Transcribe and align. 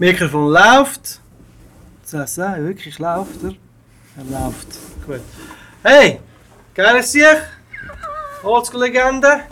Mikrofon 0.00 0.50
läuft. 0.50 1.20
Das 2.02 2.38
heißt, 2.38 2.38
wirklich 2.38 2.98
läuft 2.98 3.42
er. 3.42 3.52
Er 4.16 4.24
läuft. 4.24 4.68
Gut. 5.06 5.20
Hey, 5.82 6.20
geiles 6.74 7.12
Sieg. 7.12 7.42
Oldschool-Legende. 8.42 9.42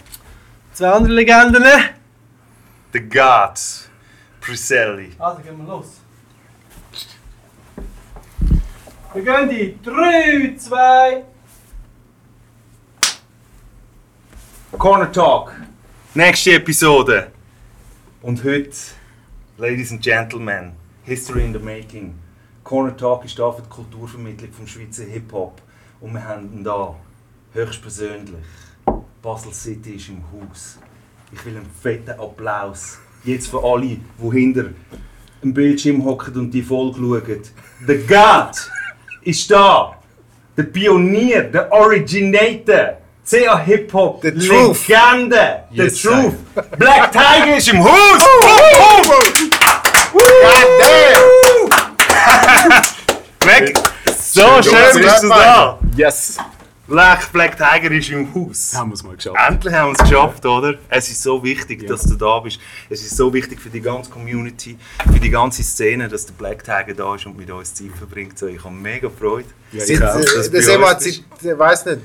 Zwei 0.73 0.89
andere 0.89 1.13
Legenden. 1.13 1.65
The 2.95 3.01
Gods. 3.01 3.91
Priselli. 4.41 5.13
Also 5.19 5.43
gehen 5.43 5.59
wir 5.59 5.67
los. 5.67 6.01
Wir 9.13 9.23
gehen 9.23 9.49
die 9.51 9.79
3, 9.83 10.57
2, 10.57 11.25
Corner 14.79 15.13
Talk. 15.13 15.53
Nächste 16.15 16.53
Episode. 16.53 17.33
Und 18.23 18.43
heute, 18.45 18.71
Ladies 19.61 19.91
and 19.91 20.01
Gentlemen, 20.01 20.77
History 21.03 21.45
in 21.45 21.53
the 21.53 21.59
Making. 21.59 22.15
Corner 22.63 22.97
Talk 22.97 23.25
ist 23.25 23.37
da 23.41 23.51
für 23.51 23.63
die 23.63 23.69
Kulturvermittlung 23.69 24.53
vom 24.53 24.69
Schweizer 24.69 25.03
Hip-Hop. 25.03 25.61
Und 26.01 26.15
wir 26.15 26.25
haben 26.25 26.53
ihn 26.53 26.63
da, 26.63 26.95
höchstpersönlich. 27.55 28.47
Basel 29.21 29.53
City 29.53 29.95
ist 29.95 30.11
im 30.11 30.23
Haus. 30.31 30.79
Ich 31.33 31.45
will 31.45 31.57
einen 31.57 31.69
fetten 31.83 32.21
Applaus. 32.21 32.99
Jetzt 33.25 33.49
für 33.49 33.61
alle, 33.65 33.99
die 33.99 34.31
hinter 34.31 34.67
dem 35.43 35.53
Bildschirm 35.53 36.05
hocken 36.05 36.37
und 36.37 36.53
die 36.53 36.63
Folge 36.63 37.01
schauen. 37.01 37.43
The 37.85 37.97
God 38.07 38.71
ist 39.23 39.51
da. 39.51 39.97
Der 40.57 40.63
Pionier, 40.63 41.43
der 41.43 41.73
Originator. 41.73 42.99
CA 43.29 43.59
Hip-Hop, 43.59 44.23
The 44.23 44.31
Truth. 44.31 44.89
Legende, 44.89 45.65
The 45.71 45.91
Truth. 45.91 46.35
Black 46.79 47.13
Tiger 47.13 47.57
ist 47.59 47.69
im 47.69 47.85
Haus! 47.85 48.23
Black, 53.41 53.75
so 54.39 54.63
schön 54.63 55.03
bist 55.03 55.23
du 55.23 55.29
da! 55.29 55.79
Yes! 55.97 56.39
Black, 56.87 57.31
Black 57.33 57.55
Tiger 57.59 57.91
ist 57.95 58.09
im 58.09 58.35
Haus. 58.35 58.73
Haben 58.75 58.91
wir 58.91 58.95
es 58.95 59.03
mal 59.03 59.15
geschafft. 59.15 59.37
Endlich 59.47 59.75
haben 59.75 59.89
wir 59.91 59.93
es 59.93 59.99
geschafft, 60.11 60.47
oder? 60.47 60.75
Es 60.89 61.11
ist 61.11 61.23
so 61.23 61.43
wichtig, 61.45 61.87
dass 61.87 62.03
du 62.05 62.15
da 62.15 62.39
bist. 62.39 62.59
Es 62.89 63.03
ist 63.03 63.15
so 63.15 63.31
wichtig 63.35 63.61
für 63.61 63.69
die 63.69 63.83
ganze 63.83 64.11
Community, 64.11 64.79
für 65.13 65.21
die 65.21 65.29
ganze 65.29 65.63
Szene, 65.63 66.09
dass 66.09 66.25
der 66.25 66.33
Black 66.33 66.65
Tiger 66.65 66.95
da 66.97 67.15
ist 67.15 67.27
und 67.27 67.37
mit 67.37 67.51
uns 67.51 67.75
Zeit 67.75 67.91
verbringt. 67.99 68.39
So, 68.39 68.47
ich 68.47 68.65
habe 68.65 68.75
mega 68.75 69.11
Freude. 69.11 69.45
Ja, 69.73 69.81
Seit, 69.81 69.91
ich 69.91 70.03
auch. 70.03 70.15
dass 70.15 70.25
äh, 70.25 70.25
das 70.25 70.37
uns 70.37 70.49
bist. 71.05 71.25
seit, 71.43 71.53
ich 71.53 71.59
weiss 71.59 71.85
nicht, 71.85 71.99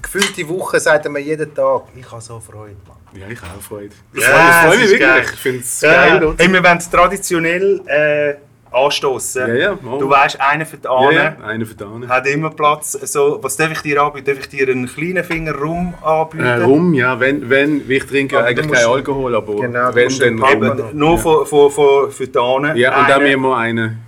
gefühlte 0.00 0.48
Woche 0.48 0.80
sagt 0.80 1.04
er 1.04 1.10
mir 1.10 1.20
jeden 1.20 1.54
Tag, 1.54 1.82
ich 1.94 2.10
habe 2.10 2.22
so 2.22 2.40
Freude. 2.40 2.76
Mann. 2.88 3.20
Ja, 3.20 3.28
ich 3.28 3.38
auch 3.42 3.60
Freude. 3.60 3.90
Ich 4.14 4.22
Ja, 4.22 4.62
freue 4.64 4.78
mich, 4.78 4.84
wirklich. 4.90 5.00
geil. 5.00 5.24
Ich 5.34 5.38
finde 5.38 5.58
es 5.60 5.80
Ja, 5.82 6.18
geil. 6.18 6.34
hey, 6.38 6.50
wir 6.50 6.64
wollen 6.64 6.78
traditionell 6.78 7.80
äh, 7.86 8.34
anstoßen. 8.72 9.48
Ja, 9.48 9.54
ja. 9.54 9.78
Du 9.98 10.08
weißt, 10.08 10.40
einer 10.40 10.64
für 10.66 10.76
die 10.76 10.88
Ahne 10.88 11.14
ja, 11.14 11.44
einer 11.44 11.66
von 11.66 11.76
denen. 11.76 12.08
hat 12.08 12.26
immer 12.26 12.50
Platz. 12.50 12.92
So, 12.92 13.38
was 13.42 13.56
darf 13.56 13.72
ich 13.72 13.80
dir 13.80 14.02
anbieten? 14.02 14.26
Darf 14.26 14.38
ich 14.40 14.48
dir 14.48 14.68
einen 14.68 14.86
kleinen 14.86 15.24
Finger 15.24 15.54
rum 15.54 15.94
anbieten? 16.02 16.44
Äh, 16.44 16.62
rum, 16.62 16.94
ja, 16.94 17.18
wenn, 17.18 17.48
wenn, 17.50 17.90
ich 17.90 18.06
trinke 18.06 18.38
Aber 18.38 18.46
eigentlich 18.46 18.70
keinen 18.70 18.90
Alkohol, 18.90 19.34
aber 19.34 19.56
Genau, 19.56 19.94
wenn, 19.94 20.18
dann 20.18 20.40
rum. 20.40 20.88
Nur 20.92 21.18
für, 21.18 21.46
für, 21.46 21.70
für, 21.70 22.10
für 22.10 22.26
die 22.26 22.38
Ahne. 22.38 22.76
Ja, 22.76 23.00
und 23.00 23.08
dann 23.08 23.22
müssen 23.22 23.40
wir 23.42 23.56
einen. 23.56 23.98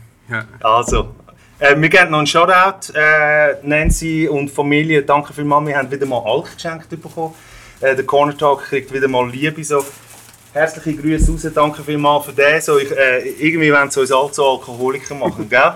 Also, 0.60 1.08
äh, 1.58 1.74
wir 1.76 1.88
geben 1.88 2.10
noch 2.10 2.18
einen 2.18 2.26
Shoutout. 2.26 2.92
Äh, 2.94 3.56
Nancy 3.62 4.28
und 4.28 4.50
Familie, 4.50 5.02
danke 5.02 5.32
vielmals. 5.32 5.66
Wir 5.66 5.76
haben 5.76 5.90
wieder 5.90 6.06
mal 6.06 6.22
Alk 6.24 6.54
geschenkt 6.54 6.88
bekommen. 6.90 7.34
Äh, 7.80 7.96
der 7.96 8.04
Corner 8.04 8.36
Talk 8.36 8.62
kriegt 8.62 8.92
wieder 8.92 9.08
mal 9.08 9.28
Liebe. 9.28 9.62
So. 9.62 9.84
Herzliche 10.52 11.00
Grüße 11.00 11.32
raus, 11.32 11.46
danke 11.54 11.82
vielmals 11.82 12.26
für 12.26 12.32
den. 12.32 12.60
So, 12.60 12.78
ich, 12.78 12.90
äh, 12.92 13.20
irgendwie 13.38 13.72
wollen 13.72 13.90
sie 13.90 14.00
uns 14.00 14.12
alle 14.12 14.30
zu 14.30 14.44
Alkoholiker 14.44 15.14
machen, 15.14 15.48
gell? 15.48 15.72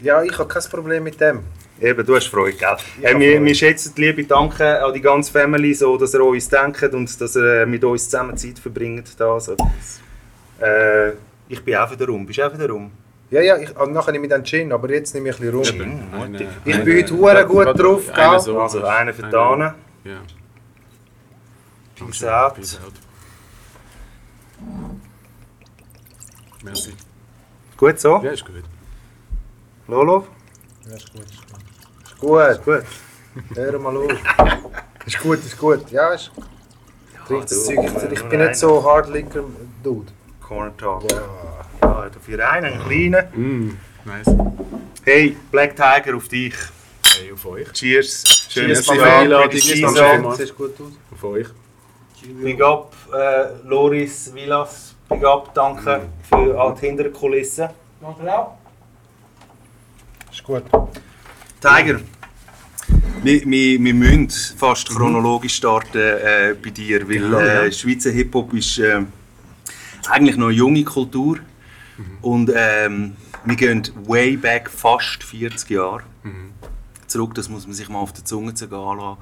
Ja, 0.00 0.22
ich 0.22 0.36
habe 0.36 0.48
kein 0.48 0.62
Problem 0.70 1.04
mit 1.04 1.20
dem. 1.20 1.40
Eben, 1.80 2.04
du 2.04 2.16
hast 2.16 2.26
Freude, 2.26 2.56
gell? 2.56 2.76
Ja, 3.00 3.10
äh, 3.10 3.18
wir, 3.20 3.44
wir 3.44 3.54
schätzen 3.54 3.92
die 3.96 4.02
Liebe, 4.02 4.24
danke 4.24 4.84
an 4.84 4.92
die 4.92 5.00
ganze 5.00 5.30
Family, 5.30 5.74
so, 5.74 5.96
dass 5.96 6.12
ihr 6.14 6.20
an 6.20 6.26
uns 6.28 6.48
denkt 6.48 6.82
und 6.92 7.20
dass 7.20 7.36
ihr 7.36 7.62
äh, 7.62 7.66
mit 7.66 7.84
uns 7.84 8.04
zusammen 8.04 8.36
Zeit 8.36 8.58
verbringt. 8.58 9.08
Da, 9.18 9.38
so. 9.38 9.56
äh, 10.60 11.10
ich 11.48 11.62
bin 11.64 11.76
auch 11.76 11.90
wieder 11.90 12.06
rum. 12.06 12.26
Bist 12.26 12.38
du 12.40 12.46
auch 12.48 12.52
wieder 12.52 12.68
rum? 12.68 12.90
Ja, 13.30 13.40
ja, 13.42 13.56
ich, 13.58 13.76
also 13.76 13.90
nachher 13.92 14.10
nehme 14.12 14.24
ich 14.26 14.30
dann 14.30 14.44
Gin, 14.44 14.72
aber 14.72 14.90
jetzt 14.90 15.14
nehme 15.14 15.28
ich 15.30 15.40
ein 15.40 15.50
bisschen 15.52 15.78
rum. 15.80 15.86
Hm, 16.12 16.20
Eine-. 16.20 16.48
Ich 16.64 16.74
eine- 16.74 16.84
bin 16.84 16.96
heute 16.98 17.14
hure 17.16 17.46
gut 17.46 17.66
Warte, 17.66 17.82
drauf, 17.82 18.02
gell? 18.12 18.40
so. 18.40 18.60
Also 18.60 18.84
einer 18.84 19.14
für 19.14 19.22
die 19.22 19.36
Ahne. 19.36 19.74
Ja. 20.04 20.20
Peace 21.96 22.24
out. 22.24 22.54
Peace 22.56 22.78
out. 22.84 22.92
Merci. 26.62 26.92
Gut 27.76 28.00
so? 28.00 28.20
Ja, 28.22 28.30
ist 28.30 28.44
gut. 28.44 28.62
Lolo? 29.88 30.26
Ja, 30.88 30.96
ist 30.96 31.12
gut, 31.12 31.24
ist 31.24 31.50
gut. 32.20 32.50
Ist 32.50 32.64
gut, 32.64 32.64
Gut. 32.64 33.56
hör 33.56 33.78
mal 33.78 33.96
auf. 33.96 34.12
Ist 35.06 35.18
gut, 35.20 35.38
ist 35.44 35.58
gut. 35.58 35.90
Ja, 35.90 36.14
ist... 36.14 36.30
Du, 37.28 37.42
Zeug. 37.42 37.78
Ich, 38.10 38.22
bin 38.24 38.40
nicht 38.40 38.56
so 38.56 38.82
Hard 38.82 39.10
Liquor 39.10 39.44
Dude. 39.82 40.10
Corner 40.40 40.74
Talk. 40.76 41.10
Ja. 41.10 41.22
Ja, 41.82 42.08
dafür 42.08 42.50
einen, 42.50 42.72
einen 42.72 43.10
kleinen. 43.10 43.26
Mm, 43.34 43.78
nice. 44.04 44.34
Hey, 45.04 45.36
Black 45.50 45.76
Tiger 45.76 46.16
auf 46.16 46.28
dich. 46.28 46.54
Hey, 47.18 47.32
auf 47.32 47.44
euch. 47.46 47.70
Cheers. 47.72 48.48
Für 48.50 48.66
die 48.66 48.74
Tag. 48.74 49.00
Einladung. 49.00 49.50
Cheers. 49.50 49.94
Auf 51.12 51.24
euch. 51.24 51.48
Big 52.42 52.62
up, 52.62 52.94
äh, 53.14 53.48
Loris 53.64 54.32
Villas. 54.34 54.94
Big 55.08 55.24
up, 55.24 55.54
danke 55.54 56.02
für 56.28 56.58
all 56.58 56.74
die 56.74 56.86
Hinterkulissen. 56.86 57.68
Danke 58.00 58.38
auch. 58.38 58.58
Ist 60.32 60.42
gut. 60.42 60.64
Tiger, 61.60 62.00
wir, 63.22 63.40
wir, 63.44 63.84
wir 63.84 63.94
müssen 63.94 64.30
fast 64.56 64.88
chronologisch 64.88 65.54
starten 65.54 65.98
äh, 65.98 66.54
bei 66.62 66.70
dir, 66.70 67.08
weil 67.08 67.32
ja. 67.32 67.62
äh, 67.64 67.72
Schweizer 67.72 68.10
Hip-Hop 68.10 68.52
ist 68.54 68.78
äh, 68.78 69.02
eigentlich 70.10 70.36
noch 70.36 70.48
eine 70.48 70.56
junge 70.56 70.84
Kultur 70.84 71.38
und 72.20 72.50
ähm, 72.54 73.16
wir 73.44 73.56
gehen 73.56 73.82
way 74.06 74.36
back, 74.36 74.68
fast 74.68 75.22
40 75.22 75.70
Jahre 75.70 76.02
zurück, 77.14 77.34
das 77.34 77.48
muss 77.48 77.66
man 77.66 77.74
sich 77.74 77.88
mal 77.88 78.00
auf 78.00 78.12
der 78.12 78.24
Zunge 78.24 78.54
zergehen 78.54 78.98
lassen, 78.98 79.18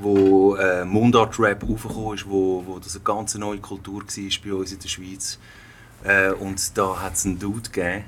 wo 0.00 0.56
äh, 0.56 0.84
Mundart-Rap 0.84 1.64
aufgekommen 1.64 2.14
ist, 2.14 2.28
wo, 2.28 2.64
wo 2.66 2.78
das 2.78 2.94
eine 2.94 3.04
ganz 3.04 3.34
neue 3.34 3.58
Kultur 3.58 4.02
war 4.02 4.30
bei 4.44 4.54
uns 4.54 4.72
in 4.72 4.78
der 4.78 4.88
Schweiz. 4.88 5.38
Äh, 6.04 6.32
und 6.32 6.76
da 6.76 7.00
hat 7.00 7.14
es 7.14 7.26
einen 7.26 7.38
Dude 7.38 7.70
gegeben, 7.70 8.04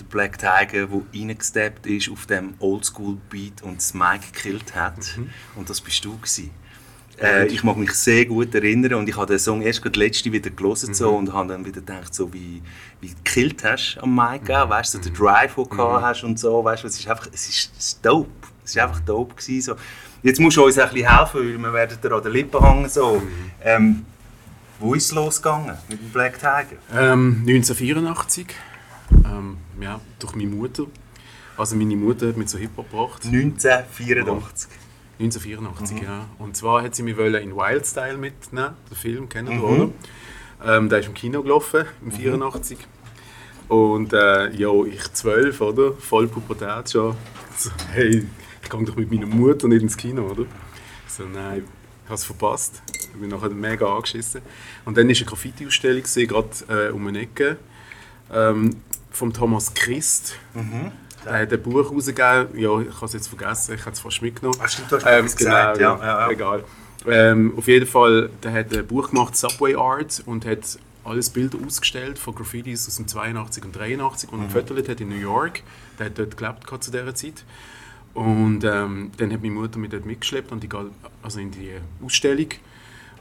der 0.00 0.04
Black 0.06 0.38
Tiger, 0.38 0.86
der 0.86 1.00
reingesteppt 1.14 1.86
ist 1.86 2.10
auf 2.10 2.26
dem 2.26 2.54
Oldschool-Beat 2.58 3.62
und 3.62 3.78
das 3.78 3.94
Mic 3.94 4.20
gekillt 4.32 4.74
hat. 4.74 5.18
Und 5.56 5.68
das 5.68 5.80
bist 5.80 6.04
du 6.04 6.16
gewesen. 6.16 6.50
Äh, 7.20 7.46
ich 7.48 7.64
mag 7.64 7.76
mich 7.76 7.92
sehr 7.92 8.26
gut 8.26 8.54
erinnern 8.54 8.94
und 8.94 9.08
ich 9.08 9.16
habe 9.16 9.26
den 9.26 9.38
Song 9.38 9.60
erst 9.62 9.82
gerade 9.82 9.98
letzte 9.98 10.30
wieder 10.32 10.50
gelesen 10.50 10.94
so, 10.94 11.10
und 11.10 11.32
habe 11.32 11.48
dann 11.48 11.64
wieder 11.64 11.80
gedacht, 11.80 12.14
so 12.14 12.32
wie, 12.32 12.62
wie 13.00 13.08
gekillt 13.08 13.64
hast 13.64 13.98
am 14.00 14.14
Mic, 14.14 14.42
mhm. 14.42 14.70
weißt 14.70 14.94
du, 14.94 14.98
so 14.98 15.04
den 15.04 15.14
Drive, 15.14 15.54
den 15.56 15.64
du 15.64 15.70
gehabt 15.70 16.02
hast 16.02 16.22
und 16.22 16.38
so, 16.38 16.62
weißt 16.62 16.84
du, 16.84 16.86
es 16.86 16.98
ist 16.98 17.08
einfach, 17.08 17.28
es 17.32 17.48
ist, 17.48 17.72
es 17.76 17.86
ist 17.86 18.06
dope, 18.06 18.30
es 18.64 18.70
ist 18.70 18.78
einfach 18.78 19.00
dope 19.00 19.34
gewesen, 19.34 19.62
so. 19.62 19.74
Jetzt 20.22 20.40
musst 20.40 20.56
du 20.56 20.64
uns 20.64 20.78
ein 20.78 20.88
bisschen 20.90 21.16
helfen, 21.16 21.40
weil 21.40 21.58
wir 21.58 21.72
werden 21.72 21.98
dir 22.02 22.12
an 22.12 22.22
den 22.22 22.32
Lippen 22.32 22.64
hängen, 22.64 22.88
so. 22.88 23.22
Ähm, 23.62 24.04
wo 24.80 24.94
ist 24.94 25.06
es 25.06 25.12
losgegangen 25.12 25.76
mit 25.88 26.00
dem 26.00 26.10
Black 26.10 26.38
Tiger? 26.38 26.76
Ähm, 26.92 27.44
1984. 27.46 28.46
Ähm, 29.24 29.56
ja, 29.80 30.00
durch 30.18 30.34
meine 30.34 30.50
Mutter. 30.50 30.84
Also 31.56 31.74
meine 31.76 31.96
Mutter 31.96 32.28
hat 32.28 32.36
mich 32.36 32.48
zu 32.48 32.58
Hip-Hop 32.58 32.90
gebracht. 32.90 33.24
1984. 33.24 34.70
1984, 35.20 36.02
ja. 36.02 36.26
Und 36.38 36.56
zwar 36.56 36.82
hat 36.82 36.94
sie 36.94 37.02
mich 37.02 37.18
in 37.18 37.56
Wild 37.56 37.86
Style 37.86 38.16
mitnehmen, 38.16 38.74
den 38.88 38.96
Film, 38.96 39.28
kennen 39.28 39.58
du, 39.58 39.66
oder? 39.66 39.90
Ähm, 40.64 40.88
der 40.88 41.00
ist 41.00 41.06
im 41.06 41.14
Kino 41.14 41.42
gelaufen, 41.42 41.84
im 42.02 42.12
84. 42.12 42.78
Und 43.66 44.12
äh, 44.12 44.50
ja, 44.52 44.70
ich 44.84 45.12
12, 45.12 45.60
oder? 45.60 45.92
Voll 45.94 46.28
Pubertät 46.28 46.90
schon. 46.90 47.14
Hey, 47.92 48.24
ich 48.62 48.70
gehe 48.70 48.84
doch 48.84 48.96
mit 48.96 49.10
meiner 49.10 49.26
Mutter 49.26 49.68
nicht 49.68 49.82
ins 49.82 49.96
Kino, 49.96 50.22
oder? 50.22 50.42
Ich 51.06 51.12
so, 51.12 51.24
nein, 51.24 51.64
ich 52.04 52.06
habe 52.06 52.14
es 52.14 52.24
verpasst. 52.24 52.82
Ich 52.92 53.20
bin 53.20 53.30
nachher 53.30 53.50
mega 53.50 53.86
angeschissen. 53.94 54.42
Und 54.84 54.96
dann 54.96 55.08
war 55.08 55.14
eine 55.16 55.24
Graffiti-Ausstellung, 55.24 56.02
gerade 56.02 56.48
äh, 56.88 56.90
um 56.92 57.06
eine 57.06 57.20
Ecke, 57.20 57.56
ähm, 58.32 58.76
von 59.10 59.32
Thomas 59.32 59.74
Christ. 59.74 60.36
Er 61.24 61.40
hat 61.40 61.52
ein 61.52 61.62
Buch 61.62 61.90
rausgegeben, 61.90 62.58
ja, 62.58 62.80
ich 62.80 62.94
habe 62.94 63.06
es 63.06 63.12
jetzt 63.12 63.28
vergessen, 63.28 63.74
ich 63.74 63.80
habe 63.80 63.92
es 63.92 64.00
fast 64.00 64.22
mitgenommen. 64.22 64.58
Ah, 64.62 64.68
stimmt, 64.68 64.92
du 64.92 64.96
hast 64.96 65.06
Ähm, 65.06 65.24
gesagt, 65.24 65.78
genau, 65.78 65.96
ja, 65.96 65.98
ja, 65.98 66.20
ja. 66.20 66.30
egal. 66.30 66.64
Ähm, 67.06 67.54
auf 67.56 67.66
jeden 67.68 67.86
Fall, 67.86 68.30
der 68.42 68.52
hat 68.52 68.72
ein 68.74 68.86
Buch 68.86 69.10
gemacht, 69.10 69.36
Subway 69.36 69.74
Art, 69.74 70.22
und 70.26 70.44
hat 70.46 70.78
alles 71.04 71.30
Bilder 71.30 71.58
ausgestellt 71.64 72.18
von 72.18 72.34
Graffitis 72.34 72.86
aus 72.86 72.96
dem 72.96 73.08
82 73.08 73.64
und 73.64 73.72
83, 73.76 74.32
und 74.32 74.42
gefotografiert 74.42 74.88
hat 74.88 75.00
in 75.00 75.08
New 75.08 75.16
York. 75.16 75.62
Der 75.98 76.06
hat 76.06 76.18
dort 76.18 76.36
gelebt 76.36 76.84
zu 76.84 76.90
dieser 76.90 77.14
Zeit. 77.14 77.44
Und 78.18 78.64
ähm, 78.64 79.10
dann 79.16 79.32
hat 79.32 79.42
meine 79.42 79.54
Mutter 79.54 79.78
mich 79.78 79.90
dort 79.90 80.04
mitgeschleppt 80.04 80.50
an 80.50 80.58
die, 80.60 80.68
also 81.22 81.38
in 81.38 81.50
die 81.52 81.70
Ausstellung. 82.04 82.48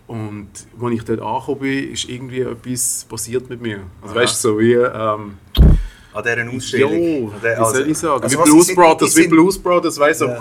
Und 0.07 0.47
als 0.81 0.93
ich 0.93 1.03
dort 1.03 1.21
angekommen 1.21 1.59
bin, 1.59 1.91
ist 1.91 2.09
irgendwie 2.09 2.39
etwas 2.39 3.05
passiert 3.09 3.49
mit 3.49 3.61
mir. 3.61 3.81
Also 4.01 4.15
weißt 4.15 4.43
du, 4.43 4.49
so 4.49 4.59
wie... 4.59 4.73
Ähm, 4.73 5.37
An 6.13 6.23
dieser 6.23 6.49
Ausstellung. 6.55 6.93
Jo, 6.93 7.27
An 7.27 7.41
wie 7.43 7.73
soll 7.77 7.89
ich 7.91 7.97
sagen? 7.97 8.23
also 8.23 8.39
wie 8.39 8.43
Blues 8.49 8.65
sind- 8.67 8.75
Brothers, 8.75 9.13
sind- 9.13 9.23
wie 9.25 9.27
Blues 9.27 9.59
Brothers, 9.59 9.99
weißt 9.99 10.21
du, 10.21 10.25
so, 10.27 10.31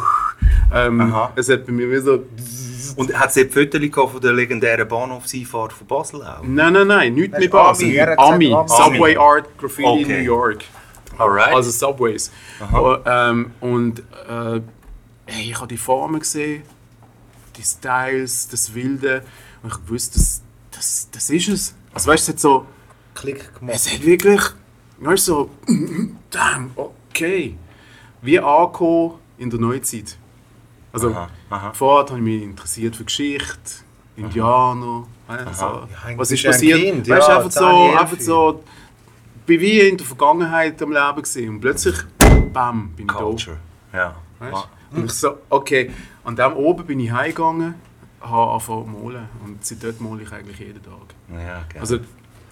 ähm, 0.75 1.00
Aha. 1.03 1.32
es 1.37 1.49
hat 1.50 1.67
bei 1.67 1.73
mir 1.73 1.91
wie 1.91 1.99
so... 1.99 2.23
Und 2.97 3.12
hat 3.19 3.37
dort 3.37 3.53
Fotos 3.53 4.11
von 4.12 4.20
der 4.23 4.32
legendären 4.32 4.88
Bahnhofseinfahrt 4.88 5.73
von 5.75 5.87
Basel 5.87 6.23
auch? 6.23 6.43
Nein, 6.44 6.73
nein, 6.73 6.87
nein, 6.87 7.12
nicht 7.14 7.32
Das 7.35 7.41
mit 7.41 7.50
Basel. 7.50 8.00
Ami, 8.17 8.55
Ami. 8.55 8.69
Subway 8.69 9.17
Art 9.19 9.47
Graffiti 9.58 9.82
in 9.82 10.05
Okay. 10.05 10.19
New 10.19 10.25
York. 10.25 10.64
Alright. 11.18 11.54
Also 11.54 11.70
Subways. 11.70 12.30
Und, 12.72 13.00
ähm, 13.06 13.50
und 13.60 14.00
äh, 14.00 14.60
hey, 15.26 15.50
ich 15.50 15.56
habe 15.56 15.68
die 15.68 15.76
Formen 15.76 16.20
gesehen, 16.20 16.62
die 17.56 17.62
Styles, 17.62 18.48
das 18.48 18.74
Wilde. 18.74 19.22
Und 19.62 19.72
ich 19.72 19.90
wusste, 19.90 20.18
das, 20.18 20.42
das, 20.70 21.08
das 21.10 21.30
ist 21.30 21.48
es. 21.48 21.74
Also 21.92 22.10
weißt 22.10 22.28
du, 22.28 22.32
es 22.32 22.36
hat 22.36 22.40
so... 22.40 22.66
Klick 23.14 23.54
gemacht. 23.58 23.76
Es 23.76 23.90
hat 23.90 24.04
wirklich, 24.04 24.42
weißt 24.98 25.28
du, 25.28 25.32
so, 25.32 25.50
damn, 26.30 26.70
okay. 26.76 27.56
Wie 28.20 28.38
angekommen 28.38 29.14
in 29.38 29.48
der 29.48 29.58
Neuzeit. 29.58 30.19
Also, 30.92 31.10
Aha, 31.10 31.28
aha. 31.50 31.72
vorher 31.72 32.08
habe 32.08 32.19
ich 32.19 32.24
mich 32.24 32.42
interessiert 32.42 32.96
für 32.96 33.04
Geschichte, 33.04 33.84
Indianer, 34.16 35.06
weißt, 35.26 35.54
so, 35.58 35.64
Ja, 35.64 35.88
was 36.16 36.30
ist 36.30 36.42
ja 36.42 36.50
passiert. 36.50 36.80
Kind, 36.80 37.08
weißt, 37.08 37.28
ja, 37.28 37.36
einfach, 37.36 37.50
10, 37.50 37.60
so, 37.62 37.86
11. 37.88 38.00
einfach 38.00 38.20
so, 38.20 38.64
bin 39.46 39.60
wie 39.60 39.81
in 39.81 39.96
der 39.96 40.06
Vergangenheit 40.06 40.81
am 40.82 40.93
Leben 40.93 41.22
gewesen. 41.22 41.48
und 41.48 41.60
plötzlich, 41.60 41.96
bam, 42.52 42.90
bin 42.96 43.06
ich 43.06 43.12
da. 43.12 43.19
Culture. 43.19 43.56
Ja. 43.93 44.16
Weißt? 44.38 44.69
Und 44.93 45.04
ich 45.06 45.12
so, 45.12 45.38
okay, 45.48 45.90
an 46.25 46.37
dem 46.37 46.52
oben 46.54 46.84
bin 46.87 47.00
ich 47.00 47.10
heimgegangen, 47.10 47.75
habe 48.20 48.50
angefangen 48.52 48.84
zu 48.94 49.02
malen 49.02 49.28
und 49.44 49.64
seitdem 49.64 49.94
male 50.00 50.22
ich 50.22 50.32
eigentlich 50.32 50.58
jeden 50.58 50.82
Tag. 50.82 50.93
Ja, 51.32 51.64
okay. 51.69 51.78
Also 51.81 51.98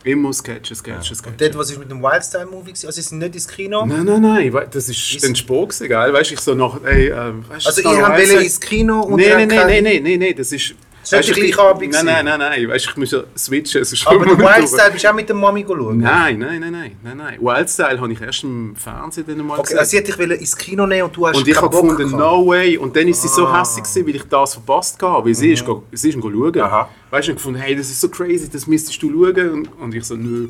immer 0.05 0.33
Sketchen, 0.33 0.77
Sketchen, 0.77 1.17
Sketchen. 1.17 1.33
Und 1.33 1.41
dort, 1.41 1.59
was 1.59 1.71
ist 1.71 1.79
mit 1.79 1.91
dem 1.91 2.03
Wildstyle-Movie? 2.03 2.71
Also, 2.73 2.91
sie 2.91 3.01
sind 3.03 3.19
nicht 3.19 3.35
ins 3.35 3.49
Kino? 3.49 3.87
Nein, 3.87 4.05
nein, 4.05 4.21
nein, 4.21 4.53
das 4.71 4.89
ist 4.89 5.15
Ist- 5.15 5.25
ein 5.25 5.35
Sport, 5.35 5.79
gell? 5.79 5.91
Weißt 6.13 6.31
du, 6.31 6.35
ich 6.35 6.41
so 6.41 6.55
nach, 6.55 6.83
ey, 6.85 7.09
ähm, 7.09 7.45
weißt 7.49 7.65
du, 7.67 7.69
Also, 7.71 7.83
ihr 7.83 8.07
habt 8.07 8.21
ins 8.21 8.61
Kino 8.61 9.01
und 9.01 9.17
Nein, 9.21 9.49
nein, 9.49 9.67
nein, 9.67 9.85
nein, 9.85 10.03
nein, 10.03 10.19
nein, 10.19 10.35
das 10.37 10.53
ist. 10.53 10.75
Ist 11.05 11.13
der 11.13 11.21
ich- 11.21 11.33
gleiche 11.35 11.61
Abend 11.61 11.93
Nein, 11.93 12.05
nein, 12.07 12.25
nein, 12.25 12.39
nein, 12.39 12.69
weißt 12.69 12.87
ich 12.91 12.97
muss 12.97 13.11
ja 13.13 13.23
switchen. 13.37 13.83
Ist 13.83 14.07
Aber 14.07 14.25
der 14.25 14.39
Wildstyle 14.39 14.91
bist 14.91 15.05
du 15.05 15.11
auch 15.11 15.15
mit 15.15 15.29
der 15.29 15.37
Mami 15.37 15.65
schauen? 15.69 15.99
Nein, 15.99 16.39
nein, 16.39 16.61
nein, 16.61 16.73
nein, 16.73 16.97
nein, 17.03 17.17
nein. 17.17 17.39
Wildstyle 17.41 18.01
habe 18.01 18.13
ich 18.13 18.21
erst 18.21 18.43
im 18.45 18.75
Fernsehen 18.75 19.25
dann 19.27 19.39
mal 19.47 19.55
Okay, 19.55 19.63
gesehen. 19.63 19.79
also 19.79 19.91
sie 19.91 19.99
hat 19.99 20.07
dich 20.09 20.19
ins 20.41 20.57
Kino 20.57 20.87
nehmen 20.87 21.03
und 21.05 21.17
du 21.17 21.27
hast 21.27 21.37
Und 21.37 21.47
ich 21.47 21.57
habe 21.57 21.69
gefunden, 21.71 21.97
gehabt. 21.97 22.13
no 22.19 22.47
way. 22.47 22.77
Und 22.79 22.97
dann 22.97 23.07
ist 23.09 23.23
sie 23.23 23.29
so 23.29 23.47
Ah. 23.47 23.61
hässlich 23.61 23.85
gewesen, 23.85 24.07
weil 24.09 24.17
ich 24.17 24.25
das 24.25 24.55
verpasst 24.55 25.01
habe. 25.03 25.27
Weil 25.29 25.35
sie 25.35 25.53
ist, 25.53 25.65
go- 25.65 25.85
sie 25.93 26.09
ist 26.09 26.19
schauen. 26.21 26.61
Aha. 26.61 26.89
Weißt 27.11 27.29
du, 27.29 27.33
ich 27.33 27.37
gefunden, 27.37 27.61
hey, 27.61 27.77
das 27.77 27.91
ist 27.91 28.01
so 28.01 28.09
crazy, 28.09 28.49
das 28.51 28.67
müsstest 28.67 29.03
du 29.03 29.11
schauen. 29.11 29.51
Und, 29.51 29.69
und 29.81 29.95
ich 29.95 30.05
so, 30.05 30.15
nö. 30.17 30.49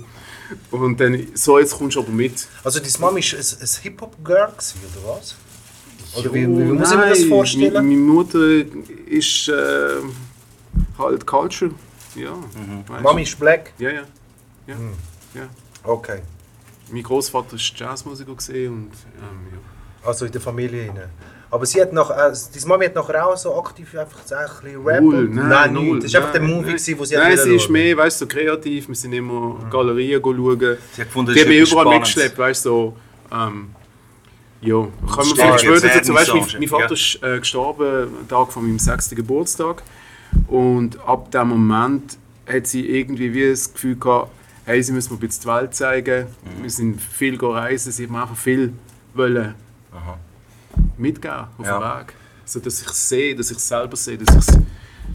Und 0.70 1.00
dann, 1.00 1.26
so, 1.34 1.58
jetzt 1.58 1.76
kommst 1.76 1.96
du 1.96 2.00
aber 2.00 2.10
mit. 2.12 2.46
Also 2.62 2.78
deine 2.78 2.92
Mami 3.00 3.20
war 3.22 3.38
ein, 3.38 3.44
ein 3.60 3.68
Hip-Hop-Girl, 3.82 4.52
oder 4.52 5.16
was? 5.18 5.34
Oder 6.16 6.32
wie, 6.32 6.42
wie 6.42 6.46
muss 6.46 6.92
ich 6.92 6.96
mir 6.96 7.08
das 7.08 7.24
vorstellen? 7.24 7.72
Meine, 7.72 7.86
meine 7.88 7.96
Mutter 7.96 8.38
ist 9.08 9.48
äh, 9.48 9.52
halt 10.98 11.26
Culture. 11.26 11.70
Ja. 12.14 12.30
du. 12.30 13.02
Mami 13.02 13.22
ist 13.22 13.38
black? 13.38 13.72
Ja, 13.78 13.90
ja. 13.90 14.02
ja. 14.66 14.74
Hm. 14.74 14.92
ja. 15.34 15.48
Okay. 15.82 16.20
Mein 16.90 17.02
Großvater 17.02 17.52
war 17.52 17.58
Jazzmusiker 17.58 18.34
gesehen 18.34 18.72
und 18.72 18.92
ähm, 19.18 19.52
ja. 19.52 20.08
Also 20.08 20.26
in 20.26 20.32
der 20.32 20.40
Familie 20.40 20.88
rein. 20.88 21.10
Aber 21.50 21.66
sie 21.66 21.80
hat 21.80 21.92
nach, 21.92 22.10
äh, 22.10 22.14
deine 22.14 22.66
Mami 22.66 22.86
hat 22.86 22.94
nachher 22.94 23.26
auch 23.26 23.36
so 23.36 23.56
aktiv 23.56 23.96
einfach 23.96 24.18
so 24.24 24.34
ein 24.34 24.44
bisschen 24.60 24.84
Rap 24.84 25.00
Null, 25.02 25.14
und- 25.14 25.34
nein, 25.34 25.72
nicht. 25.72 25.82
null. 25.82 26.00
Das 26.00 26.12
war 26.12 26.20
einfach 26.20 26.32
der 26.32 26.40
nein, 26.40 26.50
Movie, 26.50 26.62
nein. 26.62 26.76
gewesen, 26.76 26.98
wo 26.98 27.04
sie 27.04 27.14
Nein, 27.14 27.38
sie 27.38 27.54
ist 27.54 27.70
mehr, 27.70 27.96
weißt 27.96 28.20
du, 28.20 28.24
so 28.24 28.28
kreativ. 28.28 28.88
Wir 28.88 28.94
sind 28.94 29.12
immer 29.12 29.58
Galerien 29.70 30.20
schauen. 30.22 30.58
Sie 30.58 31.00
hat 31.00 31.08
gefunden, 31.08 31.32
Die 31.32 31.40
haben 31.40 31.48
mich 31.48 31.70
überall 31.70 31.94
mitgeschleppt, 31.94 32.38
weißt 32.38 32.64
du, 32.66 32.68
so. 32.68 32.96
Ähm, 33.32 33.70
ja, 34.60 34.74
kommen 34.74 34.90
wir 35.08 35.36
vielleicht 35.36 35.60
später 35.60 35.88
dazu. 35.88 36.14
Weißt, 36.14 36.28
du, 36.28 36.36
mein, 36.36 36.46
mein 36.58 36.68
Vater 36.68 36.86
ja. 36.86 36.92
ist 36.92 37.22
äh, 37.22 37.38
gestorben 37.38 38.08
am 38.20 38.28
Tag 38.28 38.52
von 38.52 38.62
meinem 38.66 38.78
sechsten 38.78 39.14
Geburtstag. 39.14 39.82
Und 40.48 40.98
ab 41.06 41.30
dem 41.30 41.48
Moment 41.48 42.18
hat 42.46 42.66
sie 42.66 42.86
irgendwie 42.88 43.32
wie 43.32 43.48
das 43.48 43.72
Gefühl 43.72 43.96
gehabt, 43.96 44.30
hey, 44.66 44.82
sie 44.82 44.92
müssen 44.92 45.12
mir 45.12 45.18
ein 45.18 45.20
bisschen 45.20 45.42
die 45.42 45.48
Welt 45.48 45.74
zeigen. 45.74 46.26
Mhm. 46.44 46.62
Wir 46.62 46.70
sind 46.70 47.00
viel 47.00 47.36
reisen, 47.42 47.92
sie 47.92 48.06
mir 48.06 48.22
einfach 48.22 48.36
viel 48.36 48.72
wollen 49.14 49.54
mitgeben 50.98 51.46
auf 51.58 51.66
Ja. 51.66 51.78
den 51.78 52.00
Weg. 52.06 52.14
So, 52.44 52.60
dass 52.60 52.80
ich 52.82 52.88
es 52.88 53.08
sehe, 53.08 53.34
dass 53.34 53.50
ich 53.50 53.56
es 53.56 53.66
selber 53.68 53.96
sehe, 53.96 54.18
dass 54.18 54.34
ich 54.34 54.54
es 54.54 54.58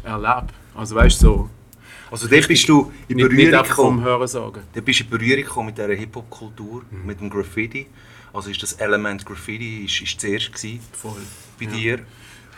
erlebe. 0.04 0.48
Also 0.76 0.96
weißt 0.96 1.22
du, 1.22 1.26
so, 1.26 1.50
Also 2.12 2.28
dort 2.28 2.48
bist 2.48 2.68
du 2.68 2.92
in 3.08 3.18
nicht, 3.18 3.31
nicht 3.31 3.52
Berührung 3.52 3.64
gekommen. 3.68 4.04
Hören 4.04 4.28
sagen. 4.28 4.62
Dort 4.74 4.86
bist 4.86 5.00
du 5.00 5.04
in 5.04 5.10
Berührung 5.12 5.44
gekommen 5.44 5.66
mit 5.68 5.78
dieser 5.78 5.94
Hip-Hop-Kultur, 5.94 6.81
Mhm. 6.90 7.06
mit 7.06 7.20
dem 7.22 7.30
Graffiti. 7.30 7.86
Also 8.34 8.50
ist 8.50 8.62
das 8.64 8.74
Element 8.74 9.24
Graffiti 9.26 9.86
ist, 9.86 10.02
ist 10.02 10.20
zuerst 10.20 10.52
gewesen 10.54 10.80
Voll. 10.92 11.22
bei 11.60 11.66
Ja. 11.66 11.72
dir. 11.72 12.00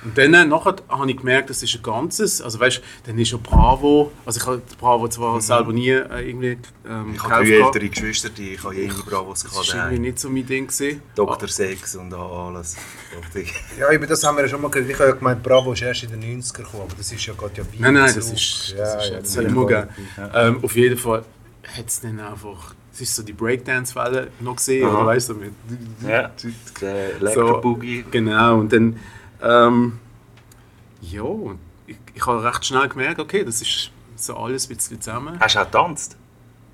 Und 0.03 0.17
dann 0.17 0.31
nachher 0.49 0.75
habe 0.89 1.11
ich 1.11 1.17
gemerkt, 1.17 1.49
das 1.49 1.61
ist 1.61 1.75
ein 1.75 1.83
Ganzes. 1.83 2.41
Also 2.41 2.59
weißt, 2.59 2.81
dann 3.05 3.19
ist 3.19 3.31
ja 3.31 3.37
Bravo. 3.41 4.11
Also 4.25 4.39
ich 4.39 4.45
habe 4.47 4.61
Bravo 4.79 5.07
zwar 5.07 5.39
selber 5.41 5.73
nie 5.73 5.89
äh, 5.89 6.27
irgendwie 6.27 6.57
ähm, 6.87 7.07
Mhm. 7.11 7.15
Ich 7.15 7.23
habe 7.23 7.45
drei 7.45 7.51
ältere 7.65 7.89
Geschwister, 7.89 8.29
die 8.29 8.53
ich 8.53 8.63
habe 8.63 8.75
jene 8.75 8.93
Bravos 8.93 9.43
Das 9.43 9.51
gehabt. 9.51 9.73
war 9.75 9.85
irgendwie 9.85 9.99
nicht 10.09 10.19
so 10.19 10.29
mein 10.29 10.45
Ding. 10.45 10.67
Gewesen. 10.67 11.01
Dr. 11.15 11.47
Sex 11.47 11.95
und 11.95 12.13
alles. 12.13 12.77
Richtig. 13.17 13.53
Ja, 13.79 13.91
über 13.91 14.05
das 14.07 14.23
haben 14.23 14.35
wir 14.37 14.43
ja 14.43 14.49
schon 14.49 14.61
mal 14.61 14.69
gehört. 14.69 14.89
Ich 14.89 14.99
habe 14.99 15.09
ja 15.09 15.15
gemeint, 15.15 15.41
Bravo 15.43 15.73
ist 15.73 15.81
erst 15.81 16.03
in 16.03 16.11
den 16.19 16.41
90er 16.41 16.57
gekommen, 16.57 16.83
aber 16.83 16.95
das 16.97 17.11
ist 17.11 17.25
ja 17.25 17.33
gerade 17.33 17.53
ja 17.57 17.63
weit 17.63 17.79
Nein, 17.79 17.93
nein, 17.93 18.13
das 18.13 18.31
ist, 18.31 18.69
Ja, 18.69 18.77
das 18.77 19.03
ist 19.05 19.09
ja, 19.09 19.17
jetzt 19.17 19.35
das 19.37 19.43
ich 19.43 19.49
immer 19.49 19.65
gegeben. 19.65 19.87
Ähm, 20.33 20.59
auf 20.63 20.75
jeden 20.75 20.97
Fall 20.97 21.23
hat 21.77 21.87
es 21.87 22.01
dann 22.01 22.19
einfach... 22.19 22.75
Es 22.93 23.01
ist 23.01 23.15
so 23.15 23.23
die 23.23 23.33
Breakdance-Welle 23.33 24.27
noch 24.41 24.57
gesehen, 24.57 24.85
Aha. 24.87 24.97
oder 24.97 25.05
weißt 25.07 25.29
du, 25.29 25.33
mit... 25.35 25.53
Ja. 26.07 26.29
Der 26.81 27.15
Elektro-Boogie. 27.15 28.05
Genau, 28.11 28.59
und 28.59 28.71
dann... 28.73 28.97
Ähm, 29.41 29.99
ja, 31.01 31.23
ich, 31.87 31.97
ich 32.13 32.25
habe 32.25 32.43
recht 32.43 32.65
schnell 32.65 32.87
gemerkt, 32.87 33.19
okay, 33.19 33.43
das 33.43 33.61
ist 33.61 33.91
so 34.15 34.35
alles 34.37 34.69
ein 34.69 34.75
bisschen 34.75 35.01
zusammen. 35.01 35.39
Hast 35.39 35.55
du 35.55 35.59
auch 35.59 35.65
getanzt? 35.65 36.15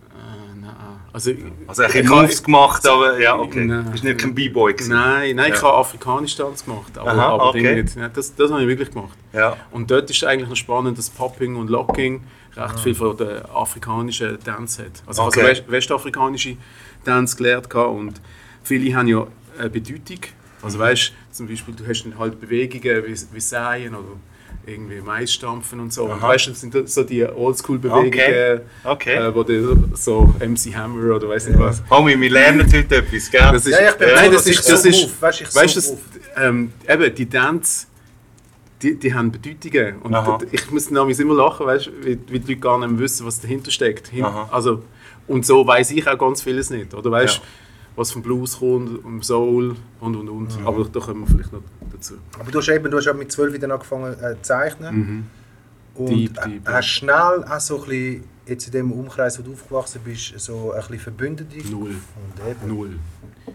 Äh, 0.10 0.60
nein, 0.60 0.70
also... 1.14 1.32
Also 1.68 1.84
ein 1.84 1.88
ich 1.90 1.94
bisschen 1.94 2.10
habe- 2.10 2.22
Moves 2.24 2.44
gemacht, 2.44 2.88
aber 2.88 3.20
ja, 3.20 3.38
okay. 3.38 3.66
Nein. 3.66 3.86
Du 3.86 3.92
bist 3.92 4.04
nicht 4.04 4.20
kein 4.20 4.36
B-Boy 4.36 4.74
gewesen. 4.74 4.92
Nein, 4.94 5.36
nein, 5.38 5.52
ich 5.54 5.62
Ja. 5.62 5.68
habe 5.68 5.78
afrikanisch 5.78 6.36
Tanz 6.36 6.66
gemacht, 6.66 6.98
aber, 6.98 7.12
Aha, 7.12 7.28
aber 7.30 7.50
okay. 7.50 7.64
Ding 7.76 7.84
nicht. 7.86 7.96
Nein, 7.96 8.12
das, 8.14 8.36
das 8.36 8.52
habe 8.52 8.62
ich 8.64 8.68
wirklich 8.68 8.92
gemacht. 8.92 9.18
Ja. 9.34 9.56
Und 9.72 9.90
dort 9.90 10.10
ist 10.10 10.24
eigentlich 10.26 10.50
noch 10.50 10.56
spannend, 10.58 10.98
dass 10.98 11.10
Popping 11.10 11.56
und 11.56 11.70
Locking 11.70 12.24
Ah. 12.56 12.66
recht 12.66 12.80
viel 12.80 12.96
von 12.96 13.16
der 13.16 13.48
afrikanischen 13.56 14.40
Tanz 14.44 14.80
hat. 14.80 15.04
Also 15.06 15.22
Okay. 15.22 15.40
ich 15.42 15.44
habe 15.46 15.56
so 15.56 15.62
west 15.62 15.72
westafrikanische 15.72 16.58
Tanz 17.06 17.38
gelernt 17.38 17.74
und 17.76 18.20
viele 18.64 18.96
haben 18.96 19.08
ja 19.08 19.28
eine 19.60 19.70
Bedeutung. 19.70 20.20
Also 20.62 20.80
weißt 20.80 21.14
zum 21.32 21.48
Beispiel, 21.48 21.74
du 21.76 21.88
hast 21.88 22.04
dann 22.04 22.18
halt 22.18 22.40
Bewegungen 22.42 23.04
wie, 23.06 23.16
wie 23.34 23.40
Säen 23.40 23.94
oder 23.96 24.08
irgendwie 24.66 25.00
Mais 25.02 25.32
stampfen 25.32 25.80
und 25.80 25.94
so. 25.94 26.06
Und 26.06 26.22
weißt 26.22 26.48
du, 26.48 26.52
das 26.52 26.62
sind 26.62 26.90
so 26.90 27.04
die 27.04 27.24
Oldschool-Bewegungen, 27.24 28.12
Okay. 28.12 28.60
Okay. 28.84 29.16
äh, 29.16 29.34
wo 29.34 29.44
du 29.44 29.90
so 29.96 30.34
MC 30.40 30.76
Hammer 30.76 31.16
oder 31.16 31.30
weiß 31.30 31.48
nicht 31.48 31.60
was. 31.60 31.82
Homie, 31.90 32.20
wir 32.20 32.30
lernen 32.30 32.66
heute 32.74 32.96
etwas, 32.98 33.32
gell? 33.32 33.42
Das 33.52 33.66
ist, 33.66 33.80
Ja, 33.80 33.90
ich 33.92 33.96
bin 33.96 34.10
nein, 34.14 34.32
das 34.32 34.46
ich 34.46 34.60
ist, 34.60 34.70
das 34.70 34.84
so 34.84 34.90
ist, 34.90 35.02
move. 35.04 35.12
Weißt 35.22 35.42
ich 35.42 35.56
weißt 35.56 35.74
so 35.76 35.80
das, 35.96 36.44
ähm, 36.44 36.74
eben, 36.88 37.16
die 37.16 37.30
Dance, 37.30 37.88
die, 38.82 38.96
die 38.96 39.14
haben 39.14 39.32
Bedeutungen. 39.32 39.98
Und 40.02 40.14
Aha. 40.14 40.38
ich 40.52 40.70
muss 40.70 40.90
damals 40.90 41.20
immer 41.20 41.36
lachen, 41.36 41.66
weißt, 41.66 41.88
du, 41.88 41.92
wie, 42.06 42.20
wie 42.28 42.40
die 42.40 42.54
Leute 42.54 42.58
gar 42.58 42.78
nicht 42.86 43.00
wissen, 43.00 43.26
was 43.26 43.40
dahinter 43.40 43.72
steckt. 43.72 44.08
Hin, 44.10 44.26
also, 44.26 44.84
und 45.28 45.46
so 45.46 45.66
weiß 45.66 45.92
ich 45.92 46.06
auch 46.08 46.18
ganz 46.18 46.42
vieles 46.42 46.70
nicht. 46.72 46.94
Oder 46.94 47.10
weißt 47.12 47.38
Ja. 47.38 47.42
Was 47.98 48.12
vom 48.12 48.22
Blues 48.22 48.60
kommt, 48.60 49.04
um 49.04 49.22
Soul 49.22 49.76
und 50.00 50.16
und 50.16 50.30
und. 50.30 50.58
Aber 50.64 50.86
da 50.86 51.00
kommen 51.00 51.22
wir 51.22 51.28
vielleicht 51.28 51.52
noch 51.52 51.64
dazu. 51.92 52.14
Aber 52.40 52.50
du 52.52 52.60
hast 52.60 52.70
eben 52.70 52.90
du 52.90 52.98
hast 52.98 53.06
ja 53.06 53.14
mit 53.14 53.32
12 53.32 53.60
dann 53.60 53.72
angefangen 53.72 54.14
äh, 54.14 54.36
zu 54.36 54.42
zeichnen. 54.44 55.30
Und 55.96 56.10
Deep, 56.10 56.40
deep, 56.46 56.68
hast 56.68 56.86
schnell 56.86 57.44
auch 57.44 57.60
so 57.60 57.82
ein 57.82 57.90
bisschen, 57.90 58.24
jetzt 58.46 58.68
in 58.68 58.72
dem 58.72 58.92
Umkreis, 58.92 59.40
wo 59.40 59.44
du 59.44 59.54
aufgewachsen 59.54 60.02
bist, 60.06 60.40
so 60.40 60.72
ein 60.72 60.80
bisschen 60.82 61.00
Verbündete 61.00 61.58
Null. 61.72 61.90
Und 61.90 62.48
eben. 62.48 62.68
Null. 62.68 63.00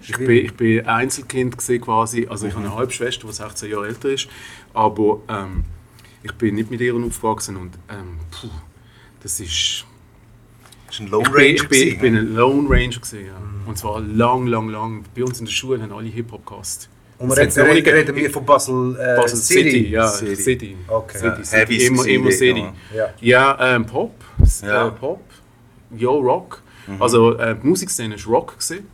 Ich 0.00 0.16
bin, 0.16 0.30
ich 0.30 0.54
bin 0.54 0.86
Einzelkind 0.86 1.56
gewesen 1.56 1.80
quasi. 1.80 2.26
Also 2.28 2.48
ich 2.48 2.54
habe 2.54 2.66
eine 2.66 2.74
Halbschwester, 2.74 3.28
die 3.28 3.32
16 3.32 3.70
Jahre 3.70 3.86
älter 3.86 4.08
ist. 4.08 4.26
Aber 4.74 5.20
ähm, 5.28 5.62
ich 6.24 6.32
bin 6.32 6.56
nicht 6.56 6.68
mit 6.68 6.80
ihr 6.80 6.96
aufgewachsen 6.96 7.56
und 7.56 7.78
ähm, 7.88 8.18
puh, 8.32 8.48
das 9.22 9.38
ist... 9.38 9.86
War 10.92 11.00
ein 11.06 11.10
Lone 11.10 11.24
Ich 11.24 11.32
bin, 11.32 11.42
ich, 11.44 11.60
Ranger. 11.62 11.68
bin, 11.68 11.78
ich 11.88 11.98
gewesen, 11.98 12.00
bin 12.00 12.16
ein 12.16 12.34
Lone 12.34 12.68
Ranger 12.68 13.00
gewesen, 13.00 13.26
ja. 13.26 13.32
Und 13.66 13.78
zwar 13.78 14.00
lang, 14.00 14.46
lang, 14.46 14.68
lang. 14.68 15.04
Bei 15.14 15.24
uns 15.24 15.38
in 15.40 15.46
der 15.46 15.52
Schule 15.52 15.80
haben 15.82 15.92
alle 15.92 16.08
Hip-Hop 16.08 16.44
gehasst. 16.46 16.88
Und 17.18 17.28
wir 17.30 17.36
reden, 17.38 17.74
nicht 17.74 17.86
reden 17.86 18.16
wir 18.16 18.30
von 18.30 18.44
Basel, 18.44 18.96
äh, 18.98 19.16
Basel 19.16 19.38
City, 19.38 19.88
ja, 19.90 20.08
City. 20.08 20.34
City. 20.36 20.76
Okay. 20.88 21.18
City, 21.18 21.26
Ja, 21.28 21.44
City. 21.44 21.56
Heavy's 21.56 21.86
Immer, 21.88 22.02
gewesen 22.02 22.14
immer 22.20 22.30
City. 22.32 22.64
Ja. 22.94 23.08
Ja, 23.20 23.74
ähm, 23.76 23.86
Pop, 23.86 24.12
Ja. 24.62 24.88
Äh, 24.88 24.90
Pop, 24.90 25.20
Yo 25.96 26.18
Rock. 26.18 26.62
Also 26.98 27.38
äh, 27.38 27.54
die 27.62 27.66
Musikszene 27.66 28.16
war 28.16 28.32
Rock 28.34 28.58
gewesen. 28.58 28.86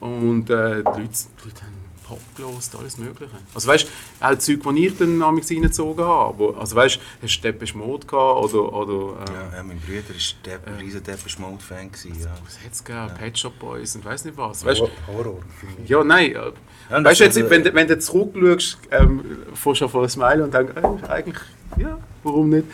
und 0.00 0.50
äh, 0.50 0.76
die 0.76 0.82
Leute, 0.82 0.82
die 0.84 1.48
Leute 1.48 1.62
haben 1.62 1.75
Pop 2.06 2.20
gelost, 2.36 2.74
alles 2.76 2.98
Mögliche. 2.98 3.30
Also 3.54 3.68
weißt 3.68 3.86
du, 4.20 4.26
auch 4.26 4.38
Zeug, 4.38 4.60
die 4.74 4.86
ich 4.86 4.96
dann 4.96 5.18
damals 5.18 5.50
reingezogen 5.50 6.04
habe. 6.04 6.38
Wo, 6.38 6.50
also 6.50 6.76
weißt 6.76 6.96
du, 6.96 7.00
hast 7.22 7.38
du 7.38 7.42
Depeche 7.52 7.76
Mode 7.76 8.06
gehabt 8.06 8.54
oder... 8.54 8.72
oder 8.72 9.20
äh, 9.22 9.32
Ja, 9.52 9.56
ja, 9.56 9.62
mein 9.62 9.80
Bruder 9.80 10.02
war 10.06 10.72
ein 10.74 10.78
riesen 10.80 11.02
Depeche 11.02 11.40
Mode 11.40 11.62
Fan. 11.62 11.90
gewesen, 11.90 12.20
Ja. 12.22 12.30
was 12.44 12.58
hat 12.64 12.72
es 12.72 12.84
gegeben? 12.84 13.10
Pet 13.18 13.38
Shop 13.38 13.58
Boys 13.58 13.96
und 13.96 14.04
weiß 14.04 14.24
nicht 14.24 14.36
was. 14.36 14.64
Weißt, 14.64 14.80
du, 14.80 14.88
Horror. 15.08 15.38
ja, 15.86 16.04
nein. 16.04 16.32
äh, 16.32 16.52
Ja, 16.90 17.04
weißt 17.04 17.20
du, 17.20 17.24
das 17.26 17.36
jetzt, 17.36 17.50
wenn, 17.50 17.64
du- 17.64 17.74
wenn 17.74 17.88
du 17.88 17.98
zurückschaust, 17.98 18.78
ähm, 18.92 19.24
fährst 19.54 19.80
du 19.80 19.88
vor 19.88 20.02
ein 20.04 20.08
Smile 20.08 20.44
und 20.44 20.54
denkst, 20.54 20.72
äh, 20.76 21.08
eigentlich, 21.08 21.38
ja, 21.76 21.98
warum 22.22 22.48
nicht? 22.50 22.66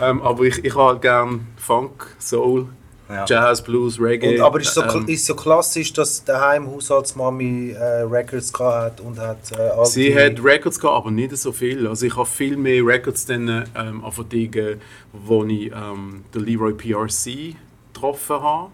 Ähm, 0.00 0.22
aber 0.22 0.44
ich, 0.44 0.64
ich 0.64 0.74
habe 0.74 0.88
halt 0.90 1.02
gerne 1.02 1.40
Funk, 1.56 2.06
Soul, 2.20 2.68
Ja. 3.08 3.24
Jazz, 3.26 3.62
Blues, 3.62 4.00
Reggae. 4.00 4.36
Und, 4.36 4.40
aber 4.40 4.60
ist 4.60 4.74
so, 4.74 4.82
ähm, 4.82 5.06
ist 5.06 5.26
so 5.26 5.36
klassisch, 5.36 5.92
dass 5.92 6.24
daheim 6.24 6.66
Haushaltsmami 6.66 7.70
äh, 7.70 8.02
Records 8.02 8.52
hat 8.58 9.00
und 9.00 9.18
hat 9.18 9.38
äh. 9.52 9.84
Sie 9.84 10.14
hat 10.14 10.42
Records 10.42 10.80
gehabt, 10.80 10.96
aber 10.96 11.10
nicht 11.10 11.36
so 11.36 11.52
viel. 11.52 11.86
Also 11.86 12.06
ich 12.06 12.16
habe 12.16 12.26
viel 12.26 12.56
mehr 12.56 12.84
Records 12.84 13.24
dann 13.26 13.64
ähm, 13.76 14.02
vertigen, 14.10 14.80
wo 15.12 15.44
ich 15.44 15.70
ähm, 15.72 16.24
den 16.34 16.44
Leroy 16.44 16.72
PRC 16.72 17.54
getroffen 17.92 18.42
habe. 18.42 18.70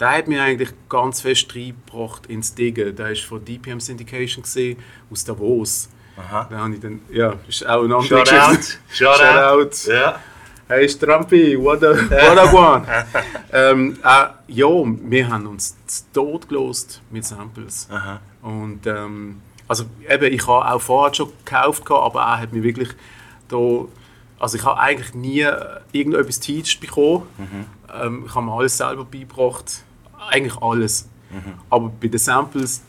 Der 0.00 0.10
hat 0.16 0.28
mich 0.28 0.40
eigentlich 0.40 0.70
ganz 0.88 1.20
fest 1.20 1.54
reingebracht 1.54 2.26
ins 2.26 2.54
Diggen. 2.54 2.94
Der 2.94 3.08
war 3.08 3.16
von 3.16 3.44
DPM 3.44 3.80
Syndication 3.80 4.42
gesehen, 4.42 4.78
aus 5.10 5.24
Davos. 5.24 5.88
Aha. 6.16 6.48
Da 6.50 6.58
habe 6.58 6.74
ich 6.74 6.80
dann, 6.80 7.00
ja, 7.10 7.34
ist 7.48 7.66
auch 7.66 7.84
eine 7.84 7.94
andere 7.94 8.02
Shout 8.02 8.24
Geschichte. 8.24 8.44
out. 8.44 8.78
Shout 8.90 9.06
out. 9.08 9.16
Shout 9.18 9.38
out. 9.38 9.84
Ja. 9.86 10.20
Hey 10.68 10.84
Strampi, 10.86 11.56
what 11.56 11.82
a, 11.82 11.94
what 12.10 12.38
a 12.38 12.52
one. 12.52 12.86
ähm, 13.54 13.96
äh, 14.04 14.26
ja, 14.48 14.68
wir 14.68 15.28
haben 15.28 15.46
uns 15.46 15.74
zu 15.86 16.02
Tod 16.12 16.46
gelost 16.46 17.00
mit 17.10 17.24
Samples. 17.24 17.88
Aha. 17.90 18.20
Und 18.42 18.86
ähm, 18.86 19.40
also 19.66 19.84
eben, 20.06 20.30
ich 20.30 20.46
habe 20.46 20.70
auch 20.70 20.78
vorher 20.78 21.14
schon 21.14 21.32
gekauft, 21.42 21.90
aber 21.90 22.20
er 22.20 22.40
hat 22.40 22.52
mir 22.52 22.62
wirklich 22.62 22.90
da, 23.48 23.56
also 24.38 24.58
ich 24.58 24.64
habe 24.66 24.78
eigentlich 24.78 25.14
nie 25.14 25.46
irgendetwas 25.92 26.38
teached 26.38 26.80
bekommen. 26.80 27.22
Ähm, 27.98 28.24
ich 28.26 28.34
habe 28.34 28.44
mir 28.44 28.52
alles 28.52 28.76
selber 28.76 29.06
beigebracht, 29.06 29.82
eigentlich 30.28 30.60
alles. 30.60 31.08
Aber 31.70 31.88
bei 31.88 32.08
den 32.08 32.18
Samples, 32.18 32.82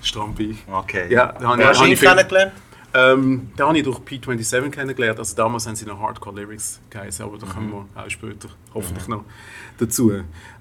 Strampi. 0.00 0.56
Okay. 0.72 1.12
Ja, 1.12 1.34
da 1.38 1.48
habe 1.48 1.62
ich, 1.62 1.78
habe 1.78 1.88
ich 1.88 2.00
kennengelernt? 2.00 2.52
Ähm, 2.94 3.50
da 3.56 3.66
habe 3.68 3.76
ich 3.76 3.84
durch 3.84 3.98
P27 3.98 4.70
kennengelernt. 4.70 5.18
Also 5.18 5.34
damals 5.34 5.66
haben 5.66 5.74
sie 5.74 5.84
noch 5.84 6.00
Hardcore 6.00 6.36
Lyrics 6.36 6.80
geheißen, 6.90 7.24
aber 7.24 7.38
da 7.38 7.46
kommen 7.46 7.72
wir 7.72 8.02
auch 8.02 8.08
später 8.08 8.48
hoffentlich 8.72 9.08
noch 9.08 9.24
dazu. 9.78 10.12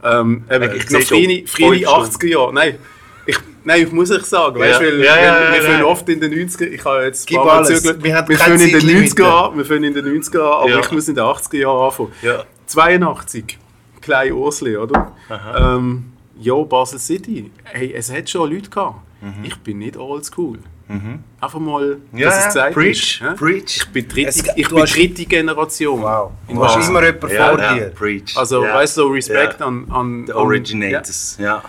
Ähm, 0.03 0.43
eben, 0.49 0.75
Ich 0.75 0.89
noch 0.89 1.01
frühe, 1.01 1.47
frühe 1.47 1.85
freust 1.85 2.13
schon. 2.21 2.21
80er 2.21 2.27
Jahre. 2.27 2.53
Nein, 2.53 2.79
ich, 3.25 3.39
nein, 3.63 3.83
ich 3.83 3.91
muss 3.91 4.09
ich 4.09 4.23
sagen, 4.25 4.59
weißt, 4.59 4.81
Ja. 4.81 4.85
weil 4.87 4.99
Ja, 5.03 5.21
ja, 5.21 5.53
wir, 5.53 5.61
fangen 5.61 5.83
oft 5.83 6.09
in 6.09 6.19
den 6.19 6.33
90er, 6.33 6.65
ich 6.67 6.83
habe 6.83 7.03
jetzt 7.03 7.29
ein 7.29 7.35
paar 7.35 7.45
Mal. 7.61 7.69
Wir 7.69 8.01
wir 8.03 8.37
fangen 8.37 8.59
in 8.59 8.71
den 8.71 8.79
Zeitlimite. 8.81 9.23
90er 9.23 9.47
an, 9.51 9.57
wir 9.57 9.65
fangen 9.65 9.83
in 9.83 9.93
den 9.93 10.05
90er 10.05 10.39
an, 10.39 10.71
aber 10.71 10.79
ich 10.79 10.91
muss 10.91 11.07
in 11.07 11.15
den 11.15 11.23
80er 11.23 11.57
Jahren 11.57 11.85
anfangen. 11.85 12.11
Ja. 12.21 12.43
82, 12.65 13.59
Klein 14.01 14.33
Ursli, 14.33 14.75
oder? 14.75 15.13
Ähm, 15.57 16.11
ja, 16.39 16.55
Basel 16.63 16.99
City. 16.99 17.51
Hey, 17.63 17.93
es 17.93 18.11
hat 18.11 18.29
schon 18.29 18.51
Leute 18.51 18.69
gehabt. 18.69 18.95
Ich 19.43 19.55
bin 19.59 19.77
nicht 19.77 19.95
oldschool. 19.95 20.59
Einfach 21.41 21.59
mal, 21.59 21.97
Mhm. 22.11 22.17
Ja, 22.17 22.25
dass 22.29 22.39
es 22.39 22.45
gesagt 22.47 22.73
Preach, 22.73 23.21
ist. 23.21 23.35
preach. 23.37 23.77
Ich 23.77 23.87
bin 23.89 24.07
dritte, 24.07 24.29
Es- 24.29 24.43
ich 24.55 24.69
bin 24.69 24.77
dritte 24.85 25.25
Generation. 25.25 26.01
Wow. 26.01 26.31
Du 26.47 26.63
hast 26.63 26.87
immer 26.87 27.03
jemanden 27.03 27.29
Ja, 27.35 27.49
vor 27.49 27.59
ja. 27.59 27.73
dir. 27.75 27.85
Preach. 27.89 28.37
Also, 28.37 28.63
ja. 28.63 28.73
weißt 28.75 28.97
du, 28.97 29.01
so 29.01 29.07
Respekt 29.09 29.59
Ja. 29.59 29.65
an, 29.65 29.85
an. 29.91 30.25
The 30.27 30.31
an- 30.33 30.37
Originators. 30.37 31.37
Ja. 31.39 31.45
Ja. 31.45 31.63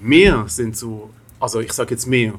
Wir 0.00 0.44
sind 0.48 0.76
so, 0.76 1.10
also 1.38 1.60
ich 1.60 1.72
sage 1.72 1.90
jetzt 1.92 2.06
mehr. 2.06 2.32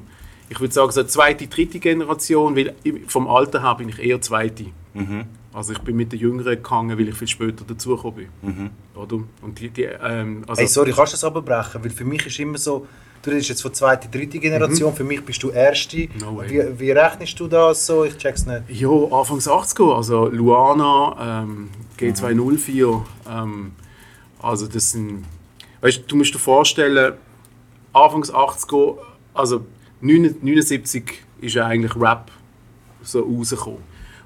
Ich 0.48 0.60
würde 0.60 0.74
sagen, 0.74 0.90
so 0.92 1.02
zweite, 1.04 1.46
dritte 1.46 1.78
Generation, 1.78 2.54
weil 2.56 2.74
ich- 2.82 2.94
vom 3.08 3.26
Alter 3.28 3.62
her 3.62 3.74
bin 3.76 3.88
ich 3.88 3.98
eher 3.98 4.20
zweite. 4.20 4.66
Mhm. 4.92 5.24
Also 5.52 5.72
ich 5.72 5.78
bin 5.78 5.96
mit 5.96 6.12
den 6.12 6.18
Jüngeren 6.18 6.56
gegangen, 6.56 6.98
weil 6.98 7.08
ich 7.08 7.14
viel 7.14 7.28
später 7.28 7.64
dazugekommen 7.64 8.16
bin. 8.42 8.50
Mhm. 8.56 8.70
Oder? 8.94 9.20
Und 9.40 9.58
die, 9.60 9.70
die, 9.70 9.84
ähm, 9.84 10.42
also, 10.48 10.60
Hey, 10.60 10.66
sorry, 10.68 10.92
kannst 10.92 11.12
du 11.12 11.16
das 11.16 11.24
abbrechen? 11.24 11.82
Weil 11.82 11.90
für 11.90 12.04
mich 12.04 12.26
ist 12.26 12.38
immer 12.40 12.58
so, 12.58 12.86
du 13.24 13.30
redest 13.30 13.48
jetzt 13.48 13.62
von 13.62 13.72
zweiter, 13.72 14.08
dritte 14.08 14.38
Generation, 14.38 14.94
für 14.94 15.04
mich 15.04 15.24
bist 15.24 15.42
du 15.42 15.50
erste. 15.50 15.96
Mhm. 15.96 16.08
No 16.20 16.42
wie, 16.46 16.62
wie 16.78 16.90
rechnest 16.90 17.38
du 17.40 17.48
das 17.48 17.86
so? 17.86 18.04
Ich 18.04 18.16
check's 18.16 18.46
nicht. 18.46 18.62
Ja, 18.68 18.88
Anfangs 18.88 19.48
80er, 19.48 19.96
also 19.96 20.28
Luana, 20.28 21.42
ähm, 21.42 21.70
G204, 21.98 23.02
ähm, 23.28 23.72
also 24.40 24.66
das 24.66 24.92
sind, 24.92 25.24
weißt 25.80 25.98
du, 25.98 26.02
du 26.02 26.16
musst 26.16 26.34
dir 26.34 26.38
vorstellen, 26.38 27.14
Anfangs 27.92 28.32
80er, 28.32 28.98
also 29.32 29.64
79 30.00 31.04
ist 31.40 31.54
ja 31.54 31.66
eigentlich 31.66 31.96
Rap 31.96 32.30
so 33.02 33.20
rausgekommen. 33.20 33.82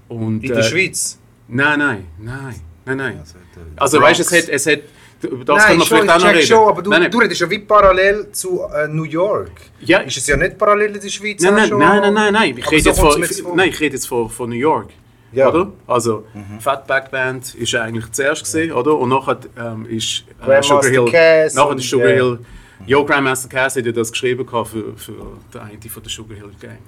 Und, 0.08 0.42
In 0.42 0.48
der 0.48 0.58
äh, 0.58 0.62
Schweiz? 0.62 1.18
Nein, 1.48 1.78
nein, 1.78 2.06
nein, 2.18 2.54
nein, 2.84 2.96
nein. 2.96 3.18
Also, 3.18 3.36
Also 3.76 4.00
weißt 4.00 4.18
du, 4.20 4.22
es 4.22 4.32
hat, 4.32 4.48
es 4.48 4.66
hat, 4.66 4.80
über 5.22 5.44
das 5.44 5.66
können 5.66 5.78
wir 5.80 5.86
schon, 5.86 5.98
vielleicht 5.98 6.10
auch 6.10 6.18
noch 6.18 6.26
check 6.26 6.36
reden. 6.36 6.46
schon, 6.46 6.68
aber 6.68 6.82
du, 6.82 6.90
nein, 6.90 7.02
nein. 7.02 7.10
du 7.10 7.18
redest 7.18 7.40
ja 7.40 7.50
wie 7.50 7.58
parallel 7.58 8.28
zu 8.32 8.62
äh, 8.62 8.86
New 8.88 9.04
York. 9.04 9.50
Ja, 9.80 9.98
Ist 10.00 10.16
es 10.18 10.26
ja 10.26 10.36
nicht 10.36 10.56
parallel 10.58 10.94
in 10.94 11.00
der 11.00 11.08
Schweiz 11.08 11.42
Nein, 11.42 11.54
nein, 11.54 11.68
schon? 11.68 11.78
nein, 11.78 12.00
nein, 12.00 12.14
nein, 12.14 12.32
nein. 12.32 12.54
Ich 12.56 12.64
Aber 12.64 12.72
rede 12.72 12.82
so 12.94 13.18
jetzt, 13.18 13.40
von, 13.40 13.44
vor. 13.46 13.56
nein, 13.56 13.68
ich 13.70 13.80
rede 13.80 13.94
jetzt 13.96 14.06
von, 14.06 14.28
von 14.30 14.48
New 14.50 14.56
York. 14.56 14.90
Ja. 15.32 15.48
Oder? 15.48 15.72
Also, 15.86 16.24
Fatback 16.60 17.10
Band 17.10 17.54
ist 17.54 17.74
eigentlich 17.74 18.10
zuerst 18.12 18.44
gesehen, 18.44 18.72
oder? 18.72 18.96
Und 18.96 19.10
nachher 19.10 19.38
ähm, 19.58 19.86
ist 19.86 20.24
äh, 20.46 20.62
Sugar 20.62 20.84
Hill. 20.90 21.04
Cass 21.06 21.54
nachher 21.54 21.76
ist 21.76 21.90
Sugar 21.90 22.08
ja. 22.08 22.14
Hill. 22.14 22.38
Ja, 22.86 23.02
Grandmaster 23.02 23.48
Cass 23.48 23.76
hat 23.76 23.84
ja 23.84 23.92
das 23.92 24.10
geschrieben 24.10 24.46
für, 24.48 24.64
für 24.64 25.12
den 25.52 25.60
einen 25.60 25.82
von 25.82 26.02
der 26.02 26.10
Sugar 26.10 26.36
Hill 26.36 26.50
Gang. 26.60 26.78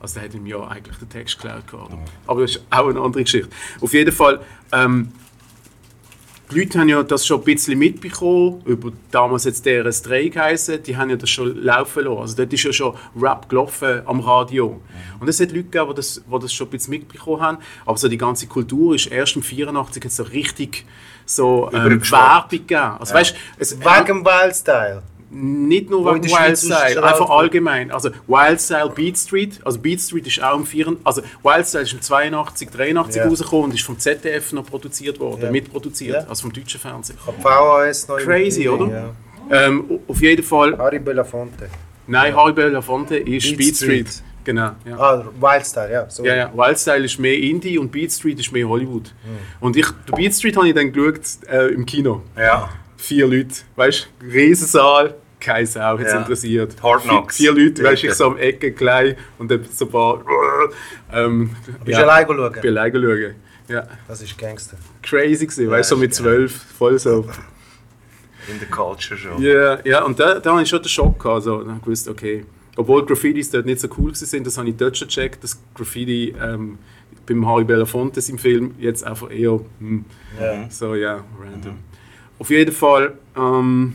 Also 0.00 0.20
der 0.20 0.28
hat 0.28 0.34
ihm 0.34 0.46
ja 0.46 0.64
eigentlich 0.68 0.96
den 0.98 1.08
Text 1.08 1.40
geklaut 1.40 1.66
gehabt. 1.66 1.90
oder? 1.90 1.98
Aber 2.26 2.42
das 2.42 2.52
ist 2.52 2.62
auch 2.70 2.86
eine 2.88 3.00
andere 3.00 3.24
Geschichte. 3.24 3.48
Auf 3.80 3.92
jeden 3.92 4.12
Fall. 4.12 4.40
Ähm, 4.72 5.12
die 6.50 6.60
Leute 6.60 6.78
haben 6.78 6.88
ja 6.88 7.02
das 7.02 7.26
schon 7.26 7.40
ein 7.40 7.44
bisschen 7.44 7.78
mitbekommen, 7.78 8.62
über 8.64 8.90
damals 9.10 9.44
jetzt 9.44 9.66
DRS3 9.66 10.30
geheißen, 10.30 10.82
die 10.82 10.96
haben 10.96 11.10
ja 11.10 11.16
das 11.16 11.28
schon 11.28 11.62
laufen 11.62 12.04
lassen. 12.04 12.18
Also 12.18 12.36
dort 12.36 12.52
ist 12.52 12.62
ja 12.62 12.72
schon 12.72 12.94
Rap 13.20 13.48
gelaufen 13.48 14.02
am 14.06 14.20
Radio. 14.20 14.80
Und 15.20 15.28
es 15.28 15.40
hat 15.40 15.50
Leute 15.50 15.64
gegeben, 15.64 15.88
die 15.90 15.94
das, 15.96 16.22
die 16.26 16.38
das 16.38 16.52
schon 16.52 16.68
ein 16.68 16.70
bisschen 16.70 16.90
mitbekommen 16.90 17.40
haben. 17.42 17.58
Aber 17.84 17.98
so 17.98 18.08
die 18.08 18.18
ganze 18.18 18.46
Kultur 18.46 18.94
ist 18.94 19.06
erst 19.06 19.36
im 19.36 19.42
84 19.42 20.04
jetzt 20.04 20.16
so 20.16 20.22
richtig 20.22 20.86
so 21.26 21.70
ähm. 21.72 22.00
Werbung 22.10 22.48
gegeben. 22.50 22.96
Also 22.98 23.14
weißt, 23.14 23.36
es, 23.58 23.78
Wild-Style. 24.24 25.02
Nicht 25.30 25.90
nur 25.90 26.04
wegen 26.06 26.22
der 26.22 26.30
Wild 26.30 26.36
Schweiz 26.38 26.62
ist 26.62 26.72
Style, 26.74 26.94
schon 26.94 27.04
einfach 27.04 27.28
allgemein. 27.30 27.90
Also 27.90 28.10
Wild 28.26 28.60
Style, 28.60 28.90
Beat 28.94 29.18
Street, 29.18 29.60
also 29.64 29.78
Beat 29.78 30.00
Street 30.00 30.26
ist 30.26 30.42
auch 30.42 30.56
im 30.56 30.64
84, 30.66 31.06
also 31.06 31.22
Wild 31.42 31.66
Style 31.66 31.82
ist 31.84 31.92
im 31.92 32.00
82, 32.02 32.70
83 32.70 33.22
Ja. 33.22 33.28
rausgekommen 33.28 33.64
und 33.66 33.74
ist 33.74 33.84
vom 33.84 33.98
ZDF 33.98 34.52
noch 34.52 34.64
produziert 34.66 35.20
worden, 35.20 35.42
Ja. 35.42 35.50
mitproduziert, 35.50 36.14
Ja. 36.22 36.28
also 36.28 36.42
vom 36.42 36.52
deutschen 36.52 36.80
Fernsehen. 36.80 37.18
VHS 37.42 38.08
noch 38.08 38.16
Crazy, 38.18 38.68
oder? 38.68 38.88
Ja. 39.50 39.66
Ähm, 39.66 40.00
auf 40.08 40.20
jeden 40.20 40.42
Fall, 40.42 40.76
Harry 40.78 40.98
Belafonte. 40.98 41.68
nein, 42.06 42.34
Harry 42.36 42.52
Belafonte 42.52 43.16
ist 43.18 43.48
Beat 43.48 43.58
Beat 43.58 43.76
Street. 43.76 44.08
Street. 44.08 44.22
Genau, 44.44 44.70
ja. 44.86 44.98
Ah, 44.98 45.24
Wild-Style, 45.38 45.92
ja. 45.92 46.08
So. 46.08 46.24
Ja, 46.24 46.34
ja, 46.34 46.52
Wild 46.56 46.78
Style 46.78 47.04
ist 47.04 47.18
mehr 47.18 47.36
Indie 47.36 47.76
und 47.76 47.92
Beat 47.92 48.10
Street 48.12 48.40
ist 48.40 48.50
mehr 48.50 48.66
Hollywood. 48.66 49.08
Hm. 49.24 49.36
Und 49.60 49.76
ich, 49.76 49.86
Beat 50.16 50.32
Street 50.32 50.56
habe 50.56 50.68
ich 50.68 50.74
dann 50.74 50.90
geschaut 50.90 51.20
äh, 51.50 51.66
im 51.68 51.84
Kino. 51.84 52.22
Ja. 52.34 52.70
Vier 53.00 53.26
Leute, 53.28 53.54
weißt 53.76 54.08
du, 54.20 54.26
Riesensaal, 54.26 55.14
keine 55.40 55.66
Sau 55.66 55.80
hat 55.80 56.00
es 56.00 56.12
Ja. 56.12 56.18
interessiert. 56.18 56.82
Hard 56.82 57.02
Vier- 57.02 57.10
Knocks. 57.12 57.36
Vier 57.36 57.52
Leute, 57.52 57.84
weißt 57.84 58.02
du, 58.02 58.06
Ja. 58.06 58.12
ich 58.12 58.18
so 58.18 58.26
am 58.26 58.36
Ecke 58.36 58.72
klein 58.72 59.14
und 59.38 59.50
dann 59.50 59.64
so 59.70 59.84
ein 59.86 59.90
paar. 59.90 60.24
Ähm, 61.10 61.50
Bist 61.86 61.96
du 61.98 62.02
allein 62.02 62.26
schauen? 62.26 62.52
Ich 62.54 62.60
bin 62.60 62.76
alleine 62.76 63.00
schauen. 63.00 63.34
Ja, 63.68 63.86
Das 64.08 64.20
ist 64.20 64.36
Gangster. 64.36 64.76
crazy 65.02 65.46
gewesen, 65.46 65.70
weißt 65.70 65.90
du, 65.90 65.94
so 65.94 66.00
mit 66.00 66.12
zwölf, 66.14 66.52
voll 66.76 66.98
so. 66.98 67.26
In 68.52 68.58
der 68.58 68.68
Culture 68.68 69.18
schon. 69.18 69.40
Ja, 69.42 69.78
ja, 69.86 70.02
und 70.04 70.18
da, 70.20 70.38
da 70.40 70.52
hatte 70.52 70.62
ich 70.64 70.68
schon 70.68 70.82
den 70.82 70.88
Schock 70.88 71.18
gehabt. 71.18 71.36
Also, 71.36 71.62
ich 71.62 71.82
gewusst, 71.82 72.08
okay. 72.08 72.44
Obwohl 72.76 73.04
Graffitis 73.06 73.50
dort 73.50 73.64
nicht 73.66 73.80
so 73.80 73.88
cool 73.98 74.12
waren, 74.12 74.44
das 74.44 74.58
habe 74.58 74.68
ich 74.68 74.76
dort 74.76 74.96
schon 74.98 75.08
gecheckt, 75.08 75.42
dass 75.44 75.58
Graffiti 75.74 76.34
ähm, 76.42 76.78
beim 77.26 77.46
Harry 77.46 77.64
Belafonte 77.64 78.20
im 78.28 78.38
Film 78.38 78.74
jetzt 78.78 79.04
einfach 79.04 79.30
eher 79.30 79.60
hm, 79.78 80.04
Ja. 80.40 80.66
so, 80.70 80.94
ja, 80.94 81.24
random. 81.40 81.76
Auf 82.38 82.50
jeden 82.50 82.72
Fall, 82.72 83.14
ähm, 83.36 83.94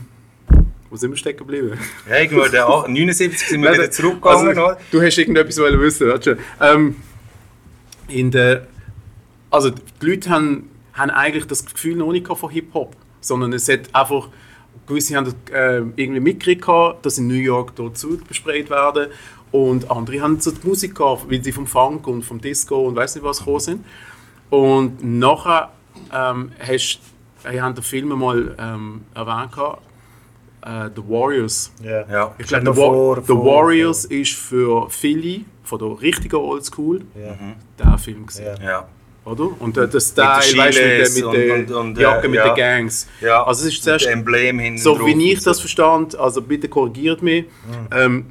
wo 0.90 0.96
sind 0.96 1.10
wir 1.10 1.16
stecken 1.16 1.38
geblieben? 1.38 1.78
Ja, 2.08 2.18
irgendwo 2.18 2.44
der 2.46 2.68
ach- 2.68 2.86
79 2.88 3.38
sind 3.48 3.62
wir 3.62 3.70
Nein, 3.70 3.78
wieder 3.78 3.88
also, 3.88 4.02
zurückgegangen. 4.02 4.48
oder? 4.52 4.78
du 4.90 5.02
hast 5.02 5.18
irgendetwas 5.18 5.58
wollen 5.58 5.80
wissen, 5.80 6.08
du? 6.20 6.36
Ähm, 6.60 6.96
in 8.08 8.30
der, 8.30 8.66
also 9.50 9.70
die 9.70 10.06
Leute 10.06 10.28
haben, 10.30 10.68
haben 10.92 11.10
eigentlich 11.10 11.46
das 11.46 11.64
Gefühl 11.64 11.96
noch 11.96 12.12
nicht 12.12 12.26
von 12.28 12.50
Hip-Hop, 12.50 12.94
sondern 13.20 13.52
es 13.54 13.68
hat 13.68 13.94
einfach, 13.94 14.28
gewisse 14.86 15.16
haben 15.16 15.24
das, 15.24 15.34
äh, 15.54 15.78
irgendwie 15.96 16.20
mitgekriegt, 16.20 16.66
dass 17.02 17.16
in 17.18 17.28
New 17.28 17.34
York 17.34 17.74
dort 17.76 17.96
zu 17.96 18.18
bespreit 18.18 18.68
werden 18.68 19.08
und 19.52 19.90
andere 19.90 20.20
haben 20.20 20.38
so 20.40 20.50
die 20.50 20.66
Musik 20.66 20.96
gehabt, 20.96 21.30
weil 21.30 21.42
sie 21.42 21.52
vom 21.52 21.66
Funk 21.66 22.06
und 22.06 22.24
vom 22.24 22.40
Disco 22.40 22.86
und 22.86 22.94
weiß 22.96 23.14
nicht 23.14 23.24
was 23.24 23.38
gekommen 23.38 23.60
sind. 23.60 23.84
Und 24.50 25.02
nachher 25.02 25.72
ähm, 26.12 26.52
hast, 26.58 26.98
wir 27.50 27.62
haben 27.62 27.74
den 27.74 27.84
Film 27.84 28.08
mal 28.18 28.54
ähm, 28.58 29.02
erwähnt, 29.14 29.52
gehabt, 29.52 29.82
äh, 30.64 30.88
The 30.94 31.02
Warriors. 31.08 31.72
Ja. 31.82 32.04
Ja. 32.10 32.34
Ich 32.38 32.46
glaube, 32.46 32.64
The, 32.64 32.70
Wa 32.70 32.74
vor- 32.74 33.16
The 33.20 33.26
vor- 33.26 33.44
Warriors 33.44 34.04
ist 34.06 34.32
für 34.34 34.88
viele 34.90 35.40
von 35.62 35.78
der 35.78 36.00
richtigen 36.00 36.36
Oldschool 36.36 37.02
Ja. 37.14 37.36
der 37.78 37.98
Film 37.98 38.26
Ja. 38.38 38.62
Ja. 38.64 38.88
oder? 39.24 39.48
Und 39.60 39.76
äh, 39.76 39.88
das 39.88 40.08
Style, 40.10 40.26
weißt 40.26 40.54
du, 40.54 40.60
mit, 40.62 40.78
der- 40.78 41.10
mit 41.10 41.24
und- 41.24 41.34
der 41.34 41.54
und- 41.54 41.70
und, 41.88 41.98
Jacke, 41.98 42.26
äh, 42.26 42.30
mit 42.30 42.36
ja. 42.38 42.46
den 42.48 42.56
Gangs. 42.56 43.08
ja. 43.20 43.42
Also 43.44 43.62
es 43.66 43.72
ist 43.74 43.78
Und 43.78 43.84
zuerst 43.84 44.04
das 44.06 44.12
Emblem 44.12 44.58
hinten 44.58 44.78
so 44.78 44.94
drauf 44.96 45.06
wie 45.06 45.12
und 45.14 45.20
ich 45.20 45.40
so. 45.40 45.50
das 45.50 45.60
verstand, 45.60 46.16
also 46.18 46.40
bitte 46.42 46.68
korrigiert 46.68 47.22
mich, 47.22 47.44
ähm, 47.94 48.26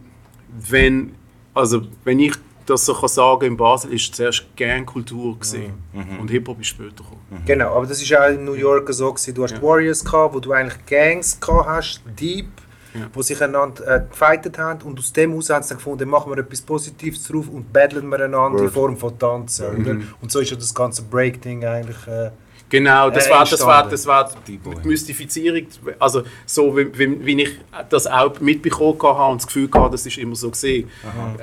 wenn, 0.70 1.16
also, 1.56 1.82
wenn 2.04 2.20
ich 2.20 2.34
das 2.66 2.86
so 2.86 2.94
kann 2.94 3.10
sagen 3.10 3.46
in 3.46 3.58
Basel 3.58 3.94
ist 3.94 4.16
zuerst 4.16 4.46
Gangkultur 4.56 5.38
gesehen 5.40 5.74
Mhm. 5.94 6.20
und 6.20 6.32
Hip-Hop 6.32 6.60
ist 6.62 6.68
später 6.68 6.90
gekommen. 7.04 7.44
Genau, 7.46 7.76
aber 7.76 7.86
das 7.88 8.02
ist 8.02 8.16
auch 8.16 8.30
in 8.30 8.46
New 8.46 8.54
York 8.54 8.88
so 8.94 9.12
gewesen. 9.14 9.34
Du 9.34 9.44
hast 9.44 9.52
Ja. 9.56 9.62
Warriors 9.62 10.04
gehabt, 10.04 10.34
wo 10.34 10.40
du 10.40 10.52
eigentlich 10.52 10.86
Gangs 10.86 11.40
gehabt 11.40 11.68
hast, 11.68 12.02
Deep, 12.20 12.48
Ja. 12.94 13.08
wo 13.14 13.22
sich 13.22 13.42
einander 13.42 13.88
äh, 13.88 14.02
gefightet 14.10 14.58
haben 14.60 14.82
und 14.84 15.00
aus 15.00 15.12
dem 15.12 15.32
heraus 15.32 15.50
haben 15.50 15.64
sie 15.64 15.70
dann 15.70 15.78
gefunden, 15.80 16.10
machen 16.10 16.32
wir 16.32 16.38
etwas 16.38 16.62
Positives 16.62 17.24
drauf 17.28 17.48
und 17.50 17.74
battlen 17.74 18.08
wir 18.08 18.20
einander 18.24 18.60
in 18.60 18.66
Word. 18.66 18.74
Form 18.74 18.98
von 18.98 19.18
Tanzen. 19.18 19.82
Mhm. 19.82 20.08
Und 20.22 20.32
so 20.32 20.40
ist 20.40 20.52
ja 20.52 20.58
das 20.58 20.74
ganze 20.76 21.02
Breakding 21.02 21.66
eigentlich. 21.66 22.08
Äh, 22.08 22.30
Genau, 22.74 23.12
das 23.12 23.28
Äh, 23.28 23.30
war, 23.30 23.46
das 23.46 23.64
war, 23.64 23.88
das 23.88 24.08
war 24.08 24.32
die. 24.48 24.60
Mystifizierung, 24.84 25.68
also 26.00 26.24
so 26.48 26.76
wie, 26.76 26.88
wie, 26.98 27.24
wie 27.24 27.42
ich 27.44 27.52
das 27.88 28.08
auch 28.08 28.40
mitbekommen 28.40 29.00
habe 29.00 29.32
und 29.34 29.42
das 29.42 29.46
Gefühl 29.46 29.70
hatte, 29.72 29.92
das 29.92 30.08
ist 30.08 30.18
immer 30.18 30.36
so 30.36 30.50
gesehen. 30.50 30.90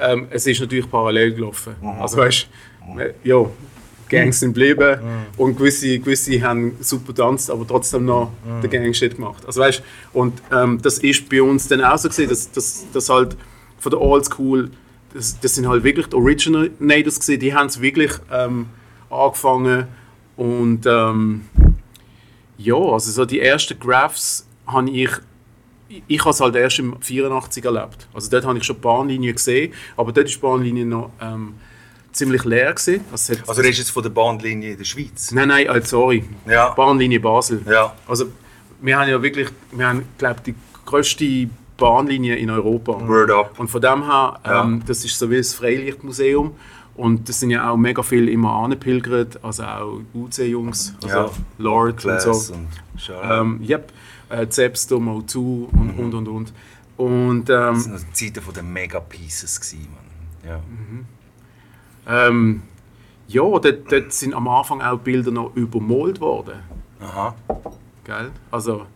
Ähm, 0.00 0.26
es 0.30 0.44
ist 0.48 0.58
natürlich 0.58 0.90
parallel 0.90 1.32
gelaufen. 1.34 1.76
Also 2.00 2.16
weißt 2.16 2.48
du, 2.96 3.14
ja, 3.22 3.46
Gangs 4.08 4.40
sind 4.40 4.54
geblieben 4.54 4.98
und 5.36 5.56
gewisse, 5.56 6.00
gewisse 6.00 6.42
haben 6.42 6.76
super 6.80 7.12
getanzt, 7.12 7.48
aber 7.48 7.64
trotzdem 7.64 8.06
noch 8.06 8.32
den 8.60 8.68
Gangshit 8.68 9.14
gemacht. 9.14 9.44
Also 9.46 9.60
weißt 9.60 9.84
und 10.12 10.42
ähm, 10.52 10.80
das 10.82 10.98
ist 10.98 11.28
bei 11.28 11.40
uns 11.40 11.68
dann 11.68 11.84
auch 11.84 11.96
so 11.96 12.08
gesehen, 12.08 12.28
dass, 12.28 12.50
dass, 12.50 12.86
dass 12.92 13.08
halt 13.08 13.36
von 13.78 13.90
der 13.90 14.00
Old 14.00 14.24
School, 14.24 14.72
das, 15.14 15.38
das 15.38 15.54
sind 15.54 15.68
halt 15.68 15.84
wirklich 15.84 16.08
die 16.08 16.16
Originators 16.16 17.20
gesehen, 17.20 17.38
die 17.38 17.54
haben 17.54 17.68
es 17.68 17.80
wirklich 17.80 18.10
ähm, 18.32 18.66
angefangen 19.10 19.86
und 20.40 20.86
ähm, 20.86 21.42
ja, 22.56 22.74
also 22.74 23.10
so 23.10 23.24
die 23.26 23.40
ersten 23.40 23.78
Graphs 23.78 24.46
habe 24.66 24.88
ich, 24.90 25.10
ich, 25.88 26.02
ich 26.06 26.20
habe 26.20 26.30
es 26.30 26.40
halt 26.40 26.56
erst 26.56 26.78
im 26.78 26.96
84 27.00 27.62
erlebt. 27.64 28.08
Also 28.14 28.30
dort 28.30 28.46
habe 28.46 28.56
ich 28.58 28.64
schon 28.64 28.76
die 28.76 28.82
Bahnlinie 28.82 29.32
gesehen, 29.34 29.72
aber 29.98 30.12
dort 30.12 30.26
ist 30.26 30.36
die 30.36 30.40
Bahnlinie 30.40 30.86
noch 30.86 31.10
ähm, 31.20 31.54
ziemlich 32.12 32.44
leer 32.44 32.72
gewesen. 32.72 33.04
Also, 33.12 33.34
Also 33.46 33.60
redest 33.60 33.78
du 33.78 33.82
jetzt 33.82 33.90
von 33.90 34.02
der 34.02 34.10
Bahnlinie 34.10 34.72
in 34.72 34.78
der 34.78 34.84
Schweiz? 34.84 35.30
nein, 35.32 35.48
nein, 35.48 35.66
äh, 35.66 35.82
sorry, 35.82 36.24
Ja. 36.48 36.70
Bahnlinie 36.70 37.20
Basel. 37.20 37.60
Ja. 37.70 37.94
Also 38.08 38.26
wir 38.80 38.98
haben 38.98 39.10
ja 39.10 39.20
wirklich, 39.22 39.48
wir 39.72 39.86
haben, 39.88 40.04
glaube 40.16 40.40
die 40.46 40.54
grösste 40.86 41.48
Bahnlinie 41.76 42.36
in 42.36 42.48
Europa. 42.50 42.92
Word 43.06 43.30
up. 43.30 43.58
Und 43.58 43.68
von 43.68 43.80
dem 43.82 44.04
her, 44.10 44.40
Ja. 44.44 44.62
ähm, 44.64 44.82
das 44.86 45.04
ist 45.04 45.18
so 45.18 45.30
wie 45.30 45.36
das 45.36 45.52
Freilichtmuseum. 45.54 46.54
Und 46.96 47.28
das 47.28 47.40
sind 47.40 47.50
ja 47.50 47.70
auch 47.70 47.76
mega 47.76 48.02
viele 48.02 48.30
immer 48.30 48.52
angepilgert, 48.52 49.42
also 49.42 49.62
auch 49.62 50.00
UC-Jungs, 50.14 50.94
also 51.02 51.16
Ja. 51.16 51.30
Lord 51.58 51.92
und 51.92 51.96
Class 51.96 52.46
so. 52.46 52.54
und. 52.54 52.68
Ähm, 53.22 53.60
yep, 53.66 53.92
äh, 54.28 54.46
Zepstum, 54.48 55.08
O2 55.08 55.36
und, 55.38 55.90
und, 55.98 56.14
und, 56.14 56.28
und. 56.28 56.52
Und 56.96 57.44
Das 57.48 57.86
ähm, 57.86 57.92
waren 57.92 57.92
noch 57.94 58.00
die 58.02 58.12
Zeiten 58.32 58.44
von 58.44 58.52
den 58.54 58.72
Mega-Pieces. 58.72 59.60
gewesen, 59.60 59.88
Mann. 59.94 60.60
Ja. 62.06 62.26
ähm, 62.28 62.62
ja, 63.28 63.42
dort, 63.42 63.90
dort 63.92 64.12
sind 64.12 64.34
am 64.34 64.48
Anfang 64.48 64.82
auch 64.82 64.98
Bilder 64.98 65.30
noch 65.30 65.54
übermalt 65.54 66.20
worden. 66.20 66.54
Aha. 67.00 67.34
Gell? 68.04 68.30
Also, 68.50 68.86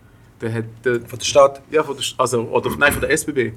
der 0.41 0.53
hat, 0.53 0.65
der, 0.83 1.01
von 1.01 1.17
der 1.17 1.25
Stadt. 1.25 1.61
ja, 1.71 1.81
von 1.83 1.95
der, 1.95 2.05
also, 2.17 2.41
oder, 2.43 2.69
nein, 2.77 2.91
von 2.91 3.01
der 3.01 3.11
SBB. 3.11 3.53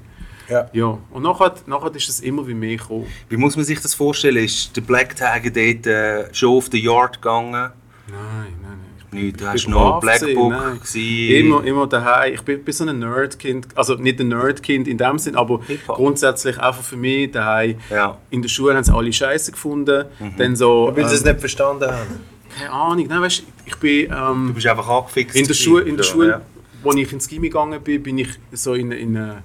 Ja. 0.49 0.69
Ja, 0.73 0.97
und 1.11 1.23
nachher, 1.23 1.53
nachher 1.67 1.95
ist 1.95 2.09
es 2.09 2.19
immer 2.21 2.47
wie 2.47 2.53
mehr 2.53 2.77
gekommen. 2.77 3.05
Wie 3.29 3.37
muss 3.37 3.55
man 3.55 3.65
sich 3.65 3.79
das 3.81 3.93
vorstellen? 3.93 4.37
Ist 4.43 4.75
der 4.75 4.81
Black 4.81 5.15
Tag 5.15 5.43
dort 5.43 5.85
äh, 5.87 6.33
schon 6.33 6.49
auf 6.57 6.69
den 6.69 6.81
Yard 6.83 7.21
gegangen? 7.21 7.51
Nein, 7.51 7.71
nein, 8.07 8.53
nein. 8.61 8.79
Ich 8.97 9.05
bin- 9.05 9.19
Nicht, 9.25 9.41
du 9.41 9.47
hast 9.47 9.67
noch 9.67 9.99
Black 9.99 10.19
gewesen, 10.21 10.35
Book. 10.35 10.95
Immer, 10.95 11.63
immer 11.63 11.87
daheim. 11.87 12.33
Ich 12.33 12.41
bin, 12.41 12.63
bin 12.63 12.73
so 12.73 12.83
ein 12.85 12.99
Nerdkind, 12.99 13.67
also 13.75 13.95
nicht 13.95 14.19
ein 14.19 14.27
Nerdkind 14.29 14.87
in 14.87 14.97
dem 14.97 15.17
Sinn, 15.19 15.35
aber 15.35 15.61
Hip-Hop. 15.67 15.95
grundsätzlich 15.95 16.59
einfach 16.59 16.83
für 16.83 16.95
mich 16.97 17.31
daheim. 17.31 17.75
Ja. 17.89 18.17
In 18.29 18.41
der 18.41 18.49
Schule 18.49 18.75
haben 18.75 18.83
sie 18.83 18.93
alle 18.93 19.11
Scheiße 19.13 19.51
gefunden. 19.51 20.05
Dann 20.37 20.55
so, 20.55 20.91
Weil 20.95 21.07
sie 21.07 21.15
es 21.15 21.21
ähm, 21.21 21.27
nicht 21.29 21.39
verstanden 21.39 21.89
haben. 21.91 22.19
keine 22.57 22.71
Ahnung, 22.71 23.07
nein, 23.07 23.21
weißt, 23.21 23.43
ich 23.65 23.75
bin 23.77 24.09
Du 24.09 24.15
ähm, 24.15 24.53
bist 24.53 24.67
einfach 24.67 24.87
angefixt. 24.87 25.35
in 25.35 25.47
der. 25.47 25.53
Schule, 25.53 25.83
in 25.83 25.97
der 25.97 26.03
Schule, 26.03 26.29
ja. 26.29 26.41
wo 26.83 26.91
ich 26.93 27.11
ins 27.11 27.27
Gimmi 27.27 27.49
gegangen 27.49 27.81
bin, 27.81 28.01
bin 28.03 28.17
ich 28.19 28.29
so 28.51 28.73
in, 28.75 28.91
in 28.91 29.17
eine, 29.17 29.43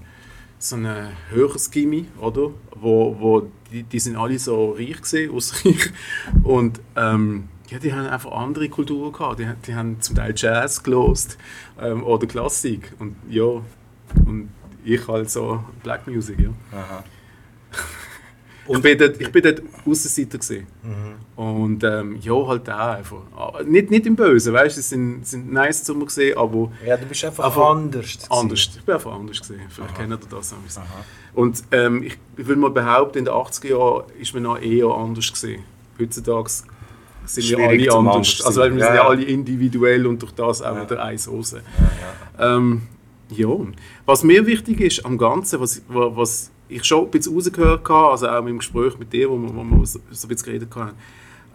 so 0.65 0.77
ein 0.77 0.87
höheres 1.29 1.71
Gimmi, 1.71 2.07
oder? 2.19 2.51
Wo, 2.75 3.17
wo 3.19 3.51
die, 3.71 3.83
die 3.83 4.01
sind 4.01 4.17
alle 4.17 4.39
so 4.39 4.73
reich 4.73 5.01
gesehen, 5.01 5.31
außer 5.35 5.57
ich. 5.69 5.91
Und 6.43 6.81
ähm, 6.97 7.49
ja, 7.69 7.79
die 7.79 7.93
haben 7.93 8.07
einfach 8.07 8.33
andere 8.33 8.69
Kulturen 8.69 9.13
gehabt. 9.13 9.41
Die, 9.41 9.49
die 9.67 9.75
haben 9.75 10.01
zum 10.01 10.17
Teil 10.17 10.33
Jazz 10.37 10.83
gelost 10.83 11.37
ähm, 11.81 12.03
oder 12.03 12.27
Klassik. 12.27 12.93
Und 12.99 13.17
ja, 13.29 13.45
und 14.25 14.51
ich 14.85 15.07
halt 15.07 15.31
so 15.31 15.63
Black 15.83 16.07
Music, 16.07 16.39
ja. 16.41 16.51
Aha. 16.73 17.05
ich 18.69 18.81
bin 18.81 18.99
dort, 18.99 19.21
ich 19.21 19.31
bin 19.33 19.43
dort 19.43 19.63
Aussenseiter 19.87 20.39
gesehen. 20.39 20.67
Und 21.37 21.83
ähm, 21.85 22.17
ja, 22.21 22.35
halt 22.47 22.71
auch 22.71 22.79
einfach. 22.79 23.17
Aber 23.37 23.63
Nicht, 23.65 23.91
nicht 23.91 24.07
im 24.07 24.15
Bösen, 24.17 24.53
weißt 24.55 24.77
du, 24.77 24.83
sie 24.83 24.89
sind, 24.89 25.27
sind 25.27 25.53
nice 25.53 25.83
zu 25.85 25.95
mir 25.95 26.05
gesehen, 26.07 26.39
aber 26.39 26.71
Ja, 26.87 26.97
du 26.97 27.07
bist 27.07 27.25
einfach, 27.25 27.45
Einfach 27.45 27.71
anders. 27.71 28.19
anders. 28.31 28.71
Ich 28.77 28.83
bin 28.85 28.95
einfach 28.95 29.13
anders 29.13 29.41
gesehen. 29.41 29.63
Vielleicht 29.69 29.95
kennt 29.97 30.13
ihr 30.13 30.19
das 30.31 30.53
auch. 30.53 30.83
Und 31.35 31.63
ähm, 31.73 32.03
ich, 32.05 32.17
ich 32.37 32.47
würde 32.47 32.61
mal 32.61 32.71
behaupten, 32.71 33.19
in 33.19 33.25
den 33.25 33.35
80er 33.35 33.69
Jahren 33.69 34.05
ist 34.21 34.33
man 34.35 34.45
noch 34.45 34.61
eher 34.61 34.87
anders 34.87 35.33
gesehen. 35.33 35.63
Heutzutage 36.01 36.49
sind 36.49 36.65
wir 37.37 37.43
Schwierig 37.57 37.81
alle 37.83 37.89
zum 37.89 38.09
anders. 38.09 38.15
anders 38.41 38.47
Also 38.47 38.61
sein. 38.61 38.73
wir 38.75 38.81
Ja, 38.81 38.87
sind 38.87 38.95
ja 38.97 39.03
ja. 39.03 39.09
alle 39.09 39.23
individuell 39.25 40.07
und 40.07 40.23
durch 40.23 40.33
das 40.33 40.63
auch 40.63 40.81
wieder 40.81 41.03
eine 41.03 41.19
Soße. 41.19 41.63
Ähm, 42.39 42.83
ja, 43.31 43.49
was 44.07 44.23
mir 44.23 44.47
wichtig 44.47 44.81
ist 44.81 45.05
am 45.05 45.19
Ganzen, 45.19 45.59
was, 45.61 45.83
wa- 45.89 46.13
was 46.15 46.51
ich 46.69 46.85
schon 46.85 47.05
ein 47.05 47.11
bisschen 47.11 47.35
rausgehört 47.35 47.89
habe, 47.89 48.11
also 48.11 48.29
auch 48.29 48.47
im 48.47 48.59
Gespräch 48.59 48.99
mit 48.99 49.13
dir, 49.13 49.31
wo 49.31 49.37
wir, 49.39 49.55
wo 49.55 49.63
wir 49.65 49.87
so, 49.87 50.01
so 50.11 50.27
ein 50.27 50.29
bisschen 50.29 50.47
geredet 50.47 50.75
haben, 50.75 50.93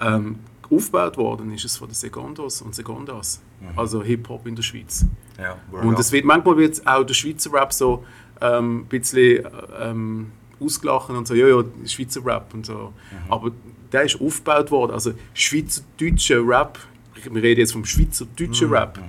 ähm, 0.02 0.36
aufgebaut 0.72 1.18
worden 1.18 1.52
ist 1.52 1.66
es 1.66 1.78
von 1.78 1.88
den 1.88 1.96
Secondos 1.96 2.62
und 2.62 2.76
Secondas, 2.76 3.42
also 3.76 4.04
Hip-Hop 4.04 4.46
in 4.46 4.56
der 4.56 4.64
Schweiz. 4.64 5.06
Ja, 5.38 5.58
Und 5.72 5.98
es 6.00 6.12
wird, 6.12 6.26
manchmal 6.26 6.58
wird 6.58 6.86
auch 6.86 7.04
der 7.04 7.14
Schweizer 7.16 7.52
Rap 7.54 7.74
so 7.74 8.04
ähm, 8.40 8.82
ein 8.82 8.86
bisschen 8.86 9.46
ähm, 9.82 10.32
ausgelachen 10.60 11.16
und 11.16 11.28
so, 11.28 11.34
ja, 11.34 11.48
ja, 11.48 11.64
Schweizer 11.86 12.24
Rap 12.24 12.54
und 12.54 12.66
so. 12.68 12.94
Aber 13.30 13.52
der 13.92 14.04
ist 14.04 14.22
aufgebaut 14.22 14.70
worden, 14.70 14.92
also 14.92 15.14
schweizerdeutscher 15.34 16.48
Rap, 16.48 16.78
wir 17.32 17.42
reden 17.44 17.62
jetzt 17.62 17.74
vom 17.74 17.84
schweizerdeutschen 17.84 18.70
Rap, 18.70 19.00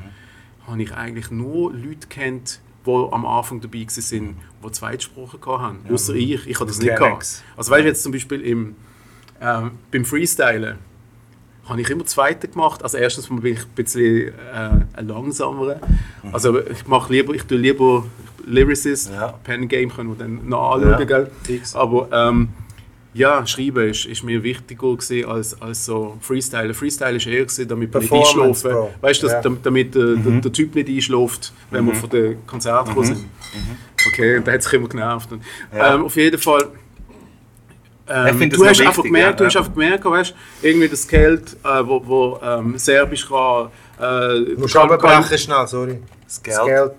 habe 0.66 0.82
ich 0.82 0.92
eigentlich 0.94 1.30
nur 1.30 1.72
Leute 1.74 2.06
kennt, 2.08 2.60
die 2.86 3.08
am 3.12 3.26
Anfang 3.26 3.60
dabei 3.60 3.86
waren, 3.86 4.36
die 4.64 4.70
Zweitsprache 4.72 5.38
hatten. 5.62 5.92
Außer 5.92 6.14
ich, 6.14 6.46
ich 6.46 6.56
habe 6.60 6.66
das 6.66 6.78
nicht 6.78 6.96
gehabt. 6.96 7.42
Also 7.56 7.70
weißt 7.70 7.84
du 7.84 7.88
jetzt 7.88 8.02
zum 8.02 8.12
Beispiel 8.12 8.40
im, 8.40 8.76
ähm, 9.40 9.72
beim 9.90 10.04
Freestylen, 10.04 10.78
habe 11.68 11.80
ich 11.80 11.90
immer 11.90 12.04
Zweite 12.06 12.48
gemacht. 12.48 12.82
Also 12.82 12.98
erstens 12.98 13.28
bin 13.28 13.44
ich 13.46 13.60
ein 13.60 13.68
bisschen 13.74 14.28
äh, 14.28 14.70
ein 14.94 15.08
langsamerer. 15.08 15.80
Also 16.32 16.58
ich 16.66 16.86
mache 16.86 17.12
lieber, 17.12 17.32
ich 17.34 17.44
tue 17.44 17.58
lieber 17.58 18.04
Lyricist, 18.44 19.10
Ja. 19.12 19.34
Pen 19.44 19.68
Game 19.68 19.90
können 19.90 20.10
wir 20.10 20.16
dann 20.16 20.48
noch 20.48 20.72
anschauen, 20.74 20.90
Ja. 21.46 21.76
Aber 21.76 22.08
ähm, 22.12 22.48
ja, 23.12 23.44
Schreiben 23.46 23.88
ist, 23.90 24.04
ist 24.06 24.22
mir 24.22 24.42
wichtiger 24.42 24.94
gewesen 24.96 25.28
als, 25.28 25.60
als 25.60 25.84
so 25.84 26.16
Freestylen. 26.20 26.72
Freestylen 26.74 27.16
ist 27.16 27.26
eher 27.26 27.44
gewesen, 27.44 27.66
damit 27.68 27.92
man 27.92 28.02
nicht. 28.02 28.12
Bro. 28.62 28.90
Weißt 29.00 29.22
du, 29.22 29.26
Ja. 29.26 29.40
damit, 29.40 29.66
damit 29.66 29.94
der, 29.94 30.14
der, 30.16 30.40
der 30.40 30.52
Typ 30.52 30.74
nicht 30.74 30.88
einschläft, 30.88 31.52
wenn 31.70 31.86
wir 31.86 31.94
von 31.94 32.08
den 32.10 32.46
Konzerten 32.46 32.88
gekommen 32.88 33.06
sind. 33.06 33.24
Okay, 34.08 34.38
und 34.38 34.46
da 34.46 34.52
hat 34.52 34.62
sich 34.62 34.72
immer 34.74 34.88
genervt. 34.88 35.32
Und, 35.32 35.42
Ja. 35.74 35.94
ähm, 35.94 36.04
auf 36.04 36.16
jeden 36.16 36.38
Fall. 36.38 36.68
Ähm, 38.08 38.50
du 38.50 38.64
hast 38.66 38.78
noch 38.80 38.86
einfach 38.86 38.96
wichtig, 38.98 39.04
gemerkt, 39.04 39.30
ja, 39.30 39.36
du 39.36 39.44
hast 39.46 39.56
einfach 39.56 39.72
gemerkt, 39.72 40.04
weißt, 40.04 40.34
irgendwie 40.62 40.88
das 40.88 41.06
Geld, 41.06 41.56
äh, 41.64 41.68
wo, 41.86 42.04
wo 42.04 42.40
ähm, 42.42 42.76
Serbisch 42.76 43.28
kann, 43.28 43.68
äh, 44.00 44.44
Du 44.54 44.54
musst 44.58 44.74
abbrechen 44.76 45.38
schnell, 45.38 45.66
sorry. 45.68 45.98
Das 46.24 46.42
Das 46.42 46.64
Geld. 46.64 46.92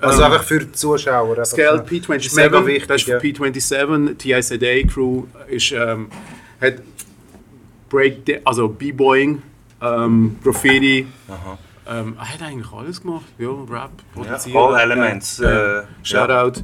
Also 0.00 0.22
Ähm, 0.22 0.32
einfach 0.32 0.44
für 0.44 0.58
die 0.60 0.72
Zuschauer. 0.72 1.44
schnell. 1.44 1.80
P27, 1.80 2.26
Ist 2.26 2.36
mega 2.36 2.66
wichtig, 2.66 2.86
das 2.88 3.02
ist 3.02 3.08
ja. 3.08 3.18
für 3.20 3.26
P27, 3.26 4.16
TIZA 4.16 4.88
Crew 4.92 5.24
ist, 5.48 5.72
ähm, 5.72 6.08
hat 6.60 6.74
Break, 7.88 8.40
also 8.44 8.68
B-Boying, 8.68 9.42
ähm, 9.80 10.36
Graffiti, 10.42 11.06
ähm, 11.88 12.16
er 12.18 12.34
hat 12.34 12.42
eigentlich 12.42 12.72
alles 12.72 13.00
gemacht, 13.00 13.24
ja, 13.38 13.48
Rap, 13.48 13.70
Ja, 13.70 13.90
produzieren. 14.14 14.56
all 14.56 14.80
elements. 14.80 15.38
Ja. 15.38 15.80
Äh, 15.80 15.84
Shoutout. 16.02 16.60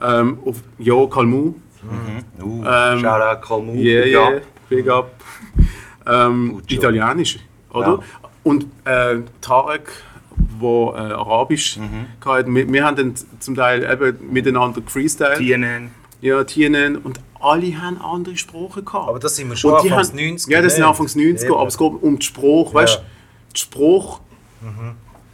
Ähm, 0.00 0.38
auf, 0.44 0.56
ja, 0.78 1.06
Kalmu, 1.06 1.54
Ja. 2.38 2.44
Uh, 2.44 2.64
Ähm, 2.64 3.00
Shoutout 3.00 3.46
Kalmu. 3.46 3.74
yeah, 3.74 4.06
ja. 4.06 4.30
yeah, 4.30 4.40
big 4.68 4.88
up. 4.88 5.10
ähm, 6.06 6.52
Gut, 6.54 6.70
ja. 6.72 6.78
Italienisch, 6.78 7.38
oder? 7.72 7.86
Ja. 7.86 8.00
Und 8.44 8.66
äh, 8.86 9.18
Tarek, 9.40 9.92
wo 10.58 10.92
äh, 10.92 10.98
Arabisch 10.98 11.78
hatten. 12.24 12.54
Wir, 12.54 12.72
wir 12.72 12.84
haben 12.84 12.96
dann 12.96 13.14
zum 13.40 13.54
Teil 13.54 13.82
eben 13.84 14.32
miteinander 14.32 14.80
gefreestylt. 14.80 15.36
TNN. 15.38 15.90
Ja, 16.20 16.44
TNN. 16.44 16.96
Und 16.96 17.18
alle 17.40 17.80
haben 17.82 18.00
andere 18.00 18.36
Sprachen 18.36 18.84
gehabt. 18.84 19.08
Aber 19.08 19.18
das 19.18 19.34
sind 19.36 19.48
wir 19.48 19.56
schon 19.56 19.72
Und 19.74 19.82
die 19.84 19.90
Anfangs 19.90 20.10
haben- 20.10 20.18
90er, 20.18 20.50
Ja, 20.50 20.62
das 20.62 20.74
sind? 20.76 20.84
Anfangs 20.84 21.16
90er, 21.16 21.44
Eben. 21.46 21.54
aber 21.54 21.66
es 21.68 21.76
geht 21.78 21.92
um 22.02 22.18
die 22.18 22.24
Sprache. 22.26 22.74
Weißt 22.74 22.94
Ja. 22.94 23.00
Mhm. 23.00 23.04
du, 23.48 23.54
die 23.54 23.60
Sprache, 23.60 24.20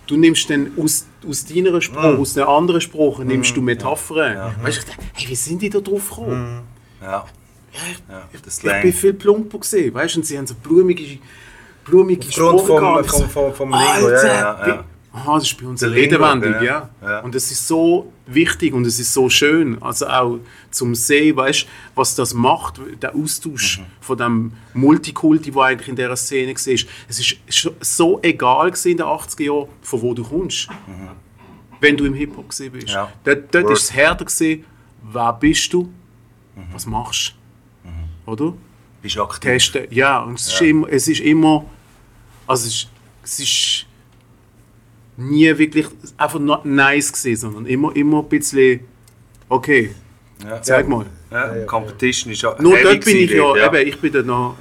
du 0.06 0.16
nimmst 0.16 0.48
dann 0.50 0.70
aus, 0.78 1.06
aus 1.28 1.44
deiner 1.44 1.80
Sprache, 1.82 2.14
Mhm. 2.14 2.20
aus 2.20 2.34
der 2.34 2.48
anderen 2.48 2.80
Sprache, 2.80 3.24
nimmst 3.24 3.54
du 3.56 3.60
Metaphern. 3.60 4.54
Weißt 4.62 4.78
du, 4.78 4.80
ich 4.80 4.86
dachte, 4.86 5.02
hey, 5.14 5.28
wie 5.28 5.34
sind 5.34 5.60
die 5.60 5.68
da 5.70 5.80
drauf 5.80 6.08
gekommen? 6.08 6.60
Ja. 7.02 7.08
Ja, 7.08 7.24
ich, 7.92 7.98
ja. 8.10 8.22
ich, 8.32 8.40
Das 8.40 8.64
ich 8.64 8.82
bin 8.82 8.92
viel 8.94 9.12
plumper 9.12 9.58
gesehen, 9.58 9.92
weißt 9.92 10.14
du, 10.16 10.20
und 10.20 10.24
sie 10.24 10.38
haben 10.38 10.46
so 10.46 10.54
blumige, 10.54 11.18
blumige 11.84 12.32
Sprache 12.32 12.58
vom, 12.58 13.04
vom, 13.04 13.28
vom, 13.28 13.52
vom 13.54 13.68
Lingo, 13.70 13.84
Alter, 14.06 14.26
ja, 14.26 14.34
ja, 14.34 14.68
ja. 14.68 14.84
Aha, 15.12 15.34
das 15.36 15.44
ist 15.44 15.60
bei 15.60 15.66
uns 15.66 15.82
eine 15.82 15.94
Redewendung, 15.94 16.52
ja. 16.54 16.62
ja. 16.62 16.90
Ja. 17.02 17.20
Und 17.20 17.34
das 17.34 17.50
ist 17.50 17.66
so 17.66 18.12
wichtig 18.26 18.74
und 18.74 18.86
es 18.86 19.00
ist 19.00 19.12
so 19.14 19.30
schön, 19.30 19.80
also 19.82 20.06
auch 20.06 20.38
zum 20.70 20.94
Sehen, 20.94 21.36
weißt 21.36 21.66
was 21.94 22.14
das 22.14 22.34
macht, 22.34 22.80
der 23.00 23.14
Austausch 23.14 23.80
von 24.00 24.18
dem 24.18 24.52
Multikulti, 24.74 25.50
der 25.50 25.62
eigentlich 25.62 25.88
in 25.88 25.96
dieser 25.96 26.14
Szene 26.16 26.52
war. 26.52 26.88
Es 27.08 27.18
ist 27.18 27.36
so 27.80 28.20
egal 28.22 28.68
in 28.84 28.96
den 28.98 29.06
80er 29.06 29.42
Jahren, 29.42 29.68
von 29.80 30.02
wo 30.02 30.14
du 30.14 30.22
kommst. 30.22 30.68
Wenn 31.80 31.96
du 31.96 32.04
im 32.04 32.14
Hip-Hop 32.14 32.48
bist. 32.48 32.88
Ja. 32.88 33.10
Dort, 33.24 33.54
ist 33.54 33.82
es 33.84 33.92
härter 33.94 34.24
gewesen, 34.24 34.64
wer 35.10 35.32
bist 35.32 35.72
du, 35.72 35.88
was 36.72 36.86
machst 36.86 37.34
du. 38.24 38.30
Oder? 38.30 38.52
Bist 39.00 39.18
aktiv. 39.18 39.50
testen. 39.50 39.86
Ja, 39.90 40.18
und 40.20 40.34
es, 40.38 40.48
Ist, 40.48 40.60
Ja. 40.60 40.66
immer, 40.66 40.88
es 40.90 41.08
ist 41.08 41.20
immer. 41.20 41.64
Also 42.46 42.66
es 42.66 42.74
ist, 42.74 42.88
es 43.22 43.40
ist 43.40 43.86
nie 45.18 45.58
wirklich 45.58 45.86
einfach 46.16 46.38
nur 46.38 46.60
nice 46.64 47.12
gewesen, 47.12 47.36
sondern 47.40 47.66
immer, 47.66 47.94
immer 47.94 48.20
ein 48.20 48.28
bisschen. 48.28 48.80
Okay, 49.48 49.90
Ja. 50.44 50.62
zeig 50.62 50.88
mal. 50.88 51.04
Ja. 51.30 51.64
Competition 51.66 52.32
ist 52.32 52.42
ja 52.42 52.54
Nur 52.60 52.78
dort 52.78 53.04
bin 53.04 53.16
ich 53.16 53.28
gewesen 53.28 53.36
ja, 53.36 53.66
dort, 53.66 53.74
eben, 53.74 53.88
ich 53.88 54.00
bin 54.00 54.12
da 54.12 54.22
noch 54.22 54.56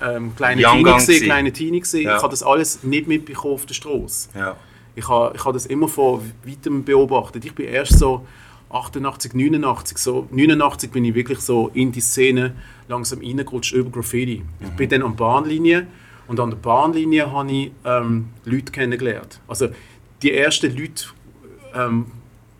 ähm, 0.00 0.36
kleine 0.36 0.62
Teenie 0.62 0.82
gewesen. 0.84 1.24
kleine 1.24 1.52
Teenie 1.52 1.80
gesehen. 1.80 2.02
Ja. 2.04 2.16
Ich 2.16 2.22
habe 2.22 2.30
das 2.30 2.42
alles 2.42 2.82
nicht 2.84 3.08
mitbekommen 3.08 3.54
auf 3.54 3.66
der 3.66 3.74
Straße. 3.74 4.28
Ja. 4.36 4.56
Ich 4.94 5.08
habe 5.08 5.34
ich 5.36 5.44
ha 5.44 5.52
das 5.52 5.66
immer 5.66 5.88
von 5.88 6.20
weitem 6.44 6.84
beobachtet. 6.84 7.44
Ich 7.44 7.54
bin 7.54 7.66
erst 7.66 7.98
so 7.98 8.26
88, 8.70 9.32
89, 9.34 9.96
so 9.98 10.28
89 10.30 10.90
bin 10.90 11.04
ich 11.04 11.14
wirklich 11.14 11.40
so 11.40 11.70
in 11.72 11.90
die 11.90 12.00
Szene 12.00 12.54
langsam 12.88 13.20
reingerutscht 13.20 13.72
über 13.72 13.90
Graffiti. 13.90 14.42
Ich 14.60 14.70
bin 14.76 14.88
dann 14.90 15.02
an 15.02 15.12
der 15.12 15.16
Bahnlinie 15.16 15.86
und 16.28 16.38
an 16.38 16.50
der 16.50 16.58
Bahnlinie 16.58 17.32
habe 17.32 17.50
ich 17.50 17.72
ähm, 17.84 18.28
Leute 18.44 18.70
kennengelernt. 18.70 19.40
Also 19.48 19.68
die 20.22 20.32
ersten 20.32 20.76
Leute 20.76 21.04
ähm, 21.74 22.06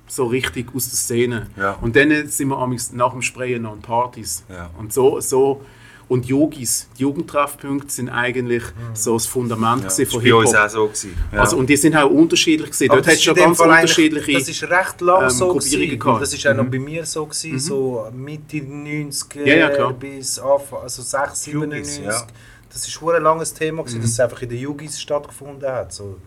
so 0.07 0.27
richtig 0.27 0.75
aus 0.75 0.89
der 0.89 0.97
Szene. 0.97 1.47
Ja. 1.57 1.73
Und 1.81 1.95
dann 1.95 2.27
sind 2.29 2.49
wir 2.49 2.77
nach 2.93 3.13
dem 3.13 3.23
Sprayen 3.23 3.67
an 3.67 3.81
Partys. 3.81 4.45
Ja. 4.49 4.71
Und 4.79 4.93
so, 4.93 5.21
so 5.21 5.63
und 6.09 6.25
Yogis, 6.25 6.89
die 6.97 7.03
Jugendtreffpunkte 7.03 7.91
sind 7.91 8.09
eigentlich 8.09 8.63
so 8.95 9.13
das 9.13 9.27
Fundament 9.27 9.83
Ja. 9.83 9.89
Das 9.89 9.97
von 9.97 10.15
war 10.15 10.23
bei 10.23 10.35
uns 10.35 10.51
Hip-Hop. 10.51 10.65
auch 10.65 10.71
so. 10.71 10.87
Gewesen. 10.87 11.17
Ja. 11.33 11.41
Also, 11.41 11.57
und 11.59 11.69
die 11.69 11.77
sind 11.77 11.97
auch 11.97 12.11
unterschiedlich 12.11 12.71
gewesen. 12.71 12.89
Dort 12.89 13.07
das 13.07 13.15
ist 13.15 13.27
du 13.27 13.35
ganz 13.35 13.59
Fall 13.59 13.69
unterschiedliche... 13.69 14.33
Das 14.33 14.49
ist 14.49 14.63
recht 14.63 15.01
lang 15.03 15.25
ähm, 15.25 15.31
so 15.31 15.55
gewesen. 15.55 15.99
gehabt. 15.99 16.23
Das 16.23 16.33
ist 16.33 16.47
auch 16.47 16.55
noch 16.55 16.65
bei 16.65 16.79
mir 16.79 17.05
so 17.05 17.27
gewesen, 17.27 17.59
so 17.59 18.09
Mitte 18.15 18.57
90er 18.57 19.45
Ja, 19.45 19.71
ja, 19.71 19.91
bis 19.91 20.39
Anfang, 20.39 20.81
also 20.83 21.03
6, 21.03 21.47
Jugis, 21.47 21.97
97. 21.97 22.05
ja. 22.05 22.27
Das 22.73 22.87
ist 22.87 23.03
ein 23.03 23.23
langes 23.23 23.55
Thema 23.55 23.83
gewesen, 23.83 24.01
dass 24.03 24.11
es 24.11 24.21
einfach 24.21 24.43
in 24.43 24.49
den 24.51 24.59
Jugis 24.59 25.01
stattgefunden 25.01 25.71
hat. 25.71 25.93
So. 25.93 26.19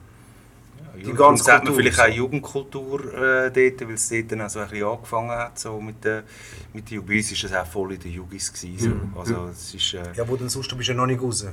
die 0.95 1.03
ganze 1.03 1.15
ganze 1.15 1.43
sagt 1.45 1.63
man 1.65 1.73
Kultur, 1.73 1.91
vielleicht 1.93 2.11
auch 2.11 2.15
Jugendkultur 2.15 2.99
äh, 3.13 3.51
dort, 3.51 3.87
weil 3.87 3.93
es 3.95 4.09
dort 4.09 4.31
dann 4.31 4.41
auch 4.41 4.49
so 4.49 4.59
ein 4.59 4.67
bisschen 4.69 4.87
angefangen 4.87 5.29
hat, 5.31 5.57
so 5.59 5.79
mit 5.79 6.03
der, 6.03 6.23
mit 6.73 6.89
den 6.89 6.95
Jugis 6.95 7.31
ist 7.31 7.43
das 7.43 7.53
auch 7.53 7.65
voll 7.65 7.93
in 7.93 7.99
den 7.99 8.11
Jugis 8.11 8.51
gewesen, 8.51 9.09
so. 9.13 9.19
Also 9.19 9.49
es 9.51 9.73
ist, 9.73 9.93
äh, 9.93 10.01
Ja, 10.15 10.27
wo 10.27 10.35
dann 10.35 10.49
sonst, 10.49 10.71
du 10.71 10.75
bist 10.75 10.89
ja 10.89 10.95
noch 10.95 11.05
nicht 11.05 11.21
raus. 11.21 11.45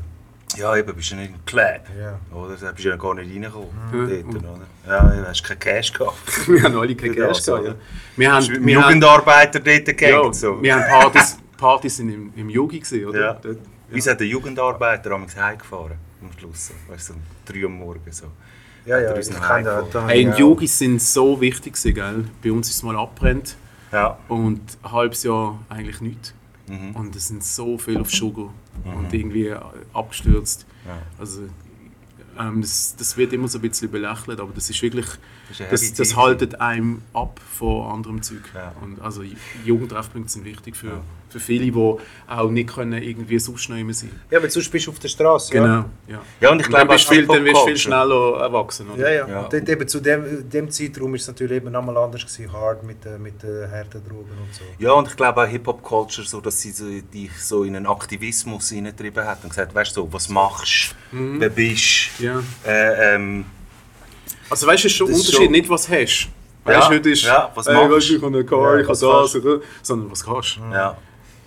ja 0.56 0.74
eben, 0.76 0.94
bist 0.96 1.10
du 1.12 1.16
nicht 1.16 1.32
im 1.34 1.44
Club, 1.44 1.82
Ja. 2.00 2.18
oder? 2.34 2.56
Da 2.56 2.72
bist 2.72 2.84
du 2.84 2.88
ja 2.88 2.96
gar 2.96 3.14
nicht 3.14 3.30
reingekommen, 3.30 3.68
Ja. 3.92 4.06
dort, 4.32 4.44
oder? 4.44 4.66
Ja, 4.86 5.22
du 5.22 5.28
hast 5.28 5.44
keinen 5.44 5.58
Cash 5.60 5.92
gehabt. 5.92 6.16
wir 6.48 6.62
haben 6.62 6.76
alle 6.76 6.96
kein 6.96 7.12
Ja, 7.14 7.26
Cash 7.28 7.44
gehabt. 7.44 7.64
ja. 7.64 7.70
Ja. 7.72 7.76
Wir 8.16 8.32
haben, 8.32 8.68
Jugendarbeiter 8.68 9.60
dort 9.60 9.86
ja, 9.86 9.92
gehängt, 9.92 10.34
so. 10.34 10.60
wir 10.62 10.74
haben 10.74 10.88
Partys, 10.88 11.36
Partys 11.56 11.96
sind 11.98 12.08
im, 12.10 12.32
im 12.34 12.48
Yogi 12.50 12.80
gesehen, 12.80 13.06
oder? 13.06 13.20
Ja. 13.20 13.32
Dort- 13.34 13.58
Uns 13.90 14.06
hat 14.06 14.20
der 14.20 14.26
Jugendarbeiter 14.26 15.10
am 15.12 15.26
heimgefahren, 15.34 15.96
am 16.22 16.38
Schluss, 16.38 16.68
so. 16.68 16.74
weißt 16.92 17.10
du, 17.10 17.12
um 17.14 17.20
3 17.46 17.64
Uhr 17.64 17.70
morgens 17.70 18.18
so. 18.18 18.26
Ja, 18.84 18.98
ja, 19.00 19.10
ich 19.12 19.16
uns 19.16 19.30
kann 19.30 19.40
da, 19.40 19.48
heimgefahren. 19.48 19.88
da 19.92 20.08
Hey, 20.08 20.22
ja. 20.24 20.34
die 20.34 20.40
Yogis 20.40 20.78
sind 20.78 21.02
so 21.02 21.40
wichtig 21.40 21.76
gell? 21.82 22.24
Bei 22.42 22.52
uns 22.52 22.68
ist 22.68 22.76
es 22.76 22.82
mal 22.82 22.96
abbrennt 22.96 23.56
Ja. 23.92 24.18
und 24.28 24.60
ein 24.82 24.92
halbes 24.92 25.22
Jahr 25.24 25.58
eigentlich 25.68 26.00
nichts. 26.00 26.34
Mhm. 26.66 26.94
Und 26.96 27.16
es 27.16 27.28
sind 27.28 27.42
so 27.42 27.78
viel 27.78 27.98
auf 27.98 28.10
Sugar 28.10 28.52
und 28.84 29.12
irgendwie 29.12 29.54
abgestürzt. 29.94 30.66
Ja. 30.86 30.98
Also, 31.18 31.42
ähm, 32.38 32.60
das, 32.60 32.94
das 32.96 33.16
wird 33.16 33.32
immer 33.32 33.48
so 33.48 33.58
ein 33.58 33.62
bisschen 33.62 33.90
belächelt, 33.90 34.38
aber 34.38 34.52
das 34.54 34.68
ist 34.70 34.80
wirklich, 34.82 35.06
Das 35.48 35.68
das, 35.70 35.92
das 35.94 36.16
haltet 36.16 36.60
einem 36.60 37.02
ab 37.14 37.40
von 37.58 37.90
anderem 37.90 38.22
Zeug. 38.22 38.42
Ja. 38.54 38.74
Und 38.82 39.00
also 39.00 39.22
Jugendtreffpunkte 39.64 40.30
sind 40.30 40.44
wichtig 40.44 40.76
für, 40.76 41.00
für 41.30 41.40
viele, 41.40 41.64
die 41.70 41.94
auch 42.26 42.50
nicht 42.50 42.68
können 42.74 43.02
irgendwie 43.02 43.38
sonst 43.38 43.68
noch 43.68 43.76
immer 43.76 43.92
sein 43.92 44.10
Ja, 44.30 44.42
weil 44.42 44.50
sonst 44.50 44.70
bist 44.70 44.86
du 44.86 44.90
auf 44.90 44.98
der 44.98 45.08
Straße. 45.08 45.52
Genau, 45.52 45.66
Ja. 45.66 45.84
ja. 46.08 46.22
Ja, 46.40 46.50
und 46.50 46.60
ich 46.60 46.66
Und 46.66 46.72
dann 46.72 46.86
glaube, 46.86 46.94
bist 46.94 47.10
du 47.10 47.14
viel, 47.14 47.26
dann 47.26 47.44
wirst 47.44 47.62
du 47.62 47.66
viel 47.66 47.76
schneller 47.76 48.40
erwachsen, 48.40 48.88
oder? 48.90 49.00
Ja, 49.12 49.26
ja. 49.26 49.28
Ja. 49.28 49.40
Und 49.42 49.52
dort 49.52 49.68
eben 49.68 49.88
zu 49.88 50.00
dem, 50.00 50.48
dem 50.48 50.70
Zeitraum 50.70 51.14
ist 51.14 51.22
es 51.22 51.28
natürlich 51.28 51.56
eben 51.58 51.70
nochmal 51.70 51.96
anders 51.98 52.22
gewesen, 52.24 52.52
hard 52.52 52.82
mit, 52.84 53.04
den- 53.04 53.22
mit 53.22 53.42
den 53.42 53.70
harten 53.70 54.02
Drogen 54.08 54.30
und 54.40 54.54
so. 54.54 54.62
Ja, 54.78 54.92
und 54.92 55.08
ich 55.08 55.16
glaube 55.16 55.42
auch 55.42 55.46
Hip-Hop-Culture, 55.46 56.26
so, 56.26 56.40
dass 56.40 56.60
sie 56.60 56.70
so, 56.70 56.84
dich 56.88 57.30
so 57.42 57.64
in 57.64 57.76
einen 57.76 57.86
Aktivismus 57.86 58.70
hineingetrieben 58.70 59.24
hat 59.24 59.42
und 59.42 59.50
gesagt 59.50 59.74
weißt 59.74 59.96
du, 59.96 60.02
so, 60.02 60.12
was 60.12 60.28
machst 60.28 60.94
du, 61.12 61.40
wer 61.40 61.50
bist 61.50 62.10
Mhm. 62.18 62.24
Ja. 62.24 62.42
äh, 62.66 63.14
ähm, 63.14 63.44
Also 64.50 64.66
weißt 64.66 64.84
du, 64.84 64.86
es 64.86 64.92
ist 64.92 64.96
schon 64.98 65.08
ein 65.08 65.14
Unterschied, 65.14 65.34
schon- 65.34 65.52
nicht 65.52 65.68
was 65.68 65.88
hast. 65.88 66.28
Ja, 66.66 66.74
Weißt 66.80 66.88
du, 66.90 66.94
heute 66.94 67.10
ist, 67.10 67.22
ja, 67.22 67.50
was 67.54 67.66
ey, 67.66 67.74
machst 67.74 67.90
weißt 67.90 68.10
du, 68.10 68.16
ich 68.16 68.22
habe 68.22 68.36
eine 68.36 68.44
Car, 68.44 68.74
Ja, 68.74 68.80
ich 68.82 68.88
habe 68.88 68.98
das, 68.98 69.32
sondern 69.82 70.10
was 70.10 70.24
kannst 70.24 70.56
du. 70.56 70.60
ja. 70.74 70.96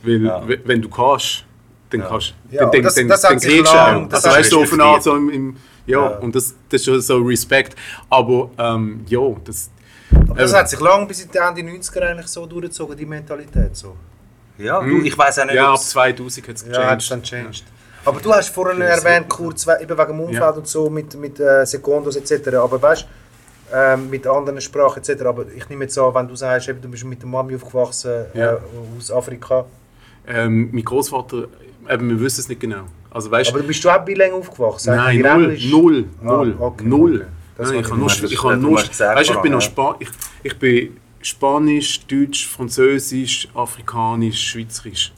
Weil, 0.03 0.25
Ja. 0.25 0.41
wenn 0.65 0.81
du 0.81 0.89
kannst, 0.89 1.45
dann 1.89 2.01
Ja. 2.01 2.07
kannst 2.07 2.33
du. 2.49 2.55
Ja, 2.55 2.61
dann, 2.61 2.71
dann, 2.71 2.83
das- 2.83 2.95
dann, 2.95 3.07
das 3.07 3.21
dann 3.21 3.39
kriegst 3.39 3.71
du 3.71 3.75
lang- 3.75 4.05
auch. 4.05 4.09
das 4.09 4.25
Also 4.25 4.37
weißt 4.37 4.51
du, 4.51 4.61
auf 4.63 4.73
eine 4.73 4.83
Art 4.83 5.03
so 5.03 5.15
im, 5.15 5.29
im 5.29 5.57
ja, 5.85 5.99
Ja. 6.11 6.17
und 6.17 6.35
das, 6.35 6.53
das 6.69 6.81
ist 6.81 6.85
schon 6.85 7.01
so 7.01 7.17
Respekt. 7.17 7.75
Aber 8.09 8.49
ähm, 8.57 9.03
ja, 9.07 9.19
das... 9.43 9.69
Aber 10.13 10.35
das 10.35 10.51
eben. 10.51 10.59
hat 10.59 10.69
sich 10.69 10.79
lange 10.79 11.05
bis 11.05 11.23
in 11.23 11.31
die 11.31 11.37
Ende 11.37 11.61
90er 11.61 12.01
eigentlich 12.01 12.27
so 12.27 12.45
durchgezogen, 12.45 12.97
die 12.97 13.05
Mentalität 13.05 13.75
so. 13.75 13.95
ja 14.57 14.79
du, 14.81 15.01
ich 15.01 15.17
weiß 15.17 15.39
auch 15.39 15.45
nicht, 15.45 15.55
ja, 15.55 15.69
ab 15.69 15.75
ob's- 15.79 15.89
2000 15.89 16.47
hat 16.47 16.55
es 16.55 16.65
Ja, 16.67 16.83
hat 16.85 16.99
es 17.01 17.05
gechanged. 17.09 17.11
dann 17.11 17.23
changed. 17.23 17.63
Aber 18.05 18.19
du 18.19 18.33
hast 18.33 18.49
vorhin 18.49 18.81
erwähnt, 18.81 19.29
kurz, 19.29 19.65
eben 19.67 19.97
wegen 19.97 20.07
dem 20.11 20.19
Umfeld 20.19 20.39
Ja. 20.41 20.49
und 20.49 20.67
so, 20.67 20.89
mit, 20.89 21.15
mit 21.15 21.39
äh, 21.39 21.65
Sekundos 21.65 22.15
etc. 22.15 22.55
Aber 22.55 22.81
weißt 22.81 23.03
du, 23.03 23.75
ähm, 23.77 24.09
mit 24.09 24.25
anderen 24.27 24.59
Sprachen 24.59 24.99
etc. 25.01 25.21
Aber 25.23 25.45
ich 25.55 25.67
nehme 25.69 25.83
jetzt 25.85 25.97
an, 25.97 26.13
wenn 26.13 26.27
du 26.27 26.35
sagst, 26.35 26.67
eben, 26.67 26.81
du 26.81 26.89
bist 26.89 27.05
mit 27.05 27.21
der 27.21 27.29
Mami 27.29 27.55
aufgewachsen 27.55 28.25
Ja. 28.33 28.53
äh, 28.53 28.57
aus 28.97 29.11
Afrika. 29.11 29.65
Ähm, 30.27 30.69
mein 30.71 30.83
Großvater, 30.83 31.47
eben, 31.89 32.09
wir 32.09 32.19
wissen 32.19 32.41
es 32.41 32.49
nicht 32.49 32.61
genau. 32.61 32.83
Also 33.09 33.29
weißt 33.31 33.51
Aber 33.53 33.63
bist 33.63 33.83
du 33.83 33.89
auch 33.89 34.03
bilingue 34.05 34.33
aufgewachsen? 34.37 34.95
Nein, 34.95 35.17
In 35.17 35.21
null, 35.23 35.43
Englisch? 35.45 35.71
null, 35.71 36.05
Ah, 36.21 36.25
null, 36.25 36.55
okay, 36.59 36.83
null. 36.85 37.15
okay. 37.57 37.71
Nein, 37.71 37.79
ich 37.83 37.89
habe 37.91 37.99
nur, 37.99 38.09
ich 38.11 38.43
habe 38.43 38.57
nur, 38.57 38.77
weißt, 38.77 39.29
ich 39.29 39.37
bin 39.41 39.51
noch 39.51 39.61
Spa 39.61 39.95
ich, 39.99 40.09
ich 40.43 40.57
bin 40.57 40.97
Spanisch, 41.21 42.05
Deutsch, 42.07 42.47
Französisch, 42.47 43.47
Afrikanisch, 43.53 44.39
Schweizerisch. 44.49 45.11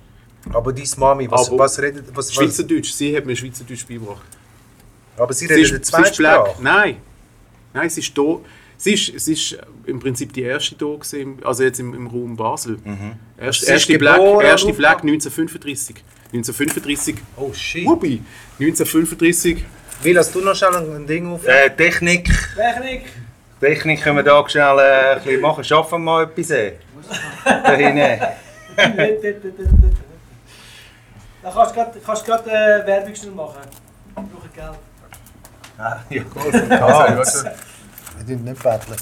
Aber 0.51 0.73
deine 0.73 0.87
Mami, 0.97 1.31
was, 1.31 1.47
Aber- 1.49 1.59
was 1.59 1.79
redet... 1.79 2.05
Was, 2.09 2.27
was, 2.27 2.33
Schweizerdeutsch, 2.33 2.91
sie 2.91 3.15
hat 3.15 3.25
mir 3.25 3.35
Schweizerdeutsch 3.35 3.85
beigebracht. 3.87 4.21
aber 5.17 5.31
sie 5.33 5.47
Sie 5.47 5.53
redet 5.53 5.69
black. 5.71 5.85
Zweitsprache. 5.85 6.61
Nein, 6.61 6.97
nein, 7.73 7.89
sie 7.89 8.01
ist 8.01 8.17
da. 8.17 8.39
Sie 8.83 8.95
ist, 8.95 9.17
sie 9.17 9.31
ist 9.31 9.57
im 9.85 10.01
Prinzip 10.01 10.33
die 10.33 10.41
erste 10.41 10.75
da 10.75 10.87
gewesen, 10.87 11.37
also 11.45 11.63
jetzt 11.63 11.79
im, 11.79 11.93
im 11.93 12.05
Raum 12.07 12.35
Basel. 12.35 12.79
Erst, 13.37 13.61
Sie 13.61 13.65
ist 13.67 13.71
erste 13.71 13.97
Black, 13.97 14.17
geboren 14.17 14.45
erste 14.45 14.67
und 14.67 14.75
Black 14.77 14.95
aufgewachsen? 14.97 15.29
1935. 15.29 15.95
1935, 16.33 17.15
Oh 17.37 17.53
shit. 17.53 17.85
Whoopi, 17.85 18.21
1935 18.59 19.63
Will, 20.01 20.17
hast 20.17 20.35
du 20.35 20.41
noch 20.41 20.53
schnell 20.53 20.75
ein 20.75 21.07
Ding 21.07 21.31
auf? 21.31 21.47
äh, 21.47 21.69
Technik, 21.69 22.29
Technik! 22.57 23.03
Technik 23.61 24.01
können 24.01 24.17
wir 24.17 24.23
da 24.23 24.49
schnell 24.49 24.77
äh, 24.77 25.11
ein 25.15 25.23
bisschen 25.23 25.39
machen, 25.39 25.63
schaffen 25.63 25.91
wir 25.91 25.99
mal 25.99 26.23
etwas 26.25 26.49
äh. 26.49 26.73
da 27.45 27.71
hinten. 27.75 28.19
Dann 31.41 31.53
kannst 31.53 31.73
du 31.73 31.85
kannst 32.05 32.25
gerade 32.25 32.49
äh, 32.51 32.85
Werbung 32.85 33.15
schnell 33.15 33.31
machen. 33.31 33.61
Ich 34.09 34.13
brauche 34.13 34.49
Geld. 34.53 34.79
Ah, 35.77 35.99
ja. 36.09 36.21
Also, 37.17 37.47
Wir 38.17 38.25
dürfen 38.25 38.43
nicht 38.45 38.61
betteln. 38.63 38.97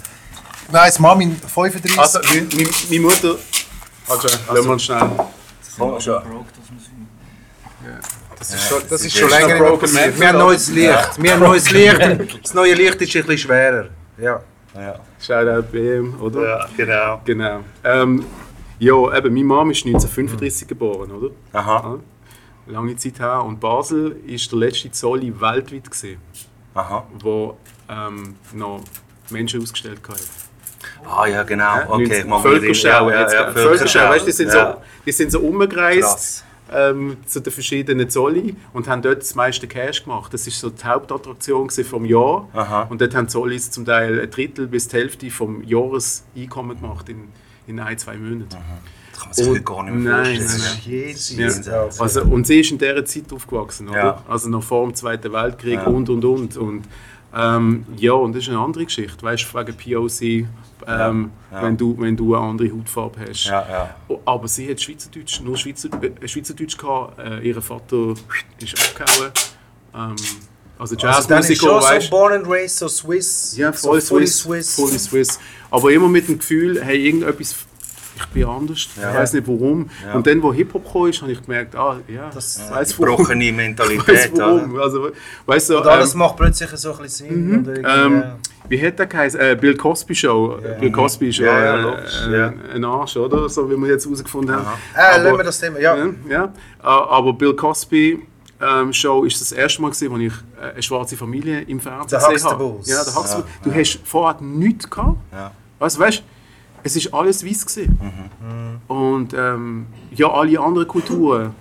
Nein, 0.71 0.86
das 0.88 1.00
Mami 1.00 1.36
35. 1.47 2.00
Also, 2.00 2.19
meine, 2.28 2.41
meine, 2.41 2.69
meine 2.89 3.02
Mutter. 3.02 3.36
Also, 4.08 4.28
lassen 4.28 4.65
wir 4.65 4.71
uns 4.71 4.84
schnell. 4.84 5.10
Wir 5.78 6.00
sind. 6.02 6.15
Das 8.38 8.54
ist 8.54 8.67
schon, 8.67 8.82
das 8.89 9.06
ist 9.06 9.17
schon 9.17 9.30
länger 9.30 9.58
Broken. 9.58 9.93
Metal, 9.93 10.19
Wir 10.19 10.28
haben 10.30 10.38
neues 10.39 10.69
Licht. 10.69 11.21
Wir 11.24 11.34
haben 11.34 11.39
neues 11.41 11.69
Licht. 11.71 12.39
Das 12.43 12.54
neue 12.54 12.74
Licht 12.74 12.95
ist 12.95 13.15
ein 13.15 13.21
bisschen 13.24 13.38
schwerer. 13.38 13.89
Ja. 14.17 14.41
Ja, 14.74 14.95
Shoutout 15.19 15.67
BM, 15.69 16.15
oder? 16.21 16.47
ja 16.47 16.69
genau. 16.78 17.21
Genau. 17.26 17.60
Ähm, 17.84 18.26
ja, 18.80 19.17
eben, 19.17 19.34
meine 19.34 19.43
Mom 19.45 19.69
ist 19.71 19.86
1935 19.86 20.67
geboren, 20.67 21.12
oder? 21.12 21.30
Aha, 21.52 22.00
Ja, 22.65 22.74
lange 22.74 22.95
Zeit 22.95 23.19
her. 23.19 23.43
Und 23.43 23.60
Basel 23.60 24.15
ist 24.26 24.50
der 24.52 24.60
letzte 24.60 24.89
Zolli 24.91 25.34
weltweit 25.41 25.91
gewesen, 25.91 26.17
aha. 26.74 27.06
wo 27.19 27.58
ähm, 27.89 28.38
noch 28.54 28.82
Menschen 29.32 29.62
ausgestellt 29.62 30.00
hat. 30.08 30.20
Ah 31.10 31.26
ja, 31.28 31.44
genau. 31.44 31.78
Okay, 31.88 32.04
19 32.08 32.30
machen 32.30 32.44
wir 32.44 32.52
den- 32.52 32.60
Völkerschau, 32.62 33.10
ja, 33.10 33.22
ja, 33.22 33.34
ja, 33.34 33.52
Völkerschau, 33.52 34.10
weißt, 34.10 34.28
die 34.28 34.32
sind, 34.32 34.48
ja. 34.54 34.74
so, 34.74 34.82
die 35.06 35.12
sind 35.12 35.32
so 35.32 35.39
umgereist 35.39 36.44
ähm, 36.74 37.17
zu 37.26 37.39
den 37.41 37.52
verschiedenen 37.52 38.10
Zolli 38.10 38.56
und 38.74 38.88
haben 38.88 39.02
dort 39.02 39.22
das 39.22 39.36
meiste 39.36 39.67
Cash 39.67 40.04
gemacht. 40.04 40.34
Das 40.34 40.46
war 40.46 40.54
so 40.54 40.70
die 40.70 40.84
Hauptattraktion 40.84 41.70
vom 41.70 42.06
Jahr. 42.06 42.48
Aha. 42.54 42.84
Und 42.89 43.02
dort 43.02 43.13
haben 43.15 43.26
die 43.28 43.32
Zollis 43.32 43.72
zum 43.72 43.86
Teil 43.86 44.22
ein 44.22 44.30
Drittel 44.32 44.67
bis 44.67 44.88
die 44.88 44.98
Hälfte 44.98 45.30
vom 45.32 45.63
Jahreseinkommen 45.63 46.80
gemacht 46.80 47.10
in, 47.10 47.28
in 47.67 47.80
ein, 47.80 47.98
zwei 47.98 48.15
Monaten. 48.17 48.48
Das 48.50 49.20
kann 49.20 49.28
man 49.28 49.34
sich 49.34 49.48
Und- 49.50 49.65
gar 49.65 49.84
nicht 49.84 49.94
mehr 49.96 50.12
nein, 50.17 50.41
vorstellen. 50.41 50.62
nein, 50.86 51.13
Das 51.13 51.32
nein. 51.38 51.48
ist 51.48 51.67
Ja. 51.67 51.89
Also, 52.00 52.22
und 52.24 52.48
sie 52.48 52.60
ist 52.62 52.72
in 52.72 52.78
dieser 52.78 53.06
Zeit 53.06 53.32
aufgewachsen, 53.34 53.89
oder? 53.89 53.98
Ja. 53.98 54.24
Also 54.28 54.50
noch 54.50 54.63
vor 54.63 54.86
dem 54.88 54.96
Zweiten 54.96 55.32
Weltkrieg 55.34 55.76
Ja. 55.76 55.84
und 55.86 56.10
und 56.10 56.24
und. 56.26 56.58
und 56.58 56.84
ähm, 57.36 57.86
ja, 57.98 58.13
und 58.13 58.34
das 58.36 58.44
ist 58.44 58.50
eine 58.50 58.60
andere 58.60 58.86
Geschichte, 58.86 59.22
weißt 59.24 59.48
du, 59.54 59.58
wegen 59.60 59.78
POC, 59.78 60.22
ähm, 60.88 61.32
Ja. 61.52 61.62
Wenn, 61.63 61.78
du, 61.78 61.96
wenn 62.00 62.17
du 62.17 62.36
eine 62.36 62.46
andere 62.46 62.72
Hautfarbe 62.72 63.20
hast. 63.30 63.46
Ja, 63.46 63.65
ja. 63.70 63.96
Oh, 64.08 64.20
Aber 64.26 64.48
sie 64.48 64.70
hat 64.70 64.82
Schweizerdeutsch, 64.82 65.41
nur 65.41 65.56
Schweizer, 65.58 65.89
äh, 66.02 66.28
Schweizerdeutsch 66.28 66.78
gehabt. 66.78 67.20
Äh, 67.20 67.39
ihr 67.48 67.62
Vater 67.62 68.13
ist 68.60 68.89
abgehauen. 68.98 69.32
Ähm, 69.94 70.15
also 70.80 70.96
Also 70.96 70.96
Jazzmusiker, 70.96 71.60
schon 71.60 71.82
so 71.82 71.88
weißt 71.88 72.08
du. 72.08 72.10
born 72.10 72.34
and 72.34 72.48
raised, 72.50 72.78
so 72.78 72.88
Swiss. 72.88 73.56
Ja, 73.56 73.72
so 73.74 73.89
voll 73.89 74.02
fully 74.02 74.28
Swiss, 74.28 74.76
Fully 74.76 74.98
Swiss. 74.98 75.39
Aber 75.70 75.91
immer 75.91 76.08
mit 76.10 76.28
dem 76.28 76.39
Gefühl, 76.39 76.84
hey, 76.84 77.06
irgendetwas, 77.06 77.56
ich 78.15 78.26
bin 78.28 78.45
anders, 78.45 78.88
Ja. 79.02 79.12
ich 79.12 79.17
weiß 79.17 79.34
nicht 79.34 79.47
warum. 79.47 79.89
Ja. 80.06 80.13
Und 80.13 80.28
dann, 80.28 80.41
wo 80.43 80.54
Hip-Hop 80.54 80.91
kam, 80.91 81.08
ist, 81.08 81.21
habe 81.21 81.32
ich 81.32 81.41
gemerkt, 81.41 81.76
ah, 81.76 81.97
ja, 82.08 82.30
Das- 82.34 82.58
Ja, 82.69 82.76
warum. 82.76 83.15
gebrochene 83.17 83.52
Mentalität. 83.54 84.08
weiß 84.08 84.32
warum. 84.36 84.74
oder? 84.74 84.84
Also, 84.84 85.10
weißt 85.45 85.69
du, 85.69 85.78
Und 85.78 85.88
alles 85.88 86.13
ähm, 86.13 86.19
macht 86.19 86.36
plötzlich 86.38 86.69
so 86.71 86.91
ein 86.93 86.97
bisschen 87.04 87.28
Sinn. 87.30 87.65
Irgendwie, 87.65 87.82
ähm, 87.88 88.24
wie 88.69 88.86
hat 88.86 89.00
der 89.00 89.06
geheißen? 89.08 89.39
Äh, 89.39 89.58
Bill 89.60 89.76
Cosby 89.76 90.15
Show. 90.15 90.58
Ja. 90.63 90.74
Bill 90.80 90.91
Cosby 90.91 91.30
ist 91.30 91.38
Ja, 91.39 91.78
ja, 91.78 91.97
ja, 92.32 92.47
äh, 92.47 92.76
ein 92.76 92.86
Arsch, 92.86 93.17
oder? 93.17 93.50
So 93.50 93.69
wie 93.69 93.76
wir 93.78 93.89
jetzt 93.89 94.06
herausgefunden 94.06 94.56
haben. 94.56 94.65
Äh, 94.95 95.00
aber- 95.00 95.24
lassen 95.24 95.38
wir 95.38 95.43
das 95.43 95.60
Thema. 95.60 95.80
Ja. 95.80 95.95
Ja, 95.97 96.06
ja. 96.30 96.43
Äh, 96.45 96.50
Aber 96.84 97.34
Bill 97.34 97.54
Cosby 97.56 98.21
ähm, 98.62 98.93
Show 98.93 99.24
ist 99.24 99.41
das 99.41 99.52
erste 99.52 99.82
Mal, 99.82 99.89
gewesen, 99.89 100.12
wo 100.12 100.17
ich 100.17 100.32
äh, 100.62 100.74
eine 100.74 100.84
schwarze 100.84 101.17
Familie 101.17 101.62
im 101.62 101.80
Fernsehen 101.80 102.19
gesehen 102.19 102.43
habe. 102.47 102.63
Huxtables. 102.63 102.88
Ja, 102.89 103.04
der 103.04 103.15
Huxtables. 103.15 103.45
Ja, 103.65 103.71
Du 103.71 103.74
hast 103.80 104.00
vorher 104.06 104.39
nichts 104.41 104.88
gehabt. 104.89 105.17
Ja. 105.32 105.52
Weißt 105.80 105.95
du, 105.97 106.00
weißt, 106.02 106.24
es 106.84 106.96
ist 106.96 107.13
alles 107.13 107.46
weiß 107.46 107.65
gewesen. 107.65 108.00
Mhm. 108.02 108.96
Und 108.96 109.34
ähm, 109.34 109.86
ja, 110.12 110.30
alle 110.32 110.60
anderen 110.60 110.88
Kulturen. 110.88 111.54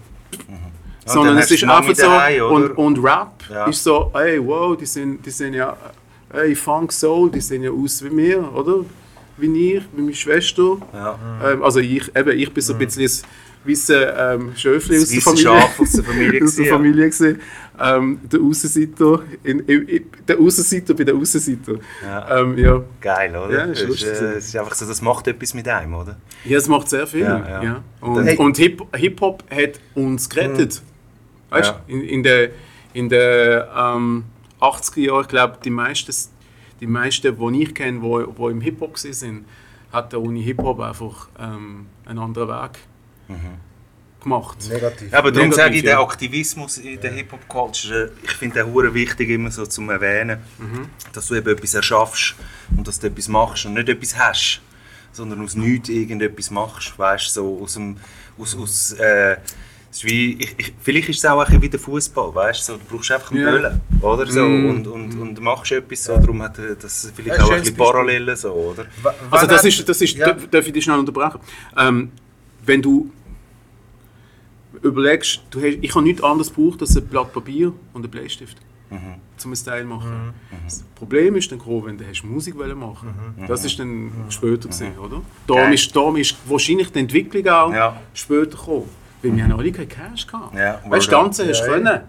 Ja, 1.07 1.13
Sondern 1.13 1.39
es 1.39 1.51
ist 1.51 1.65
einfach 1.65 1.95
so. 1.95 2.03
daheim, 2.03 2.43
und, 2.45 2.71
und 2.73 2.99
Rap 3.03 3.33
Ja. 3.51 3.67
ist 3.67 3.83
so, 3.83 4.11
ey, 4.15 4.45
wow, 4.45 4.77
die 4.77 4.87
sind, 4.87 5.25
die 5.25 5.31
sind 5.31 5.55
ja, 5.55 5.77
ey, 6.33 6.55
Funk 6.55 6.93
Soul, 6.93 7.31
die 7.31 7.41
sehen 7.41 7.63
ja 7.63 7.71
aus 7.71 8.03
wie 8.05 8.11
mir, 8.11 8.53
oder? 8.55 8.85
Wie 9.37 9.47
ich, 9.77 9.83
wie 9.95 10.03
meine 10.03 10.15
Schwester. 10.15 10.77
Ja. 10.93 11.19
Ähm, 11.45 11.63
also 11.63 11.81
ich, 11.81 12.15
eben, 12.15 12.39
ich 12.39 12.53
bin 12.53 12.63
so 12.63 12.75
ein 12.75 12.79
bisschen 12.79 13.11
weisse 13.65 14.15
ähm, 14.19 14.53
Schöfli 14.57 14.99
aus 14.99 15.09
der 15.11 15.21
Familie. 15.21 15.43
Schaf 15.45 15.81
aus 15.81 15.93
der 15.93 16.05
Familie 16.05 16.29
aus 16.45 16.55
der 16.57 16.65
gewesen, 16.65 16.65
ja. 16.65 16.73
Familie 16.73 17.11
gewesen. 17.11 17.41
Ähm, 17.83 18.21
der 18.31 18.41
Aussenseiter, 18.41 19.23
in, 19.43 19.59
in, 19.61 19.89
in, 19.89 20.05
der 20.29 20.39
Aussenseiter 20.39 20.95
bei 20.95 21.05
der 21.05 21.15
Aussenseiter. 21.15 21.75
Ja. 22.03 22.41
Ähm, 22.41 22.59
ja. 22.59 22.83
Geil, 23.01 23.35
oder? 23.37 23.51
Ja, 23.53 23.65
ist 23.65 23.83
das, 23.83 23.89
lustig. 23.89 24.09
ist, 24.13 24.21
äh, 24.21 24.25
es 24.35 24.47
ist 24.47 24.57
einfach 24.57 24.75
so, 24.75 24.87
das 24.87 25.01
macht 25.03 25.27
etwas 25.29 25.55
mit 25.55 25.67
einem, 25.69 25.95
oder? 25.95 26.17
ja, 26.45 26.59
es 26.59 26.69
macht 26.69 26.89
sehr 26.89 27.07
viel. 27.07 27.21
Ja, 27.23 27.39
Ja, 27.49 27.63
ja. 27.63 27.83
Und, 28.01 28.25
Hey. 28.27 28.37
und 28.37 28.57
Hip- 28.59 28.83
Hip-Hop 28.95 29.45
hat 29.51 29.81
uns 29.95 30.29
gerettet. 30.29 30.83
Weißt 31.51 31.71
Ja. 31.71 31.81
du, 31.87 31.93
in, 31.95 32.03
in 32.03 32.23
den 32.23 32.51
in 32.93 33.09
der, 33.09 33.69
ähm, 33.77 34.25
80er 34.61 35.01
Jahren, 35.01 35.23
ich 35.23 35.29
glaube, 35.29 35.59
die 35.65 35.71
meisten, 35.71 36.13
die 36.81 36.87
meisten, 36.87 37.37
die 37.39 37.63
ich 37.63 37.75
kenne, 37.75 38.01
die, 38.01 38.25
die 38.43 38.51
im 38.51 38.61
Hip-Hop 38.61 38.99
sind, 38.99 39.45
hatten 39.93 40.17
ohne 40.17 40.39
Hip-Hop 40.41 40.81
einfach 40.81 41.29
ähm, 41.39 41.87
einen 42.05 42.19
anderen 42.19 42.49
Weg 42.49 42.79
gemacht. 44.23 44.59
Negativ. 44.69 45.11
Ja, 45.13 45.19
aber 45.19 45.33
darum 45.33 45.49
Negativ, 45.49 45.65
sage 45.65 45.77
ich, 45.77 45.83
ja. 45.83 45.91
der 45.91 46.01
Aktivismus 46.01 46.79
in 46.79 47.01
der 47.01 47.13
Hip-Hop-Culture, 47.13 48.11
ich 48.23 48.33
finde 48.33 48.63
den 48.63 48.73
hure 48.73 48.93
wichtig, 48.93 49.31
immer 49.31 49.51
so 49.51 49.65
zum 49.67 49.89
Erwähnen, 49.91 50.39
Mhm. 50.59 50.87
dass 51.13 51.27
du 51.29 51.35
eben 51.37 51.49
etwas 51.51 51.75
erschaffst 51.75 52.35
und 52.77 52.87
dass 52.87 52.99
du 53.01 53.07
etwas 53.07 53.29
machst 53.29 53.65
und 53.67 53.75
nicht 53.75 53.89
etwas 53.89 54.19
hast, 54.19 54.61
sondern 55.13 55.43
aus 55.43 55.55
nichts 55.55 55.89
irgendetwas 55.89 56.51
machst, 56.51 56.99
weißt 56.99 57.27
du, 57.29 57.31
so 57.31 57.61
aus 57.63 57.75
dem, 57.75 57.97
aus, 58.39 58.57
aus, 58.57 58.93
äh, 58.93 59.37
ist 59.91 60.05
wie, 60.05 60.35
ich, 60.35 60.55
ich, 60.59 60.73
vielleicht 60.83 61.09
ist 61.09 61.19
es 61.19 61.25
auch 61.25 61.41
ein 61.41 61.61
wie 61.63 61.69
der 61.69 61.81
Fußball, 61.81 62.33
weißt 62.35 62.69
du, 62.69 62.73
so, 62.75 62.79
du 62.79 62.85
brauchst 62.97 63.11
einfach 63.11 63.33
einen 63.33 63.41
Ja. 63.43 63.51
Böllen, 63.51 63.81
oder 64.03 64.27
so, 64.27 64.45
Mm. 64.45 64.71
und, 64.71 64.87
und, 64.87 65.19
und 65.21 65.41
machst 65.41 65.73
etwas 65.73 66.05
so, 66.05 66.17
darum 66.17 66.41
hat 66.43 66.59
äh, 66.59 66.77
das 66.81 67.11
vielleicht 67.17 67.39
Ja, 67.39 67.45
auch 67.45 67.51
ein 67.51 67.61
bisschen. 67.61 67.77
Parallelen 67.77 68.37
so, 68.37 68.53
oder? 68.53 68.85
W- 68.85 69.09
Also 69.31 69.47
das 69.47 69.65
ist, 69.65 69.89
das 69.89 70.01
ist 70.03 70.17
Ja. 70.17 70.27
darf, 70.33 70.47
darf 70.49 70.65
ich 70.67 70.73
dich 70.75 70.85
schnell 70.85 70.99
unterbrechen? 70.99 71.41
Ähm, 71.77 72.13
wenn 72.65 72.81
du 72.83 73.11
überlegst, 74.83 75.43
du 75.51 75.61
hast, 75.61 75.79
ich 75.81 75.95
habe 75.95 76.05
nichts 76.05 76.23
anderes 76.23 76.53
gebraucht 76.55 76.81
als 76.81 76.97
ein 76.97 77.07
Blatt 77.07 77.33
Papier 77.33 77.73
und 77.93 78.03
einen 78.03 78.11
Bleistift, 78.11 78.57
um 78.91 78.99
ein 79.53 79.57
Style 79.57 79.81
zu 79.83 79.87
machen. 79.87 80.35
Das 80.65 80.83
Problem 80.95 81.37
ist 81.37 81.51
dann 81.53 81.59
gekommen, 81.59 81.87
wenn 81.87 81.99
du 81.99 82.07
hast 82.07 82.23
Musik 82.25 82.57
wollen 82.59 82.79
machen 82.79 83.15
Das 83.47 83.65
ist 83.65 83.79
dann 83.79 84.11
später 84.31 84.69
gesehen, 84.69 84.99
oder? 84.99 85.21
Darum 85.47 85.63
Geil. 85.65 85.75
ist, 85.75 85.95
darum 85.95 86.17
ist 86.17 86.37
wahrscheinlich 86.47 86.91
die 86.93 86.99
Entwicklung 87.01 87.47
auch 87.49 87.73
Ja. 87.73 88.01
später 88.15 88.57
gekommen. 88.57 88.89
Weil 89.23 89.37
wir 89.37 89.45
haben 89.45 89.53
alle 89.53 89.71
keinen 89.71 89.89
Cash 89.89 90.27
gehabt. 90.27 90.55
Ja, 90.57 90.81
weißt 90.89 91.11
tanzen 91.11 91.49
hast 91.49 91.61
du 91.61 91.67
Ja, 91.67 91.73
können, 91.73 92.01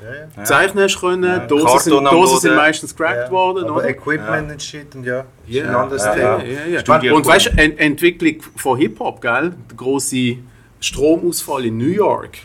Ja, 0.00 0.14
ja. 0.38 0.44
zeichnen 0.44 0.84
hast 0.84 0.94
du 0.94 1.00
können, 1.00 1.24
Ja. 1.24 1.38
Dosen, 1.46 1.78
sind, 1.80 1.92
Karton 1.92 2.04
Dosen 2.20 2.38
sind 2.40 2.54
meistens 2.56 2.96
cracked 2.96 3.26
Ja. 3.26 3.30
worden, 3.30 3.64
Aber 3.64 3.76
oder? 3.76 3.88
Equipment 3.90 4.50
und 4.52 4.62
Shit 4.62 4.94
und 4.94 5.04
ja. 5.04 5.20
ist 5.46 5.54
Ja, 5.54 5.68
ein 5.68 5.74
anderes 5.74 6.04
ja, 6.04 6.14
Thema. 6.14 6.42
Ja, 6.44 6.44
ja, 6.44 6.66
ja. 6.66 6.80
Studio 6.80 7.16
Und 7.16 7.26
weißt 7.26 7.46
du, 7.46 7.50
Ent 7.58 7.78
Entwicklung 7.78 8.36
von 8.56 8.78
Hip-Hop, 8.78 9.20
gell? 9.20 9.54
Der 9.70 9.76
große 9.76 10.36
Stromausfall 10.80 11.66
in 11.66 11.76
New 11.78 11.86
York 11.88 12.38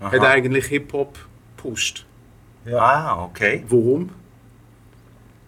hat 0.00 0.20
eigentlich 0.20 0.66
Hip-Hop 0.66 1.16
gepusht. 1.56 2.04
Ah, 2.72 3.24
okay. 3.24 3.64
Warum? 3.68 4.10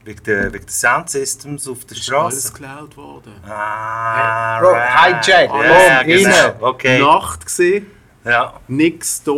Wegen 0.05 0.23
der, 0.25 0.53
wegen 0.53 0.65
der 0.67 0.73
Soundsystems 0.73 1.69
auf 1.69 1.85
der 1.85 1.97
Ist 1.97 2.11
alles 2.13 2.41
Straße. 2.49 2.53
geklaut 2.55 2.97
worden. 2.97 3.33
Ah, 3.49 4.59
Bro, 4.61 4.71
right. 4.71 5.25
Hijack, 5.25 5.51
Ja, 5.51 6.03
boom, 6.03 6.07
genau. 6.07 6.31
rein. 6.31 6.53
Okay. 6.61 6.99
Nacht 7.01 7.45
gesehen, 7.47 7.87
Ja. 8.25 8.55
nichts 8.67 9.23
da 9.23 9.31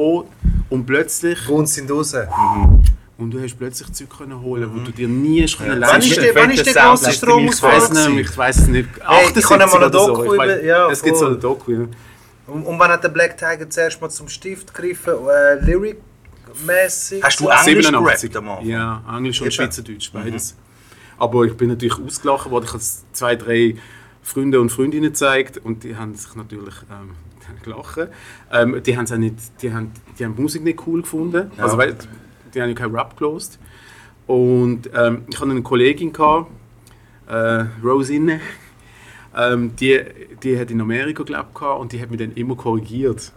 und 0.70 0.86
plötzlich 0.86 1.38
Guns 1.46 1.74
sind 1.74 1.90
raus. 1.90 2.14
und 3.18 3.30
du 3.30 3.42
hast 3.42 3.56
plötzlich 3.58 3.92
Zeug 3.92 4.08
können 4.16 4.40
holen, 4.40 4.70
wo 4.74 4.78
du 4.80 4.90
dir 4.90 5.06
nie 5.06 5.42
hast 5.42 5.58
können 5.58 5.80
Ja. 5.82 5.88
Wann 5.88 6.00
leisten. 6.00 6.10
ist 6.12 6.22
der, 6.22 6.34
wann 6.34 6.50
ist 6.50 6.66
der 6.66 6.74
große 6.82 7.04
System 7.04 7.10
Ich 7.10 7.16
Stromausfall? 7.56 7.72
weiß 7.72 8.08
nicht, 8.08 8.30
ich 8.30 8.38
weiß 8.38 8.56
es 8.58 8.66
nicht. 8.68 8.88
Hey, 9.06 9.30
ich 9.36 9.44
habe 9.50 9.58
mal 9.58 9.64
78 9.64 9.74
eine 9.74 9.92
so. 9.92 10.06
Doku 10.06 10.22
Ich 10.34 10.40
weiß- 10.40 10.44
über- 10.44 10.64
ja, 10.64 10.90
Es 10.90 11.02
gibt 11.02 11.16
so 11.18 11.26
eine 11.26 11.36
Doku, 11.36 11.72
ja. 11.72 11.78
Und, 12.46 12.64
und 12.64 12.78
wann 12.78 12.90
hat 12.90 13.02
der 13.02 13.08
Black 13.08 13.36
Tiger 13.36 13.68
zuerst 13.68 14.00
mal 14.00 14.10
zum 14.10 14.28
Stift 14.28 14.74
gegriffen? 14.74 15.14
Äh, 15.28 15.64
Lyric-mäßig? 15.64 17.22
Hast 17.22 17.40
du? 17.40 17.48
Englisch 17.48 17.86
87. 17.86 18.30
gerappt 18.30 18.36
am 18.36 18.48
Anfang? 18.50 18.66
Ja, 18.66 19.02
Englisch 19.16 19.40
und 19.40 19.46
Eben. 19.46 19.52
Schweizerdeutsch, 19.52 20.12
beides. 20.12 20.56
Aber 21.18 21.44
ich 21.44 21.56
bin 21.56 21.68
natürlich 21.68 21.98
ausgelachen 21.98 22.50
worden. 22.50 22.64
Ich 22.64 22.70
habe 22.70 22.78
es 22.78 23.04
zwei, 23.12 23.36
drei 23.36 23.76
Freunde 24.22 24.60
und 24.60 24.70
Freundinnen 24.70 25.10
gezeigt 25.10 25.58
und 25.58 25.84
die 25.84 25.96
haben 25.96 26.14
sich 26.14 26.34
natürlich 26.34 26.74
ähm, 26.90 27.14
gelacht. 27.62 28.08
Ähm, 28.52 28.82
die, 28.82 28.96
haben 28.96 29.06
auch 29.10 29.16
nicht, 29.16 29.36
die, 29.62 29.72
haben, 29.72 29.92
die 30.18 30.24
haben 30.24 30.36
die 30.36 30.42
Musik 30.42 30.64
nicht 30.64 30.86
cool 30.86 31.02
gefunden. 31.02 31.50
Also, 31.56 31.78
weil, 31.78 31.96
die 32.54 32.60
haben 32.60 32.68
ja 32.68 32.74
keinen 32.74 32.94
Rap 32.94 33.16
gelost. 33.16 33.58
Und 34.26 34.90
ähm, 34.94 35.24
ich 35.28 35.38
hatte 35.38 35.50
eine 35.50 35.62
Kollegin, 35.62 36.12
gehabt, 36.12 36.50
äh, 37.28 37.64
Rosine, 37.82 38.40
ähm, 39.36 39.76
die, 39.76 40.00
die 40.42 40.58
hat 40.58 40.70
in 40.70 40.80
Amerika 40.80 41.22
gelebt 41.22 41.60
und 41.60 41.92
die 41.92 42.00
hat 42.00 42.10
mich 42.10 42.18
dann 42.18 42.32
immer 42.32 42.56
korrigiert, 42.56 43.32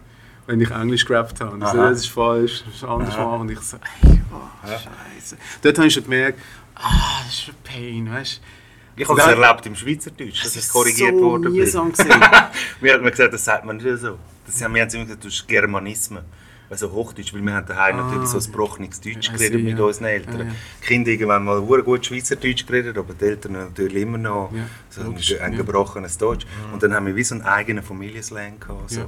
wenn 0.46 0.60
ich 0.60 0.70
Englisch 0.70 1.04
gerappt 1.04 1.40
habe. 1.40 1.52
Und 1.52 1.62
ich 1.62 1.68
so, 1.68 1.76
das 1.76 1.98
ist 1.98 2.06
falsch, 2.08 2.64
das 2.64 2.74
ist 2.74 2.84
anders 2.84 3.16
machen. 3.16 3.40
Und 3.42 3.50
ich 3.50 3.60
so, 3.60 3.76
ey, 4.02 4.20
oh, 4.32 4.66
scheiße. 4.66 5.36
Dort 5.62 5.78
habe 5.78 5.88
ich 5.88 5.94
schon 5.94 6.04
gemerkt, 6.04 6.38
ah, 6.74 7.22
das 7.24 7.34
ist 7.34 7.48
ein 7.48 7.54
Pain, 7.64 8.12
weißt 8.12 8.38
du. 8.38 9.02
Ich 9.02 9.08
habe 9.08 9.20
es 9.20 9.26
erlebt 9.26 9.66
im 9.66 9.76
Schweizerdeutsch, 9.76 10.44
dass 10.44 10.56
ich 10.56 10.62
ist 10.62 10.72
korrigiert 10.72 11.14
so 11.14 11.20
worden 11.22 11.42
bin. 11.44 11.54
gewesen. 11.54 11.92
Wir 12.80 12.94
haben 12.94 13.04
gesagt, 13.08 13.32
das 13.32 13.44
sagt 13.44 13.64
man 13.64 13.76
nicht 13.76 13.98
so. 13.98 14.18
Das 14.44 14.60
haben 14.62 14.74
wir 14.74 14.82
haben 14.82 14.90
immer 14.90 15.04
gesagt, 15.04 15.24
du 15.24 15.28
hast 15.28 15.46
Germanismen. 15.46 16.24
Also 16.70 16.90
Hochdeutsch, 16.92 17.32
weil 17.32 17.40
wir 17.42 17.54
haben 17.54 17.66
daheim 17.66 17.96
natürlich 17.96 18.28
so 18.28 18.38
ein 18.38 18.44
gebrochenes 18.44 19.00
Deutsch 19.00 19.32
geredet 19.32 19.62
mit 19.64 19.78
ja. 19.78 19.84
unseren 19.84 20.04
Eltern. 20.04 20.38
Ja, 20.38 20.44
ja. 20.44 20.50
Die 20.82 20.86
Kinder 20.86 21.10
irgendwann 21.10 21.44
mal 21.44 21.66
sehr 21.66 21.82
gut 21.82 22.04
Schweizerdeutsch 22.04 22.66
geredet, 22.66 22.98
aber 22.98 23.14
die 23.14 23.24
Eltern 23.24 23.52
natürlich 23.52 24.02
immer 24.02 24.18
noch 24.18 24.50
Ja, 24.52 24.64
so 24.90 25.00
ein, 25.00 25.16
ein 25.16 25.52
ja. 25.52 25.58
gebrochenes 25.58 26.18
Deutsch. 26.18 26.46
Und 26.72 26.82
dann 26.82 26.92
haben 26.94 27.06
wir 27.06 27.16
wie 27.16 27.24
so 27.24 27.34
einen 27.36 27.44
eigenen 27.44 27.82
Familienslang 27.82 28.60
gehabt. 28.60 28.90
So. 28.90 29.00
Ja. 29.00 29.06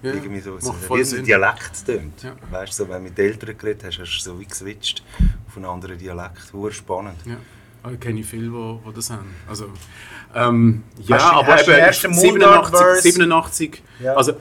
Ja, 0.00 0.12
Irgendwie 0.12 0.38
so, 0.40 0.58
so 0.60 0.74
wie 0.90 1.02
so 1.02 1.16
ein. 1.16 1.24
Dialekt 1.24 1.84
tönt. 1.84 2.22
Ja. 2.22 2.32
Weißt 2.52 2.78
du, 2.78 2.84
so, 2.84 2.88
wenn 2.88 2.98
du 2.98 3.10
mit 3.10 3.18
Eltern 3.18 3.58
geredet 3.58 3.82
hast, 3.84 3.98
hast 3.98 4.18
du 4.18 4.30
so 4.30 4.38
wie 4.40 4.44
geswitcht 4.44 5.02
auf 5.48 5.56
einen 5.56 5.66
anderen 5.66 5.98
Dialekt. 5.98 6.52
Sehr 6.52 6.70
spannend. 6.70 7.16
Ja. 7.24 7.36
Aber 7.82 7.94
ich 7.94 8.00
kenne 8.00 8.22
viele, 8.22 8.48
die, 8.48 8.78
die 8.90 8.94
das 8.94 9.10
haben. 9.10 9.34
Also, 9.48 9.66
ähm, 10.36 10.82
ja, 10.98 11.16
Hast 11.16 11.24
du- 11.24 11.36
aber 11.36 11.52
hast 11.54 11.68
eben 11.68 11.78
ersten 11.78 12.14
87, 12.14 12.30
Mundart-Verse? 12.32 13.02
87 13.02 13.82
Ja. 14.00 14.14
also 14.14 14.34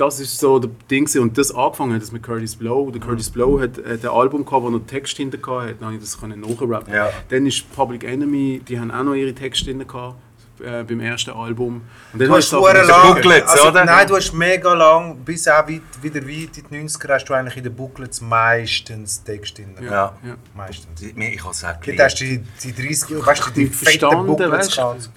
das 0.00 0.18
ist 0.20 0.38
so 0.38 0.58
der 0.58 0.70
Ding 0.90 1.04
gewesen. 1.04 1.22
und 1.22 1.36
das 1.36 1.54
angefangen 1.54 1.94
hat 1.94 2.02
das 2.02 2.12
mit 2.12 2.22
Curtis 2.22 2.56
Blow. 2.56 2.90
Der 2.90 3.00
Curtis 3.00 3.30
Blow 3.30 3.60
hat, 3.60 3.76
hat 3.78 4.04
ein 4.04 4.06
Album 4.06 4.44
gehabt, 4.44 4.62
wo 4.62 4.70
noch 4.70 4.80
Text 4.86 5.16
hinter 5.16 5.38
hatte, 5.38 5.74
dann 5.74 5.86
habe 5.86 5.94
ich 5.96 6.00
das 6.00 6.18
können 6.18 6.40
nachrappen. 6.40 6.92
Ja. 6.92 7.10
Dann 7.28 7.46
ist 7.46 7.70
Public 7.74 8.04
Enemy, 8.04 8.62
die 8.66 8.78
haben 8.80 8.90
auch 8.90 9.04
noch 9.04 9.14
ihre 9.14 9.34
Texte 9.34 9.66
hinter 9.66 9.84
gehabt, 9.84 10.16
äh, 10.60 10.84
beim 10.84 11.00
ersten 11.00 11.30
Album. 11.30 11.82
Und 12.12 12.18
dann 12.20 12.28
Du 12.28 12.34
hast 12.34 12.48
so 12.50 12.66
lang, 12.66 13.14
Booklets, 13.14 13.50
also, 13.52 13.68
oder? 13.68 13.84
Nein, 13.84 14.06
du 14.06 14.16
hast 14.16 14.32
mega 14.32 14.72
lang, 14.74 15.16
bis 15.18 15.46
auch 15.48 15.68
weit, 15.68 15.82
wieder 16.02 16.20
weit 16.22 16.58
in 16.58 16.64
die 16.70 16.88
90er 16.88 17.08
hast 17.14 17.24
du 17.26 17.34
eigentlich 17.34 17.56
in 17.56 17.64
den 17.64 17.74
Booklets 17.74 18.20
meistens 18.20 19.22
Text 19.22 19.58
drin. 19.58 19.74
ja, 19.80 19.90
Ja. 19.90 20.14
ja. 20.24 20.36
Meistens. 20.54 21.00
Ich, 21.02 21.16
ich 21.16 21.40
habe 21.42 21.52
es 21.52 21.64
auch 21.64 21.74
Dort 21.84 21.98
hast 21.98 22.20
du 22.20 22.24
die, 22.24 22.42
die 22.62 22.74
30, 22.74 23.26
weißt 23.26 23.46
du, 23.46 23.50
die 23.50 23.66
fetten 23.66 23.74
verstanden, 23.74 24.26
Booklets 24.26 24.76
weißt? 24.78 25.10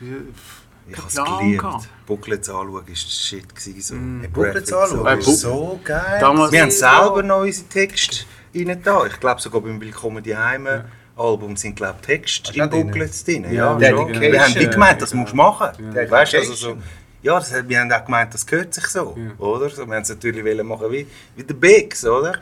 Ich 0.94 1.00
habe 1.00 1.08
es 1.08 1.40
geliebt. 1.40 1.90
Booklets 2.06 2.50
anschauen 2.50 2.74
war 2.74 2.84
shit. 2.96 3.56
Gewesen, 3.56 3.82
so. 3.82 3.96
Die 3.96 4.28
Booklets 4.28 4.72
anschauen, 4.74 5.08
Äh, 5.08 5.20
ist 5.20 5.26
Book- 5.26 5.36
so 5.36 5.80
geil. 5.84 6.18
Damals- 6.20 6.52
Wir 6.52 6.62
haben 6.62 6.72
selber 6.72 7.24
noch 7.24 7.42
unsere 7.42 7.68
Texte 7.68 8.26
rein 8.56 8.80
da. 8.84 9.06
Ich 9.06 9.20
glaube 9.20 9.42
sogar 9.42 9.62
beim 9.62 9.80
Willkommen 9.82 10.22
die 10.24 10.36
Heime 10.36 10.86
Album 11.16 11.56
sind 11.56 11.76
glaube 11.76 11.98
ich 12.02 12.06
Texte 12.08 12.54
in 12.60 12.70
Booklets 12.70 13.24
drin. 13.24 13.44
Ja, 13.46 13.52
Ja. 13.52 13.76
Dedication. 13.78 14.22
Wir 14.22 14.44
haben 14.44 14.54
nicht 14.54 14.72
gemeint, 14.72 15.02
das 15.02 15.14
musst 15.14 15.32
du 15.32 15.36
machen. 15.38 15.94
Ja. 15.96 16.10
Weißt 16.12 16.36
also 16.36 16.54
so, 16.54 16.78
ja, 17.22 17.40
das, 17.40 17.54
wir 17.68 17.80
haben 17.80 17.92
auch 17.92 18.04
gemeint, 18.06 18.34
das 18.34 18.46
gehört 18.46 18.74
sich 18.74 18.86
so, 18.88 19.16
Ja. 19.18 19.44
oder? 19.46 19.70
So, 19.70 19.86
wir 19.88 19.96
haben 19.96 20.02
es 20.04 20.10
natürlich 20.10 20.44
wollen 20.44 20.66
machen 20.68 20.92
wie, 20.92 21.08
wie 21.36 21.44
der 21.44 21.54
Bigs, 21.54 22.04
oder? 22.06 22.34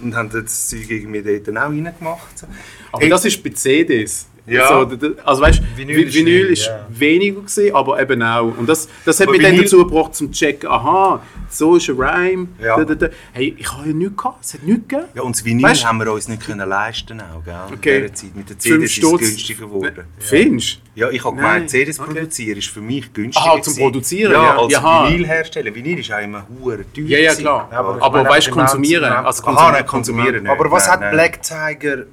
Und 0.00 0.14
haben 0.16 0.30
das 0.30 0.68
Zeug 0.68 0.88
irgendwie 0.90 1.22
dort 1.22 1.56
auch 1.56 1.62
reingemacht. 1.68 2.38
So. 2.38 2.46
Aber 2.92 3.08
das 3.08 3.24
ist 3.24 3.42
bei 3.42 3.50
CDs. 3.50 4.26
Ja. 4.44 4.66
So, 4.68 4.98
also 5.24 5.42
weißt, 5.42 5.62
Vinyl 5.76 5.96
Vinyl, 5.98 6.08
ist 6.08 6.14
Vinyl 6.16 6.46
ist 6.46 6.66
ja. 6.66 6.86
weniger 6.88 7.40
gewesen, 7.42 7.74
aber 7.74 8.00
eben 8.02 8.22
auch. 8.24 8.52
Und 8.58 8.68
das, 8.68 8.88
das 9.04 9.20
hat 9.20 9.28
Aber 9.28 9.36
mich 9.36 9.42
dann 9.46 9.54
Vinyl- 9.54 9.62
dazu 9.62 9.86
gebracht, 9.86 10.14
zum 10.16 10.32
checken, 10.32 10.68
aha, 10.68 11.22
so 11.48 11.76
ist 11.76 11.88
ein 11.88 11.96
Rhyme. 11.96 12.48
Ja. 12.60 12.76
Da, 12.76 12.84
da, 12.84 12.94
da. 12.94 13.08
Hey, 13.32 13.54
ich 13.56 13.72
habe 13.72 13.86
ja 13.88 13.94
nichts 13.94 14.16
gehabt, 14.16 14.44
es 14.44 14.54
hat 14.54 14.62
nichts 14.64 14.88
gegeben. 14.88 15.08
Ja, 15.14 15.22
und 15.22 15.36
das 15.36 15.44
Vinyl 15.44 15.64
Weißt- 15.66 15.84
haben 15.84 15.98
wir 15.98 16.12
uns 16.12 16.26
nicht 16.28 16.44
können 16.44 16.68
leisten 16.68 17.20
auch, 17.20 17.44
gell? 17.44 17.54
Okay. 17.72 18.06
In 18.06 18.14
Zeit. 18.14 18.34
Mit 18.34 18.48
Fünf 18.48 18.58
CDs 18.58 18.96
ist 18.98 19.04
es 19.04 19.18
günstiger 19.18 19.66
geworden. 19.66 20.04
Findest 20.18 20.80
Ja, 20.96 21.08
ich 21.10 21.24
habe 21.24 21.36
gemeint, 21.36 21.70
CDs 21.70 22.00
okay. 22.00 22.12
produzieren 22.12 22.58
ist 22.58 22.68
für 22.68 22.80
mich 22.80 23.12
günstiger. 23.12 23.46
Aha, 23.46 23.62
zum 23.62 23.74
gewesen. 23.74 23.80
Produzieren, 23.80 24.32
Ja, 24.32 24.42
ja. 24.42 24.58
als 24.58 24.72
Jaha. 24.72 25.08
Vinyl 25.08 25.26
herstellen. 25.26 25.74
Vinyl 25.74 25.98
ist 26.00 26.12
auch 26.12 26.18
immer 26.20 26.44
hure 26.60 26.84
teuer. 26.92 27.04
Ja, 27.06 27.18
ja, 27.18 27.34
klar. 27.34 27.68
Ja, 27.70 27.78
aber 27.78 28.02
aber 28.02 28.24
weißt 28.28 28.48
du, 28.48 28.50
konsumieren. 28.50 29.04
im 29.04 29.08
Moment- 29.10 29.26
Als 29.26 29.38
Aha, 29.40 29.44
Konsumieren. 29.46 29.72
nein, 29.74 29.86
konsumieren 29.86 30.42
nicht. 30.42 30.50
Aber 30.52 30.70
was 30.70 30.88
Nein, 30.88 31.00
hat. 31.00 31.10
Black 31.12 31.42
Tiger. 31.42 32.06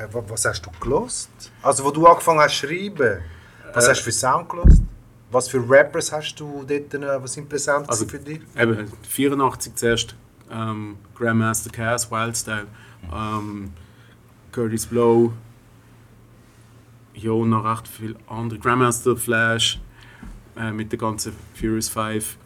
Äh, 0.00 0.12
wa- 0.14 0.24
was 0.28 0.44
hast 0.44 0.64
du 0.64 0.70
gelost? 0.80 1.28
Also, 1.62 1.84
wo 1.84 1.90
du 1.90 2.06
angefangen 2.06 2.40
hast 2.40 2.58
zu 2.58 2.66
schreiben, 2.66 3.20
was 3.74 3.86
Äh, 3.86 3.90
hast 3.90 4.00
du 4.00 4.04
für 4.04 4.12
Sound 4.12 4.48
gelost? 4.48 4.82
Was 5.30 5.48
für 5.48 5.58
Rappers 5.68 6.10
hast 6.12 6.34
du 6.36 6.64
dort, 6.66 6.94
äh, 6.94 7.22
was 7.22 7.32
sind 7.34 7.48
präsent 7.48 7.88
Also- 7.88 8.06
für 8.06 8.18
dich? 8.18 8.40
Eben, 8.56 8.90
84 9.02 9.74
zuerst 9.76 10.14
ähm, 10.50 10.96
Grandmaster 11.14 11.70
Cass, 11.70 12.10
Wildstyle, 12.10 12.66
ähm, 13.12 13.72
Curtis 14.50 14.86
Blow, 14.86 15.32
ja, 17.14 17.32
noch 17.32 17.64
recht 17.64 17.86
viele 17.86 18.16
andere. 18.26 18.58
Grandmaster 18.58 19.16
Flash 19.16 19.78
äh, 20.56 20.72
mit 20.72 20.90
der 20.90 20.98
ganzen 20.98 21.32
Furious 21.54 21.88
5. 21.88 22.36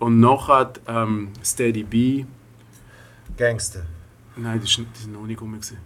Und 0.00 0.20
nachher 0.20 0.72
ähm, 0.86 1.30
Steady 1.42 1.84
B. 1.84 2.26
Gangster. 3.38 3.84
Nein, 4.36 4.60
das 4.60 4.68
ist 4.70 5.06
noch 5.08 5.24
nicht 5.26 5.40
rum. 5.40 5.52
gewesen. 5.52 5.78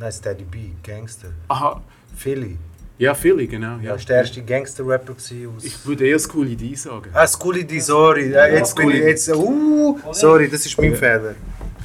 Nein, 0.00 0.12
Steady 0.12 0.44
B, 0.44 0.58
Gangster. 0.82 1.28
Aha, 1.48 1.82
Philly. 2.16 2.56
ja, 2.98 3.12
Philly, 3.14 3.46
genau. 3.46 3.76
Ja, 3.82 3.92
das 3.92 4.00
war 4.02 4.06
der 4.06 4.16
erste 4.16 4.42
Gangster-Rapper 4.42 5.12
aus. 5.12 5.30
Ich 5.62 5.84
würde 5.86 6.08
eher 6.08 6.18
School 6.18 6.48
ID 6.48 6.78
sagen. 6.78 7.10
Ah, 7.12 7.26
Scully 7.26 7.64
D, 7.66 7.78
sorry. 7.80 8.30
Ja, 8.30 8.46
jetzt 8.46 8.74
bin 8.74 8.88
ich 8.90 8.96
jetzt. 9.00 9.28
Uh, 9.28 9.98
sorry, 10.12 10.48
das 10.48 10.64
ist 10.64 10.78
mein 10.80 10.94
Fehler. 10.96 11.34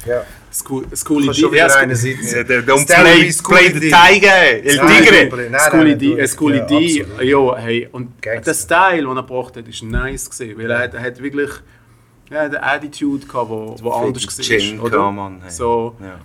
Ja. 0.06 0.24
School, 0.50 0.86
School 0.96 1.24
Kannst 1.26 1.38
ID. 1.40 1.42
schon 1.44 1.52
wieder 1.52 1.66
ja, 1.66 2.62
Don't 2.62 2.86
play, 2.86 3.32
play 3.32 3.72
the 3.74 3.80
D. 3.80 3.90
tiger, 3.90 4.64
el 4.64 4.78
tigre. 4.78 5.28
nein, 5.36 5.50
nein, 5.50 5.60
School 5.60 5.84
nein, 5.84 5.92
ID, 6.00 6.02
du- 6.02 6.16
äh, 6.18 6.26
School 6.28 6.54
ja, 7.22 7.56
hey, 7.58 7.88
und 7.92 8.22
Gangster. 8.22 8.52
der 8.52 8.54
Style, 8.54 9.02
den 9.02 9.16
er 9.16 9.22
gebracht 9.22 9.56
hat, 9.56 9.68
ist 9.68 9.82
nice 9.82 10.30
gesehen, 10.30 10.56
weil 10.58 10.70
er, 10.70 10.78
hat- 10.78 10.94
er 10.94 11.02
hat 11.02 11.22
wirklich 11.22 11.50
ja, 12.30 12.40
eine 12.42 12.62
Attitude 12.62 13.26
gehabt, 13.26 13.50
wo, 13.50 13.76
wo 13.82 13.90
anders 13.90 14.26
war, 14.26 14.84
oder? 14.84 14.96
Kaman, 14.98 15.40
hey. 15.42 15.50
So 15.50 15.94
Ja. 16.00 16.18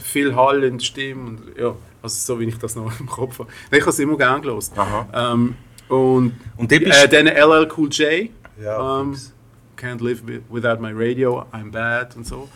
Viel 0.00 0.34
Hall 0.34 0.62
in 0.64 0.78
der 0.78 0.84
Stimme 0.84 1.26
und 1.28 1.40
ja, 1.58 1.74
also 2.02 2.34
so 2.34 2.40
wie 2.40 2.44
ich 2.44 2.58
das 2.58 2.76
noch 2.76 2.98
im 3.00 3.06
Kopf 3.06 3.38
habe. 3.38 3.48
Nein, 3.70 3.78
Ich 3.78 3.82
habe 3.82 3.90
es 3.90 3.98
immer 3.98 4.16
gerne. 4.16 4.58
Aha. 4.76 5.32
Ähm, 5.32 5.54
und 5.88 6.32
Und 6.56 6.72
äh, 6.72 7.08
dann 7.08 7.26
LL 7.26 7.68
Cool 7.76 7.88
J, 7.90 8.30
Ja, 8.62 9.00
ähm, 9.00 9.16
Can't 9.76 10.02
Live 10.04 10.26
wi- 10.26 10.40
Without 10.50 10.80
My 10.80 10.90
Radio, 10.92 11.44
I'm 11.52 11.70
Bad 11.70 12.16
und 12.16 12.26
so. 12.26 12.48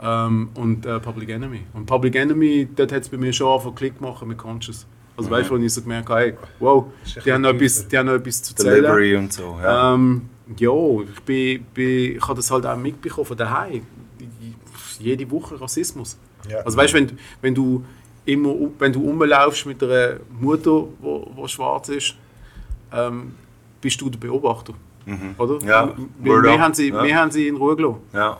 Ähm, 0.00 0.50
und 0.54 0.84
äh, 0.84 0.98
Public 1.00 1.28
Enemy. 1.30 1.60
Und 1.74 1.86
Public 1.86 2.16
Enemy, 2.16 2.68
dort 2.74 2.90
hat 2.92 3.02
es 3.02 3.08
bei 3.08 3.16
mir 3.16 3.32
schon 3.32 3.46
angefangen 3.48 3.74
Klick 3.76 3.98
gemacht 3.98 4.26
mit 4.26 4.36
Conscious. 4.36 4.86
Also 5.16 5.30
weißt 5.30 5.50
du, 5.50 5.54
wo 5.54 5.62
ich 5.62 5.72
so 5.72 5.82
gemerkt 5.82 6.08
habe, 6.08 6.20
hey, 6.20 6.34
wow, 6.58 6.86
die 7.24 7.32
haben, 7.32 7.42
noch 7.42 7.50
etwas, 7.50 7.86
die 7.86 7.98
haben 7.98 8.06
noch 8.06 8.14
etwas 8.14 8.42
zu 8.42 8.54
erzählen. 8.54 8.82
Delivery 8.82 9.16
und 9.16 9.32
so. 9.32 9.58
Ja. 9.62 9.94
Ähm, 9.94 10.22
ja, 10.58 10.70
ich, 11.02 11.20
bin, 11.20 11.64
bin, 11.74 12.16
ich 12.16 12.22
habe 12.22 12.34
das 12.34 12.50
halt 12.50 12.66
auch 12.66 12.76
mitbekommen 12.76 13.26
von 13.26 13.36
daheim. 13.36 13.86
Jede 14.98 15.30
Woche 15.30 15.60
Rassismus. 15.60 16.18
Ja. 16.48 16.58
Also 16.60 16.76
weißt 16.76 16.92
du, 16.94 16.98
wenn, 16.98 17.18
wenn 17.40 17.54
du 17.54 17.84
immer 18.24 18.54
wenn 18.78 18.92
du 18.92 19.00
rumlaufst 19.00 19.66
mit 19.66 19.82
einer 19.82 20.16
Mutter, 20.40 20.70
wo, 21.00 21.30
wo 21.34 21.46
schwarz 21.48 21.88
ist, 21.88 22.14
ähm, 22.92 23.34
bist 23.80 24.00
du 24.00 24.08
der 24.10 24.18
Beobachter. 24.18 24.74
Oder? 25.38 25.54
Mhm. 25.60 25.68
Ja, 25.68 25.92
wir, 26.20 26.42
wir, 26.42 26.60
haben 26.60 26.74
sie, 26.74 26.90
Ja. 26.90 27.02
wir 27.02 27.16
haben 27.16 27.30
sie 27.32 27.48
in 27.48 27.56
Ruhe 27.56 27.74
gelassen. 27.76 28.00
ja. 28.12 28.38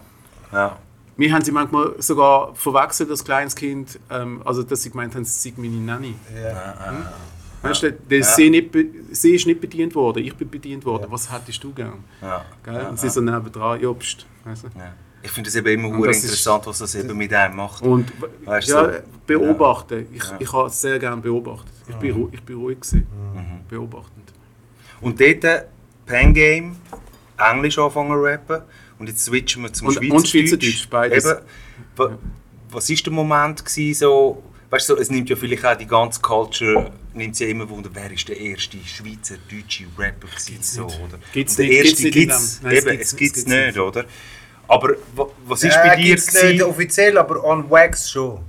ja. 0.53 0.79
Wir 1.15 1.31
haben 1.35 1.45
sie 1.45 1.53
manchmal 1.53 1.93
sogar 1.99 2.55
verwechselt 2.55 3.11
als 3.11 3.23
kleines 3.23 3.55
Kind, 3.55 3.99
ähm, 4.11 4.41
also 4.47 4.63
dass 4.63 4.83
sie 4.83 4.91
gemeint 4.91 5.15
haben, 5.15 5.25
sie 5.25 5.51
sei 5.51 5.55
meine 5.59 5.77
Nanny. 5.77 6.15
ja. 6.35 6.75
Weißt 7.61 7.83
du, 7.83 7.93
das- 7.93 8.35
sie, 8.35 8.49
nicht, 8.51 8.71
sie 9.13 9.35
ist 9.35 9.47
nicht 9.47 9.61
bedient 9.61 9.95
worden, 9.95 10.25
ich 10.25 10.35
bin 10.35 10.49
bedient 10.49 10.85
worden. 10.87 11.07
Was 11.11 11.31
hättest 11.31 11.63
du 11.63 11.73
gern? 11.73 12.03
ja. 12.23 12.45
Gell? 12.65 12.87
Und 12.91 12.99
sie 12.99 13.09
so 13.11 13.21
nebendran, 13.21 13.81
ja, 13.81 13.93
pst. 13.93 14.27
Weißt 14.45 14.65
du? 14.65 14.69
ja. 14.79 14.93
Ich 15.25 15.31
finde 15.31 15.49
es 15.49 15.55
eben 15.57 15.69
immer 15.69 15.89
interessant, 16.07 16.67
was 16.67 16.79
das 16.79 16.95
eben 16.97 17.17
mit 17.17 17.33
einem 17.33 17.57
macht. 17.57 17.83
Und 17.83 18.13
Weißt 18.45 18.69
du, 18.69 18.73
ja, 18.73 18.93
so- 18.93 18.99
beobachten. 19.27 20.07
Ich, 20.13 20.23
Ja. 20.25 20.37
ich 20.39 20.53
habe 20.53 20.69
sehr 20.71 20.99
gerne 20.99 21.21
beobachtet. 21.23 21.73
Ich 21.89 21.95
bin, 21.97 22.13
ru- 22.15 22.29
ich 22.33 22.43
bin 22.43 22.57
ruhig 22.57 22.81
gewesen. 22.81 23.07
Beobachtend. 23.69 24.33
Und 25.01 25.21
dort 25.21 25.65
Pangame, 26.07 26.77
Englisch 27.39 27.79
anfangen 27.79 28.11
zu 28.13 28.21
rappen 28.23 28.63
und 28.99 29.09
jetzt 29.09 29.25
switchen 29.25 29.63
wir 29.63 29.73
zum 29.73 29.89
Und- 29.89 29.95
Schweizerdeutsch. 29.95 30.17
und 30.23 30.27
Schweizerdeutsch, 30.29 30.89
beides. 30.91 31.25
Eben, 31.25 31.39
wa- 31.97 32.19
was 32.71 32.89
war 32.91 32.97
der 32.97 33.13
Moment 33.13 33.65
gewesen, 33.65 33.95
so, 33.99 34.43
weißt 34.71 34.89
du, 34.91 34.95
so, 34.97 35.01
es 35.01 35.11
nimmt 35.11 35.29
ja 35.31 35.37
vielleicht 35.37 35.65
auch 35.65 35.77
die 35.77 35.87
ganze 35.87 36.21
Culture, 36.21 36.91
nimmt 37.15 37.37
sie 37.37 37.45
ja 37.45 37.51
immer 37.51 37.69
Wunder, 37.69 37.91
wer 37.93 38.11
ist 38.13 38.29
der 38.29 38.39
erste 38.39 38.79
schweizerdeutsche 38.85 39.85
Rapper 39.99 40.29
gewesen, 40.29 40.59
so, 40.63 40.85
oder? 40.87 41.19
Gibt's 41.33 41.53
Und 41.55 41.59
der 41.59 41.67
nicht, 41.69 41.85
erste 41.85 42.03
gibt's 42.11 42.17
gibt's. 42.17 42.61
Nein, 42.63 42.73
es 42.77 42.79
eben, 42.85 42.91
gibt's 42.97 43.07
es 43.07 43.13
nicht, 43.13 43.19
gibt's 43.21 43.39
es 43.39 43.45
gibt's 43.45 43.67
nicht, 43.67 43.79
oder? 43.79 44.05
Aber 44.69 44.95
wa- 45.15 45.29
was 45.47 45.63
ist 45.63 45.75
Ja, 45.75 45.83
bei 45.87 45.97
dir 45.97 46.05
gibt's 46.15 46.43
nicht 46.43 46.63
offiziell, 46.63 47.19
aber 47.19 47.45
on 47.45 47.69
Wax 47.71 48.11
schon. 48.11 48.41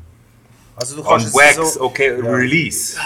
Also 0.75 0.95
du 0.95 1.01
On 1.01 1.07
kannst 1.07 1.27
es 1.27 1.33
Wax, 1.35 1.73
so, 1.75 1.81
okay, 1.81 2.17
Ja. 2.21 2.29
Release. 2.31 2.97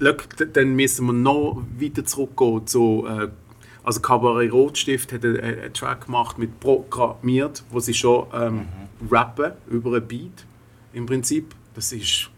D- 0.00 0.46
dann 0.52 0.74
müssen 0.74 1.06
wir 1.06 1.12
noch 1.12 1.62
weiter 1.78 2.04
zurückgehen 2.04 2.66
zu. 2.66 3.06
Äh, 3.08 3.28
also 3.82 4.00
Cabaret 4.00 4.52
Rotstift 4.52 5.12
hat 5.12 5.24
einen, 5.24 5.40
einen 5.40 5.72
Track 5.74 6.06
gemacht 6.06 6.38
mit 6.38 6.58
programmiert, 6.60 7.62
wo 7.70 7.80
sie 7.80 7.94
schon 7.94 8.26
ähm, 8.32 8.68
rappen 9.10 9.52
über 9.70 9.96
ein 9.96 10.06
Beat 10.06 10.44
im 10.92 11.06
Prinzip. 11.06 11.54
Das 11.74 11.92
ist, 11.92 12.30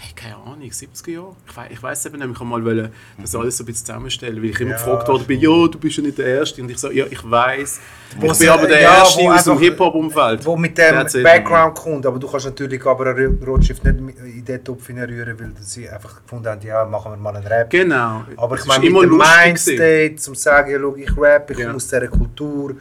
hey, 0.00 0.12
keine 0.14 0.36
Ahnung, 0.36 0.62
70er 0.62 1.10
Jahre? 1.10 1.36
Ich, 1.66 1.72
ich 1.72 1.82
weiß 1.82 2.06
eben 2.06 2.18
nicht, 2.20 2.30
ich 2.30 2.40
mal 2.40 2.64
wollen, 2.64 2.90
das 3.20 3.34
alles 3.34 3.56
so 3.56 3.64
ein 3.64 3.66
bisschen 3.66 3.86
zusammenstellen, 3.86 4.36
weil 4.36 4.50
ich 4.50 4.60
immer 4.60 4.70
Ja, 4.70 4.76
gefragt 4.76 5.08
wurde, 5.08 5.24
bin, 5.24 5.40
ja, 5.40 5.66
du 5.66 5.78
bist 5.78 5.96
ja 5.96 6.02
nicht 6.04 6.18
der 6.18 6.26
Erste. 6.26 6.62
Und 6.62 6.70
ich 6.70 6.78
so, 6.78 6.90
ja, 6.90 7.04
ich 7.10 7.28
weiß. 7.28 7.80
Ich 8.22 8.38
bin 8.38 8.48
aber 8.48 8.66
der 8.68 8.80
ja, 8.80 8.98
Erste 8.98 9.20
aus 9.22 9.44
dem 9.44 9.58
Hip-Hop-Umfeld. 9.58 10.46
wo 10.46 10.56
mit 10.56 10.78
dem 10.78 11.22
Background 11.22 11.74
kommt, 11.76 12.06
aber 12.06 12.18
du 12.18 12.30
kannst 12.30 12.46
natürlich 12.46 12.84
aber 12.86 13.06
eine 13.10 13.26
Rotstift 13.44 13.84
nicht 13.84 14.18
in 14.24 14.44
den 14.44 14.64
Topf 14.64 14.86
hineinrühren, 14.86 15.38
weil 15.38 15.52
sie 15.62 15.88
einfach 15.88 16.22
gefunden 16.22 16.46
haben, 16.48 16.62
ja, 16.64 16.84
machen 16.84 17.12
wir 17.12 17.16
mal 17.16 17.36
einen 17.36 17.46
Rap. 17.46 17.68
Genau. 17.70 18.24
Aber 18.36 18.56
ich 18.56 18.64
meine, 18.66 18.88
mit 18.88 19.02
dem. 19.02 19.18
Mindstate, 19.18 20.16
zum 20.16 20.34
sagen, 20.36 20.70
ja, 20.70 20.78
schau, 20.80 20.94
ich 20.96 21.16
rap, 21.18 21.50
ich 21.50 21.58
Ja. 21.58 21.72
aus 21.74 21.88
dieser 21.88 22.06
Kultur, 22.08 22.76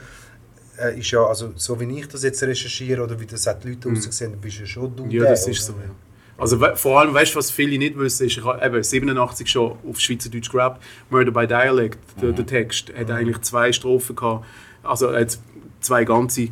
äh, 0.79 0.99
ist 0.99 1.09
ja, 1.11 1.25
also 1.25 1.51
so 1.55 1.79
wie 1.79 1.99
ich 1.99 2.07
das 2.07 2.21
jetzt 2.23 2.43
recherchiere 2.43 3.01
oder 3.03 3.19
wie 3.19 3.25
das 3.25 3.47
auch 3.47 3.57
die 3.59 3.69
Leute 3.69 3.89
aussehen, 3.89 4.37
bist 4.39 4.57
du 4.57 4.61
ja 4.61 4.67
schon 4.67 4.95
du 4.95 5.05
Mhm. 5.05 5.11
Ja, 5.11 5.23
das 5.25 5.47
ist 5.47 5.65
so. 5.65 5.73
Ja. 5.73 5.89
Also 6.37 6.59
vor 6.75 6.99
allem, 6.99 7.13
weißt 7.13 7.33
du, 7.33 7.39
was 7.39 7.49
viele 7.49 7.77
nicht 7.77 7.97
wissen, 7.97 8.27
ist, 8.27 8.37
ich 8.37 8.45
habe 8.45 8.63
eben 8.63 8.83
87 8.83 9.49
schon 9.49 9.75
auf 9.89 9.99
Schweizerdeutsch 9.99 10.51
gerappt. 10.51 10.83
Murder 11.09 11.31
by 11.31 11.47
Dialect, 11.47 11.97
der, 12.21 12.31
der 12.31 12.45
Text, 12.45 12.93
hat 12.95 13.09
eigentlich 13.09 13.41
zwei 13.41 13.71
Strophen 13.71 14.15
gehabt. 14.15 14.45
Also 14.83 15.11
hat 15.13 15.37
zwei 15.81 16.03
ganze. 16.03 16.49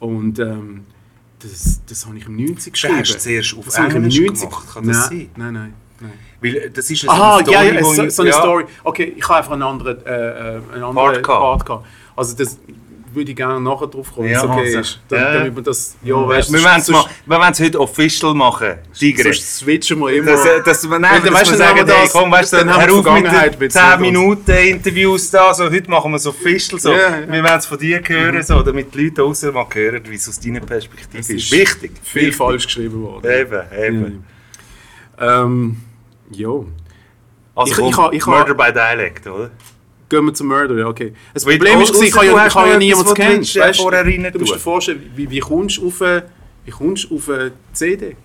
Und 0.00 0.38
ähm, 0.38 0.84
das, 1.38 1.80
das 1.86 2.06
habe 2.06 2.18
ich 2.18 2.26
im 2.26 2.36
90 2.36 2.64
Den 2.64 2.72
geschrieben. 2.72 2.98
hast 2.98 3.14
du 3.14 3.18
zuerst 3.18 3.56
auf 3.56 3.64
das 3.64 3.78
Englisch 3.78 4.20
90 4.20 4.48
gemacht, 4.48 4.66
kann 4.74 4.86
das 4.86 4.96
nein, 4.96 5.08
sein? 5.08 5.30
Nein, 5.36 5.52
nein, 5.54 5.74
nein. 6.00 6.12
Weil 6.40 6.56
äh, 6.56 6.70
das 6.70 6.90
ist 6.90 7.08
eine 7.08 7.12
Aha, 7.12 7.40
Story, 7.40 7.52
ja, 7.52 7.62
ja, 7.62 7.84
so, 7.84 8.08
so 8.10 8.22
eine 8.22 8.30
ja. 8.30 8.38
Story. 8.38 8.64
Okay, 8.84 9.14
ich 9.16 9.24
habe 9.24 9.38
einfach 9.38 9.52
einen 9.52 9.62
anderen, 9.62 10.04
äh, 10.04 10.10
äh, 10.10 10.60
einen 10.74 10.82
anderen 10.82 10.94
Part 10.94 11.22
Part, 11.22 11.66
gehabt. 11.66 11.86
Also 12.14 12.36
das 12.36 12.58
würde 13.14 13.30
ich 13.30 13.36
gerne 13.36 13.60
nachher 13.60 13.86
drauf 13.86 14.12
kommen, 14.14 14.28
Ja, 14.28 14.44
okay 14.44 14.74
ist. 14.80 15.00
Da- 15.08 15.16
ja. 15.16 15.32
Damit 15.38 15.56
wir 15.56 15.62
das, 15.62 15.96
ja, 16.02 16.14
weißt 16.28 16.52
Wir 16.52 16.62
wollen 16.64 17.52
es 17.52 17.60
heute 17.60 17.80
official 17.80 18.34
machen, 18.34 18.74
Tigre. 18.98 19.22
sonst 19.24 19.58
switchen 19.58 19.98
wir 20.00 20.08
immer. 20.10 20.32
Dass, 20.32 20.44
äh, 20.46 20.62
dass 20.62 20.88
wir, 20.88 20.98
nein, 20.98 21.22
dann 21.24 21.32
dass 21.32 21.50
wir 21.50 21.58
dann 21.58 21.58
sagen, 21.58 21.86
wir 21.86 21.94
hey, 21.94 22.02
das- 22.04 22.12
komm, 22.12 22.30
weißt 22.32 22.52
dann 22.52 22.66
wir 22.68 22.74
hör 22.76 22.80
auf 22.82 22.86
mit 22.96 23.04
Vergangenheit 23.04 23.52
den 23.54 23.58
mit 23.60 23.72
10 23.72 23.82
so- 23.92 23.98
Minuten 23.98 24.50
Interviews 24.50 25.30
da, 25.30 25.54
so, 25.54 25.64
heute 25.64 25.90
machen 25.90 26.10
wir 26.12 26.16
es 26.16 26.26
official 26.26 26.80
so. 26.80 26.92
Ja, 26.92 26.98
ja. 27.20 27.32
Wir 27.32 27.42
wollen 27.44 27.58
es 27.58 27.66
von 27.66 27.78
dir 27.78 28.00
hören, 28.06 28.42
so, 28.42 28.62
damit 28.62 28.94
die 28.94 29.04
Leute 29.04 29.14
draussen 29.22 29.52
mal 29.54 29.66
hören, 29.72 30.02
wie 30.08 30.14
es 30.14 30.28
aus 30.28 30.40
deiner 30.40 30.60
Perspektive 30.60 31.18
Es 31.18 31.30
ist. 31.30 31.50
Wichtig. 31.52 31.92
Viel 32.02 32.22
Wichtig. 32.22 32.36
falsch 32.36 32.64
geschrieben 32.66 33.02
worden. 33.02 33.30
Eben, 33.30 33.62
eben. 33.78 34.24
Ähm, 35.20 35.76
jo. 36.30 36.66
Also 37.54 37.86
Ich- 37.86 37.94
komm, 37.94 38.06
ich 38.12 38.18
ich 38.18 38.26
Murder 38.26 38.54
by 38.54 38.72
Dialect, 38.72 39.26
oder? 39.26 39.50
Gehen 40.12 40.26
wir 40.26 40.34
zum 40.34 40.48
Murder, 40.48 40.76
ja, 40.76 40.88
okay. 40.88 41.14
Das 41.32 41.46
Weil- 41.46 41.56
Problem 41.56 41.80
ist, 41.80 42.02
ich 42.02 42.10
kann 42.12 42.26
du 42.26 42.32
ja, 42.36 42.46
ich 42.46 42.52
kann 42.52 42.66
ja 42.66 42.74
etwas, 42.74 42.78
niemand 42.84 43.04
was 43.06 43.14
du 43.14 43.14
kennen. 43.14 44.22
rein 44.24 44.32
du 44.34 44.38
musst 44.40 44.54
dir 44.54 44.58
vorstellen, 44.58 45.10
wie, 45.16 45.30
wie 45.30 45.38
kommst 45.40 45.78
du 45.78 45.86
auf 45.86 46.02
eine, 46.02 46.24
wie 46.66 46.70
kommst 46.70 47.10
du 47.10 47.16
auf 47.16 47.30
eine 47.30 47.52
CD? 47.72 48.16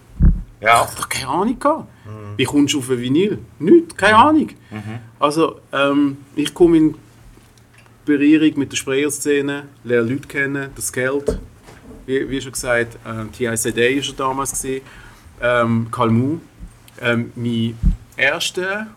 Ja. 0.59 0.85
Ich 0.89 0.95
doch 0.99 1.07
keine 1.07 1.27
Ahnung 1.29 1.57
gehabt. 1.57 1.87
Wie 2.35 2.43
kommst 2.43 2.73
du 2.73 2.79
auf 2.79 2.89
ein 2.89 2.99
Vinyl? 2.99 3.37
Nicht, 3.59 3.97
keine 3.97 4.17
Ahnung. 4.17 4.49
Also, 5.17 5.61
ähm, 5.71 6.17
ich 6.35 6.53
komme 6.53 6.75
in 6.75 6.95
Berührung 8.03 8.59
mit 8.59 8.69
der 8.73 8.75
Sprayer-Szene, 8.75 9.63
lerne 9.85 10.09
Leute 10.09 10.27
kennen, 10.27 10.69
das 10.75 10.91
Geld, 10.91 11.39
wie, 12.05 12.29
wie 12.29 12.41
schon 12.41 12.51
gesagt, 12.51 12.97
äh, 13.05 13.25
TICD 13.31 14.05
war 14.09 14.13
damals, 14.17 14.61
gewesen, 14.61 14.81
ähm, 15.41 15.87
Kalmu. 15.89 16.39
Ähm, 17.01 17.31
mein 17.35 17.77
erster 18.17 18.87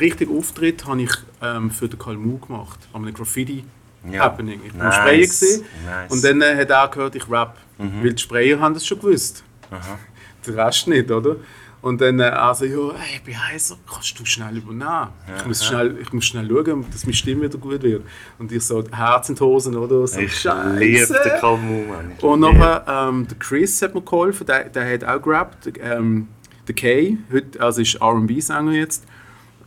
richtiger 0.00 0.32
Auftritt 0.32 0.86
habe 0.86 1.02
ich 1.02 1.12
ähm, 1.42 1.70
für 1.70 1.88
den 1.88 1.98
Kalmu 1.98 2.38
gemacht, 2.38 2.80
an 2.92 3.02
einem 3.02 3.14
Graffiti-Happening. 3.14 4.60
Ich 4.66 4.78
war 4.78 4.84
Nice, 4.84 4.94
Sprayer 4.94 5.16
gewesen, 5.20 5.64
nice. 5.84 6.12
und 6.12 6.24
dann 6.24 6.40
äh, 6.42 6.56
hat 6.56 6.70
er 6.70 6.88
gehört, 6.88 7.14
ich 7.14 7.28
rap. 7.30 7.56
Weil 7.78 8.14
die 8.14 8.22
Sprayer 8.22 8.58
haben 8.58 8.74
das 8.74 8.86
schon 8.86 8.98
gewusst. 8.98 9.44
Der 10.46 10.66
Rest 10.66 10.86
nicht, 10.88 11.10
oder? 11.10 11.36
Und 11.82 12.00
dann 12.00 12.18
äh, 12.20 12.24
also, 12.24 12.64
ja, 12.64 12.94
hey, 12.96 13.16
ich 13.16 13.22
bin 13.22 13.48
heißer, 13.48 13.76
kannst 13.92 14.18
du 14.18 14.24
schnell 14.24 14.56
übernehmen? 14.56 15.08
ich, 15.38 15.46
muss 15.46 15.64
schnell, 15.64 15.98
ich 16.00 16.12
muss 16.12 16.24
schnell 16.24 16.48
schauen, 16.48 16.86
dass 16.90 17.04
meine 17.04 17.14
Stimme 17.14 17.42
wieder 17.42 17.58
gut 17.58 17.82
wird. 17.82 18.02
Und 18.38 18.50
ich 18.50 18.62
so, 18.64 18.82
Herz 18.90 19.28
in 19.28 19.34
die 19.34 19.40
Hosen, 19.40 19.76
oder? 19.76 20.06
So, 20.06 20.18
Ich 20.18 20.42
liebe 20.44 21.06
den 21.06 21.40
Kalmu, 21.40 21.84
Mann. 21.84 22.12
Ich 22.16 22.24
Und 22.24 22.40
nachher, 22.40 22.84
ähm, 22.88 23.28
der 23.28 23.38
Chris 23.38 23.80
hat 23.82 23.94
mir 23.94 24.00
geholfen, 24.02 24.46
der, 24.46 24.68
der 24.68 24.94
hat 24.94 25.04
auch 25.04 25.22
gerappt. 25.22 25.70
Ähm, 25.80 26.28
der 26.66 26.74
Kay, 26.74 27.18
heute, 27.30 27.60
also 27.60 27.80
ist 27.82 27.94
R&B-Sänger 27.96 28.72
jetzt. 28.72 29.04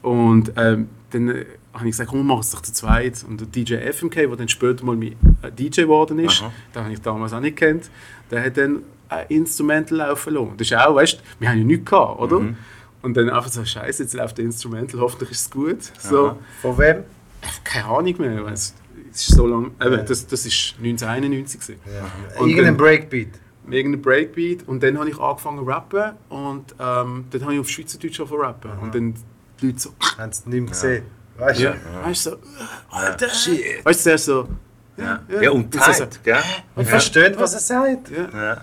Und 0.01 0.53
ähm, 0.57 0.87
dann 1.11 1.29
äh, 1.29 1.45
habe 1.73 1.85
ich 1.85 1.91
gesagt, 1.91 2.09
komm, 2.09 2.19
wir 2.19 2.23
machen 2.23 2.41
es 2.41 2.51
doch 2.51 2.61
zu 2.61 2.71
zweit. 2.73 3.23
Und 3.27 3.39
der 3.41 3.47
DJ 3.47 3.75
FMK, 3.91 4.15
der 4.15 4.35
dann 4.35 4.47
später 4.49 4.83
mal 4.85 4.95
mein 4.95 5.13
äh, 5.41 5.51
DJ 5.51 5.81
geworden 5.81 6.19
ist, 6.19 6.43
den 6.73 6.83
habe 6.83 6.93
ich 6.93 7.01
damals 7.01 7.33
auch 7.33 7.39
nicht 7.39 7.57
kennt, 7.57 7.89
der 8.31 8.43
hat 8.45 8.57
dann 8.57 8.83
ein 9.09 9.25
Instrumental 9.29 9.97
laufen 9.99 10.33
lassen. 10.33 10.53
Das 10.57 10.67
ist 10.69 10.77
auch, 10.77 10.95
weißt 10.95 11.13
du, 11.15 11.23
wir 11.39 11.49
haben 11.49 11.57
ja 11.59 11.63
nichts 11.65 11.89
gehabt, 11.89 12.19
oder? 12.19 12.41
Und 13.01 13.15
dann 13.15 13.29
einfach 13.29 13.49
so, 13.49 13.63
scheiße, 13.63 14.03
jetzt 14.03 14.13
läuft 14.13 14.37
der 14.37 14.45
Instrumental, 14.45 14.99
hoffentlich 14.99 15.31
ist 15.31 15.41
es 15.41 15.49
gut. 15.51 15.81
So, 15.99 16.37
Von 16.61 16.77
wem? 16.77 17.03
keine 17.63 17.85
Ahnung 17.85 18.15
mehr, 18.17 18.43
weil 18.45 18.53
es 18.53 18.75
ist 19.13 19.27
so 19.29 19.47
lange, 19.47 19.67
eben, 19.83 20.05
das, 20.05 20.27
das 20.27 20.45
ist 20.45 20.75
1991 20.83 21.59
gewesen. 21.61 21.79
Und 22.37 22.49
Irgendein 22.49 22.65
dann- 22.75 22.77
Breakbeat. 22.77 23.29
irgendein 23.69 24.01
Breakbeat 24.01 24.67
und 24.67 24.83
dann 24.83 24.97
habe 24.99 25.09
ich 25.09 25.17
angefangen 25.19 25.59
zu 25.59 25.63
rappen 25.63 26.11
und 26.29 26.75
ähm, 26.79 27.25
dann 27.31 27.41
habe 27.41 27.53
ich 27.53 27.59
auf 27.61 27.69
Schweizerdeutsch 27.69 28.19
angefangen 28.19 28.41
zu 28.41 28.45
rappen 28.47 28.71
und 28.81 28.95
dann 28.95 29.13
die 29.61 29.67
Leute 29.67 29.79
so, 29.79 29.89
Haben 30.17 30.31
sie 30.31 30.49
nicht 30.49 30.61
mehr 30.61 30.69
gesehen. 30.71 31.03
Weißt 31.37 31.59
du? 31.59 31.63
ja, 31.63 31.75
weißt 32.03 32.25
du, 32.25 32.29
so, 32.31 32.37
Alter, 32.89 33.29
Shit. 33.29 33.85
weißt 33.85 33.99
du, 33.99 34.03
zuerst 34.03 34.25
so, 34.25 34.47
Ja, 34.97 35.21
ja 35.41 35.51
und 35.51 35.73
so, 35.73 35.79
so, 35.79 35.91
Zeit, 35.93 36.23
gell? 36.23 36.35
Und 36.75 36.85
versteht, 36.87 37.39
was 37.39 37.53
er 37.53 37.59
sagt. 37.59 38.11
ja. 38.11 38.27
Ja. 38.33 38.61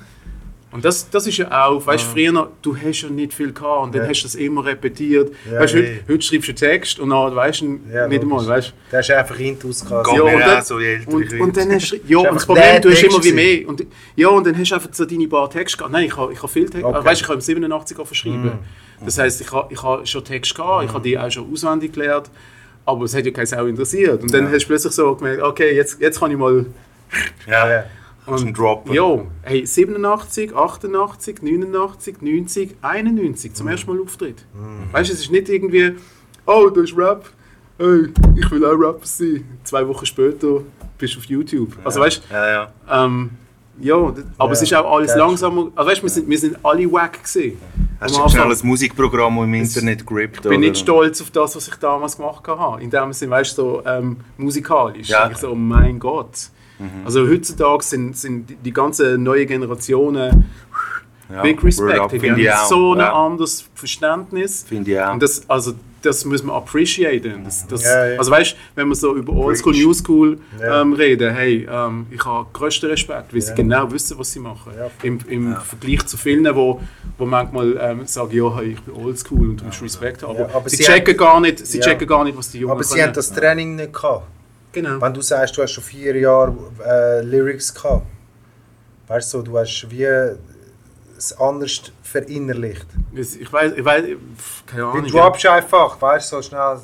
Und 0.73 0.85
das, 0.85 1.09
das 1.09 1.27
ist 1.27 1.39
ja 1.39 1.65
auch, 1.67 1.87
weißt 1.87 2.05
du, 2.05 2.11
früher, 2.11 2.33
noch, 2.33 2.49
du 2.61 2.77
hast 2.77 3.01
ja 3.01 3.09
nicht 3.09 3.33
viel 3.33 3.51
gehabt 3.53 3.85
und 3.85 3.95
dann 3.95 4.03
Ja. 4.03 4.09
hast 4.11 4.21
du 4.21 4.27
das 4.27 4.35
immer 4.35 4.63
repetiert. 4.63 5.33
Ja, 5.51 5.61
weißt 5.61 5.73
du, 5.73 5.79
heute, 5.79 6.01
heute 6.07 6.23
schreibst 6.23 6.49
du 6.49 6.51
einen 6.53 6.57
Text 6.57 6.99
und 6.99 7.09
dann 7.11 7.35
weißt 7.35 7.61
du 7.63 7.81
Ja, 7.91 8.07
nicht 8.09 8.21
einmal, 8.21 8.47
weißt 8.47 8.69
du. 8.69 8.73
Der 8.93 9.01
ist 9.01 9.11
einfach 9.11 9.37
quasi. 9.37 10.17
Ja, 10.17 10.23
und 10.23 10.41
dann- 10.41 10.63
so, 10.65 10.75
Und, 11.07 11.41
und 11.41 11.57
dann 11.57 11.73
hast 11.73 11.93
du, 11.93 11.97
ja, 12.07 12.19
und 12.19 12.25
das 12.25 12.33
einfach 12.33 12.47
Problem, 12.47 12.83
du 12.83 12.91
hast 12.91 13.01
Text 13.01 13.15
immer 13.17 13.25
wie 13.25 13.33
mehr. 13.33 13.69
Und, 13.69 13.87
ja, 14.17 14.29
und 14.29 14.47
dann 14.47 14.59
hast 14.59 14.71
du 14.71 14.75
einfach 14.75 14.91
so 14.93 15.05
deine 15.07 15.29
paar 15.29 15.49
Texte 15.49 15.79
gehabt. 15.79 15.93
Nein, 15.93 16.05
ich 16.07 16.17
habe, 16.17 16.33
ich 16.33 16.39
habe 16.43 16.53
viel 16.53 16.69
Text, 16.69 16.85
Okay. 16.85 17.05
weißt 17.07 17.21
du, 17.21 17.25
ich 17.25 17.29
habe 17.29 17.35
im 17.37 17.41
87 17.41 17.99
auch 17.99 18.07
verschrieben. 18.07 18.45
Mm. 18.45 18.59
Das 19.05 19.19
heisst, 19.19 19.41
ich 19.41 19.53
habe, 19.53 19.73
ich 19.73 19.83
habe 19.83 20.07
schon 20.07 20.25
Text 20.25 20.55
gehabt, 20.55 20.85
ich 20.85 20.93
habe 20.93 21.03
die 21.03 21.19
auch 21.19 21.31
schon 21.31 21.53
auswendig 21.53 21.93
gelernt, 21.93 22.31
aber 22.85 23.05
es 23.05 23.15
hat 23.15 23.25
ja 23.27 23.31
keinen 23.33 23.47
Sau 23.47 23.67
interessiert. 23.67 24.23
Und 24.23 24.33
dann 24.33 24.51
hast 24.51 24.63
du 24.63 24.67
plötzlich 24.69 24.93
so 24.93 25.15
gemerkt, 25.15 25.43
okay, 25.43 25.75
jetzt, 25.75 26.01
jetzt 26.01 26.19
kann 26.21 26.31
ich 26.31 26.37
mal... 26.37 26.67
Ja, 27.47 27.71
Ja. 27.71 27.85
du 28.27 28.53
droppen. 28.53 28.93
Jo, 28.93 29.27
hey, 29.43 29.65
87, 29.67 30.55
88, 30.55 31.43
89, 31.43 32.21
90, 32.23 32.77
91 32.83 33.55
zum 33.55 33.69
ersten 33.69 33.93
Mal 33.93 34.03
Auftritt. 34.03 34.45
Weißt 34.93 35.11
du, 35.11 35.15
es 35.15 35.21
ist 35.21 35.31
nicht 35.31 35.49
irgendwie, 35.49 35.95
oh, 36.47 36.69
da 36.71 36.81
ist 36.81 36.97
Rap, 36.97 37.29
hey, 37.79 38.09
ich 38.37 38.51
will 38.51 38.65
auch 38.65 38.73
Rapper 38.73 39.05
sein. 39.07 39.45
Zwei 39.63 39.87
Wochen 39.87 40.07
später 40.07 40.63
bist 40.99 41.15
du 41.15 41.19
auf 41.19 41.25
YouTube. 41.27 41.77
Also 41.85 42.01
weißt 42.01 42.23
Ja, 42.31 42.49
ja. 42.89 43.05
ähm, 43.05 43.31
ja, 43.81 44.15
aber 44.39 44.53
es 44.53 44.63
ist 44.63 44.75
auch 44.75 44.91
alles 44.91 45.13
ja. 45.13 45.19
langsamer. 45.19 45.69
Also 45.75 45.91
weißt, 45.91 46.03
wir 46.03 46.11
sind, 46.11 46.29
wir 46.29 46.39
sind 46.39 46.57
alle 46.63 46.91
wack 46.91 47.23
gesehen. 47.23 47.59
Hast 48.01 48.17
du 48.17 48.29
schnell 48.29 48.51
ein 48.51 48.59
Musikprogramm 48.63 49.39
im 49.43 49.55
Internet 49.55 50.07
gerippt? 50.07 50.45
Ich 50.45 50.51
bin 50.51 50.61
nicht 50.61 50.79
stolz 50.79 51.21
auf 51.23 51.31
das, 51.31 51.57
was 51.57 51.69
ich 51.69 51.75
damals 51.77 52.17
gemacht 52.17 52.47
habe. 52.47 52.83
In 52.83 52.91
dem 52.91 53.13
Sinne, 53.13 53.31
weißt 53.33 53.57
du, 53.57 53.63
so 53.63 53.83
ähm, 53.87 54.19
musikalisch. 54.37 55.09
Ja. 55.09 55.31
Ich 55.31 55.39
so, 55.39 55.51
oh 55.51 55.55
mein 55.55 55.99
Gott. 55.99 56.51
Also 57.05 57.27
heutzutage 57.27 57.83
sind, 57.83 58.17
sind 58.17 58.55
die- 58.63 58.73
ganzen 58.73 59.23
neuen 59.23 59.47
Generationen 59.49 60.45
Ja, 61.31 61.43
Big 61.43 61.65
Respect. 61.65 62.13
Die 62.23 62.51
haben 62.51 62.69
so 62.69 62.93
ein 62.93 62.99
ja. 62.99 63.13
anderes 63.15 63.65
Verständnis. 63.75 64.65
Finde 64.69 64.91
ich 64.93 65.01
auch. 65.01 65.13
Und 65.13 65.23
das, 65.23 65.49
also, 65.49 65.73
das 66.03 66.25
muss 66.25 66.43
man 66.43 66.55
appreciaten. 66.57 67.43
Das, 67.45 67.67
das, 67.67 67.83
Ja, 67.85 68.07
ja. 68.07 68.19
Also 68.19 68.31
weißt 68.31 68.57
wenn 68.75 68.89
wir 68.89 68.95
so 68.95 69.17
über 69.17 69.33
Oldschool, 69.33 69.73
Preach. 69.73 69.85
Newschool 69.85 70.39
Ja. 70.61 70.83
ähm, 70.83 70.93
reden, 70.93 71.35
hey, 71.35 71.67
ähm, 71.71 72.07
ich 72.11 72.25
habe 72.25 72.47
größten 72.53 72.89
Respekt, 72.91 73.35
weil 73.35 73.41
sie 73.41 73.55
genau 73.55 73.91
wissen, 73.91 74.19
was 74.19 74.33
sie 74.33 74.39
machen. 74.41 74.73
Ja, 74.79 74.89
Im 75.03 75.19
im 75.29 75.57
Vergleich 75.57 76.07
zu 76.07 76.17
vielen, 76.17 76.45
wo, 76.55 76.81
wo 77.19 77.27
manchmal 77.27 77.77
ähm, 77.81 78.07
sagen, 78.07 78.37
ja, 78.37 78.57
hey, 78.57 78.73
ich 78.73 78.81
bin 78.83 78.95
Oldschool 78.95 79.51
und 79.51 79.61
du 79.61 79.65
musst 79.65 79.83
Respekt 79.83 80.23
haben. 80.23 80.31
Aber, 80.37 80.49
Ja, 80.49 80.55
aber 80.55 80.69
sie, 80.69 80.77
sie 80.77 80.83
checken 80.85 81.15
haben- 81.15 81.19
gar 81.19 81.41
nicht, 81.41 81.67
sie 81.67 81.79
Ja. 81.79 81.85
checken 81.85 82.07
gar 82.07 82.23
nicht, 82.25 82.37
was 82.37 82.51
die 82.51 82.59
Jungen 82.59 82.73
Aber 82.73 82.85
sie 82.85 82.95
können. 82.95 83.07
haben 83.09 83.15
das 83.15 83.33
Training 83.33 83.77
nicht 83.77 83.93
gehabt. 83.93 84.27
Genau. 84.73 85.01
Wenn 85.01 85.15
du 85.15 85.23
sagst, 85.23 85.57
du 85.57 85.63
hast 85.63 85.73
schon 85.73 85.83
vier 85.85 86.15
Jahre 86.17 86.55
äh, 86.87 87.23
Lyrics 87.23 87.73
gehabt, 87.75 88.07
weißt 89.09 89.33
du, 89.35 89.43
du 89.43 89.59
hast 89.59 89.87
wie 89.91 90.07
es 91.17 91.33
anders 91.39 91.93
verinnerlicht. 92.03 92.87
Ich 93.15 93.53
weiß, 93.53 93.73
ich 93.77 93.85
weiß, 93.85 94.05
keine 94.67 94.83
Du 94.83 94.89
Ahnung. 94.89 95.07
droppst 95.11 95.47
einfach, 95.47 96.01
weißt 96.01 96.33
du, 96.33 96.37
so 96.37 96.43
schnell 96.43 96.79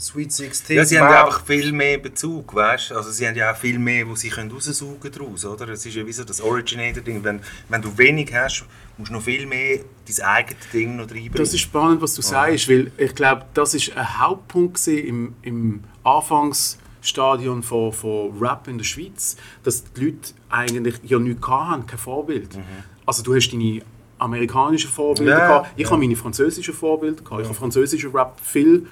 Sweet 0.00 0.32
16. 0.32 0.76
Ja, 0.76 0.84
sie 0.84 0.98
haben 0.98 1.12
ja 1.12 1.24
einfach 1.26 1.44
viel 1.46 1.70
mehr 1.72 1.96
Bezug, 1.98 2.52
weißt 2.56 2.90
du? 2.90 2.96
Also 2.96 3.12
sie 3.12 3.24
haben 3.28 3.36
ja 3.36 3.52
auch 3.52 3.56
viel 3.56 3.78
mehr, 3.78 4.08
wo 4.08 4.16
sie 4.16 4.30
können 4.30 4.50
raussaugen 4.50 5.12
daraus, 5.12 5.44
oder? 5.44 5.68
Es 5.68 5.86
ist 5.86 5.94
ja 5.94 6.04
wie 6.04 6.12
so 6.12 6.24
das 6.24 6.40
Originator-Ding. 6.40 7.22
Wenn, 7.22 7.40
wenn 7.68 7.82
du 7.82 7.96
wenig 7.96 8.34
hast, 8.34 8.64
musst 8.98 9.10
du 9.10 9.14
noch 9.14 9.22
viel 9.22 9.46
mehr 9.46 9.78
dein 10.08 10.26
eigenes 10.26 10.70
Ding 10.72 10.96
noch 10.96 11.04
reinbringen. 11.04 11.34
Das 11.34 11.54
ist 11.54 11.60
spannend, 11.60 12.02
was 12.02 12.14
du 12.14 12.22
sagst, 12.22 12.68
weil 12.68 12.90
ich 12.96 13.14
glaube, 13.14 13.44
das 13.54 13.74
ist 13.74 13.96
ein 13.96 14.18
Hauptpunkt 14.18 14.84
im, 14.88 15.36
im 15.42 15.84
Anfangsstadion 16.02 17.62
von, 17.62 17.92
von 17.92 18.36
Rap 18.40 18.66
in 18.68 18.78
der 18.78 18.84
Schweiz, 18.84 19.36
dass 19.62 19.84
die 19.84 20.06
Leute 20.06 20.32
eigentlich 20.50 20.96
ja 21.04 21.20
nichts 21.20 21.46
hatten, 21.46 21.86
kein 21.86 21.98
Vorbild. 21.98 22.58
Also 23.06 23.22
du 23.22 23.34
hast 23.34 23.50
deine 23.50 23.82
amerikanischen 24.18 24.90
Vorbilder 24.90 25.32
Ja, 25.32 25.46
gehabt, 25.46 25.70
ich 25.76 25.90
habe 25.90 25.98
meine 26.00 26.16
französischen 26.16 26.74
Vorbilder 26.74 27.22
gehabt, 27.22 27.40
ich 27.42 27.46
habe 27.48 27.54
französischen 27.56 28.10
Rap 28.12 28.38
viel 28.42 28.86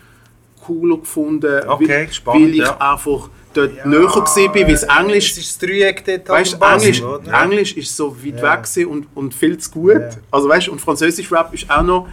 cooler 0.64 0.98
gefunden, 0.98 1.62
Okay, 1.68 1.88
weil, 1.88 2.12
spannend, 2.12 2.42
weil 2.44 2.50
ich 2.54 2.58
ja. 2.58 2.76
einfach 2.80 3.30
dort 3.54 3.86
näher 3.86 4.02
war, 4.02 4.54
weil 4.54 4.64
das 4.64 4.82
Englisch 4.82 5.30
Es 5.32 5.38
ist 5.38 5.62
das 5.62 5.68
Dreieck 5.68 6.04
dort 6.04 6.28
Weißt, 6.28 6.58
Englisch, 6.60 7.02
oder? 7.02 7.42
Englisch 7.42 7.76
ist 7.76 7.96
so 7.96 8.14
weit 8.24 8.40
Ja. 8.40 8.52
weg 8.76 8.86
und, 8.88 9.06
und 9.14 9.34
viel 9.34 9.56
zu 9.58 9.70
gut. 9.70 9.92
Ja. 9.94 10.10
Also 10.30 10.48
weißt, 10.48 10.68
und 10.68 10.80
Französisch 10.80 11.30
Rap 11.32 11.52
ist 11.54 11.70
auch 11.70 11.82
noch, 11.82 12.08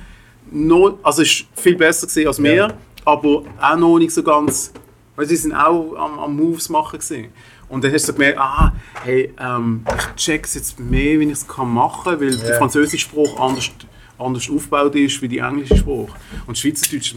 noch 0.51 0.97
also 1.03 1.21
ist 1.23 1.45
viel 1.55 1.75
besser 1.75 2.07
gewesen 2.07 2.27
als 2.27 2.41
wir, 2.41 2.73
aber 3.05 3.43
auch 3.59 3.75
noch 3.77 3.97
nicht 3.99 4.11
so 4.11 4.23
ganz. 4.23 4.71
Weißt, 5.15 5.29
sie 5.29 5.35
sind 5.35 5.53
auch 5.53 5.95
am, 5.95 6.19
am 6.19 6.35
Moves 6.35 6.69
machen 6.69 6.99
gewesen. 6.99 7.27
Und 7.69 7.83
dann 7.83 7.91
hast 7.91 8.03
du 8.07 8.11
so 8.11 8.13
gemerkt, 8.13 8.39
ah, 8.39 8.71
hey, 9.03 9.33
ähm, 9.39 9.85
ich 9.97 10.15
check's 10.23 10.53
jetzt 10.55 10.79
mehr, 10.79 11.19
wie 11.19 11.25
ich 11.25 11.31
es 11.31 11.47
kann 11.47 11.69
machen, 11.69 12.19
weil 12.19 12.37
der 12.37 12.51
Ja. 12.51 12.57
französische 12.57 12.99
Spruch 13.05 13.39
anders, 13.39 13.69
anders 14.17 14.49
aufgebaut 14.49 14.95
ist 14.95 15.21
wie 15.21 15.27
der 15.27 15.45
englische 15.47 15.75
Spruch. 15.77 16.09
Und 16.45 16.57
Schweizerdeutsch, 16.57 17.13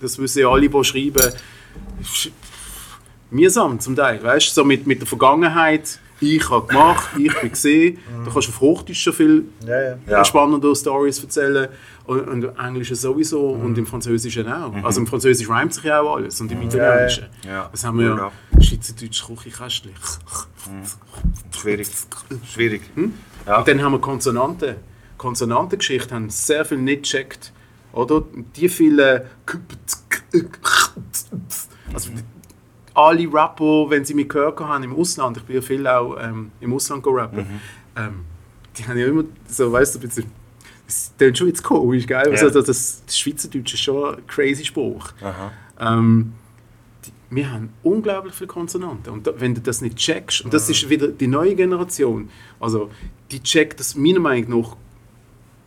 das 0.00 0.18
wissen 0.18 0.40
ja 0.40 0.48
alle, 0.48 0.68
die 0.68 0.84
schreiben, 0.84 1.32
ist 2.00 2.30
mühsam 3.30 3.78
zum 3.80 3.96
Teil, 3.96 4.22
weißt 4.22 4.48
du, 4.48 4.52
so 4.52 4.64
mit, 4.64 4.86
mit 4.86 5.00
der 5.00 5.06
Vergangenheit 5.06 5.98
ich 6.22 6.50
habe 6.50 6.66
gemacht, 6.66 7.08
ich 7.18 7.34
bin 7.40 7.50
gesehen. 7.50 7.98
Du 8.26 8.30
kannst 8.30 8.48
auf 8.50 8.60
Hochdeutsch 8.60 9.02
schon 9.02 9.14
viel 9.14 9.44
ja. 9.66 9.96
Ja. 10.06 10.24
spannende 10.24 10.76
Stories 10.76 11.18
erzählen. 11.22 11.68
Und, 12.04 12.28
und 12.28 12.44
im 12.44 12.56
Englischen 12.58 12.96
sowieso 12.96 13.50
und 13.50 13.76
im 13.78 13.86
Französischen 13.86 14.50
auch. 14.50 14.74
Also 14.82 15.00
im 15.00 15.06
Französischen 15.06 15.52
reimt 15.52 15.74
sich 15.74 15.84
ja 15.84 16.00
auch 16.00 16.16
alles 16.16 16.40
und 16.40 16.50
im 16.50 16.62
Italienischen. 16.62 17.26
Ja. 17.46 17.68
Das 17.70 17.84
haben 17.84 17.98
wir 17.98 18.06
ja. 18.06 18.16
Ja. 18.16 18.62
Schweizerdeutsch 18.62 19.24
Küchenkästchen. 19.26 19.92
Schwierig. 21.56 21.88
Schwierig. 22.52 22.82
Hm? 22.94 23.14
Ja. 23.46 23.58
Und 23.58 23.68
dann 23.68 23.82
haben 23.82 23.92
wir 23.92 24.00
Konsonanten. 24.00 24.76
Konsonantengeschichte 25.18 26.14
haben 26.14 26.30
sehr 26.30 26.64
viel 26.64 26.78
nicht 26.78 27.02
gecheckt. 27.02 27.52
Oder? 27.92 28.22
Die 28.56 28.68
vielen. 28.68 29.22
Also, 31.92 32.10
alle 32.94 33.32
Rapper, 33.32 33.90
wenn 33.90 34.04
sie 34.04 34.14
mich 34.14 34.28
gehört 34.28 34.60
haben 34.60 34.84
im 34.84 34.94
Ausland, 34.94 35.36
ich 35.36 35.42
bin 35.44 35.56
ja 35.56 35.62
viel 35.62 35.86
auch 35.86 36.16
ähm, 36.20 36.52
im 36.60 36.72
Ausland 36.72 37.04
rappen, 37.06 37.60
ähm, 37.96 38.24
die 38.76 38.86
haben 38.86 38.98
ja 38.98 39.06
immer 39.06 39.24
so, 39.48 39.70
weißt 39.72 39.94
du, 39.94 39.98
ein 39.98 40.02
bisschen. 40.02 40.39
Das 40.90 41.12
klingt 41.18 41.38
schon 41.38 41.46
jetzt 41.48 41.62
komisch, 41.62 42.06
gell? 42.06 42.32
Ja. 42.34 42.42
Also, 42.42 42.60
das, 42.62 43.02
das 43.06 43.18
Schweizerdeutsch 43.18 43.74
ist 43.74 43.80
schon 43.80 44.14
ein 44.16 44.26
crazy 44.26 44.64
Spruch. 44.64 45.12
Ähm, 45.78 46.32
die, 47.04 47.12
wir 47.36 47.52
haben 47.52 47.70
unglaublich 47.82 48.34
viele 48.34 48.48
Konsonanten. 48.48 49.12
Und 49.12 49.26
da, 49.26 49.32
wenn 49.38 49.54
du 49.54 49.60
das 49.60 49.80
nicht 49.80 49.96
checkst, 49.96 50.42
und 50.44 50.52
das 50.52 50.68
ist 50.68 50.88
wieder 50.88 51.08
die 51.08 51.26
neue 51.28 51.54
Generation, 51.54 52.28
also 52.58 52.90
die 53.30 53.40
checkt 53.42 53.78
das 53.80 53.94
meiner 53.94 54.20
Meinung 54.20 54.62
nach 54.62 54.76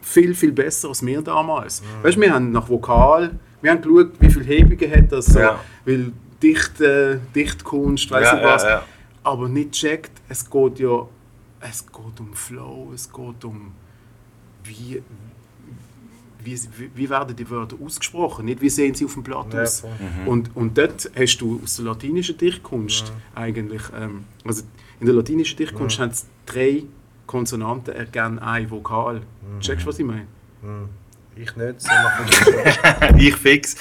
viel, 0.01 0.35
viel 0.35 0.51
besser 0.51 0.89
als 0.89 1.05
wir 1.05 1.21
damals. 1.21 1.81
Weißt 2.01 2.17
du, 2.17 2.21
wir 2.21 2.33
haben 2.33 2.51
nach 2.51 2.67
Vokal, 2.69 3.39
wir 3.61 3.71
haben 3.71 3.81
geschaut, 3.81 4.11
wie 4.19 4.29
viele 4.29 4.45
Hebungen 4.45 4.91
hat 4.91 5.11
das, 5.11 5.33
Ja. 5.33 5.59
weil 5.85 6.11
Dichte, 6.41 7.21
Dichtkunst, 7.33 8.11
weiß 8.11 8.25
Ja, 8.25 8.35
nicht 8.35 8.43
was, 8.43 8.63
ja, 8.63 8.69
ja. 8.69 8.83
aber 9.23 9.47
nicht 9.47 9.71
checkt, 9.71 10.11
es 10.27 10.49
geht 10.49 10.79
ja, 10.79 11.07
es 11.61 11.85
geht 11.87 12.19
um 12.19 12.33
Flow, 12.33 12.91
es 12.93 13.09
geht 13.11 13.45
um 13.45 13.71
wie, 14.63 15.01
wie, 16.43 16.59
wie, 16.95 17.09
werden 17.09 17.35
die 17.35 17.49
Wörter 17.49 17.77
ausgesprochen, 17.83 18.45
nicht 18.45 18.61
wie 18.61 18.69
sehen 18.69 18.93
sie 18.93 19.05
auf 19.05 19.13
dem 19.13 19.23
Blatt 19.23 19.53
Ja, 19.53 19.61
aus. 19.61 19.81
voll. 19.81 19.91
Und, 20.25 20.55
und 20.55 20.77
dort 20.77 21.09
hast 21.15 21.37
du 21.37 21.61
aus 21.63 21.77
der 21.77 21.85
latinischen 21.85 22.37
Dichtkunst 22.37 23.13
eigentlich, 23.35 23.81
ähm, 23.97 24.25
also 24.45 24.63
in 24.99 25.05
der 25.05 25.15
latinischen 25.15 25.57
Dichtkunst 25.57 25.99
haben 25.99 26.09
es 26.11 26.25
drei 26.45 26.83
Konsonanten 27.27 27.93
ergeben 27.93 28.39
ein 28.39 28.69
Vokal. 28.69 29.21
Checkst 29.59 29.85
du, 29.85 29.89
was 29.89 29.99
ich 29.99 30.05
meine? 30.05 30.27
Ich 31.35 31.55
nicht, 31.55 31.81
so 31.81 31.87
machen 31.89 33.17
ich 33.17 33.35
fix. 33.35 33.75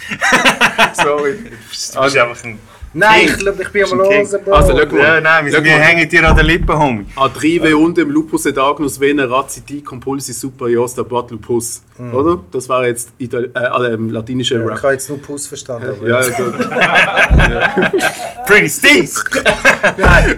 Sorry. 0.95 1.35
Du 1.35 1.51
bist 1.69 1.97
einfach 1.97 2.45
ein. 2.45 2.59
Nein, 2.95 3.25
ich 3.27 3.47
ich 3.47 3.69
bin 3.71 3.85
am 3.85 3.99
Losen, 3.99 4.45
Bro. 4.45 4.53
Also, 4.55 4.79
schau 4.79 4.87
mal. 4.97 4.99
Ja, 5.03 5.21
nein, 5.21 5.47
wir, 5.47 5.63
hängen 5.63 6.09
dir 6.09 6.29
an 6.29 6.37
den 6.37 6.47
Lippen, 6.47 6.79
Homie. 6.79 7.07
Adrive 7.17 7.75
undem 7.77 8.11
lupus 8.11 8.45
et 8.47 8.59
agnus 8.59 9.01
vena 9.01 9.25
raziti 9.25 9.81
compulsi 9.83 10.33
superiors 10.35 10.95
dabat 10.95 11.31
lupus. 11.31 11.83
Oder? 12.13 12.41
Das 12.51 12.69
war 12.69 12.87
jetzt 12.87 13.11
Itali 13.19 13.49
äh, 13.55 13.95
ähm, 13.95 14.11
latinische 14.11 14.57
Ich 14.57 14.61
Rap. 14.69 14.83
habe 14.83 14.93
jetzt 14.93 15.09
nur 15.09 15.19
Puss 15.19 15.47
verstanden. 15.47 15.89
aber- 15.89 16.09
Ja, 16.09 16.21
gut. 16.29 16.55
Pretty 18.47 18.69
Steez! 18.69 19.25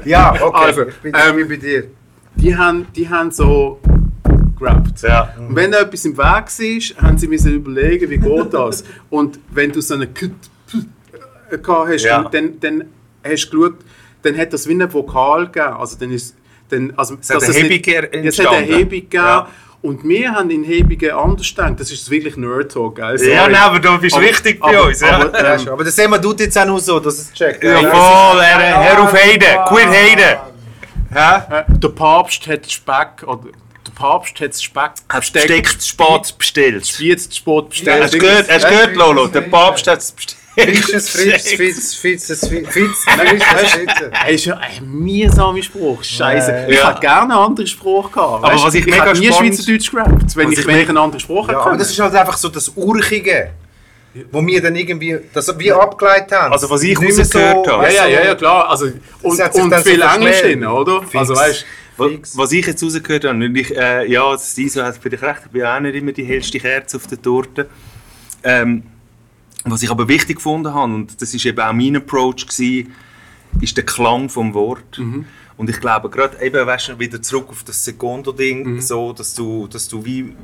ja 0.05 0.33
okay. 0.41 0.65
Also, 0.67 0.83
ich 0.83 0.95
bin, 0.97 1.13
ähm, 1.15 1.39
ich 1.39 1.49
bin 1.49 1.61
bei 1.61 1.67
dir. 1.67 1.85
Die 2.37 2.57
haben, 2.57 2.87
die 2.95 3.09
haben 3.09 3.31
so 3.31 3.81
gerappt. 4.59 5.03
Ja. 5.03 5.35
Und 5.39 5.57
wenn 5.57 5.71
da 5.73 5.81
etwas 5.81 6.05
im 6.05 6.17
Weg 6.17 6.19
war, 6.19 6.45
haben 7.03 7.19
sie 7.19 7.29
müssen 7.29 7.55
überlegen, 7.55 8.11
wie 8.11 8.19
geht 8.19 8.53
das. 8.55 8.85
Und 9.11 9.39
wenn 9.51 9.73
du 9.73 9.81
so 9.81 9.95
eine 9.95 10.05
äh, 10.05 10.31
gehabt 11.63 11.89
hast, 11.91 12.05
Ja. 12.05 12.23
dann, 12.31 12.59
dann 12.61 12.85
hast 13.25 13.49
du 13.51 13.61
geschaut, 13.61 13.79
dann 14.23 14.37
hat 14.39 14.53
das 14.53 14.67
wie 14.69 14.73
ein 14.75 14.93
Vokal 14.93 15.47
gegeben. 15.47 15.75
Also 15.77 15.97
dann 15.99 16.11
ist, 16.13 16.35
dann, 16.71 16.93
also, 16.97 17.17
Es 17.21 17.31
hat 17.31 17.43
eine 17.43 17.51
es 17.53 17.87
er- 17.87 18.15
Es 18.25 18.39
hat 18.39 18.47
eine. 18.49 18.67
Hebung 18.67 18.91
gegeben. 18.91 19.11
Ja. 19.25 19.49
Und 19.83 20.03
wir 20.09 20.33
haben 20.33 20.49
in 20.49 20.65
Hebungen 20.65 21.11
anders 21.11 21.47
gedacht. 21.55 21.75
Das 21.79 21.93
ist 21.93 22.09
wirklich 22.11 22.37
Nerd-Talk, 22.39 22.97
gell? 22.97 23.23
Ja, 23.29 23.47
nein, 23.49 23.57
aber 23.61 23.79
du 23.81 23.99
bist 23.99 24.17
Aber- 24.17 24.25
wichtig 24.25 24.59
bei 24.59 24.69
aber- 24.69 24.87
uns. 24.87 25.01
Ja, 25.01 25.17
aber, 25.21 25.39
Ja, 25.39 25.55
ähm, 25.57 25.69
aber 25.69 25.85
das 25.85 25.95
sehen 25.95 26.11
wir 26.11 26.23
tut 26.23 26.41
jetzt 26.41 26.57
auch 26.57 26.65
nur 26.65 26.81
so, 26.81 26.99
dass 27.01 27.19
es 27.19 27.33
checkt. 27.35 27.63
ja 27.63 27.77
voll, 27.81 28.41
Herr, 28.43 28.59
Herr 28.83 29.03
auf 29.03 29.13
Heiden, 29.13 29.47
quit 29.69 29.87
Heiden. 29.89 30.39
Hä? 31.13 31.55
äh, 31.61 31.65
der 31.79 31.89
Papst 31.91 32.47
hat 32.47 32.71
Speck, 32.71 33.23
oder 33.27 33.43
der 33.87 33.93
Papst 33.95 34.41
hat 34.41 34.55
Speck 34.57 34.93
Hast 35.11 35.29
du 35.35 35.39
Besteck 35.39 35.69
zu 35.81 35.87
spät 35.89 36.39
bestellt? 36.39 36.99
Jetzt 36.99 37.37
Sport 37.37 37.69
bestellt. 37.69 38.03
Hast 38.05 38.15
du 38.15 38.19
gehört, 38.19 38.49
du 38.51 38.59
gehört, 38.69 38.97
Lolo? 38.97 39.27
Der 39.27 39.43
Papst 39.43 39.87
hat 39.87 39.99
es 39.99 40.13
bestellt. 40.13 40.41
Frisches 40.57 41.09
Fritz, 41.11 41.53
Fitz, 41.53 41.95
Fitzes, 41.95 42.47
Fitz, 42.49 42.69
Fitz, 42.73 43.05
Frisches 43.05 43.73
Fitz. 43.73 43.93
Das 44.13 44.31
ist 44.31 44.45
ja 44.45 44.57
ein 44.57 44.89
mühsamer 44.89 45.63
Spruch. 45.63 46.05
Scheiße. 46.05 46.51
Ja. 46.53 46.69
Ich 46.69 46.79
Ja. 46.79 46.91
hätte 46.91 47.01
gerne 47.01 47.23
einen 47.23 47.33
anderen 47.33 47.67
Spruch 47.67 48.11
gehabt. 48.13 48.45
Aber 48.45 48.53
Weißt, 48.55 48.65
was 48.65 48.75
ich 48.75 48.81
ich 48.87 48.87
mega 48.87 49.15
spannend- 49.15 49.35
Schweizerdeutsch 49.35 49.91
gerappt, 49.91 50.37
wenn 50.37 50.47
Was 50.47 50.53
ich, 50.53 50.59
ich 50.61 50.67
ich 50.77 50.89
einen 50.89 50.99
anderen 50.99 51.21
Spruch 51.21 51.49
Ja, 51.49 51.55
hätte. 51.59 51.67
aber 51.67 51.77
das 51.77 51.91
ist 51.91 51.99
halt 51.99 52.15
einfach 52.15 52.37
so 52.37 52.49
das 52.49 52.69
Urchige, 52.77 53.51
wo 54.31 54.47
wir 54.47 54.63
dann 54.63 54.77
irgendwie, 54.77 55.19
das 55.33 55.59
wir 55.59 55.77
abgeleitet 55.81 56.31
haben. 56.33 56.53
Also, 56.53 56.71
was 56.71 56.83
ich 56.85 56.97
rausgehört 56.97 57.67
habe. 57.67 57.67
ja, 57.67 57.79
weißt 57.81 57.97
ja, 57.97 58.07
ja, 58.07 58.25
ja, 58.27 58.35
klar. 58.37 58.71
Also, 58.71 58.87
und 59.23 59.41
und 59.41 59.71
dann 59.71 59.83
so 59.83 59.91
viel 59.91 60.01
Englisch 60.03 60.41
drin, 60.41 60.65
oder? 60.67 61.03
Also, 61.15 61.35
weißt 61.35 61.67
Was, 61.97 62.09
Fix. 62.11 62.37
was 62.37 62.53
ich 62.53 62.67
jetzt 62.67 62.83
rausgehört 62.83 63.25
habe, 63.25 63.35
und 63.45 63.57
ich, 63.57 63.77
äh, 63.77 64.09
ja, 64.11 64.31
das 64.33 64.57
ISO 64.59 64.83
hat 64.83 64.99
vielleicht 65.01 65.23
recht, 65.23 65.41
ich 65.47 65.51
bin 65.53 65.65
auch 65.65 65.79
nicht 65.81 65.95
immer 65.97 66.13
die 66.13 66.25
hellste 66.25 66.59
Kerze 66.61 66.97
auf 66.97 67.07
der 67.09 67.21
Torte. 67.21 67.69
Ähm, 68.45 68.83
was 69.73 69.83
ich 69.83 69.91
aber 69.91 70.09
wichtig 70.09 70.37
gefunden 70.37 70.75
habe, 70.75 70.93
und 70.93 71.21
das 71.23 71.33
ist 71.35 71.45
eben 71.47 71.61
auch 71.61 71.73
mein 71.73 71.97
Approach, 71.97 72.47
gewesen, 72.47 72.93
ist 73.61 73.77
der 73.77 73.87
Klang 73.87 74.29
vom 74.29 74.53
Wort. 74.55 74.99
Und 75.57 75.71
ich 75.71 75.81
glaube, 75.81 76.11
gerade 76.11 76.45
eben, 76.45 76.67
weißt 76.67 76.89
du, 76.89 76.99
wieder 76.99 77.23
zurück 77.23 77.47
auf 77.51 77.63
das 77.65 77.85
Secondo-Ding, 77.85 78.81
so, 78.81 79.13
dass 79.13 79.35
du, 79.35 79.67
dass 79.69 79.89
du 79.89 80.05
wie 80.05 80.35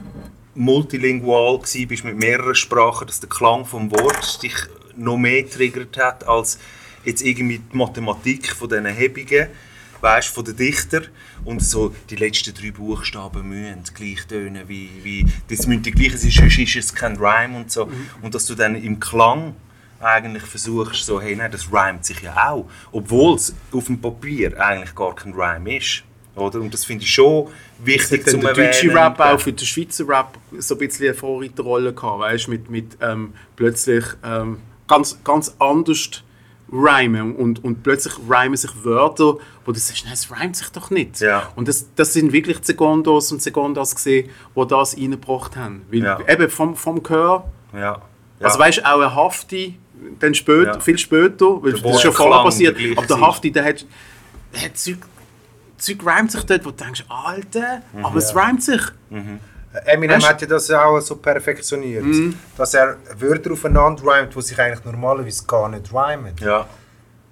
multilingual 0.54 1.58
gewesen 1.58 1.88
bist 1.88 2.04
mit 2.04 2.18
mehreren 2.18 2.54
Sprachen, 2.54 3.06
dass 3.06 3.20
der 3.20 3.28
Klang 3.28 3.64
vom 3.64 3.90
Wort 3.90 4.42
dich 4.42 4.54
noch 4.96 5.16
mehr 5.16 5.48
triggert 5.48 5.96
hat, 5.96 6.26
als 6.28 6.58
jetzt 7.04 7.22
irgendwie 7.22 7.58
die 7.72 7.76
Mathematik 7.76 8.54
von 8.54 8.68
diesen 8.68 8.86
Hebungen, 8.86 9.48
weißt, 10.00 10.28
von 10.28 10.44
den 10.44 10.56
Dichter 10.56 11.02
und 11.44 11.62
so 11.62 11.94
die 12.08 12.16
letzten 12.16 12.54
drei 12.54 12.70
Buchstaben 12.70 13.48
müssen 13.48 13.84
gleich 13.94 14.26
tönen 14.26 14.68
wie, 14.68 14.90
wie 15.02 15.26
das 15.48 15.66
müssen 15.66 15.82
die 15.82 15.90
gleichen 15.92 16.18
sein, 16.18 16.30
sonst 16.30 16.58
ist 16.58 16.76
es 16.76 16.94
kein 16.94 17.16
Rhyme 17.16 17.56
und 17.56 17.70
so. 17.70 17.90
Und 18.22 18.34
dass 18.34 18.46
du 18.46 18.54
dann 18.54 18.74
im 18.74 19.00
Klang 19.00 19.54
eigentlich 20.00 20.44
versuchst, 20.44 21.04
so, 21.04 21.20
hey, 21.20 21.36
nein, 21.36 21.50
das 21.50 21.70
rhymt 21.72 22.04
sich 22.04 22.22
ja 22.22 22.50
auch, 22.50 22.68
obwohl 22.90 23.36
es 23.36 23.54
auf 23.72 23.86
dem 23.86 24.00
Papier 24.00 24.58
eigentlich 24.58 24.94
gar 24.94 25.14
kein 25.14 25.32
Rhyme 25.34 25.76
ist. 25.76 26.04
Oder? 26.34 26.60
Und 26.60 26.72
das 26.72 26.84
finde 26.84 27.04
ich 27.04 27.12
schon 27.12 27.48
wichtig 27.84 28.26
zu 28.26 28.38
der 28.38 28.54
deutsche 28.54 28.88
erwähnen. 28.88 28.96
Rap 28.96 29.20
auch 29.20 29.40
für 29.40 29.52
den 29.52 29.66
Schweizer 29.66 30.08
Rap 30.08 30.38
so 30.58 30.74
ein 30.74 30.78
bisschen 30.78 31.06
eine 31.06 31.14
Vorreiterrolle 31.14 31.92
gehabt, 31.92 32.20
weißt 32.20 32.48
mit, 32.48 32.70
mit 32.70 32.96
ähm, 33.00 33.34
plötzlich 33.56 34.04
ähm, 34.24 34.58
ganz, 34.86 35.18
ganz 35.22 35.54
anders 35.58 36.22
rhymen 36.72 37.34
und, 37.34 37.64
und 37.64 37.82
plötzlich 37.82 38.14
rhymen 38.28 38.56
sich 38.56 38.70
Wörter, 38.84 39.34
wo 39.64 39.72
du 39.72 39.78
sagst, 39.78 40.04
nein, 40.04 40.14
es 40.14 40.30
rhymt 40.30 40.56
sich 40.56 40.68
doch 40.70 40.90
nicht. 40.90 41.20
Ja. 41.20 41.50
Und 41.56 41.66
das, 41.68 41.86
das 41.96 42.12
sind 42.12 42.32
wirklich 42.32 42.60
die 42.60 42.66
Secondos 42.66 43.32
und 43.32 43.42
Secondas 43.42 43.94
gesehen, 43.94 44.28
die 44.56 44.66
das 44.66 44.96
reingebracht 44.96 45.56
haben. 45.56 45.82
Weil 45.90 46.00
Ja. 46.04 46.18
eben 46.28 46.48
vom, 46.48 46.76
vom 46.76 47.02
Gehör, 47.02 47.44
Ja. 47.72 48.00
Also 48.42 48.58
weißt 48.58 48.78
du, 48.78 48.84
auch 48.90 49.00
ein 49.00 49.14
Hafti, 49.14 49.78
dann 50.18 50.34
später, 50.34 50.80
viel 50.80 50.96
später, 50.96 51.62
weil 51.62 51.72
Der 51.72 51.82
das 51.82 51.96
ist 51.96 52.02
schon 52.02 52.12
vorher 52.14 52.42
passiert, 52.42 52.78
der 52.78 52.96
aber 52.96 53.06
der. 53.06 53.20
Hafti, 53.20 53.50
der 53.52 53.64
hat, 53.64 53.84
der 54.54 54.62
hat 54.62 54.78
Zeug, 54.78 54.96
Zeug 55.76 56.06
reimt 56.06 56.30
sich 56.32 56.42
dort, 56.44 56.64
wo 56.64 56.70
du 56.70 56.76
denkst, 56.82 57.04
Alter, 57.08 57.82
aber 58.02 58.16
es 58.16 58.34
reimt 58.34 58.62
sich. 58.62 58.80
Eminem 59.84 60.18
Weißt- 60.20 60.28
hat 60.28 60.40
ja 60.42 60.48
das 60.48 60.70
auch 60.70 61.00
so 61.00 61.16
perfektioniert, 61.16 62.04
Mhm. 62.04 62.36
dass 62.56 62.74
er 62.74 62.96
Wörter 63.18 63.52
aufeinander 63.52 64.04
reimt, 64.04 64.34
die 64.34 64.42
sich 64.42 64.58
eigentlich 64.58 64.84
normalerweise 64.84 65.44
gar 65.46 65.68
nicht 65.68 65.92
reimen. 65.94 66.34
ja. 66.40 66.66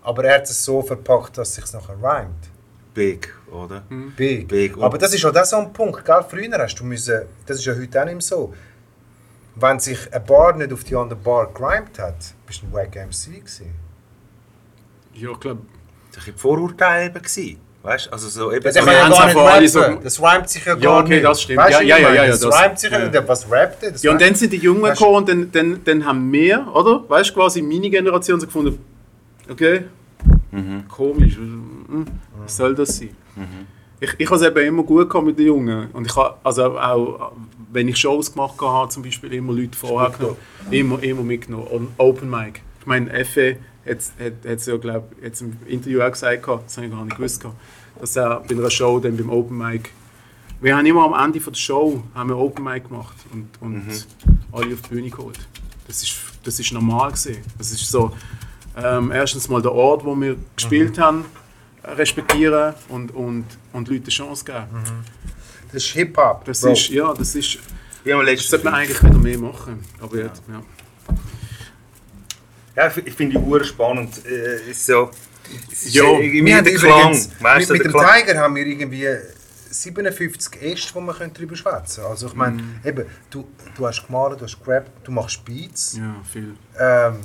Aber 0.03 0.25
er 0.25 0.37
hat 0.37 0.45
es 0.45 0.65
so 0.65 0.81
verpackt, 0.81 1.37
dass 1.37 1.51
es 1.51 1.55
sich 1.57 1.73
nachher 1.75 2.01
reimt. 2.03 2.49
Big, 2.95 3.35
oder? 3.53 3.83
Big. 4.17 4.49
Big. 4.49 4.77
Und- 4.77 4.83
Aber 4.85 4.97
das 4.97 5.13
ist 5.13 5.25
auch 5.27 5.33
das 5.33 5.51
so 5.51 5.57
ein 5.57 5.73
Punkt, 5.73 6.03
gell? 6.05 6.25
Früher 6.29 6.59
hast 6.59 6.77
du 6.77 6.85
müssen, 6.85 7.23
das 7.45 7.59
ist 7.59 7.65
ja 7.67 7.75
heute 7.75 8.01
auch 8.01 8.05
nicht 8.07 8.15
mehr 8.15 8.21
so. 8.23 8.55
Wenn 9.57 9.79
sich 9.81 10.11
eine 10.13 10.21
Bar 10.25 10.55
nicht 10.57 10.73
auf 10.73 10.85
die 10.85 10.95
andere 10.97 11.19
Bar 11.19 11.53
gerimt 11.53 11.99
hat, 11.99 12.15
bist 12.47 12.63
du 12.63 12.67
ein 12.67 12.73
Wack 12.73 12.97
MC 12.97 13.41
gewesen. 13.41 13.75
Ja, 15.13 15.31
ich 15.33 15.41
glaube, 15.41 15.63
Das 16.15 16.27
war 16.27 16.35
Vorurteile 16.37 17.07
eben. 17.07 17.15
gewesen. 17.23 17.61
Weißt 17.83 18.07
du? 18.07 18.13
Also 18.13 18.29
so 18.29 18.53
eben. 18.53 18.63
Das, 18.65 18.77
Aber 18.77 18.87
kann 18.87 19.11
ja 19.13 19.33
gar 19.33 19.61
nicht 19.61 19.77
rappen. 19.77 19.97
so- 19.99 20.03
das 20.05 20.21
reimt 20.23 20.49
sich 20.49 20.65
ja 20.65 20.75
Ja, 20.75 20.81
gar 20.81 21.01
okay, 21.05 21.15
nicht. 21.15 21.25
das 21.25 21.43
stimmt. 21.43 21.59
Weißt 21.61 21.81
Ja, 21.81 21.83
ja, 21.83 21.99
ja, 21.99 22.15
ja, 22.15 22.27
Das 22.27 22.41
das- 22.41 22.55
reimt 22.55 22.79
sich 22.79 22.91
ja 22.91 22.99
nicht. 23.09 23.29
Was 23.29 23.51
rappt? 23.51 23.83
Das 23.83 24.03
Ja, 24.03 24.11
und 24.13 24.21
dann 24.21 24.35
sind 24.35 24.53
die 24.53 24.57
Jungen 24.59 24.83
Weißt- 24.83 24.99
gekommen 24.99 25.15
und 25.17 25.29
dann, 25.29 25.53
dann, 25.53 25.81
dann 25.85 26.05
haben 26.05 26.33
wir, 26.33 26.67
oder? 26.75 27.05
Weißt 27.09 27.31
du, 27.31 27.35
quasi 27.35 27.63
meine 27.63 27.89
Generation 27.89 28.41
so 28.41 28.47
gefunden, 28.47 28.79
okay, 29.51 29.83
komisch, 30.89 31.37
hm, 31.37 32.07
was 32.43 32.57
soll 32.57 32.75
das 32.75 32.97
sein? 32.97 33.11
Ich, 34.01 34.11
ich 34.19 34.27
habe 34.31 34.37
es 34.37 34.43
eben 34.43 34.59
immer 34.67 34.83
gut 34.83 35.09
gehabt 35.11 35.27
mit 35.27 35.39
den 35.39 35.47
Jungen. 35.47 35.89
Und 35.93 36.07
ich 36.07 36.15
habe, 36.17 36.35
also 36.45 36.79
auch, 36.79 37.33
wenn 37.73 37.89
ich 37.89 37.97
Shows 37.97 38.33
gemacht 38.33 38.55
habe, 38.61 38.89
zum 38.91 39.03
Beispiel 39.03 39.33
immer 39.35 39.53
Leute 39.53 39.77
vorher 39.77 40.11
genommen, 40.17 40.37
immer, 40.71 41.03
immer 41.03 41.23
mitgenommen. 41.23 41.67
Und 41.67 41.89
Open 41.99 42.31
Mic. 42.31 42.61
Ich 42.81 42.87
meine, 42.87 43.11
FE, 43.25 43.57
jetzt 43.89 44.13
hat, 44.19 44.61
sie 44.61 44.71
ja, 44.71 44.77
glaube 44.77 45.07
jetzt 45.23 45.41
im 45.41 45.57
Interview 45.67 46.01
auch 46.03 46.11
gesagt, 46.11 46.47
das 46.47 46.77
habe 46.77 46.87
ich 46.87 46.93
gar 46.93 47.05
nicht 47.05 47.17
gewusst, 47.17 47.45
dass 48.01 48.17
er 48.17 48.41
bei 48.41 48.55
einer 48.55 48.71
Show 48.71 49.01
dann 49.01 49.17
beim 49.17 49.31
Open 49.31 49.57
Mic 49.57 49.91
wir 50.61 50.77
haben 50.77 50.87
immer 50.87 51.05
am 51.05 51.25
Ende 51.27 51.41
von 51.41 51.53
der 51.53 51.61
Show 51.61 52.03
haben 52.15 52.31
wir 52.31 52.37
Open 52.37 52.65
Mic 52.65 52.89
gemacht 52.89 53.15
und, 53.33 53.49
und 53.61 54.07
alle 54.53 54.75
auf 54.75 54.83
die 54.83 54.89
Bühne 54.89 55.11
geholt. 55.11 55.39
Das 55.87 56.03
ist, 56.03 56.17
das 56.43 56.59
ist 56.59 56.73
normal 56.73 57.13
gewesen. 57.13 57.43
Das 57.57 57.71
ist 57.71 57.89
so, 57.89 58.13
ähm, 58.77 59.13
erstens 59.13 59.49
mal 59.49 59.63
der 59.63 59.73
Ort, 59.73 60.05
wo 60.05 60.17
wir 60.17 60.37
gespielt 60.57 60.99
haben, 60.99 61.25
respektieren 61.85 62.75
und, 62.89 63.15
und, 63.15 63.45
und 63.73 63.89
Leuten 63.89 64.03
eine 64.03 64.11
Chance 64.11 64.45
geben. 64.45 64.67
Das 65.73 65.85
ist 65.85 65.93
Hip-Hop. 65.93 66.45
Das 66.45 66.61
Bro. 66.61 66.73
ist, 66.73 66.89
ja, 66.89 67.15
das 67.15 67.35
ist, 67.35 67.59
wir 68.03 68.25
das 68.25 68.49
sollte 68.49 68.65
man 68.65 68.75
eigentlich 68.75 69.03
wieder 69.03 69.19
mehr 69.19 69.39
machen. 69.39 69.85
Aber 70.01 70.17
jetzt, 70.17 70.43
ja. 70.49 70.61
Ja, 72.79 72.87
ich, 72.87 73.13
finde 73.13 73.41
die 73.41 73.45
Uhr 73.45 73.65
spannend. 73.65 74.25
Äh, 74.25 74.71
ist 74.71 74.87
so. 74.87 75.11
Ist 75.69 75.93
Jo. 75.93 76.21
Wir 76.21 76.57
haben 76.57 76.65
der 76.65 76.75
Klang. 76.77 77.01
übrigens, 77.01 77.29
mit, 77.41 77.71
mit 77.71 77.85
dem 77.87 77.91
Klang. 77.93 78.21
Tiger 78.21 78.39
haben 78.39 78.55
wir 78.55 78.65
irgendwie 78.65 79.09
57 79.69 80.63
Äste, 80.63 80.95
wo 80.95 81.01
wir 81.01 81.13
können 81.13 81.33
darüber 81.35 81.57
schwätzen 81.57 82.03
können. 82.03 82.13
Also 82.13 82.29
ich 82.29 82.35
meine, 82.35 82.63
eben, 82.85 83.05
du, 83.31 83.49
du 83.77 83.85
hast 83.85 84.07
gemalt, 84.07 84.41
du 84.41 84.45
hast 84.45 84.65
gerappt, 84.65 84.93
du 85.03 85.11
machst 85.11 85.45
Beats. 85.45 85.97
ja, 85.97 86.23
viel. 86.33 86.55
Ähm, 86.79 87.17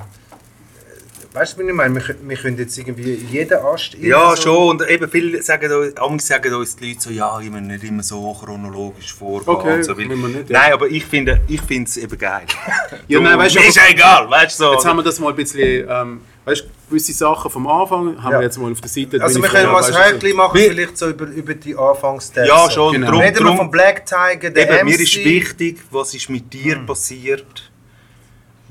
weißt 1.33 1.57
du, 1.57 1.63
wie 1.63 1.67
ich 1.69 1.73
meine? 1.73 1.95
Wir, 1.95 2.01
können- 2.01 2.29
wir 2.29 2.37
können 2.37 2.57
jetzt 2.57 2.77
irgendwie 2.77 3.13
jeden 3.13 3.57
Ast... 3.59 3.95
Ja, 3.95 4.35
so- 4.35 4.41
schon. 4.43 4.69
Und 4.79 4.89
eben 4.89 5.09
viele 5.09 5.41
sagen, 5.41 5.71
uns- 5.71 5.93
manchmal 5.95 6.19
sagen 6.19 6.53
uns 6.53 6.75
die 6.75 6.89
Leute 6.89 7.01
so, 7.01 7.09
ja, 7.09 7.39
ich 7.41 7.49
muss 7.49 7.61
nicht 7.61 7.83
immer 7.83 8.03
so 8.03 8.33
chronologisch 8.33 9.13
vorgehen. 9.13 9.49
Okay, 9.55 9.73
und 9.75 9.83
so, 9.83 9.97
weil- 9.97 10.05
nicht, 10.07 10.49
ja. 10.49 10.59
Nein, 10.61 10.73
aber 10.73 10.87
ich 10.87 11.05
finde 11.05 11.41
ich 11.47 11.61
es 11.69 11.97
eben 11.97 12.17
geil. 12.17 12.43
Ja, 13.07 13.19
nein, 13.19 13.37
weißt 13.37 13.55
mir 13.55 13.67
ist 13.67 13.75
ja 13.75 13.83
egal, 13.89 14.29
weißt 14.29 14.59
du 14.59 14.63
so. 14.65 14.73
Jetzt 14.73 14.85
haben 14.85 14.97
wir 14.97 15.03
das 15.03 15.19
mal 15.19 15.29
ein 15.29 15.35
bisschen, 15.35 15.87
ähm, 15.89 16.21
weißt 16.45 16.61
du, 16.61 16.65
gewisse 16.89 17.13
Sachen 17.13 17.49
vom 17.51 17.67
Anfang 17.67 18.21
haben 18.21 18.31
Ja. 18.33 18.39
wir 18.39 18.45
jetzt 18.45 18.57
mal 18.57 18.71
auf 18.71 18.79
der 18.81 18.89
Seite. 18.89 19.21
Also 19.21 19.41
wir 19.41 19.49
können 19.49 19.71
mal 19.71 19.83
ein 19.83 20.13
Häkchen 20.13 20.37
machen, 20.37 20.57
vielleicht 20.59 20.97
so 20.97 21.09
über, 21.09 21.25
über 21.25 21.53
die 21.55 21.75
Anfangssteps. 21.75 22.47
Ja, 22.47 22.69
schon. 22.69 22.93
Genau. 22.93 23.09
Drum, 23.11 23.19
Reden 23.21 23.43
wir 23.45 23.55
vom 23.57 23.71
Black 23.71 24.05
Tiger, 24.05 24.49
der 24.51 24.69
eben, 24.79 24.87
MC. 24.87 24.91
mir 24.97 24.99
ist 25.03 25.15
wichtig, 25.17 25.79
was 25.91 26.13
ist 26.13 26.29
mit 26.29 26.51
dir 26.53 26.75
Hm. 26.75 26.85
passiert, 26.85 27.71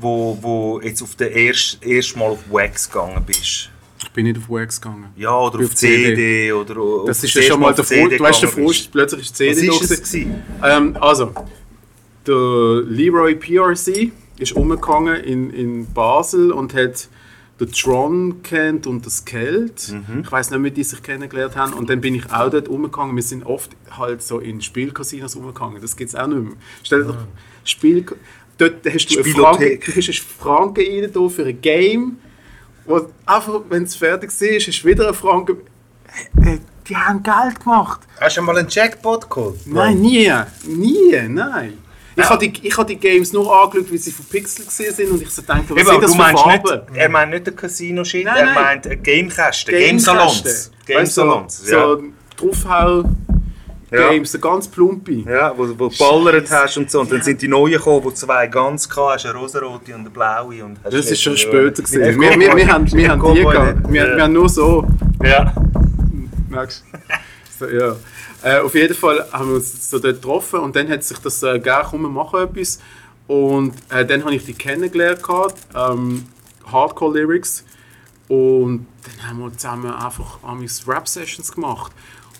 wo, 0.02 0.36
wo 0.40 0.80
jetzt 0.82 1.02
auf 1.02 1.14
der 1.14 1.32
erst, 1.32 1.78
erst 1.84 2.16
Mal 2.16 2.30
auf 2.30 2.40
Wax 2.50 2.90
gegangen 2.90 3.22
bist. 3.24 3.70
Ich 4.02 4.10
bin 4.10 4.26
nicht 4.26 4.38
auf 4.38 4.50
Wax 4.50 4.80
gegangen. 4.80 5.06
Ja, 5.16 5.38
oder 5.38 5.58
Bin 5.58 5.66
auf 5.66 5.74
CD, 5.74 6.52
oder 6.52 6.76
auf 6.76 7.06
Das 7.06 7.22
ist 7.22 7.34
ja 7.34 7.40
erste 7.40 7.52
schon 7.52 7.60
Mal 7.60 7.70
auf 7.70 7.76
der 7.76 7.84
CD 7.84 8.02
Frust. 8.02 8.18
Du 8.18 8.24
weißt, 8.24 8.42
der. 8.42 8.48
Frust, 8.48 8.92
plötzlich 8.92 9.20
ist 9.22 9.30
Was 9.30 9.38
CD 9.38 9.66
da. 9.68 9.72
ist 9.74 9.90
es? 9.90 10.14
Ähm, 10.14 10.96
also, 11.00 11.32
der 12.26 12.82
Leroy 12.88 13.36
PRC 13.36 14.12
ist 14.38 14.52
umgegangen 14.52 15.22
in, 15.22 15.50
in 15.50 15.92
Basel 15.92 16.50
und 16.50 16.74
hat 16.74 17.08
den 17.60 17.70
Tron 17.70 18.42
kennt 18.42 18.86
und 18.86 19.06
das 19.06 19.24
Kelt. 19.24 19.92
Mhm. 19.92 20.22
Ich 20.22 20.32
weiß 20.32 20.50
nicht, 20.50 20.62
wie 20.64 20.70
die 20.72 20.84
sich 20.84 21.02
kennengelernt 21.02 21.54
haben. 21.54 21.74
Und 21.74 21.88
dann 21.88 22.00
bin 22.00 22.14
ich 22.14 22.30
auch 22.32 22.50
dort 22.50 22.68
umgegangen. 22.68 23.14
Wir 23.14 23.22
sind 23.22 23.44
oft 23.44 23.70
halt 23.90 24.22
so 24.22 24.40
in 24.40 24.60
Spielcasinos 24.60 25.36
umgegangen. 25.36 25.80
Das 25.80 25.96
gibt 25.96 26.10
es 26.10 26.16
auch 26.16 26.26
nicht 26.26 26.42
mehr. 26.42 26.54
Stell 26.82 27.02
dir 27.02 27.08
doch 27.08 27.18
Spiel... 27.64 28.04
Dort 28.62 28.94
hast 28.94 29.06
du 29.10 29.24
Franken, 29.24 29.64
eine 29.64 30.12
Franken 30.38 30.84
rein 31.16 31.30
für 31.30 31.44
ein 31.46 31.60
Game, 31.60 32.16
wo 32.84 33.06
einfach, 33.26 33.60
wenn 33.68 33.84
es 33.84 33.96
fertig 33.96 34.30
ist, 34.40 34.68
ist 34.68 34.84
wieder 34.84 35.08
ein 35.08 35.14
Franken... 35.14 35.56
Äh, 36.44 36.58
Die 36.88 36.96
haben 36.96 37.22
Geld 37.22 37.60
gemacht. 37.60 38.00
Hast 38.20 38.36
du 38.36 38.42
mal 38.42 38.56
einen 38.58 38.68
Jackpot 38.68 39.28
geholt? 39.30 39.66
Nein, 39.66 40.00
nie. 40.00 40.32
Nie, 40.64 41.28
nein. 41.28 41.78
Ich 42.14 42.28
habe 42.28 42.46
die, 42.46 42.66
ich 42.66 42.76
hab 42.76 42.86
die 42.86 42.96
Games 42.96 43.32
nur 43.32 43.50
angeschaut, 43.62 43.90
wie 43.90 43.96
sie 43.98 44.10
von 44.10 44.26
Pixel 44.26 44.66
sind 44.68 45.10
und 45.10 45.22
ich 45.22 45.30
so 45.30 45.42
dachte, 45.42 45.70
was 45.70 45.78
Eben, 45.78 45.90
sind 45.90 46.02
das 46.02 46.14
für 46.14 46.36
Farben? 46.36 46.52
nicht, 46.52 46.96
er 46.96 47.08
meint 47.08 47.30
nicht 47.32 47.46
den 47.46 47.56
Casino-Shit, 47.56 48.26
er 48.26 48.52
meint 48.52 48.82
Gamekästen, 48.82 49.02
Gamekästen. 49.02 49.74
Game-Salons. 49.74 50.44
Weißt 50.44 50.72
du, 50.76 50.92
Game-Salons, 50.92 51.58
so, 51.66 52.02
so 52.36 53.02
draufhau 53.92 54.06
Ja. 54.06 54.10
Games, 54.10 54.32
so 54.32 54.38
ganz 54.38 54.68
plumpi. 54.68 55.24
Ja, 55.28 55.52
wo, 55.56 55.68
wo 55.78 55.88
du 55.88 55.98
ballert 55.98 56.50
hast 56.50 56.76
und 56.78 56.90
so. 56.90 57.00
Und 57.00 57.12
dann 57.12 57.22
sind 57.22 57.40
die 57.42 57.48
neuen 57.48 57.72
gekommen, 57.72 58.04
wo 58.04 58.10
du 58.10 58.16
zwei 58.16 58.46
ganz 58.46 58.88
hast, 58.96 59.26
eine 59.26 59.34
rosarote 59.34 59.94
und 59.94 60.00
eine 60.00 60.10
blaue. 60.10 60.64
Und 60.64 60.78
Das 60.84 60.94
ist 61.10 61.22
schon 61.22 61.36
später 61.36 61.82
gewesen. 61.82 62.20
Wir, 62.20 62.38
wir, 62.38 62.56
wir, 62.56 62.66
haben, 62.68 62.90
wir 62.92 63.08
haben 63.08 63.34
die 63.34 63.40
gehabt. 63.42 63.92
Wir, 63.92 64.16
wir 64.16 64.22
haben 64.22 64.32
nur 64.32 64.48
so. 64.48 64.86
Ja. 65.22 65.52
Merkst 66.48 66.84
du? 66.92 66.98
So, 67.58 67.68
ja. 67.68 67.96
Äh, 68.42 68.58
auf 68.58 68.74
jeden 68.74 68.94
Fall 68.94 69.24
haben 69.32 69.50
wir 69.50 69.56
uns 69.56 69.88
so 69.88 69.98
dort 69.98 70.16
getroffen 70.16 70.60
und 70.60 70.74
dann 70.74 70.88
hat 70.88 71.04
sich 71.04 71.18
das 71.18 71.42
äh, 71.42 71.60
gegeben, 71.60 71.86
komm, 71.90 72.12
machen 72.12 72.42
etwas. 72.42 72.80
Und 73.28 73.72
äh, 73.88 74.04
dann 74.04 74.24
habe 74.24 74.34
ich 74.34 74.44
die 74.44 74.52
kennengelernt, 74.52 75.22
gehabt, 75.22 75.54
ähm, 75.74 76.24
Hardcore 76.70 77.20
Lyrics. 77.20 77.64
Und 78.28 78.86
dann 79.04 79.28
haben 79.28 79.38
wir 79.40 79.52
zusammen 79.56 79.92
einfach 79.92 80.42
amigs 80.42 80.86
Rap-Sessions 80.88 81.52
gemacht. 81.52 81.92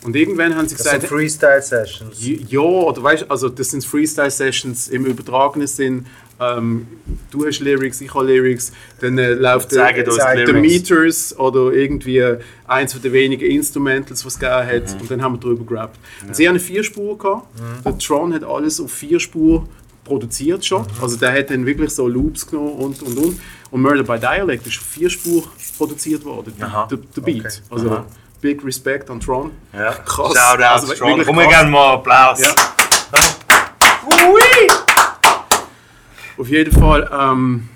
Und 0.05 0.17
irgendwann 0.17 0.57
haben 0.57 0.69
sie 0.69 0.75
Das 0.75 0.85
sind 0.85 0.95
gesagt, 0.95 1.13
Freestyle-Sessions. 1.13 2.17
ja, 2.21 2.61
oder 2.61 3.03
weißt 3.03 3.31
also 3.31 3.49
das 3.49 3.71
sind 3.71 3.85
Freestyle-Sessions 3.85 4.89
im 4.89 5.07
übertragenen 5.07 5.69
Sinn. 5.69 6.07
Ähm, 6.41 6.89
du 7.31 7.47
hast 7.47 7.61
Lyrics, 7.61 8.01
ich 8.01 8.13
habe 8.13 8.27
Lyrics, 8.27 8.73
dann 9.01 9.17
äh, 9.19 9.35
läuft 9.35 9.71
der, 9.73 9.93
der. 9.93 10.55
Meters 10.55 11.39
oder 11.39 11.73
irgendwie 11.73 12.21
eins 12.67 12.93
von 12.95 13.03
den 13.03 13.13
wenigen 13.13 13.49
Instrumentals, 13.49 14.25
was 14.25 14.35
es 14.35 14.41
gegeben 14.41 14.67
hat. 14.67 15.01
Und 15.01 15.11
dann 15.11 15.23
haben 15.23 15.35
wir 15.35 15.41
darüber 15.41 15.65
gerappt. 15.65 15.99
Und 16.27 16.35
sie 16.35 16.49
haben 16.49 16.55
eine 16.55 16.61
Vierspur 16.61 17.17
gehabt. 17.17 17.47
Der 17.85 17.97
Tron 17.99 18.35
hat 18.35 18.43
alles 18.43 18.81
auf 18.81 18.91
Vierspur 18.91 19.69
produziert 20.05 20.65
schon. 20.65 20.85
Also 21.01 21.17
der 21.17 21.33
hat 21.33 21.51
dann 21.51 21.65
wirklich 21.65 21.91
so 21.91 22.09
Loops 22.09 22.47
genommen 22.47 22.73
und 22.73 23.03
und 23.03 23.17
und. 23.19 23.41
Und 23.71 23.83
Murder 23.83 24.03
by 24.03 24.19
Dialect 24.19 24.67
ist 24.67 24.79
auf 24.79 24.87
Vierspur 24.87 25.45
produziert 25.79 26.25
worden, 26.25 26.53
Aha. 26.61 26.89
der, 26.91 26.99
der 26.99 27.21
Beat. 27.23 27.37
Okay. 27.37 27.55
Also 27.71 27.91
Aha. 27.91 28.07
Big 28.43 28.63
Respect 28.63 29.09
an 29.09 29.21
Tron. 29.21 29.53
ja. 29.73 29.93
Krass. 30.05 30.35
Shoutout 30.37 30.63
Also 30.63 30.93
Strong. 30.95 31.09
wirklich 31.11 31.27
Komm, 31.29 31.37
wir 31.39 31.49
gerne 31.49 31.71
mal 31.71 31.95
Applaus. 31.95 32.41
Ja. 32.41 32.55
Auf 36.39 36.49
jeden 36.49 36.73
Fall, 36.73 37.09
ähm, 37.13 37.69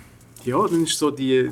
ja, 0.45 0.57
dann 0.67 0.85
ist 0.85 0.99
so 0.99 1.11
die. 1.11 1.51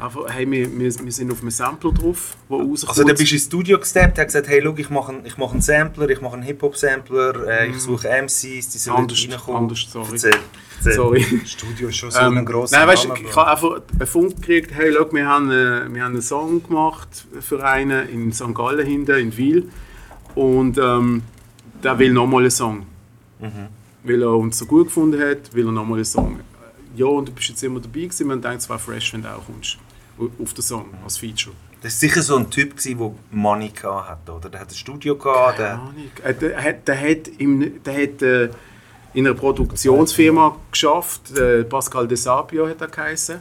Einfach, 0.00 0.22
hey, 0.28 0.48
wir, 0.48 0.70
wir, 0.78 0.94
wir 1.04 1.12
sind 1.12 1.32
auf 1.32 1.40
einem 1.40 1.50
Sampler 1.50 1.90
drauf, 1.90 2.36
der 2.48 2.56
rauskommt. 2.58 2.88
Also 2.90 3.02
dann 3.02 3.16
bist 3.16 3.32
du 3.32 3.34
ins 3.34 3.44
Studio 3.46 3.78
gesteppt, 3.80 4.16
hast 4.16 4.26
gesagt, 4.26 4.46
hey, 4.46 4.60
schau, 4.62 4.74
ich 4.76 4.90
mache 4.90 5.10
einen, 5.10 5.26
ich 5.26 5.36
mache 5.36 5.52
einen 5.54 5.60
Sampler, 5.60 6.08
ich 6.08 6.20
mache 6.20 6.34
einen 6.34 6.44
Hip-Hop-Sampler, 6.44 7.48
äh, 7.48 7.66
ich 7.70 7.80
suche 7.80 8.06
MCs, 8.08 8.68
die 8.68 8.78
sollen 8.78 8.96
Mhm. 8.98 9.02
Anders- 9.02 9.28
reinkommen. 9.28 9.56
anders, 9.62 9.86
sorry. 9.90 10.08
Erzähl, 10.12 10.30
erzähl. 10.78 10.94
Sorry. 10.94 11.24
Studio 11.44 11.88
ist 11.88 11.96
schon 11.96 12.10
so 12.10 12.18
Ähm, 12.18 12.38
ein 12.38 12.44
grosser 12.46 12.78
nein, 12.78 12.88
weißt, 12.88 13.08
Name, 13.08 13.20
ich 13.20 13.36
habe 13.36 13.50
einfach 13.50 13.80
einen 13.98 14.06
Funk 14.06 14.36
gekriegt, 14.36 14.72
hey, 14.74 14.92
schau, 14.96 15.12
wir 15.12 15.26
haben, 15.26 15.50
äh, 15.50 15.92
wir 15.94 16.02
haben 16.04 16.12
einen 16.12 16.22
Song 16.22 16.62
gemacht 16.62 17.08
für 17.40 17.64
einen 17.64 18.08
in 18.08 18.32
St. 18.32 18.54
Gallen 18.54 18.86
hinten, 18.86 19.18
in 19.18 19.36
Wil. 19.36 19.68
Und 20.34 20.78
ähm, 20.78 21.22
der 21.82 21.98
will 21.98 22.12
nochmal 22.12 22.42
einen 22.42 22.50
Song. 22.50 22.86
Weil 24.02 24.22
er 24.22 24.30
uns 24.36 24.58
so 24.58 24.66
gut 24.66 24.86
gefunden 24.86 25.20
hat, 25.20 25.54
will 25.54 25.66
er 25.66 25.72
nochmal 25.72 25.98
einen 25.98 26.04
Song. 26.04 26.40
Ja, 26.96 27.06
und 27.06 27.28
du 27.28 27.32
bist 27.32 27.48
jetzt 27.50 27.62
immer 27.62 27.78
dabei 27.80 28.00
gewesen, 28.00 28.26
man 28.26 28.40
denkt, 28.40 28.58
es 28.62 28.68
wäre 28.68 28.78
fresh, 28.78 29.12
wenn 29.12 29.22
du 29.22 29.28
auch 29.28 29.44
kommst. 29.44 29.78
Auf 30.42 30.52
den 30.54 30.62
Song, 30.62 30.86
als 31.04 31.18
Feature. 31.18 31.54
Das 31.80 31.92
war 31.92 31.98
sicher 32.08 32.22
so 32.22 32.36
ein 32.36 32.50
Typ, 32.50 32.76
gewesen, 32.76 32.98
der 32.98 33.12
Money 33.30 33.68
gehabt 33.68 34.08
hat, 34.08 34.30
oder? 34.30 34.48
Der 34.48 34.60
hat 34.60 34.70
ein 34.70 34.74
Studio 34.74 35.14
gehabt, 35.16 35.58
Keine 35.58 35.68
der... 35.68 35.74
Ahnung. 35.78 36.10
Äh, 36.24 36.34
Der 36.34 36.62
hat, 36.64 36.88
der 36.88 37.00
hat, 37.00 37.28
im, 37.38 37.82
der 37.84 37.94
hat 38.02 38.22
äh, 38.22 38.48
in 39.14 39.26
einer 39.26 39.34
Produktionsfirma 39.34 40.56
geschafft. 40.70 41.36
Äh, 41.36 41.64
Pascal 41.64 42.06
Desapio 42.08 42.68
hat 42.68 42.80
er 42.80 42.88
geheißen. 42.88 43.38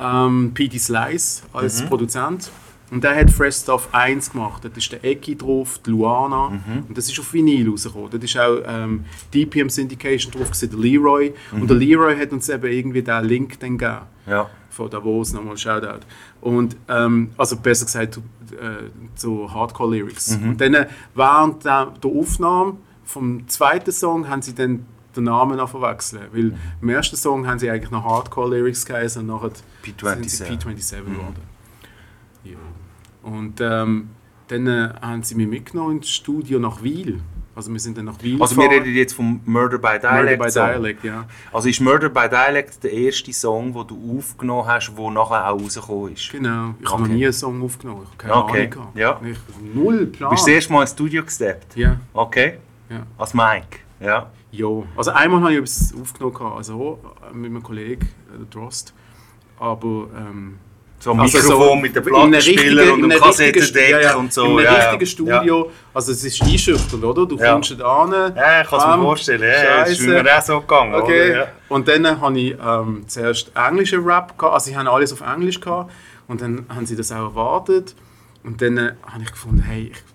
Ähm, 0.00 0.50
P.D. 0.54 0.78
Slice 0.78 1.42
als 1.52 1.82
Produzent. 1.86 2.50
Und 2.90 3.02
der 3.04 3.16
hat 3.16 3.30
Fresh 3.30 3.56
Stuff 3.56 3.88
1 3.92 4.32
gemacht. 4.32 4.64
Da 4.64 4.68
ist 4.74 4.92
der 4.92 5.02
Eki 5.02 5.36
drauf, 5.36 5.80
die 5.84 5.90
Luana. 5.90 6.48
Und 6.88 6.96
das 6.98 7.08
ist 7.08 7.18
auf 7.18 7.32
Vinyl 7.32 7.70
rausgekommen. 7.70 8.10
Da 8.10 8.18
ist 8.18 8.36
auch 8.38 8.58
ähm, 8.66 9.04
DPM 9.32 9.70
Syndication 9.70 10.30
drauf, 10.30 10.48
gewesen, 10.50 10.70
der 10.70 10.78
Leroy. 10.78 11.32
Und 11.52 11.70
der 11.70 11.76
Leroy 11.78 12.14
hat 12.18 12.32
uns 12.32 12.48
eben 12.50 12.70
irgendwie 12.70 13.02
den 13.02 13.24
Link 13.24 13.58
dann 13.60 13.78
gegeben 13.78 14.02
Ja. 14.28 14.50
von 14.68 14.90
Davos 14.90 15.32
nochmal 15.32 15.56
Shoutout. 15.56 16.00
Und 16.42 16.76
ähm, 16.88 17.30
also 17.38 17.56
besser 17.56 17.86
gesagt 17.86 18.14
zu, 18.14 18.20
äh, 18.56 18.90
zu 19.14 19.50
Hardcore 19.52 19.96
Lyrics. 19.96 20.36
Und 20.36 20.60
dann 20.60 20.74
äh, 20.74 20.86
während 21.14 21.64
der, 21.64 21.94
der 22.02 22.10
Aufnahme 22.10 22.76
vom 23.04 23.46
zweiten 23.48 23.92
Song 23.92 24.28
haben 24.28 24.42
sie 24.42 24.54
dann 24.54 24.86
den 25.16 25.24
Namen 25.24 25.56
noch 25.58 25.68
verwechseln. 25.68 26.22
Weil 26.32 26.54
im 26.80 26.88
ersten 26.88 27.16
Song 27.16 27.46
haben 27.46 27.58
sie 27.58 27.70
eigentlich 27.70 27.90
noch 27.90 28.04
Hardcore 28.04 28.56
Lyrics 28.56 28.86
geheißen 28.86 29.20
und 29.20 29.26
nachher 29.28 29.50
sind 29.84 30.30
sie 30.30 30.44
P27. 30.44 30.58
P27 30.62 31.04
geworden. 31.04 31.36
Ja. 32.44 32.56
Und 33.22 33.60
ähm, 33.60 34.10
dann 34.48 34.66
äh, 34.66 34.90
haben 35.00 35.22
sie 35.22 35.34
mich 35.34 35.46
mitgenommen 35.48 35.98
ins 35.98 36.08
Studio 36.10 36.58
nach 36.58 36.82
Wiel. 36.82 37.20
Also 37.54 37.70
wir 37.70 37.78
sind 37.80 37.98
dann 37.98 38.06
nach 38.06 38.20
Wiel 38.22 38.40
Also 38.40 38.56
wir 38.56 38.64
gefahren. 38.66 38.82
reden 38.84 38.96
jetzt 38.96 39.12
vom 39.12 39.40
Murder 39.44 39.76
by 39.76 39.88
Murder 39.88 39.98
Dialect. 40.22 40.42
by 40.42 40.50
Song. 40.50 40.66
Dialect, 40.68 41.04
ja. 41.04 41.26
Also 41.52 41.68
ist 41.68 41.80
Murder 41.80 42.08
by 42.08 42.28
Dialect 42.30 42.82
der 42.82 42.92
erste 42.92 43.32
Song, 43.34 43.74
den 43.74 43.86
du 43.86 44.18
aufgenommen 44.18 44.66
hast, 44.66 44.90
der 44.96 45.10
nachher 45.10 45.50
auch 45.50 45.60
rausgekommen 45.60 46.14
ist? 46.14 46.30
Genau. 46.32 46.74
Ich 46.80 46.86
habe 46.90 46.94
Okay. 47.02 47.02
noch 47.02 47.08
nie 47.08 47.24
einen 47.24 47.32
Song 47.34 47.62
aufgenommen. 47.62 48.02
Ich 48.04 48.08
habe 48.08 48.16
keine 48.16 48.34
Okay. 48.66 48.70
Ahnung. 48.72 48.88
Ja. 48.94 49.20
Ich, 49.22 49.38
null 49.74 50.06
Plan. 50.06 50.30
Du 50.30 50.34
bist 50.36 50.46
das 50.48 50.54
erste 50.54 50.72
Mal 50.72 50.80
ins 50.82 50.92
Studio 50.92 51.22
gesteppt? 51.22 51.76
Ja. 51.76 51.96
Okay. 52.14 52.54
Ja. 52.92 53.06
Als 53.18 53.34
Mike? 53.34 53.78
Ja. 54.00 54.30
Ja. 54.50 54.66
Also 54.96 55.10
einmal 55.12 55.40
habe 55.40 55.52
ich 55.52 55.58
etwas 55.58 55.94
aufgenommen, 56.00 56.52
also 56.56 56.98
auch 57.02 57.32
mit 57.32 57.50
meinem 57.52 57.62
Kollegen, 57.62 58.06
äh, 58.34 58.38
der 58.38 58.46
Drost. 58.50 58.92
Aber 59.58 60.08
ähm, 60.16 60.58
So 60.98 61.12
ein 61.12 61.20
Also 61.20 61.38
Mikrofon 61.38 61.68
so 61.68 61.76
mit 61.76 61.96
dem 61.96 62.02
einem 62.14 62.30
Plattenspieler 62.30 62.82
und 62.92 63.04
einem 63.04 63.10
einem 63.10 63.22
richtigen- 63.22 63.52
Kassettendeck 63.60 63.90
ja, 63.90 64.00
ja, 64.00 64.16
und 64.16 64.32
so. 64.32 64.44
In 64.44 64.50
einem 64.58 64.64
ja, 64.66 64.90
richtigen 64.90 65.00
ja. 65.04 65.06
Studio. 65.40 65.70
Also 65.94 66.12
es 66.12 66.24
ist 66.24 66.42
einschüchternd, 66.42 67.04
oder? 67.04 67.26
Du 67.26 67.36
Ja. 67.38 67.52
kommst 67.52 67.80
da 67.80 68.04
hin. 68.04 68.12
Ja, 68.36 68.60
ich 68.62 68.68
kann 68.68 68.78
es 68.78 68.86
mir 68.86 68.94
ähm, 68.94 69.00
vorstellen. 69.02 69.42
Ja, 69.42 69.82
ist 69.82 70.00
mir 70.00 70.36
auch 70.38 70.42
so 70.42 70.60
gegangen. 70.60 70.94
Okay. 70.94 71.44
Und 71.68 71.88
dann 71.88 72.20
habe 72.20 72.38
ich 72.38 72.56
ähm, 72.64 73.04
zuerst 73.08 73.50
englischen 73.56 74.04
Rap 74.04 74.38
gehabt. 74.38 74.54
Also, 74.54 74.70
sie 74.70 74.76
haben 74.76 74.86
alles 74.86 75.12
auf 75.12 75.22
Englisch 75.22 75.60
gehabt. 75.60 75.90
Und 76.28 76.40
dann 76.40 76.66
haben 76.68 76.86
sie 76.86 76.94
das 76.94 77.10
auch 77.10 77.16
erwartet. 77.34 77.96
Und 78.44 78.60
dann 78.62 78.76
äh, 78.78 78.92
habe 79.10 79.22
ich 79.24 79.30
gefunden, 79.32 79.62
hey, 79.62 79.90
ich, 79.92 79.92
hey, 79.92 79.94
ich 79.94 80.11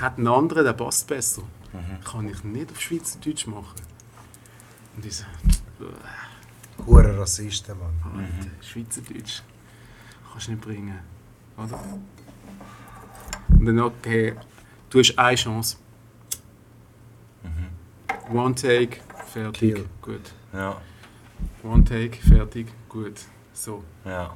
hätte 0.00 0.18
einen 0.18 0.28
anderen, 0.28 0.64
der 0.64 0.72
passt 0.72 1.06
besser. 1.06 1.42
Kann 2.04 2.28
ich 2.28 2.42
nicht 2.44 2.70
auf 2.70 2.80
Schweizerdeutsch 2.80 3.46
machen. 3.46 3.80
Und 4.96 5.04
ich 5.04 5.16
so, 5.16 5.24
Hure 6.86 7.18
Rassisten, 7.18 7.76
Mann. 7.78 8.24
Alter, 8.24 8.50
Schweizerdeutsch 8.62 9.42
kannst 10.30 10.46
du 10.48 10.52
nicht 10.52 10.62
bringen. 10.62 10.98
Oder? 11.56 11.78
Und 13.50 13.66
dann, 13.66 13.78
okay, 13.80 14.34
du 14.90 14.98
hast 14.98 15.18
eine 15.18 15.36
Chance. 15.36 15.76
One 18.32 18.54
take, 18.54 18.98
fertig, 19.32 19.52
Kill. 19.74 19.86
gut. 20.02 20.32
Ja. 20.52 20.80
One 21.62 21.84
take, 21.84 22.16
fertig, 22.16 22.66
gut. 22.88 23.20
So. 23.52 23.84
Ja. 24.04 24.34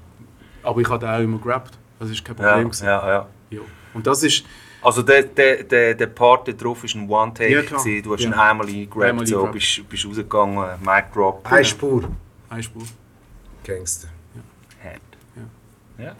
Aber 0.62 0.80
ich 0.80 0.88
hatte 0.88 1.10
auch 1.10 1.18
immer 1.20 1.38
gerappt. 1.38 1.76
Das 1.98 2.08
ist 2.10 2.24
kein 2.24 2.36
Ja, 2.36 2.50
Problem. 2.50 2.68
gewesen. 2.68 2.84
ja, 2.86 3.08
ja. 3.08 3.26
Ja. 3.50 3.60
Und 3.92 4.06
das 4.06 4.22
ist, 4.22 4.44
Also 4.82 5.02
der, 5.02 5.22
der, 5.24 5.62
der, 5.64 5.94
der 5.94 6.06
Part 6.06 6.48
da 6.48 6.52
drauf 6.52 6.82
war 6.82 6.90
ein 7.00 7.08
One-Take. 7.08 7.52
Ja, 7.52 7.60
gewesen. 7.62 8.02
du 8.02 8.12
hast 8.14 8.22
Ja. 8.22 8.28
ihn 8.30 8.34
einmal 8.34 8.66
eingerappt, 8.66 9.04
Einmal 9.10 9.26
so, 9.26 9.46
bist, 9.46 9.88
bist 9.88 10.06
rausgegangen, 10.06 10.56
Mic 10.80 11.04
Drop. 11.14 11.40
Eine 11.50 11.64
Spur. 11.64 12.10
eine 12.48 12.62
Spur. 12.62 12.82
Gangster. 13.64 14.08
Head. 14.82 15.00
Ja. 15.98 16.16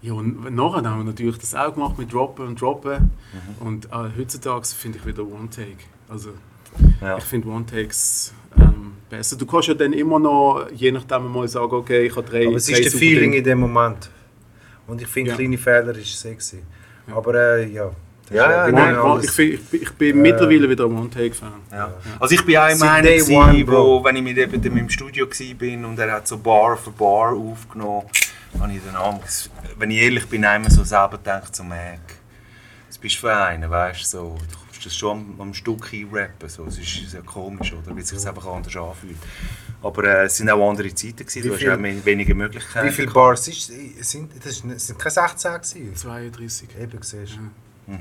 Ja, 0.00 0.12
und 0.12 0.54
nachher 0.54 0.82
haben 0.88 0.98
wir 1.00 1.04
natürlich 1.04 1.38
das 1.38 1.54
auch 1.54 1.72
gemacht 1.74 1.98
mit 1.98 2.12
Droppen 2.12 2.46
und 2.48 2.60
Droppen. 2.60 3.10
Mhm. 3.60 3.66
Und 3.66 3.86
äh, 3.86 4.10
heutzutage 4.18 4.66
finde 4.66 4.98
ich 4.98 5.06
wieder 5.06 5.22
One 5.22 5.48
Take. 5.50 5.76
Also, 6.08 6.30
Ja. 7.00 7.16
ich 7.18 7.24
finde 7.24 7.48
One 7.48 7.64
Takes 7.66 8.34
ähm, 8.58 8.92
besser. 9.08 9.36
Du 9.36 9.46
kannst 9.46 9.68
ja 9.68 9.74
dann 9.74 9.92
immer 9.94 10.18
noch, 10.18 10.66
je 10.72 10.90
nachdem 10.92 11.30
mal 11.32 11.48
sagen, 11.48 11.72
okay, 11.72 12.06
ich 12.06 12.16
habe 12.16 12.26
drei. 12.28 12.46
Aber 12.46 12.56
es 12.56 12.66
drei 12.66 12.78
ist 12.80 12.92
der 12.92 12.98
Feeling 12.98 13.32
in 13.34 13.44
dem 13.44 13.60
Moment. 13.60 14.10
Und 14.86 15.00
ich 15.00 15.08
finde, 15.08 15.30
Ja. 15.30 15.36
kleine 15.36 15.56
Fehler 15.56 15.96
ist 15.96 16.18
sexy. 16.20 16.62
Aber 17.12 17.34
äh, 17.34 17.66
ja. 17.66 17.90
Ja, 18.30 18.50
ja, 18.50 18.72
nein, 18.72 18.96
ich 19.22 19.38
ich, 19.38 19.52
ich, 19.54 19.68
bin- 19.70 19.82
bin 19.98 20.22
mittlerweile 20.22 20.68
wieder 20.70 20.86
ein 20.86 20.96
One 20.96 21.10
Take 21.10 21.34
Fan. 21.34 21.52
Ja. 21.70 21.92
Also 22.18 22.34
ich 22.34 22.44
bin 22.44 22.56
auch 22.56 22.68
immer 22.70 22.90
einer, 22.90 23.10
wo, 23.66 24.02
wenn 24.02 24.16
ich 24.16 24.22
mit 24.22 24.38
eben 24.38 24.62
dem 24.62 24.76
im 24.78 24.88
Studio 24.88 25.26
war 25.26 25.88
und 25.88 25.98
er 25.98 26.12
hat 26.12 26.26
so 26.26 26.38
Bar 26.38 26.78
für 26.78 26.90
Bar 26.90 27.34
aufgenommen, 27.34 28.06
habe 28.58 28.72
ich 28.72 28.80
dann 28.86 28.96
abends, 28.96 29.50
wenn 29.78 29.90
ich 29.90 29.98
ehrlich 29.98 30.26
bin, 30.26 30.42
einmal 30.44 30.70
so 30.70 30.82
selber 30.84 31.18
gedacht, 31.18 31.54
so 31.54 31.64
Mac, 31.64 32.00
das 32.88 32.96
bist 32.96 33.16
du 33.16 33.20
für 33.20 33.36
einen, 33.36 33.68
weißt 33.70 34.00
du, 34.00 34.06
so, 34.06 34.38
du 34.50 34.56
kannst 34.72 34.86
das 34.86 34.96
schon 34.96 35.18
am, 35.18 35.40
am 35.40 35.54
Stück 35.54 35.92
einrappen, 35.92 36.48
so, 36.48 36.64
es 36.64 36.78
ist 36.78 37.10
sehr 37.10 37.22
komisch, 37.22 37.74
oder, 37.74 37.94
weil 37.94 38.02
es 38.02 38.08
sich 38.08 38.26
einfach 38.26 38.46
anders 38.46 38.74
anfühlt. 38.74 39.18
Aber 39.84 40.02
äh, 40.04 40.24
es 40.24 40.36
sind 40.38 40.48
auch 40.50 40.68
andere 40.70 40.92
Zeiten 40.94 41.16
gewesen, 41.18 41.42
Wie 41.44 41.48
du 41.48 41.52
hast 41.54 41.60
viel- 41.60 41.70
auch 41.72 41.76
mehr- 41.78 42.04
weniger 42.04 42.34
Möglichkeiten. 42.34 42.86
Wie 42.88 42.90
viele 42.92 43.10
Bars 43.12 43.46
ist, 43.48 43.70
sind 44.00 44.30
das? 44.44 44.56
Sind, 44.56 44.80
sind 44.80 44.98
keine 44.98 45.10
16 45.10 45.52
gewesen? 45.52 45.94
32. 45.96 46.68
Eben, 46.80 46.98
siehst 47.02 47.38
du. 47.86 47.92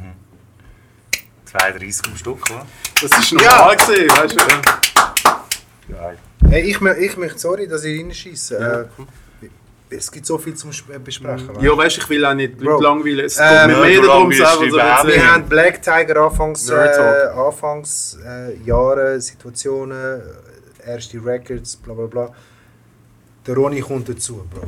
32 1.46 2.08
am 2.12 2.18
Stück, 2.18 2.50
oder? 2.50 2.66
Das 3.02 3.20
ist 3.20 3.34
normal 3.34 3.76
gesehen, 3.76 4.10
weißt 4.10 4.34
du? 4.36 4.40
Ja. 5.30 5.46
Geil. 5.90 6.18
Hey, 6.50 6.62
ich, 6.62 6.82
ich 6.82 7.18
möchte, 7.18 7.40
sorry, 7.40 7.68
dass 7.68 7.84
ich 7.84 8.00
reinschieße. 8.02 8.60
Ja. 8.60 8.82
Äh, 8.82 8.86
es 9.96 10.12
gibt 10.12 10.26
so 10.26 10.38
viel 10.40 10.56
zum 10.56 10.72
Sp- 10.74 10.98
besprechen. 11.04 11.50
weißt 11.50 11.62
du? 11.62 11.66
Ja, 11.66 11.78
weißt 11.78 11.98
du, 11.98 12.02
ich 12.02 12.10
will 12.10 12.26
auch 12.26 12.34
nicht. 12.34 12.60
Leute 12.60 12.84
langweilen. 12.84 13.26
Es 13.26 13.38
Ähm, 13.38 13.44
geht 13.46 13.68
mir 13.68 13.74
ja, 13.74 13.80
mehr 13.82 14.02
darum, 14.02 14.32
selber 14.32 15.02
zu. 15.02 15.08
Wir 15.08 15.32
haben 15.34 15.44
Black 15.50 15.82
Tiger 15.84 16.22
Anfangs, 16.26 16.70
äh, 16.70 16.74
Anfangs 17.36 18.18
äh, 18.26 18.56
Jahre, 18.66 19.22
Situationen, 19.22 20.22
äh, 20.22 20.22
erste 20.86 21.24
Records, 21.24 21.76
bla 21.78 21.94
bla 21.94 22.06
bla. 22.06 22.34
Der 23.46 23.56
Ronny 23.56 23.82
kommt 23.82 24.08
dazu, 24.10 24.42
Bro. 24.50 24.68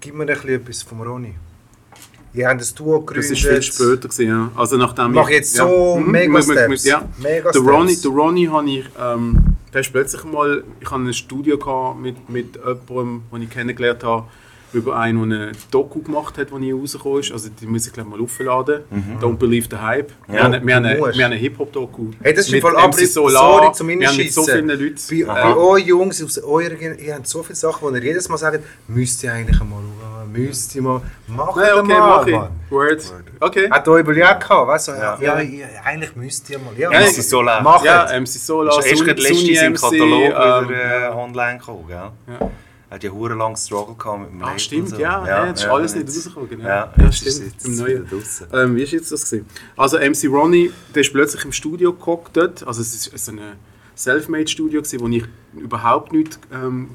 Gib 0.00 0.14
mir 0.14 0.22
ein 0.22 0.26
bisschen 0.28 0.48
etwas 0.50 0.82
vom 0.82 1.02
Ronny. 1.02 1.34
Ihr 2.34 2.46
habt 2.48 2.60
ein 2.60 2.74
Duo 2.76 3.00
gegründet. 3.00 3.32
Das 3.32 3.44
war 3.44 3.52
viel 3.52 3.62
später. 3.62 3.96
Gewesen, 4.08 4.28
ja. 4.28 4.50
Also 4.54 4.76
nachdem 4.76 5.12
Mach 5.12 5.28
jetzt 5.28 5.54
so 5.54 5.96
Mhm, 5.98 6.10
mega 6.10 6.42
Steps. 6.42 6.84
Ja. 6.84 7.08
Mega 7.18 7.50
Der 7.50 7.60
Ronnie, 7.62 7.96
der 7.96 8.10
Ronnie 8.10 8.48
habe 8.48 8.70
ich, 8.70 8.84
ähm, 9.00 9.56
der 9.72 9.80
ist 9.80 9.92
plötzlich 9.92 10.24
mal, 10.24 10.62
ich 10.80 10.90
hatte 10.90 11.02
ein 11.02 11.12
Studio 11.14 11.58
gehabt 11.58 11.98
mit, 12.00 12.28
mit 12.28 12.56
jemandem, 12.56 13.22
den 13.32 13.42
ich 13.42 13.50
kennengelernt 13.50 14.04
habe, 14.04 14.26
über 14.72 14.96
einen, 14.96 15.28
der 15.30 15.38
eine 15.48 15.52
Doku 15.70 16.02
gemacht 16.02 16.36
hat, 16.38 16.50
die 16.50 16.54
nie 16.58 16.72
rausgekommen 16.72 17.20
ist. 17.20 17.32
Also 17.32 17.48
die 17.48 17.66
muss 17.66 17.86
ich 17.86 17.92
gleich 17.92 18.06
mal 18.06 18.20
aufladen. 18.20 18.82
Don't 19.20 19.36
Believe 19.36 19.66
the 19.70 19.76
Hype. 19.76 20.12
Wir 20.26 20.36
Ja, 20.36 20.44
haben, 20.44 20.66
wir 20.66 20.76
haben, 20.76 20.84
eine, 20.84 20.98
wir 20.98 21.06
haben 21.06 21.20
eine 21.32 21.36
Hip-Hop-Doku. 21.36 22.10
Hey, 22.22 22.32
das 22.34 22.46
ist 22.46 22.48
im 22.48 22.54
mit 22.54 22.62
Fall 22.62 22.72
MC 22.74 22.78
Abriss. 22.84 23.14
Solar. 23.14 23.42
Sorry 23.62 23.72
zum 23.72 23.88
Wir 23.88 23.94
haben 23.94 23.98
mit 24.00 24.08
Reinschiessen. 24.08 24.44
so 24.44 24.52
vielen 24.52 24.68
Leuten. 24.68 25.26
Bei, 25.26 25.34
bei 25.42 25.56
euch 25.56 25.86
Jungs 25.86 26.22
aus 26.24 26.38
eurer 26.42 26.74
Gen- 26.74 26.98
ihr 26.98 27.14
habt 27.14 27.26
so 27.26 27.42
viele 27.42 27.56
Sachen, 27.56 27.78
wo 27.82 27.90
ihr 27.94 28.02
jedes 28.02 28.28
Mal 28.28 28.36
sagt, 28.38 28.60
müsst 28.88 29.22
ihr 29.24 29.32
eigentlich 29.32 29.60
einmal 29.60 29.78
schauen, 29.80 30.32
müsst 30.32 30.74
ihr 30.74 30.82
mal. 30.82 31.00
Macht 31.26 31.56
Nein, 31.56 31.70
okay, 31.74 31.82
mal, 31.88 32.00
mach 32.00 32.26
ich. 32.26 32.34
Mann. 32.34 32.48
Word. 32.70 33.14
Okay. 33.40 33.70
Hat 33.70 33.88
euch 33.88 34.00
überlegt 34.00 34.40
gehabt, 34.40 34.68
weißt 34.68 34.88
du? 34.88 34.92
Ja, 34.92 35.18
Ja. 35.20 35.40
ja, 35.40 35.66
eigentlich 35.84 36.14
müsst 36.16 36.50
ihr 36.50 36.58
mal. 36.58 36.72
Ja, 36.76 36.90
Ja, 36.92 37.00
macht. 37.00 37.10
Es 37.10 37.18
ist 37.18 37.30
so 37.30 37.40
leer. 37.40 37.62
Macht. 37.62 37.84
Ja, 37.84 38.06
MC 38.20 38.26
Solar, 38.28 38.78
Ist 38.78 38.86
erst 38.86 39.04
gerade 39.04 39.20
letztens 39.22 39.62
im 39.62 39.72
MC, 39.72 39.80
Katalog 39.80 40.22
ähm, 40.22 40.68
wieder 40.68 41.08
äh, 41.08 41.14
online 41.14 41.58
gekommen, 41.58 41.84
gell? 41.88 41.96
ja. 41.96 42.50
Er 42.90 42.94
hat 42.94 43.04
ja 43.04 43.10
hure 43.10 43.34
lang 43.34 43.54
Struggle 43.56 43.94
gehabt 43.96 44.20
mit 44.20 44.30
dem 44.30 44.42
Ah, 44.42 44.46
Label 44.46 44.58
stimmt, 44.60 44.82
und 44.84 44.88
so. 44.96 45.00
ja, 45.00 45.26
ja, 45.26 45.46
das 45.52 45.60
ist 45.62 45.68
alles 45.68 45.94
nicht 45.94 46.06
jetzt- 46.06 46.16
rausgekommen. 46.16 46.48
Genau. 46.48 46.64
Ja, 46.68 46.92
ja 46.96 47.04
jetzt 47.04 47.26
ist 47.26 47.36
stimmt, 47.36 47.54
es 47.58 47.64
im 47.66 47.70
jetzt 47.72 47.80
Neuen. 47.80 48.64
Ähm, 48.64 48.76
wie 48.76 48.82
war 48.84 48.88
jetzt 48.92 49.12
das? 49.12 49.30
Gewesen? 49.30 49.46
Also 49.76 49.98
MC 49.98 50.26
Ronnie, 50.28 50.72
der 50.94 51.00
ist 51.02 51.12
plötzlich 51.12 51.44
im 51.44 51.52
Studio 51.52 51.92
gehockt 51.92 52.36
dort. 52.36 52.66
Also 52.66 52.80
es 52.80 52.94
ist 52.94 53.24
so 53.24 53.32
ein 53.32 53.40
Selfmade-Studio, 53.94 54.80
gewesen, 54.80 55.00
wo 55.00 55.08
ich 55.08 55.24
überhaupt 55.54 56.12
nicht 56.12 56.38
ähm, 56.52 56.90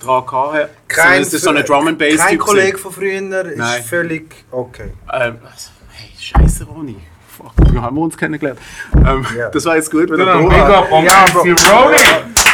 dran 0.00 0.24
hatte. 0.30 0.68
Kein, 0.86 1.22
es 1.22 1.32
ist 1.34 1.42
so 1.42 1.50
eine 1.50 1.64
Drum 1.64 1.88
and 1.88 1.98
Bass 1.98 2.16
kein 2.18 2.38
Kollege 2.38 2.78
von 2.78 2.92
früher 2.92 3.44
ist 3.46 3.56
Nein. 3.58 3.82
völlig 3.82 4.44
okay. 4.52 4.92
Ähm, 5.12 5.38
also, 5.44 5.70
hey, 5.90 6.10
scheiße 6.18 6.64
Ronnie. 6.66 6.96
Fuck, 7.36 7.52
wie 7.72 7.78
haben 7.78 7.96
wir 7.96 8.02
uns 8.02 8.16
kennengelernt? 8.16 8.60
Ähm, 8.94 9.26
Ja. 9.36 9.48
Das 9.48 9.64
war 9.64 9.74
jetzt 9.74 9.90
gut, 9.90 10.08
wenn 10.10 10.20
er 10.20 10.26
war. 10.26 10.78
up 10.78 10.92
on 10.92 11.04
Ja, 11.04 11.24
MC 11.24 11.54
Bro. 11.56 11.90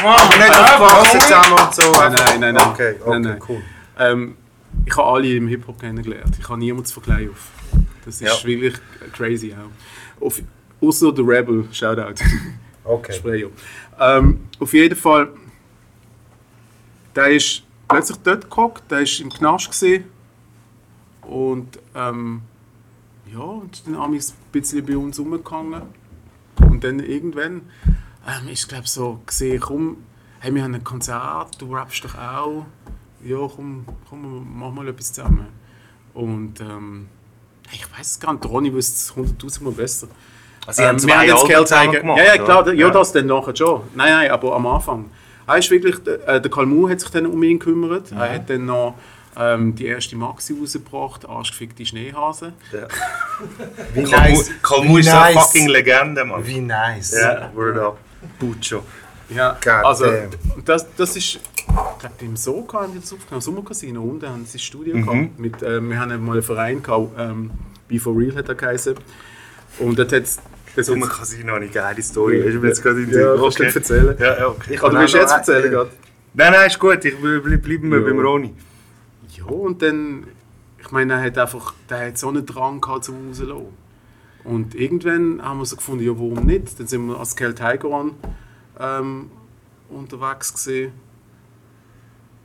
Und 0.04 0.38
nicht 0.38 0.50
aufgewachsen 0.50 1.20
zusammen 1.20 1.52
und 1.52 1.74
so. 1.74 1.92
Nein, 1.92 2.12
nein, 2.12 2.40
nein, 2.40 2.54
nein. 2.54 2.68
Okay, 2.68 2.94
okay, 3.00 3.10
Nein, 3.10 3.22
nein. 3.22 3.40
cool. 3.48 3.62
Ähm, 3.98 4.36
ich 4.86 4.96
habe 4.96 5.08
alle 5.08 5.34
im 5.34 5.48
Hip-Hop 5.48 5.78
kennengelernt. 5.80 6.36
Ich 6.38 6.48
habe 6.48 6.58
niemanden 6.58 6.90
von 6.90 7.02
klein 7.02 7.30
auf. 7.30 7.48
Das 8.04 8.20
ist 8.20 8.42
Ja. 8.42 8.44
wirklich 8.48 8.74
crazy 9.12 9.54
auch. 9.54 10.24
Auf, 10.26 10.40
außer 10.80 11.12
der 11.12 11.26
Rebel, 11.26 11.68
Shoutout. 11.72 12.22
Okay. 12.84 13.12
Spray 13.12 13.46
ähm, 14.00 14.40
Auf 14.58 14.72
jeden 14.72 14.96
Fall, 14.96 15.28
der 17.14 17.28
ist 17.30 17.62
plötzlich 17.88 18.18
dort 18.24 18.48
gehockt, 18.50 18.90
der 18.90 19.00
ist 19.00 19.20
im 19.20 19.28
Knast 19.30 19.68
gesehen 19.70 20.04
und 21.22 21.78
ähm, 21.94 22.40
ja, 23.32 23.38
und 23.40 23.86
dann 23.86 23.98
haben 23.98 24.12
wir 24.14 24.20
ein 24.20 24.24
bisschen 24.52 24.84
bei 24.84 24.96
uns 24.96 25.18
rumgegangen 25.18 25.82
und 26.62 26.82
dann 26.82 27.00
irgendwann 27.00 27.62
ähm, 28.42 28.48
ist 28.48 28.68
glaube 28.68 28.86
so 28.86 29.20
gesehen, 29.26 29.60
komm, 29.60 29.96
hey, 30.40 30.54
wir 30.54 30.62
haben 30.62 30.74
ein 30.74 30.84
Konzert, 30.84 31.60
du 31.60 31.74
rappst 31.74 32.04
doch 32.04 32.14
auch, 32.16 32.66
ja, 33.24 33.36
komm, 33.54 33.84
komm, 34.08 34.46
mach 34.58 34.70
mal 34.72 34.88
etwas 34.88 35.12
zusammen. 35.12 35.46
Und 36.14 36.60
ähm, 36.60 37.08
ich 37.72 37.84
weiß 37.90 38.06
es 38.12 38.20
gar 38.20 38.32
nicht, 38.32 38.44
Ronny 38.44 38.72
wüsste 38.72 38.94
es 38.96 39.14
hunderttausendmal 39.16 39.72
besser. 39.74 40.08
Also, 40.66 40.82
sie 40.82 40.88
haben 40.88 40.98
Ähm, 40.98 41.06
wir 41.06 41.18
haben 41.18 41.48
jetzt 41.48 41.68
zeigen. 41.68 41.92
gemacht, 41.92 42.18
Ja, 42.18 42.24
ja, 42.34 42.42
klar, 42.42 42.62
oder? 42.62 42.72
ja, 42.72 42.90
das 42.90 43.12
dann 43.12 43.26
nachher 43.26 43.54
schon. 43.56 43.82
Nein, 43.94 44.12
nein, 44.12 44.30
aber 44.30 44.54
am 44.54 44.66
Anfang. 44.66 45.10
Er 45.46 45.58
ist 45.58 45.70
wirklich, 45.70 45.96
äh, 46.06 46.40
der 46.40 46.50
Kalmu 46.50 46.88
hat 46.88 47.00
sich 47.00 47.10
dann 47.10 47.26
um 47.26 47.42
ihn 47.42 47.58
gekümmert. 47.58 48.12
Er 48.12 48.34
hat 48.34 48.50
dann 48.50 48.66
noch 48.66 48.94
ähm, 49.36 49.74
die 49.74 49.86
erste 49.86 50.16
Maxi 50.16 50.54
rausgebracht, 50.58 51.28
arschgefickte 51.28 51.84
Schneehase. 51.86 52.52
Wie 53.94 54.02
Kalmu, 54.04 54.36
nice. 54.36 54.50
Kalmu 54.62 54.98
ist 54.98 55.06
so 55.10 55.16
eine 55.16 55.34
nice. 55.34 55.44
fucking 55.44 55.68
Legende, 55.68 56.24
Mann. 56.24 56.46
Wie 56.46 56.60
nice. 56.60 57.12
Ja, 57.20 57.50
word 57.54 57.78
up. 57.78 57.98
Pucho. 58.38 58.82
Ja, 59.28 59.56
God 59.62 59.84
also 59.84 60.06
damn. 60.06 60.30
das, 60.64 60.86
das 60.96 61.16
ist, 61.16 61.36
ich 61.36 61.64
glaube, 61.66 62.14
im 62.20 62.36
Soka 62.36 62.80
haben 62.80 62.94
wir 62.94 63.00
das 63.00 63.12
aufgenommen, 63.12 63.40
Sommercasino 63.42 64.02
unten 64.02 64.28
haben 64.28 64.44
sie 64.44 64.54
das 64.54 64.62
Studio 64.62 64.96
gehabt. 64.96 65.38
Mit, 65.38 65.62
ähm, 65.62 65.90
wir 65.90 66.00
haben 66.00 66.24
mal 66.24 66.32
einen 66.32 66.42
Verein 66.42 66.82
gehabt, 66.82 67.12
ähm, 67.16 67.50
Be 67.88 67.98
For 67.98 68.16
Real 68.16 68.34
hat 68.34 68.48
er 68.48 68.54
geheißen. 68.56 68.94
Und 69.78 69.98
dort 69.98 70.12
hat 70.12 70.24
das 70.76 70.86
Zum 70.86 71.00
Casino 71.00 71.54
eine 71.54 71.68
geile 71.68 72.02
Story. 72.02 72.42
Du 72.42 72.58
mir 72.60 72.68
jetzt 72.68 72.82
gerade 72.82 73.02
in 73.02 73.10
den 73.10 73.20
Ja, 73.20 73.36
kannst 73.36 73.58
nicht 73.60 73.76
erzählen. 73.76 74.16
Ja, 74.18 74.38
ja, 74.38 74.48
okay. 74.48 74.78
Oder 74.80 75.00
willst 75.00 75.14
du 75.14 75.18
jetzt 75.18 75.32
erzählen 75.32 75.72
äh? 75.72 75.86
Nein, 76.34 76.52
nein, 76.52 76.66
ist 76.66 76.78
gut. 76.78 77.04
Ich 77.04 77.16
bleibe 77.16 77.58
bleib 77.58 77.82
wir 77.82 77.98
Ja. 77.98 78.04
beim 78.04 78.18
Ronny. 78.20 78.54
Ja, 79.36 79.44
und 79.44 79.82
dann, 79.82 80.26
ich 80.78 80.90
meine, 80.90 81.14
er 81.14 81.22
hat 81.22 81.38
einfach, 81.38 81.74
der 81.88 82.08
hat 82.08 82.18
so 82.18 82.28
einen 82.28 82.46
Drang 82.46 82.80
gehabt 82.80 83.04
zum 83.04 83.28
rauslassen. 83.28 83.66
Und 84.44 84.74
irgendwann 84.74 85.42
haben 85.42 85.58
wir 85.58 85.66
so 85.66 85.76
gefunden, 85.76 86.04
ja, 86.04 86.12
warum 86.12 86.46
nicht? 86.46 86.78
Dann 86.78 86.86
sind 86.86 87.06
wir 87.06 87.18
als 87.18 87.36
Kel 87.36 87.54
Tiger 87.54 87.88
One 87.88 88.12
ähm, 88.78 89.30
unterwegs 89.88 90.52
gesehen. 90.52 90.92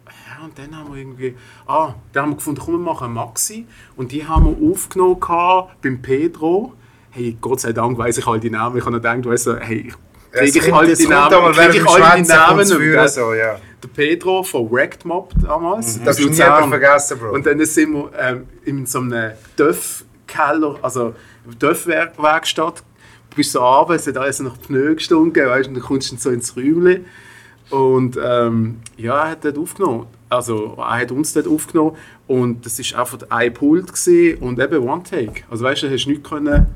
ja, 0.06 0.44
und 0.44 0.58
dann 0.58 0.76
haben 0.76 0.94
wir 0.94 1.00
irgendwie, 1.00 1.36
ah, 1.68 1.94
dann 2.12 2.24
haben 2.24 2.32
wir 2.32 2.36
gefunden, 2.38 2.62
komm, 2.64 2.74
wir 2.76 2.80
machen 2.80 3.14
Maxi. 3.14 3.66
Und 3.96 4.12
die 4.12 4.26
haben 4.26 4.46
wir 4.46 4.72
aufgenommen 4.72 5.20
gehabt 5.20 5.82
beim 5.82 6.02
Pedro. 6.02 6.74
Hey, 7.12 7.38
Gott 7.40 7.62
sei 7.62 7.72
Dank 7.72 7.98
weiß 7.98 8.18
ich 8.18 8.28
all 8.28 8.40
die 8.40 8.50
Namen. 8.50 8.78
Ich 8.78 8.86
habe 8.86 8.98
noch 8.98 9.02
gedacht, 9.02 9.26
weißt 9.26 9.48
du, 9.48 9.56
hey, 9.60 9.94
kriege 10.36 10.60
ich 10.60 10.74
all 10.74 10.94
die 10.94 11.08
Namen, 11.08 11.54
kriege 11.54 11.78
ich 11.78 11.88
all 11.88 12.22
die 12.22 12.28
Namen 12.28 12.66
führen, 12.66 13.08
so, 13.08 13.34
ja. 13.34 13.58
der 13.82 13.88
Pedro 13.88 14.44
von 14.44 14.70
Wrecked 14.70 15.06
Mob 15.06 15.32
damals. 15.42 16.02
Das 16.04 16.20
aus 16.20 16.26
du 16.26 16.34
vergessen, 16.34 17.20
Bro. 17.20 17.32
Und 17.32 17.46
dann 17.46 17.64
sind 17.66 17.94
wir 17.94 18.12
ähm, 18.20 18.48
in 18.66 18.86
so 18.86 19.00
einem 19.00 19.32
Döff-Keller, 20.28 20.78
also 20.82 21.16
Döff-Werkstatt, 21.60 22.84
du 23.30 23.36
bist 23.36 23.52
so 23.52 23.60
runter, 23.60 23.94
es 23.96 24.08
hat 24.08 24.18
alles 24.18 24.40
nach 24.40 24.60
Pneu 24.60 24.96
gestunken, 24.96 25.48
weißt, 25.48 25.68
und 25.70 25.76
dann 25.76 25.84
kommst 25.84 26.12
du 26.12 26.16
dann 26.16 26.22
so 26.22 26.30
ins 26.32 26.56
Räumchen. 26.56 27.06
Und 27.70 28.18
ähm, 28.24 28.80
ja, 28.96 29.24
er 29.24 29.32
hat 29.32 29.46
dort 29.46 29.58
aufgenommen. 29.58 30.08
Also 30.30 30.76
er 30.78 31.00
hat 31.02 31.12
uns 31.12 31.34
dort 31.34 31.48
aufgenommen 31.48 31.96
und 32.28 32.66
das 32.66 32.80
war 32.80 33.00
einfach 33.00 33.20
ein 33.30 33.54
Pult 33.54 33.88
gewesen 33.88 34.38
und 34.40 34.60
eben 34.60 34.88
One-Take. 34.88 35.44
Also 35.50 35.64
weißt 35.64 35.84
du, 35.84 35.88
du 35.88 35.94
hast 35.94 36.06
nichts 36.08 36.30
können 36.30 36.68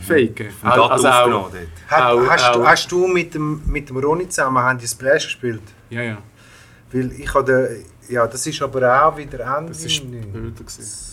faken. 0.00 0.48
Und 0.62 0.68
Daten 0.68 0.92
also 0.92 1.08
aufgenommen 1.08 1.44
auch, 1.44 1.50
dort. 1.50 1.68
Hat, 1.88 2.02
auch, 2.02 2.26
hast, 2.28 2.44
auch, 2.44 2.52
Du, 2.54 2.66
hast 2.66 2.92
du 2.92 3.06
mit 3.06 3.34
dem, 3.34 3.62
mit 3.66 3.88
dem 3.88 3.96
Ronny 3.98 4.28
zusammen 4.28 4.62
haben 4.62 4.78
die 4.78 4.86
Splash 4.86 5.24
gespielt? 5.24 5.62
Ja, 5.90 6.02
ja, 6.02 6.18
Weil 6.92 7.12
ich 7.12 7.32
hatte, 7.32 7.80
ja, 8.08 8.26
das 8.26 8.46
ist 8.46 8.60
aber 8.62 9.06
auch 9.06 9.16
wieder 9.16 9.40
Ende. 9.58 9.72
das 9.72 9.84
war 9.84 10.06
blöder. 10.06 10.50
gewesen. 10.50 11.11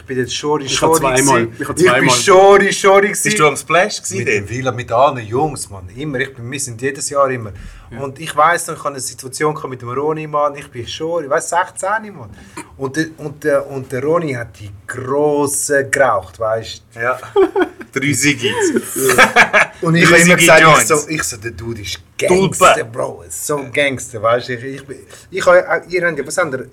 Ich 0.00 0.04
bin 0.04 0.16
jetzt 0.18 0.34
Schori, 0.34 0.64
Ich 0.66 0.76
Schori. 0.76 1.00
zweimal- 1.00 1.46
gewesen. 1.46 1.52
ich 1.54 1.60
Ich 1.60 1.66
bin 1.66 1.76
zweimal- 1.76 2.10
Schori, 2.10 2.72
Schori. 2.72 3.08
Bist 3.08 3.38
du 3.38 3.46
am 3.48 3.56
Splash 3.56 3.96
gewesen 4.02 4.18
Mit 4.18 4.28
dem 4.28 4.48
Villa, 4.48 4.70
mit 4.72 4.92
allen 4.92 5.26
Jungs, 5.26 5.68
Mann. 5.68 5.88
Immer. 5.96 6.20
Ich 6.20 6.34
bin, 6.34 6.50
wir 6.50 6.60
sind 6.60 6.80
jedes 6.80 7.10
Jahr 7.10 7.28
immer. 7.30 7.52
Und 8.00 8.18
ich 8.20 8.34
weiss 8.36 8.66
noch, 8.66 8.74
ich 8.74 8.80
hatte 8.80 8.90
eine 8.90 9.00
Situation 9.00 9.58
mit 9.68 9.82
dem 9.82 9.88
Ronny, 9.90 10.26
Mann. 10.26 10.54
Ich 10.56 10.70
bin 10.70 10.86
schon, 10.86 11.24
ich 11.24 11.30
weiss, 11.30 11.48
16, 11.50 12.14
Mann. 12.16 12.30
Und 12.76 12.96
der, 12.96 13.06
und, 13.18 13.42
der, 13.42 13.66
und 13.68 13.90
der 13.90 14.02
Ronny 14.04 14.32
hat 14.34 14.58
die 14.60 14.70
grossen 14.86 15.90
geraucht, 15.90 16.38
weißt 16.38 16.82
Ja. 16.94 17.18
Drei 17.92 18.12
Siggis. 18.12 18.52
Und 19.80 19.94
ich 19.94 20.04
habe 20.04 20.18
immer 20.18 20.36
gesagt, 20.36 20.60
ich 20.60 20.66
Joints. 20.66 20.88
so, 20.88 21.08
ich 21.08 21.22
so, 21.22 21.36
der 21.38 21.52
Dude 21.52 21.80
ist 21.80 21.98
Gangster. 22.18 22.84
Bro. 22.84 23.24
So 23.30 23.64
Gangster, 23.72 24.20
weißt 24.22 24.48
du. 24.50 24.52
Ich, 24.54 24.64
ich, 24.74 24.82
ich, 25.30 25.46
habe- 25.46 25.82
ihr 25.88 26.06
habt 26.06 26.18
ja, 26.18 26.26
was 26.26 26.36
habt 26.36 26.52
ihr? 26.54 26.66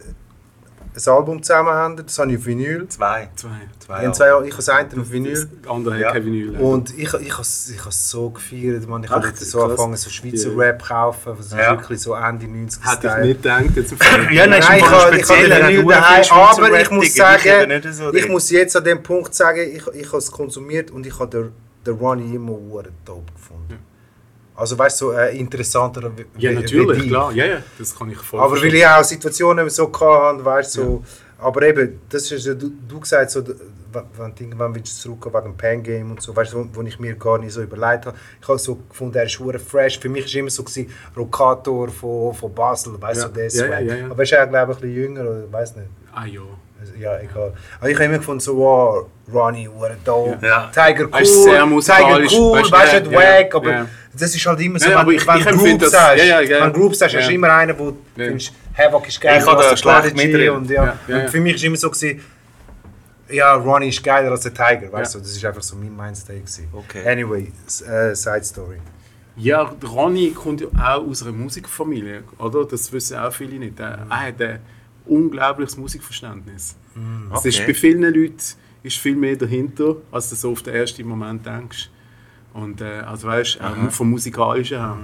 Ein 0.95 1.13
Album 1.13 1.43
zusammen, 1.43 1.97
ihr, 1.97 2.03
das 2.03 2.17
habe 2.19 2.31
ich 2.31 2.37
auf 2.37 2.45
Vinyl. 2.45 2.87
Zwei. 2.87 3.27
Zwei. 3.35 3.49
Zwei. 3.79 3.99
Ich 3.99 4.05
habe 4.05 4.11
zwei, 4.13 4.25
ich 4.27 4.31
habe 4.33 4.49
das 4.55 4.69
eine 4.69 5.01
auf 5.01 5.11
Vinyl. 5.11 5.49
Das 5.61 5.71
andere 5.71 5.99
Ja. 5.99 6.11
kein 6.13 6.25
Vinyl. 6.25 6.55
Und 6.57 6.97
ich, 6.97 7.03
ich, 7.03 7.13
ich 7.21 7.31
habe 7.33 7.41
es 7.41 7.69
ich 7.69 7.81
so 7.91 8.29
gefeiert, 8.29 8.87
man. 8.87 9.03
Ich 9.03 9.09
habe 9.09 9.25
Ach, 9.27 9.29
dort 9.31 9.37
so 9.37 9.57
krass. 9.59 9.69
angefangen, 9.71 9.97
so 9.97 10.09
Schweizer 10.09 10.51
Ja. 10.51 10.55
Rap 10.57 10.83
kaufen, 10.87 11.33
was 11.37 11.51
Ja. 11.51 11.71
wirklich 11.71 11.99
so 12.01 12.13
Ende 12.13 12.45
90er 12.45 12.91
Hätte 12.91 13.07
ich 13.19 13.27
nicht 13.27 13.43
gedacht. 13.43 13.65
Jetzt. 13.75 13.93
Ja, 14.31 14.47
nein, 14.47 14.61
Nein, 14.61 14.77
ich 14.79 14.89
habe 14.89 15.17
ich 15.17 15.29
habe 15.29 15.39
Vinyl 15.67 15.85
daheim, 15.85 16.25
aber 16.31 16.67
ich 16.67 16.73
Rap, 16.85 16.91
muss 16.91 17.05
ich 17.07 17.13
sagen, 17.13 17.67
nicht 17.67 17.93
so 17.93 18.13
ich 18.13 18.29
muss 18.29 18.49
jetzt 18.49 18.75
an 18.77 18.83
dem 18.85 19.03
Punkt 19.03 19.35
sagen, 19.35 19.59
ich, 19.59 19.85
ich 19.93 20.07
habe 20.07 20.17
es 20.17 20.31
konsumiert 20.31 20.91
und 20.91 21.05
ich 21.05 21.19
habe 21.19 21.29
den, 21.29 21.51
den 21.85 21.95
Ronnie 21.95 22.35
immer 22.35 22.53
dope 23.03 23.31
gefunden. 23.33 23.54
Also 24.55 24.77
weißt 24.77 25.01
du, 25.01 25.05
so 25.07 25.11
äh, 25.11 25.37
interessanter 25.37 26.11
Ja, 26.37 26.51
natürlich, 26.51 27.03
wie 27.03 27.07
klar. 27.07 27.31
Ja, 27.33 27.45
ja, 27.45 27.57
das 27.77 27.97
kann 27.97 28.09
ich 28.09 28.17
voll 28.17 28.39
Aber 28.39 28.61
weil 28.61 28.73
ich 28.73 28.87
auch 28.87 29.03
Situationen 29.03 29.69
so 29.69 29.91
hatte, 29.91 30.45
weißt 30.45 30.77
du, 30.77 30.81
so, 30.81 31.03
aber 31.39 31.63
eben, 31.63 31.99
das 32.09 32.31
ist 32.31 32.45
ja, 32.45 32.53
du, 32.53 32.71
du 32.87 32.99
gesagt, 32.99 33.31
so, 33.31 33.43
wenn 33.45 34.35
du 34.35 34.43
irgendwann 34.43 34.73
willst 34.73 34.97
du 34.97 35.09
zurückgehen 35.09 35.33
wegen 35.33 35.43
dem 35.45 35.57
Pen-Game 35.57 36.11
und 36.11 36.21
so, 36.21 36.35
weißt 36.35 36.53
du, 36.53 36.57
wo, 36.59 36.67
wo 36.73 36.81
ich 36.83 36.99
mir 36.99 37.15
gar 37.15 37.37
nicht 37.37 37.53
so 37.53 37.61
überlegt 37.61 38.05
habe. 38.05 38.17
Ich 38.41 38.47
habe 38.47 38.57
so 38.57 38.75
gefunden, 38.75 39.17
er 39.17 39.25
ist 39.25 39.35
fresh. 39.67 39.99
Für 39.99 40.09
mich 40.09 40.33
war 40.33 40.39
immer 40.39 40.49
so, 40.49 40.63
gewesen, 40.63 40.89
Rocator 41.15 41.89
von, 41.89 42.33
von 42.33 42.53
Basel, 42.53 43.01
weißt 43.01 43.23
du, 43.35 43.39
Ja. 43.39 43.49
so 43.49 43.59
der 43.59 43.69
Ja, 43.69 43.79
ja, 43.79 43.79
ja, 43.79 43.95
ja. 43.95 44.05
Aber 44.05 44.19
er 44.19 44.23
ist 44.23 44.31
ja, 44.31 44.45
glaube 44.45 44.71
ich, 44.71 44.77
ein 44.77 44.81
bisschen 44.81 44.95
jünger, 44.95 45.21
oder 45.21 45.51
weiß 45.51 45.75
nicht. 45.75 45.87
Ah 46.13 46.25
ja. 46.25 46.41
Ja, 46.99 47.17
egal. 47.19 47.53
Aber 47.79 47.89
ich 47.89 47.95
habe 47.95 48.05
immer 48.05 48.17
gefunden, 48.17 48.39
so, 48.39 48.57
wow, 48.57 49.05
Ronnie, 49.33 49.67
hure 49.67 49.97
dope. 50.03 50.37
Ja. 50.45 50.71
Tiger 50.73 51.07
cool, 51.11 51.21
ist 51.21 51.43
sehr 51.43 51.53
Tiger 51.53 51.65
cool, 51.71 52.61
weißt 52.61 53.05
du, 53.05 53.11
wack, 53.11 53.49
ja, 53.51 53.55
aber 53.55 53.69
ja. 53.71 53.85
das 54.13 54.35
ist 54.35 54.45
halt 54.45 54.59
immer 54.61 54.79
so, 54.79 54.85
Ja, 54.85 54.91
wenn, 54.91 54.97
aber 54.99 55.11
ich- 55.13 55.27
wenn 55.27 55.37
ich 55.37 55.45
Group 55.45 55.79
das- 55.79 55.91
sagst, 55.91 56.23
ja, 56.25 56.41
ja, 56.41 56.61
wenn 56.65 56.73
Group 56.73 56.95
sagst, 56.95 57.15
hast 57.15 57.27
du 57.27 57.33
immer 57.33 57.51
einen, 57.53 57.77
wo 57.77 57.91
du 57.91 57.97
Ja. 58.15 58.25
findest, 58.27 58.53
Havoc 58.77 59.07
ist 59.07 59.21
geil, 59.21 59.39
Ich 59.41 59.47
habe 59.47 59.61
da 59.61 59.69
der 59.69 59.77
schlecht 59.77 60.15
mitreden. 60.15 60.55
und 60.55 60.69
ja. 60.69 60.83
Ja, 60.85 60.97
ja, 61.07 61.17
Und 61.23 61.29
für 61.29 61.39
mich 61.39 61.55
war 61.61 61.63
immer 61.67 61.77
so, 61.77 61.89
gewesen, 61.89 62.21
ja, 63.29 63.53
Ronnie 63.55 63.89
ist 63.89 64.03
geiler 64.03 64.31
als 64.31 64.41
der 64.41 64.53
Tiger, 64.53 64.91
weißt 64.91 65.15
Ja. 65.15 65.19
du, 65.19 65.25
das 65.25 65.35
ist 65.35 65.43
einfach 65.45 65.63
so 65.63 65.75
mein 65.75 65.95
Mindstay 65.95 66.39
gewesen. 66.39 66.67
Okay. 66.73 67.07
Anyway, 67.09 67.51
äh, 67.87 68.13
Side 68.15 68.43
Story. 68.43 68.77
Ja, 69.37 69.69
Ronny 69.83 70.31
kommt 70.31 70.61
ja 70.61 70.67
auch 70.67 71.05
aus 71.09 71.21
einer 71.23 71.31
Musikfamilie, 71.33 72.23
oder? 72.37 72.63
Das 72.65 72.91
wissen 72.93 73.17
auch 73.17 73.33
viele 73.33 73.57
nicht. 73.59 73.77
Er, 73.79 74.05
er 74.09 74.27
hat 74.27 74.41
ein 74.41 74.59
unglaubliches 75.05 75.77
Musikverständnis. 75.77 76.75
Es 77.33 77.45
ist 77.45 77.57
Okay. 77.59 77.67
bei 77.67 77.73
vielen 77.73 78.01
Leuten 78.13 78.37
ist 78.83 78.97
viel 78.97 79.15
mehr 79.15 79.35
dahinter, 79.35 79.95
als 80.11 80.29
du 80.29 80.35
so 80.35 80.51
auf 80.51 80.61
den 80.61 80.75
ersten 80.75 81.07
Moment 81.07 81.45
denkst. 81.45 81.89
Und 82.53 82.79
äh, 82.79 82.99
also 83.05 83.27
weißt, 83.27 83.59
auch 83.61 83.91
vom 83.91 84.09
musikalischen 84.11 84.77
her. 84.79 84.97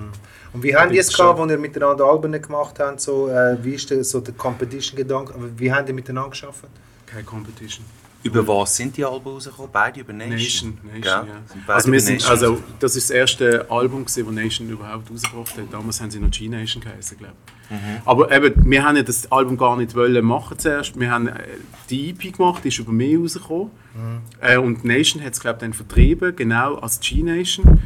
Und 0.53 0.63
wie 0.63 0.73
haben 0.75 0.91
die 0.91 0.99
es 0.99 1.11
gehabt, 1.15 1.37
als 1.39 1.51
ihr 1.51 1.57
miteinander 1.57 2.05
Alben 2.05 2.31
gemacht 2.41 2.79
habt, 2.79 3.01
so, 3.01 3.27
äh, 3.27 3.57
wie 3.61 3.73
ist 3.73 3.89
der, 3.89 4.03
so 4.03 4.21
der 4.21 4.33
Competition-Gedanke, 4.35 5.33
wie 5.57 5.71
haben 5.71 5.85
die 5.85 5.91
miteinander 5.93 6.29
geschafft? 6.29 6.63
Keine 7.05 7.23
Competition. 7.23 7.85
Über 8.23 8.47
was 8.47 8.75
sind 8.75 8.95
die 8.97 9.03
Alben 9.03 9.27
rausgekommen? 9.27 9.71
Beide 9.71 10.01
über 10.01 10.13
Nation? 10.13 10.37
Nation, 10.37 10.77
Nation, 10.83 11.03
ja. 11.03 11.23
Beide 11.65 11.73
Also, 11.73 11.91
wir 11.91 11.99
sind, 11.99 12.29
also 12.29 12.59
das 12.79 12.95
ist 12.95 13.09
das 13.09 13.15
erste 13.15 13.69
Album, 13.71 14.05
gewesen, 14.05 14.25
das 14.25 14.35
Nation 14.35 14.69
überhaupt 14.69 15.09
rausgebracht 15.09 15.57
hat. 15.57 15.73
Damals 15.73 15.99
haben 16.01 16.11
sie 16.11 16.19
noch 16.19 16.29
G-Nation 16.29 16.83
geheißen, 16.83 17.17
glaube 17.17 17.33
ich. 17.45 17.71
Mhm. 17.71 18.01
Aber 18.05 18.31
eben, 18.31 18.69
wir 18.69 18.83
haben 18.83 18.95
ja 18.95 19.03
das 19.03 19.31
Album 19.31 19.57
gar 19.57 19.77
nicht 19.77 19.95
wollen 19.95 20.23
machen 20.23 20.59
zuerst. 20.59 20.99
Wir 20.99 21.09
haben 21.09 21.27
äh, 21.29 21.41
die 21.89 22.09
EP 22.09 22.35
gemacht, 22.35 22.63
die 22.63 22.67
ist 22.67 22.79
über 22.79 22.91
mich 22.91 23.17
rausgekommen. 23.17 23.71
Mhm. 23.95 24.21
Äh, 24.39 24.57
und 24.57 24.85
Nation 24.85 25.23
hat 25.23 25.33
es, 25.33 25.39
glaube 25.39 25.57
ich, 25.57 25.61
dann 25.61 25.73
vertrieben, 25.73 26.35
genau 26.35 26.75
als 26.75 26.99
G-Nation. 26.99 27.81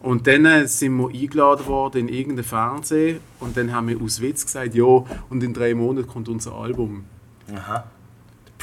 Und 0.00 0.26
dann 0.26 0.44
äh, 0.44 0.66
sind 0.66 0.96
wir 0.96 1.08
eingeladen 1.08 1.66
worden 1.66 2.08
in 2.08 2.14
irgendein 2.14 2.44
Fernsehen 2.44 3.20
und 3.40 3.56
dann 3.56 3.72
haben 3.72 3.88
wir 3.88 4.00
aus 4.00 4.20
Witz 4.20 4.44
gesagt, 4.44 4.74
ja, 4.74 4.84
und 4.84 5.42
in 5.42 5.54
drei 5.54 5.74
Monaten 5.74 6.06
kommt 6.06 6.28
unser 6.28 6.52
Album. 6.54 7.04
Aha. 7.54 7.84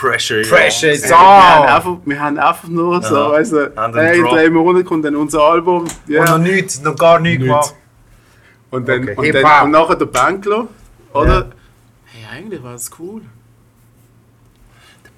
Pressure. 0.02 0.42
Pressure 0.44 0.90
ja. 0.90 0.96
is 0.96 1.04
Wir 1.04 1.18
haben 1.20 1.64
on! 1.64 1.70
einfach, 1.70 1.98
wir 2.06 2.20
haben 2.20 2.40
einfach 2.40 2.68
nur 2.68 3.02
so, 3.04 3.16
Ja. 3.16 3.32
weißt 3.32 3.52
du, 3.52 3.72
hey, 3.94 4.22
drei 4.24 4.50
Monaten 4.50 4.84
kommt 4.86 5.06
dann 5.06 5.16
unser 5.16 5.42
Album. 5.42 5.86
Ja. 6.08 6.22
Und 6.22 6.30
noch 6.30 6.38
nichts, 6.40 6.82
noch 6.82 6.96
gar 6.96 7.20
nichts 7.20 7.44
gemacht. 7.44 7.76
Und 8.72 8.88
dann, 8.88 9.04
Okay. 9.04 9.16
und, 9.16 9.24
Hip-Hop. 9.26 9.42
dann 9.44 9.64
und 9.66 9.72
nachher 9.72 9.96
der 9.96 10.06
Bankler, 10.08 10.68
oder? 11.14 11.28
Ja. 11.28 11.46
Hey, 12.06 12.38
eigentlich 12.40 12.64
war 12.64 12.74
das 12.74 12.90
cool. 12.98 13.22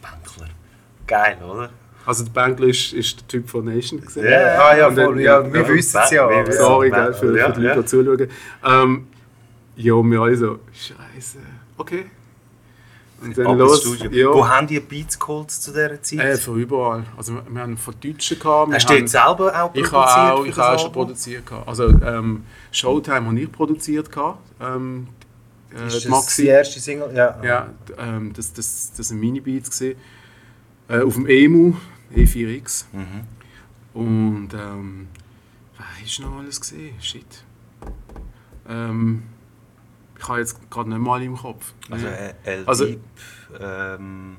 Bankler. 0.01 0.47
Geil, 1.07 1.37
oder? 1.49 1.69
Also 2.05 2.25
der 2.25 2.31
Bankler 2.31 2.67
ist, 2.67 2.91
ist 2.91 3.21
der 3.21 3.27
Typ 3.29 3.49
von 3.49 3.63
Nation. 3.63 4.01
gewesen. 4.01 4.25
Ja, 4.25 4.59
ah, 4.59 4.75
ja, 4.75 4.87
Und 4.87 4.97
dann- 4.97 5.05
voll, 5.05 5.21
ja, 5.21 5.53
wir 5.53 5.61
ja, 5.61 5.67
wissen 5.69 6.01
es 6.03 6.11
ja. 6.11 6.29
wissen 6.29 6.53
Sorry, 6.61 6.89
Ja, 6.89 7.05
gell, 7.05 7.13
für, 7.13 7.37
ja, 7.37 7.45
für 7.45 7.53
die 7.53 7.61
Leute, 7.61 7.75
ja. 7.75 7.81
die 7.81 7.85
zuschauen. 7.85 8.27
Ähm, 8.65 9.07
ja, 9.77 9.93
wir 10.03 10.19
alle 10.19 10.35
so, 10.35 10.59
Scheiße, 10.73 11.37
okay. 11.77 12.05
Und 13.23 13.37
dann 13.37 13.57
los. 13.57 13.81
Studio. 13.83 14.31
Ja, 14.31 14.35
Wo 14.37 14.47
haben 14.47 14.67
die 14.67 14.79
Beats 14.79 15.17
geholt 15.19 15.51
zu 15.51 15.71
dieser 15.71 16.01
Zeit? 16.01 16.19
äh, 16.19 16.37
von 16.37 16.59
überall. 16.59 17.03
Also 17.17 17.33
wir, 17.35 17.43
wir 17.49 17.61
haben 17.61 17.77
von 17.77 17.93
Deutschen 17.99 18.39
gehabt. 18.39 18.73
Hast 18.73 18.89
du 18.89 18.93
jetzt 18.93 19.11
selber 19.11 19.63
auch 19.63 19.73
Ich 19.73 19.83
produziert 19.83 19.93
habe 19.93 20.33
auch, 20.33 20.45
ich 20.45 20.57
habe 20.57 20.75
auch 20.75 20.79
schon 20.79 20.91
produziert. 20.91 21.45
gehabt. 21.45 21.67
Also 21.67 21.87
ähm, 21.89 22.43
Showtime 22.71 23.25
habe 23.27 23.39
ich 23.39 23.51
produziert. 23.51 24.11
gehabt. 24.11 24.39
Ähm, 24.61 25.07
äh, 25.71 25.87
Ist 25.87 25.97
die 25.97 26.01
das 26.03 26.05
Maxi. 26.09 26.41
die 26.43 26.47
erste 26.49 26.79
Single? 26.79 27.11
Ja. 27.15 27.39
Ja, 27.43 27.69
ähm, 27.97 28.31
das, 28.33 28.53
das, 28.53 28.91
das 28.95 29.07
sind 29.07 29.19
Mini-Beats. 29.19 29.79
gewesen. 29.79 29.97
Äh, 30.89 31.01
auf 31.01 31.13
dem 31.13 31.25
EMU, 31.27 31.73
E4X. 32.15 32.85
Mhm. 32.91 33.21
Und 33.99 34.49
ähm, 34.53 35.07
was 35.77 36.07
ist 36.09 36.19
noch 36.19 36.37
alles 36.39 36.59
gesehen? 36.59 36.93
Shit. 36.99 37.25
Ähm, 38.67 39.23
ich 40.19 40.27
habe 40.27 40.39
jetzt 40.39 40.69
gerade 40.69 40.89
nicht 40.89 40.99
mal 40.99 41.21
im 41.21 41.35
Kopf. 41.37 41.73
Also 41.89 42.07
äh, 42.07 42.33
El 42.43 42.63
Also- 42.65 42.85
ähm, 43.59 44.37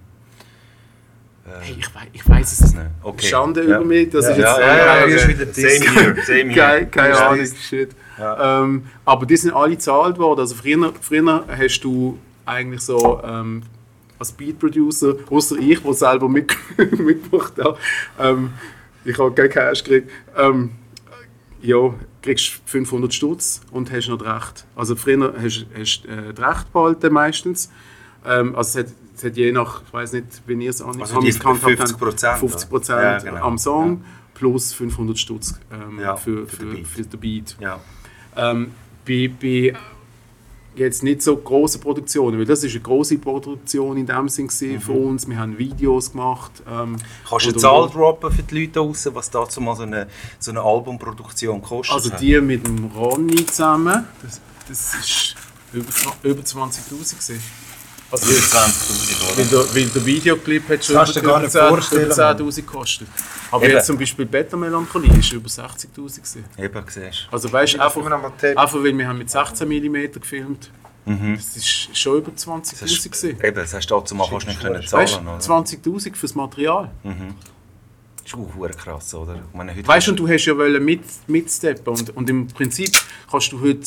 äh, 1.46 1.50
hey, 1.60 1.76
ich, 1.78 1.94
wei 1.94 2.08
ich 2.12 2.28
weiß 2.28 2.52
es 2.60 2.74
nicht. 2.74 2.86
okay. 3.02 3.26
Schande 3.26 3.60
ja. 3.62 3.76
über 3.76 3.84
mich, 3.84 4.10
dass 4.10 4.24
Ja, 4.26 4.30
ich 4.32 4.36
jetzt 4.38 4.58
ja, 4.58 4.60
ja, 4.60 4.76
ja, 4.76 5.06
ja, 5.06 5.28
wieder 5.28 5.52
Same 5.52 5.68
here, 6.00 6.16
same 6.22 6.50
here. 6.50 6.54
Keine, 6.54 6.86
keine. 6.88 7.18
Ahnung, 7.18 7.46
shit. 7.46 7.90
Ähm, 8.18 8.84
aber 9.04 9.26
die 9.26 9.36
sind 9.36 9.52
alle 9.52 9.72
gezahlt 9.72 10.18
worden. 10.18 10.40
Also 10.40 10.54
früher, 10.54 10.92
früher 11.00 11.44
hast 11.48 11.80
du 11.80 12.18
eigentlich 12.46 12.80
so 12.80 13.20
ähm, 13.24 13.62
als 14.18 14.32
Beat 14.32 14.58
Producer, 14.58 15.16
außer 15.28 15.56
ich, 15.58 15.80
der 15.82 15.92
selber 15.94 16.28
mit, 16.28 16.56
mitgemacht 16.78 17.58
hat, 17.58 17.76
ähm, 18.20 18.52
ich 19.04 19.18
habe 19.18 19.32
keinen 19.32 19.50
Cash 19.50 19.82
gekriegt, 19.84 20.10
ähm, 20.36 20.70
ja, 21.60 21.92
kriegst 22.24 22.60
500 22.64 23.12
Stutz 23.12 23.60
und 23.70 23.92
hast 23.92 24.08
noch 24.08 24.24
Recht. 24.24 24.64
Also 24.74 24.96
früher 24.96 25.34
hast 25.38 25.66
du 26.04 26.08
äh, 26.08 26.30
Recht 26.42 26.72
behalten 26.72 27.12
meistens. 27.12 27.70
Ähm, 28.24 28.56
also 28.56 28.80
es 28.80 28.86
hat, 28.86 28.94
es 29.14 29.24
hat 29.24 29.36
je 29.36 29.52
nach, 29.52 29.82
ich 29.86 29.92
weiß 29.92 30.14
nicht, 30.14 30.42
wie 30.46 30.64
ihr 30.64 30.70
es 30.70 30.80
an 30.80 31.00
Also 31.00 31.20
die 31.20 31.32
50%, 31.32 32.36
50 32.36 32.72
oder? 32.72 33.02
Ja, 33.02 33.18
genau. 33.18 33.44
am 33.44 33.58
Song 33.58 34.02
plus 34.32 34.72
500 34.72 35.18
Stutz 35.18 35.60
ähm, 35.70 36.00
Ja, 36.00 36.16
für, 36.16 36.46
für 36.46 36.56
für, 36.56 36.64
den 36.64 36.74
Beat. 36.76 36.86
für 36.86 37.02
den 37.02 37.20
Beat. 37.20 37.56
Ja. 37.60 37.80
Ähm, 38.36 38.70
bei, 39.06 39.30
bei 39.40 39.74
jetzt 40.76 41.02
nicht 41.02 41.22
so 41.22 41.36
große 41.36 41.78
Produktionen, 41.78 42.38
weil 42.38 42.44
das 42.44 42.64
ist 42.64 42.72
eine 42.72 42.80
große 42.80 43.18
Produktion 43.18 43.96
in 43.96 44.06
dem 44.06 44.28
Sinn 44.28 44.48
gewesen 44.48 44.80
für 44.80 44.92
uns. 44.92 45.28
Wir 45.28 45.38
haben 45.38 45.58
Videos 45.58 46.12
gemacht. 46.12 46.52
Ähm, 46.68 46.96
Kannst 47.28 47.46
du 47.46 47.50
eine 47.50 47.58
Zahl 47.58 47.88
droppen 47.88 48.32
für 48.32 48.42
die 48.42 48.60
Leute 48.60 48.72
draussen, 48.72 49.14
was 49.14 49.30
dazu 49.30 49.60
mal 49.60 49.76
so 49.76 49.82
eine, 49.82 50.08
so 50.38 50.50
eine 50.50 50.60
Albumproduktion 50.60 51.62
kostet? 51.62 51.94
Also 51.94 52.10
die 52.10 52.40
mit 52.40 52.66
dem 52.66 52.86
Ronny 52.86 53.46
zusammen, 53.46 54.04
das, 54.22 54.40
das 54.68 54.94
ist 54.94 55.34
über, 55.72 55.90
über 56.22 56.42
20'000 56.42 56.88
gewesen. 56.90 57.40
Also 58.14 58.30
Über 58.30 58.36
jetzt, 58.38 58.54
20'000, 58.54 59.36
weil, 59.36 59.44
oder? 59.44 59.64
der, 59.64 59.74
weil 59.74 59.86
der 59.88 60.06
Videoclip 60.06 60.68
hat 60.68 60.84
schon 60.84 60.94
kannst 60.96 61.16
über, 61.16 61.40
nicht 61.40 61.50
über 61.54 61.60
10 61.60 61.68
vorstellen, 61.68 62.04
über 62.06 62.14
10'000 62.14 62.56
gekostet. 62.56 63.08
Aber 63.50 63.64
Eben. 63.64 63.74
jetzt 63.74 63.86
zum 63.86 63.98
Beispiel 63.98 64.24
Beta 64.26 64.56
Melancholie 64.56 65.18
ist 65.18 65.32
über 65.32 65.48
60'000 65.48 65.88
gewesen. 65.96 66.44
Eben, 66.56 66.84
siehst 66.88 67.28
Also 67.32 67.52
weißt 67.52 67.74
du, 67.74 67.80
einfach, 67.80 68.04
einfach 68.06 68.74
weil 68.84 68.96
wir 68.96 69.08
haben 69.08 69.18
mit 69.18 69.30
16 69.30 69.68
mm 69.68 70.12
gefilmt, 70.20 70.70
Mhm. 71.06 71.34
das 71.36 71.54
ist 71.56 71.94
schon 71.98 72.16
über 72.18 72.30
Das 72.30 72.46
20'000 72.46 72.84
ist, 72.84 73.02
gewesen. 73.04 73.38
eben, 73.42 73.54
das 73.56 73.74
hast 73.74 73.86
du 73.90 73.94
dazu 73.98 74.14
mal 74.14 74.26
fast 74.26 74.46
nicht 74.46 74.58
können 74.60 74.86
zahlen, 74.86 75.26
oder? 75.28 75.38
20'000 75.38 76.14
fürs 76.16 76.34
Material. 76.34 76.90
Das 77.02 77.12
ist 78.32 78.34
auch 78.34 78.70
krass, 78.78 79.12
oder? 79.14 79.34
Ich 79.34 79.54
meine, 79.54 79.74
heute 79.76 79.86
Weißt 79.86 80.06
du, 80.06 80.12
und 80.12 80.16
du 80.20 80.28
hast 80.28 80.46
ja 80.46 80.56
wollen 80.56 80.82
mit, 80.82 81.02
mitsteppen 81.26 81.92
und, 81.92 82.16
und 82.16 82.30
im 82.30 82.46
Prinzip 82.46 82.92
kannst 83.30 83.52
du 83.52 83.60
heute 83.60 83.86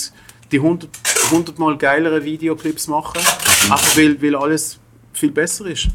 die 0.52 0.58
100, 0.60 0.90
100 1.26 1.60
mal 1.60 1.78
geilere 1.78 2.24
Videoclips 2.24 2.88
machen, 2.88 3.18
einfach 3.18 3.98
weil, 3.98 4.22
weil 4.22 4.36
alles 4.36 4.80
viel 5.14 5.32
besser 5.32 5.66
ist. 5.66 5.88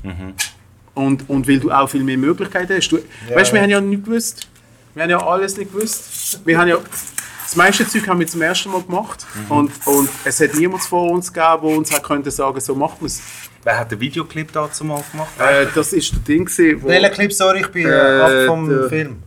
Und, 0.94 1.28
und 1.28 1.48
weil 1.48 1.59
du 1.59 1.70
auch 1.70 1.88
viel 1.88 2.05
mehr 2.05 2.18
Möglichkeiten 2.18 2.74
hast. 2.76 2.88
Du, 2.90 2.98
weißt 3.34 3.50
du, 3.50 3.55
wir 3.55 3.62
haben 3.62 3.70
ja 3.70 3.80
nicht 3.80 4.05
gewusst. 4.05 4.46
Wir 4.94 5.05
haben 5.05 5.11
ja 5.11 5.26
alles 5.26 5.57
nicht 5.57 5.72
gewusst. 5.72 6.40
Wir 6.44 6.59
haben 6.59 6.68
ja, 6.68 6.76
das 6.76 7.57
meiste 7.57 7.86
Zeug 7.88 8.07
haben 8.09 8.20
wir 8.20 8.26
zum 8.26 8.42
ersten 8.42 8.70
Mal 8.70 8.82
gemacht 8.82 9.26
und, 9.48 9.70
und 9.86 10.09
es 10.24 10.38
hat 10.40 10.55
niemand 10.55 10.82
vor 10.84 11.11
uns 11.11 11.32
gegeben, 11.32 11.62
der 11.62 11.78
uns 11.78 11.92
hat 11.92 12.03
können 12.03 12.30
sagen, 12.30 12.61
so 12.61 12.74
macht 12.74 13.00
man 13.00 13.07
es. 13.07 13.22
Wer 13.64 13.78
hat 13.78 13.90
den 13.92 14.00
Videoclip 14.00 14.53
dazu 14.53 14.84
mal 14.84 15.03
gemacht? 15.12 15.30
Äh, 15.38 15.66
das 15.74 15.92
ist 15.92 16.12
der 16.12 16.18
Ding, 16.20 16.44
gewesen, 16.46 16.82
wo, 16.82 16.88
Welcher 16.88 17.11
Clip, 17.11 17.32
sorry, 17.32 17.61
ich 17.61 17.68
bin 17.68 17.86
Äh, 17.86 17.92
ab 17.92 18.46
vom 18.48 18.68
der- 18.68 18.88
Film. 18.88 19.22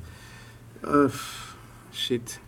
äh, 0.84 1.08
shit. 1.96 2.40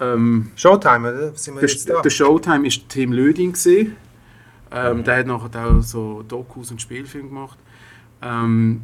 Ähm, 0.00 0.50
Showtime, 0.56 1.08
oder? 1.12 1.34
Sind 1.34 1.54
wir 1.56 1.62
jetzt 1.62 1.88
Der, 1.88 1.96
da? 1.96 2.02
der 2.02 2.10
Showtime 2.10 2.64
war 2.64 2.88
Tim 2.88 3.12
Löding. 3.12 3.52
gewesen. 3.52 3.96
Ähm, 4.72 5.04
Der 5.04 5.18
hat 5.18 5.26
nachher 5.26 5.66
auch 5.66 5.80
so 5.82 6.22
Dokus 6.26 6.70
und 6.70 6.80
Spielfilme 6.80 7.28
gemacht. 7.28 7.58
Ähm, 8.22 8.82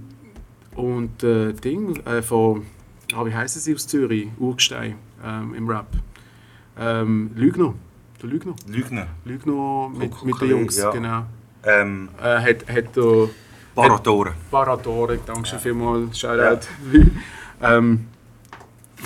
und 0.74 1.22
äh, 1.22 1.52
Ding 1.52 1.96
äh, 2.06 2.22
von, 2.22 2.66
ah, 3.14 3.24
wie 3.24 3.34
heißen 3.34 3.60
sie 3.62 3.74
aus 3.74 3.86
Zürich? 3.86 4.28
Urgstein 4.38 4.96
ähm, 5.24 5.54
im 5.54 5.68
Rap. 5.68 5.86
Ähm, 6.78 7.30
Lügner. 7.34 7.74
Der 8.22 8.28
Lügner. 8.30 8.54
Lügner. 8.66 9.06
Lügner 9.24 9.88
mit, 9.96 10.22
mit 10.24 10.40
den 10.40 10.50
Jungs, 10.50 10.76
ja. 10.78 10.90
genau. 10.90 11.22
Ähm, 11.64 12.08
Äh, 12.22 12.40
hat, 12.40 12.68
hat 12.68 12.96
da 12.96 13.28
Baratoren. 13.74 14.32
Paratore, 14.50 15.18
danke 15.26 15.46
schön 15.48 15.58
vielmals, 15.58 16.18
Shoutout. 16.18 16.66
ähm, 17.62 18.06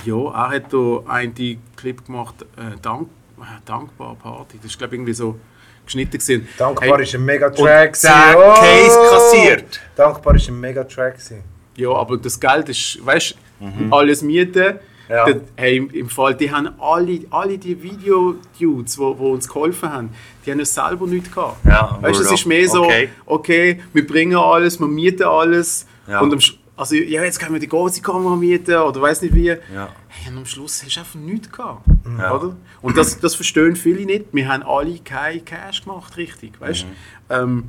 ja, 0.04 0.14
er 0.32 0.48
hat 0.50 0.72
da 0.72 1.00
einen 1.08 1.34
Clip 1.80 2.04
gemacht, 2.04 2.34
äh, 2.56 2.76
Dank, 2.82 3.08
äh, 3.40 3.44
Dankbar 3.64 4.16
Party. 4.16 4.58
Das 4.62 4.70
ist 4.72 4.78
glaube 4.78 4.94
ich 4.94 4.98
irgendwie 4.98 5.14
so 5.14 5.38
geschnitten 5.84 6.18
gewesen. 6.18 6.48
Dankbar 6.58 6.96
Hey, 6.98 7.02
ist 7.02 7.14
ein 7.14 7.24
mega 7.24 7.46
Und 7.48 7.56
Track. 7.56 7.98
der 8.00 8.10
gewesen. 8.32 8.36
Oh! 8.36 8.54
Case 8.60 8.98
kassiert. 9.10 9.80
Dankbar 9.96 10.34
ist 10.36 10.48
ein 10.48 10.60
mega 10.60 10.84
Track. 10.84 11.14
gewesen. 11.14 11.42
Ja, 11.76 11.90
aber 11.92 12.16
das 12.18 12.38
Geld 12.38 12.68
ist, 12.68 12.98
weißt 13.04 13.34
du, 13.60 13.94
alles 13.94 14.22
Mieten. 14.22 14.74
Ja. 15.08 15.24
Da- 15.26 15.40
Hey, 15.56 15.78
im, 15.78 15.90
Im 15.90 16.08
Fall, 16.08 16.34
die 16.36 16.50
haben 16.52 16.68
alle, 16.78 17.20
alle 17.30 17.58
die 17.58 17.82
Video-Dudes, 17.82 18.94
die, 18.96 19.00
uns 19.02 19.48
geholfen 19.48 19.92
haben, 19.92 20.10
die 20.46 20.52
haben 20.52 20.58
ja 20.60 20.64
selber 20.64 21.06
nichts 21.06 21.32
gehabt. 21.34 21.64
Ja, 21.64 21.98
weißt 22.00 22.20
du, 22.20 22.24
es 22.24 22.32
ist 22.32 22.46
mehr 22.46 22.68
so, 22.68 22.84
Okay. 22.84 23.08
okay. 23.26 23.80
wir 23.92 24.06
bringen 24.06 24.36
alles, 24.36 24.78
wir 24.78 24.86
mieten 24.86 25.24
alles. 25.24 25.86
Ja. 26.06 26.20
Und 26.20 26.32
am, 26.32 26.38
also, 26.80 26.94
ja, 26.94 27.22
jetzt 27.22 27.38
können 27.38 27.52
wir 27.52 27.60
die 27.60 27.68
große 27.68 28.00
Kamera 28.00 28.34
mieten 28.36 28.74
oder 28.74 29.02
weiß 29.02 29.20
nicht 29.20 29.34
wie. 29.34 29.48
Ja. 29.48 29.94
Hey, 30.08 30.32
und 30.32 30.38
am 30.38 30.46
Schluss 30.46 30.82
hast 30.82 30.96
du 30.96 31.00
einfach 31.00 31.20
nichts 31.20 31.52
gehabt. 31.52 31.86
Ja. 32.18 32.34
Oder? 32.34 32.56
Und 32.80 32.96
das, 32.96 33.20
das 33.20 33.34
verstehen 33.34 33.76
viele 33.76 34.06
nicht. 34.06 34.26
Wir 34.32 34.48
haben 34.48 34.62
alle 34.62 34.98
kein 34.98 35.44
Cash 35.44 35.84
gemacht, 35.84 36.16
richtig. 36.16 36.58
Weißt? 36.58 36.86
Mhm. 36.86 36.90
Ähm, 37.28 37.64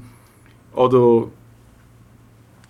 oder 0.73 1.27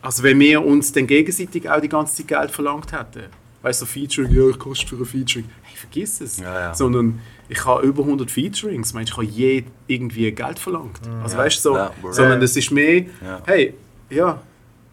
also 0.02 0.24
wenn 0.24 0.40
wir 0.40 0.66
uns 0.66 0.92
dann 0.92 1.06
gegenseitig 1.06 1.70
auch 1.70 1.80
die 1.80 1.90
ganze 1.90 2.16
Zeit 2.16 2.28
Geld 2.28 2.52
verlangt 2.52 2.92
hätten, 2.92 3.26
weißt 3.62 3.82
du, 3.82 3.86
so 3.86 3.92
Featuring, 3.92 4.32
ja, 4.32 4.50
ich 4.50 4.58
koste 4.58 4.88
für 4.88 4.96
ein 4.96 5.06
Featuring, 5.06 5.48
hey, 5.62 5.78
vergiss 5.78 6.22
es. 6.22 6.40
Ja, 6.40 6.60
ja. 6.60 6.74
Sondern 6.74 7.20
ich 7.50 7.64
habe 7.64 7.86
über 7.86 8.02
100 8.02 8.32
Featurings, 8.32 8.96
meinst, 8.96 9.12
ich 9.12 9.18
habe 9.18 9.28
je 9.28 9.64
irgendwie 9.86 10.32
Geld 10.32 10.58
verlangt. 10.58 11.02
Also 11.22 11.38
weißt 11.38 11.64
du, 11.64 11.70
so, 11.70 12.12
sondern 12.12 12.42
es 12.42 12.58
ist 12.58 12.72
mehr, 12.72 13.06
hey, 13.46 13.76
ja, 14.10 14.42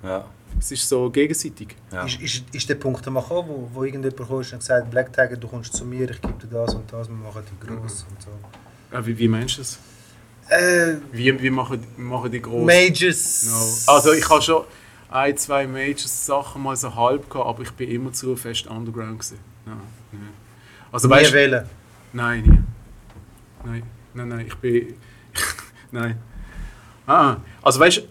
Ja. 0.02 0.26
Es 0.58 0.72
ist 0.72 0.88
so 0.88 1.10
gegenseitig. 1.10 1.76
Ja. 1.92 2.04
Ist, 2.04 2.20
ist, 2.20 2.44
ist 2.52 2.68
der 2.68 2.74
Punkt 2.76 3.06
einmal 3.06 3.22
gekommen, 3.22 3.48
wo, 3.48 3.70
wo 3.72 3.84
irgendjemand 3.84 4.16
kam 4.16 4.36
und 4.36 4.42
gesagt 4.42 4.68
hat, 4.84 4.90
Black 4.90 5.12
Tiger, 5.12 5.36
du 5.36 5.46
kommst 5.48 5.74
zu 5.74 5.84
mir, 5.84 6.10
ich 6.10 6.20
gebe 6.20 6.34
dir 6.34 6.46
das 6.48 6.74
und 6.74 6.92
das, 6.92 7.08
wir 7.08 7.16
machen 7.16 7.42
die 7.50 7.66
gross 7.66 8.06
und 8.10 8.22
so. 8.22 8.96
Äh, 8.96 9.06
wie, 9.06 9.18
wie 9.18 9.28
meinst 9.28 9.56
du 9.56 9.60
das? 9.60 9.78
Äh, 10.50 10.96
Wie, 11.12 11.42
wie 11.42 11.50
machen, 11.50 11.86
machen 11.98 12.30
die 12.32 12.40
großen... 12.40 12.64
Majors. 12.64 13.84
No. 13.86 13.92
Also 13.92 14.12
ich 14.14 14.28
habe 14.30 14.40
schon 14.40 14.64
ein, 15.10 15.36
zwei 15.36 15.66
Major-Sachen 15.66 16.62
mal 16.62 16.74
so 16.74 16.94
halb 16.94 17.28
gehabt, 17.28 17.46
aber 17.46 17.62
ich 17.62 17.70
bin 17.72 17.90
immer 17.90 18.12
zu 18.12 18.34
fest 18.34 18.66
underground 18.66 19.18
gewesen. 19.18 19.38
Nein, 19.66 19.76
nein. 20.12 20.22
Also 20.90 21.06
Nie 21.08 21.14
weißt, 21.14 21.32
wählen. 21.34 21.68
nein, 22.14 22.42
nie. 22.42 22.58
Nein, 23.64 23.82
nein, 24.14 24.28
nein, 24.28 24.46
ich 24.46 24.54
bin, 24.54 24.94
nein. 25.92 26.16
Ah, 27.06 27.36
also 27.62 27.80
weißt, 27.80 28.02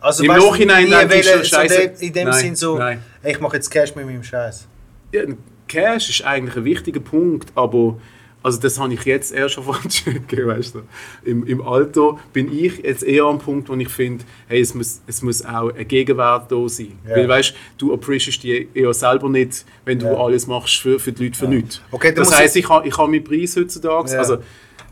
Also, 0.00 0.22
Im 0.24 0.30
weißt 0.30 0.46
Nachhinein 0.46 0.88
denke 0.88 1.16
ich 1.20 1.26
schon, 1.28 1.38
so 1.40 1.44
Scheiße. 1.44 1.88
de- 1.98 2.06
in 2.06 2.12
dem 2.12 2.28
Nein, 2.28 2.38
Sinn 2.40 2.56
so, 2.56 2.78
nein. 2.78 3.02
ich 3.22 3.38
mache 3.40 3.56
jetzt 3.56 3.70
Cash 3.70 3.94
mit 3.94 4.06
meinem 4.06 4.22
Scheiß. 4.24 4.66
ja, 5.12 5.22
Cash 5.68 6.08
ist 6.10 6.24
eigentlich 6.24 6.56
ein 6.56 6.64
wichtiger 6.64 7.00
Punkt, 7.00 7.52
aber 7.54 7.96
also 8.42 8.58
das 8.58 8.80
habe 8.80 8.92
ich 8.94 9.04
jetzt 9.04 9.30
erst 9.32 9.54
schon 9.56 9.64
checken, 9.88 10.46
weißt 10.46 10.74
du. 10.74 10.82
Im, 11.24 11.46
Im 11.46 11.60
Alter 11.62 12.18
bin 12.32 12.50
ich 12.50 12.78
jetzt 12.78 13.02
eher 13.04 13.24
am 13.24 13.38
Punkt, 13.38 13.68
wo 13.68 13.74
ich 13.74 13.88
finde, 13.90 14.24
hey, 14.48 14.60
es 14.62 14.74
muss, 14.74 15.00
es 15.06 15.20
muss 15.22 15.44
auch 15.44 15.72
ein 15.74 15.86
Gegenwert 15.86 16.50
da 16.50 16.68
sein. 16.68 16.98
Ja. 17.06 17.16
Weil 17.16 17.28
weißt 17.28 17.54
du, 17.76 17.92
appreciierst 17.92 18.42
die 18.42 18.68
eher 18.72 18.94
selber 18.94 19.28
nicht, 19.28 19.64
wenn 19.84 19.98
du 19.98 20.06
Ja. 20.06 20.14
alles 20.14 20.46
machst 20.46 20.76
für, 20.80 20.98
für 20.98 21.12
die 21.12 21.24
Leute 21.24 21.38
für 21.38 21.46
nichts. 21.48 21.82
Okay, 21.90 22.12
das 22.12 22.34
heisst, 22.36 22.56
ich 22.56 22.68
habe 22.68 22.88
ich 22.88 22.96
habe 22.96 23.10
meinen 23.10 23.22
Preis 23.22 23.54
heutzutage, 23.56 24.18
also 24.18 24.38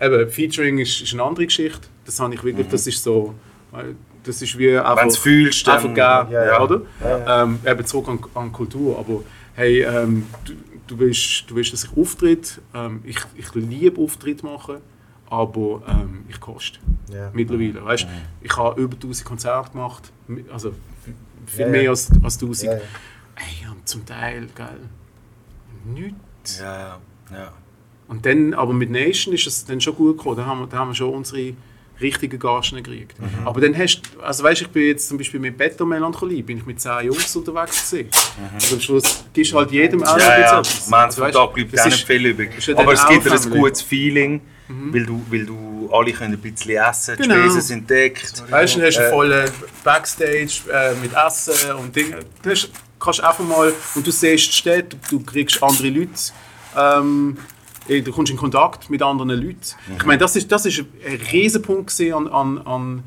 eben, 0.01 0.29
Featuring 0.31 0.79
ist, 0.79 1.01
ist 1.01 1.15
eine 1.15 1.23
andere 1.23 1.47
Geschichte, 1.47 1.89
das 2.05 2.21
habe 2.21 2.35
ich 2.35 2.45
wirklich, 2.45 2.67
Mhm. 2.67 2.71
das 2.71 2.87
ist 2.87 3.03
so, 3.03 3.35
das 4.29 4.43
ist 4.43 4.57
wie 4.59 4.77
einfach, 4.77 4.97
Wenn 4.97 5.05
du 5.09 5.15
es 5.15 5.17
fühlst, 5.19 5.69
einfach 5.69 5.89
geben, 5.89 5.97
Ja, 5.99 6.45
ja. 6.47 6.61
oder? 6.61 6.83
Ja, 7.03 7.43
Ähm, 7.45 7.59
eben 7.67 7.87
zurück 7.87 8.09
an, 8.09 8.19
an 8.35 8.53
Kultur, 8.53 8.99
aber 8.99 9.23
hey, 9.55 9.83
ähm, 9.83 10.27
du, 10.45 10.53
du, 10.87 10.99
willst, 10.99 11.51
du 11.51 11.55
willst, 11.57 11.73
dass 11.73 11.85
ich 11.85 11.97
auftritt, 11.97 12.61
ähm, 12.75 13.01
ich, 13.05 13.19
ich 13.37 13.55
liebe 13.55 14.01
Auftritt 14.01 14.43
machen, 14.43 14.77
aber 15.31 15.83
ähm, 15.89 16.25
ich 16.29 16.39
koste 16.41 16.79
Ja. 17.13 17.31
mittlerweile, 17.33 17.85
weißt 17.85 18.07
Ich 18.43 18.57
habe 18.57 18.81
über 18.81 18.95
1000 18.95 19.25
Konzerte 19.27 19.73
gemacht, 19.73 20.13
also 20.53 20.73
viel 21.47 21.61
Ja, 21.61 21.67
ja. 21.67 21.73
mehr 21.73 21.91
als, 21.91 22.11
als 22.23 22.35
1000. 22.41 22.63
Ja, 22.73 22.77
ja. 22.79 22.83
Hey, 23.35 23.69
und 23.71 23.89
zum 23.89 24.05
Teil, 24.05 24.49
geil, 24.55 24.81
nichts. 25.85 26.59
Ja, 26.61 26.79
ja, 26.79 26.99
ja. 27.33 27.53
Und 28.09 28.25
dann, 28.25 28.55
aber 28.55 28.73
mit 28.73 28.91
Nation 28.91 29.35
ist 29.35 29.47
es 29.47 29.65
dann 29.67 29.81
schon 29.81 29.95
gut 29.95 30.17
gekommen. 30.17 30.37
Da 30.39 30.47
haben 30.47 30.61
wir, 30.61 30.67
da 30.67 30.79
haben 30.79 30.89
wir 30.89 30.95
schon 30.95 31.13
unsere 31.13 31.53
richtigen 32.01 32.39
Gagen 32.39 32.77
gekriegt. 32.77 33.15
Aber 33.45 33.61
dann 33.61 33.77
hast 33.77 34.01
du, 34.15 34.21
also 34.21 34.45
weißt, 34.45 34.63
ich 34.63 34.69
bin 34.69 34.85
jetzt 34.87 35.09
zum 35.09 35.19
Beispiel 35.19 35.41
mit 35.41 35.57
Beto 35.59 35.85
Melancholie, 35.85 36.43
bin 36.43 36.59
ich 36.59 36.67
mit 36.67 36.81
10 36.81 37.07
Jungs 37.07 37.35
unterwegs 37.37 37.91
gewesen. 37.91 38.11
Und 38.55 38.73
am 38.73 38.81
Schluss 38.81 39.25
gibst 39.33 39.53
du 39.53 39.59
halt 39.59 39.71
jedem 39.73 40.03
auch 40.05 40.19
Ja, 40.19 40.29
ein 40.29 40.41
ja, 40.41 40.61
bisschen 40.61 40.75
etwas. 40.77 40.89
man 40.89 41.01
Also, 41.07 41.23
weißt, 41.23 41.35
da 41.35 41.47
bleibt 41.47 41.73
ist- 41.75 41.85
nicht 41.87 42.07
viel 42.07 42.27
übrig. 42.27 42.51
Aber 42.77 42.85
dann 42.85 42.95
es 42.95 43.07
gibt 43.09 43.31
ein 43.33 43.51
gutes 43.51 43.83
Feeling, 43.83 44.41
weil, 44.69 45.07
du, 45.07 45.23
weil 45.31 45.47
du 45.47 45.89
alle 45.93 46.13
können 46.13 46.35
ein 46.35 46.41
bisschen 46.41 46.77
essen, 46.77 47.17
die 47.19 47.23
Genau. 47.23 47.35
Spesen 47.41 47.61
sind 47.63 47.89
deckt. 47.91 48.43
Weißt 48.51 48.75
du, 48.75 48.79
dann 48.81 48.87
hast 48.89 48.99
du 48.99 49.03
Äh, 49.03 49.11
vollen 49.11 49.51
Backstage 49.83 50.61
äh, 50.73 50.95
mit 51.03 51.13
Essen 51.15 51.73
und 51.77 51.97
Dinge. 51.97 52.19
Du 52.43 52.51
hast, 52.51 52.69
kannst 53.01 53.23
einfach 53.25 53.45
mal, 53.45 53.73
und 53.95 54.07
du 54.07 54.11
siehst 54.11 54.49
die 54.49 54.53
Städte, 54.53 54.97
du 55.11 55.21
kriegst 55.21 55.63
andere 55.63 55.89
Leute, 55.89 56.11
ähm, 56.77 57.39
du 57.89 58.13
kommst 58.13 58.31
in 58.31 58.37
Kontakt 58.37 58.91
mit 58.91 59.03
anderen 59.03 59.31
Leuten. 59.31 59.61
Ich 59.97 60.05
meine, 60.05 60.19
das 60.19 60.37
ist, 60.37 60.51
das 60.53 60.67
ist 60.67 60.81
ein 60.81 61.21
Riesenpunkt 61.33 62.01
an, 62.01 62.29
an, 62.29 62.59
an, 62.59 63.03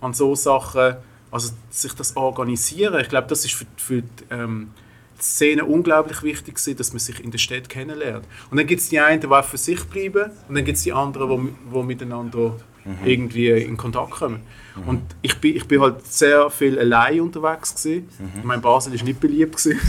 an 0.00 0.14
so 0.14 0.34
Sachen, 0.34 0.96
also 1.30 1.52
sich 1.70 1.92
das 1.94 2.16
organisieren. 2.16 3.00
Ich 3.00 3.08
glaube, 3.08 3.28
das 3.28 3.44
ist 3.44 3.54
für, 3.54 3.66
für 3.76 4.02
die, 4.02 4.08
ähm, 4.30 4.70
die 5.18 5.22
Szene 5.22 5.64
unglaublich 5.64 6.22
wichtig 6.22 6.56
gewesen, 6.56 6.76
dass 6.76 6.92
man 6.92 7.00
sich 7.00 7.22
in 7.24 7.30
der 7.30 7.38
Stadt 7.38 7.68
kennenlernt. 7.68 8.26
Und 8.50 8.58
dann 8.58 8.66
gibt 8.66 8.82
es 8.82 8.90
die 8.90 9.00
einen, 9.00 9.20
die 9.20 9.42
für 9.42 9.56
sich 9.56 9.82
bleiben 9.84 10.30
und 10.48 10.54
dann 10.54 10.64
gibt 10.64 10.76
es 10.76 10.84
die 10.84 10.92
anderen, 10.92 11.56
die, 11.72 11.82
miteinander 11.82 12.56
irgendwie 13.04 13.48
in 13.48 13.76
Kontakt 13.76 14.12
kommen. 14.12 14.42
Und 14.84 15.00
ich 15.22 15.38
bin, 15.40 15.56
ich 15.56 15.66
bin 15.66 15.80
halt 15.80 16.06
sehr 16.06 16.50
viel 16.50 16.78
allein 16.78 17.20
unterwegs 17.20 17.74
gewesen. 17.74 18.08
Ich 18.36 18.44
meine, 18.44 18.60
Basel 18.60 18.92
ist 18.94 19.04
nicht 19.04 19.18
beliebt 19.20 19.56
gewesen, 19.56 19.80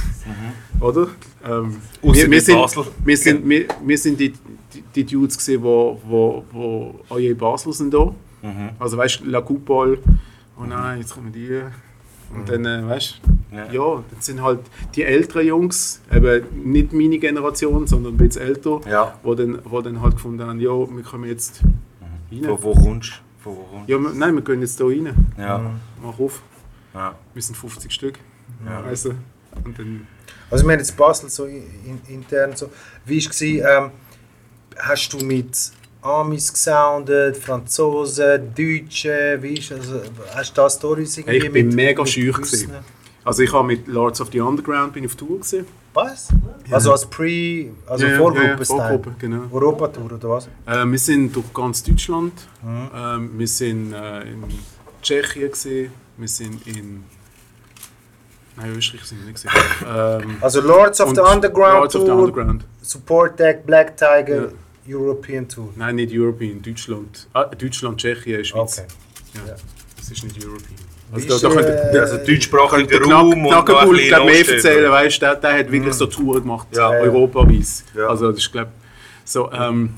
oder? 0.79 1.07
Ähm, 1.45 1.75
wir, 2.01 2.31
wir, 2.31 2.41
sind, 2.41 2.55
Basel. 2.55 2.85
wir 3.03 3.17
sind, 3.17 3.47
wir, 3.49 3.65
wir 3.83 3.97
sind 3.97 4.19
die, 4.19 4.29
die, 4.73 4.83
die 4.95 5.03
Dudes 5.05 5.37
gewesen, 5.37 5.61
wo, 5.63 5.99
wo, 6.07 6.45
wo 6.51 6.99
alle 7.09 7.29
in 7.29 7.37
Basel 7.37 7.73
sind 7.73 7.93
da. 7.93 8.13
Also 8.79 8.97
weißt 8.97 9.21
du, 9.21 9.25
La 9.25 9.41
Coupole, 9.41 9.97
oh 10.57 10.63
nein, 10.63 10.99
jetzt 10.99 11.13
kommen 11.13 11.31
die. 11.33 11.61
Und 12.33 12.47
dann, 12.49 12.65
äh, 12.65 12.87
weißt 12.87 13.21
du, 13.23 13.55
Ja. 13.55 13.71
ja. 13.71 14.03
dann 14.09 14.21
sind 14.21 14.41
halt 14.41 14.59
die 14.95 15.03
älteren 15.03 15.47
Jungs, 15.47 16.01
eben 16.13 16.43
nicht 16.71 16.93
meine 16.93 17.17
Generation, 17.19 17.87
sondern 17.87 18.13
ein 18.13 18.17
bisschen 18.17 18.41
älter, 18.43 18.79
Ja. 18.89 19.17
wo, 19.23 19.33
dann, 19.35 19.59
wo 19.65 19.81
dann 19.81 20.01
halt 20.01 20.15
gefunden 20.15 20.45
haben, 20.47 20.59
ja, 20.59 20.69
wir 20.71 21.03
kommen 21.03 21.27
jetzt 21.29 21.61
rein. 22.31 22.43
Von 22.43 22.63
wo 22.63 22.73
kommst 22.73 23.11
du? 23.11 23.26
Von 23.47 23.57
wo 23.57 23.63
kommst 23.63 23.89
Ja, 23.89 23.97
wir, 23.97 24.09
nein, 24.09 24.35
wir 24.35 24.41
gehen 24.41 24.61
jetzt 24.61 24.77
hier 24.77 24.87
rein. 24.87 25.31
Ja. 25.37 25.71
Mach 26.03 26.19
auf. 26.19 26.41
ja. 26.93 27.15
Wir 27.33 27.41
sind 27.41 27.55
50 27.55 27.91
Stück. 27.91 28.19
Ja. 28.65 28.81
Also, 28.81 29.13
und 29.63 29.79
dann, 29.79 30.07
Also 30.49 30.65
wir 30.65 30.73
haben 30.73 30.79
jetzt 30.79 30.97
Basel 30.97 31.29
so 31.29 31.45
in, 31.45 32.01
intern 32.07 32.55
so. 32.55 32.69
Wie 33.05 33.23
war 33.23 33.31
es? 33.31 33.41
Ähm, 33.41 33.91
hast 34.77 35.13
du 35.13 35.25
mit 35.25 35.71
Amis 36.01 36.51
gesoundet, 36.51 37.37
Franzosen, 37.37 38.53
Deutsche, 38.53 39.37
wie 39.41 39.53
ist 39.57 39.71
also, 39.71 40.01
hast 40.35 40.51
du 40.51 40.61
da 40.61 40.69
Stories 40.69 41.17
irgendwie 41.17 41.37
ich 41.37 41.51
bin 41.51 41.67
mit, 41.67 41.75
mega 41.75 42.05
schüch. 42.05 42.35
Also 43.23 43.43
ich 43.43 43.53
habe 43.53 43.67
mit 43.67 43.87
Lords 43.87 44.21
of 44.21 44.29
the 44.31 44.39
Underground 44.41 44.93
bin 44.93 45.03
ich 45.03 45.11
auf 45.11 45.15
Tour 45.15 45.39
gesehen. 45.39 45.65
Was? 45.97 46.27
Also 46.69 46.91
als 46.91 47.05
Pre, 47.07 47.71
also 47.87 48.05
Ja, 48.05 48.11
ja, 48.11 48.17
Vorgruppe 48.19 48.47
ja, 48.47 48.65
Vorgruppe, 48.65 49.15
genau. 49.17 49.43
Europatour 49.51 50.05
oder 50.05 50.29
was? 50.29 50.47
Äh, 50.67 50.85
wir 50.85 50.99
sind 50.99 51.35
durch 51.35 51.51
ganz 51.51 51.81
Deutschland. 51.81 52.33
Mhm. 52.61 52.89
Ähm, 52.93 53.39
wir 53.39 53.47
sind 53.47 53.93
äh, 53.93 54.21
in 54.31 54.43
Tschechien 55.01 55.49
gesehen. 55.49 55.91
Wir 56.17 56.27
sind 56.27 56.67
in 56.67 57.03
Nein, 58.57 58.75
Österreich 58.75 59.05
sind 59.05 59.19
wir 59.19 59.25
nicht 59.25 59.35
gesehen. 59.35 59.51
ähm, 59.87 60.37
Also 60.41 60.61
Lords 60.61 61.01
of 61.01 61.15
the 61.15 61.21
Underground 61.21 61.79
Lords 61.79 61.95
of 61.95 62.01
the 62.01 62.07
Tour, 62.07 62.19
Underground. 62.19 62.65
Support 62.81 63.39
Deck, 63.39 63.65
Black 63.65 63.97
Tiger, 63.97 64.51
European 64.87 65.47
Tour. 65.47 65.69
Nein, 65.75 65.95
nicht 65.95 66.13
European, 66.13 66.61
Deutschland. 66.61 67.27
Ah, 67.33 67.45
Deutschland, 67.45 67.97
Tschechien, 67.99 68.45
Schweiz. 68.45 68.79
Okay. 68.79 68.87
Ja. 69.47 69.55
Das 69.97 70.11
ist 70.11 70.23
nicht 70.23 70.43
European. 70.45 70.86
Also 71.11 71.27
da, 71.27 71.35
ist, 71.35 71.43
da 71.43 71.49
könnt, 71.49 71.95
äh, 71.95 71.99
Also 71.99 72.17
deutschsprachiger 72.17 72.87
der 72.99 73.01
Raum 73.01 73.31
Knack, 73.31 73.45
und 73.45 73.65
Knackenbull 73.65 73.95
bisschen 73.97 74.07
glaub, 74.09 74.25
mehr 74.25 74.49
erzählen, 74.49 74.91
weißt 74.91 75.21
der, 75.21 75.35
der 75.35 75.59
hat 75.59 75.71
wirklich 75.71 75.93
so 75.93 76.05
Touren 76.07 76.41
gemacht, 76.41 76.67
Ja. 76.75 76.89
Europaweit. 76.89 77.65
Ja. 77.95 78.07
Also 78.07 78.29
das 78.31 78.39
ist, 78.39 78.51
glaube 78.51 78.71
so, 79.23 79.51
ähm, 79.51 79.93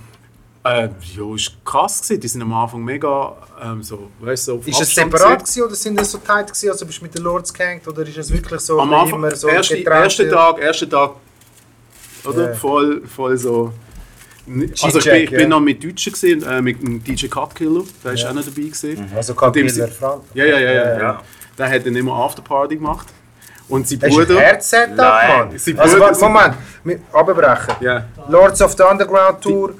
äh, 0.63 0.89
ja, 1.15 1.35
ist 1.35 1.53
krass 1.65 2.01
gewesen. 2.01 2.19
Die 2.21 2.27
sind 2.27 2.41
am 2.41 2.53
Anfang 2.53 2.83
mega, 2.83 3.35
ähm, 3.63 3.81
so, 3.81 4.09
weißt 4.19 4.47
du, 4.49 4.61
so 4.61 4.69
Ist 4.69 4.81
es 4.81 4.93
separat 4.93 5.39
gewesen. 5.39 5.63
oder 5.63 5.75
sind 5.75 5.99
das 5.99 6.11
so 6.11 6.17
tight 6.19 6.47
gewesen, 6.47 6.69
also 6.69 6.85
bist 6.85 6.99
du 6.99 7.03
mit 7.05 7.15
den 7.15 7.23
Lords 7.23 7.53
gehängt 7.53 7.87
oder 7.87 8.01
ist 8.03 8.17
es 8.17 8.31
wirklich 8.31 8.59
so 8.61 8.79
Am 8.79 8.93
Anfang, 8.93 9.19
immer 9.19 9.35
so 9.35 9.47
erste, 9.47 9.77
getrennt? 9.77 10.03
erster 10.03 10.29
Tag, 10.29 10.59
erster 10.59 10.89
Tag, 10.89 11.11
oder? 12.25 12.49
Ja. 12.49 12.53
Voll, 12.55 13.01
voll 13.07 13.37
so. 13.37 13.73
Also 14.81 14.99
ich, 14.99 15.05
bin, 15.05 15.15
ich 15.15 15.29
bin 15.29 15.39
ja. 15.41 15.47
noch 15.47 15.59
mit 15.59 15.83
Deutschen 15.83 16.13
gesehen, 16.13 16.43
äh, 16.43 16.61
mit 16.61 16.81
dem 16.81 17.03
DJ 17.03 17.27
Cutkiller, 17.27 17.83
der 18.03 18.13
ist 18.13 18.21
Ja. 18.23 18.29
auch 18.29 18.33
noch 18.33 18.43
dabei 18.43 18.55
gewesen. 18.61 19.11
Also 19.15 19.33
dem 19.33 19.37
Kapiller 19.39 19.69
sie- 19.69 19.87
Frank. 19.87 20.23
Ja, 20.33 20.45
ja, 20.45 20.59
ja, 20.59 20.71
ja, 20.73 20.99
Ja. 20.99 21.21
Der 21.57 21.69
hat 21.69 21.85
dann 21.85 21.95
immer 21.95 22.13
Afterparty 22.13 22.75
gemacht. 22.77 23.07
Und 23.67 23.87
sein 23.87 23.99
Das 23.99 24.09
Bruder. 24.09 24.39
Herz-Setup, 24.39 24.95
Nein. 24.97 25.37
Mann. 25.49 25.57
Sie 25.59 25.77
Also 25.77 25.99
warte, 25.99 26.19
Moment, 26.19 26.55
abbrechen. 27.13 27.75
Ja. 27.81 28.05
Lords 28.27 28.61
of 28.63 28.73
the 28.75 28.83
Underground 28.83 29.41
Tour, 29.41 29.73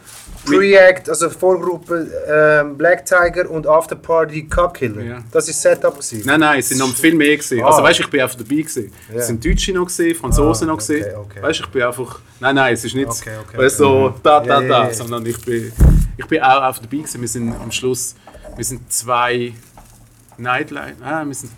Pre-Act, 0.46 1.10
also 1.10 1.30
Vorgruppe 1.30 2.08
ähm, 2.28 2.78
Black 2.78 3.06
Tiger 3.06 3.50
und 3.50 3.68
Afterparty 3.68 4.48
Cupkiller. 4.48 5.02
Ja. 5.04 5.18
Das 5.32 5.48
ist 5.50 5.62
Setup 5.62 5.94
gewesen. 5.94 6.24
Nein, 6.26 6.40
nein, 6.40 6.60
es 6.60 6.70
sind 6.70 6.78
noch 6.80 6.94
viel 6.96 7.14
mehr 7.14 7.36
gesehen. 7.38 7.64
Ah. 7.64 7.68
Also 7.68 7.84
weißt 7.84 8.00
du, 8.00 8.04
ich 8.04 8.10
bin 8.10 8.22
einfach 8.22 8.38
dabei 8.38 8.56
gewesen. 8.56 8.92
Ja. 9.10 9.16
Es 9.16 9.28
sind 9.28 9.44
Deutsche 9.46 9.74
noch 9.74 9.86
gesehen, 9.86 10.16
Franzosen 10.16 10.68
Ah, 10.70 10.72
noch 10.72 10.78
gesehen. 10.78 11.06
okay. 11.16 11.42
Weißt 11.42 11.60
du, 11.60 11.64
ich 11.66 11.70
bin 11.70 11.82
einfach. 11.84 12.20
Nein, 12.40 12.56
nein, 12.56 12.74
es 12.74 12.84
ist 12.86 12.96
nicht 12.96 13.08
Okay, 13.10 13.32
okay, 13.48 13.70
so 13.70 14.14
da, 14.24 14.40
da, 14.40 14.62
da, 14.62 14.88
ja. 14.88 14.94
sondern 14.94 15.26
ich 15.26 15.40
bin, 15.44 15.72
ich 16.18 16.26
bin 16.26 16.42
auch 16.42 16.62
einfach 16.62 16.82
dabei 16.82 16.98
gewesen. 16.98 17.22
Wir 17.22 17.28
sind 17.28 17.54
am 17.54 17.72
Schluss, 17.72 18.16
wir 18.56 18.64
sind 18.66 18.92
zwei 18.92 19.54
Nightliner, 20.38 20.94
ah, 21.04 21.26
wir 21.26 21.34
sind, 21.36 21.52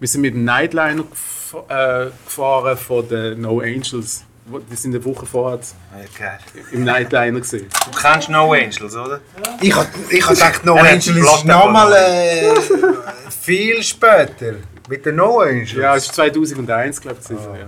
wir 0.00 0.08
sind 0.08 0.20
mit 0.20 0.34
dem 0.34 0.44
Nightliner 0.44 1.04
gef 1.04 1.54
äh, 1.68 2.06
gefahren 2.24 2.76
von 2.76 3.06
den 3.08 3.40
No 3.42 3.60
Angels. 3.60 4.24
Die 4.44 4.74
sind 4.76 4.92
eine 4.94 5.04
Woche 5.04 5.24
vorher 5.24 5.60
Okay. 5.94 6.30
im 6.72 6.82
Nightliner 6.84 7.38
gesehen. 7.40 7.68
Du 7.92 7.98
kennst 7.98 8.28
No 8.28 8.52
Angels, 8.52 8.96
oder? 8.96 9.20
Ich 9.60 9.74
hab, 9.74 9.86
ich 10.10 10.26
gedacht, 10.26 10.64
No 10.64 10.74
Angels 10.74 11.06
ist 11.06 11.44
nochmal 11.44 11.92
äh, 11.92 12.50
viel 13.40 13.82
später. 13.84 14.54
Mit 14.88 15.06
den 15.06 15.16
No 15.16 15.38
Angels. 15.40 15.72
Ja, 15.74 15.94
es 15.94 16.08
war 16.08 16.14
2001, 16.14 17.00
glaube 17.00 17.18
ich. 17.22 17.28
gewesen, 17.28 17.44
Ja. 17.54 17.66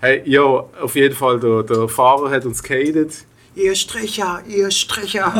Hey, 0.00 0.22
ja, 0.24 0.40
auf 0.42 0.94
jeden 0.94 1.14
Fall, 1.14 1.40
der, 1.40 1.64
der 1.64 1.88
Fahrer 1.88 2.30
hat 2.30 2.44
uns 2.44 2.62
gehatet. 2.62 3.24
Ihr 3.54 3.74
Stricher, 3.74 4.40
ihr 4.46 4.70
Stricher. 4.70 5.32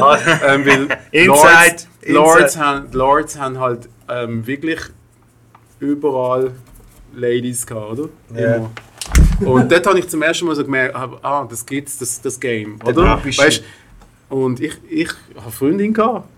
ähm, 0.46 0.66
weil 0.66 0.98
Inside, 1.12 1.26
Lords, 1.28 1.86
inside. 2.02 2.12
Lords, 2.12 2.56
haben, 2.58 2.92
Lords 2.92 3.38
haben 3.38 3.58
halt 3.60 3.88
ähm, 4.08 4.46
wirklich 4.46 4.80
überall 5.80 6.50
Ladies 7.14 7.66
gehabt, 7.66 7.98
oder? 7.98 8.08
Ja. 8.34 8.56
Immer. 8.56 8.70
Und 9.44 9.70
dort 9.72 9.86
habe 9.86 9.98
ich 9.98 10.08
zum 10.08 10.22
ersten 10.22 10.46
Mal 10.46 10.54
so 10.54 10.64
gemerkt, 10.64 10.94
ah, 10.94 11.10
ah, 11.22 11.46
das 11.48 11.64
gibt's, 11.64 11.98
das, 11.98 12.20
das 12.20 12.38
Game, 12.38 12.78
oder? 12.84 13.20
Weißt, 13.24 13.62
und 14.28 14.60
ich, 14.60 14.72
ich 14.88 15.08
habe 15.36 15.50
Freundin 15.50 15.92
gehabt. 15.92 16.28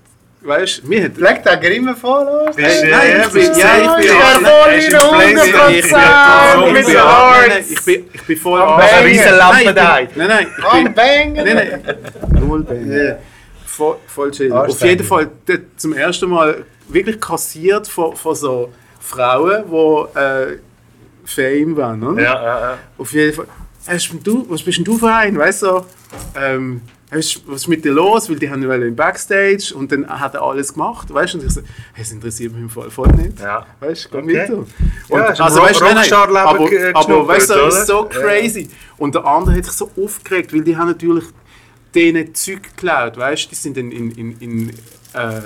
Weißt 0.42 0.82
du, 0.82 0.88
mir 0.88 1.04
hat 1.04 1.14
Black 1.14 1.42
Tiger 1.42 1.70
immer 1.70 1.96
voll 1.96 2.24
los. 2.24 2.54
Hey, 2.58 2.82
äh, 2.86 2.90
nein, 2.90 3.10
ja, 3.10 3.22
ich 3.26 3.32
bin- 3.32 3.42
ja, 3.42 3.48
ich 3.50 3.96
bin- 3.96 4.06
ja, 4.06 4.22
hast 4.22 4.46
voll 4.46 4.72
in 4.74 4.82
im 4.82 5.52
Place- 5.52 5.84
100% 5.86 5.90
Ja, 5.90 6.56
mit 6.66 6.72
mit 6.74 6.86
den 6.86 6.92
der 6.92 7.04
Nein, 7.04 7.06
Lords. 7.06 7.48
nein, 7.48 7.64
ich 7.70 7.84
bin, 7.84 8.04
ich 8.12 8.22
bin 8.24 8.36
voll 8.36 8.60
Am 8.60 8.80
Riesenlampe 9.04 9.58
ich 9.60 9.64
bin- 9.66 9.74
da. 9.74 9.98
Nein, 10.00 10.08
nein, 10.28 10.46
ich 10.58 10.64
Am 10.64 10.84
bin, 10.84 10.94
Bang. 10.94 11.32
nein, 11.32 11.54
nein, 11.54 11.98
null 12.46 12.62
Bang. 12.62 12.92
Ja. 12.92 13.16
Voll, 13.64 13.96
voll 14.06 14.30
chill. 14.32 14.52
Auf 14.52 14.80
jeden 14.82 15.06
Fall 15.06 15.30
dort 15.46 15.60
zum 15.78 15.94
ersten 15.94 16.28
Mal 16.28 16.64
wirklich 16.88 17.18
kassiert 17.20 17.88
von, 17.88 18.14
von 18.14 18.34
so 18.34 18.70
Frauen, 19.00 19.64
die 19.66 20.58
Fame 21.24 21.76
waren. 21.76 22.02
Oder? 22.02 22.22
Ja, 22.22 22.34
ja, 22.42 22.60
ja. 22.60 22.78
Auf 22.98 23.12
jeden 23.12 23.32
Fall. 23.34 23.46
Hey, 23.86 23.96
was, 23.96 24.08
bist 24.08 24.26
du, 24.26 24.46
was 24.48 24.62
bist 24.62 24.78
denn 24.78 24.84
du 24.84 24.96
für 24.98 25.12
ein? 25.12 25.36
Weißt 25.36 25.62
du, 25.62 25.84
ähm, 26.36 26.80
was 27.10 27.36
ist 27.46 27.68
mit 27.68 27.84
dir 27.84 27.92
los? 27.92 28.28
Weil 28.30 28.36
die 28.36 28.48
haben 28.50 28.66
wollen 28.66 28.82
im 28.82 28.96
Backstage 28.96 29.72
und 29.74 29.92
dann 29.92 30.08
hat 30.08 30.34
er 30.34 30.42
alles 30.42 30.72
gemacht. 30.72 31.12
Weißt 31.12 31.34
du, 31.34 31.38
und 31.38 31.46
ich 31.46 31.52
so, 31.52 31.60
hey, 31.92 32.02
das 32.02 32.10
interessiert 32.12 32.52
mich 32.52 32.62
im 32.62 32.70
Fall 32.70 32.90
voll 32.90 33.08
nicht. 33.08 33.38
Ja. 33.40 33.66
Weißt 33.80 34.08
du, 34.12 34.22
geh 34.22 34.40
Okay. 34.40 34.48
mit. 34.48 34.50
Und, 34.50 34.68
Ja, 35.10 35.24
also, 35.26 35.60
weißt 35.62 35.80
du, 35.80 36.16
aber, 36.16 36.40
aber 36.94 37.28
weißt 37.28 37.50
du, 37.50 37.54
das 37.54 37.78
ist 37.80 37.86
so 37.88 38.04
crazy. 38.04 38.68
Und 38.96 39.14
der 39.14 39.26
andere 39.26 39.56
hat 39.56 39.64
sich 39.66 39.74
so 39.74 39.90
aufgeregt, 40.02 40.52
weil 40.54 40.62
die 40.62 40.76
haben 40.76 40.88
natürlich 40.88 41.24
denen 41.94 42.34
Zeug 42.34 42.62
geklaut, 42.62 43.16
weißt 43.16 43.44
du, 43.44 43.48
die 43.50 43.54
sind 43.54 43.76
in, 43.76 43.92
in, 43.92 44.10
in, 44.12 44.38
in, 44.40 44.68
äh, 45.12 45.40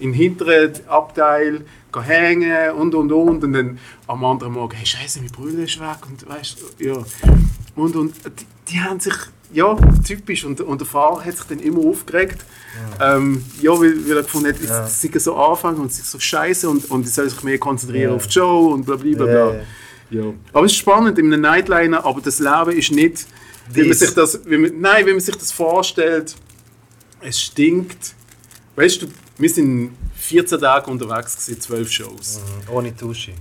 in 0.00 0.12
hinteren 0.12 0.72
Abteil 0.88 1.60
hängen 2.00 2.70
und 2.72 2.94
und 2.94 3.12
und 3.12 3.42
und 3.42 3.52
dann 3.52 3.78
am 4.06 4.24
anderen 4.24 4.54
Morgen, 4.54 4.74
hey 4.76 4.86
Scheiße, 4.86 5.20
mein 5.20 5.30
Brüder 5.30 5.64
ist 5.64 5.78
weg 5.80 5.98
und 6.08 6.28
weißt 6.28 6.58
ja. 6.78 6.96
Und, 7.74 7.96
und 7.96 8.14
die, 8.24 8.46
die 8.72 8.80
haben 8.80 9.00
sich, 9.00 9.14
ja, 9.52 9.74
typisch 10.06 10.44
und, 10.44 10.60
und 10.60 10.80
der 10.80 10.86
Fahrer 10.86 11.24
hat 11.24 11.36
sich 11.36 11.46
dann 11.46 11.58
immer 11.60 11.80
aufgeregt, 11.80 12.44
ja, 12.98 13.16
ähm, 13.16 13.44
ja 13.60 13.72
weil, 13.72 14.08
weil 14.08 14.16
er 14.16 14.22
gefunden 14.22 14.48
hat, 14.48 14.60
Ja. 14.62 14.84
es 14.84 15.00
sei 15.00 15.10
so 15.18 15.36
anfangen 15.36 15.78
und 15.78 15.90
es 15.90 15.98
ist 15.98 16.10
so 16.10 16.18
scheiße 16.18 16.68
und, 16.68 16.90
und 16.90 17.06
ich 17.06 17.12
soll 17.12 17.28
sich 17.28 17.42
mehr 17.42 17.58
konzentrieren 17.58 18.10
Ja. 18.10 18.16
auf 18.16 18.26
die 18.26 18.32
Show 18.32 18.72
und 18.72 18.84
bla 18.86 18.96
bla 18.96 19.14
bla. 19.14 19.24
bla. 19.26 19.60
Ja. 20.10 20.24
Aber 20.52 20.66
es 20.66 20.72
ist 20.72 20.78
spannend 20.78 21.18
in 21.18 21.32
einem 21.32 21.40
Nightliner, 21.42 22.04
aber 22.04 22.20
das 22.20 22.38
Leben 22.38 22.72
ist 22.72 22.92
nicht, 22.92 23.26
wie 23.72 23.84
man 23.84 23.94
sich 23.96 24.10
das, 24.12 24.40
wie 24.44 24.58
man, 24.58 24.80
nein, 24.80 25.06
wenn 25.06 25.14
man 25.14 25.20
sich 25.20 25.36
das 25.36 25.50
vorstellt, 25.52 26.34
es 27.20 27.40
stinkt. 27.40 28.14
Weißt 28.76 29.02
du, 29.02 29.06
wir 29.38 29.48
sind 29.48 29.92
14 30.32 30.60
Tage 30.60 30.90
unterwegs 30.90 31.36
gewesen, 31.36 31.60
12 31.60 31.90
Shows. 31.92 32.40
Ohne 32.72 32.92
Dusche. 32.92 33.32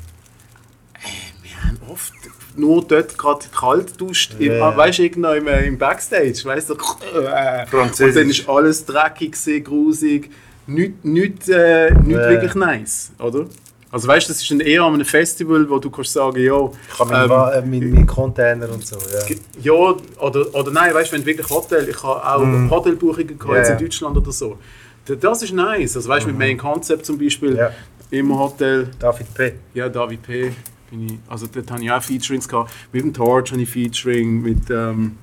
Wir 1.41 1.63
haben 1.63 1.77
oft 1.89 2.11
nur 2.57 2.83
dort 2.85 3.17
gerade 3.17 3.45
kalt 3.57 3.99
duscht, 3.99 4.35
im, 4.39 4.51
Ja. 4.51 4.75
weißt 4.75 4.99
du, 4.99 5.03
irgendwo 5.03 5.29
im, 5.29 5.47
äh, 5.47 5.65
im 5.67 5.77
Backstage, 5.77 6.41
weißt 6.43 6.69
du, 6.71 6.73
äh, 6.73 7.65
und 7.75 7.97
dann 7.99 8.29
ist 8.29 8.47
alles 8.49 8.85
dreckig, 8.85 9.31
gewesen, 9.31 9.63
grusig, 9.63 10.29
nicht, 10.67 11.05
nicht, 11.05 11.47
äh, 11.47 11.91
nicht 11.93 12.09
Ja. 12.11 12.29
wirklich 12.29 12.53
nice, 12.55 13.11
oder? 13.19 13.45
Also 13.89 14.07
weißt 14.07 14.27
du, 14.27 14.33
das 14.33 14.41
ist 14.41 14.51
dann 14.51 14.59
eher 14.61 14.83
an 14.83 14.93
einem 14.95 15.05
Festival, 15.05 15.69
wo 15.69 15.79
du 15.79 15.89
kannst 15.89 16.13
sagen, 16.13 16.41
ja, 16.41 16.69
Ich 16.93 16.99
habe 16.99 17.09
meinen 17.11 17.23
ähm, 17.25 17.31
äh, 17.31 17.79
meinen 17.79 17.93
meinen 17.93 18.05
Container 18.05 18.69
und 18.69 18.85
so. 18.85 18.97
Ja. 18.97 19.35
Ja, 19.61 19.95
oder, 20.19 20.53
oder 20.55 20.71
nein, 20.71 20.93
weißt 20.93 21.09
du, 21.11 21.15
wenn 21.15 21.21
du 21.21 21.27
wirklich 21.27 21.49
Hotel, 21.49 21.87
ich 21.89 22.01
habe 22.03 22.25
auch 22.25 22.69
Hotelbuchungen 22.69 23.37
Ja, 23.47 23.55
jetzt 23.57 23.69
ja. 23.69 23.75
in 23.75 23.83
Deutschland 23.83 24.15
oder 24.17 24.31
so. 24.31 24.57
Das 25.05 25.41
ist 25.41 25.51
nice. 25.53 25.95
Also 25.95 26.07
weißt 26.09 26.25
du, 26.25 26.29
mit 26.29 26.37
Main 26.37 26.57
Concept 26.57 27.05
zum 27.05 27.17
Beispiel, 27.17 27.55
Ja. 27.55 27.71
im 28.11 28.37
Hotel, 28.37 28.89
David 28.99 29.33
P. 29.33 29.53
ja, 29.73 29.89
David 29.89 30.21
P. 30.21 30.51
Bin 30.89 31.05
ich, 31.07 31.13
also 31.27 31.47
dort 31.47 31.71
habe 31.71 31.83
ich 31.83 31.91
auch 31.91 32.01
Featurings 32.03 32.47
gehabt. 32.47 32.71
Mit 32.91 33.03
dem 33.03 33.13
Torch 33.13 33.51
habe 33.51 33.61
ich 33.61 33.69
Featuring, 33.69 34.41
mit, 34.41 34.69
ähm, 34.69 35.17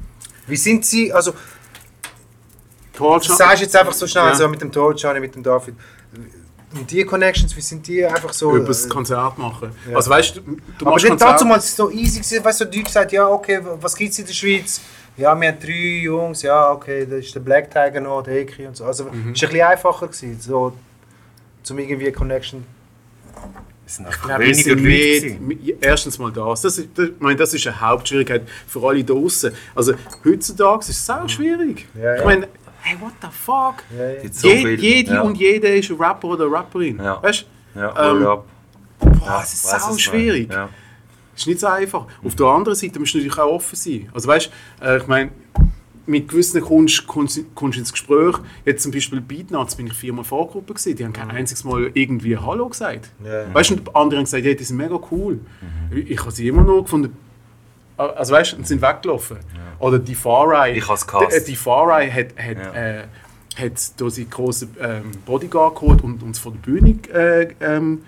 Wie 0.47 0.57
sind 0.57 0.85
Sie, 0.85 1.13
also 1.13 1.33
Tall 2.93 3.21
Du 3.21 3.33
sagst 3.33 3.63
jetzt 3.63 3.77
einfach 3.77 3.93
so 3.93 4.07
schnell, 4.07 4.25
Ja. 4.25 4.35
so 4.35 4.49
mit 4.49 4.61
dem 4.61 4.73
Tor, 4.73 4.95
Gianni, 4.95 5.21
mit 5.21 5.35
dem 5.35 5.43
David. 5.43 5.75
Und 6.75 6.91
die 6.91 7.05
Connections, 7.05 7.57
wie 7.57 7.61
sind 7.61 7.87
die 7.87 8.05
einfach 8.05 8.33
so? 8.33 8.55
über 8.57 8.67
das 8.67 8.85
äh, 8.85 8.89
Konzert 8.89 9.39
machen. 9.39 9.71
Ja. 9.89 9.97
Also 9.97 10.11
weißt 10.11 10.37
du, 10.37 10.41
du 10.41 10.57
aber 10.81 10.91
machst 10.91 11.07
Konzert. 11.07 11.31
dazu 11.33 11.45
mal 11.47 11.61
so 11.61 11.91
easy 11.91 12.21
gewesen, 12.21 12.45
weißt 12.45 12.61
du, 12.61 12.65
die 12.67 12.83
gesagt, 12.83 13.13
ja, 13.13 13.27
okay, 13.29 13.61
was 13.81 13.95
gibt 13.95 14.13
es 14.13 14.19
in 14.19 14.27
der 14.27 14.33
Schweiz? 14.35 14.81
Ja, 15.19 15.39
wir 15.39 15.49
haben 15.49 15.59
drei 15.61 16.01
Jungs, 16.03 16.43
ja, 16.43 16.70
okay, 16.73 17.07
da 17.09 17.16
ist 17.16 17.35
der 17.35 17.40
Black 17.40 17.70
Tiger 17.70 18.01
noch, 18.01 18.23
der 18.23 18.40
Eki 18.43 18.66
und 18.66 18.77
so. 18.77 18.85
Also, 18.85 19.05
Mhm. 19.05 19.11
es 19.11 19.16
ist 19.16 19.45
ein 19.45 19.51
bisschen 19.51 19.66
einfacher 19.66 20.07
gewesen, 20.07 20.39
so, 20.40 20.73
zum 21.62 21.78
irgendwie 21.78 22.07
eine 22.07 22.12
Connection. 22.12 22.65
Es 23.86 23.97
sind 23.97 24.07
Ich 24.09 24.15
einfach 24.15 24.27
glaube, 24.27 24.40
wir 24.45 24.47
weniger 24.49 24.62
sind 24.70 24.78
Leute. 24.78 24.89
nicht, 24.89 25.23
gewesen. 25.23 25.49
mi- 25.49 25.74
erstens 25.81 26.19
mal 26.19 26.31
das. 26.32 26.61
Das 26.62 26.78
ist, 26.78 26.89
das, 26.95 27.07
ich 27.09 27.12
meine, 27.20 27.36
das 27.36 27.55
ist 27.55 27.66
eine 27.66 27.81
Hauptschwierigkeit 27.81 28.43
für 28.66 28.86
alle 28.86 29.03
da 29.03 29.15
draußen. 29.15 29.53
Also 29.74 29.95
heutzutage 30.24 30.81
ist 30.81 30.89
es 30.90 31.11
auch 31.11 31.28
schwierig. 31.28 31.86
Ja, 31.95 32.03
ja. 32.15 32.16
Ich 32.19 32.24
meine, 32.24 32.49
hey, 32.82 32.97
what 33.01 33.12
the 33.23 33.28
fuck? 33.31 33.77
Ja, 33.97 34.31
so 34.31 34.49
Je, 34.49 34.74
jede 34.77 35.15
ja. 35.15 35.23
und 35.23 35.36
jeder 35.39 35.74
ist 35.74 35.90
ein 35.90 35.97
Rapper 35.97 36.28
oder 36.28 36.45
eine 36.45 36.53
Rapperin. 36.55 36.99
Ja. 37.03 37.23
Weißt 37.23 37.47
Ja, 37.74 38.11
Ähm, 38.11 38.23
ja. 38.23 38.36
du? 38.36 38.45
Boah, 39.19 39.27
Ja, 39.27 39.43
es 39.43 39.55
ist 39.55 39.62
sau 39.66 39.93
du 39.93 39.99
schwierig. 39.99 40.51
Ja. 41.39 41.40
ist 41.40 41.47
nicht 41.47 41.60
so 41.60 41.66
einfach. 41.69 42.06
Auf 42.24 42.35
der 42.35 42.47
anderen 42.47 42.77
Seite 42.77 42.98
musst 42.98 43.15
du 43.15 43.19
natürlich 43.19 43.39
auch 43.39 43.51
offen 43.52 43.77
sein. 43.77 44.09
Also 44.15 44.28
weißt, 44.28 44.51
äh, 44.82 44.97
ich 44.98 45.06
meine, 45.06 45.31
mit 46.06 46.27
gewissen 46.28 46.62
kommst 46.62 47.06
kommst- 47.06 47.36
du 47.36 47.78
ins 47.78 47.93
Gespräch. 47.93 48.36
Jetzt 48.65 48.82
zum 48.82 48.93
Beispiel 48.93 49.20
Beatnuts 49.20 49.74
bin 49.77 49.89
ich 49.89 49.93
viermal 49.93 50.24
Vorgruppe 50.24 50.73
gewesen. 50.73 50.97
Die 50.97 51.05
haben 51.05 51.12
kein 51.12 51.31
einziges 51.31 51.65
Mal 51.65 51.90
irgendwie 51.93 52.36
Hallo 52.36 52.69
gesagt. 52.69 53.10
Ja. 53.23 53.52
Weißt 53.52 53.70
du, 53.70 53.74
und 53.74 53.94
andere 53.94 54.19
haben 54.20 54.24
gesagt, 54.24 54.43
hey, 54.44 54.56
die 54.56 54.65
sind 54.65 54.78
mega 54.78 54.98
cool. 55.10 55.39
Ich, 55.94 56.10
ich 56.12 56.20
habe 56.20 56.31
sie 56.31 56.48
immer 56.48 56.62
noch 56.65 56.82
gefunden. 56.85 57.15
Also 57.98 58.32
weißt 58.32 58.52
du, 58.52 58.56
und 58.56 58.66
sind 58.66 58.81
weggelaufen. 58.81 59.36
Oder 59.81 59.98
die 59.98 60.15
Farai. 60.15 60.77
Ich 60.78 60.86
gehasst. 60.86 61.10
Die, 61.10 61.51
die 61.51 61.56
Farai 61.56 62.09
hat, 62.10 62.28
hat, 62.39 62.56
Ja. 62.74 63.01
äh, 63.01 63.05
hat 63.56 63.73
da 64.01 64.09
seinen 64.09 64.31
grossen 64.31 64.74
ähm, 64.81 65.10
Bodyguard 65.27 65.74
geholt 65.74 66.02
und 66.02 66.23
uns 66.23 66.39
von 66.39 66.55
der 66.55 66.60
Bühne 66.60 66.97
äh, 67.12 67.48
ähm, 67.60 68.02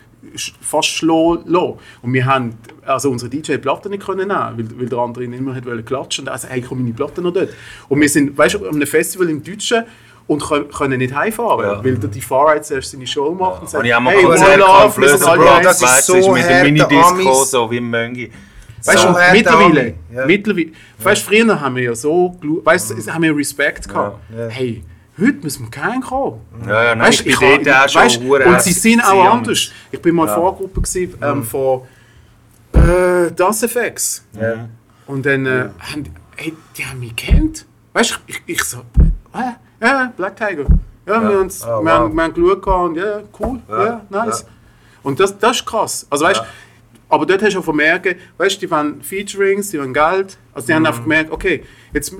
fast 0.60 0.88
schlagen 0.88 1.42
lassen. 1.46 1.74
Und 2.02 2.12
wir 2.12 2.24
haben 2.26 2.54
also 2.86 3.10
unsere 3.10 3.30
DJ 3.30 3.56
Platte 3.56 3.88
nicht 3.88 4.04
können 4.04 4.28
nehmen, 4.28 4.52
weil, 4.56 4.80
weil 4.80 4.88
der 4.88 4.98
andere 4.98 5.24
ihn 5.24 5.32
immer 5.32 5.54
hat 5.54 5.66
wollen 5.66 5.84
klatschen 5.84 6.24
und 6.26 6.32
also 6.32 6.48
hey, 6.48 6.60
komm 6.60 6.82
meine 6.82 6.92
Platte 6.94 7.20
noch 7.22 7.32
dort. 7.32 7.50
Und 7.88 8.00
wir 8.00 8.08
sind, 8.08 8.36
weißt 8.36 8.54
du, 8.54 8.66
an 8.66 8.74
einem 8.74 8.86
Festival 8.86 9.28
im 9.30 9.42
Deutschen 9.42 9.84
und 10.26 10.42
können, 10.72 10.98
nicht 10.98 11.14
heimfahren, 11.14 11.64
Ja. 11.64 11.84
weil 11.84 11.96
die 11.98 12.20
Farai 12.20 12.60
zuerst 12.60 12.92
seine 12.92 13.06
Show 13.06 13.32
macht 13.34 13.62
und 13.62 13.70
sagt, 13.70 13.80
Habe 13.80 13.88
ich 13.88 13.94
auch 13.94 14.00
mal 14.00 14.14
hey, 14.14 14.22
gehabt, 14.22 14.96
Love, 14.96 15.00
wir 15.00 15.08
sind 15.08 15.26
alle 15.28 15.42
Bro, 15.42 15.60
das 15.62 15.76
ist 15.76 15.82
weißt 15.82 16.06
so 16.06 16.14
ist 16.16 16.28
mit 16.28 16.42
harte 16.44 16.64
Minidisco, 16.64 17.44
so 17.44 17.70
wie 17.70 17.76
im 17.78 17.90
Möngi. 17.90 18.30
Weißt 18.84 18.98
So 18.98 19.08
du, 19.08 19.14
mittlerweile. 19.32 19.94
Ja. 20.14 20.26
mittlerweile 20.26 20.66
weißt, 20.98 21.22
früher 21.22 21.60
haben 21.60 21.76
wir 21.76 21.82
ja 21.82 21.94
so, 21.94 22.36
weißt, 22.64 22.90
du, 22.92 23.12
haben 23.12 23.22
wir 23.22 23.36
Respekt 23.36 23.88
gehabt. 23.88 24.18
Ja. 24.36 24.46
Hey, 24.48 24.82
heute 25.20 25.38
müssen 25.42 25.64
wir 25.66 25.70
keinen 25.70 26.00
kommen. 26.02 26.40
Ja, 26.66 26.84
ja, 26.84 26.94
nein, 26.94 27.08
Weißt, 27.08 27.20
ich 27.20 27.26
ich 27.26 27.38
bin 27.38 27.64
dort 27.64 27.76
auch 27.76 27.88
schon 27.88 28.02
weißt, 28.02 28.46
Und 28.46 28.60
sie 28.62 28.72
sind 28.72 29.00
auch 29.04 29.24
anders. 29.32 29.70
Ich 29.92 30.00
bin 30.02 30.14
mal 30.14 30.26
Ja. 30.26 30.34
Vorgruppe 30.34 30.80
gewesen, 30.80 31.14
ähm, 31.22 31.42
von 31.44 31.82
äh, 32.72 33.30
Das 33.34 33.62
FX. 33.62 34.24
Ja. 34.40 34.68
Und 35.06 35.26
dann 35.26 35.46
äh, 35.46 35.68
haben 35.80 36.04
die, 36.04 36.10
hey, 36.36 36.54
die 36.76 36.84
haben 36.84 37.00
mich 37.00 37.14
gekannt. 37.16 37.66
Weißt 37.92 38.12
du, 38.12 38.14
ich, 38.26 38.40
ich 38.46 38.62
so, 38.64 38.78
äh, 39.34 39.52
ja, 39.84 40.12
Black 40.16 40.36
Tiger. 40.36 40.64
Ja, 41.06 41.20
wir, 41.28 41.38
haben's- 41.38 41.62
Oh, 41.64 41.82
wir, 41.84 41.92
haben, 41.92 42.10
wow. 42.10 42.14
wir 42.16 42.22
haben 42.22 42.34
geschaut 42.34 42.66
und 42.90 42.96
ja, 42.96 43.20
cool, 43.40 43.58
ja, 43.68 43.84
Ja, 43.84 44.06
nice. 44.10 44.42
ja. 44.42 44.48
Und 45.02 45.18
das, 45.18 45.36
das 45.36 45.56
ist 45.56 45.66
krass. 45.66 46.06
Also 46.10 46.24
weißt, 46.26 46.40
Ja. 46.40 46.46
aber 47.08 47.26
dort 47.26 47.42
hast 47.42 47.54
du 47.54 47.58
auch 47.58 47.64
vermerken, 47.64 48.14
weißt 48.36 48.56
du, 48.56 48.60
die 48.66 48.70
wollen 48.70 49.02
Featurings, 49.02 49.70
die 49.70 49.78
wollen 49.80 49.92
Geld. 49.94 50.38
Also 50.54 50.66
die 50.68 50.74
haben 50.74 50.82
Mhm. 50.82 50.86
einfach 50.86 51.02
gemerkt, 51.02 51.32
okay, 51.32 51.64
jetzt 51.92 52.14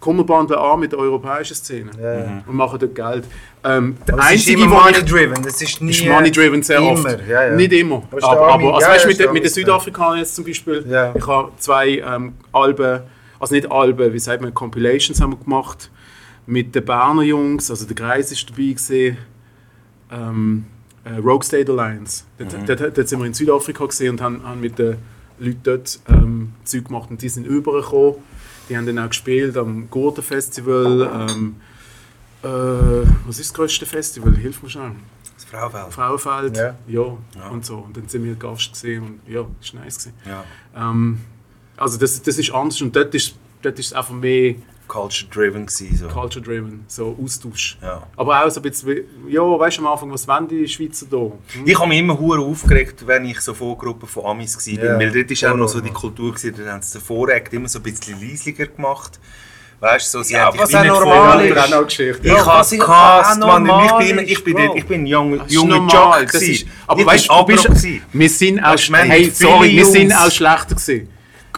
kommen 0.00 0.20
wir 0.20 0.24
bandeln 0.24 0.58
an 0.60 0.78
mit 0.80 0.92
der 0.92 0.98
europäischen 1.00 1.54
Szene 1.56 1.90
Ja. 2.00 2.42
und 2.46 2.54
machen 2.54 2.78
dort 2.78 2.94
Geld. 2.94 3.24
Ähm, 3.64 3.96
der 4.06 4.14
Aber 4.14 4.22
es 4.24 4.28
ist 4.28 4.32
einzige, 4.48 4.62
immer 4.62 4.70
wo 4.76 4.80
money 4.80 4.98
ich, 4.98 5.04
driven. 5.04 5.42
Das 5.42 5.60
ist 5.60 5.80
nie. 5.82 5.90
ist 5.90 6.06
money 6.06 6.30
driven 6.30 6.62
sehr 6.62 6.78
immer. 6.78 6.90
oft. 6.92 7.18
Ja, 7.28 7.46
ja. 7.48 7.54
Nicht 7.56 7.72
immer. 7.72 8.02
Aber 8.08 8.18
ist 8.18 8.24
Aber, 8.24 8.48
aber, 8.52 8.74
also 8.74 8.86
ja, 8.86 8.92
weißt, 8.94 9.04
ja, 9.04 9.06
mit, 9.06 9.10
ist 9.12 9.18
der 9.20 9.26
den- 9.26 9.32
mit 9.34 9.44
den 9.44 9.50
Südafrikanern 9.50 10.18
jetzt 10.18 10.34
zum 10.36 10.44
Beispiel, 10.44 10.84
Ja. 10.88 11.12
ich 11.16 11.26
habe 11.26 11.50
zwei 11.58 11.98
ähm, 11.98 12.34
Alben, 12.52 13.00
also 13.40 13.54
nicht 13.54 13.70
Alben, 13.70 14.12
wie 14.12 14.18
sagt 14.18 14.40
man, 14.42 14.54
Compilations 14.54 15.20
haben 15.20 15.32
wir 15.32 15.38
gemacht 15.44 15.90
mit 16.46 16.74
den 16.74 16.84
Berner 16.84 17.22
Jungs, 17.22 17.70
also 17.70 17.84
der 17.84 17.96
Kreis 17.96 18.30
ist 18.32 18.48
dabei 18.48 18.72
gesehen, 18.72 19.18
ähm, 20.10 20.64
äh, 21.04 21.16
Rogue 21.18 21.42
State 21.44 21.70
Alliance. 21.70 22.24
Dort, 22.38 22.54
dort, 22.68 22.96
dort 22.98 23.08
sind 23.08 23.18
wir 23.18 23.26
in 23.26 23.34
Südafrika 23.34 23.84
gesehen 23.86 24.10
und 24.12 24.20
haben, 24.20 24.42
haben 24.46 24.60
mit 24.60 24.78
den 24.78 24.96
Leuten 25.38 25.60
dort 25.62 26.00
ähm, 26.08 26.52
Zeug 26.64 26.86
gemacht 26.86 27.10
und 27.10 27.20
die 27.22 27.28
sind 27.28 27.46
übergekommen. 27.46 28.14
Die 28.68 28.76
haben 28.76 28.86
dann 28.86 28.98
auch 28.98 29.08
gespielt 29.08 29.56
am 29.56 29.88
Gurten 29.90 30.22
Festival. 30.22 31.26
Ähm, 31.30 31.56
äh, 32.42 32.46
was 33.26 33.38
ist 33.38 33.50
das 33.50 33.54
größte 33.54 33.86
Festival? 33.86 34.34
Hilf 34.36 34.62
mir 34.62 34.70
schnell. 34.70 34.92
Das 35.34 35.44
Frauenfeld. 35.44 35.92
Frauenfeld, 35.92 36.56
Ja. 36.56 36.76
ja, 36.86 37.16
Ja. 37.36 37.48
und 37.50 37.64
so. 37.64 37.78
Und 37.78 37.96
dann 37.96 38.08
sind 38.08 38.24
wir 38.24 38.34
Gast 38.34 38.72
gesehen 38.72 39.02
und 39.04 39.20
ja, 39.32 39.44
das 39.60 39.74
war 39.74 39.82
nice. 39.84 39.98
Gewesen. 39.98 40.12
Ja. 40.26 40.44
Ähm, 40.76 41.18
also 41.76 41.98
das, 41.98 42.20
das 42.22 42.38
ist 42.38 42.50
anders 42.52 42.80
und 42.82 42.94
dort 42.94 43.14
ist, 43.14 43.34
dort 43.62 43.78
ist 43.78 43.86
es 43.86 43.92
einfach 43.92 44.14
mehr 44.14 44.54
Culture 44.88 45.28
driven 45.30 45.66
gewesen, 45.66 45.96
so. 45.96 46.08
culture 46.08 46.42
driven, 46.44 46.84
so 46.88 47.16
Austausch. 47.22 47.76
Ja. 47.82 48.02
Aber 48.16 48.44
auch 48.44 48.50
so 48.50 48.60
ein 48.60 48.62
bisschen, 48.62 48.88
wie- 48.88 49.04
ja, 49.34 49.42
weißt 49.42 49.78
du 49.78 49.82
am 49.82 49.92
Anfang, 49.92 50.10
was 50.10 50.26
wollen 50.26 50.48
die 50.48 50.66
Schweizer 50.66 51.06
da? 51.10 51.16
Hm? 51.18 51.32
Ich 51.66 51.78
habe 51.78 51.88
mich 51.88 51.98
immer 51.98 52.18
hure 52.18 52.40
aufgeregt, 52.40 53.06
wenn 53.06 53.26
ich 53.26 53.40
so 53.40 53.52
Vorgruppen 53.54 54.08
von 54.08 54.24
Amis 54.24 54.56
war. 54.56 54.84
Ja. 54.84 54.98
Weil 54.98 55.12
dort 55.12 55.30
ist 55.30 55.44
auch 55.44 55.54
noch 55.54 55.68
so 55.68 55.80
die 55.80 55.90
Kultur, 55.90 56.32
gewesen, 56.34 56.54
da 56.64 56.72
haben 56.72 56.82
sie 56.82 56.98
den 56.98 57.04
Vorrecht 57.04 57.52
immer 57.52 57.68
so 57.68 57.78
ein 57.78 57.82
bisschen 57.82 58.18
leisiger 58.20 58.66
gemacht. 58.66 59.20
Weißt 59.80 60.12
du, 60.12 60.18
so, 60.18 60.22
sie 60.24 60.34
Ja, 60.34 60.50
was 60.56 60.74
auch 60.74 60.82
normal 60.84 61.44
ist. 61.46 61.72
auch 61.72 61.84
Geschichte. 61.84 62.18
Ich 62.26 62.32
Ja, 62.32 62.44
habe 62.44 62.76
gehasst, 62.76 63.38
Mann. 63.38 63.64
Ich 63.84 63.92
bin, 63.92 64.08
immer- 64.08 64.22
ich 64.22 64.42
bin, 64.42 64.56
dort- 64.56 64.76
ich 64.76 64.86
bin 64.86 65.02
ein 65.02 65.06
junger, 65.06 65.46
normal, 65.52 66.22
Jock. 66.22 66.32
das 66.32 66.42
ist, 66.42 66.66
aber 66.86 67.00
Ich 67.00 67.06
weißt 67.06 67.28
du, 67.28 67.94
wir 68.12 68.28
sind 68.28 68.60
auch, 68.64 68.76
hey, 68.92 69.30
sorry, 69.30 69.76
wir 69.76 69.86
sind 69.86 70.12
auch 70.12 70.30
schlechter 70.32 70.74
gewesen. 70.74 71.08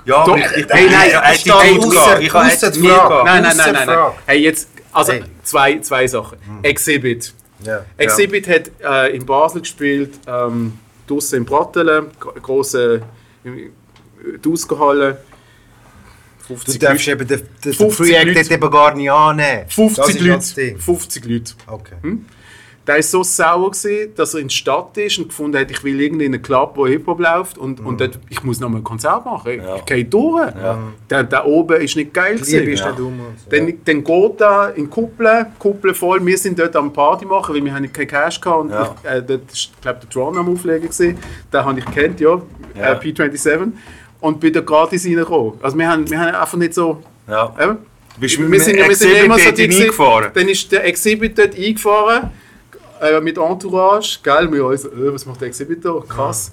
Ja, 0.04 0.24
Doch, 0.24 0.36
ich, 0.36 0.44
hey, 0.44 0.66
nein, 0.90 1.08
ich, 1.08 1.14
ich 1.14 1.34
ich, 1.34 1.40
stehe 1.40 2.18
ich, 2.20 2.34
echt 2.34 2.74
die 2.76 2.80
Frage. 2.88 3.24
Nein, 3.24 3.42
nein, 3.42 3.56
nein, 3.56 3.72
nein, 3.72 3.86
nein. 3.86 4.12
Hey, 4.26 4.38
jetzt, 4.40 4.68
also 4.92 5.12
Hey. 5.12 5.24
zwei, 5.42 5.78
zwei 5.80 6.06
Sachen. 6.06 6.38
Exhibit. 6.62 7.32
Ja. 7.64 7.84
Exhibit 7.98 8.48
hat 8.48 8.70
äh, 8.82 9.14
in 9.14 9.26
Basel 9.26 9.60
gespielt, 9.60 10.14
ähm, 10.26 10.78
draussen 11.06 11.38
in 11.38 11.44
Brattelen, 11.44 12.06
gro- 12.18 12.32
grosse 12.40 13.02
die 13.44 14.48
Ausgehalle. 14.48 15.18
Du 16.48 16.56
50 16.56 16.78
darfst 16.80 17.06
Leute. 17.06 17.22
eben 17.24 17.28
den 17.62 17.72
50 17.74 17.96
Projekt 17.96 18.34
Leute. 18.36 18.54
eben 18.54 18.70
gar 18.70 18.94
nicht 18.94 19.10
annehmen. 19.10 19.62
das 19.66 19.74
50 19.74 19.98
ist 19.98 19.98
halt 19.98 20.38
das 20.40 20.56
Leute. 20.56 20.66
Ding. 20.70 20.78
50 20.78 21.24
Leute. 21.26 21.52
Okay. 21.66 21.94
Der 22.90 22.96
war 22.96 23.02
so 23.04 23.22
sauer, 23.22 23.70
gewesen, 23.70 24.12
dass 24.16 24.34
er 24.34 24.40
in 24.40 24.48
die 24.48 24.54
Stadt 24.56 24.96
ist 24.98 25.16
und 25.20 25.28
gefunden 25.28 25.56
hat, 25.60 25.70
ich 25.70 25.84
will 25.84 26.00
irgendwie 26.00 26.24
in 26.24 26.34
einen 26.34 26.42
Club, 26.42 26.72
wo 26.74 26.88
Hip-Hop 26.88 27.20
läuft 27.20 27.56
und, 27.56 27.78
und 27.78 28.00
dort, 28.00 28.18
ich 28.28 28.42
muss 28.42 28.58
noch 28.58 28.68
mal 28.68 28.78
ein 28.78 28.82
Konzert 28.82 29.24
machen. 29.24 29.48
Ich, 29.48 29.58
Ja. 29.62 29.76
ich 29.76 29.84
gehe 29.84 30.04
durch. 30.06 30.50
Der, 31.08 31.22
der 31.22 31.46
oben 31.46 31.80
ist 31.82 31.94
nicht 31.94 32.12
geil. 32.12 32.34
Gewesen. 32.34 32.66
ist 32.68 32.80
Ja. 32.80 32.96
Dann, 33.48 33.74
dann 33.84 34.02
geht 34.02 34.40
er 34.40 34.74
in 34.74 34.86
die 34.86 34.90
Kuppel, 34.90 35.46
Kuppel 35.60 35.94
voll. 35.94 36.26
Wir 36.26 36.36
sind 36.36 36.58
dort 36.58 36.74
am 36.74 36.92
Party 36.92 37.26
machen, 37.26 37.54
weil 37.54 37.64
wir 37.64 37.72
haben 37.72 37.92
keinen 37.92 38.08
Cash 38.08 38.40
gehabt. 38.40 38.60
Und 38.62 38.70
Ja. 38.70 38.92
ich, 39.04 39.08
äh, 39.08 39.22
dort 39.22 39.52
ist, 39.52 39.70
glaube 39.80 40.00
der 40.02 40.10
Tron 40.10 40.36
am 40.36 40.52
Auflegen 40.52 40.88
gesehen. 40.88 41.16
Den 41.52 41.64
habe 41.64 41.78
ich 41.78 41.84
kennt, 41.86 42.18
ja, 42.18 42.42
Ja. 42.76 42.92
Äh, 42.94 42.96
P27. 42.98 43.70
Und 44.20 44.40
bin 44.40 44.52
da 44.52 44.62
gratis 44.62 45.06
reingekommen. 45.06 45.52
Also 45.62 45.78
wir 45.78 45.88
haben, 45.88 46.10
wir 46.10 46.18
haben 46.18 46.34
einfach 46.34 46.58
nicht 46.58 46.74
so. 46.74 47.00
Ja. 47.28 47.54
Bist 48.18 48.36
wir, 48.36 48.60
sind, 48.60 48.76
wir 48.76 48.96
sind 48.96 49.12
immer 49.14 49.38
so 49.38 49.50
die 49.52 49.62
gewesen. 49.68 49.82
eingefahren? 49.82 50.30
Dann 50.34 50.48
ist 50.48 50.72
der 50.72 50.84
Exhibit 50.86 51.38
dort 51.38 51.56
eingefahren 51.56 52.30
äh, 53.00 53.20
mit 53.20 53.38
Entourage. 53.38 54.20
Geil, 54.22 54.52
wir 54.52 54.66
uns, 54.66 54.84
äh, 54.84 55.12
was 55.12 55.26
macht 55.26 55.40
der 55.40 55.48
Exhibit 55.48 55.84
da? 55.84 56.00
Krass. 56.08 56.52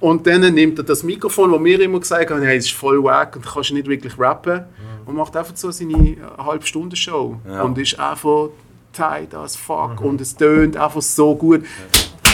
Und 0.00 0.26
dann 0.26 0.40
nimmt 0.52 0.78
er 0.78 0.84
das 0.84 1.02
Mikrofon, 1.04 1.52
wo 1.52 1.62
wir 1.62 1.80
immer 1.80 2.00
gesagt 2.00 2.30
haben, 2.30 2.42
hey, 2.42 2.56
es 2.56 2.66
ist 2.66 2.74
voll 2.74 3.02
wack 3.04 3.36
und 3.36 3.46
kannst 3.46 3.72
nicht 3.72 3.86
wirklich 3.86 4.18
rappen. 4.18 4.64
Und 5.06 5.16
macht 5.16 5.36
einfach 5.36 5.56
so 5.56 5.70
seine 5.70 5.94
äh, 5.94 6.16
halbe 6.38 6.66
Stunde 6.66 6.96
Show. 6.96 7.38
Ja. 7.46 7.62
Und 7.62 7.78
ist 7.78 7.98
einfach 7.98 8.48
tight 8.92 9.34
as 9.34 9.56
fuck. 9.56 10.00
Und 10.00 10.20
es 10.20 10.36
tönt 10.36 10.76
einfach 10.76 11.02
so 11.02 11.34
gut. 11.34 11.64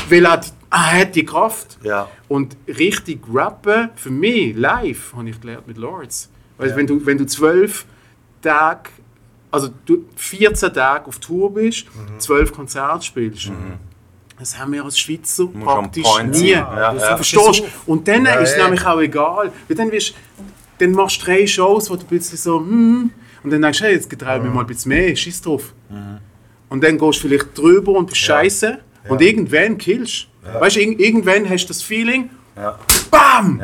Weil 0.08 0.26
er, 0.26 0.40
er 0.70 1.00
hat 1.00 1.14
die 1.14 1.24
Kraft. 1.24 1.78
Ja. 1.82 2.08
Und 2.28 2.56
richtig 2.66 3.20
rappen, 3.32 3.90
für 3.96 4.10
mich, 4.10 4.56
live, 4.56 5.14
habe 5.16 5.28
ich 5.28 5.40
gelernt 5.40 5.66
mit 5.66 5.78
Lords. 5.78 6.30
Weil 6.58 6.74
wenn, 6.74 6.86
du, 6.86 7.04
wenn 7.06 7.18
du 7.18 7.26
zwölf 7.26 7.86
Tage, 8.42 8.90
also 9.50 9.68
du 9.86 10.04
14 10.16 10.72
Tage 10.72 11.06
auf 11.06 11.18
Tour 11.18 11.52
bist, 11.54 11.86
zwölf 12.18 12.52
Konzerte 12.52 13.04
spielst, 13.04 13.50
das 14.38 14.58
haben 14.58 14.72
wir 14.72 14.84
als 14.84 14.98
Schweizer 14.98 15.44
am 15.44 15.50
praktisch 15.64 16.04
nie. 16.42 16.50
Ja, 16.50 16.92
ja. 17.02 17.16
Verstehst 17.16 17.44
du? 17.86 17.92
Und 17.92 18.06
dann 18.08 18.24
ist 18.42 18.50
es 18.50 18.56
nämlich 18.64 18.86
auch 18.86 19.00
egal. 19.00 19.52
Weil 19.66 19.76
dann, 19.76 19.90
wirst, 19.90 20.14
dann 20.78 20.92
machst 20.92 21.20
du 21.22 21.24
drei 21.26 21.46
Shows, 21.46 21.90
wo 21.90 21.96
du 21.96 22.04
plötzlich 22.04 22.40
so, 22.40 22.58
hm, 22.60 23.10
und 23.42 23.50
dann 23.50 23.62
denkst 23.62 23.78
du, 23.78 23.84
hey, 23.84 23.94
jetzt 23.94 24.08
getraue 24.10 24.36
ich 24.38 24.42
mir 24.44 24.50
mal 24.50 24.60
ein 24.60 24.66
bisschen 24.66 24.90
mehr, 24.90 25.14
schieß 25.16 25.42
drauf. 25.42 25.72
Und 26.68 26.84
dann 26.84 26.98
gehst 26.98 27.18
du 27.24 27.28
vielleicht 27.28 27.56
drüber 27.58 27.92
und 27.92 28.06
bist 28.06 28.18
scheiße. 28.20 28.78
Und 29.08 29.22
irgendwann 29.22 29.78
killst 29.78 30.28
du. 30.44 30.60
Weißt 30.60 30.76
du, 30.76 30.80
irg- 30.80 30.98
irgendwann 30.98 31.48
hast 31.48 31.64
du 31.64 31.68
das 31.68 31.82
Feeling. 31.82 32.30
BAM! 33.10 33.58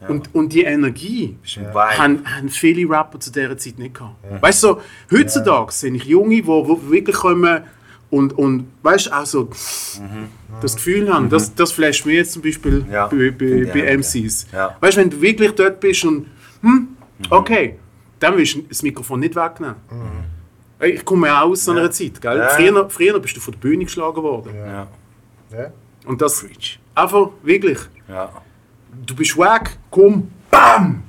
Ja. 0.00 0.08
Und, 0.08 0.34
und 0.34 0.52
die 0.52 0.62
Energie 0.62 1.36
Vibe. 1.44 1.74
haben, 1.74 2.24
haben 2.24 2.48
viele 2.48 2.88
Rapper 2.88 3.20
zu 3.20 3.30
dieser 3.30 3.56
Zeit 3.58 3.78
nicht 3.78 3.94
gehabt. 3.94 4.16
Weißt 4.42 4.62
du, 4.62 4.68
so, 4.68 4.80
heutzutage 5.16 5.72
sehe 5.72 5.92
ich 5.94 6.04
Junge, 6.04 6.36
die 6.36 6.46
wo 6.46 6.80
wirklich 6.88 7.16
kommen 7.16 7.62
und, 8.08 8.36
und 8.38 8.66
weißt 8.82 9.06
du, 9.08 9.12
auch 9.12 9.26
so 9.26 9.50
das 10.60 10.74
Gefühl 10.76 11.12
haben, 11.12 11.28
das, 11.28 11.54
das 11.54 11.72
flasht 11.72 12.06
mir 12.06 12.14
jetzt 12.14 12.32
zum 12.32 12.42
Beispiel 12.42 12.80
Mhm. 12.84 12.92
Ja, 12.92 13.06
bei, 13.06 13.30
bei, 13.30 13.64
bei 13.72 13.96
MCs. 13.96 14.46
Ja. 14.52 14.76
Weißt 14.80 14.96
du, 14.96 15.00
wenn 15.02 15.10
du 15.10 15.20
wirklich 15.20 15.52
dort 15.52 15.80
bist 15.80 16.04
und, 16.04 16.26
hm, 16.62 16.88
okay, 17.28 17.76
dann 18.18 18.36
willst 18.36 18.54
du 18.56 18.62
das 18.62 18.82
Mikrofon 18.82 19.20
nicht 19.20 19.36
wegnehmen. 19.36 19.76
Ey, 20.78 20.92
Ich 20.92 21.04
komme 21.04 21.26
ja 21.28 21.42
auch 21.42 21.50
aus 21.50 21.64
so 21.64 21.72
einer 21.72 21.90
Zeit, 21.90 22.20
gell? 22.20 22.38
Ja. 22.38 22.48
Früher, 22.48 22.88
früher 22.90 23.18
bist 23.20 23.36
du 23.36 23.40
von 23.40 23.52
der 23.52 23.58
Bühne 23.60 23.84
geschlagen 23.84 24.22
worden. 24.22 24.54
Ja, 24.54 24.88
Ja? 25.52 25.72
Und 26.06 26.20
das 26.22 26.44
einfach 26.94 27.28
wirklich, 27.42 27.78
ja. 28.08 28.30
Du 29.10 29.16
bist 29.16 29.36
weg, 29.36 29.78
komm, 29.90 30.30
BAM! 30.50 31.02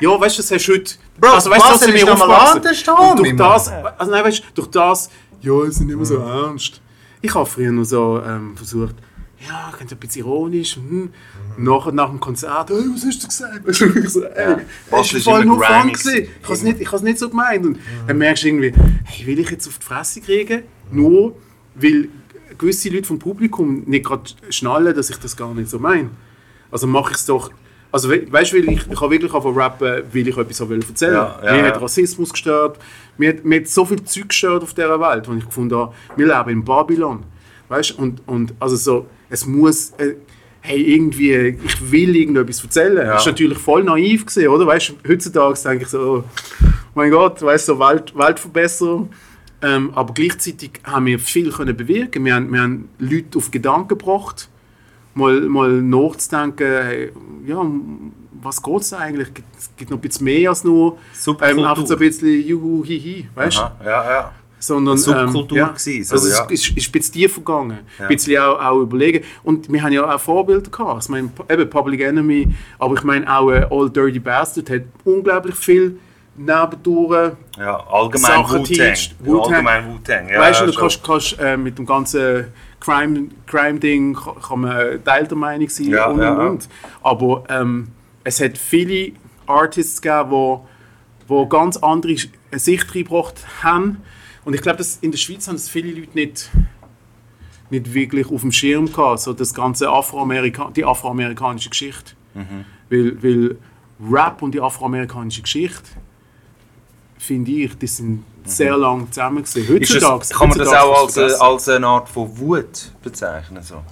ja, 0.00 0.20
weißt 0.20 0.38
du, 0.38 0.42
das 0.42 0.50
hast 0.50 0.66
du 0.66 0.72
heute. 0.72 0.94
Bro, 1.18 1.30
also, 1.30 1.50
weißt, 1.50 1.62
Basel 1.62 1.86
sind 1.86 1.94
ist 1.94 2.06
wir 2.06 2.14
noch 2.14 2.18
mal 2.18 2.34
aufgewachsen. 2.34 2.56
anders 2.58 2.84
da, 2.84 3.14
durch 3.14 3.36
das, 3.36 3.68
also 3.98 4.12
nein, 4.12 4.24
weißt 4.24 4.38
du, 4.38 4.42
durch 4.54 4.68
das, 4.68 5.10
ja, 5.40 5.62
es 5.62 5.76
sind 5.76 5.90
immer 5.90 6.04
so 6.04 6.18
ernst. 6.18 6.80
Ich 7.22 7.34
habe 7.34 7.46
früher 7.46 7.72
noch 7.72 7.84
so 7.84 8.22
ähm, 8.24 8.56
versucht, 8.56 8.96
ja, 9.38 9.72
ich 9.74 9.80
ein 9.92 9.98
bisschen 9.98 10.24
ironisch. 10.24 10.76
Hm. 10.76 11.10
Nachher 11.58 11.92
nach 11.92 12.08
dem 12.08 12.20
Konzert, 12.20 12.70
hey, 12.70 12.84
was 12.92 13.04
hast 13.04 13.22
du 13.22 13.26
gesagt? 13.28 13.68
Ich 13.68 14.10
so, 14.10 14.24
ey, 14.24 14.56
Basel 14.56 14.64
das 14.90 15.06
ist 15.06 15.14
ist 15.14 15.24
voll 15.24 15.44
nur 15.44 15.62
Fun 15.62 15.92
gewesen. 15.92 16.28
Ich 16.40 16.44
habe 16.44 16.54
es 16.54 16.62
nicht, 16.62 16.80
ich 16.80 17.02
nicht 17.02 17.18
so 17.18 17.28
gemeint. 17.28 17.64
Und 17.64 17.78
dann 18.06 18.18
merkst 18.18 18.44
du 18.44 18.48
irgendwie, 18.48 18.72
hey, 19.04 19.26
will 19.26 19.38
ich 19.38 19.50
jetzt 19.50 19.66
auf 19.68 19.78
die 19.78 19.84
Fresse 19.84 20.20
kriegen? 20.20 20.62
Nur 20.90 21.36
weil 21.74 22.08
gewisse 22.58 22.88
Leute 22.90 23.06
vom 23.06 23.18
Publikum 23.18 23.82
nicht 23.86 24.04
gerade 24.04 24.30
schnallen, 24.50 24.94
dass 24.94 25.10
ich 25.10 25.16
das 25.16 25.36
gar 25.36 25.52
nicht 25.54 25.70
so 25.70 25.78
meine. 25.78 26.10
Also 26.70 26.86
mache 26.86 27.12
ich 27.12 27.18
es 27.18 27.26
doch. 27.26 27.50
Also 27.92 28.10
we 28.10 28.30
weißt 28.30 28.52
du, 28.52 28.56
ich, 28.58 28.66
ich 28.66 29.00
habe 29.00 29.10
wirklich 29.10 29.32
angefangen 29.32 29.58
rappen, 29.58 30.02
weil 30.12 30.28
ich 30.28 30.36
etwas 30.36 30.68
wollte 30.68 30.88
erzählen. 30.88 31.14
Ja, 31.14 31.40
ja, 31.44 31.52
mir 31.52 31.58
ja. 31.58 31.64
hat 31.66 31.80
Rassismus 31.80 32.30
gestört, 32.30 32.78
mir 33.16 33.30
hat, 33.30 33.44
mir 33.44 33.60
hat 33.60 33.68
so 33.68 33.84
viel 33.84 34.02
Zeug 34.04 34.28
gestört 34.28 34.62
auf 34.62 34.74
dieser 34.74 35.00
Welt, 35.00 35.28
wo 35.28 35.32
ich 35.34 35.46
gefunden 35.46 35.76
habe, 35.76 35.94
wir 36.16 36.26
leben 36.26 36.50
in 36.50 36.64
Babylon. 36.64 37.22
Weißt 37.68 37.90
du, 37.90 38.02
und, 38.02 38.22
und 38.26 38.54
also 38.60 38.76
so, 38.76 39.06
es 39.30 39.46
muss, 39.46 39.90
äh, 39.98 40.14
hey, 40.60 40.94
irgendwie, 40.94 41.58
ich 41.64 41.90
will 41.90 42.14
irgendetwas 42.14 42.62
erzählen. 42.62 43.06
Das 43.06 43.22
ist 43.22 43.26
natürlich 43.26 43.58
voll 43.58 43.82
naiv 43.84 44.26
gewesen, 44.26 44.48
oder? 44.48 44.66
Weißt 44.66 44.90
du, 44.90 45.08
heutzutage 45.08 45.58
denke 45.64 45.84
ich 45.84 45.88
so, 45.88 46.24
oh 46.24 46.66
mein 46.94 47.10
Gott, 47.10 47.40
weißt 47.42 47.68
du, 47.68 47.74
so 47.74 47.78
Welt, 47.78 48.16
Weltverbesserung. 48.16 49.10
Ähm, 49.62 49.90
aber 49.94 50.12
gleichzeitig 50.14 50.72
haben 50.84 51.06
wir 51.06 51.18
viel 51.18 51.50
können 51.50 51.76
bewirken. 51.76 52.24
Wir 52.24 52.34
haben, 52.34 52.52
wir 52.52 52.60
haben 52.60 52.88
Leute 52.98 53.38
auf 53.38 53.50
Gedanken 53.50 53.88
gebracht, 53.88 54.48
mal, 55.14 55.40
mal 55.42 55.80
nachzudenken, 55.82 56.66
hey, 56.66 57.12
ja, 57.46 57.64
was 58.42 58.62
geht 58.62 58.80
es 58.82 58.92
eigentlich? 58.92 59.32
Gibt- 59.32 59.48
Es 59.58 59.70
gibt 59.76 59.90
noch 59.90 59.98
ein 59.98 60.00
bisschen 60.02 60.24
mehr 60.24 60.50
als 60.50 60.62
nur 60.62 60.98
ähm, 61.26 61.36
einfach 61.64 61.86
so 61.86 61.94
ein 61.94 61.98
bisschen 61.98 62.46
Juhu, 62.46 62.84
hihi, 62.84 63.26
weißt 63.34 63.56
du? 63.56 63.84
Ja, 63.84 64.10
ja. 64.10 64.32
sondern 64.58 64.98
Subkultur 64.98 65.58
ja, 65.58 65.68
gewesen, 65.68 66.04
so, 66.04 66.14
also 66.14 66.28
ja. 66.28 66.44
es 66.50 66.66
ist, 66.68 66.76
ist 66.76 66.88
ein 66.88 66.92
bisschen 66.92 67.12
tiefer 67.14 67.40
gegangen, 67.40 67.78
ein 67.98 68.08
bisschen 68.08 68.38
auch, 68.38 68.60
auch 68.60 68.80
überlegen 68.82 69.24
und 69.42 69.72
wir 69.72 69.82
haben 69.82 69.92
ja 69.92 70.14
auch 70.14 70.20
Vorbilder 70.20 70.70
gehabt, 70.70 71.04
ich 71.04 71.08
meine 71.08 71.30
eben 71.48 71.70
Public 71.70 72.00
Enemy, 72.02 72.48
aber 72.78 72.94
ich 72.94 73.02
meine 73.04 73.26
auch 73.34 73.50
äh, 73.50 73.66
All 73.70 73.88
Dirty 73.90 74.18
Bastard 74.18 74.68
hat 74.70 74.82
unglaublich 75.04 75.54
viel 75.54 75.98
nebendurch, 76.38 77.34
Ja, 77.58 77.76
allgemein 77.86 78.32
Wu-Tang. 79.88 80.28
Ja, 80.28 80.40
weißt 80.40 80.62
du, 80.62 80.66
du 80.66 80.74
kannst, 80.74 81.04
kannst 81.04 81.38
äh, 81.38 81.56
mit 81.56 81.78
dem 81.78 81.86
ganzen 81.86 82.46
Crime, 82.80 83.28
Crime-Ding 83.46 84.14
kann, 84.14 84.40
kann 84.40 84.60
man 84.60 85.04
Teil 85.04 85.26
der 85.26 85.36
Meinung 85.36 85.68
sein 85.68 85.88
Ja, 85.88 86.06
und, 86.06 86.20
ja, 86.20 86.32
und, 86.34 86.48
und. 86.48 86.68
Aber 87.02 87.44
ähm, 87.48 87.88
es 88.24 88.40
hat 88.40 88.58
viele 88.58 89.12
Artists 89.46 90.00
gegeben, 90.02 90.30
wo, 90.30 90.66
wo 91.26 91.46
ganz 91.46 91.76
andere 91.78 92.12
Sch- 92.12 92.28
Sicht 92.52 92.94
reingebracht 92.94 93.44
haben. 93.62 94.02
Und 94.44 94.54
ich 94.54 94.62
glaube, 94.62 94.84
in 95.00 95.10
der 95.10 95.18
Schweiz 95.18 95.48
haben 95.48 95.56
es 95.56 95.68
viele 95.68 95.92
Leute 95.98 96.10
nicht, 96.14 96.50
nicht 97.70 97.92
wirklich 97.94 98.30
auf 98.30 98.42
dem 98.42 98.52
Schirm 98.52 98.92
gehabt, 98.92 99.20
so 99.20 99.32
das 99.32 99.54
ganze 99.54 99.88
Afroamerika 99.88 100.70
die 100.74 100.84
afroamerikanische 100.84 101.70
Geschichte. 101.70 102.12
Mhm. 102.34 102.64
Weil, 102.90 103.22
weil 103.22 103.56
Rap 104.12 104.42
und 104.42 104.54
die 104.54 104.60
afroamerikanische 104.60 105.42
Geschichte, 105.42 105.82
finde 107.18 107.50
ich, 107.50 107.76
die 107.78 107.86
sind 107.86 108.24
sehr 108.44 108.76
lange 108.76 109.10
zusammen 109.10 109.42
gewesen. 109.42 109.62
Mhm. 109.62 109.74
Heutzutage, 109.74 110.18
das, 110.20 110.30
kann 110.30 110.48
man 110.48 110.58
das 110.58 110.68
auch 110.68 111.02
als, 111.02 111.16
äh, 111.16 111.32
als 111.38 111.68
eine 111.68 111.86
Art 111.86 112.08
von 112.08 112.38
Wut 112.38 112.92
bezeichnen? 113.02 113.62
So? 113.62 113.82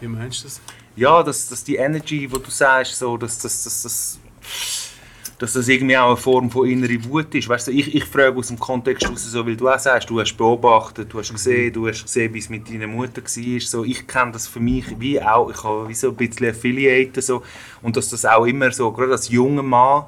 Wie 0.00 0.08
meinst 0.08 0.40
du 0.40 0.44
das? 0.44 0.60
Ja, 0.96 1.22
dass, 1.22 1.48
dass 1.48 1.64
die 1.64 1.76
Energy, 1.76 2.28
die 2.28 2.28
du 2.28 2.50
sagst, 2.50 2.96
so, 2.96 3.16
dass, 3.16 3.38
dass, 3.38 3.64
dass, 3.64 3.82
dass, 3.82 4.18
dass 5.38 5.52
das 5.52 5.66
irgendwie 5.66 5.96
auch 5.96 6.08
eine 6.08 6.16
Form 6.16 6.50
von 6.50 6.68
innerer 6.68 7.04
Wut 7.06 7.34
ist. 7.34 7.48
Weißt 7.48 7.66
du, 7.66 7.72
ich, 7.72 7.92
ich 7.94 8.04
frage 8.04 8.38
aus 8.38 8.48
dem 8.48 8.58
Kontext 8.58 9.08
raus, 9.08 9.24
so, 9.24 9.44
weil 9.44 9.56
du 9.56 9.68
auch 9.68 9.78
sagst, 9.78 10.08
du 10.08 10.20
hast 10.20 10.36
beobachtet, 10.36 11.12
du 11.12 11.18
hast 11.18 11.32
gesehen, 11.32 11.72
du 11.72 11.88
hast 11.88 12.04
gesehen, 12.04 12.32
wie 12.32 12.38
es 12.38 12.48
mit 12.48 12.68
deiner 12.68 12.86
Mutter 12.86 13.22
war. 13.22 13.60
So, 13.60 13.84
ich 13.84 14.06
kenne 14.06 14.32
das 14.32 14.46
für 14.46 14.60
mich 14.60 14.84
wie 15.00 15.20
auch, 15.20 15.50
ich 15.50 15.64
habe 15.64 15.88
wie 15.88 15.94
so 15.94 16.10
ein 16.10 16.16
bisschen 16.16 16.50
Affiliate 16.50 17.20
so, 17.20 17.42
und 17.82 17.96
dass 17.96 18.10
das 18.10 18.24
auch 18.24 18.46
immer 18.46 18.70
so, 18.70 18.92
gerade 18.92 19.12
als 19.12 19.28
junger 19.28 19.64
Mann, 19.64 20.04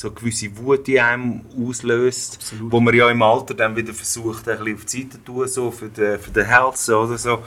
so 0.00 0.08
eine 0.08 0.14
gewisse 0.14 0.56
Wut 0.56 0.88
in 0.88 0.98
einem 0.98 1.40
auslöst, 1.58 2.54
wo 2.70 2.80
man 2.80 2.94
ja 2.94 3.10
im 3.10 3.20
Alter 3.20 3.52
dann 3.52 3.76
wieder 3.76 3.92
versucht, 3.92 4.48
ein 4.48 4.56
bisschen 4.58 4.74
auf 4.74 4.84
die 4.86 5.02
Seite 5.02 5.10
zu 5.10 5.24
tun, 5.24 5.46
so 5.48 5.70
für 5.70 5.88
den, 5.88 6.18
für 6.18 6.30
den 6.30 6.46
Health 6.46 6.88
oder 6.88 7.18
so. 7.18 7.42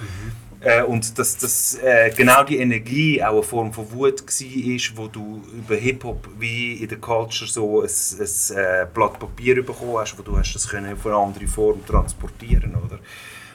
Äh, 0.59 0.83
und 0.83 1.17
dass, 1.17 1.35
dass 1.37 1.75
äh, 1.81 2.11
genau 2.15 2.43
die 2.43 2.57
Energie 2.57 3.21
auch 3.23 3.33
eine 3.33 3.43
Form 3.43 3.73
von 3.73 3.91
Wut 3.91 4.21
war, 4.21 4.97
wo 4.97 5.07
du 5.07 5.41
über 5.51 5.75
Hip-Hop 5.75 6.29
wie 6.37 6.73
in 6.75 6.87
der 6.87 6.99
Culture 6.99 7.49
so 7.49 7.81
ein, 7.81 7.87
ein 7.87 8.55
äh, 8.55 8.87
Blatt 8.93 9.19
Papier 9.19 9.55
bekommen 9.55 9.97
hast, 9.97 10.17
wo 10.17 10.21
du 10.21 10.37
hast 10.37 10.53
das 10.53 10.69
können 10.69 10.93
auf 10.93 11.05
eine 11.07 11.15
andere 11.15 11.47
Form 11.47 11.83
transportieren 11.85 12.75
oder? 12.75 12.99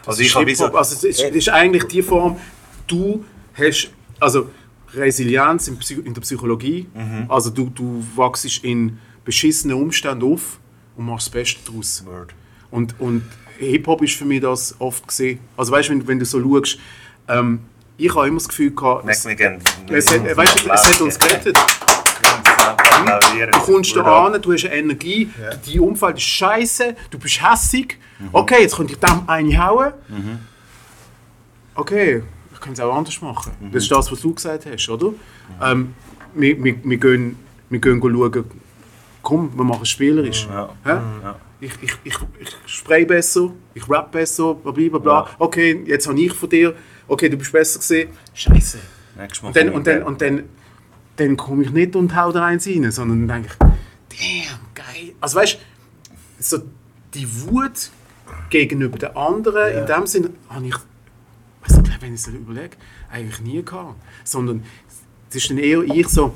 Also 0.06 0.22
ich 0.22 0.32
so, 0.32 0.66
also 0.66 0.94
es 0.96 1.04
ist, 1.04 1.22
es 1.22 1.36
ist 1.36 1.48
eigentlich 1.50 1.84
die 1.84 2.02
Form, 2.02 2.36
du 2.86 3.24
hast, 3.54 3.90
also 4.18 4.50
Resilienz 4.94 5.68
in, 5.68 5.78
Psy 5.78 5.94
in 6.04 6.14
der 6.14 6.20
Psychologie, 6.22 6.86
Mhm. 6.94 7.26
also 7.28 7.50
du, 7.50 7.70
du 7.74 8.04
wachst 8.16 8.44
in 8.64 8.98
beschissenen 9.24 9.76
Umständen 9.80 10.32
auf 10.32 10.58
und 10.96 11.06
machst 11.06 11.26
das 11.28 11.32
Beste 11.32 11.60
daraus. 11.66 12.04
Word. 12.06 12.34
Und, 12.70 12.98
und 13.00 13.22
Hip-Hop 13.58 14.02
ist 14.02 14.14
für 14.14 14.24
mich 14.24 14.40
das 14.40 14.74
oft 14.78 15.06
gesehen. 15.06 15.40
Also 15.56 15.72
weißt 15.72 15.88
du, 15.88 15.92
wenn, 15.94 16.06
wenn 16.08 16.18
du 16.18 16.24
so 16.24 16.40
schaust, 16.42 16.78
ähm, 17.28 17.60
ich 17.96 18.14
habe 18.14 18.28
immer 18.28 18.36
das 18.38 18.48
Gefühl 18.48 18.70
gehabt, 18.74 19.04
es, 19.08 19.24
es, 19.24 20.10
hat, 20.12 20.36
weißt, 20.36 20.64
du, 20.64 20.70
es 20.70 20.84
hat 20.94 21.00
uns 21.00 21.18
gerettet. 21.18 21.56
Du 23.52 23.58
kommst 23.60 23.94
da 23.96 24.26
an, 24.26 24.40
du 24.40 24.52
hast 24.52 24.64
eine 24.66 24.74
Energie, 24.74 25.30
dein 25.66 25.80
Umfeld 25.80 26.16
ist 26.16 26.24
scheiße, 26.24 26.94
du 27.10 27.18
bist 27.18 27.40
hässig. 27.42 27.98
Okay, 28.32 28.62
jetzt 28.62 28.76
könnte 28.76 28.92
ich 28.94 28.98
dem 28.98 29.28
eine 29.28 29.58
hauen. 29.66 29.92
Okay, 31.74 32.22
ich 32.58 32.64
könnte 32.64 32.82
es 32.82 32.86
auch 32.88 32.94
anders 32.94 33.20
machen. 33.22 33.52
Das 33.72 33.84
ist 33.84 33.90
das, 33.92 34.10
was 34.10 34.20
du 34.20 34.34
gesagt 34.34 34.66
hast, 34.66 34.88
oder? 34.88 35.12
Ähm, 35.62 35.94
wir, 36.34 36.62
wir, 36.62 36.74
wir 36.82 36.96
gehen, 36.96 37.36
wir 37.70 37.78
gehen 37.78 38.02
schauen, 38.02 38.44
komm, 39.22 39.52
wir 39.56 39.64
machen 39.64 39.82
es 39.82 39.90
spielerisch. 39.90 40.48
Ja. 40.50 40.68
Hä? 40.84 40.98
Ich, 41.60 41.72
ich, 41.80 41.92
ich, 42.04 42.14
ich 42.40 42.56
spray 42.66 43.04
besser, 43.04 43.52
ich 43.74 43.88
rap 43.88 44.10
besser, 44.10 44.54
bla 44.54 44.72
bla 44.72 44.88
bla. 44.88 44.98
bla. 44.98 45.20
Ja. 45.20 45.28
Okay, 45.38 45.84
jetzt 45.86 46.06
habe 46.08 46.20
ich 46.20 46.32
von 46.32 46.48
dir, 46.48 46.74
okay, 47.06 47.28
du 47.28 47.36
bist 47.36 47.52
besser 47.52 47.78
gesehen. 47.78 48.10
Scheiße. 48.34 48.78
Und 49.42 49.56
dann, 49.56 49.66
komme 49.66 49.76
und 49.76 49.86
ich 49.86 49.94
dann, 49.94 50.02
und 50.02 50.20
dann, 50.20 50.42
dann 51.16 51.36
komme 51.36 51.62
ich 51.62 51.70
nicht 51.70 51.96
und 51.96 52.14
hau 52.16 52.32
da 52.32 52.44
eins 52.44 52.66
rein, 52.66 52.90
sondern 52.90 53.26
dann 53.26 53.42
denke 53.42 53.56
ich, 53.60 54.18
damn, 54.18 54.60
geil. 54.74 55.14
Also 55.20 55.38
weißt 55.38 55.54
du, 55.54 56.42
so 56.42 56.58
die 57.14 57.26
Wut 57.42 57.90
gegenüber 58.50 58.98
den 58.98 59.16
anderen, 59.16 59.78
in 59.78 59.86
dem 59.86 60.06
Sinne, 60.06 60.30
habe 60.48 60.66
ich, 60.66 60.76
also, 61.70 61.82
glaube, 61.82 62.02
wenn 62.02 62.14
ich 62.14 62.20
es 62.20 62.28
überlege, 62.28 62.76
eigentlich 63.10 63.40
nie 63.40 63.62
gehabt. 63.62 63.94
Sondern 64.24 64.62
es 65.28 65.36
ist 65.36 65.50
dann 65.50 65.58
eher 65.58 65.82
ich 65.82 66.08
so, 66.08 66.32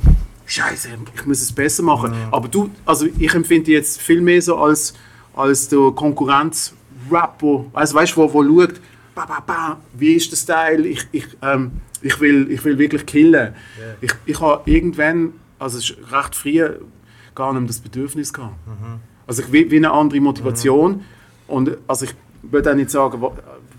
Scheiße, 0.46 0.88
ich 1.14 1.26
muss 1.26 1.40
es 1.40 1.52
besser 1.52 1.82
machen. 1.82 2.12
Aber 2.30 2.48
du, 2.48 2.70
also 2.84 3.06
ich 3.06 3.34
empfinde 3.34 3.64
dich 3.64 3.74
jetzt 3.74 4.00
viel 4.00 4.20
mehr 4.20 4.42
so 4.42 4.56
als, 4.56 4.94
als 5.34 5.68
der 5.68 5.92
Konkurrenz-Rapper, 5.92 7.66
also 7.72 7.94
weißt 7.94 8.16
du, 8.16 8.16
wo, 8.16 8.34
wo 8.34 8.44
schaut, 8.44 8.74
ba, 9.14 9.24
ba, 9.26 9.40
ba, 9.40 9.80
wie 9.96 10.14
ist 10.14 10.30
der 10.30 10.36
Style, 10.36 10.86
ich, 10.86 11.06
ich, 11.12 11.26
ähm, 11.42 11.72
ich, 12.02 12.20
will, 12.20 12.50
ich 12.50 12.64
will 12.64 12.76
wirklich 12.78 13.06
killen. 13.06 13.54
Ich, 14.00 14.12
ich 14.26 14.40
habe 14.40 14.68
irgendwann, 14.70 15.32
also 15.58 15.78
recht 16.10 16.34
früh, 16.34 16.68
gar 17.34 17.52
nicht 17.52 17.60
mehr 17.60 17.68
das 17.68 17.80
Bedürfnis 17.80 18.32
gehabt. 18.32 18.56
Also 19.26 19.42
ich 19.42 19.52
will 19.52 19.70
wie 19.70 19.76
eine 19.76 19.92
andere 19.92 20.20
Motivation 20.20 21.04
und 21.46 21.78
also 21.86 22.04
ich 22.04 22.14
würde 22.42 22.72
auch 22.72 22.74
nicht 22.74 22.90
sagen, 22.90 23.22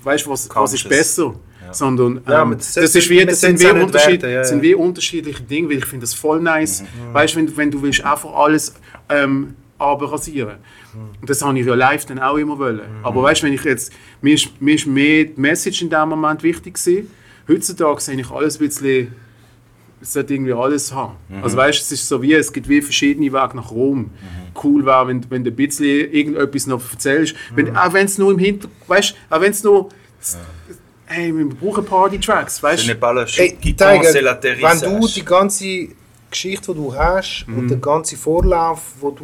weißt 0.04 0.26
du, 0.26 0.30
was, 0.32 0.50
was 0.54 0.74
ist 0.74 0.88
besser, 0.90 1.34
sondern 1.72 2.18
ähm, 2.18 2.24
Ja, 2.28 2.42
aber 2.42 2.56
das, 2.56 2.74
das- 2.74 2.96
ist 2.96 3.10
wie, 3.10 3.26
das 3.26 3.42
sind 3.42 3.60
wie, 3.60 3.68
Unterschied, 3.68 4.22
ja, 4.24 4.30
ja. 4.30 4.44
sind 4.44 4.62
wie 4.62 4.76
unterschiedliche 4.76 5.42
Dinge, 5.44 5.70
weil 5.70 5.78
ich 5.78 5.86
finde 5.86 6.04
das 6.04 6.14
voll 6.14 6.40
nice. 6.42 6.84
Weißt 7.14 7.34
du, 7.36 7.40
wenn, 7.40 7.58
wenn 7.58 7.72
du 7.72 7.82
willst 7.82 8.04
einfach 8.04 8.34
alles 8.34 8.74
ähm, 9.10 9.56
abrasieren. 9.78 10.58
Und 11.20 11.30
das 11.30 11.42
habe 11.42 11.58
ich 11.60 11.66
ja 11.66 11.74
live 11.76 12.06
dann 12.06 12.20
auch 12.20 12.38
immer 12.38 12.58
wollen. 12.60 12.82
Aber 13.02 13.24
weißt 13.24 13.42
du, 13.42 13.48
wenn 13.48 13.54
ich 13.54 13.64
jetzt, 13.64 13.92
mir 14.22 14.36
ist, 14.36 14.50
mir 14.62 14.76
ist 14.76 14.86
mehr 14.86 15.26
die 15.26 15.34
Message 15.42 15.82
in 15.82 15.90
dem 15.90 16.10
Moment 16.10 16.44
wichtig 16.44 16.76
gewesen. 16.76 17.10
Heutzutage 17.48 18.00
sehe 18.00 18.20
ich 18.20 18.30
alles 18.32 18.58
ein 18.60 18.68
bisschen 18.68 19.14
es 20.04 20.14
sollte 20.14 20.34
irgendwie 20.34 20.54
alles 20.54 20.94
haben. 20.94 21.16
Also 21.42 21.58
weißt, 21.58 21.82
es 21.82 21.92
ist 21.92 22.08
so 22.08 22.22
wie, 22.22 22.34
es 22.34 22.52
gibt 22.52 22.68
wie 22.68 22.82
verschiedene 22.82 23.32
Wege 23.32 23.56
nach 23.56 23.72
Rom. 23.72 24.12
Cool 24.62 24.86
wäre, 24.86 25.08
wenn, 25.08 25.26
wenn 25.30 25.44
du 25.44 25.50
ein 25.50 25.56
bisschen 25.56 26.12
irgendetwas 26.12 26.68
noch 26.68 26.82
erzählst. 26.92 27.36
Wenn, 27.56 27.76
auch 27.76 27.94
wenn 27.94 28.06
es 28.06 28.18
nur 28.18 28.32
im 28.32 28.38
Hintergrund, 28.38 28.90
weißt, 28.90 29.16
auch 29.30 29.42
wenn 29.42 29.52
es 29.52 29.64
nur, 29.64 29.90
hey, 31.06 31.36
wir 31.36 31.50
brauchen 31.50 31.86
Party-Tracks, 31.86 32.62
weißt 32.62 32.88
n'est 32.88 32.96
pas 32.96 33.14
la 33.14 33.26
Ey, 33.38 33.58
guitare, 33.62 34.00
Tiger, 34.00 34.40
c'est 34.40 34.62
wenn 34.62 35.00
du 35.02 35.08
die 35.08 35.26
ganze 35.26 35.88
Geschichte, 36.30 36.74
die 36.74 36.78
du 36.78 36.94
hast 36.94 37.46
und 37.48 37.70
den 37.70 37.80
ganzen 37.80 38.18
Vorlauf, 38.18 38.82
wo 39.00 39.12
du 39.12 39.24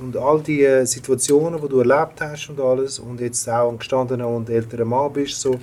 und 0.00 0.16
all 0.16 0.40
die 0.40 0.62
äh, 0.64 0.84
Situationen, 0.84 1.60
die 1.60 1.68
du 1.68 1.78
erlebt 1.80 2.20
hast 2.20 2.48
und 2.50 2.60
alles 2.60 2.98
und 2.98 3.20
jetzt 3.20 3.48
auch 3.48 3.70
ein 3.70 3.78
gestandener 3.78 4.28
und 4.28 4.50
älterer 4.50 4.84
Mann 4.84 5.12
bist 5.12 5.40
so 5.40 5.58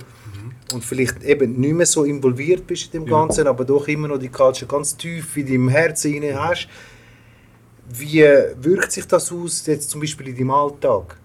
und 0.72 0.84
vielleicht 0.84 1.22
eben 1.22 1.60
nicht 1.60 1.74
mehr 1.74 1.86
so 1.86 2.04
involviert 2.04 2.66
bist 2.66 2.86
in 2.86 3.02
dem 3.02 3.06
Ganzen, 3.06 3.46
aber 3.46 3.64
doch 3.64 3.86
immer 3.88 4.08
noch 4.08 4.18
die 4.18 4.28
Culture 4.28 4.66
ganz 4.66 4.96
tief 4.96 5.36
in 5.36 5.46
deinem 5.46 5.68
Herzen 5.68 6.12
hinein 6.12 6.38
hast. 6.38 6.68
Wie 7.88 8.22
wirkt 8.60 8.92
sich 8.92 9.06
das 9.06 9.30
aus 9.30 9.64
jetzt 9.66 9.90
zum 9.90 10.00
Beispiel 10.00 10.28
in 10.28 10.36
deinem 10.36 10.50
Alltag? 10.50 11.16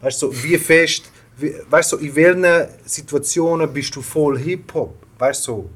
Weißt 0.00 0.22
du, 0.22 0.32
so, 0.32 0.42
wie 0.44 0.56
fest, 0.56 1.10
wie, 1.36 1.54
weißt 1.68 1.92
du, 1.92 1.96
so, 1.96 2.02
in 2.02 2.14
welchen 2.14 2.68
Situationen 2.84 3.70
bist 3.72 3.94
du 3.94 4.00
voll 4.00 4.38
Hip-Hop? 4.38 4.94
Weißt 5.18 5.46
du, 5.46 5.52
so, 5.52 5.70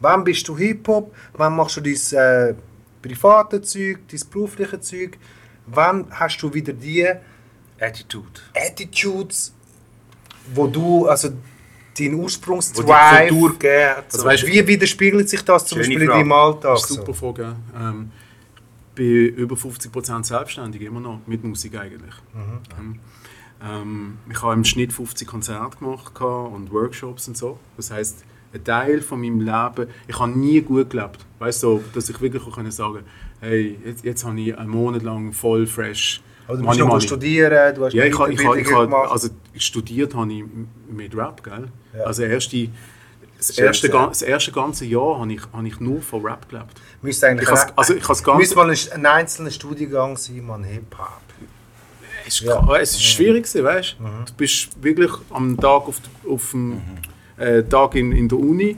wann 0.00 0.22
bist 0.24 0.46
du 0.48 0.56
Hip-Hop? 0.56 1.14
Wann 1.34 1.56
machst 1.56 1.78
du 1.78 1.80
dein 1.80 1.94
äh, 1.94 2.54
private 3.00 3.62
Zeug, 3.62 4.00
dein 4.10 4.20
berufliche 4.30 4.80
Zeug? 4.80 5.16
Wann 5.66 6.06
hast 6.10 6.38
du 6.42 6.52
wieder 6.52 6.72
die 6.72 7.06
Attitude. 7.80 8.40
Attitudes, 8.54 9.52
wo 10.54 10.66
du, 10.66 11.06
also 11.06 11.30
dein 11.98 12.18
Wo 12.76 13.48
die 13.48 13.66
hat. 13.96 14.12
Also 14.12 14.24
weißt, 14.24 14.46
wie 14.46 14.66
widerspiegelt 14.66 15.28
sich 15.28 15.42
das 15.42 15.66
zum 15.66 15.78
Beispiel 15.78 15.98
Frage. 15.98 16.12
in 16.12 16.18
deinem 16.18 16.32
Alltag? 16.32 16.74
Das 16.74 16.90
ist 16.90 16.96
super 16.96 17.06
So? 17.06 17.12
Frage. 17.12 17.56
Ähm, 17.76 18.10
ich 18.90 18.94
bin 18.94 19.26
über 19.36 19.54
50% 19.54 20.24
selbstständig, 20.24 20.82
immer 20.82 21.00
noch, 21.00 21.20
mit 21.26 21.44
Musik 21.44 21.76
eigentlich. 21.76 22.14
Mhm. 22.34 22.98
Ähm, 23.60 24.18
ich 24.30 24.42
habe 24.42 24.54
im 24.54 24.64
Schnitt 24.64 24.92
50 24.92 25.26
Konzerte 25.26 25.78
gemacht 25.78 26.20
und 26.20 26.72
Workshops 26.72 27.28
und 27.28 27.36
so. 27.36 27.58
Das 27.76 27.90
heißt, 27.90 28.24
ein 28.54 28.64
Teil 28.64 29.00
von 29.02 29.20
meinem 29.20 29.40
Leben, 29.40 29.90
ich 30.06 30.18
habe 30.18 30.30
nie 30.30 30.60
gut 30.60 30.90
gelebt. 30.90 31.18
Weißt 31.38 31.62
du, 31.62 31.78
so, 31.78 31.84
dass 31.94 32.08
ich 32.08 32.20
wirklich 32.20 32.42
auch 32.42 32.54
können 32.54 32.70
sagen 32.70 33.04
hey, 33.40 33.78
jetzt, 33.84 34.04
jetzt 34.04 34.24
habe 34.24 34.40
ich 34.40 34.56
einen 34.56 34.70
Monat 34.70 35.02
lang 35.02 35.32
voll 35.32 35.66
fresh. 35.66 36.20
Also 36.48 36.62
du 36.62 36.68
bist 36.68 36.80
noch 36.80 37.00
studieren, 37.00 37.74
du 37.74 37.84
hast 37.84 37.92
Ja, 37.92 38.04
ich, 38.04 38.12
ich, 38.12 38.18
habe- 38.18 38.32
ich, 38.60 38.66
gemacht. 38.66 39.10
also 39.12 39.28
studiert 39.56 40.14
habe 40.14 40.32
ich 40.32 40.44
mit 40.90 41.14
Rap, 41.14 41.44
gell? 41.44 41.68
Ja. 41.96 42.04
Also 42.04 42.22
erste, 42.22 42.68
das, 43.36 43.54
Schön 43.54 43.64
erste, 43.66 43.88
ga- 43.90 44.06
das 44.06 44.22
erste 44.22 44.50
ganze 44.52 44.86
Jahr 44.86 45.20
habe 45.20 45.32
ich, 45.32 45.42
habe 45.52 45.68
ich 45.68 45.78
nur 45.78 46.00
von 46.00 46.24
Rap 46.24 46.48
gelebt. 46.48 46.80
Müsste 47.02 47.26
eigentlich 47.28 47.48
Ich 47.48 47.54
has- 47.54 47.76
also 47.76 47.94
ich 47.94 48.08
has 48.08 48.24
ganz- 48.24 48.38
müsste 48.38 48.56
mal 48.56 48.70
ein, 48.70 48.76
ein 48.94 49.06
einzelner 49.06 49.50
Studiengang 49.50 50.16
sein, 50.16 50.44
man 50.46 50.64
Hip-Hop. 50.64 51.20
Es 52.26 52.40
ist, 52.40 52.46
Ja. 52.46 52.76
es 52.76 52.92
ist 52.92 53.02
schwierig, 53.04 53.44
weißt 53.54 53.96
du? 53.98 54.04
Du 54.26 54.32
bist 54.36 54.82
wirklich 54.82 55.10
am 55.30 55.56
Tag 55.56 55.86
auf, 55.86 55.96
der- 56.00 56.30
auf 56.32 56.50
dem 56.50 56.80
äh, 57.36 57.62
Tag 57.62 57.94
in, 57.94 58.10
in 58.12 58.28
der 58.28 58.38
Uni 58.38 58.76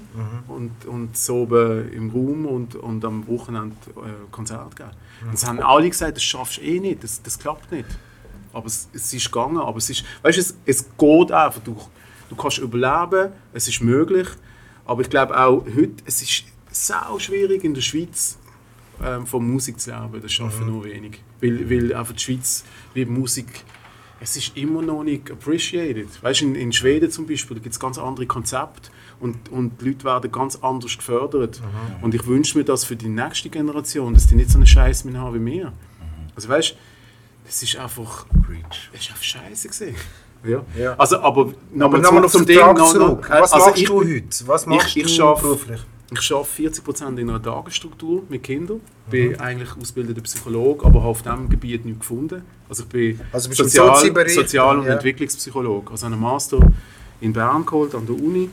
und, 0.49 0.85
und 0.87 1.17
so 1.17 1.43
oben 1.43 1.91
im 1.93 2.11
Raum 2.11 2.47
und, 2.47 2.75
und 2.75 3.05
am 3.05 3.27
Wochenende 3.27 3.75
äh, 3.97 4.31
Konzert 4.31 4.77
geben. 4.77 4.91
Und 5.27 5.35
es 5.35 5.47
haben 5.47 5.61
alle 5.61 5.89
gesagt, 5.89 6.17
das 6.17 6.25
schaffst 6.25 6.59
du 6.59 6.63
eh 6.63 6.81
nicht, 6.81 7.05
das, 7.05 7.23
das 7.23 7.39
klappt 7.39 7.71
nicht. 7.73 7.89
Aber 8.53 8.67
es, 8.67 8.89
es 8.93 9.13
ist 9.13 9.31
gegangen, 9.31 9.59
aber 9.59 9.79
es 9.79 9.91
ist, 9.91 10.05
weißt 10.23 10.39
du, 10.39 10.41
es, 10.41 10.57
es 10.67 10.85
geht 10.97 11.33
einfach. 11.33 11.61
Du, 11.63 11.77
du 12.29 12.37
kannst 12.37 12.59
überleben, 12.59 13.33
es 13.53 13.69
ist 13.69 13.81
möglich. 13.81 14.29
Aber 14.85 15.03
ich 15.03 15.11
glaube 15.11 15.39
auch 15.39 15.65
heute, 15.67 16.03
es 16.05 16.23
ist 16.23 16.45
sau 16.71 17.19
schwierig 17.19 17.63
in 17.65 17.75
der 17.75 17.81
Schweiz 17.81 18.39
ähm, 19.05 19.27
von 19.27 19.49
Musik 19.49 19.79
zu 19.79 19.91
leben. 19.91 20.21
Das 20.21 20.33
schaffen 20.33 20.67
nur 20.67 20.85
wenig. 20.85 21.23
Weil, 21.41 21.71
weil 21.71 21.95
einfach 21.95 22.15
die 22.15 22.23
Schweiz, 22.23 22.65
wie 22.95 23.05
Musik, 23.05 23.65
es 24.21 24.37
ist 24.37 24.57
immer 24.57 24.83
noch 24.83 25.05
nicht 25.05 25.31
appreciated. 25.31 26.09
Weißt 26.23 26.41
du, 26.41 26.47
in, 26.47 26.55
in 26.57 26.73
Schweden 26.73 27.11
zum 27.11 27.27
Beispiel, 27.27 27.61
gibt 27.61 27.73
es 27.73 27.81
ganz 27.81 27.99
andere 27.99 28.27
Konzepte 28.27 28.91
und, 29.21 29.51
und 29.51 29.81
die 29.81 29.89
Leute 29.91 30.05
werden 30.05 30.33
ganz 30.33 30.57
anders 30.63 30.97
gefördert. 30.97 31.61
Und 32.03 32.15
ich 32.15 32.27
wünsche 32.27 32.57
mir 32.59 32.65
das 32.65 32.85
für 32.85 32.97
die 32.97 33.09
nächste 33.09 33.49
Generation, 33.51 34.15
dass 34.15 34.27
die 34.27 34.35
nicht 34.35 34.51
so 34.51 34.59
einen 34.59 34.67
Scheiß 34.67 35.05
mehr 35.05 35.21
haben 35.21 35.35
wie 35.47 35.53
wir. 35.53 35.73
Also 36.35 36.49
weißt 36.49 36.71
du, 36.71 36.75
das 37.47 37.63
ist 37.63 37.77
einfach, 37.77 38.27
Preach. 38.47 38.91
das 38.93 39.01
ist 39.03 39.11
einfach 39.11 39.23
scheiße 39.23 39.69
gesehen. 39.69 39.97
Ja. 40.45 40.63
Ja. 40.79 40.95
Also, 40.97 41.19
aber 41.21 41.53
Aber 41.79 41.99
nochmal 41.99 42.29
zurück 42.31 42.47
den 42.47 42.59
zum 42.59 42.75
noch- 42.77 42.91
zurück. 42.93 43.29
noch- 43.29 43.41
Was 43.41 43.53
also 43.53 43.67
machst 43.67 43.79
ich 43.83 43.89
du 43.89 43.99
heute? 44.01 44.23
Was 44.47 44.67
machst 44.67 44.97
ich 44.97 45.03
du 45.03 45.09
schaff- 45.11 45.43
beruflich? 45.43 45.81
Ich 46.13 46.33
arbeite 46.33 46.49
40% 46.51 47.19
in 47.21 47.29
einer 47.31 47.41
Tagesstruktur 47.43 48.25
mit 48.29 48.43
Kindern. 48.43 48.81
Ich 49.07 49.07
Mhm. 49.07 49.11
bin 49.33 49.41
eigentlich 49.41 49.69
ausgebildeter 49.77 50.23
Psychologe, 50.23 50.85
aber 50.87 51.01
habe 51.01 51.09
auf 51.11 51.23
diesem 51.23 51.49
Gebiet 51.49 51.85
nichts 51.85 52.01
gefunden. 52.01 52.43
Also 52.69 52.83
ich 52.85 52.89
bin 52.89 53.21
Also 53.33 53.53
Sozial, 53.53 54.29
Sozial- 54.29 54.79
und 54.79 54.87
ja. 54.87 54.95
Entwicklungspsychologe. 54.95 55.91
Also 55.93 56.07
einen 56.07 56.19
Master 56.19 56.59
in 57.21 57.33
Bern 57.33 57.65
geholt, 57.67 57.95
an 57.95 58.07
der 58.07 58.17
Uni. 58.17 58.49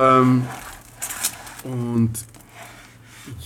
Ähm, 0.00 0.44
und 1.64 2.10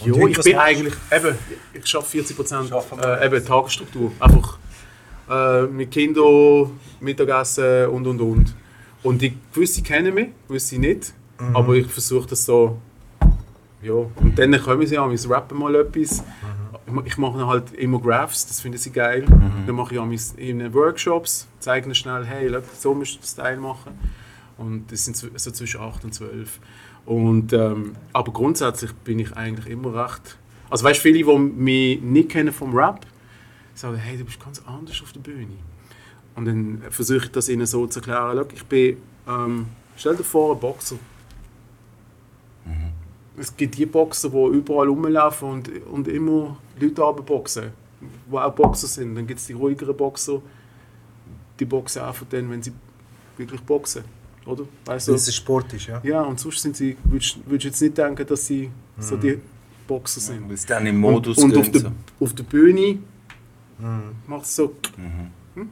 heute, 0.02 0.28
ich 0.30 0.44
bin 0.44 0.56
eigentlich, 0.56 0.94
eben, 1.10 1.36
ich 1.72 1.94
arbeite 1.96 2.18
40% 2.18 2.68
Schaffen 2.68 2.98
wir 2.98 3.20
äh, 3.20 3.26
eben 3.26 3.44
Tagesstruktur. 3.44 4.12
Einfach 4.20 4.58
äh, 5.28 5.62
mit 5.66 5.90
Kindern, 5.90 6.78
Mittagessen 7.00 7.88
und 7.88 8.06
und 8.06 8.20
und. 8.20 8.54
Und 9.02 9.20
die 9.20 9.36
gewisse 9.52 9.82
kennen 9.82 10.14
mich, 10.14 10.28
gewisse 10.48 10.78
nicht. 10.78 11.12
Mhm. 11.38 11.56
Aber 11.56 11.74
ich 11.74 11.86
versuche 11.88 12.28
das 12.28 12.44
so. 12.44 12.78
Ja, 13.82 13.92
und 13.92 14.38
dann 14.38 14.58
kommen 14.62 14.86
sie 14.86 14.96
an, 14.96 15.10
wir 15.10 15.30
rappen 15.30 15.58
mal 15.58 15.74
etwas. 15.74 16.22
Mhm. 16.86 17.02
Ich- 17.06 17.16
mache 17.18 17.46
halt 17.46 17.72
immer 17.74 17.98
Graphs, 17.98 18.46
das 18.46 18.60
finden 18.60 18.78
sie 18.78 18.90
geil. 18.92 19.24
Dann 19.66 19.74
mache 19.74 19.94
ich 19.94 19.98
auch 20.00 20.08
in 20.36 20.72
Workshops, 20.74 21.46
zeige 21.58 21.86
ihnen 21.86 21.94
schnell, 21.94 22.24
hey, 22.24 22.50
so 22.78 22.94
musst 22.94 23.14
du 23.16 23.20
das 23.20 23.30
Style 23.30 23.56
machen. 23.58 23.98
Und 24.56 24.90
das 24.90 25.04
sind 25.04 25.16
so 25.16 25.50
zwischen 25.50 25.80
8 25.80 26.04
und 26.04 26.14
12. 26.14 26.60
Und, 27.06 27.52
ähm, 27.52 27.96
aber 28.12 28.32
grundsätzlich 28.32 28.92
bin 28.92 29.18
ich 29.18 29.36
eigentlich 29.36 29.66
immer 29.66 30.04
recht. 30.04 30.38
Also 30.70 30.84
weißt 30.84 30.98
du, 30.98 31.02
viele, 31.02 31.18
die 31.18 31.38
mich 31.38 32.00
nicht 32.00 32.30
kennen 32.30 32.52
vom 32.52 32.74
Rap, 32.74 33.06
sagen, 33.74 33.96
hey, 33.96 34.16
du 34.16 34.24
bist 34.24 34.42
ganz 34.42 34.62
anders 34.66 35.00
auf 35.02 35.12
der 35.12 35.20
Bühne. 35.20 35.54
Und 36.34 36.46
dann 36.46 36.82
versuche 36.90 37.24
ich 37.24 37.30
das 37.30 37.48
ihnen 37.48 37.66
so 37.66 37.86
zu 37.86 38.00
erklären. 38.00 38.36
Schau, 38.36 38.54
ich 38.54 38.64
bin, 38.64 38.96
ähm, 39.28 39.66
stell 39.96 40.16
dir 40.16 40.24
vor, 40.24 40.54
ein 40.54 40.60
Boxer. 40.60 40.96
Es 43.36 43.56
gibt 43.56 43.76
die 43.76 43.86
Boxer, 43.86 44.30
die 44.30 44.56
überall 44.56 44.86
rumlaufen 44.86 45.48
und, 45.48 45.86
und 45.86 46.08
immer 46.08 46.56
Leute 46.78 47.22
boxen, 47.22 47.72
die 48.30 48.36
auch 48.36 48.52
Boxer 48.52 48.86
sind. 48.86 49.16
Dann 49.16 49.26
gibt 49.26 49.40
es 49.40 49.46
die 49.46 49.54
ruhigeren 49.54 49.96
Boxer, 49.96 50.40
die 51.58 51.64
boxen 51.64 52.02
einfach 52.02 52.26
dann, 52.30 52.48
wenn 52.50 52.62
sie 52.62 52.72
wirklich 53.36 53.60
boxen. 53.62 54.04
Oder? 54.46 54.64
Weißt 54.84 55.08
du? 55.08 55.12
Weil 55.12 55.16
es 55.16 55.34
Sport 55.34 55.72
ist, 55.72 55.86
ja. 55.86 56.00
Ja, 56.04 56.22
und 56.22 56.38
sonst 56.38 56.60
sind 56.60 56.76
sie, 56.76 56.96
würdest 57.04 57.38
du 57.46 57.54
jetzt 57.56 57.80
nicht 57.80 57.96
denken, 57.96 58.26
dass 58.26 58.46
sie 58.46 58.70
so 58.98 59.16
die 59.16 59.38
Boxer 59.86 60.20
sind. 60.20 60.46
Weil 60.48 60.54
es 60.54 60.66
dann 60.66 60.86
im 60.86 60.98
Modus 61.00 61.38
und, 61.38 61.52
und 61.52 61.58
auf, 61.60 61.70
der, 61.70 61.80
so. 61.80 61.88
auf 62.20 62.34
der 62.34 62.44
Bühne 62.44 62.98
macht 64.26 64.44
es 64.44 64.56
so. 64.56 64.74
Hm? 65.54 65.68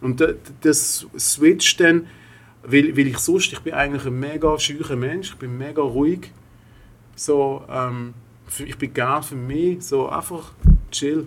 Und 0.00 0.20
da- 0.20 0.32
das 0.62 1.06
switcht 1.18 1.80
dann, 1.80 2.06
weil, 2.62 2.96
weil 2.96 3.06
ich 3.08 3.18
sonst, 3.18 3.52
ich 3.52 3.60
bin 3.60 3.72
eigentlich 3.74 4.04
ein 4.06 4.18
mega 4.18 4.58
schücher 4.58 4.96
Mensch, 4.96 5.30
ich 5.32 5.36
bin 5.36 5.56
mega 5.58 5.82
ruhig. 5.82 6.30
So, 7.16 7.62
ähm, 7.70 8.14
für, 8.46 8.64
ich 8.64 8.76
bin 8.78 8.92
gern 8.94 9.22
für 9.22 9.34
mich 9.34 9.82
so 9.84 10.08
einfach 10.08 10.52
chill. 10.90 11.26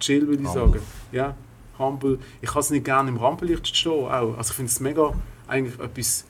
Chill 0.00 0.26
würde 0.28 0.42
ich 0.42 0.48
Humble. 0.48 0.80
sagen. 0.80 0.82
Ja, 1.12 1.34
humble. 1.78 2.18
Ich 2.40 2.50
kann 2.50 2.60
es 2.60 2.70
nicht 2.70 2.84
gerne 2.84 3.08
im 3.10 3.16
Rampenlicht 3.16 3.74
stehen. 3.74 3.92
Auch. 3.92 4.36
Also 4.36 4.50
ich 4.50 4.56
finde 4.56 4.70
es 4.70 4.80
mega 4.80 5.12
eigentlich 5.48 5.78
etwas 5.78 6.24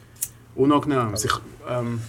Unangenehmes. 0.54 1.24
Ich, 1.24 1.34
ähm, 1.68 2.00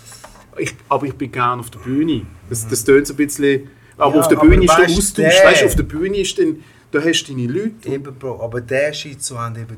ich, 0.57 0.75
aber 0.87 1.05
ich 1.05 1.15
bin 1.15 1.31
gern 1.31 1.59
auf 1.59 1.69
der 1.69 1.79
Bühne. 1.79 2.25
Das, 2.49 2.67
das 2.67 2.83
tönt 2.83 3.07
so 3.07 3.13
ein 3.13 3.17
bisschen. 3.17 3.69
Aber 3.97 4.15
Ja, 4.15 4.21
auf 4.21 4.27
der 4.27 4.37
Bühne 4.37 4.65
ist 4.65 4.77
der 4.77 4.85
Austausch. 4.85 5.43
Weißt, 5.43 5.63
auf 5.63 5.75
der 5.75 5.83
Bühne 5.83 6.17
ist 6.17 6.37
dann, 6.39 6.63
da 6.91 6.99
hast 7.01 7.23
du 7.23 7.33
deine 7.33 7.47
Leute. 7.47 7.89
Eben, 7.89 8.15
Bro. 8.15 8.41
Aber 8.43 8.61
der 8.61 8.93
so 8.93 9.37
haben 9.37 9.55
eben 9.55 9.77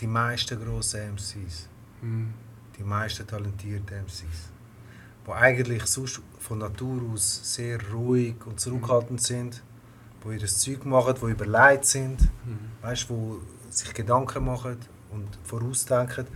die 0.00 0.06
meisten 0.06 0.58
grossen 0.62 1.14
MCs. 1.14 1.68
Hm. 2.00 2.32
Die 2.78 2.82
meisten 2.82 3.26
talentierten 3.26 4.04
MCs. 4.04 4.50
Die 5.26 5.32
eigentlich 5.32 5.84
sonst 5.86 6.20
von 6.38 6.58
Natur 6.58 7.02
aus 7.12 7.40
sehr 7.54 7.78
ruhig 7.92 8.34
und 8.46 8.60
zurückhaltend 8.60 9.22
sind. 9.22 9.62
Die 10.24 10.32
ihr 10.32 10.46
Zeug 10.46 10.84
machen, 10.84 11.14
die 11.20 11.30
überlegt 11.30 11.84
sind. 11.84 12.18
Weißt 12.82 13.08
du, 13.08 13.40
die 13.68 13.72
sich 13.72 13.94
Gedanken 13.94 14.44
machen 14.44 14.76
und 15.16 15.28
vorausdenken. 15.44 16.26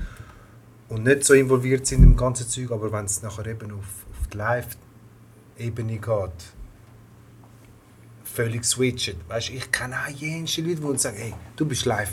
Und 0.88 1.04
nicht 1.04 1.24
so 1.24 1.34
involviert 1.34 1.86
sind 1.86 2.02
im 2.02 2.16
ganzen 2.16 2.48
Zeug, 2.48 2.72
aber 2.72 2.90
wenn 2.92 3.04
es 3.04 3.22
nachher 3.22 3.46
eben 3.46 3.70
auf, 3.72 4.06
auf 4.18 4.26
die 4.32 4.36
Live-Ebene 4.36 5.98
geht, 5.98 6.54
völlig 8.24 8.64
switchen. 8.64 9.16
Weißt, 9.28 9.50
ich 9.50 9.70
kenne 9.70 9.96
auch 9.96 10.08
jenste 10.08 10.62
Leute, 10.62 10.80
die 10.80 10.98
sagen, 10.98 11.16
hey, 11.16 11.34
du 11.56 11.66
bist 11.66 11.84
live 11.84 12.12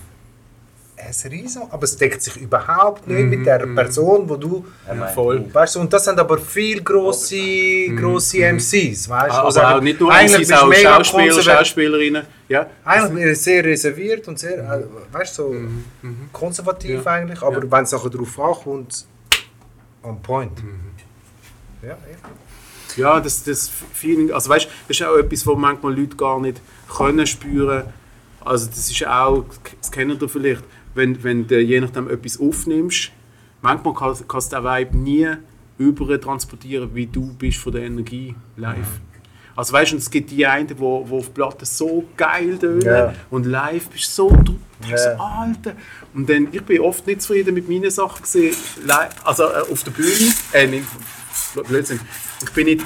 ein 0.97 1.31
riesen, 1.31 1.61
aber 1.69 1.83
es 1.83 1.95
deckt 1.95 2.21
sich 2.23 2.35
überhaupt 2.37 3.07
nicht 3.07 3.27
mit 3.27 3.45
der 3.45 3.59
Person, 3.67 4.27
wo 4.27 4.35
du, 4.35 4.65
Voll. 5.13 5.45
weißt 5.53 5.75
du, 5.75 5.79
und 5.81 5.93
das 5.93 6.05
sind 6.05 6.19
aber 6.19 6.37
viel 6.39 6.81
grosse, 6.83 7.89
grosse 7.95 8.39
MCs, 8.39 9.07
weißt 9.07 9.07
du, 9.07 9.13
Ah, 9.13 9.35
wo 9.35 9.37
aber 9.41 9.51
sagen, 9.51 9.77
auch 9.77 9.81
nicht 9.81 9.99
nur 9.99 10.11
eigentlich 10.11 10.47
MCs, 10.49 10.51
auch 10.53 10.73
Schauspieler, 10.73 11.31
konservat- 11.33 11.57
Schauspielerinnen. 11.59 12.23
Ja. 12.49 12.65
Eigentlich 12.83 13.39
sehr 13.41 13.63
reserviert 13.63 14.27
und 14.27 14.39
sehr, 14.39 14.57
äh, 14.57 14.83
weißt 15.13 15.37
du, 15.37 15.43
so 15.43 15.55
konservativ 16.33 17.05
Ja. 17.05 17.11
eigentlich, 17.11 17.41
aber 17.43 17.63
Ja. 17.63 17.71
wenn 17.71 17.83
es 17.83 17.91
nachher 17.91 18.09
drauf 18.09 18.39
ankommt, 18.39 19.05
on 20.03 20.21
point. 20.21 20.57
Ja, 21.83 21.89
ja. 21.89 21.95
Ja, 22.95 23.19
das, 23.19 23.43
das 23.43 23.69
Feeling, 23.93 24.31
also 24.31 24.49
weißt, 24.49 24.67
das 24.87 24.97
ist 24.99 25.05
auch 25.05 25.15
etwas, 25.17 25.45
was 25.45 25.55
manchmal 25.57 25.95
Leute 25.95 26.15
gar 26.15 26.39
nicht 26.39 26.59
können 26.89 27.27
spüren. 27.27 27.83
Also 28.43 28.65
das 28.67 28.89
ist 28.89 29.05
auch, 29.05 29.45
das 29.79 29.91
kennt 29.91 30.19
ihr 30.21 30.29
vielleicht, 30.29 30.63
wenn, 30.97 31.23
wenn 31.23 31.47
du 31.47 31.59
je 31.61 31.79
nachdem 31.79 32.09
etwas 32.09 32.39
aufnimmst, 32.39 33.11
manchmal 33.61 33.93
kann- 33.93 34.27
kannst 34.27 34.51
du 34.51 34.55
den 34.57 34.65
Vibe 34.65 34.97
nie 34.97 35.27
über 35.77 36.19
transportieren, 36.19 36.89
wie 36.93 37.05
du 37.05 37.33
bist 37.33 37.59
von 37.59 37.71
der 37.71 37.83
Energie 37.83 38.35
live. 38.57 38.99
Also 39.55 39.73
weißt 39.73 39.93
du, 39.93 39.97
es 39.97 40.09
gibt 40.11 40.29
die 40.31 40.45
einen, 40.45 40.67
die 40.67 40.77
wo, 40.77 41.07
wo 41.09 41.17
auf 41.19 41.33
Platte 41.33 41.65
so 41.65 42.03
geil 42.15 42.57
tönen 42.59 42.81
Ja. 42.81 43.13
und 43.31 43.45
live 43.45 43.87
bist 43.89 44.05
du 44.09 44.11
so, 44.11 44.29
du 44.29 44.59
denkst 44.83 45.01
so, 45.03 45.09
Ja. 45.09 45.17
Alter. 45.17 45.73
Und 46.13 46.29
dann, 46.29 46.47
ich 46.51 46.61
bin 46.63 46.79
oft 46.81 47.07
nicht 47.07 47.21
zufrieden 47.23 47.53
mit 47.55 47.67
meinen 47.69 47.89
Sachen 47.89 48.21
gesehen, 48.21 48.55
also 49.23 49.43
äh, 49.43 49.71
auf 49.71 49.83
der 49.83 49.91
Bühne, 49.91 50.33
äh, 50.53 50.67
nicht, 50.67 50.85
Blödsinn. 51.67 51.99
Ich 52.43 52.51
bin 52.51 52.65
nicht 52.65 52.83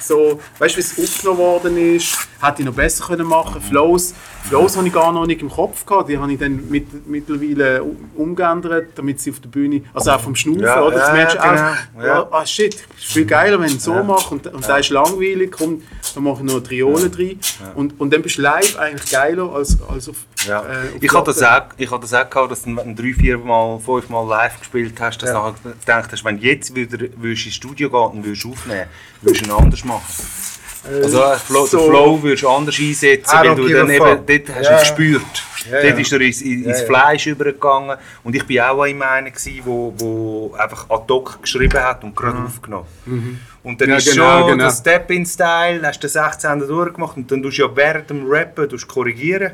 so, 0.00 0.40
weißt 0.58 0.74
du, 0.74 0.78
wie 0.78 0.82
es 0.82 0.98
aufgenommen 0.98 1.38
worden 1.38 1.76
ist, 1.96 2.16
hätte 2.40 2.62
ich 2.62 2.66
noch 2.66 2.74
besser 2.74 3.04
können 3.06 3.26
machen. 3.26 3.60
Flows, 3.60 4.14
Flows 4.48 4.76
habe 4.76 4.86
ich 4.86 4.92
gar 4.92 5.12
noch 5.12 5.26
nicht 5.26 5.42
im 5.42 5.50
Kopf 5.50 5.84
gehabt, 5.84 6.08
die 6.08 6.18
habe 6.18 6.32
ich 6.32 6.38
dann 6.38 6.68
mit, 6.70 7.06
mittlerweile 7.06 7.82
um- 7.82 8.10
umgeändert, 8.16 8.88
damit 8.96 9.20
sie 9.20 9.30
auf 9.30 9.40
der 9.40 9.48
Bühne, 9.48 9.82
also 9.92 10.10
auch 10.12 10.20
vom 10.20 10.34
Schnaufen, 10.34 10.62
Ja, 10.62 10.82
oder? 10.82 10.96
Das 10.98 11.08
ja, 11.08 11.14
merkst 11.14 11.36
genau. 11.40 12.06
Ja. 12.06 12.28
ah, 12.30 12.46
shit, 12.46 12.74
ist 12.74 13.12
viel 13.12 13.26
geiler, 13.26 13.60
wenn 13.60 13.68
ich 13.68 13.80
so 13.80 13.94
mache 14.02 14.34
und, 14.34 14.46
und 14.46 14.66
das 14.68 14.80
ist 14.80 14.90
langweilig, 14.90 15.52
komm, 15.52 15.82
dann 16.14 16.24
mache 16.24 16.38
ich 16.38 16.42
noch 16.44 16.54
eine 16.54 16.62
Triole 16.62 17.10
drin 17.10 17.38
und, 17.74 17.98
und 18.00 18.12
dann 18.12 18.22
bist 18.22 18.38
du 18.38 18.42
live 18.42 18.76
eigentlich 18.78 19.10
geiler 19.10 19.52
als, 19.52 19.78
als 19.88 20.08
auf, 20.08 20.16
Ja. 20.46 20.60
äh, 20.60 20.96
auf 20.96 21.02
ich 21.02 21.12
hatte 21.12 21.26
das 21.26 21.42
auch, 21.42 21.62
ich 21.76 21.90
hatte 21.90 22.00
das 22.02 22.14
auch 22.14 22.30
gehabt, 22.30 22.50
dass 22.52 22.62
du, 22.62 22.74
drei, 22.74 23.12
vier 23.12 23.38
Mal, 23.38 23.78
fünf 23.78 24.08
Mal 24.08 24.26
live 24.26 24.58
gespielt 24.58 24.94
hast, 25.00 25.18
dass 25.22 25.30
Ja. 25.30 25.34
du 25.34 25.68
nachher 25.68 25.72
gedacht 25.78 26.08
hast, 26.12 26.24
wenn 26.24 26.38
jetzt 26.38 26.74
wieder 26.74 26.98
würdest 27.16 27.46
ins 27.46 27.54
Studio 27.54 27.90
gehen 27.90 27.98
und 28.18 28.24
würdest 28.24 28.46
aufnehmen, 28.46 28.86
würdest 29.22 29.44
du 29.44 29.50
ihn 29.50 29.52
anders 29.56 29.84
machen. 29.84 30.59
Also 30.84 31.22
äh, 31.22 31.36
Flow, 31.36 31.66
so- 31.66 31.78
den 31.78 31.88
Flow 31.90 32.22
würdest 32.22 32.42
du 32.42 32.48
anders 32.48 32.78
einsetzen, 32.78 33.36
don't 33.36 33.54
du 33.56 33.68
dann 33.68 33.90
eben, 33.90 33.98
dort 34.26 34.56
hast 34.56 34.64
Ja. 34.64 34.72
du 34.74 34.80
gespürt. 34.80 35.42
Ja, 35.70 35.82
dort 35.82 35.98
ist 36.00 36.12
er 36.12 36.20
ins, 36.22 36.40
ins 36.40 36.80
Ja. 36.80 36.86
Fleisch 36.86 37.26
übergegangen 37.26 37.98
und 38.24 38.34
ich 38.34 38.46
bin 38.46 38.60
auch 38.60 38.82
immer 38.84 39.10
einer 39.10 39.30
gewesen, 39.30 39.60
wo, 39.64 39.92
wo 39.98 40.54
einfach 40.56 40.88
ad 40.88 41.04
hoc 41.10 41.38
geschrieben 41.42 41.78
hat 41.82 42.02
und 42.02 42.16
gerade 42.16 42.38
aufgenommen. 42.44 42.86
Und 43.62 43.78
dann 43.80 43.90
Ja, 43.90 43.96
ist 43.96 44.10
genau, 44.10 44.38
schon 44.40 44.50
genau. 44.52 44.64
der 44.64 44.70
Step-in-Style, 44.70 45.82
hast 45.86 46.02
du 46.02 46.06
den 46.06 46.12
16. 46.12 46.60
durchgemacht 46.60 47.16
und 47.18 47.30
dann 47.30 47.42
tust 47.42 47.58
du 47.58 47.62
ja 47.62 47.68
während 47.76 48.08
dem 48.08 48.26
Rappen 48.26 48.66
tust 48.68 48.88
korrigieren. 48.88 49.52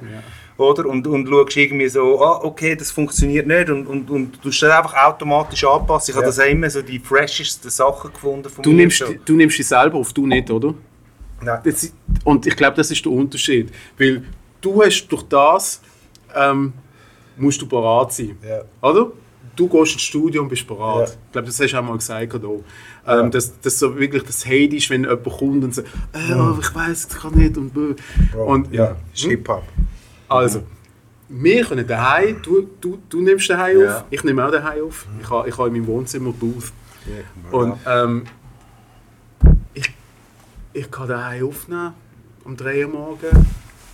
Oder? 0.59 0.87
Und, 0.87 1.07
und 1.07 1.29
schaust 1.29 1.57
irgendwie 1.57 1.89
so, 1.89 2.23
ah, 2.25 2.41
okay, 2.43 2.75
das 2.77 2.91
funktioniert 2.91 3.47
nicht 3.47 3.69
und, 3.69 3.87
und, 3.87 4.09
und 4.09 4.39
du 4.43 4.49
das 4.49 4.63
einfach 4.63 4.95
automatisch 4.95 5.65
anpassen. 5.65 6.13
Ich 6.13 6.17
habe 6.17 6.25
das 6.27 6.39
auch 6.39 6.45
immer 6.47 6.71
so 6.71 6.81
die 6.83 6.99
freshesten 6.99 7.69
Sachen 7.71 8.11
gefunden 8.13 8.49
von 8.49 8.63
Du 8.63 8.73
nimmst, 8.73 8.99
so. 8.99 9.07
du 9.25 9.35
nimmst 9.35 9.59
dich 9.59 9.67
selber 9.67 9.99
auf, 9.99 10.13
du 10.15 10.27
nicht, 10.27 10.51
oder? 10.51 10.73
Das, 11.63 11.93
und 12.25 12.47
ich 12.47 12.57
glaube, 12.57 12.77
das 12.77 12.91
ist 12.91 13.05
der 13.05 13.13
Unterschied. 13.13 13.73
Weil 13.99 14.25
du 14.61 14.83
hast 14.83 15.07
durch 15.09 15.23
das, 15.25 15.81
ähm, 16.35 16.73
musst 17.37 17.61
du 17.61 17.67
parat 17.67 18.13
sein. 18.13 18.37
Ja. 18.47 18.63
Oder? 18.89 19.13
Du 19.55 19.69
gehst 19.69 19.95
ins 19.95 20.03
Studio 20.03 20.43
und 20.43 20.49
bist 20.49 20.67
parat. 20.67 21.09
Ja. 21.09 21.15
Ich 21.15 21.33
glaube, 21.33 21.47
das 21.47 21.61
hast 21.61 21.73
du 21.73 21.79
auch 21.79 21.83
mal 21.83 21.97
gesagt. 21.97 22.33
Hier. 22.33 22.61
Ähm, 23.07 23.31
dass, 23.31 23.59
dass 23.61 23.79
so 23.79 23.97
wirklich 23.99 24.23
das 24.25 24.45
Hate 24.45 24.77
ist, 24.77 24.91
wenn 24.91 25.03
jemand 25.05 25.25
kommt 25.25 25.65
und 25.65 25.75
sagt, 25.75 25.89
äh, 26.13 26.35
oh, 26.35 26.57
ich 26.61 26.75
weiß, 26.75 27.09
ich 27.11 27.17
kann 27.17 27.35
nicht 27.35 27.57
und 27.57 27.73
bö. 27.73 27.95
Bro, 28.33 28.45
Und 28.53 28.73
ja, 28.73 28.97
ist 29.15 29.25
Hip-Hop. 29.25 29.63
also, 30.29 30.63
wir 31.29 31.65
können 31.65 31.87
daheim, 31.87 32.41
du, 32.43 32.69
du, 32.81 32.99
du 33.09 33.21
nimmst 33.21 33.49
daheim 33.49 33.89
auf, 33.89 34.05
ich 34.11 34.23
nehme 34.25 34.45
auch 34.47 34.51
daheim 34.51 34.85
auf. 34.85 35.07
Ich 35.21 35.31
habe 35.31 35.49
ich 35.49 35.57
habe 35.57 35.69
in 35.69 35.75
meinem 35.75 35.87
Wohnzimmer 35.87 36.33
Booth. 36.33 36.73
Und 37.51 37.77
ähm, 37.87 38.25
ich 40.77 40.91
kann 40.91 41.09
daheim 41.09 41.49
aufnehmen 41.49 41.95
um 42.45 42.57
3 42.57 42.87
Uhr 42.87 42.93
morgen 42.93 43.47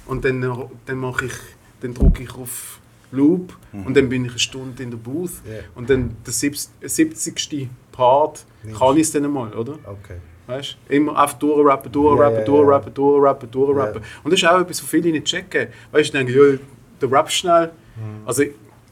und 0.07 0.25
dann, 0.25 0.41
dann, 0.85 0.99
mache 0.99 1.27
ich, 1.27 1.33
dann 1.81 1.95
drücke 1.95 2.25
ich 2.25 2.35
auf 2.35 2.81
Loop 3.13 3.57
und 3.73 3.97
dann 3.97 4.09
bin 4.09 4.25
ich 4.25 4.31
eine 4.33 4.39
Stunde 4.39 4.83
in 4.83 4.91
der 4.91 4.99
Booth 4.99 5.31
Ja. 5.47 5.61
und 5.75 5.89
dann 5.89 6.17
der 6.27 6.33
70. 6.33 6.71
70. 6.83 7.69
Part 7.93 8.47
kann 8.79 8.97
ich 8.97 9.03
es 9.03 9.13
dann 9.13 9.31
mal, 9.31 9.53
oder? 9.53 9.75
Okay. 9.85 10.17
Weißt 10.47 10.77
du? 10.89 10.95
Immer 10.97 11.17
einfach 11.21 11.39
durchrappen, 11.39 11.93
durchrappen, 11.93 12.39
ja, 12.39 12.45
durchrappen, 12.45 12.95
durchrappen, 12.95 13.51
durchrappen. 13.51 14.03
Ja. 14.03 14.09
Und 14.25 14.31
das 14.33 14.43
ist 14.43 14.49
auch 14.49 14.61
etwas, 14.61 14.83
was 14.83 14.89
viele 14.91 15.11
nicht 15.13 15.27
checken. 15.27 15.69
Weißt 15.93 16.09
du, 16.13 16.19
denken, 16.19 16.33
ja, 16.35 16.59
der 17.01 17.13
rappt 17.13 17.33
schnell. 17.33 17.67
Mhm. 17.97 18.27
Also, 18.27 18.45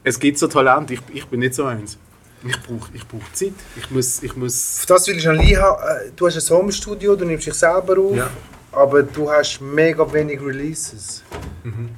es 0.03 0.19
gibt 0.19 0.37
so 0.37 0.47
Talent, 0.47 0.91
ich, 0.91 1.01
ich 1.13 1.25
bin 1.25 1.39
nicht 1.39 1.55
so 1.55 1.65
eins. 1.65 1.97
Ich 2.43 2.59
brauche 2.63 2.89
ich 2.93 3.07
brauch 3.07 3.31
Zeit. 3.33 3.53
Ich 3.75 3.89
muss, 3.91 4.23
ich 4.23 4.35
muss 4.35 4.79
Auf 4.79 4.85
das 4.87 5.07
will 5.07 5.17
ich 5.17 5.25
noch 5.25 5.33
haben. 5.33 6.07
Äh, 6.07 6.11
Du 6.15 6.25
hast 6.27 6.37
ein 6.51 6.57
Home-Studio, 6.57 7.15
du 7.15 7.25
nimmst 7.25 7.45
dich 7.47 7.53
selber 7.53 7.97
auf, 7.99 8.15
Ja. 8.15 8.29
aber 8.71 9.03
du 9.03 9.29
hast 9.31 9.61
mega 9.61 10.11
wenig 10.11 10.41
Releases. 10.41 11.23
Mhm. 11.63 11.89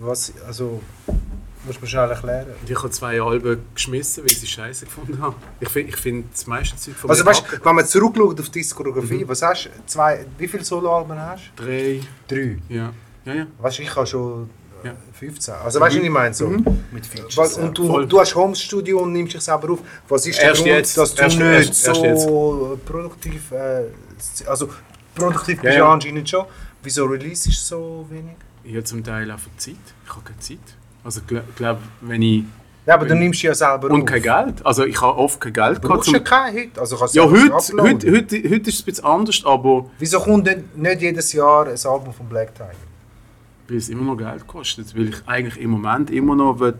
Was, 0.00 0.32
also, 0.46 0.82
musst 1.64 1.78
du 1.78 1.82
mir 1.82 1.88
schnell 1.88 2.10
erklären. 2.10 2.48
ich 2.68 2.76
habe 2.76 2.90
zwei 2.90 3.20
Alben 3.20 3.62
geschmissen, 3.74 4.22
weil 4.24 4.30
ich 4.32 4.40
sie 4.40 4.46
scheiße 4.46 4.84
gefunden 4.84 5.18
habe. 5.20 5.34
Ich 5.58 5.68
finde 5.70 5.88
ich 5.90 5.96
find 5.96 6.32
das 6.32 6.46
meiste 6.46 6.76
Zeug 6.76 6.94
von 6.96 7.10
Also 7.10 7.24
weißt 7.24 7.44
du, 7.50 7.64
wenn 7.64 7.74
man 7.74 7.86
zurückschaut 7.86 8.38
auf 8.38 8.46
die 8.50 8.58
Diskografie, 8.60 9.24
Mhm. 9.24 9.28
was 9.28 9.40
hast 9.42 9.64
du? 9.66 9.70
Zwei, 9.86 10.26
wie 10.38 10.48
viele 10.48 10.64
Soloalben 10.64 11.18
hast 11.18 11.50
Drei, 11.56 12.00
du? 12.28 12.34
Drei. 12.34 12.58
ja. 12.68 12.92
Ja, 13.24 13.34
ja. 13.34 13.46
Weißt 13.58 13.78
du, 13.78 13.82
ich 13.82 13.96
habe 13.96 14.06
schon 14.06 14.50
Ja. 14.84 14.92
15. 15.18 15.54
Also 15.54 15.80
weißt 15.80 15.94
du, 15.96 15.98
was 15.98 16.04
ich 16.04 16.10
meine? 16.10 16.34
So. 16.34 16.48
mit 16.48 17.06
Features. 17.06 17.36
Weil, 17.56 17.64
und 17.64 17.78
du, 17.78 17.86
voll. 17.86 18.06
du 18.06 18.20
hast 18.20 18.34
Homestudio 18.34 19.00
und 19.00 19.12
nimmst 19.12 19.34
dich 19.34 19.40
selber 19.42 19.72
auf. 19.72 19.78
Was 20.08 20.26
ist 20.26 20.38
der 20.38 20.50
Erst 20.50 20.56
Grund, 20.62 20.68
jetzt. 20.74 20.96
dass 20.98 21.14
du 21.14 21.22
Erst- 21.22 21.38
nicht 21.38 21.86
erst- 21.86 22.22
so 22.22 22.78
produktiv, 22.84 23.50
äh, 23.52 23.84
also 24.46 24.68
produktiv 25.14 25.56
Ja, 25.56 25.62
bist 25.62 25.74
du 25.74 25.78
ja. 25.78 25.92
anscheinend 25.92 26.28
schon. 26.28 26.44
Wieso 26.82 27.04
Release 27.06 27.48
ist 27.48 27.66
so 27.66 28.06
wenig? 28.10 28.36
Ich 28.64 28.72
habe 28.74 28.84
zum 28.84 29.02
Teil 29.02 29.30
einfach 29.30 29.50
Zeit. 29.56 29.74
Ich 30.04 30.10
habe 30.10 30.20
keine 30.24 30.38
Zeit. 30.38 30.58
Also 31.02 31.20
ich 31.20 31.26
glaube, 31.26 31.46
glaub, 31.56 31.78
wenn 32.02 32.22
ich... 32.22 32.44
Ja, 32.84 32.94
aber 32.94 33.06
du 33.06 33.16
nimmst 33.16 33.42
ja 33.42 33.52
selber 33.52 33.90
Und 33.90 34.02
auf. 34.02 34.06
kein 34.06 34.22
Geld. 34.22 34.64
Also 34.64 34.84
ich 34.84 35.00
habe 35.00 35.18
oft 35.18 35.40
kein 35.40 35.52
Geld 35.52 35.78
Du 35.78 35.80
gehabt. 35.80 35.94
brauchst 35.96 36.08
ja 36.12 36.18
Zum, 36.18 36.24
keinen 36.24 36.56
Hit. 36.56 36.78
Also 36.78 36.96
kannst 36.96 37.16
du 37.16 37.18
ja, 37.20 37.28
heute, 37.28 37.52
heute, 37.82 38.12
heute, 38.12 38.36
heute 38.48 38.70
ist 38.70 38.74
es 38.74 38.80
ein 38.82 38.84
bisschen 38.84 39.04
anders, 39.04 39.42
aber 39.44 39.86
Wieso 39.98 40.20
kommt 40.20 40.46
denn 40.46 40.68
nicht 40.76 41.00
jedes 41.02 41.32
Jahr 41.32 41.66
ein 41.66 41.72
Album 41.84 42.12
von 42.14 42.28
Black 42.28 42.54
Tiger? 42.54 42.70
Weil 43.68 43.76
es 43.78 43.88
immer 43.88 44.02
noch 44.02 44.16
Geld 44.16 44.46
kostet. 44.46 44.94
Weil 44.96 45.08
ich 45.08 45.16
eigentlich 45.26 45.58
im 45.60 45.70
Moment 45.70 46.10
immer 46.10 46.34
noch 46.36 46.58
will, 46.60 46.74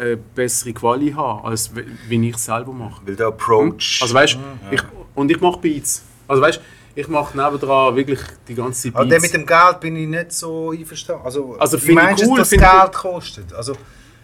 äh, 0.00 0.16
bessere 0.34 0.72
Quali 0.72 1.12
haben, 1.12 1.44
als 1.46 1.74
we- 1.74 1.84
wie 2.08 2.28
ich 2.28 2.34
es 2.36 2.44
selber 2.46 2.72
mache. 2.72 3.00
Weil 3.06 3.16
der 3.16 3.28
Approach. 3.28 4.00
Also 4.02 4.14
weißt, 4.14 4.38
ich, 4.70 4.82
und 5.14 5.30
ich 5.30 5.40
mache 5.40 5.60
Beats. 5.60 6.02
Also 6.26 6.42
weißt, 6.42 6.60
ich 6.96 7.08
mache 7.08 7.36
nebendran 7.36 7.94
wirklich 7.96 8.20
die 8.48 8.54
ganze 8.54 8.82
Zeit 8.82 8.94
Aber 8.96 9.04
Beats. 9.06 9.10
der 9.10 9.20
mit 9.20 9.34
dem 9.34 9.46
Geld 9.46 9.80
bin 9.80 9.96
ich 9.96 10.08
nicht 10.08 10.32
so 10.32 10.70
einverstanden. 10.70 11.24
Also, 11.24 11.56
Also 11.58 11.76
wie 11.76 11.86
finde 11.86 12.00
ich 12.02 12.06
meinst 12.08 12.22
du, 12.24 12.30
cool, 12.30 12.38
dass 12.38 12.50
das 12.50 12.58
Geld 12.80 12.92
kostet? 12.92 13.52
Also, 13.52 13.72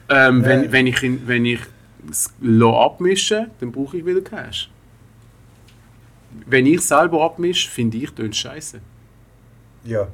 ähm, 0.09 0.40
Ja. 0.42 0.47
wenn, 0.48 0.72
wenn 0.72 0.86
ich, 0.86 1.02
in- 1.02 1.26
wenn 1.28 1.44
ich 1.44 1.60
es 2.10 2.32
abmische, 2.62 3.51
dann 3.60 3.70
brauche 3.70 3.97
ich 3.98 4.06
wieder 4.06 4.22
Cash. 4.22 4.70
Wenn 6.47 6.66
ich 6.66 6.80
selber 6.80 7.22
abmische, 7.24 7.68
finde 7.70 7.98
ich, 7.98 8.10
tönt 8.12 8.34
scheiße. 8.34 8.80
ja. 9.84 10.09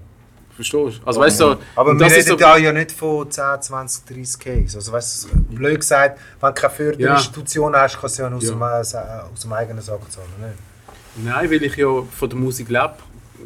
Verstehst 0.57 1.01
du? 1.03 1.07
Also 1.07 1.21
weißt 1.21 1.41
du, 1.41 1.57
Aber 1.77 1.99
wir 1.99 2.07
reden 2.07 2.23
so, 2.27 2.37
da 2.37 2.57
ja 2.57 2.73
nicht 2.73 2.91
von 2.93 3.31
10, 3.31 3.45
20, 3.61 4.05
30 4.07 4.39
Case. 4.41 4.77
Also 4.79 4.91
weißt 4.93 5.29
du, 5.31 5.37
blöd 5.55 5.81
gesagt, 5.81 6.19
wenn 6.41 6.49
du 6.49 6.61
keine 6.61 6.73
Förderinstitution 6.75 7.77
hast, 7.77 8.01
kannst 8.01 8.19
du 8.19 8.23
ja 8.23 8.31
nur 8.31 8.39
aus, 8.39 8.45
Ja. 8.45 8.51
dem, 8.53 8.63
äh, 8.63 9.33
aus 9.33 9.41
dem 9.43 9.53
eigenen 9.53 9.83
Sack 9.83 10.01
zahlen. 10.11 10.27
Nicht? 10.41 11.27
Nein, 11.27 11.51
weil 11.51 11.63
ich 11.63 11.77
ja 11.77 12.03
von 12.11 12.29
der 12.29 12.39
Musik 12.39 12.69
lebe, 12.69 12.95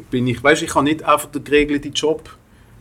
bin 0.09 0.25
ich, 0.27 0.41
weißt, 0.43 0.61
ich 0.61 0.73
habe 0.73 0.85
nicht 0.85 1.03
einfach 1.03 1.29
den 1.29 1.43
geregelten 1.43 1.93
Job, 1.93 2.29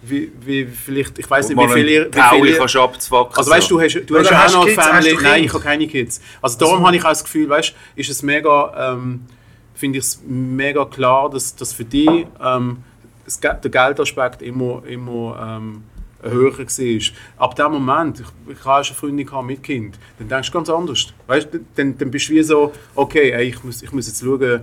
wie, 0.02 0.32
wie 0.40 0.64
vielleicht, 0.64 1.18
ich 1.18 1.28
weiß 1.28 1.48
nicht, 1.48 1.58
wie 1.58 1.68
viel 1.68 1.88
ihr, 1.88 2.06
wie 2.06 2.12
viel 2.12 2.22
Pauli 2.22 2.50
ihr, 2.52 2.58
kannst 2.58 2.74
du 2.74 2.80
abzwacken. 2.80 3.36
also 3.36 3.50
weißt 3.50 3.70
du, 3.70 3.80
hast, 3.80 4.00
du 4.06 4.18
hast 4.18 4.30
ja 4.30 4.42
hast 4.44 4.54
auch 4.54 4.60
noch 4.60 4.66
eine 4.66 4.74
Kids? 4.74 4.86
Family, 4.86 5.08
nein, 5.14 5.18
Kinder? 5.18 5.38
ich 5.38 5.52
habe 5.52 5.62
keine 5.64 5.86
Kids. 5.86 6.20
Also 6.40 6.58
darum 6.58 6.86
habe 6.86 6.96
ich 6.96 7.04
auch 7.04 7.08
das 7.10 7.22
Gefühl, 7.24 7.48
weißt, 7.48 7.74
ist 7.96 8.10
es 8.10 8.22
mega, 8.22 8.92
ähm, 8.94 9.26
finde 9.74 9.98
ich 9.98 10.04
es 10.04 10.20
mega 10.26 10.84
klar, 10.86 11.28
dass, 11.28 11.54
dass 11.54 11.72
für 11.72 11.84
dich 11.84 12.26
ähm, 12.42 12.78
das, 13.30 13.60
der 13.60 13.70
Geldaspekt 13.70 14.42
immer, 14.42 14.82
immer 14.86 15.58
ähm, 15.58 15.82
höher 16.22 16.58
war. 16.58 17.44
Ab 17.44 17.54
dem 17.54 17.72
Moment, 17.72 18.20
ich, 18.20 18.52
ich 18.52 18.64
habe 18.64 18.84
schon 18.84 18.96
Freunde 18.96 19.24
gehabt 19.24 19.46
mit 19.46 19.62
Kind, 19.62 19.98
dann 20.18 20.28
denkst 20.28 20.50
du 20.50 20.58
ganz 20.58 20.68
anders. 20.68 21.12
Weißt, 21.26 21.48
dann, 21.76 21.96
dann 21.96 22.10
bist 22.10 22.28
du 22.28 22.34
wie 22.34 22.42
so, 22.42 22.72
okay, 22.94 23.30
ey, 23.30 23.48
ich, 23.48 23.64
muss, 23.64 23.82
ich 23.82 23.92
muss 23.92 24.06
jetzt 24.06 24.22
schauen, 24.22 24.60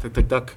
tak, 0.00 0.14
tak, 0.14 0.28
tak, 0.28 0.56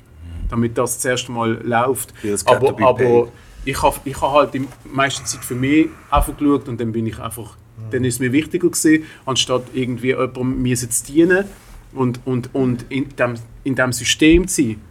damit 0.49 0.77
das 0.77 0.95
das 0.95 1.06
erste 1.06 1.32
Mal 1.32 1.60
läuft. 1.64 2.14
Aber, 2.45 2.73
be 2.73 2.86
aber 2.86 3.27
ich 3.65 3.82
habe 3.82 3.95
ich 4.06 4.22
hab 4.22 4.32
halt 4.32 4.53
die 4.53 4.68
meiste 4.86 5.23
Zeit 5.23 5.44
für 5.44 5.56
mich 5.56 5.88
einfach 6.11 6.38
geschaut 6.38 6.68
und 6.68 6.80
dann 6.80 6.91
bin 6.91 7.07
ich 7.07 7.19
einfach, 7.19 7.57
dann 7.90 8.03
ist 8.03 8.15
es 8.15 8.19
mir 8.19 8.32
wichtiger 8.32 8.69
gewesen, 8.69 9.06
anstatt 9.26 9.64
irgendwie 9.73 10.07
jemandem 10.07 10.61
mir 10.61 10.76
zu 10.76 10.88
dienen 11.07 11.45
und, 11.94 12.19
und, 12.26 12.53
und 12.53 12.86
in 12.90 13.10
dem, 13.15 13.36
in 13.64 13.76
dem 13.76 13.91
System 13.91 14.48
zu 14.48 14.61
sein. 14.61 14.82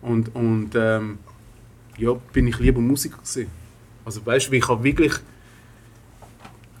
Und, 0.00 0.34
und 0.34 0.70
ähm, 0.74 1.18
ja, 1.98 2.12
bin 2.32 2.46
ich 2.48 2.58
lieber 2.58 2.80
Musiker 2.80 3.18
gewesen. 3.18 3.50
Also 4.04 4.24
weißt 4.24 4.48
du, 4.48 4.52
ich 4.52 4.68
habe 4.68 4.82
wirklich 4.82 5.12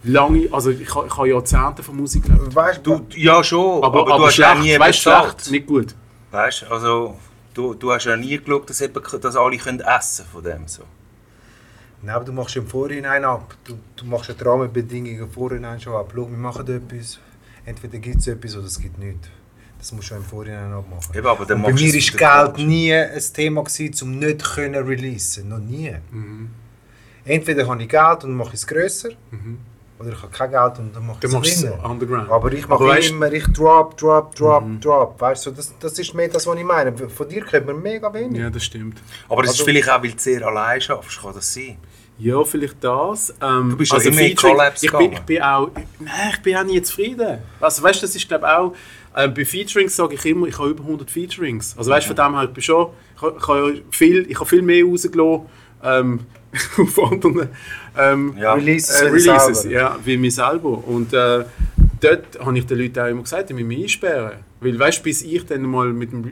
lange, 0.04 0.48
also 0.52 0.70
ich 0.70 0.94
habe, 0.94 1.06
ich 1.06 1.16
habe 1.16 1.28
Jahrzehnte 1.28 1.82
von 1.82 1.96
Musik 1.96 2.24
gelebt. 2.24 2.54
Weißt 2.54 2.80
Du, 2.82 3.06
ja 3.14 3.42
schon, 3.44 3.82
aber, 3.82 4.00
Aber, 4.00 4.00
aber, 4.00 4.16
du 4.18 4.26
hast 4.26 4.36
ja 4.38 4.52
schlecht, 4.56 4.62
nie 4.62 4.78
weißt, 4.78 4.98
schlecht, 4.98 5.50
nicht 5.50 5.66
gut. 5.66 5.94
Weißt 6.30 6.64
also 6.64 7.16
du, 7.54 7.74
du 7.74 7.92
hast 7.92 8.04
ja 8.04 8.16
nie 8.16 8.38
geschaut, 8.38 8.68
dass, 8.68 8.80
eben, 8.80 8.94
dass 9.20 9.36
alle 9.36 9.56
können 9.56 9.80
essen 9.80 10.24
von 10.26 10.42
dem. 10.42 10.66
So. 10.66 10.82
Nein, 12.02 12.16
aber 12.16 12.24
du 12.24 12.32
machst 12.32 12.56
im 12.56 12.66
Vorhinein 12.66 13.24
ab. 13.24 13.54
Du, 13.64 13.78
du 13.96 14.04
machst 14.06 14.28
ja 14.28 14.34
die 14.34 14.42
Rahmenbedingungen 14.42 15.20
im 15.20 15.30
Vorhinein 15.30 15.80
schon 15.80 15.94
ab. 15.94 16.12
Schau, 16.14 16.28
wir 16.28 16.38
machen 16.38 16.66
etwas. 16.66 17.20
Entweder 17.64 17.98
gibt 17.98 18.16
es 18.16 18.26
etwas 18.26 18.56
oder 18.56 18.66
es 18.66 18.80
gibt 18.80 18.98
nichts. 18.98 19.28
Das 19.82 19.90
musst 19.90 20.10
du 20.10 20.14
schon 20.14 20.18
im 20.18 20.24
Vorhinein 20.24 20.72
abmachen. 20.72 21.12
Eben, 21.12 21.26
aber 21.26 21.44
dann 21.44 21.60
bei 21.60 21.72
mir 21.72 21.88
es 21.88 21.94
ist 21.96 22.16
Geld 22.16 22.56
nie 22.58 22.94
ein 22.94 23.20
Thema 23.34 23.64
gewesen, 23.64 23.94
um 24.04 24.16
nicht 24.20 24.44
können 24.54 24.86
releasen. 24.86 25.48
Noch 25.48 25.58
nie. 25.58 25.92
Entweder 27.24 27.66
habe 27.66 27.82
ich 27.82 27.88
Geld 27.88 28.22
und 28.24 28.34
mache 28.36 28.54
es 28.54 28.64
grösser, 28.64 29.10
oder 29.98 30.10
ich 30.12 30.22
habe 30.22 30.32
kein 30.32 30.50
Geld 30.52 30.78
und 30.78 30.94
dann 30.94 31.04
mache 31.06 31.18
ich 31.24 31.32
es 31.34 31.34
es 31.56 31.60
kleiner. 31.62 31.84
underground. 31.90 32.30
Aber 32.30 32.52
ich 32.52 32.66
mache 32.68 32.82
Aber 32.84 32.92
weißt- 32.94 33.10
immer, 33.10 33.32
ich 33.32 33.44
drop, 33.48 33.96
drop, 33.96 34.34
drop, 34.36 34.64
drop. 34.80 35.20
Weißt 35.20 35.46
du, 35.46 35.50
das, 35.50 35.72
das 35.80 35.98
ist 35.98 36.14
mehr 36.14 36.28
das, 36.28 36.46
was 36.46 36.56
ich 36.56 36.64
meine. 36.64 36.92
Von 36.96 37.28
dir 37.28 37.44
kennt 37.44 37.66
man 37.66 37.82
mega 37.82 38.12
wenig. 38.14 38.40
Ja, 38.40 38.50
das 38.50 38.64
stimmt. 38.64 39.00
Aber 39.28 39.42
das 39.42 39.50
Also- 39.52 39.62
ist 39.62 39.68
vielleicht 39.68 39.90
auch, 39.90 40.00
weil 40.02 40.12
du 40.12 40.18
sehr 40.18 40.46
allein 40.46 40.80
schaffst, 40.80 41.20
kann 41.20 41.34
das 41.34 41.52
sein? 41.52 41.76
Ja, 42.18 42.44
vielleicht 42.44 42.82
das. 42.84 43.34
Ähm, 43.42 43.70
Du 43.70 43.76
bist 43.78 43.92
ja 43.92 43.98
immer 44.00 44.20
in 44.20 44.36
Collabs 44.36 44.82
ich 44.82 44.90
bin, 44.90 44.98
gegangen. 45.00 45.12
ich 45.14 45.20
bin 45.26 45.42
auch, 45.42 45.70
nein, 45.98 46.30
ich 46.34 46.42
bin 46.42 46.56
auch 46.56 46.62
nie 46.64 46.80
zufrieden. 46.82 47.38
Also 47.60 47.82
weißt 47.82 48.02
du, 48.02 48.06
das 48.06 48.14
ist 48.14 48.28
glaube 48.28 48.46
ich 48.46 48.52
auch, 48.52 48.74
äh, 49.14 49.28
bei 49.28 49.44
Featurings 49.44 49.96
sage 49.96 50.14
ich 50.14 50.24
immer, 50.26 50.46
ich 50.46 50.58
habe 50.58 50.70
über 50.70 50.82
100 50.84 51.10
Featurings. 51.10 51.74
Also 51.76 51.90
weißt 51.90 52.08
du, 52.08 52.14
von 52.14 52.24
dem 52.26 52.34
her, 52.34 52.44
ich 52.44 52.50
bin 52.50 52.62
schon, 52.62 52.88
ich 53.16 53.22
habe, 53.22 53.36
ich 53.38 53.48
habe 53.48 53.72
ja 53.74 53.80
viel, 53.90 54.30
ich 54.30 54.36
habe 54.36 54.48
viel 54.48 54.62
mehr 54.62 54.84
rausgelassen 54.84 55.46
ähm, 55.84 56.20
auf 56.78 57.12
anderen 57.12 57.48
ähm, 57.98 58.34
Ja. 58.38 58.54
Releases, 58.54 59.00
äh, 59.00 59.06
Releases, 59.06 59.62
selber. 59.62 59.76
ja, 59.76 59.98
wie 60.04 60.16
mir 60.16 60.30
selber. 60.30 60.86
Und 60.86 61.12
äh, 61.12 61.44
dort 62.00 62.40
habe 62.40 62.58
ich 62.58 62.66
den 62.66 62.78
Leuten 62.78 62.98
auch 63.00 63.06
immer 63.06 63.22
gesagt, 63.22 63.50
ich 63.50 63.56
muss 63.56 63.64
mich 63.64 63.82
einsperren. 63.82 64.32
Weil 64.60 64.78
weißt 64.78 64.98
du, 64.98 65.02
bis 65.02 65.22
ich 65.22 65.44
dann 65.46 65.62
mal 65.62 65.92
mit 65.92 66.12
dem 66.12 66.30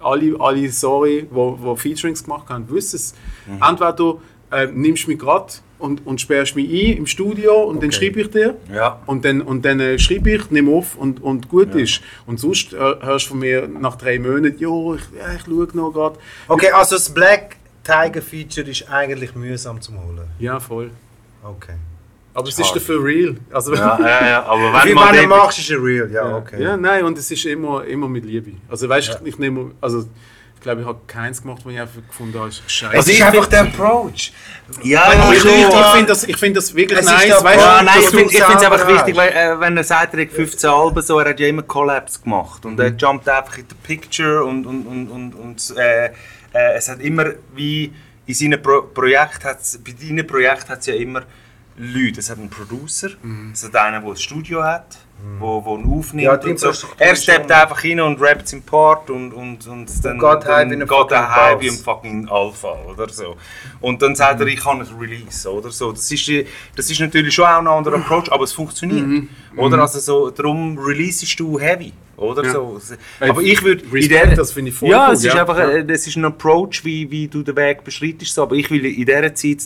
alle, 0.00 0.38
alle 0.38 0.70
sorry, 0.70 1.26
wo, 1.30 1.58
wo 1.60 1.74
Featurings 1.74 2.22
gemacht 2.22 2.48
haben, 2.48 2.68
wissen 2.70 2.96
es. 2.96 3.14
Mhm. 3.46 3.62
Entweder 3.62 3.92
du 3.92 4.20
äh, 4.50 4.66
nimmst 4.66 5.08
mich 5.08 5.18
gerade 5.18 5.52
und, 5.78 6.06
und 6.06 6.20
sperrst 6.20 6.56
mich 6.56 6.68
ein 6.70 6.96
im 6.98 7.06
Studio 7.06 7.64
und 7.64 7.82
dann 7.82 7.90
Okay. 7.90 8.06
schreibe 8.06 8.20
ich 8.22 8.30
dir. 8.30 8.56
Ja. 8.72 9.00
Und 9.06 9.24
dann, 9.24 9.40
und 9.42 9.64
dann 9.64 9.80
äh, 9.80 9.98
schreibe 9.98 10.30
ich, 10.32 10.50
nimm 10.50 10.68
auf 10.72 10.96
und, 10.96 11.22
und 11.22 11.48
gut 11.48 11.74
ist. 11.74 12.00
Und 12.26 12.40
sonst 12.40 12.72
äh, 12.72 12.76
hörst 12.78 13.26
du 13.26 13.30
von 13.30 13.38
mir 13.40 13.68
nach 13.68 13.96
drei 13.96 14.18
Monaten, 14.18 14.56
jo, 14.58 14.94
ich, 14.94 15.02
ja, 15.18 15.34
ich 15.34 15.42
schaue 15.42 15.68
noch 15.74 15.90
gerade. 15.92 16.18
Okay, 16.48 16.70
also 16.70 16.96
das 16.96 17.12
Black 17.12 17.56
Tiger 17.84 18.20
Feature 18.22 18.68
ist 18.68 18.88
eigentlich 18.90 19.34
mühsam 19.34 19.80
zum 19.80 20.02
holen. 20.02 20.26
Ja, 20.38 20.58
voll. 20.60 20.90
Okay. 21.44 21.74
Aber 22.34 22.48
es 22.48 22.58
ist 22.58 22.70
dafür 22.74 23.02
real. 23.02 23.36
Also, 23.50 23.74
Ja, 23.74 23.98
ja, 23.98 24.26
ja, 24.28 24.42
aber 24.44 24.60
Wie 24.84 24.88
wenn 24.88 24.94
man 24.94 25.04
man 25.06 25.14
den- 25.16 25.28
machst, 25.30 25.58
ist 25.58 25.70
es 25.70 25.76
real. 25.82 26.10
Ja, 26.12 26.28
Ja, 26.28 26.36
okay. 26.36 26.62
ja, 26.62 26.76
nein, 26.76 27.04
und 27.04 27.16
es 27.16 27.30
ist 27.30 27.46
immer, 27.46 27.84
immer 27.84 28.08
mit 28.08 28.24
Liebe. 28.26 28.52
Also 28.68 28.88
weißt 28.88 29.20
du, 29.22 29.26
ich 29.26 29.38
nehme, 29.38 29.70
also 29.80 30.06
glaube, 30.66 30.80
ich 30.80 30.86
habe 30.86 31.00
keins 31.06 31.40
gemacht, 31.40 31.62
wo 31.64 31.70
ich 31.70 31.80
einfach 31.80 32.00
gefunden 32.06 32.38
habe, 32.38 32.50
scheiße. 32.52 32.96
Es 32.96 33.08
ist 33.08 33.22
einfach 33.22 33.46
der 33.46 33.62
Approach. 33.62 34.32
Ja, 34.82 35.32
ich, 35.32 35.38
ich, 35.38 35.44
ich 35.44 35.86
finde 35.92 36.06
das, 36.06 36.24
ich 36.24 36.36
find 36.36 36.56
das 36.56 36.74
wirklich 36.74 36.98
Es 36.98 37.06
nice, 37.06 37.44
weißt 37.44 37.60
Ja, 37.60 37.78
du, 37.78 37.84
nein, 37.84 37.98
ich 38.00 38.08
finde 38.08 38.34
es 38.36 38.42
einfach 38.42 38.88
wichtig, 38.88 39.16
weil, 39.16 39.28
äh, 39.28 39.60
wenn 39.60 39.76
er 39.76 39.84
sagt, 39.84 40.14
er 40.14 40.22
hat 40.22 40.32
15 40.32 40.68
Alben, 40.68 41.02
so, 41.02 41.20
er 41.20 41.30
hat 41.30 41.40
ja 41.40 41.46
immer 41.46 41.62
Collabs 41.62 42.20
gemacht 42.20 42.66
und 42.66 42.78
er 42.80 42.88
jumpt 42.88 43.28
einfach 43.28 43.58
in 43.58 43.66
the 43.68 43.76
picture 43.82 44.44
und, 44.44 44.66
und, 44.66 44.86
und, 44.86 45.08
und, 45.08 45.34
und 45.34 45.74
äh, 45.78 46.06
äh, 46.06 46.10
es 46.74 46.88
hat 46.88 47.00
immer 47.00 47.26
wie 47.54 47.92
in 48.26 48.34
seinen 48.34 48.60
Pro 48.60 48.82
Projekten, 48.82 49.44
hat's, 49.44 49.78
bei 49.78 49.92
deinen 49.92 50.26
Projekten 50.26 50.70
hat 50.70 50.80
es 50.80 50.86
ja 50.86 50.94
immer 50.94 51.22
Leute. 51.78 52.20
Es 52.20 52.30
hat 52.30 52.38
einen 52.38 52.50
Producer, 52.50 53.10
es 53.52 53.64
hat 53.64 53.76
einen, 53.76 54.02
der 54.02 54.10
ein 54.10 54.16
Studio 54.16 54.62
hat, 54.62 54.98
wo, 55.38 55.64
wo 55.64 55.76
ihn 55.76 55.84
aufnimmt 55.98 56.24
Ja, 56.24 56.34
und 56.40 56.58
so. 56.58 56.72
Er 56.98 57.16
steppt 57.16 57.50
einfach 57.50 57.80
hin 57.80 58.00
und 58.00 58.20
rappt 58.20 58.48
seinen 58.48 58.62
Part 58.62 59.08
und, 59.10 59.32
und, 59.32 59.66
und 59.66 60.04
dann 60.04 60.18
geht 60.18 60.44
dann 60.44 60.46
heim 60.46 60.70
wie 60.70 60.74
ein 60.74 60.80
geht 60.80 60.88
fucking 60.88 61.16
er 61.16 61.36
heim 61.36 61.60
wie 61.60 61.68
ein 61.70 61.76
fucking 61.76 62.28
Alpha 62.28 62.76
oder 62.90 63.08
so. 63.08 63.36
Und 63.80 64.00
dann 64.02 64.14
sagt 64.14 64.40
er, 64.40 64.46
ich 64.46 64.60
kann 64.60 64.80
es 64.80 64.88
release 64.98 65.50
oder 65.50 65.70
so. 65.70 65.92
Das 65.92 66.10
ist, 66.10 66.30
das 66.74 66.90
ist 66.90 67.00
natürlich 67.00 67.34
schon 67.34 67.44
auch 67.46 67.58
ein 67.58 67.66
anderer 67.66 67.96
Approach, 67.96 68.30
aber 68.30 68.44
es 68.44 68.52
funktioniert. 68.52 69.28
Oder 69.56 69.80
also 69.80 69.98
so, 70.00 70.30
darum 70.30 70.78
releasest 70.78 71.38
du 71.40 71.58
heavy, 71.58 71.92
oder 72.18 72.44
Ja. 72.44 72.52
so. 72.52 72.80
Aber 73.20 73.40
ich 73.42 73.62
würde 73.62 73.84
in 73.84 73.90
Respekt, 73.90 74.10
der- 74.12 74.36
das 74.36 74.52
finde 74.52 74.70
ich 74.70 74.76
voll 74.76 74.90
Ja, 74.90 75.08
cool, 75.08 75.14
es 75.14 75.24
ist 75.24 75.32
ja. 75.34 75.40
einfach, 75.40 75.58
Ja. 75.58 75.68
äh, 75.70 75.84
das 75.84 76.06
ist 76.06 76.16
ein 76.16 76.24
Approach, 76.26 76.84
wie, 76.84 77.10
wie 77.10 77.26
du 77.28 77.42
den 77.42 77.56
Weg 77.56 77.84
beschreitest. 77.84 78.38
Aber 78.38 78.54
ich 78.54 78.70
will 78.70 78.84
in 78.84 79.06
dieser 79.06 79.34
Zeit 79.34 79.58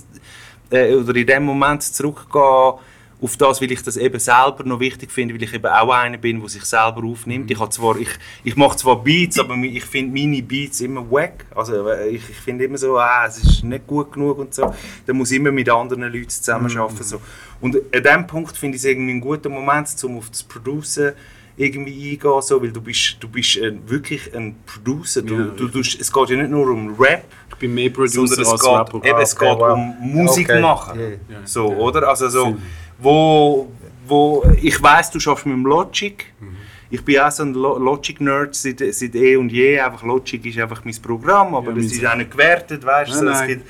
äh, 0.71 0.95
oder 0.95 1.15
in 1.15 1.27
dem 1.27 1.45
Moment 1.45 1.83
zurückgehen 1.83 2.75
auf 3.23 3.37
das, 3.37 3.61
weil 3.61 3.71
ich 3.71 3.83
das 3.83 3.97
eben 3.97 4.19
selber 4.19 4.65
noch 4.65 4.81
wichtig 4.81 5.11
finde, 5.11 5.35
weil 5.35 5.43
ich 5.43 5.53
eben 5.53 5.67
auch 5.67 5.91
einer 5.91 6.17
bin, 6.17 6.41
der 6.41 6.49
sich 6.49 6.65
selber 6.65 7.05
aufnimmt. 7.05 7.51
Ich, 7.51 7.59
habe 7.59 7.71
zwar, 7.71 7.97
ich, 7.99 8.09
ich 8.45 8.57
mache 8.57 8.77
zwar 8.77 9.03
Beats, 9.03 9.39
aber 9.39 9.57
ich 9.57 9.85
finde 9.85 10.19
meine 10.19 10.43
Beats 10.43 10.81
immer 10.81 11.09
wack. 11.11 11.45
Also 11.55 11.87
äh, 11.89 12.09
ich, 12.09 12.31
ich 12.31 12.37
finde 12.37 12.65
immer 12.65 12.79
so, 12.79 12.97
ah, 12.97 13.27
es 13.27 13.39
ist 13.39 13.63
nicht 13.63 13.87
gut 13.87 14.13
genug 14.13 14.39
und 14.39 14.55
so. 14.55 14.75
Dann 15.07 15.17
muss 15.17 15.31
ich 15.31 15.37
immer 15.37 15.53
mit 15.53 15.69
anderen 15.69 16.03
Leuten 16.03 16.31
zusammenarbeiten. 16.31 17.05
So. 17.05 17.21
Und 17.61 17.77
an 17.77 18.03
diesem 18.03 18.27
Punkt 18.27 18.57
finde 18.57 18.77
ich 18.77 18.83
es 18.83 18.87
irgendwie 18.87 19.13
ein 19.13 19.21
guter 19.21 19.51
Moment, 19.51 19.89
um 20.05 20.17
auf 20.17 20.31
das 20.31 20.43
Producen 20.43 21.13
irgendwie 21.61 22.13
eingehen, 22.13 22.43
so, 22.43 22.63
weil 22.63 22.73
du 22.73 22.81
bist, 22.81 23.17
du 23.21 23.29
bist 23.29 23.57
äh, 23.59 23.73
wirklich 23.87 24.35
ein 24.35 24.57
Producer. 24.67 25.23
Du, 25.23 25.35
Ja, 25.35 25.45
du, 25.57 25.69
du, 25.69 25.81
es 25.81 26.13
geht 26.13 26.29
ja 26.31 26.37
nicht 26.37 26.51
nur 26.51 26.69
um 26.71 26.95
Rap, 26.99 27.25
ich 27.51 27.57
bin 27.57 27.75
mehr 27.75 27.91
Producer 27.91 28.27
sondern 28.27 28.41
es 28.43 28.49
als 28.53 28.61
geht, 28.63 28.71
Rapper. 28.71 29.05
eben, 29.09 29.19
es 29.21 29.37
Okay, 29.37 29.49
geht 29.51 29.59
wow. 29.59 29.73
um 29.75 29.95
Musik 30.01 30.49
Okay, 30.49 30.61
machen. 30.61 30.99
yeah. 31.01 31.41
So, 31.45 31.67
oder? 31.67 32.09
Also 32.09 32.29
so, 32.29 32.57
wo, 32.99 33.71
wo, 34.07 34.45
ich 34.61 34.83
weiß, 34.83 35.11
du 35.11 35.21
schaffst 35.21 35.47
mit 35.47 35.55
dem 35.55 35.67
Logic. 35.67 36.25
Mhm. 36.41 36.57
Ich 36.93 37.05
bin 37.05 37.21
auch 37.21 37.31
so 37.31 37.45
ein 37.45 37.55
Lo- 37.55 37.79
Logic-Nerd 37.79 38.53
seit, 38.55 38.79
seit 38.93 39.15
eh 39.15 39.37
und 39.37 39.53
je. 39.53 39.79
Einfach 39.79 40.03
Logic 40.03 40.45
ist 40.47 40.59
einfach 40.59 40.85
mein 40.85 40.97
Programm, 41.01 41.55
aber 41.55 41.71
Ja, 41.71 41.77
das 41.77 41.93
ist 41.93 42.05
auch 42.05 42.17
nicht 42.17 42.33
gewertet, 42.33 42.85
weißt 42.85 43.13
du? 43.13 43.17
So, 43.17 43.29
es 43.29 43.47
gibt 43.47 43.65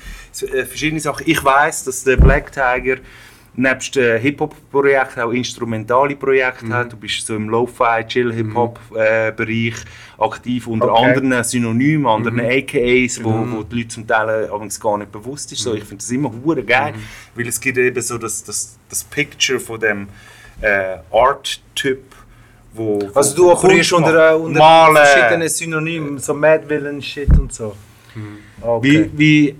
äh, 0.53 0.65
verschiedene 0.65 0.99
Sachen. 0.99 1.23
Ich 1.27 1.43
weiß, 1.43 1.83
dass 1.83 2.03
der 2.03 2.17
Black 2.17 2.51
Tiger 2.51 2.97
nebst 3.53 3.97
äh, 3.97 4.17
Hip-Hop-Projekten 4.19 5.19
auch 5.21 5.31
instrumentale 5.31 6.15
Projekte 6.15 6.65
Mhm. 6.65 6.73
hat. 6.73 6.91
Du 6.93 6.97
bist 6.97 7.25
so 7.25 7.35
im 7.35 7.49
Lo-Fi, 7.49 8.05
Chill-Hip-Hop-Bereich 8.07 9.75
aktiv, 10.17 10.67
unter 10.67 10.91
Okay. 10.93 11.05
anderen 11.05 11.43
Synonymen, 11.43 12.07
anderen 12.07 12.37
Mhm. 12.37 12.45
AKAs, 12.45 13.23
wo, 13.23 13.29
Genau. 13.31 13.57
wo 13.57 13.63
die 13.63 13.75
Leute 13.77 13.87
zum 13.89 14.07
Teil 14.07 14.45
übrigens 14.47 14.79
gar 14.79 14.97
nicht 14.97 15.11
bewusst 15.11 15.51
ist. 15.51 15.61
So, 15.61 15.73
ich 15.73 15.83
finde 15.83 15.97
das 15.97 16.11
immer 16.11 16.31
hure 16.43 16.63
geil, 16.63 16.93
weil 17.35 17.47
es 17.47 17.59
gibt 17.59 17.77
eben 17.77 18.01
so 18.01 18.17
das, 18.17 18.43
das, 18.43 18.77
das 18.89 19.03
Picture 19.03 19.59
von 19.59 19.79
dem 19.79 20.07
äh, 20.61 20.97
Art-Typ, 21.11 22.03
wo, 22.73 23.01
wo 23.01 23.09
Also 23.17 23.35
du 23.35 23.51
operierst 23.51 23.93
unter, 23.93 24.31
äh, 24.31 24.35
unter 24.35 24.59
Malen. 24.59 24.95
verschiedenen 24.95 25.49
Synonymen, 25.49 26.19
so 26.19 26.33
Mad 26.33 26.63
Villain 26.69 27.01
Shit 27.01 27.29
und 27.37 27.51
so. 27.51 27.75
Okay. 28.61 29.09
Wie, 29.13 29.17
wie, 29.17 29.55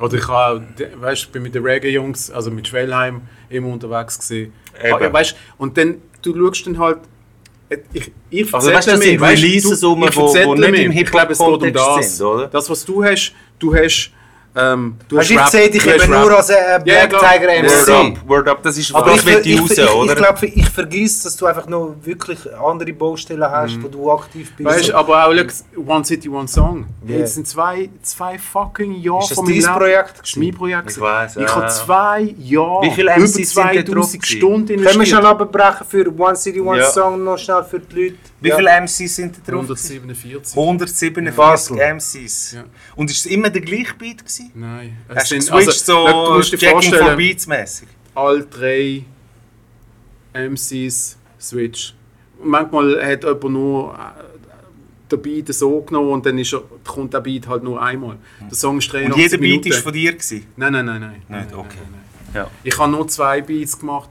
Oder 0.00 0.14
ich 0.14 0.26
habe, 0.28 0.64
weißt, 1.00 1.22
ich 1.24 1.28
bin 1.30 1.42
mit 1.42 1.54
den 1.54 1.62
Reggae-Jungs, 1.62 2.30
also 2.30 2.50
mit 2.50 2.66
Schwellheim, 2.68 3.22
immer 3.48 3.68
unterwegs 3.68 4.18
gewesen. 4.18 4.52
Eben. 4.82 4.94
Ah, 4.94 5.00
ja, 5.00 5.12
weißt, 5.12 5.36
und 5.58 5.76
dann, 5.76 5.96
du 6.22 6.34
schaust 6.34 6.66
dann 6.66 6.78
halt, 6.78 6.98
äh, 7.68 7.78
ich, 7.92 8.10
ich 8.30 8.54
Also, 8.54 8.72
weißt 8.72 8.88
das 8.88 8.98
mich, 8.98 9.08
sind 9.08 9.20
weißt, 9.20 9.42
Releases 9.42 9.80
du, 9.80 10.04
ich 10.06 10.16
wo- 10.16 10.34
wo 10.46 10.54
nicht 10.54 10.66
im 10.66 10.72
mich. 10.72 10.86
Um 10.86 10.92
Hip-Hop-Kontext 10.92 11.76
das. 11.86 12.16
sind, 12.18 12.26
oder? 12.26 12.46
Das, 12.48 12.70
was 12.70 12.84
du 12.84 13.04
hast, 13.04 13.34
du 13.58 13.74
hast, 13.74 14.10
ähm, 14.56 14.96
du 15.08 15.16
Weißt, 15.16 15.30
du, 15.30 15.34
ich 15.34 15.40
Rap, 15.40 15.48
sehe 15.48 15.70
dich 15.70 15.82
du 15.82 15.90
hast 15.92 16.04
eben 16.04 16.12
nur 16.12 16.36
als 16.36 16.50
ein 16.50 16.56
Ja, 16.70 16.78
Black 16.78 17.10
klar. 17.10 17.32
Tiger 17.32 17.46
Word 17.48 17.62
MC. 17.62 17.88
up, 18.18 18.28
Word 18.28 18.48
up, 18.48 18.62
das 18.64 18.78
ist 18.78 18.94
Aber 18.94 19.14
ich, 19.14 19.24
will 19.24 19.40
ich, 19.44 19.46
ich, 19.54 19.60
raus, 19.60 19.70
ich, 19.70 19.78
ich 19.78 19.90
oder? 19.94 20.14
glaube, 20.16 20.46
ich 20.46 20.68
vergiss, 20.68 21.22
dass 21.22 21.36
du 21.36 21.46
einfach 21.46 21.66
noch 21.68 21.94
wirklich 22.02 22.38
andere 22.60 22.92
Baustellen 22.92 23.42
hast, 23.48 23.80
wo 23.82 23.88
du 23.88 24.10
aktiv 24.10 24.52
bist. 24.56 24.68
Weißt 24.68 24.88
du, 24.88 24.94
aber 24.96 25.24
auch, 25.26 25.32
look, 25.32 25.48
One 25.86 26.04
City, 26.04 26.28
One 26.28 26.48
Song. 26.48 26.86
Yeah. 27.08 27.20
Das 27.20 27.34
sind 27.34 27.46
zwei, 27.46 27.88
zwei 28.02 28.38
fucking 28.38 28.94
Jahre 29.00 29.22
von 29.34 29.44
meinem 29.44 29.54
Leben. 29.54 29.72
Projekt 29.72 30.14
Das 30.20 30.28
ist 30.30 30.36
mein 30.36 30.50
Projekt. 30.54 30.90
Ich 30.90 30.96
Ich 30.96 31.02
ja. 31.42 31.54
habe 31.54 31.68
zwei 31.68 32.34
Jahre, 32.38 32.82
Wie 32.82 32.90
viele 32.90 33.14
über 33.16 33.20
MCs 33.24 33.50
sind 33.50 33.56
da 33.56 33.82
drauf 33.82 34.06
2000 34.10 34.22
gewesen? 34.22 34.24
Stunden 34.38 34.66
Können 34.66 34.82
wir 34.84 34.90
investiert. 34.92 35.22
schon 35.22 35.26
abbrechen 35.26 35.86
für 35.88 36.12
One 36.18 36.36
City, 36.36 36.60
One 36.60 36.78
Ja. 36.78 36.90
Song 36.90 37.22
noch 37.22 37.38
schnell 37.38 37.62
für 37.62 37.78
die 37.78 38.02
Leute? 38.04 38.16
Wie 38.42 38.48
Ja. 38.48 38.56
viele 38.56 38.70
MCs 38.70 39.16
sind 39.16 39.36
da 39.36 39.52
drauf? 39.52 39.62
147. 39.68 40.56
147 40.56 41.36
Basel. 41.36 41.76
MCs. 41.78 42.52
Ja. 42.52 42.64
Und 42.96 43.10
ist 43.10 43.18
es 43.18 43.26
immer 43.26 43.50
der 43.50 43.60
gleiche 43.62 43.94
Beat 43.94 44.18
gewesen? 44.18 44.50
Nein. 44.54 44.96
Es 45.08 45.16
Hast 45.16 45.30
du 45.30 45.40
sind- 45.40 45.56
geswitcht 45.56 45.88
also, 45.90 46.40
so 46.40 46.40
du 46.40 46.56
Jacking 46.56 46.58
for 46.58 46.70
vorstellen, 46.98 47.16
Beats 47.18 47.46
mäßig? 47.46 47.88
alle 48.14 48.44
drei 48.46 49.04
MCs 50.32 51.16
Switch. 51.40 51.94
Manchmal 52.42 53.04
hat 53.04 53.24
jemand 53.24 53.44
nur 53.44 53.98
der 55.10 55.16
Beat 55.16 55.52
so 55.52 55.80
genommen 55.82 56.10
und 56.12 56.24
dann 56.26 56.38
ist 56.38 56.52
er, 56.52 56.62
kommt 56.86 57.12
der 57.12 57.20
Beat 57.20 57.46
halt 57.48 57.62
nur 57.64 57.82
einmal. 57.82 58.16
Der 58.40 58.56
Song 58.56 58.78
ist 58.78 58.92
83 58.92 59.12
Und 59.14 59.20
jeder 59.20 59.38
Beat 59.38 59.66
ist 59.66 59.80
von 59.82 59.92
dir 59.92 60.12
gewesen? 60.12 60.46
Nein, 60.56 60.72
nein, 60.72 60.86
nein, 60.86 61.00
nein. 61.00 61.10
Nicht? 61.12 61.28
nein, 61.28 61.46
Okay. 61.52 61.76
Nein, 61.82 61.88
nein. 61.92 62.00
Ja. 62.34 62.50
Ich 62.62 62.78
habe 62.78 62.92
nur 62.92 63.08
zwei 63.08 63.40
Beats 63.42 63.78
gemacht. 63.78 64.08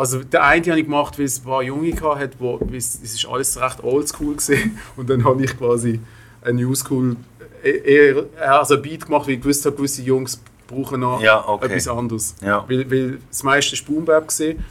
Also 0.00 0.24
der 0.24 0.42
eine 0.44 0.64
habe 0.64 0.80
ich 0.80 0.86
gemacht, 0.86 1.18
weil 1.18 1.26
es 1.26 1.40
ein 1.40 1.44
paar 1.44 1.62
Junge 1.62 1.92
hatte, 2.00 2.30
wo 2.38 2.58
es 2.72 2.94
es 3.04 3.16
ist 3.16 3.26
alles 3.26 3.60
recht 3.60 3.84
oldschool 3.84 4.34
gesehen 4.34 4.78
und 4.96 5.10
dann 5.10 5.22
habe 5.24 5.44
ich 5.44 5.54
quasi 5.58 6.00
ein 6.40 6.56
Newschool 6.56 7.16
eher 7.62 8.24
also 8.40 8.76
ein 8.76 8.82
Beat 8.82 9.04
gemacht, 9.04 9.26
weil 9.26 9.34
ich 9.34 9.42
gewusst 9.42 9.66
habe, 9.66 9.76
gewisse 9.76 10.00
Jungs 10.00 10.40
brauchen 10.66 11.00
noch 11.00 11.20
Ja, 11.20 11.46
okay. 11.46 11.66
etwas 11.66 11.86
anderes. 11.88 12.34
Ja. 12.40 12.64
Weil, 12.66 12.90
weil 12.90 13.18
das 13.28 13.42
meiste 13.42 13.74
ist 13.74 13.84
Boom 13.86 14.06
Bap 14.06 14.28
gesehen. 14.28 14.64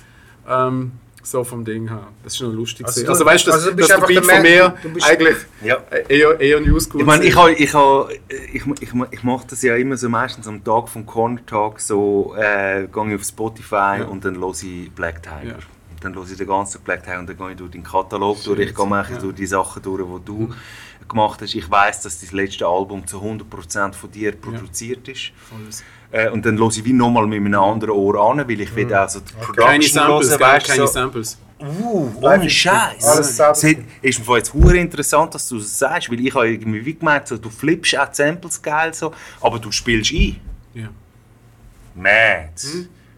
Ähm, 0.49 0.93
so 1.31 1.43
vom 1.43 1.63
Ding 1.65 1.87
her. 1.87 2.07
Das 2.23 2.33
ist 2.33 2.41
noch 2.41 2.51
lustig. 2.53 2.85
Also 2.85 2.99
Also, 3.01 3.05
du- 3.05 3.11
also 3.11 3.25
weißt 3.25 3.47
du, 3.47 3.51
dass, 3.51 3.55
also 3.59 3.69
du 3.71 3.75
bist 3.77 3.89
Beat 3.89 4.09
der 4.09 4.23
von 4.23 4.41
mir 4.41 4.73
eigentlich 5.03 5.37
Ja. 5.63 5.77
eher, 6.07 6.39
eher 6.39 6.59
Newschool 6.59 7.01
Ich 7.01 7.05
meine, 7.07 7.23
ich, 7.23 7.35
gesehen. 7.35 7.43
ha, 7.43 7.49
ich, 7.49 7.73
ha, 7.73 8.07
ich, 8.53 8.65
ich, 8.81 8.93
ich 9.11 9.23
mache 9.23 9.47
das 9.49 9.61
ja 9.61 9.75
immer 9.75 9.97
so 9.97 10.09
meistens 10.09 10.47
am 10.47 10.63
Tag 10.63 10.89
vom 10.89 11.05
Corner 11.05 11.45
Talk, 11.45 11.79
so 11.79 12.33
äh, 12.37 12.87
gehe 12.91 13.09
ich 13.09 13.15
auf 13.15 13.23
Spotify 13.23 13.99
Ja. 13.99 14.05
und 14.05 14.25
dann 14.25 14.39
höre 14.39 14.51
ich 14.61 14.91
Black 14.91 15.21
Tiger. 15.23 15.43
Ja. 15.51 15.55
Dann 16.01 16.15
höre 16.15 16.23
ich 16.29 16.37
den 16.37 16.47
ganzen 16.47 16.81
Black 16.81 17.03
Tiger 17.03 17.19
und 17.19 17.27
dann 17.29 17.37
gehe 17.37 17.51
ich 17.51 17.57
durch 17.57 17.71
den 17.71 17.83
Katalog 17.83 18.41
durch. 18.43 18.59
Ich 18.59 18.73
gehe 18.75 18.85
eigentlich 18.85 19.09
Ja. 19.17 19.17
durch 19.21 19.35
die 19.35 19.45
Sachen 19.47 19.81
durch, 19.83 20.01
die 20.01 20.25
du 20.25 20.49
gemacht 21.07 21.41
hast. 21.41 21.55
Ich 21.55 21.69
weiß, 21.69 22.03
dass 22.03 22.21
das 22.21 22.31
letzte 22.31 22.65
Album 22.67 23.05
zu 23.05 23.19
100% 23.21 23.93
von 23.95 24.11
dir 24.11 24.31
produziert 24.31 25.07
ist. 25.09 25.31
Volles. 25.49 25.83
Äh, 26.11 26.29
und 26.29 26.45
dann 26.45 26.57
höre 26.57 26.69
ich 26.69 26.83
wie 26.83 26.93
nochmal 26.93 27.27
mit 27.27 27.37
einem 27.37 27.59
anderen 27.59 27.91
Ohr 27.91 28.31
an, 28.31 28.39
weil 28.39 28.61
ich 28.61 28.75
will 28.75 28.93
auch 28.93 29.07
so 29.07 29.19
die 29.19 29.33
Keine 29.33 29.45
Production 29.45 29.81
Samples, 29.91 30.29
hören, 30.29 30.39
weißt 30.41 30.67
keine 30.67 30.79
so. 30.79 30.87
Samples. 30.87 31.37
Uh, 31.61 32.11
ohne 32.21 32.49
Scheiß. 32.49 33.19
Es 33.19 33.63
ist 34.01 34.27
mir 34.27 34.37
jetzt 34.37 34.53
hure 34.53 34.77
interessant, 34.77 35.35
dass 35.35 35.49
du 35.49 35.57
das 35.57 35.77
sagst, 35.77 36.09
weil 36.09 36.25
ich 36.25 36.33
habe 36.33 36.49
irgendwie 36.49 36.85
wie 36.85 36.93
gemeint, 36.93 37.27
so, 37.27 37.37
du 37.37 37.49
flippst 37.49 37.97
auch 37.99 38.07
die 38.07 38.15
Samples 38.15 38.61
geil 38.61 38.93
so, 38.93 39.11
aber 39.41 39.59
du 39.59 39.69
spielst 39.71 40.13
ein. 40.13 40.37
Ja. 40.73 40.89
Mad. 41.95 42.53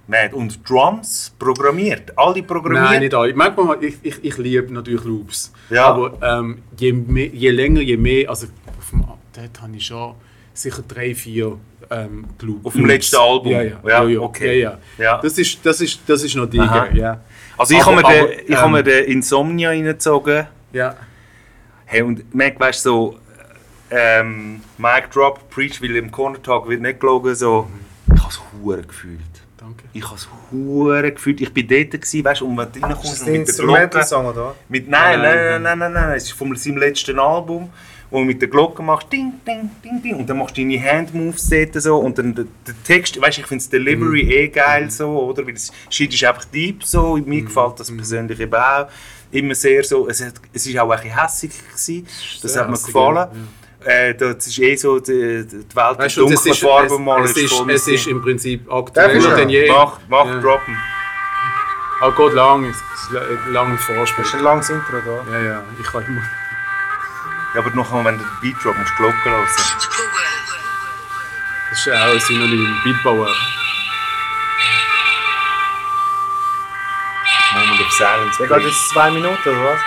Mad. 0.07 0.33
Und 0.33 0.67
Drums 0.67 1.33
programmiert. 1.37 2.17
Alle 2.17 2.41
programmiert. 2.41 2.83
Nein, 2.83 2.99
nicht 3.01 3.13
alle. 3.13 3.33
Manchmal, 3.35 3.83
ich, 3.83 3.97
ich, 4.01 4.23
ich 4.23 4.37
liebe 4.37 4.73
natürlich 4.73 5.03
Loops. 5.03 5.53
Ja. 5.69 5.85
Aber 5.85 6.17
ähm, 6.21 6.63
je, 6.77 6.93
mehr, 6.93 7.27
je 7.27 7.51
länger, 7.51 7.81
je 7.81 7.95
mehr, 7.95 8.27
also 8.27 8.47
auf 8.77 8.89
dem, 8.89 9.05
dort 9.33 9.61
habe 9.61 9.77
ich 9.77 9.85
schon 9.85 10.15
sicher 10.53 10.83
drei, 10.87 11.13
vier 11.13 11.59
ähm, 11.91 12.25
Loops. 12.41 12.65
Auf 12.65 12.73
dem 12.73 12.85
letzten 12.85 13.17
Album? 13.17 13.51
Ja, 13.51 13.61
ja. 13.61 13.77
Ja, 13.85 14.03
ja, 14.05 14.19
okay. 14.19 14.61
ja, 14.61 14.77
ja. 14.97 15.19
Das, 15.21 15.37
ist, 15.37 15.59
das, 15.63 15.81
ist, 15.81 15.99
das 16.07 16.23
ist 16.23 16.35
noch 16.35 16.43
Aha. 16.57 16.85
dicker, 16.85 16.95
ja. 16.95 17.19
Also 17.57 17.75
ich 17.75 17.85
habe 17.85 17.97
mir, 17.97 18.03
den, 18.03 18.27
ich 18.47 18.55
habe 18.57 18.71
mir 18.71 18.79
ähm, 18.79 18.85
den 18.85 19.05
Insomnia 19.05 19.69
reingezogen. 19.69 20.47
ja. 20.71 20.95
Hey, 21.85 22.03
und 22.03 22.33
merk, 22.33 22.57
weißt 22.57 22.85
du, 22.85 22.89
so, 22.89 23.19
ähm, 23.89 24.61
Mic 24.77 25.11
Drop, 25.13 25.49
Preach, 25.49 25.81
weil 25.81 25.97
im 25.97 26.09
Corner 26.09 26.41
Talk 26.41 26.69
wird 26.69 26.81
nicht 26.81 27.01
gelogen, 27.01 27.35
so, 27.35 27.67
ich 28.13 28.19
habe 28.21 28.29
es 28.29 28.41
hure 28.53 28.81
gefühlt. 28.81 29.19
Danke. 29.57 29.83
Ich 29.91 30.05
habe 30.05 30.15
es 30.15 30.29
hure 30.49 31.11
gefühlt. 31.11 31.41
Ich 31.41 31.53
bin 31.53 31.67
dort, 31.67 31.91
gewesen, 31.91 32.23
weißt 32.23 32.41
du, 32.41 32.47
und 32.47 32.57
wenn 32.57 32.71
du 32.71 32.79
reinkommst 32.79 33.03
und 33.03 33.27
mit 33.27 33.27
der 33.27 33.33
Glocke... 33.33 33.39
Instrumental-Song, 33.49 34.25
oder? 34.25 34.55
Mit, 34.69 34.87
nein, 34.87 35.19
Nein, 35.19 35.21
nein, 35.21 35.61
nein, 35.61 35.79
nein, 35.79 35.93
nein, 35.93 36.07
nein, 36.07 36.17
es 36.17 36.23
ist 36.23 36.31
von 36.31 36.55
seinem 36.55 36.77
letzten 36.77 37.19
Album, 37.19 37.69
wo 38.11 38.19
du 38.19 38.25
mit 38.25 38.41
der 38.41 38.49
Glocke 38.49 38.83
machst, 38.83 39.11
ding, 39.11 39.33
ding, 39.47 39.69
ding, 39.83 40.01
ding, 40.01 40.15
und 40.17 40.29
dann 40.29 40.37
machst 40.37 40.57
du 40.57 40.61
deine 40.61 40.79
Handmoves 40.83 41.47
dort 41.49 41.81
so, 41.81 41.97
und 41.97 42.17
dann 42.17 42.35
der, 42.35 42.45
der 42.67 42.75
Text, 42.83 43.19
weißt 43.19 43.37
du, 43.37 43.41
ich 43.41 43.47
finde 43.47 43.63
das 43.63 43.69
Delivery 43.69 44.23
Mhm. 44.25 44.31
eh 44.31 44.47
geil 44.49 44.91
so, 44.91 45.07
oder, 45.23 45.45
weil 45.47 45.53
das 45.53 45.71
Shit 45.89 46.13
ist 46.13 46.23
einfach 46.25 46.45
deep 46.45 46.83
so, 46.83 47.15
Mhm. 47.17 47.25
mir 47.29 47.41
gefällt 47.43 47.79
das 47.79 47.89
persönlich 47.95 48.39
eben 48.39 48.53
auch, 48.53 48.87
immer 49.31 49.55
sehr 49.55 49.83
so, 49.83 50.07
es, 50.09 50.23
hat, 50.23 50.33
es 50.53 50.67
ist 50.67 50.77
auch 50.77 50.89
ein 50.91 50.99
bisschen 51.01 51.19
hässig 51.21 51.51
gewesen, 51.67 52.07
das 52.41 52.57
hat 52.57 52.67
mir 52.67 52.73
hässig, 52.73 52.85
gefallen. 52.87 53.15
ja, 53.15 53.27
Äh, 53.83 54.13
das 54.13 54.45
ist 54.45 54.59
eh 54.59 54.75
so, 54.75 54.99
die, 54.99 55.43
die 55.43 55.75
Welt 55.75 55.97
Weißt 55.97 56.17
du, 56.17 56.25
es 56.27 56.43
dunklen 56.43 56.51
ist, 56.53 56.59
Farben 56.61 56.93
es, 56.93 56.99
mal 56.99 57.23
es, 57.23 57.35
ist, 57.37 57.63
es 57.67 57.87
ist 57.87 58.07
im 58.07 58.21
Prinzip 58.21 58.71
aktueller 58.71 59.15
ich 59.15 59.25
denn 59.35 59.49
je. 59.49 59.69
Mach, 59.71 59.99
mach, 60.07 60.25
Ja. 60.27 60.39
droppen. 60.39 60.77
Ah, 62.01 62.11
geht 62.11 62.33
lang, 62.33 62.65
es 62.65 62.77
lang 63.51 63.71
im 63.71 63.77
Vorspiel. 63.79 64.23
Das 64.23 64.27
ist 64.27 64.35
ein 64.35 64.43
langes 64.43 64.69
Intro 64.69 64.97
da. 65.03 65.31
Ja, 65.31 65.39
ja, 65.45 65.63
ich 65.79 65.87
kann 65.87 66.05
immer... 66.05 66.21
Ja, 67.53 67.59
aber 67.59 67.69
noch 67.71 67.91
wenn 67.91 68.17
du 68.17 68.23
den 68.23 68.39
Beat 68.39 68.63
drop 68.63 68.77
musst 68.77 68.91
du 68.91 69.03
die 69.03 69.11
Glocke 69.11 69.29
hören. 69.29 69.47
Das 71.69 71.79
ist 71.79 71.93
auch 71.93 72.13
ein 72.13 72.19
Synonym, 72.21 72.81
Beatbauer. 72.83 73.29
Moment 77.53 77.81
of 77.81 77.91
Silence. 77.91 78.37
Der 78.37 78.47
geht 78.47 78.67
jetzt 78.67 78.89
zwei 78.89 79.11
Minuten, 79.11 79.49
oder 79.49 79.63
was? 79.65 79.81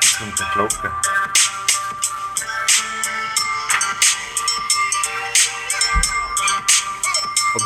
Jetzt 0.00 0.18
kommt 0.18 0.38
die 0.38 0.44
Glocke. 0.52 1.07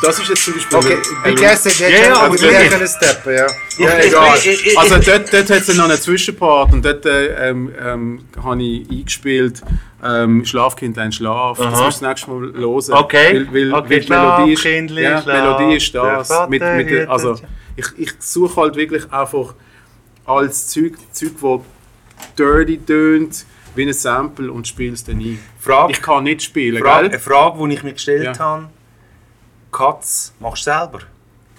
Das 0.02 0.18
ist 0.18 0.28
jetzt 0.28 0.44
zum 0.44 0.54
Beispiel... 0.54 0.78
Okay, 0.78 0.96
hat 1.24 1.64
jetzt 1.64 1.80
Ja, 1.80 1.88
ja, 1.88 2.16
aber 2.16 2.40
wirklich. 2.40 2.70
können 2.70 2.88
steppen, 2.88 3.32
ja. 3.34 3.46
Ja, 3.78 3.98
Ich- 3.98 4.06
egal. 4.06 4.36
ich- 4.38 4.46
ich- 4.46 4.66
ich- 4.66 4.78
Also 4.78 4.94
dort, 4.98 5.32
dort 5.32 5.50
hat 5.50 5.68
es 5.68 5.74
noch 5.76 5.84
einen 5.84 5.98
Zwischenpart 5.98 6.72
und 6.72 6.84
dort 6.84 7.06
äh, 7.06 7.48
ähm, 7.50 7.72
ähm, 7.80 8.24
habe 8.42 8.62
ich 8.62 8.90
eingespielt 8.90 9.62
ähm, 10.04 10.44
Schlafkind, 10.44 10.98
ein 10.98 11.12
Schlaf. 11.12 11.58
Das 11.58 11.66
Aha. 11.66 11.84
musst 11.84 12.00
du 12.00 12.04
das 12.06 12.10
nächste 12.26 12.30
Mal 12.30 12.52
hören. 12.54 12.92
Okay. 12.92 13.46
Weil, 13.50 13.54
weil, 13.54 13.74
Okay, 13.74 13.90
weil 13.90 14.00
die 14.00 14.08
Melodie 14.10 14.52
ist, 14.52 14.60
Schlafkindli, 14.60 15.02
ja, 15.02 15.22
schlaf, 15.22 15.58
Melodie 15.58 15.76
ist 15.76 15.94
das. 15.94 16.48
Mit, 16.48 16.62
mit, 16.62 16.90
der- 16.90 17.10
also, 17.10 17.36
ich, 17.76 17.86
ich 17.96 18.12
suche 18.18 18.60
halt 18.60 18.76
wirklich 18.76 19.10
einfach 19.12 19.54
als 20.24 20.68
Zeug, 20.68 20.94
Zeug 21.12 21.32
wo 21.40 21.64
dirty 22.38 22.78
tönt, 22.78 23.44
wie 23.74 23.82
ein 23.86 23.92
Sample 23.92 24.50
und 24.52 24.66
spiele 24.68 24.92
es 24.94 25.04
dann 25.04 25.18
ein. 25.18 25.38
Frage, 25.60 25.92
Ich 25.92 26.02
kann 26.02 26.24
nicht 26.24 26.42
spielen, 26.42 26.82
Frage, 26.82 26.98
eine 26.98 27.10
gell? 27.10 27.18
Frage, 27.20 27.66
die 27.68 27.74
ich 27.74 27.82
mir 27.82 27.92
gestellt 27.92 28.24
Ja. 28.24 28.38
habe. 28.38 28.70
Katz 29.72 30.32
machst 30.38 30.66
du 30.66 30.70
selber? 30.70 30.98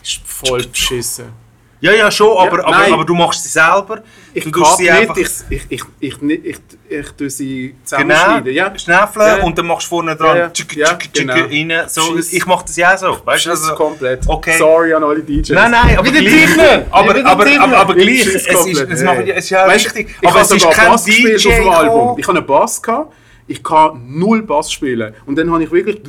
Ist 0.02 0.22
voll 0.26 0.64
beschissen. 0.64 1.44
Ja, 1.84 1.92
ja, 1.92 2.10
schon, 2.10 2.38
aber, 2.38 2.66
aber, 2.66 2.78
nein. 2.78 2.94
aber 2.94 3.04
du 3.04 3.14
machst 3.14 3.44
sie 3.44 3.50
selber. 3.50 4.04
Ich 4.34 4.50
du 4.50 4.64
sie 4.64 4.90
nicht, 4.90 5.18
ich, 5.18 5.28
ich, 5.50 5.66
ich, 5.70 5.84
ich, 6.00 6.22
ich, 6.22 6.46
ich, 6.46 6.58
ich 6.90 7.12
tue 7.12 7.30
sie 7.30 7.70
genau 7.72 7.84
zusammenschneiden. 7.84 8.54
Ja. 8.54 8.80
schnäffeln 8.80 9.28
Ja, 9.28 9.38
ja. 9.40 9.44
und 9.44 9.58
dann 9.58 9.66
machst 9.68 9.88
du 9.88 9.90
vorne 9.90 10.16
dran 10.16 10.38
Ja, 10.38 10.44
ja. 10.44 10.50
tschuk, 10.50 10.76
Ja, 10.78 10.88
tschuk, 10.96 11.14
tschuk, 11.14 11.28
genau. 11.28 11.34
rein. 11.34 11.90
So, 11.90 12.16
Schiss. 12.16 12.32
ich 12.32 12.46
mache 12.46 12.64
das 12.66 12.78
ja 12.78 12.94
auch 12.94 12.98
so. 12.98 13.18
Weißt 13.26 13.48
also, 13.50 13.76
komplett. 13.76 14.22
okay. 14.28 14.58
Sorry 14.58 14.94
an 14.94 15.04
alle 15.04 15.20
DJs. 15.24 15.50
Nein, 15.50 15.72
nein, 15.72 15.98
aber 15.98 16.10
gleich. 16.10 16.58
Aber, 16.90 17.26
aber, 17.26 17.46
aber, 17.60 17.78
aber 17.78 17.98
Ich 17.98 18.06
gleich, 18.06 18.28
es 18.28 18.48
ist, 18.48 18.54
komplett. 18.56 18.90
es 18.90 19.04
macht, 19.04 19.20
es 19.28 19.44
ist 19.44 19.50
ja 19.50 19.68
Weißt, 19.68 19.86
richtig. 19.88 20.16
ich 20.22 20.28
aber 20.30 20.40
es 20.40 20.52
ist 20.52 20.72
kein 20.72 20.88
Bass 20.88 21.04
gespielt 21.04 21.44
DJ 21.44 21.50
auf 21.50 21.56
dem 21.56 21.70
Album. 21.70 22.16
Ich 22.18 22.28
habe 22.30 22.38
einen 22.38 22.48
Bass 22.48 22.82
gehabt, 22.82 23.14
ich 23.46 23.62
kann 23.62 24.02
null 24.08 24.42
Bass 24.44 24.72
spielen. 24.72 25.14
Und 25.26 25.36
dann 25.38 25.52
habe 25.52 25.62
ich 25.62 25.70
wirklich... 25.70 26.00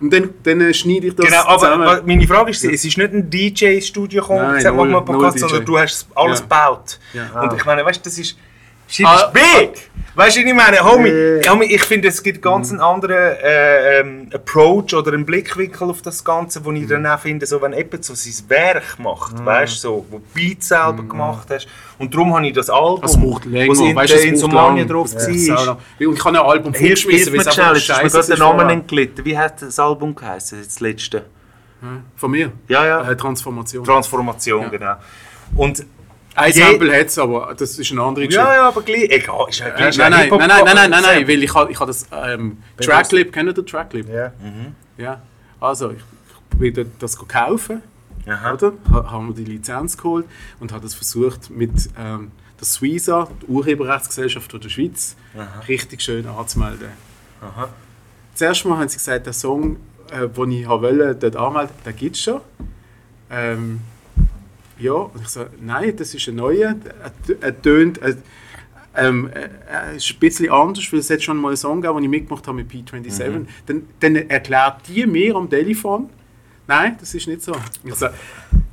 Und 0.00 0.12
dann, 0.12 0.30
dann 0.42 0.72
schneide 0.74 1.08
ich 1.08 1.14
das 1.14 1.26
Genau, 1.26 1.42
aber, 1.44 1.58
zusammen. 1.58 1.82
aber 1.86 2.02
meine 2.06 2.26
Frage 2.26 2.50
ist, 2.50 2.64
es 2.64 2.84
ist 2.84 2.96
nicht 2.96 3.12
ein 3.12 3.28
DJ-Studio 3.28 4.22
gekommen, 4.22 4.40
Nein, 4.62 4.74
null- 4.74 5.04
Podcast, 5.04 5.38
sondern 5.38 5.64
du 5.64 5.78
hast 5.78 6.06
alles 6.14 6.38
Ja. 6.38 6.42
gebaut. 6.44 6.98
Ja. 7.12 7.40
Und 7.42 7.54
ich 7.56 7.64
meine, 7.64 7.84
weißt 7.84 8.00
du, 8.00 8.04
das 8.08 8.18
ist... 8.18 8.36
Shit 8.90 9.06
Ah, 9.06 9.14
ist 9.26 9.32
big! 9.32 9.90
Weißt 10.16 10.36
du, 10.36 10.40
was 10.40 10.46
ich 10.48 10.54
meine? 10.54 10.80
Homie, 10.84 11.08
Äh. 11.08 11.48
Homie, 11.48 11.66
ich 11.66 11.82
finde, 11.84 12.08
es 12.08 12.20
gibt 12.22 12.42
ganz 12.42 12.70
einen 12.72 12.80
anderen 12.80 13.16
äh, 13.16 14.00
ähm, 14.00 14.28
Approach 14.34 14.92
oder 14.92 15.12
einen 15.12 15.24
Blickwinkel 15.24 15.88
auf 15.88 16.02
das 16.02 16.24
Ganze, 16.24 16.64
wo 16.64 16.72
ich 16.72 16.86
dann 16.88 17.06
auch 17.06 17.20
finde, 17.20 17.46
so, 17.46 17.62
wenn 17.62 17.72
jemand 17.72 18.04
so 18.04 18.14
sein 18.14 18.48
Werk 18.48 18.98
macht, 18.98 19.42
weißt 19.44 19.76
du, 19.76 19.78
so, 19.78 20.06
wo 20.10 20.18
du 20.18 20.24
Beats 20.34 20.68
selber 20.68 21.04
gemacht 21.04 21.46
hast. 21.50 21.68
Und 21.98 22.12
darum 22.12 22.34
habe 22.34 22.46
ich 22.48 22.52
das 22.52 22.68
Album, 22.68 23.00
es 23.04 23.16
braucht 23.16 23.44
länger, 23.44 23.76
wo 23.76 23.84
in, 23.84 23.94
weißt 23.96 24.12
Insomnia 24.24 24.66
lang. 24.66 24.88
drauf 24.88 25.10
Ja, 25.12 25.20
war. 25.66 25.78
Und 26.00 26.14
ich 26.14 26.24
habe 26.24 26.38
ein 26.40 26.44
Album 26.46 26.72
mir 26.72 26.80
weil 27.32 27.46
es 27.46 27.54
schnell, 27.54 27.66
einfach 27.66 27.76
ist 27.76 27.84
scheiße 27.86 28.00
gerade 28.10 28.26
der 28.26 28.34
ist 28.34 28.38
Name 28.40 28.58
vorher. 28.58 28.70
entglitten. 28.70 29.24
Wie 29.24 29.38
hat 29.38 29.62
das 29.62 29.78
Album 29.78 30.14
geheißen, 30.16 30.58
das 30.64 30.80
letzte? 30.80 31.24
Von 32.16 32.30
mir? 32.32 32.52
Ja, 32.68 32.84
ja. 32.84 33.08
Äh, 33.10 33.16
Transformation. 33.16 33.84
Transformation, 33.84 34.62
Ja. 34.62 34.68
genau. 34.68 34.94
Und 35.56 35.86
Ein 36.40 36.52
Sample 36.52 36.98
hat 36.98 37.06
es, 37.06 37.18
aber 37.18 37.54
das 37.56 37.78
ist 37.78 37.92
eine 37.92 38.02
andere 38.02 38.26
Geschichte. 38.26 38.46
ja, 38.46 38.54
ja, 38.54 38.68
aber 38.68 38.82
gleich, 38.82 39.04
egal, 39.10 39.46
ist 39.48 39.58
ja 39.60 39.68
Äh, 39.68 39.76
gleich 39.76 39.98
nein, 39.98 40.12
ein 40.12 40.28
nein, 40.28 40.38
nein, 40.38 40.48
nein, 40.48 40.64
nein, 40.64 40.74
nein, 40.74 40.90
nein, 40.90 41.02
nein, 41.02 41.28
weil 41.28 41.42
ich 41.42 41.54
habe 41.54 41.70
ich 41.70 41.78
ha 41.80 41.86
das 41.86 42.06
ähm, 42.12 42.58
Tracklip, 42.80 43.32
kennt 43.32 43.56
ihr 43.58 43.66
Tracklip? 43.66 44.08
Ja. 44.08 44.32
Ja. 44.96 45.22
Also, 45.60 45.90
ich, 45.90 45.98
ich 46.54 46.76
will 46.76 46.86
das 46.98 47.16
kaufen, 47.28 47.82
Aha. 48.26 48.54
oder? 48.54 48.72
Ha, 48.90 49.10
haben 49.12 49.28
wir 49.28 49.34
die 49.34 49.44
Lizenz 49.44 49.96
geholt 49.96 50.26
und 50.60 50.72
habe 50.72 50.82
das 50.82 50.94
versucht 50.94 51.50
mit 51.50 51.90
ähm, 51.98 52.30
der 52.58 52.66
Suiza, 52.66 53.28
die 53.42 53.46
Urheberrechtsgesellschaft 53.46 54.52
der 54.52 54.68
Schweiz, 54.68 55.16
richtig 55.68 56.02
schön 56.02 56.26
anzumelden. 56.26 56.88
Aha. 57.40 57.68
Zuerst 58.34 58.64
mal 58.64 58.78
haben 58.78 58.88
sie 58.88 58.96
gesagt, 58.98 59.26
der 59.26 59.32
Song, 59.32 59.76
äh, 60.10 60.28
den 60.28 60.50
ich 60.52 60.68
wollte, 60.68 61.14
dort 61.14 61.36
anmelden, 61.36 61.74
den 61.84 61.96
gibt 61.96 62.16
es 62.16 62.22
schon. 62.22 62.40
Ähm, 63.30 63.80
ja, 64.80 64.92
und 64.92 65.20
ich 65.22 65.28
so, 65.28 65.46
nein, 65.60 65.94
das 65.96 66.14
ist 66.14 66.28
ein 66.28 66.36
neuer. 66.36 66.74
Er, 67.40 67.62
tönt, 67.62 67.98
er, 67.98 68.16
ähm, 68.96 69.30
er 69.68 69.92
ist 69.92 70.10
ein 70.10 70.18
bisschen 70.18 70.50
anders, 70.50 70.92
weil 70.92 71.00
es 71.00 71.10
hat 71.10 71.22
schon 71.22 71.36
mal 71.36 71.48
einen 71.48 71.56
Song 71.56 71.80
gegeben, 71.80 71.96
den 71.96 72.04
ich 72.04 72.10
mitgemacht 72.10 72.46
habe 72.46 72.56
mit 72.56 72.70
P27. 72.70 73.46
Dann, 73.66 73.82
dann 74.00 74.16
erklärt 74.16 74.88
die 74.88 75.06
mir 75.06 75.36
am 75.36 75.48
Telefon, 75.48 76.10
Nein, 76.70 76.96
das 77.00 77.14
ist 77.14 77.26
nicht 77.26 77.42
so. 77.42 77.52
Also, 77.84 78.06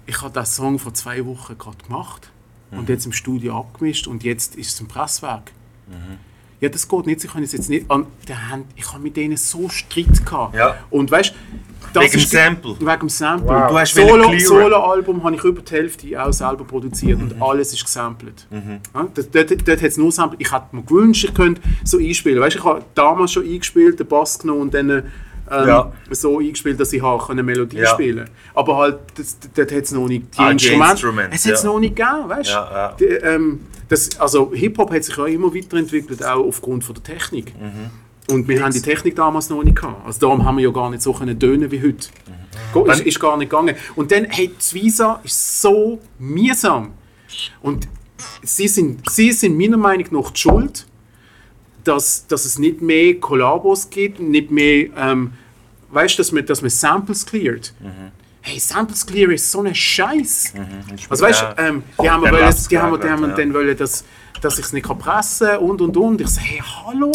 ich 0.05 0.21
habe 0.21 0.39
diesen 0.39 0.53
Song 0.53 0.77
vor 0.77 0.93
zwei 0.93 1.25
Wochen 1.25 1.57
gerade 1.57 1.77
gemacht 1.83 2.29
und 2.69 2.89
jetzt 2.89 3.07
im 3.07 3.11
Studio 3.11 3.57
abgemischt 3.57 4.05
und 4.05 4.23
jetzt 4.23 4.55
ist 4.55 4.75
es 4.75 4.79
im 4.79 4.87
Presswerk. 4.87 5.51
Ja, 6.59 6.69
das 6.69 6.87
geht 6.87 7.05
nicht. 7.05 7.21
Sie 7.21 7.27
können 7.27 7.43
es 7.43 7.51
jetzt 7.51 7.69
nicht 7.69 7.89
an 7.89 8.07
Hand. 8.49 8.65
Ich 8.75 8.91
habe 8.91 9.03
mit 9.03 9.15
denen 9.15 9.37
so 9.37 9.69
Streit 9.69 10.25
gehabt. 10.25 10.55
Ja. 10.55 10.75
Und 10.89 11.11
weißt 11.11 11.33
das 11.93 12.03
Wegen 12.03 12.11
dem 12.13 12.19
ist- 12.19 12.31
Sample. 12.31 12.75
Wegen 12.79 12.99
dem 12.99 13.09
Sample. 13.09 13.47
Wow. 13.47 13.69
Du 13.69 13.77
hast 13.79 13.93
Solo. 13.95 14.39
Solo-Album 14.39 15.23
habe 15.23 15.35
ich 15.35 15.43
über 15.43 15.61
die 15.61 15.71
Hälfte 15.71 16.23
auch 16.25 16.33
selber 16.33 16.63
produziert 16.63 17.19
Mhm. 17.19 17.31
und 17.31 17.41
alles 17.41 17.73
ist 17.73 17.85
gesampelt. 17.85 18.47
Ja, 18.51 19.07
dort 19.13 19.35
dort, 19.35 19.51
dort 19.67 19.81
hat 19.81 19.87
es 19.87 19.97
nur 19.97 20.11
Sample. 20.11 20.37
Ich 20.41 20.51
hätte 20.51 20.75
mir 20.75 20.81
gewünscht, 20.83 21.25
ich 21.25 21.33
könnte 21.33 21.61
so 21.83 21.97
einspielen. 21.99 22.39
Weißt, 22.41 22.55
ich 22.57 22.63
habe 22.63 22.83
damals 22.95 23.31
schon 23.33 23.45
eingespielt, 23.45 23.99
den 23.99 24.07
Bass 24.07 24.39
genommen 24.39 24.61
und 24.61 24.73
dann 24.73 25.03
ähm, 25.51 25.67
Ja. 25.67 25.91
so 26.11 26.39
eingespielt, 26.39 26.79
dass 26.79 26.91
ich 26.93 27.01
auch 27.01 27.29
eine 27.29 27.43
Melodie 27.43 27.77
Ja. 27.77 27.87
spielen 27.89 28.29
Aber 28.53 28.77
halt, 28.77 28.99
das, 29.15 29.37
dort 29.55 29.71
hat 29.71 29.83
es 29.83 29.91
noch 29.91 30.07
nicht 30.07 30.33
die 30.35 30.39
Ah, 30.39 30.51
Instrumente. 30.51 30.91
Instrumente, 30.91 31.35
Es 31.35 31.45
hat 31.45 31.53
es 31.53 31.63
ja. 31.63 31.69
noch 31.69 31.79
nicht 31.79 31.95
gegeben, 31.95 32.29
weißt 32.29 32.49
Ja. 32.49 32.95
Die, 32.99 33.05
ähm, 33.05 33.59
das, 33.89 34.19
also 34.19 34.51
Hip-Hop 34.53 34.91
hat 34.91 35.03
sich 35.03 35.15
ja 35.17 35.25
immer 35.27 35.53
weiterentwickelt, 35.53 36.23
auch 36.25 36.45
aufgrund 36.45 36.83
von 36.83 36.95
der 36.95 37.03
Technik. 37.03 37.53
Mhm. 37.59 38.33
Und 38.33 38.47
wir 38.49 38.61
haben 38.61 38.73
die 38.73 38.81
Technik 38.81 39.15
damals 39.15 39.49
noch 39.49 39.63
nicht 39.63 39.77
gehabt. 39.77 40.05
Also 40.05 40.19
darum 40.19 40.43
haben 40.43 40.57
wir 40.57 40.65
ja 40.65 40.71
gar 40.71 40.89
nicht 40.89 41.01
so 41.01 41.13
können 41.13 41.39
tönen 41.39 41.71
wie 41.71 41.81
heute. 41.81 42.09
Go- 42.73 42.83
Ist, 42.85 42.99
ist 43.01 43.19
gar 43.21 43.37
nicht 43.37 43.49
gegangen. 43.49 43.75
Und 43.95 44.11
dann, 44.11 44.25
hey, 44.25 44.49
die 44.49 44.75
Visa 44.75 45.21
ist 45.23 45.61
so 45.61 45.99
mühsam. 46.19 46.91
Und 47.61 47.87
sie 48.43 48.67
sind, 48.67 49.09
sie 49.09 49.31
sind 49.31 49.57
meiner 49.57 49.77
Meinung 49.77 50.07
nach 50.11 50.31
die 50.31 50.39
schuld, 50.41 50.85
dass, 51.87 52.27
dass 52.27 52.45
es 52.45 52.59
nicht 52.59 52.81
mehr 52.81 53.15
Kollabos 53.19 53.89
gibt, 53.89 54.19
nicht 54.19 54.51
mehr, 54.51 54.87
ähm, 54.97 55.33
weißt 55.89 56.15
du, 56.15 56.17
dass 56.21 56.31
man, 56.31 56.45
dass 56.45 56.61
man 56.61 56.69
Samples 56.69 57.25
cleart. 57.25 57.73
Hey, 58.41 58.59
Samples 58.59 59.05
clear 59.05 59.29
ist 59.31 59.51
so 59.51 59.61
ein 59.61 59.75
Scheiß. 59.75 60.53
Also 61.09 61.25
weißt 61.25 61.41
du, 61.41 61.61
ähm, 61.61 61.83
die 62.01 62.09
haben, 62.09 62.21
wollen, 62.21 62.33
die 62.69 62.77
haben, 62.77 63.01
die 63.01 63.09
haben 63.09 63.29
ja. 63.29 63.35
dann 63.35 63.53
wollen, 63.53 63.75
dass, 63.75 64.05
dass 64.41 64.57
ich 64.57 64.65
es 64.65 64.73
nicht 64.73 64.87
kann 64.87 64.97
pressen 64.97 65.47
kann 65.47 65.59
und 65.59 65.81
und 65.81 65.97
und. 65.97 66.21
Ich 66.21 66.29
sage, 66.29 66.47
hey, 66.47 66.63
hallo, 66.85 67.11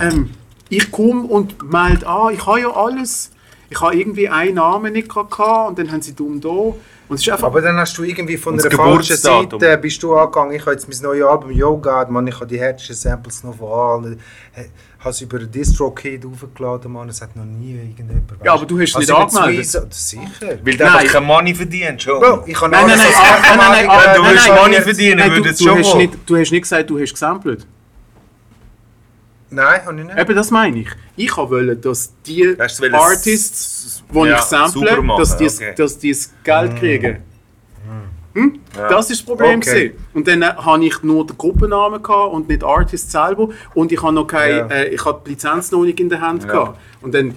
ähm, 0.00 0.30
ich 0.68 0.90
komme 0.90 1.22
und 1.22 1.62
melde 1.68 2.06
an, 2.06 2.34
ich 2.34 2.46
habe 2.46 2.60
ja 2.60 2.70
alles. 2.70 3.32
Ich 3.72 3.80
habe 3.80 3.96
irgendwie 3.96 4.28
einen 4.28 4.54
Namen 4.56 4.92
nicht 4.92 5.08
gehabt 5.08 5.38
und 5.68 5.78
dann 5.78 5.90
haben 5.90 6.02
sie 6.02 6.14
dumm 6.14 6.40
da. 6.40 6.48
Und 6.48 7.16
es 7.16 7.22
ist 7.22 7.28
einfach, 7.30 7.46
Aber 7.48 7.60
dann 7.60 7.76
hast 7.78 7.96
du 7.98 8.04
irgendwie 8.04 8.36
von 8.36 8.56
der 8.56 8.70
falschen. 8.70 9.16
Seite 9.16 9.78
bist 9.78 10.02
du 10.02 10.14
angegangen, 10.14 10.52
ich 10.54 10.62
habe 10.62 10.72
jetzt 10.72 10.88
mein 10.88 10.98
neues 11.02 11.24
Album 11.24 11.50
Yoga, 11.50 12.06
man, 12.08 12.26
ich 12.26 12.34
habe 12.36 12.46
die 12.46 12.58
härtesten 12.58 12.96
Samples 12.96 13.42
noch 13.44 13.56
von 13.56 13.70
allen. 14.04 14.20
Ich 14.56 15.04
habe 15.04 15.10
es 15.10 15.20
über 15.20 15.38
DistroKid 15.40 16.24
aufgeladen, 16.24 16.92
man, 16.92 17.08
es 17.08 17.20
hat 17.20 17.34
noch 17.34 17.44
nie 17.44 17.72
irgendjemand. 17.74 18.30
weißt 18.30 18.44
Ja, 18.44 18.54
aber 18.54 18.66
du 18.66 18.78
hast 18.80 18.90
es 18.92 18.98
nicht 18.98 19.10
angemeldet. 19.12 19.66
zwei- 19.66 19.86
Sicher. 19.90 20.58
Weil 20.62 20.74
Nein. 20.76 20.80
einfach 20.88 21.12
kein 21.14 21.24
Money 21.24 21.54
verdient, 21.54 22.02
schon. 22.02 22.20
Bro, 22.20 22.44
ich 22.46 22.60
habe 22.60 22.70
Nein, 22.70 22.86
nein, 22.86 22.98
alles 23.00 23.04
nein, 23.04 23.14
als 23.14 23.16
ah, 23.16 23.32
nein, 23.32 23.42
nein, 23.42 23.58
nein, 23.58 23.88
Anmeldung, 23.88 23.90
ah, 23.90 24.02
äh, 24.12 24.16
du 24.16 24.22
nein, 24.22 24.30
willst 24.32 24.48
nein, 24.48 24.56
Money 24.58 24.74
jetzt- 24.74 24.84
verdienen, 24.84 25.18
nein, 25.18 25.30
würde 25.32 25.42
du, 25.42 25.48
es 25.50 25.58
du, 25.58 25.64
schon 25.64 25.78
hast 25.78 25.86
wollen. 25.94 25.98
nicht, 25.98 26.18
du 26.30 26.36
hast 26.36 26.50
nicht 26.52 26.62
gesagt, 26.62 26.90
du 26.90 26.98
hast 27.00 27.12
gesampelt. 27.12 27.60
Nein, 27.60 27.68
habe 29.58 30.00
ich 30.00 30.06
nicht. 30.06 30.18
Eben, 30.18 30.36
das 30.36 30.50
meine 30.50 30.80
ich. 30.80 30.88
Ich 31.16 31.36
wollte, 31.36 31.76
dass 31.76 32.12
die 32.26 32.56
Hast 32.58 32.82
du 32.82 32.92
Artists, 32.92 34.02
die 34.12 34.18
ja, 34.18 34.36
ich 34.36 34.42
sample, 34.42 35.02
machen, 35.02 35.18
dass 35.18 35.36
die, 35.36 35.46
okay. 35.48 35.74
dass 35.76 35.98
die 35.98 36.12
das 36.12 36.32
Geld 36.42 36.76
kriegen. 36.76 37.18
Hm? 38.34 38.60
Ja. 38.76 38.88
Das 38.88 39.10
ist 39.10 39.20
das 39.20 39.26
Problem. 39.26 39.58
Okay. 39.58 39.94
Und 40.14 40.26
dann 40.26 40.42
äh, 40.42 40.46
habe 40.46 40.84
ich 40.84 41.02
nur 41.02 41.26
den 41.26 41.36
Gruppennamen 41.36 42.02
gehabt 42.02 42.32
und 42.32 42.48
nicht 42.48 42.64
Artist 42.64 43.10
selber. 43.10 43.48
Und 43.74 43.92
ich 43.92 44.02
habe 44.02 44.14
noch 44.14 44.26
keine, 44.26 44.58
Ja. 44.58 44.66
äh, 44.68 44.88
ich 44.88 45.04
habe 45.04 45.20
die 45.26 45.30
Lizenz 45.30 45.70
noch 45.70 45.82
nicht 45.82 46.00
in 46.00 46.08
der 46.08 46.20
Hand 46.20 46.48
gehabt. 46.48 46.78
Und 47.02 47.14
dann, 47.14 47.34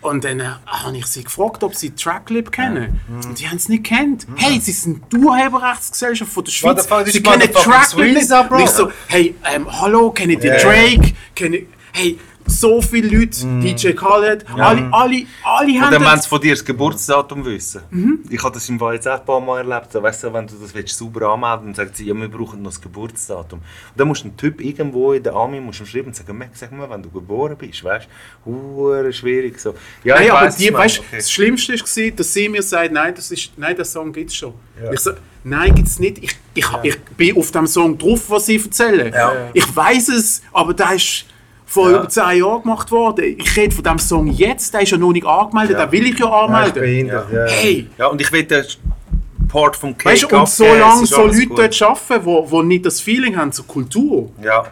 und 0.00 0.24
dann 0.24 0.40
äh, 0.40 0.44
habe 0.66 0.96
ich 0.96 1.06
sie 1.06 1.24
gefragt, 1.24 1.62
ob 1.62 1.74
sie 1.74 1.90
Tracklib 1.90 2.52
kennen. 2.52 3.00
Und 3.08 3.38
die 3.38 3.48
haben 3.48 3.56
es 3.56 3.68
nicht 3.68 3.84
kennt. 3.84 4.26
Hey, 4.36 4.58
sie 4.60 4.72
sind 4.72 5.02
die 5.12 5.16
Urheberrechtsgesellschaft 5.16 6.32
von 6.32 6.44
der 6.44 6.52
Schweiz. 6.52 6.88
Sie 7.06 7.22
kennen 7.22 7.52
Tracklib 7.52 8.14
nicht. 8.14 8.30
Und 8.32 8.60
ich 8.60 8.70
so, 8.70 8.90
hey, 9.08 9.34
ähm, 9.52 9.66
hallo, 9.80 10.10
ihr 10.44 10.56
Ja. 10.56 10.62
Drake? 10.62 11.12
Kennt, 11.34 11.56
hey, 11.92 12.18
so 12.50 12.82
viele 12.82 13.08
Leute, 13.18 13.46
DJ 13.60 13.92
Khaled, 13.92 14.44
alle, 14.50 14.88
alle, 14.92 15.26
alle 15.44 15.72
Und 15.72 15.80
haben 15.80 15.92
dann 15.92 16.04
wollen 16.04 16.20
sie 16.20 16.28
von 16.28 16.40
dir 16.40 16.52
das 16.52 16.64
Geburtsdatum 16.64 17.44
wissen. 17.44 17.82
Mhm. 17.90 18.20
Ich 18.28 18.42
habe 18.42 18.54
das 18.54 18.68
im 18.68 18.78
Fall 18.78 18.94
jetzt 18.94 19.08
auch 19.08 19.20
ein 19.20 19.24
paar 19.24 19.40
Mal 19.40 19.58
erlebt. 19.58 19.92
So, 19.92 20.02
weißt 20.02 20.24
du, 20.24 20.32
wenn 20.32 20.46
du 20.46 20.54
das 20.54 20.74
willst, 20.74 20.96
sauber 20.96 21.32
anmelden 21.32 21.68
und 21.68 21.76
sagen 21.76 21.90
sie, 21.92 22.06
ja, 22.06 22.14
wir 22.14 22.28
brauchen 22.28 22.62
noch 22.62 22.70
das 22.70 22.80
Geburtsdatum. 22.80 23.60
Und 23.60 23.64
dann 23.96 24.08
musst 24.08 24.22
du 24.22 24.28
einen 24.28 24.36
Typ 24.36 24.60
irgendwo 24.60 25.12
in 25.12 25.22
der 25.22 25.34
Army 25.34 25.60
musst 25.60 25.80
du 25.80 25.86
schreiben 25.86 26.08
und 26.08 26.16
sagen, 26.16 26.50
sag 26.54 26.72
mal, 26.72 26.88
wenn 26.90 27.02
du 27.02 27.10
geboren 27.10 27.56
bist, 27.56 27.82
weißt 27.84 28.08
du? 28.44 29.12
Schwierig 29.12 29.58
so. 29.58 29.74
Ja, 30.04 30.16
Nein, 30.16 30.30
aber 30.30 30.46
weiss, 30.46 30.56
die, 30.56 30.72
weißt, 30.72 30.98
okay. 31.00 31.16
das 31.16 31.30
Schlimmste 31.30 31.72
war, 31.74 32.10
dass 32.10 32.32
sie 32.32 32.48
mir 32.48 32.62
sagt, 32.62 32.92
nein, 32.92 33.14
das 33.14 33.30
ist, 33.30 33.52
nein, 33.56 33.76
der 33.76 33.84
Song 33.84 34.12
gibt 34.12 34.30
es 34.30 34.36
schon. 34.36 34.54
Ja. 34.82 34.92
Ich 34.92 35.00
so, 35.00 35.12
nein, 35.44 35.74
gibt 35.74 35.88
es 35.88 35.98
nicht. 35.98 36.18
Ich, 36.22 36.36
ich, 36.54 36.66
ich 36.82 37.00
bin 37.16 37.36
auf 37.36 37.50
dem 37.50 37.66
Song 37.66 37.96
drauf, 37.96 38.28
was 38.28 38.46
sie 38.46 38.56
erzählen. 38.56 39.12
Ja. 39.12 39.50
Ich 39.52 39.76
weiß 39.76 40.08
es, 40.08 40.42
aber 40.52 40.74
der 40.74 40.94
ist 40.94 41.26
vor 41.70 41.88
Ja. 41.90 41.98
über 41.98 42.08
10 42.08 42.38
Jahren 42.40 42.62
gemacht 42.62 42.90
worden. 42.90 43.36
Ich 43.38 43.56
rede 43.56 43.72
von 43.74 43.84
dem 43.84 43.98
Song 43.98 44.26
jetzt, 44.26 44.74
der 44.74 44.80
ist 44.82 44.90
ja 44.90 44.98
noch 44.98 45.12
nicht 45.12 45.24
angemeldet, 45.24 45.78
Ja. 45.78 45.86
den 45.86 45.92
will 45.92 46.06
ich 46.12 46.18
ja 46.18 46.26
Ja, 46.26 46.40
anmelden. 46.46 46.74
behindert, 46.82 47.32
ja. 47.32 47.44
Hey, 47.46 47.88
Ja, 47.96 48.06
und 48.08 48.20
ich 48.20 48.30
will 48.32 48.42
den 48.44 48.64
Part 49.48 49.76
vom 49.76 49.96
Cake 49.96 50.10
weißt 50.12 50.22
du, 50.24 50.36
und 50.36 50.42
es 50.44 50.50
ist 51.02 51.10
so 51.14 51.26
Leute 51.26 51.46
gut. 51.46 51.58
dort 51.58 51.82
arbeiten, 51.82 52.24
wo, 52.24 52.50
wo 52.50 52.62
nicht 52.62 52.84
das 52.86 53.00
Feeling 53.00 53.36
haben 53.36 53.52
zur 53.52 53.66
Kultur, 53.66 54.30
Ja, 54.42 54.64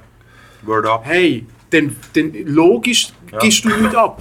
word 0.62 0.87
up. 0.87 1.03
hey, 1.05 1.47
dann, 1.70 1.95
dann 2.15 2.33
logisch 2.47 3.12
Ja. 3.33 3.39
gibst 3.39 3.65
du 3.65 3.69
nichts 3.69 3.95
ab. 3.95 4.20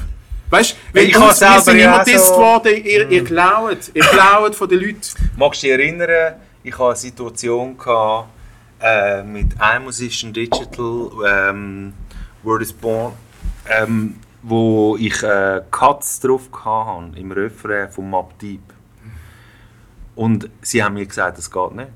Weißt 0.50 0.76
du, 0.94 1.00
Ich 1.00 1.08
wir 1.14 1.16
habe 1.20 1.26
wir 1.30 1.34
selber 1.34 1.60
sind 1.62 1.80
ja 1.80 2.02
immer 2.04 2.20
so- 2.20 2.36
worden, 2.38 2.84
ihr, 2.86 3.10
ihr 3.10 3.24
klaut, 3.24 3.78
ihr 3.94 4.04
klaut 4.04 4.56
von 4.56 4.70
den 4.70 4.80
Leuten. 4.80 5.00
Magst 5.36 5.64
du 5.64 5.68
dich 5.68 5.76
erinnern, 5.76 6.36
ich 6.64 6.74
hatte 6.74 6.86
eine 6.86 6.96
Situation 6.96 7.78
gehabt, 7.78 8.30
äh, 8.80 9.24
mit 9.24 9.48
iMusician 9.76 10.32
Digital, 10.32 11.10
ähm, 11.28 11.94
Word 12.44 12.62
is 12.62 12.74
Born, 12.74 13.14
ähm, 13.70 14.16
wo 14.44 14.96
ich 14.98 15.22
äh, 15.24 15.62
Cuts 15.72 16.20
drauf 16.20 16.50
hatte 16.64 17.18
im 17.20 17.32
Refrain 17.32 17.90
von 17.90 18.10
Mob 18.10 18.38
Deep. 18.40 18.62
Und 20.16 20.50
sie 20.62 20.84
haben 20.84 20.94
mir 20.96 21.06
gesagt, 21.06 21.38
das 21.38 21.52
geht 21.52 21.72
nicht. 21.74 21.92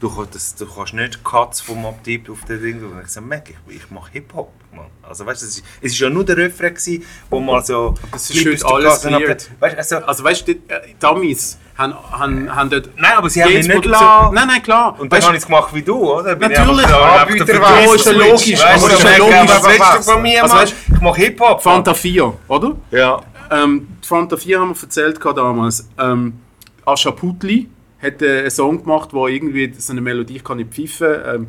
Du, 0.00 0.14
kannst- 0.14 0.34
das, 0.34 0.54
du 0.56 0.66
kannst 0.66 0.94
nicht 0.94 1.22
Cuts 1.24 1.60
von 1.60 1.80
Mob 1.80 2.02
Deep 2.02 2.28
auf 2.28 2.44
den 2.44 2.60
Ding. 2.62 2.82
Und 2.84 2.98
ich 2.98 3.04
gesagt, 3.04 3.26
Mac, 3.26 3.48
ich, 3.50 3.76
ich 3.76 3.90
mache 3.90 4.10
Hip-Hop. 4.12 4.52
Mann. 4.74 4.86
Also 5.02 5.26
weißt 5.26 5.42
du, 5.42 5.46
es 5.46 5.62
ist 5.80 5.98
ja 5.98 6.08
nur 6.08 6.24
der 6.24 6.36
Refrain, 6.36 6.74
gewesen, 6.74 7.04
wo 7.28 7.40
mal 7.40 7.62
so... 7.64 7.94
Das 8.10 8.30
ist 8.30 8.46
heute 8.46 8.66
alles 8.66 8.86
Weißt 8.86 9.04
du, 9.04 9.08
cleared. 9.08 9.50
also, 9.78 9.96
Also 9.98 10.24
weißt 10.24 10.48
du, 10.48 10.54
die 10.54 10.60
äh, 10.72 10.94
Dummies 10.98 11.58
haben, 11.76 11.94
haben, 12.10 12.54
haben 12.54 12.70
dort... 12.70 12.88
Nein, 12.96 13.12
aber 13.16 13.28
sie 13.30 13.42
haben 13.42 13.52
mich 13.52 13.68
nicht 13.68 13.82
gelassen. 13.82 14.34
Nein, 14.34 14.46
nein, 14.48 14.62
klar. 14.62 14.98
Und 14.98 15.12
dann 15.12 15.18
Weißt 15.18 15.26
habe 15.26 15.36
ich 15.36 15.42
es 15.42 15.46
gemacht 15.46 15.74
wie 15.74 15.82
du, 15.82 16.12
oder? 16.12 16.34
Bin 16.36 16.50
ich 16.50 16.58
Natürlich. 16.58 16.86
Anbieter 16.86 17.60
war- 17.60 17.72
der 17.82 17.94
ist 17.94 18.06
ja 18.06 18.12
logisch, 18.12 18.52
weißt 18.62 18.84
aber 18.84 18.88
du, 18.88 18.94
ist 18.94 19.04
ja 19.04 19.16
logisch. 19.18 19.50
Was 19.50 19.64
willst 19.66 20.08
du 20.08 20.12
von 20.12 20.22
mir, 20.22 20.42
Also 20.42 20.54
weißt 20.56 20.74
Ich 20.94 21.00
mache 21.00 21.20
Hip-Hop. 21.20 21.62
Fanta 21.62 21.94
4, 21.94 22.34
oder? 22.48 22.76
Ja. 22.90 23.20
Ähm, 23.50 23.88
die 24.02 24.08
Fanta 24.08 24.36
4 24.36 24.60
haben 24.60 24.74
wir 24.74 24.82
erzählt 24.82 25.20
damals. 25.22 25.88
Ähm, 25.98 26.40
Ascha 26.86 27.10
Putli 27.10 27.68
hat 28.02 28.22
äh, 28.22 28.40
einen 28.40 28.50
Song 28.50 28.82
gemacht, 28.82 29.10
wo 29.12 29.28
irgendwie 29.28 29.72
so 29.78 29.92
eine 29.92 30.00
Melodie, 30.00 30.36
ich 30.36 30.44
kann 30.44 30.56
nicht 30.56 30.72
pfeifen, 30.72 31.14
ähm, 31.26 31.46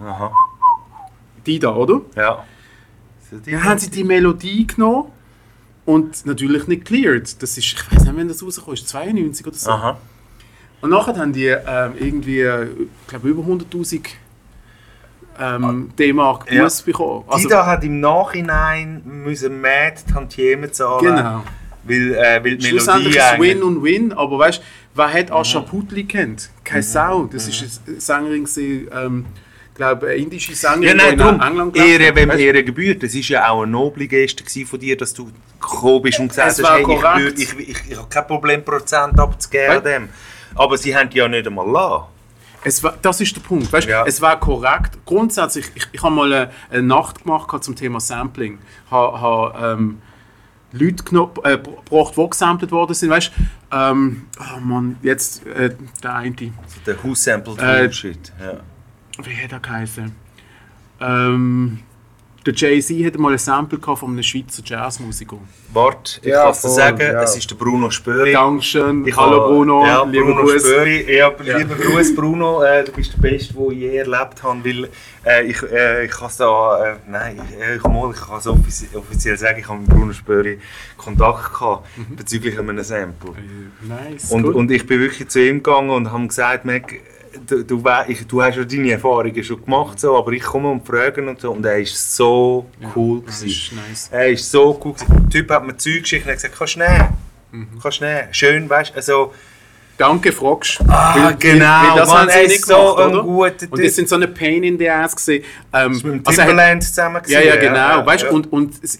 Aha. 0.00 0.32
Die 1.46 1.58
da, 1.58 1.74
oder? 1.74 2.00
Ja. 2.16 2.44
Die- 3.46 3.50
Dann 3.52 3.64
haben 3.64 3.78
sie 3.78 3.90
die 3.90 4.04
Melodie 4.04 4.66
genommen 4.66 5.10
und 5.84 6.24
natürlich 6.26 6.66
nicht 6.68 6.84
cleared. 6.84 7.42
Das 7.42 7.58
ist, 7.58 7.64
ich 7.66 7.92
weiß 7.92 8.04
nicht, 8.04 8.16
wann 8.16 8.28
das 8.28 8.42
rausgekommen 8.42 8.74
ist, 8.74 8.88
92 8.88 9.46
oder 9.46 9.56
so. 9.56 9.70
Aha. 9.70 9.98
Und 10.80 10.90
nachher 10.90 11.16
haben 11.16 11.32
die 11.32 11.46
ähm, 11.46 11.92
irgendwie, 11.98 12.40
äh, 12.40 12.64
ich 12.66 13.06
glaube, 13.08 13.28
über 13.28 13.42
100'000 13.42 14.04
ähm, 15.40 15.90
D-Mark 15.98 16.50
Ja. 16.52 16.62
Buß 16.62 16.82
bekommen. 16.82 17.24
Also, 17.26 17.48
die 17.48 17.52
da 17.54 17.66
hat 17.66 17.82
im 17.84 18.00
Nachhinein 18.00 19.02
müssen 19.04 19.60
Mad 19.60 19.96
Tantiemen 20.12 20.72
zahlen. 20.72 21.04
genau. 21.16 21.44
Weil, 21.86 22.14
äh, 22.14 22.42
weil 22.42 22.56
die 22.56 22.66
Schlussendlich 22.66 23.16
ist 23.16 23.22
es 23.34 23.38
Win 23.40 23.62
und 23.62 23.82
Win, 23.82 24.12
aber 24.14 24.38
weißt 24.38 24.58
du, 24.58 24.62
wer 24.94 25.12
hat 25.12 25.30
Ascha 25.30 25.60
Putli 25.60 26.04
kennt? 26.04 26.48
Keine 26.62 26.82
Sau. 26.82 27.24
Das 27.26 27.46
ist 27.46 27.82
eine 27.86 28.00
Sängerin, 28.00 28.48
ähm, 28.92 29.26
glaube 29.74 30.14
indische 30.14 30.54
Sängerin, 30.54 30.82
Ja, 30.82 30.94
nein, 30.94 31.14
in 31.18 31.40
England 31.40 31.76
Ehre, 31.76 32.14
wem? 32.14 32.30
Ehre 32.30 32.62
gebührt. 32.64 33.02
Das 33.02 33.14
war 33.14 33.20
ja 33.22 33.48
auch 33.50 33.62
eine 33.62 33.72
noble 33.72 34.06
Geste 34.06 34.44
von 34.66 34.78
dir, 34.78 34.96
dass 34.96 35.12
du 35.14 35.30
gekommen 35.60 36.02
bist 36.02 36.18
und 36.20 36.28
gesagt 36.28 36.52
Es 36.52 36.62
hast, 36.62 36.70
hey, 36.70 36.80
ich, 36.80 36.86
korrekt. 36.86 37.04
würd- 37.18 37.38
ich, 37.38 37.68
ich, 37.70 37.90
ich 37.90 37.96
habe 37.98 38.08
kein 38.08 38.26
Problem, 38.26 38.64
Prozent 38.64 39.18
abzugeben 39.18 39.82
dem. 39.82 40.08
Aber 40.54 40.78
sie 40.78 40.96
haben 40.96 41.10
die 41.10 41.18
ja 41.18 41.26
nicht 41.28 41.46
einmal 41.46 41.68
lassen. 41.68 42.04
Es 42.66 42.82
war, 42.82 42.94
das 43.02 43.20
ist 43.20 43.34
der 43.36 43.40
Punkt. 43.42 43.70
Weißt, 43.72 43.86
Ja. 43.88 44.06
Es 44.06 44.20
war 44.22 44.38
korrekt. 44.40 44.96
Grundsätzlich, 45.04 45.66
ich, 45.74 45.86
ich 45.92 46.02
habe 46.02 46.14
mal 46.14 46.32
eine, 46.32 46.50
eine 46.70 46.82
Nacht 46.82 47.22
gemacht 47.24 47.62
zum 47.62 47.74
Thema 47.76 48.00
Sampling. 48.00 48.58
Ich 48.86 48.90
habe, 48.90 49.20
habe 49.20 49.72
ähm, 49.80 49.98
Leute 50.72 51.02
geno- 51.04 51.44
äh, 51.44 51.58
die 51.58 52.30
gesampelt 52.30 52.70
worden 52.72 52.94
sind. 52.94 53.10
Weißt, 53.10 53.32
ähm, 53.70 54.26
oh 54.40 54.60
Mann, 54.60 54.96
jetzt 55.02 55.44
äh, 55.46 55.74
der 56.02 56.14
eine. 56.14 56.34
Der 56.86 57.02
Who 57.04 57.14
Sampled 57.14 57.58
Äh, 57.60 57.82
Bullshit. 57.82 58.32
Ja. 58.40 58.60
Wie 59.22 59.36
hat 59.42 59.52
er 59.52 59.60
geheißen? 59.60 60.12
Ähm, 61.00 61.80
der 62.46 62.52
Jay-Z 62.52 63.06
hat 63.06 63.18
mal 63.18 63.32
ein 63.32 63.38
Sample 63.38 63.78
von 63.80 64.10
einem 64.10 64.22
Schweizer 64.22 64.62
Jazzmusiker. 64.64 65.38
Warte, 65.72 66.20
ich 66.20 66.28
Ja, 66.28 66.42
kann 66.42 66.50
es 66.50 66.60
dir 66.60 66.68
voll, 66.68 66.76
sagen, 66.76 67.00
ja. 67.00 67.22
es 67.22 67.36
ist 67.36 67.50
der 67.50 67.54
Bruno 67.56 67.90
Spöri. 67.90 68.32
Dankeschön, 68.32 69.06
Ich 69.06 69.16
hallo 69.16 69.46
Bruno, 69.48 69.86
ja, 69.86 70.04
lieber 70.04 70.26
Bruno 70.26 70.42
Gruß. 70.42 70.62
Spöri. 70.62 71.16
Ja, 71.16 71.32
lieber 71.40 71.74
Gruß 71.74 72.14
Bruno, 72.14 72.62
äh, 72.62 72.84
du 72.84 72.92
bist 72.92 73.14
der 73.14 73.18
Beste, 73.22 73.54
den 73.54 73.70
ich 73.70 73.78
je 73.78 73.96
erlebt 73.96 74.42
habe, 74.42 74.62
weil 74.64 74.88
äh, 75.24 75.44
ich, 75.46 75.62
äh, 75.62 76.04
ich 76.04 76.10
kann 76.10 76.28
es 76.28 76.36
da, 76.36 76.84
äh, 76.92 76.96
nein, 77.08 77.40
ich, 77.50 77.56
äh, 77.60 77.76
ich, 77.76 77.82
mal, 77.82 78.10
ich 78.12 78.20
kann 78.20 78.38
es 78.38 78.46
offizie 78.46 78.88
offiziell 78.94 79.36
sagen, 79.38 79.58
ich 79.60 79.68
habe 79.68 79.80
mit 79.80 79.88
Bruno 79.88 80.12
Spöri 80.12 80.58
Kontakt 80.98 81.54
gehabt 81.54 81.88
bezüglich 82.14 82.58
einem 82.58 82.82
Sample. 82.82 83.30
Äh, 83.30 83.86
Nice, 84.12 84.30
Und, 84.30 84.42
gut. 84.42 84.54
und 84.54 84.70
ich 84.70 84.86
bin 84.86 85.00
wirklich 85.00 85.28
zu 85.28 85.40
ihm 85.40 85.62
gegangen 85.62 85.90
und 85.90 86.12
habe 86.12 86.26
gesagt, 86.26 86.64
Mac, 86.66 86.92
du, 87.46 87.64
du, 87.64 87.82
ich, 88.08 88.26
du 88.26 88.42
hast 88.42 88.56
ja 88.56 88.64
deine 88.64 88.92
Erfahrungen 88.92 89.42
schon 89.44 89.64
gemacht, 89.64 89.98
so, 90.00 90.16
aber 90.16 90.32
ich 90.32 90.42
komme 90.42 90.70
und 90.70 90.86
frage 90.86 91.26
und 91.26 91.40
so. 91.40 91.52
Und 91.52 91.64
er 91.64 91.78
ist 91.78 92.16
so 92.16 92.66
cool. 92.94 93.22
das 93.26 93.40
gewesen. 93.40 93.78
ist 93.78 93.88
nice. 93.88 94.08
Er 94.12 94.28
ist 94.30 94.50
so 94.50 94.80
cool. 94.84 94.92
gewesen. 94.94 95.06
Der 95.24 95.30
Typ 95.30 95.50
hat 95.50 95.66
mir 95.66 95.76
Zeug 95.76 96.02
geschickt 96.02 96.24
und 96.24 96.30
hat 96.30 96.36
gesagt, 96.38 96.54
kannst 96.58 96.76
du 96.76 96.78
nehmen? 96.80 97.08
Mhm. 97.52 97.68
Kannst 97.82 98.00
du 98.00 98.04
nehmen? 98.04 98.28
Schön, 98.32 98.68
weißt 98.70 98.90
du? 98.92 98.96
Also, 98.96 99.32
Danke, 99.96 100.32
fragst 100.32 100.80
ah, 100.88 101.14
Weil- 101.26 101.36
genau, 101.36 101.64
weil 101.64 101.96
das 102.00 102.08
Mann, 102.08 102.18
haben 102.22 102.30
sie 102.30 102.36
er 102.38 102.48
nicht 102.48 102.66
so 102.66 102.74
gemacht, 102.74 102.98
ein 102.98 103.10
oder? 103.14 103.22
guter. 103.22 103.66
Und 103.70 103.84
das 103.84 103.94
sind 103.94 104.08
so 104.08 104.16
eine 104.16 104.26
Pain 104.26 104.64
in 104.64 104.76
the 104.76 104.90
Ass 104.90 105.14
gesehen. 105.14 105.44
Ähm, 105.72 105.92
ist 105.92 106.02
mit 106.04 106.14
dem 106.14 106.26
also 106.26 106.40
er 106.42 106.56
hat- 106.74 106.82
zusammen 106.82 107.22
Ja, 107.28 107.40
ja, 107.40 107.54
gewesen, 107.54 107.72
genau. 107.74 108.04
weißt, 108.04 108.24
ja. 108.24 108.30
Und, 108.30 108.52
und 108.52 108.74
es- 108.82 108.98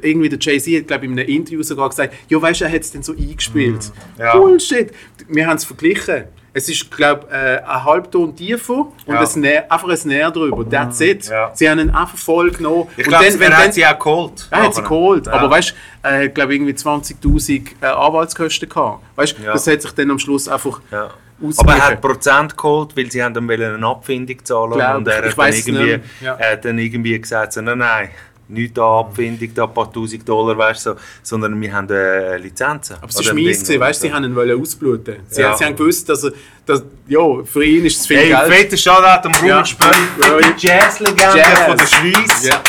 irgendwie 0.00 0.30
der 0.30 0.38
Jay-Z 0.38 0.78
hat, 0.80 0.86
glaube 0.86 1.04
ich, 1.04 1.10
in 1.12 1.18
einem 1.18 1.28
Interview 1.28 1.62
sogar 1.62 1.90
gesagt, 1.90 2.14
ja, 2.28 2.40
weißt 2.40 2.60
du, 2.62 2.64
er 2.64 2.72
hat 2.72 2.80
es 2.80 2.90
dann 2.90 3.02
so 3.02 3.12
eingespielt. 3.12 3.92
Mhm. 4.16 4.20
Ja. 4.22 4.32
Bullshit. 4.36 4.92
Wir 5.28 5.46
haben 5.46 5.56
es 5.56 5.64
verglichen. 5.64 6.24
Es 6.52 6.68
ist, 6.68 6.90
glaube 6.90 7.26
ich, 7.28 7.34
äh, 7.34 7.58
ein 7.64 7.84
Halbton 7.84 8.34
tiefer 8.34 8.72
und 9.06 9.14
Ja. 9.14 9.20
ein 9.20 9.40
Näher, 9.40 9.70
einfach 9.72 9.88
ein 9.88 9.98
Näher 10.08 10.30
drüber. 10.32 10.68
That's 10.68 11.00
it. 11.00 11.28
Ja. 11.28 11.50
Sie 11.54 11.70
haben 11.70 11.78
ihn 11.78 11.90
einfach 11.90 12.18
voll 12.18 12.50
genommen. 12.50 12.88
Ich 12.96 13.04
Und 13.06 13.08
glaube, 13.10 13.24
dann- 13.30 13.40
er 13.40 13.50
dann- 13.50 13.58
hat 13.58 13.74
sie 13.74 13.86
auch 13.86 13.98
geholt. 13.98 14.48
er 14.50 14.62
hat 14.64 14.74
sie 14.74 14.82
geholt, 14.82 15.26
Ja. 15.26 15.32
aber 15.34 15.50
weißt 15.50 15.70
du, 15.70 15.74
er 16.08 16.24
hat 16.24 16.34
glaube 16.34 16.54
irgendwie 16.54 16.74
20.000 16.74 17.74
äh, 17.80 17.86
Anwaltskosten 17.86 18.68
gehabt. 18.68 19.02
Weißt 19.16 19.38
du, 19.38 19.42
das 19.44 19.66
hat 19.66 19.82
sich 19.82 19.92
dann 19.92 20.10
am 20.10 20.18
Schluss 20.18 20.48
einfach 20.48 20.80
Ja. 20.90 21.10
Aber 21.56 21.72
er 21.72 21.86
hat 21.88 22.00
Prozent 22.02 22.54
geholt, 22.54 22.94
weil 22.96 23.10
sie 23.10 23.22
haben 23.22 23.34
wollen 23.48 23.74
eine 23.76 23.86
Abfindung 23.86 24.44
zahlen 24.44 24.72
Glaub 24.72 24.96
und 24.96 25.08
er 25.08 25.24
ich. 25.24 25.36
hat 25.38 25.54
Ich 25.54 25.64
dann, 25.64 25.76
irgendwie. 25.76 26.00
Ja. 26.22 26.38
hat 26.38 26.64
dann 26.66 26.78
irgendwie 26.78 27.18
gesagt, 27.18 27.54
so, 27.54 27.62
nein, 27.62 27.78
nein, 27.78 28.10
nicht 28.50 28.76
da 28.76 29.00
Abfindung, 29.00 29.48
da 29.54 29.64
ein 29.64 29.74
paar 29.74 29.92
tausend 29.92 30.28
Dollar, 30.28 30.56
weißt 30.58 30.82
so, 30.82 30.94
sondern 31.22 31.60
wir 31.60 31.72
haben 31.72 31.88
äh, 31.90 32.36
Lizenzen. 32.38 32.96
Aber 33.00 33.08
es 33.08 33.28
ein 33.28 33.34
mies, 33.34 33.62
Ding, 33.64 33.80
weißt 33.80 34.00
sie 34.02 34.12
haben 34.12 34.24
ihn 34.24 34.60
ausbluten. 34.60 35.16
Sie, 35.28 35.40
Ja. 35.42 35.54
sie 35.56 35.64
haben 35.64 35.76
gewusst, 35.76 36.08
dass 36.08 36.24
er, 36.24 36.32
dass, 36.66 36.82
ja, 37.08 37.20
für 37.44 37.64
ihn 37.64 37.84
ist 37.86 38.00
es 38.00 38.06
viel 38.06 38.18
Hey, 38.18 38.28
Geld. 38.28 38.52
fetter 38.52 38.76
Shoutout 38.76 39.26
am 39.28 39.32
Bruno 39.32 39.46
Ja. 39.48 39.62
Ja. 39.62 40.52
die 40.58 40.66
Jazz-Legende 40.66 41.38
Jazz. 41.38 41.58
von 41.66 41.76
der 41.78 41.86
Schweiz. 41.86 42.48
Ja. 42.48 42.60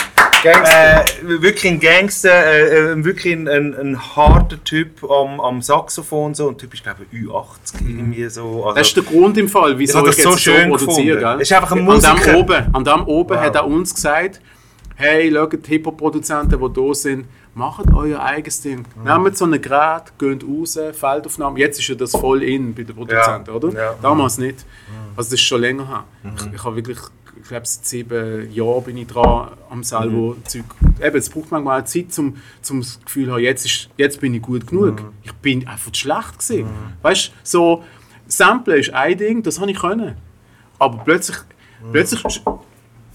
Äh, 0.43 1.03
wirklich 1.23 1.71
ein 1.71 1.79
Gangster, 1.79 2.31
äh, 2.33 2.93
äh, 2.93 3.03
wirklich 3.05 3.31
ein, 3.33 3.47
ein, 3.47 3.75
ein 3.75 4.15
harter 4.15 4.61
Typ 4.63 5.03
am, 5.03 5.39
am 5.39 5.61
Saxophon 5.61 6.33
so. 6.33 6.47
Und 6.47 6.57
Typ 6.57 6.73
ist 6.73 6.81
glaube 6.81 7.01
ich 7.11 7.19
Ü80 7.19 7.45
irgendwie 7.87 8.27
so. 8.27 8.63
Also, 8.65 8.75
Das 8.75 8.87
ist 8.87 8.95
der 8.97 9.03
Grund 9.03 9.37
im 9.37 9.47
Fall, 9.47 9.77
wieso 9.77 9.99
Ich 10.03 10.17
ich, 10.17 10.23
das 10.23 10.23
so 10.23 10.37
schön 10.37 10.69
produziere. 10.69 11.17
gefunden. 11.17 11.19
Gell? 11.19 11.41
Ist 11.41 11.53
einfach 11.53 11.71
ein 11.73 11.79
An 11.79 11.85
Musiker. 11.85 12.15
dem 12.31 12.35
oben, 12.37 12.65
an 12.73 12.83
dem 12.83 13.03
oben 13.05 13.35
Wow. 13.35 13.39
hat 13.43 13.55
er 13.55 13.67
uns 13.67 13.93
gesagt, 13.93 14.41
hey, 15.01 15.31
schaut, 15.33 15.53
die 15.53 15.67
Hip-Hop-Produzenten, 15.69 16.59
die 16.59 16.73
da 16.73 16.93
sind, 16.93 17.25
macht 17.53 17.85
euer 17.93 18.19
eigenes 18.21 18.61
Ding. 18.61 18.85
Nehmt 19.03 19.37
so 19.37 19.45
ein 19.45 19.61
Gerät, 19.61 20.13
geht 20.17 20.43
raus, 20.43 20.79
Feldaufnahme. 20.93 21.59
Jetzt 21.59 21.79
ist 21.79 21.87
ja 21.87 21.95
das 21.95 22.11
voll 22.11 22.43
in 22.43 22.73
bei 22.73 22.83
den 22.83 22.95
Produzenten, 22.95 23.49
Ja. 23.49 23.55
oder? 23.55 23.73
Ja. 23.73 23.95
Damals 24.01 24.37
nicht. 24.37 24.65
Also 25.17 25.31
das 25.31 25.33
ist 25.33 25.41
schon 25.41 25.61
länger 25.61 25.87
her. 25.87 26.03
Ich, 26.37 26.53
ich 26.55 26.63
habe 26.63 26.75
wirklich, 26.77 26.99
ich 27.41 27.47
glaube 27.49 27.65
seit 27.65 27.85
sieben 27.85 28.51
Jahren 28.53 28.83
bin 28.83 28.97
ich 28.97 29.07
dran 29.07 29.49
am 29.69 29.83
selber 29.83 30.35
Zeug. 30.45 30.63
Eben, 31.03 31.17
es 31.17 31.29
braucht 31.29 31.51
manchmal 31.51 31.81
auch 31.81 31.85
Zeit, 31.85 32.13
zum, 32.13 32.37
zum 32.61 32.79
das 32.81 32.99
Gefühl 33.03 33.25
zu 33.25 33.31
haben, 33.33 33.41
jetzt, 33.41 33.65
ist, 33.65 33.89
jetzt 33.97 34.21
bin 34.21 34.33
ich 34.33 34.41
gut 34.41 34.67
genug. 34.67 35.01
Ich 35.23 35.33
bin 35.33 35.67
einfach 35.67 35.93
schlecht 35.93 36.39
gewesen. 36.39 36.67
Weißt 37.01 37.27
du, 37.29 37.33
so 37.43 37.83
Sample 38.27 38.77
ist 38.79 38.93
ein 38.93 39.17
Ding, 39.17 39.43
das 39.43 39.59
habe 39.59 39.69
ich 39.71 39.79
können. 39.79 40.15
Aber 40.79 40.99
plötzlich, 41.03 41.37
plötzlich 41.91 42.21
st- 42.21 42.59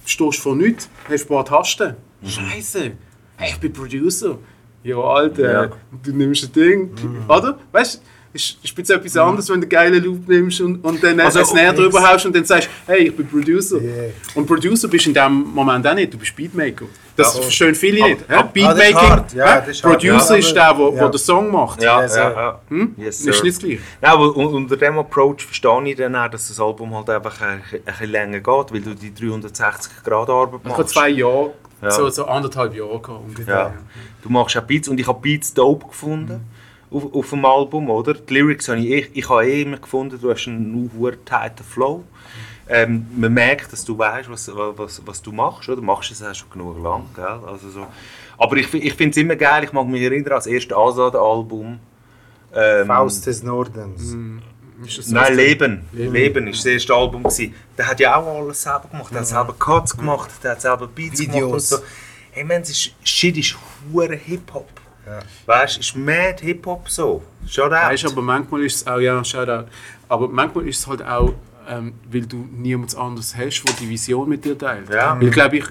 stehst 0.07 0.39
vor 0.41 0.57
nichts, 0.57 0.89
hast 1.09 1.25
ein 1.25 1.29
paar 1.29 1.45
Tasten. 1.45 1.95
Scheiße, 2.25 2.93
hey, 3.37 3.51
ich 3.53 3.61
bin 3.61 3.73
Producer. 3.73 4.39
Ja, 4.83 4.99
Alter, 4.99 5.53
Ja. 5.65 5.71
du 6.03 6.13
nimmst 6.13 6.45
ein 6.45 6.53
Ding, 6.53 6.91
oder? 7.29 7.59
Weißt 7.73 7.97
du, 7.97 8.01
ist, 8.37 8.59
ist 8.63 8.79
jetzt 8.79 8.91
etwas 8.91 9.17
anderes, 9.17 9.49
wenn 9.49 9.61
du 9.61 9.65
einen 9.65 9.69
geilen 9.69 10.05
Loop 10.05 10.29
nimmst 10.29 10.61
und, 10.61 10.77
und 10.85 11.03
dann 11.03 11.19
Also, 11.21 11.41
ein 11.41 11.45
Snare 11.45 11.75
drüber 11.75 12.09
haust 12.09 12.25
und 12.27 12.37
dann 12.37 12.45
sagst, 12.45 12.69
hey, 12.87 13.09
ich 13.09 13.17
bin 13.17 13.27
Producer. 13.27 13.81
Yeah. 13.81 14.11
Und 14.35 14.47
Producer 14.47 14.87
bist 14.89 15.07
du 15.07 15.11
in 15.11 15.15
dem 15.15 15.33
Moment 15.55 15.87
auch 15.87 15.95
nicht, 15.95 16.13
du 16.15 16.19
bist 16.19 16.37
Beatmaker. 16.37 16.85
Das 17.17 17.35
Ja. 17.35 17.43
verstehen 17.43 17.75
viele 17.75 18.01
Aber- 18.01 18.09
nicht. 18.11 18.21
hä? 18.29 18.35
aber- 18.35 18.39
ah, 18.39 18.45
ist 18.47 18.53
Beatmaking, 18.53 18.97
hart. 19.11 19.33
Ja, 19.35 19.47
hä? 19.55 19.59
das 19.61 19.69
ist. 19.71 19.83
Producer 19.83 20.33
Ja, 20.35 20.37
ist 20.37 20.55
der, 20.55 20.75
der, 20.75 20.93
ja. 20.95 21.09
den 21.09 21.19
Song 21.19 21.51
macht. 21.51 21.83
Ja, 21.83 22.03
Yes, 22.03 22.17
ja, 22.17 22.31
ja. 22.31 22.61
Hm? 22.69 22.95
Yes, 22.97 23.21
ist 23.21 23.43
nicht 23.43 23.57
das 23.57 23.59
Gleiche. 23.65 23.81
Nein, 24.03 24.11
aber 24.13 24.37
un- 24.37 24.47
unter 24.55 24.77
dem 24.77 24.99
Approach 24.99 25.43
verstehe 25.45 25.83
ich 25.87 25.97
dann 25.97 26.15
auch, 26.15 26.29
dass 26.29 26.49
das 26.49 26.61
Album 26.61 26.95
halt 26.95 27.09
einfach 27.11 27.41
ein, 27.41 27.63
ein 27.73 27.81
bisschen 27.85 28.11
länger 28.11 28.41
geht, 28.41 28.73
weil 28.73 28.81
du 28.83 28.95
die 28.95 29.13
360 29.15 29.93
Grad 30.05 30.29
Arbeit 30.29 30.61
Ich 30.65 30.69
machst. 30.71 30.91
zwei 30.91 31.09
Jahre, 31.09 31.53
Ja. 31.83 31.91
so, 31.91 32.09
so 32.11 32.27
anderthalb 32.27 32.75
Jahre 32.77 33.01
ungefähr. 33.13 33.55
Ja. 33.55 33.73
Du 34.23 34.29
machst 34.31 34.57
auch 34.57 34.63
Beats 34.63 34.89
und 34.89 35.01
ich 35.01 35.07
habe 35.07 35.19
Beats 35.21 35.55
dope 35.55 35.87
gefunden 35.87 36.41
auf, 36.91 37.15
auf 37.15 37.31
dem 37.31 37.45
Album, 37.45 37.91
oder? 37.91 38.15
Die 38.15 38.35
Lyrics 38.35 38.69
habe 38.69 38.81
ich, 38.81 38.91
ich, 38.91 39.11
ich 39.15 39.29
habe 39.29 39.47
eh 39.47 39.63
immer 39.63 39.79
gefunden, 39.79 40.19
du 40.21 40.31
hast 40.31 40.47
einen 40.47 40.91
hohen 40.97 41.25
tighten 41.25 41.65
Flow. 41.65 42.05
Ähm, 42.69 43.07
man 43.17 43.33
merkt, 43.33 43.73
dass 43.73 43.85
du 43.85 43.97
weißt, 43.97 44.29
was, 44.29 44.51
was, 44.55 45.03
was 45.05 45.23
du 45.23 45.33
machst, 45.33 45.69
oder? 45.69 45.77
Du 45.77 45.83
machst 45.83 46.11
es 46.11 46.23
auch 46.23 46.35
schon 46.35 46.51
genug 46.51 46.83
lang, 46.83 47.05
gell? 47.15 47.41
Also 47.47 47.71
so. 47.71 47.87
Aber 48.39 48.57
ich, 48.57 48.73
ich 48.75 48.95
finde 48.95 49.11
es 49.11 49.17
immer 49.17 49.37
geil, 49.37 49.65
ich 49.65 49.73
mag 49.73 49.87
mich 49.87 50.03
erinnern 50.03 50.33
an 50.33 50.39
das 50.39 50.47
erste 50.47 50.77
Azad-Album. 50.77 51.79
Ähm, 52.55 52.87
Faust 52.87 53.27
des 53.27 53.43
Nordens. 53.43 54.17
Ist 54.85 54.99
das 54.99 55.07
so? 55.07 55.15
Nein, 55.15 55.37
Leben. 55.37 55.85
Leben 55.93 56.49
ist 56.49 56.59
das 56.59 56.67
erste 56.67 56.95
Album. 56.95 57.23
Gewesen. 57.23 57.55
Der 57.79 57.87
hat 57.87 58.01
ja 58.01 58.17
auch 58.17 58.27
alles 58.27 58.63
selber 58.63 58.89
gemacht. 58.91 59.13
Der 59.13 59.21
hat 59.21 59.27
selber 59.27 59.55
Cuts 59.59 59.97
gemacht, 59.97 60.31
der 60.43 60.53
hat 60.53 60.61
selber 60.61 60.87
Beats 60.87 61.21
gemacht 61.21 61.35
und 61.37 61.43
Videos. 61.45 61.69
so. 61.69 61.79
Hey 62.33 62.45
man, 62.45 62.61
das 62.61 62.71
ist, 62.71 62.95
Shit 63.03 63.37
ist 63.37 63.57
hure 63.93 64.17
Hip-Hop. 64.17 64.69
Ja. 65.07 65.21
Weißt 65.47 65.77
du, 65.77 65.81
ist 65.81 65.97
mad 65.97 66.41
Hip-Hop 66.41 66.89
so. 66.89 67.23
Schon 67.47 67.71
Weißt 67.71 68.03
du, 68.03 68.07
out. 68.09 68.13
aber 68.15 68.23
manchmal 68.23 68.63
ist 68.65 68.77
es 68.77 68.87
auch, 68.87 68.99
ja, 68.99 69.23
Shoutout, 69.25 69.69
aber 70.09 70.29
manchmal 70.29 70.67
ist 70.69 70.79
es 70.81 70.87
halt 70.87 71.03
auch, 71.03 71.33
ähm, 71.69 71.95
weil 72.11 72.23
du 72.27 72.47
niemand 72.53 72.97
anderes 72.97 73.37
hast, 73.37 73.63
der 73.65 73.75
die 73.81 73.89
Vision 73.89 74.29
mit 74.29 74.45
dir 74.45 74.59
teilt. 74.59 74.89
Ja. 74.93 75.17
Weil 75.19 75.29
ich 75.29 75.33
glaube, 75.33 75.57
ich, 75.57 75.65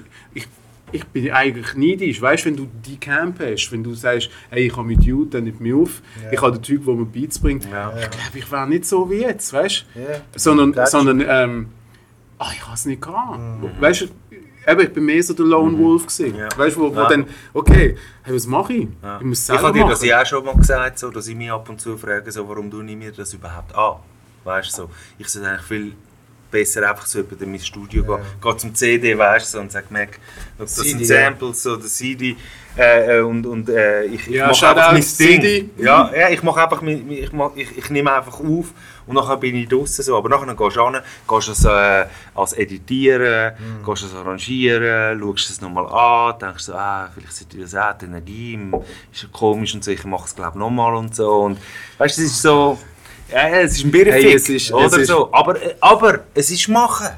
ich, 0.92 1.04
bin 1.08 1.30
eigentlich 1.32 1.74
neidisch, 1.74 2.20
weißt 2.22 2.44
du, 2.44 2.48
wenn 2.48 2.56
du 2.56 2.66
die 2.86 2.96
Camp 2.98 3.38
hast, 3.40 3.70
wenn 3.72 3.82
du 3.84 3.92
sagst, 3.94 4.30
hey, 4.50 4.66
ich 4.66 4.76
habe 4.76 4.86
mit 4.86 5.02
you, 5.02 5.24
dann 5.26 5.44
nicht 5.44 5.60
mehr 5.60 5.76
auf, 5.76 6.00
Ja. 6.24 6.32
ich 6.32 6.40
habe 6.40 6.52
den 6.52 6.62
Typ, 6.62 6.84
der 6.86 6.94
mir 6.94 7.04
Beats 7.04 7.38
bringt, 7.38 7.64
Ja. 7.70 7.92
ich 7.96 8.10
glaube, 8.10 8.38
ich 8.38 8.52
wäre 8.52 8.68
nicht 8.68 8.84
so 8.86 9.10
wie 9.10 9.16
jetzt, 9.20 9.52
weißt 9.52 9.84
du? 9.94 10.00
Ja. 10.00 10.06
Sondern, 10.34 10.86
sondern 10.86 11.20
ähm, 11.26 11.68
ah, 12.38 12.50
ich 12.54 12.62
habe 12.64 12.74
es 12.74 12.86
nicht 12.86 13.02
gehabt. 13.02 13.38
Weißt 13.80 14.02
du, 14.02 14.06
eben, 14.66 14.80
ich 14.80 14.92
bin 14.92 15.04
mehr 15.04 15.22
so 15.22 15.34
der 15.34 15.44
Lone 15.46 15.78
Wolf 15.78 16.06
gewesen. 16.06 16.36
Ja. 16.36 16.48
Weißt 16.56 16.76
du, 16.76 16.80
wo, 16.80 16.94
wo 16.94 17.00
Ja. 17.00 17.08
dann, 17.08 17.26
okay, 17.52 17.96
hey, 18.22 18.34
was 18.34 18.46
mache 18.46 18.72
ich? 18.72 18.88
Ja. 19.02 19.18
Ich 19.18 19.24
muss 19.24 19.38
es 19.38 19.42
Ich 19.42 19.46
selber 19.46 19.68
habe 19.68 19.78
dir 19.78 19.86
das 19.88 20.04
ja 20.04 20.22
auch 20.22 20.26
schon 20.26 20.44
mal 20.44 20.54
gesagt, 20.56 20.98
so, 20.98 21.10
dass 21.10 21.26
ich 21.28 21.36
mich 21.36 21.50
ab 21.50 21.68
und 21.68 21.80
zu 21.80 21.96
frage, 21.96 22.30
so, 22.32 22.48
warum 22.48 22.70
du 22.70 22.82
nicht 22.82 22.98
mir 22.98 23.12
das 23.12 23.32
überhaupt 23.34 23.74
an. 23.74 23.96
Weißt 24.44 24.72
du, 24.78 24.82
so, 24.82 24.90
ich 25.18 25.28
sollte 25.28 25.48
eigentlich 25.48 25.62
viel 25.66 25.92
besser 26.50 26.88
einfach 26.88 27.06
so 27.06 27.20
in 27.20 27.50
mein 27.50 27.60
Studio 27.60 28.02
Ja. 28.08 28.16
gehen, 28.16 28.24
gehe 28.42 28.56
zum 28.56 28.74
CD, 28.74 29.16
weißt 29.18 29.54
du, 29.54 29.60
und 29.60 29.72
sage, 29.72 29.86
Mac, 29.90 30.18
das 30.58 30.74
CD, 30.74 30.88
sind 30.90 31.00
ja. 31.00 31.06
Samples 31.24 31.66
oder 31.66 31.82
CD 31.84 32.36
äh, 32.78 33.18
äh, 33.18 33.20
und, 33.22 33.46
und 33.46 33.68
äh, 33.70 34.04
ich, 34.04 34.26
ich 34.28 34.34
Ja, 34.34 34.48
mache 34.48 34.68
einfach 34.68 34.92
mein 34.92 35.00
Ding. 35.00 35.02
CD. 35.02 35.70
Ja, 35.78 36.10
ja, 36.14 36.28
ich 36.28 36.42
mache 36.42 36.62
einfach, 36.62 36.82
mein- 36.82 37.10
ich, 37.10 37.32
mach, 37.32 37.50
ich, 37.56 37.76
ich 37.78 37.88
nehme 37.90 38.12
einfach 38.12 38.38
auf 38.38 38.66
und 39.06 39.14
nachher 39.14 39.36
bin 39.38 39.56
ich 39.56 39.68
draußen 39.68 40.04
so, 40.04 40.16
aber 40.16 40.28
nachher 40.28 40.54
gehst 40.54 40.76
du 40.76 40.84
hin, 40.90 41.00
gehst 41.28 41.48
es 41.48 41.64
äh, 41.64 42.04
als 42.34 42.52
Editieren, 42.52 43.54
Mhm. 43.58 43.84
gehst 43.84 44.02
es 44.04 44.14
arrangieren, 44.14 45.18
schaust 45.20 45.50
es 45.50 45.60
nochmal 45.60 45.86
an, 45.86 46.38
denkst 46.38 46.64
so, 46.64 46.74
ah, 46.74 47.10
vielleicht 47.14 47.32
sollte 47.34 47.56
ich 47.56 47.62
das 47.62 47.74
auch, 47.74 47.96
die 47.98 48.04
Energie 48.04 48.58
ist 49.12 49.22
ja 49.22 49.28
komisch 49.32 49.74
und 49.74 49.82
so, 49.84 49.90
ich 49.90 50.04
mache 50.04 50.26
es 50.26 50.34
glaube 50.34 50.58
nochmal 50.58 50.94
und 50.96 51.14
so 51.14 51.30
und 51.44 51.58
weißt 51.98 52.18
du, 52.18 52.22
es 52.22 52.28
ist 52.30 52.42
so, 52.42 52.78
ja, 53.32 53.48
es 53.60 53.72
ist 53.78 53.84
ein 53.84 53.90
Birrenfick, 53.90 54.24
Hey, 54.24 54.34
es 54.34 54.48
ist- 54.48 54.72
oder 54.72 54.86
es 54.86 54.92
ist- 54.94 54.98
Mhm. 55.00 55.04
so, 55.12 55.32
aber, 55.32 55.62
äh, 55.62 55.74
aber 55.80 56.20
es 56.34 56.50
ist 56.50 56.68
machen. 56.68 57.08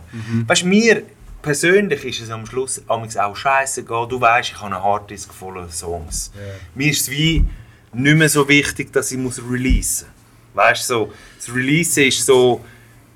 Weißt 0.47 0.63
du, 0.63 0.67
mir 0.67 1.03
persönlich 1.43 2.05
ist 2.05 2.21
es 2.21 2.31
am 2.31 2.45
Schluss 2.47 2.83
auch 2.89 3.37
scheißegal, 3.37 4.09
du 4.09 4.21
weißt, 4.21 4.51
ich 4.51 4.57
habe 4.61 4.75
einen 4.75 4.83
Harddisk 4.83 5.33
voller 5.33 5.69
Songs. 5.69 6.33
Ja. 6.35 6.41
Mir 6.75 6.91
ist 6.91 7.03
es 7.03 7.11
wie 7.11 7.45
nicht 7.93 8.17
mehr 8.17 8.29
so 8.29 8.49
wichtig, 8.49 8.93
dass 8.93 9.11
ich 9.13 9.19
muss 9.19 9.39
releasen 9.39 10.09
muss. 10.09 10.17
Weißt 10.55 10.91
du, 10.91 10.95
so, 10.95 11.13
das 11.37 11.55
Releasen 11.55 12.05
ist 12.05 12.25
so, 12.27 12.65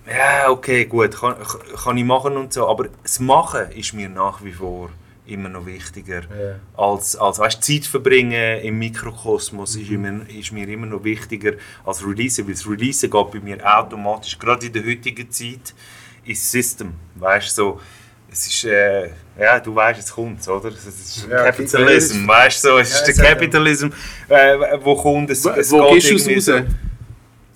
ja, 0.07 0.49
okay, 0.51 0.85
gut, 0.85 1.19
kann, 1.19 1.35
kann 1.83 1.97
ich 1.97 2.05
machen 2.05 2.37
und 2.37 2.53
so, 2.53 2.69
aber 2.69 2.89
das 3.03 3.19
Machen 3.21 3.71
ist 3.75 3.93
mir 3.95 4.09
nach 4.09 4.43
wie 4.45 4.53
vor 4.53 4.91
immer 5.33 5.49
noch 5.49 5.67
wichtiger 5.67 6.21
Ja. 6.23 6.59
als, 6.77 7.17
als 7.17 7.39
weißt, 7.39 7.63
Zeit 7.63 7.85
verbringen 7.87 8.61
im 8.61 8.79
Mikrokosmos 8.79 9.77
ist, 9.77 9.91
immer, 9.91 10.21
ist 10.29 10.53
mir 10.53 10.69
immer 10.69 10.87
noch 10.87 11.03
wichtiger 11.05 11.53
als 11.85 12.07
Releasen, 12.07 12.47
weil 12.47 12.55
das 12.55 12.69
Releasen 12.69 13.11
geht 13.11 13.31
bei 13.33 13.41
mir 13.41 13.59
automatisch, 13.79 14.39
gerade 14.39 14.67
in 14.67 14.73
der 14.73 14.85
heutigen 14.85 15.31
Zeit, 15.31 15.75
ins 16.25 16.51
System, 16.51 16.93
weißt 17.17 17.55
so, 17.55 17.81
es 18.31 18.47
ist, 18.47 18.65
äh, 18.65 19.11
ja, 19.39 19.61
du 19.61 19.75
weißt, 19.75 19.99
jetzt 20.01 20.13
kommt's, 20.13 20.49
oder? 20.49 20.69
Es 20.71 20.87
ist 20.87 21.27
Ja, 21.29 21.45
Capitalism, 21.45 22.27
weißt 22.27 22.63
so, 22.63 22.79
es 22.79 22.93
Ja, 22.93 23.07
ist 23.07 23.19
der. 23.19 23.27
Capitalism, 23.27 23.89
äh, 24.29 24.57
wo 24.83 24.95
kommt, 24.97 25.29
es, 25.31 25.45
Wo, 25.45 25.51
es 25.51 25.71
wo 25.71 25.83
geht 25.91 26.03
gehst 26.03 26.27
du 26.29 26.33
es 26.33 26.49
raus? 26.49 26.63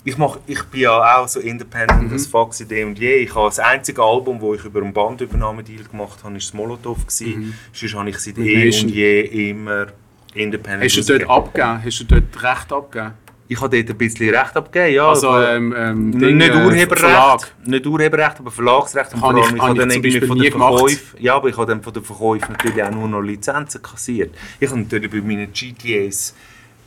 Ich, 0.09 0.17
mach, 0.17 0.37
ich 0.47 0.63
bin 0.63 0.81
ja 0.81 1.17
auch 1.17 1.27
so 1.27 1.41
independent 1.41 2.09
Mhm. 2.09 2.15
as 2.15 2.27
fuck 2.27 2.53
seit 2.53 2.71
eh 2.71 2.83
und 2.85 2.97
je. 2.97 3.15
Ich 3.25 3.35
habe 3.35 3.47
das 3.49 3.59
einzige 3.59 4.01
Album, 4.01 4.39
das 4.39 4.59
ich 4.59 4.65
über 4.65 4.81
einen 4.81 4.93
Bandübernahmedeal 4.93 5.83
gemacht 5.83 6.19
habe, 6.23 6.37
ist 6.37 6.47
das 6.47 6.53
Molotov. 6.53 6.99
Mhm. 7.19 7.53
Sonst 7.73 7.93
habe 7.95 8.09
ich 8.09 8.17
seit 8.19 8.37
eh 8.37 8.67
und 8.67 8.89
je 8.89 9.49
immer 9.49 9.87
independent 10.33 10.83
Hast 10.85 11.09
du 11.09 11.17
dort 11.17 11.29
abgegeben? 11.29 11.83
Hast 11.83 11.99
du 11.99 12.03
dort 12.05 12.43
Recht 12.43 12.71
abgegeben? 12.71 13.13
Ich 13.49 13.59
habe 13.61 13.77
dort 13.77 13.89
ein 13.89 13.97
bisschen 13.97 14.33
Recht 14.35 14.55
abgegeben, 14.55 14.93
ja. 14.95 15.07
Also, 15.09 15.41
ähm, 15.41 15.73
ähm, 15.77 16.19
Ding, 16.19 16.37
nicht 16.37 16.53
Urheberrecht, 16.55 16.99
Verlag. 16.99 17.51
nicht 17.65 17.85
Urheberrecht, 17.87 18.39
aber 18.39 18.51
Verlagsrecht. 18.51 19.13
Und 19.13 19.19
vor 19.19 19.37
ich- 19.37 19.55
ich 19.55 19.61
habe 19.61 19.77
dann 19.79 19.91
irgendwie 19.91 20.21
von 20.21 20.37
den. 20.39 20.51
Verkäufen, 20.53 21.17
ja, 21.19 21.35
aber 21.35 21.49
ich 21.49 21.57
habe 21.57 21.65
dann 21.67 21.81
von 21.83 21.93
den 21.93 22.03
Verkäufen 22.03 22.51
natürlich 22.53 22.81
auch 22.83 22.91
nur 22.91 23.07
noch 23.09 23.21
Lizenzen 23.21 23.81
kassiert. 23.81 24.33
Ich 24.59 24.69
habe 24.69 24.79
natürlich 24.79 25.11
bei 25.11 25.19
meinen 25.21 25.51
GTAs 25.51 26.33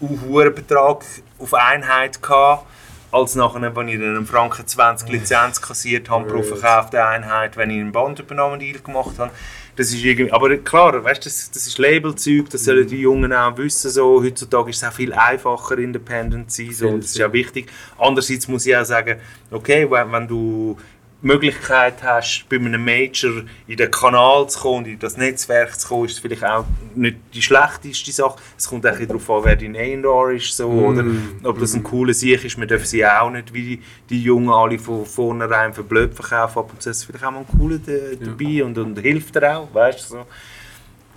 einen 0.01 0.21
hohen 0.27 0.55
Betrag 0.55 1.05
auf 1.39 1.53
Einheit 1.55 2.23
gehabt, 2.23 2.67
als 3.13 3.35
nachher, 3.35 3.75
wenn 3.75 3.89
ich 3.89 3.99
dann 3.99 4.17
einen 4.17 4.27
Franken 4.27 4.67
20 4.67 5.09
Lizenz 5.09 5.61
kassiert 5.61 6.09
habe 6.11 6.29
pro 6.29 6.43
verkaufte 6.43 7.05
Einheit, 7.05 7.57
wenn 7.57 7.71
ich 7.71 7.81
einen 7.81 7.93
Bandübernahmedeal 7.93 8.81
gemacht 8.81 9.19
habe. 9.19 9.31
Das 9.77 9.89
ist 9.89 10.05
irgendwie, 10.05 10.33
aber 10.33 10.57
klar, 10.59 11.03
weißt, 11.03 11.25
das, 11.25 11.51
das 11.51 11.67
ist 11.67 11.79
Labelzeug, 11.79 12.51
das 12.51 12.65
sollen 12.65 12.87
die 12.87 13.01
Jungen 13.01 13.33
auch 13.33 13.57
wissen. 13.57 13.91
So. 13.91 14.23
Heutzutage 14.23 14.71
ist 14.71 14.83
es 14.83 14.89
auch 14.89 14.93
viel 14.93 15.13
einfacher, 15.13 15.79
independent 15.79 16.51
zu 16.51 16.65
sein. 16.65 16.75
So. 16.75 16.97
Das 16.99 17.07
ist 17.07 17.23
auch 17.23 17.33
wichtig. 17.33 17.71
Andererseits 17.99 18.47
muss 18.49 18.67
ich 18.67 18.77
auch 18.77 18.85
sagen, 18.85 19.19
okay, 19.51 19.91
wenn, 19.91 20.13
wenn 20.13 20.29
du 20.29 20.77
Möglichkeit 21.23 22.03
hast, 22.03 22.47
bei 22.49 22.57
einem 22.57 22.85
Major 22.85 23.43
in 23.67 23.77
den 23.77 23.91
Kanal 23.91 24.49
zu 24.49 24.59
kommen, 24.61 24.87
in 24.87 24.99
das 24.99 25.17
Netzwerk 25.17 25.79
zu 25.79 25.89
kommen, 25.89 26.07
ist 26.07 26.19
vielleicht 26.19 26.45
auch 26.45 26.65
nicht 26.95 27.17
die 27.35 27.43
schlechteste 27.43 28.11
Sache. 28.13 28.39
Es 28.57 28.69
kommt 28.69 28.87
auch 28.87 28.99
darauf 28.99 29.31
an, 29.31 29.45
wer 29.45 29.57
dein 29.57 29.77
A&R 29.77 30.31
ist, 30.31 30.57
so, 30.57 30.67
oder 30.69 31.05
ob 31.45 31.59
das 31.59 31.75
ein 31.75 31.83
cooler 31.83 32.15
Sieg 32.15 32.45
ist. 32.45 32.59
Wir 32.59 32.67
dürfen 32.67 32.87
sie 32.87 33.05
auch 33.05 33.31
nicht 33.31 33.53
wie 33.53 33.81
die, 34.09 34.23
Jungen 34.23 34.51
alle 34.51 34.79
von 34.79 35.05
vornherein 35.05 35.75
für 35.75 35.83
blöd 35.83 36.15
verkaufen. 36.15 36.59
Ab 36.59 36.71
und 36.73 36.83
zu 36.83 36.91
ist 36.91 37.05
vielleicht 37.05 37.25
auch 37.25 37.31
mal 37.31 37.41
ein 37.41 37.59
cooler 37.59 37.79
da- 37.79 38.25
dabei 38.25 38.65
und, 38.65 38.77
und 38.79 38.99
hilft 38.99 39.35
dir 39.35 39.57
auch, 39.57 39.69
weißt 39.75 40.11
du. 40.11 40.15
So. 40.15 40.27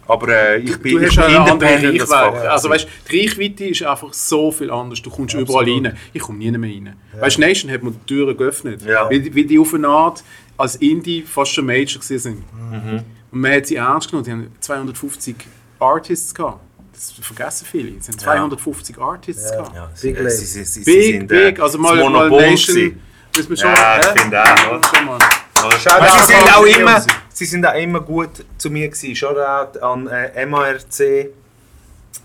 Aber 0.08 0.28
äh, 0.30 0.60
ich 0.60 0.78
bin, 0.78 0.98
du 0.98 1.04
ich 1.06 1.18
hast 1.18 1.28
bin 1.28 1.36
independent. 1.36 2.02
Reichweite. 2.02 2.52
Also 2.52 2.70
weißt, 2.70 2.88
die 3.10 3.22
Reichweite 3.22 3.66
ist 3.66 3.84
einfach 3.84 4.14
so 4.14 4.52
viel 4.52 4.70
anders. 4.70 5.02
Du 5.02 5.10
kommst 5.10 5.34
überall 5.34 5.64
rein. 5.64 5.98
Ich 6.12 6.22
komme 6.22 6.40
nie 6.40 6.52
mehr 6.52 6.70
rein. 6.70 6.96
Weißt, 7.20 7.40
Nation 7.40 7.72
hat 7.72 7.84
mir 7.84 7.92
die 7.92 8.06
Türen 8.06 8.36
geöffnet. 8.36 8.82
Ja. 8.86 9.10
Weil, 9.10 9.34
weil 9.36 9.46
die 9.46 9.58
auf 9.60 9.74
eine 9.74 9.88
Art 9.88 10.24
als 10.58 10.76
Indie 10.78 11.22
fast 11.22 11.52
schon 11.52 11.66
Major 11.66 12.02
gewesen 12.02 12.20
sind. 12.20 12.44
Mhm. 12.72 13.04
Und 13.32 13.42
man 13.42 13.54
hat 13.54 13.66
sie 13.68 13.76
ernst 13.76 14.10
genommen. 14.10 14.26
Die 14.26 14.32
haben 14.32 14.48
250 14.60 15.36
Artists 15.80 16.36
gehabt. 16.36 16.60
Das 16.94 17.12
vergessen 17.12 17.66
viele. 17.70 17.98
Es 17.98 18.06
sind 18.06 18.20
250 18.20 18.98
Artists 19.00 19.52
gehabt. 19.52 19.76
Ja, 19.76 19.90
Big 20.00 20.16
Label. 20.16 20.30
sie, 20.30 20.46
sie, 20.46 20.64
sie, 20.64 20.84
Big, 20.84 21.04
sind, 21.16 21.32
äh, 21.32 21.52
big. 21.52 21.60
Also 21.60 21.80
mal, 21.80 21.98
das 21.98 22.10
mal 22.10 22.30
Nation. 22.30 23.02
Müssen 23.36 23.50
wir 23.50 23.58
schon, 23.58 23.70
Ja, 23.72 24.00
ich 24.00 24.22
finde 24.22 24.44
auch? 24.44 24.96
Schon 24.96 25.06
mal. 25.06 25.20
Weißt, 25.20 26.28
sie, 26.28 26.34
sind 26.34 26.56
auch 26.56 26.66
immer. 26.66 27.04
Sie 27.44 27.50
sind 27.50 27.66
auch 27.66 27.76
immer 27.76 28.00
gut 28.00 28.46
zu 28.58 28.70
mir 28.70 28.88
gewesen. 28.88 29.16
Shoutout 29.16 29.80
an 29.80 30.08
äh, 30.08 30.46
MARC. 30.46 31.34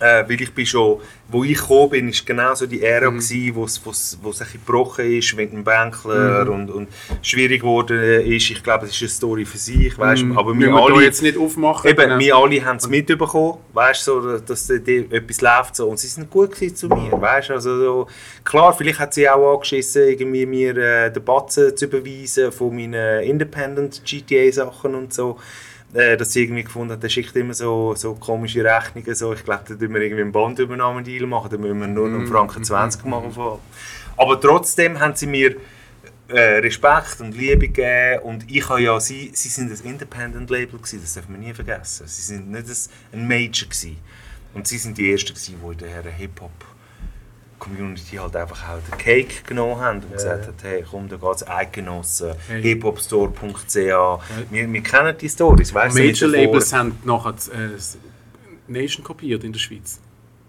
Äh, 0.01 0.23
weil 0.28 0.40
ich 0.40 0.52
bin 0.55 0.65
schon, 0.65 1.01
wo 1.28 1.43
ich 1.43 1.59
gekommen 1.59 1.90
bin, 1.90 2.09
ist 2.09 2.24
genau 2.24 2.55
so 2.55 2.66
die 2.66 2.82
Ära 2.82 3.10
Mhm. 3.10 3.16
gewesen, 3.19 3.55
wo 3.56 3.65
es 3.65 3.81
wo 3.85 3.90
es 3.90 4.16
wo 4.23 4.31
es 4.31 4.40
ein 4.40 4.44
bisschen 4.47 4.60
gebrochen 4.65 5.05
ist 5.19 5.35
mit 5.35 5.51
dem 5.52 5.65
Bänkler 5.65 6.44
Mhm. 6.44 6.51
und, 6.52 6.70
und 6.70 6.89
schwierig 7.20 7.62
geworden 7.62 7.98
ist. 8.23 8.48
Ich 8.51 8.62
glaube, 8.62 8.85
es 8.86 8.93
ist 8.93 9.01
eine 9.02 9.09
Story 9.09 9.44
für 9.44 9.59
sich, 9.59 9.98
weißt, 9.98 10.23
Mhm. 10.23 10.39
aber 10.39 10.56
wir 10.56 10.73
alle, 10.73 11.02
jetzt 11.02 11.20
nicht 11.23 11.36
aufmachen. 11.36 11.90
Eben, 11.90 12.01
Genau. 12.01 12.19
wir 12.20 12.36
alle 12.36 12.65
haben 12.65 12.77
es 12.77 12.89
mitbekommen, 12.89 13.59
weißt, 13.73 14.05
so, 14.05 14.39
dass 14.39 14.66
da 14.69 14.74
etwas 14.74 15.40
läuft 15.40 15.74
so. 15.74 15.89
und 15.89 15.98
sie 15.98 16.06
sind 16.06 16.31
gut 16.31 16.55
zu 16.55 16.86
mir, 16.89 17.20
weißt, 17.20 17.51
also 17.51 17.77
so, 17.81 18.06
klar, 18.44 18.73
vielleicht 18.74 19.01
hat 19.01 19.15
sie 19.15 19.28
auch 19.28 19.55
angeschissen, 19.55 20.02
irgendwie 20.09 20.47
mir 20.47 20.77
äh, 20.77 21.10
den 21.12 21.24
Batzen 21.24 21.77
zu 21.77 21.86
überweisen 21.86 22.52
von 22.52 22.73
meinen 22.77 23.24
Independent 23.24 24.02
GTA 24.05 24.52
Sachen 24.52 24.94
und 24.94 25.12
so, 25.12 25.39
äh, 25.94 26.16
dass 26.16 26.32
sie 26.32 26.43
irgendwie 26.43 26.65
gefunden 26.65 26.93
hat, 26.93 27.02
der 27.02 27.09
schickt 27.09 27.35
immer 27.36 27.55
so, 27.55 27.94
so 27.94 28.15
komische 28.15 28.62
Rechnungen, 28.65 29.15
so, 29.15 29.32
ich 29.32 29.44
glaube, 29.44 29.65
da 29.69 29.74
müssen 29.74 29.94
wir 29.94 30.02
irgendwie 30.02 30.23
einen 30.23 30.32
Bandübernahmedeal 30.32 31.27
machen, 31.27 31.51
da 31.51 31.56
müssen 31.56 31.81
wir 31.81 31.86
nur 31.86 32.09
noch 32.09 32.19
einen 32.19 32.28
Franken 32.28 32.65
20 32.65 33.05
machen. 33.05 33.32
Aber 34.16 34.40
trotzdem 34.40 35.01
haben 35.01 35.15
sie 35.15 35.27
mir 35.27 35.56
äh, 36.28 36.59
Respekt 36.59 37.20
und 37.20 37.36
Liebe 37.36 37.69
gegeben 37.69 38.23
und 38.23 38.51
ich 38.51 38.69
habe 38.69 38.82
ja, 38.82 39.01
sie, 39.01 39.31
sie 39.32 39.48
sind 39.48 39.70
ein 39.70 39.90
Independent 39.90 40.51
Label 40.51 40.78
gewesen, 40.78 41.01
das 41.01 41.15
darf 41.15 41.28
man 41.28 41.40
nie 41.40 41.55
vergessen. 41.55 42.06
Sie 42.06 42.23
sind 42.23 42.51
nicht 42.51 42.66
ein, 42.69 43.20
ein 43.20 43.28
Major 43.28 43.69
gewesen. 43.69 43.97
Und 44.55 44.66
sie 44.66 44.78
sind 44.78 44.98
die 44.98 45.10
Ersten 45.10 45.35
gewesen, 45.35 45.56
die 45.62 45.85
in 45.85 46.02
der 46.02 46.12
Hip-Hop 46.12 46.51
Community 47.59 48.16
halt 48.16 48.35
einfach 48.36 48.68
auch 48.68 48.78
den 48.90 48.98
Cake 48.98 49.43
genommen 49.47 49.80
haben 49.80 50.01
und 50.01 50.12
gesagt 50.12 50.47
haben, 50.47 50.55
hey 50.62 50.85
komm, 50.89 51.09
da 51.09 51.16
geht's 51.16 51.47
Eidgenossen, 51.47 52.32
Hey. 52.48 52.62
hiphopstore.ch, 52.62 53.74
wir, 54.51 54.72
wir 54.72 54.82
kennen 54.82 55.16
die 55.20 55.28
Stories, 55.28 55.72
weißt 55.74 55.97
du? 55.98 56.02
Major 56.02 56.28
Labels 56.28 56.72
haben 56.72 56.98
nachher 57.05 57.35
äh, 57.52 57.70
Nation 58.72 59.05
kopiert 59.05 59.44
in 59.44 59.52
der 59.52 59.59
Schweiz. 59.60 60.01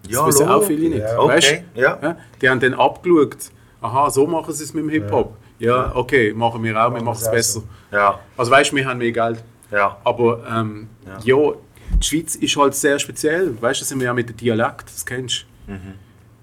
Das 0.02 0.12
Ja, 0.12 0.26
wissen 0.26 0.48
auch 0.48 0.62
viele 0.62 0.88
nicht. 0.88 1.00
Ja. 1.00 1.18
Okay, 1.18 1.64
ja. 1.74 1.98
ja, 2.02 2.16
die 2.40 2.48
haben 2.48 2.60
dann 2.60 2.74
abgeschaut, 2.74 3.36
aha, 3.80 4.10
so 4.10 4.26
machen 4.26 4.52
sie 4.54 4.64
es 4.64 4.72
mit 4.74 4.84
dem 4.84 4.90
Hip-Hop. 4.90 5.36
Ja. 5.58 5.94
okay, 5.94 6.32
machen 6.32 6.62
wir 6.62 6.74
auch, 6.82 6.92
wir 6.94 7.02
machen 7.02 7.18
es 7.20 7.30
besser. 7.30 7.62
Ja, 7.92 8.18
Also 8.36 8.50
weißt 8.50 8.72
du, 8.72 8.76
wir 8.76 8.86
haben 8.88 8.98
mehr 8.98 9.12
Geld. 9.12 9.42
ja. 9.70 9.98
Aber 10.04 10.42
ähm, 10.50 10.88
ja. 11.06 11.18
die 11.18 12.04
Schweiz 12.04 12.34
ist 12.36 12.56
halt 12.56 12.74
sehr 12.74 12.98
speziell. 12.98 13.54
Weißt 13.60 13.80
du, 13.80 13.82
das 13.82 13.88
sind 13.90 13.98
wir 14.00 14.06
ja 14.06 14.14
mit 14.14 14.28
dem 14.30 14.36
Dialekt, 14.36 14.84
das 14.86 15.04
kennst 15.04 15.44
du. 15.66 15.74
Ich 15.74 15.78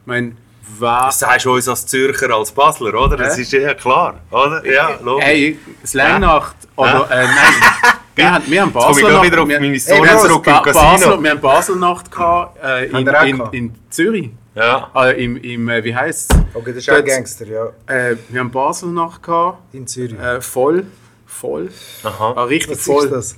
meine, 0.05 0.33
wer. 0.79 1.01
Das 1.05 1.19
sagst 1.19 1.45
du 1.45 1.53
uns 1.53 1.67
als 1.67 1.85
Zürcher, 1.85 2.29
als 2.35 2.51
Basler, 2.51 2.93
oder? 2.93 3.17
Das 3.17 3.37
ist 3.37 3.51
ja 3.51 3.73
klar, 3.73 4.15
oder? 4.31 4.65
Ja, 4.65 4.97
logisch. 5.03 5.25
Hey, 5.25 5.59
Slangnacht 5.85 6.55
oder 6.75 7.09
äh, 7.11 7.25
nein. 7.25 7.33
Wir 8.17 8.31
haben, 8.33 8.43
wir 8.47 8.61
haben 8.63 8.73
Basler 8.73 9.09
gerade 9.09 9.27
wieder 9.27 9.41
auf 9.43 9.47
wir, 9.47 9.59
meine 9.59 9.73
wir, 9.73 9.79
Story 9.79 10.07
haben 10.07 10.27
zurück 10.27 10.43
Ba-. 10.43 10.61
Basler, 10.61 11.21
wir 11.21 11.29
haben 11.29 11.39
Baselnacht 11.39 12.11
gehabt, 12.11 12.57
äh, 12.63 12.85
in, 12.87 13.05
wir 13.05 13.21
in, 13.21 13.41
in 13.51 13.75
Zürich. 13.91 14.31
Ja. 14.55 14.89
Äh, 14.95 15.23
im, 15.23 15.37
im, 15.37 15.69
äh, 15.69 15.83
wie 15.83 15.95
heisst 15.95 16.33
es? 16.33 16.39
Okay, 16.55 16.65
das 16.73 16.77
ist 16.77 16.89
auch 16.89 16.95
Dort- 16.95 17.05
Gangster, 17.05 17.45
ja. 17.45 17.67
Äh, 17.85 18.15
wir 18.29 18.39
haben 18.39 18.49
Baselnacht 18.49 19.21
gehabt, 19.21 19.59
In 19.71 19.85
Zürich. 19.85 20.17
äh, 20.19 20.41
voll, 20.41 20.87
voll, 21.27 21.69
Aha. 22.03 22.33
ah, 22.37 22.43
richtig 22.45 22.77
Was 22.79 22.85
voll. 22.85 23.03
ist 23.05 23.11
das? 23.11 23.37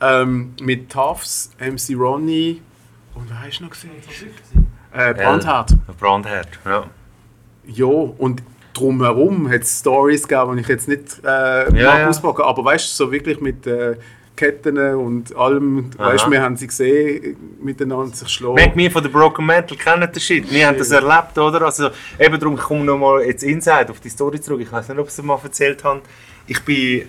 Ähm, 0.00 0.54
mit 0.60 0.88
Tafs, 0.92 1.50
MC 1.58 1.96
Ronny 1.98 2.62
und 3.16 3.28
wer 3.28 3.40
hast 3.42 3.58
du 3.58 3.64
noch 3.64 3.70
gesehen? 3.72 3.90
Äh, 4.92 5.14
Brandhart. 5.14 5.74
Brandherd, 5.98 6.48
ja. 6.64 6.84
Ja, 7.64 7.86
und 7.86 8.42
drumherum 8.74 9.50
hat 9.50 9.62
es 9.62 9.80
Stories 9.80 10.26
gegeben, 10.26 10.56
die 10.56 10.62
ich 10.62 10.68
jetzt 10.68 10.88
nicht 10.88 11.20
äh, 11.24 11.70
mag 11.70 11.74
ja. 11.74 12.08
auspacken 12.08 12.42
aber 12.42 12.64
weißt 12.64 12.90
du, 12.90 13.04
so 13.04 13.12
wirklich 13.12 13.40
mit 13.40 13.66
äh, 13.66 13.96
Ketten 14.34 14.78
und 14.94 15.36
allem, 15.36 15.90
weißt 15.98 16.24
Aha. 16.24 16.30
wir 16.30 16.42
haben 16.42 16.56
sie 16.56 16.66
gesehen, 16.66 17.36
miteinander 17.62 18.14
sich 18.16 18.28
schlagen. 18.28 18.54
Merkt 18.54 18.76
mir 18.76 18.90
von 18.90 19.02
der 19.02 19.10
Broken 19.10 19.44
Metal 19.44 19.76
kennen 19.76 20.10
den 20.10 20.20
Shit. 20.20 20.50
Wir 20.50 20.66
haben 20.66 20.78
das 20.78 20.90
erlebt, 20.90 21.36
oder? 21.36 21.62
Also, 21.62 21.90
eben 22.18 22.40
darum 22.40 22.54
ich 22.54 22.62
komme 22.62 22.84
nochmal 22.84 23.22
jetzt 23.24 23.42
Inside 23.42 23.90
auf 23.90 24.00
die 24.00 24.08
Story 24.08 24.40
zurück. 24.40 24.60
Ich 24.62 24.72
weiß 24.72 24.88
nicht, 24.88 24.98
ob 24.98 25.10
sie 25.10 25.22
mal 25.22 25.38
erzählt 25.42 25.84
haben. 25.84 26.00
Ich 26.46 26.60
bin. 26.64 27.08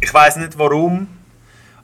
Ich 0.00 0.12
weiß 0.12 0.36
nicht 0.36 0.58
warum, 0.58 1.06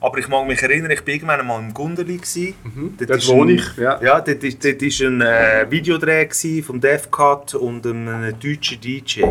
aber 0.01 0.17
ich 0.17 0.27
mag 0.27 0.45
mich 0.47 0.61
erinnern, 0.61 0.91
ich 0.91 0.99
war 1.01 1.07
irgendwann 1.13 1.45
mal 1.47 1.59
im 1.59 1.73
Gundeli. 1.73 2.19
Mhm. 2.63 2.97
Dort 3.07 3.27
wohne 3.29 3.53
ich, 3.53 3.77
ja. 3.77 4.01
Ja, 4.01 4.19
dort 4.19 4.43
war 4.43 4.49
dort 4.63 4.81
ist 4.81 5.01
ein 5.01 5.21
äh, 5.21 5.65
Videodreh 5.69 6.27
vom 6.61 6.81
Death 6.81 7.09
Cut 7.11 7.53
und 7.55 7.85
einem 7.87 8.33
deutschen 8.39 8.81
DJ. 8.81 9.23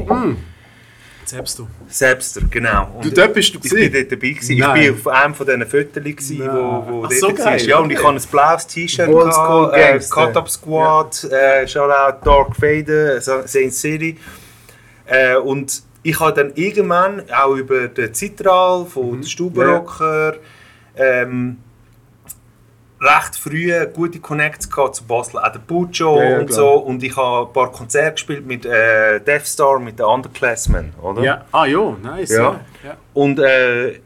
Selbst 1.24 1.58
du. 1.60 1.68
Selbster, 1.88 2.40
genau. 2.50 2.90
Und 2.96 3.04
Du, 3.04 3.10
dort 3.12 3.34
bist 3.34 3.54
du 3.54 3.58
ich 3.62 3.70
bin 3.70 3.70
gewesen? 3.70 3.92
dort 3.92 4.12
dabei 4.12 4.28
gewesen. 4.30 4.52
Ich 4.52 4.72
bin 4.72 4.94
auf 4.94 5.06
einem 5.06 5.34
von 5.34 5.46
diesen 5.46 5.66
Fotos 5.66 5.94
gewesen, 6.02 6.38
Nein. 6.38 6.48
wo, 6.56 6.84
wo 6.88 7.04
Ach, 7.04 7.08
dort 7.08 7.14
so 7.20 7.26
war. 7.28 7.34
geil, 7.34 7.66
Ja, 7.68 7.78
und 7.78 7.90
ich 7.92 7.98
okay. 7.98 8.06
habe 8.08 8.16
ein 8.16 8.22
blaues 8.32 8.66
T-Shirt 8.66 9.08
äh, 9.08 9.12
Gangster. 9.12 10.14
Cut 10.26 10.36
Up 10.36 10.50
Squad, 10.50 11.24
äh, 11.24 11.68
Shoutout 11.68 12.24
Dark 12.24 12.60
Vader, 12.60 13.20
Sa- 13.20 13.46
Saint 13.46 13.72
City. 13.72 14.16
Äh, 15.06 15.36
und 15.36 15.82
ich 16.02 16.18
habe 16.18 16.32
dann 16.32 16.52
irgendwann 16.56 17.22
auch 17.30 17.54
über 17.54 17.86
den 17.88 18.12
Zitral 18.12 18.86
von 18.86 19.10
Mhm. 19.10 19.20
den 19.20 19.24
Stubenrocker 19.28 20.34
ähm, 20.96 21.58
recht 23.00 23.36
früh 23.36 23.72
gute 23.94 24.20
Connects 24.20 24.68
gehabt 24.70 24.96
zu 24.96 25.04
Basel, 25.04 25.38
auch 25.38 25.52
der 25.52 25.60
Puccio 25.60 26.18
Ja, 26.18 26.30
ja, 26.30 26.38
und 26.38 26.46
klar. 26.46 26.58
so. 26.58 26.72
Und 26.74 27.02
ich 27.02 27.16
habe 27.16 27.48
ein 27.48 27.52
paar 27.52 27.72
Konzerte 27.72 28.12
gespielt 28.12 28.46
mit 28.46 28.66
äh, 28.66 29.20
Death 29.20 29.46
Star, 29.46 29.78
mit 29.78 29.98
den 29.98 30.06
Underclassmen, 30.06 30.92
oder? 31.00 31.22
Ja. 31.22 31.44
Ah 31.52 31.64
ja, 31.66 31.96
nice. 32.02 32.30
Ja. 32.30 32.60
Ja. 32.84 32.96
Und 33.14 33.38
äh, 33.38 34.00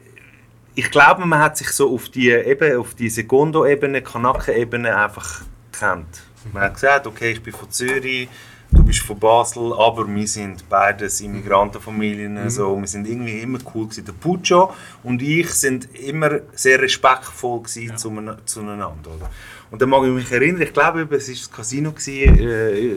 ich 0.76 0.90
glaube, 0.90 1.26
man 1.26 1.40
hat 1.40 1.56
sich 1.56 1.68
so 1.70 1.92
auf 1.92 2.08
die, 2.08 2.30
eben 2.30 2.78
auf 2.78 2.94
die 2.94 3.08
Segundo-Ebene, 3.08 4.02
Kanaken-Ebene 4.02 4.96
einfach 4.96 5.42
gekannt. 5.72 6.22
Man 6.52 6.64
hat 6.64 6.74
gesagt, 6.74 7.06
okay, 7.06 7.32
ich 7.32 7.42
bin 7.42 7.52
von 7.52 7.70
Zürich, 7.70 8.28
du 8.74 8.84
bist 8.84 9.00
von 9.00 9.18
Basel, 9.18 9.72
aber 9.72 10.06
wir 10.06 10.26
sind 10.26 10.68
beides 10.68 11.20
Immigrantenfamilien, 11.20 12.50
so, 12.50 12.78
wir 12.78 12.86
sind 12.86 13.08
irgendwie 13.08 13.40
immer 13.40 13.58
cool 13.74 13.84
gewesen. 13.84 14.04
Der 14.04 14.12
Puccio 14.12 14.72
und 15.02 15.22
ich 15.22 15.50
sind 15.50 15.88
immer 15.94 16.40
sehr 16.54 16.80
respektvoll 16.80 17.62
gewesen 17.62 17.96
zueinander, 17.96 19.10
oder? 19.16 19.30
Und 19.70 19.80
dann 19.80 19.88
mag 19.88 20.04
ich 20.04 20.10
mich 20.10 20.30
erinnern, 20.30 20.62
ich 20.62 20.72
glaube, 20.72 21.02
es 21.02 21.28
war 21.28 21.34
das 21.34 21.50
Casino, 21.50 21.92
gewesen, 21.92 22.38
äh, 22.38 22.96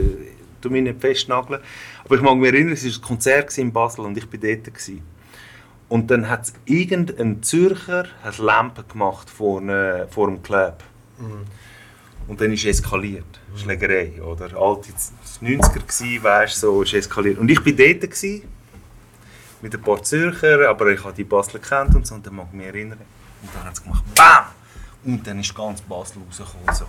du 0.61 0.69
mich 0.69 0.83
nicht 0.83 0.99
festnageln, 0.99 1.61
aber 2.03 2.15
ich 2.15 2.21
mag 2.21 2.37
mich 2.37 2.51
erinnern, 2.51 2.73
es 2.73 2.83
war 2.83 2.91
ein 2.91 3.01
Konzert 3.01 3.57
in 3.57 3.71
Basel 3.71 4.05
und 4.05 4.17
ich 4.17 4.31
war 4.31 4.39
dort. 4.39 4.65
Gewesen. 4.65 5.01
Und 5.89 6.11
dann 6.11 6.29
hat 6.29 6.51
irgendein 6.65 7.41
Zürcher 7.43 8.07
hat 8.21 8.37
Lampen 8.39 8.83
gemacht 8.89 9.29
vor, 9.29 9.61
ne, 9.61 10.07
vor 10.09 10.27
dem 10.27 10.43
Club. 10.43 10.83
Und 12.27 12.41
dann 12.41 12.51
ist 12.51 12.65
es 12.65 12.79
eskaliert. 12.79 13.39
Schlägerei, 13.55 14.21
oder? 14.21 14.45
Alte 14.55 14.89
90er 15.41 15.85
gsi, 15.87 16.19
weißt 16.21 16.59
so, 16.59 16.81
ist 16.81 16.93
eskaliert. 16.93 17.37
Und 17.37 17.49
ich 17.49 17.65
war 17.65 17.71
dort 17.71 18.11
gsi, 18.11 18.43
mit 19.61 19.73
ein 19.73 19.81
paar 19.81 20.03
Zürcher, 20.03 20.69
aber 20.69 20.91
ich 20.91 21.03
habe 21.03 21.13
die 21.13 21.23
Basler 21.23 21.59
kennt 21.59 21.95
und 21.95 22.05
so, 22.05 22.15
und 22.15 22.25
dann 22.25 22.35
mag 22.35 22.47
ich 22.51 22.57
mich 22.57 22.67
erinnern. 22.67 22.99
Und 23.41 23.49
dann 23.53 23.63
hat 23.63 23.73
es 23.73 23.83
gemacht, 23.83 24.03
BAM! 24.15 24.45
Und 25.05 25.25
dann 25.25 25.39
ist 25.39 25.55
ganz 25.55 25.81
Basel 25.81 26.21
rausgekommen, 26.27 26.75
so. 26.75 26.85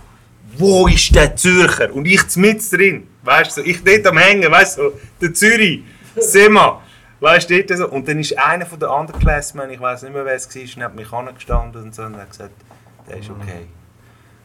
Wo 0.57 0.87
ist 0.87 1.13
der 1.15 1.35
Zürcher? 1.35 1.93
Und 1.93 2.05
ich 2.05 2.35
mit 2.35 2.71
drin, 2.71 3.07
weißt 3.23 3.57
du, 3.57 3.61
so, 3.61 3.67
ich 3.67 3.83
dort 3.83 4.05
am 4.07 4.17
Hängen, 4.17 4.51
weißt 4.51 4.77
du, 4.77 4.81
so, 4.81 4.99
der 5.21 5.33
Zürich, 5.33 5.83
Sema. 6.17 6.81
Weißt 7.19 7.49
du, 7.49 7.77
so. 7.77 7.89
Und 7.89 8.07
dann 8.07 8.19
ist 8.19 8.37
einer 8.37 8.65
von 8.65 8.79
den 8.79 8.89
anderen 8.89 9.19
Classmen, 9.19 9.69
ich 9.69 9.79
weiß 9.79 10.03
nicht 10.03 10.13
mehr, 10.13 10.25
wer 10.25 10.35
es 10.35 10.53
war, 10.53 10.87
neben 10.87 10.95
mich 10.95 11.11
angestanden 11.11 11.83
und 11.83 11.95
so, 11.95 12.03
und 12.03 12.17
hat 12.17 12.29
gesagt, 12.29 12.53
der 13.07 13.17
ist 13.17 13.29
okay. 13.29 13.67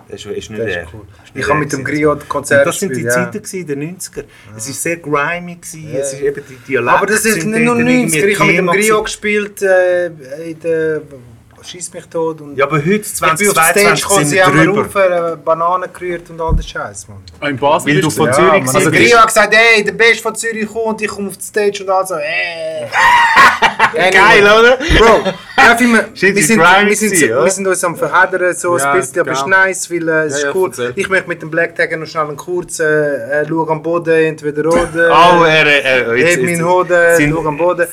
Ist, 0.08 0.26
ist 0.26 0.50
nicht 0.50 0.60
Das 0.62 0.68
ist 0.70 0.76
er. 0.76 0.86
cool. 0.92 1.00
Ist 1.22 1.28
Ich 1.30 1.34
nicht 1.34 1.44
habe 1.44 1.52
er 1.58 1.60
mit 1.60 1.72
dem. 1.72 1.84
Griot 1.84 2.28
Konzert 2.28 2.66
das 2.66 2.78
sind 2.78 2.94
die 2.96 3.02
ja. 3.02 3.10
Zeiten 3.10 3.42
gewesen, 3.42 3.66
der 3.66 3.76
90er. 3.76 4.24
Es 4.56 4.66
war 4.68 4.74
sehr 4.74 4.96
grimy, 4.98 5.56
gewesen, 5.56 5.92
Ja. 5.92 5.98
es 6.00 6.12
ist 6.12 6.20
eben 6.20 6.42
die 6.48 6.56
Dialekte. 6.68 6.96
Aber 6.98 7.06
das 7.06 7.24
ist 7.24 7.40
sind 7.40 7.50
nicht 7.52 7.64
nur 7.64 7.74
dort 7.76 7.88
irgendwie 7.88 8.18
90er. 8.22 8.26
Ich 8.26 8.38
habe 8.38 8.48
mit 8.50 8.58
dem 8.58 8.66
Griot 8.66 9.04
gespielt 9.04 9.62
äh, 9.62 10.06
in 10.06 10.60
der 10.60 11.02
Schieß 11.66 11.92
mich 11.94 12.04
tot. 12.06 12.40
Und 12.42 12.56
Ja, 12.56 12.66
aber 12.66 12.76
heute, 12.76 12.88
ich 13.00 13.20
bin 13.20 13.30
auf 13.30 13.36
die 13.38 13.44
Stage 13.46 13.54
2022, 13.54 14.02
gekommen, 14.02 14.18
sind 14.26 14.28
sie 14.28 14.36
wir 14.36 14.64
drüber. 14.64 14.80
auf 14.82 14.94
äh, 15.32 15.36
Bananen 15.42 15.90
gerührt 15.92 16.28
und 16.30 16.40
all 16.40 16.52
den 16.54 16.62
Scheiß, 16.62 17.08
Mann. 17.08 17.22
Ah, 17.40 17.48
in 17.48 17.56
Basel 17.56 17.94
Weil 17.94 18.00
du 18.02 18.10
von 18.10 18.26
Ja, 18.26 18.32
Zürich 18.32 18.50
Mann. 18.50 18.60
gewesen 18.60 18.76
Also. 18.76 18.90
Griot 18.90 19.18
hat 19.18 19.26
gesagt, 19.28 19.54
ey, 19.54 19.82
der 19.84 19.92
Beste 19.92 20.22
von 20.22 20.34
Zürich 20.34 20.66
kommt, 20.70 21.00
ich 21.00 21.08
komme 21.08 21.28
auf 21.28 21.36
die 21.38 21.44
Stage 21.44 21.82
und 21.82 21.90
all 21.90 22.06
so, 22.06 22.14
äh. 22.16 22.86
Geil, 24.10 24.42
oder? 24.42 24.76
Bro, 24.98 25.20
ja, 25.56 25.78
wir, 25.80 25.88
wir, 25.88 26.06
sind, 26.14 26.36
wir, 26.36 26.42
sind, 26.42 26.60
wir 27.20 27.50
sind 27.50 27.66
uns 27.66 27.84
am 27.84 27.96
Verheddern, 27.96 28.54
so 28.54 28.76
Ja, 28.76 28.92
ein 28.92 29.00
bisschen, 29.00 29.20
aber 29.20 29.32
es 29.32 29.38
ist 29.38 29.44
genau. 29.44 29.56
nice, 29.64 29.90
weil 29.90 30.08
äh, 30.08 30.12
es 30.26 30.32
Ja, 30.32 30.36
ist 30.38 30.42
ja, 30.44 30.50
cool. 30.54 30.92
Ich 30.96 31.08
möchte 31.08 31.28
mit 31.28 31.42
dem 31.42 31.50
Black 31.50 31.74
Tagger 31.76 31.96
noch 31.96 32.06
schnell 32.06 32.24
einen 32.24 32.36
kurzen, 32.36 32.86
äh, 32.86 33.46
schau 33.48 33.66
am 33.68 33.82
Boden, 33.82 34.10
entweder 34.14 34.66
oder. 34.66 34.88
Oh, 35.40 35.44
er, 35.44 35.66
er, 35.84 36.08
Heb 36.10 36.16
jetzt, 36.18 36.36
meinen 36.38 36.48
jetzt, 36.50 36.62
Hoden, 36.62 37.16
sind- 37.16 37.32
schau 37.34 37.46
am 37.46 37.56
Boden. 37.56 37.86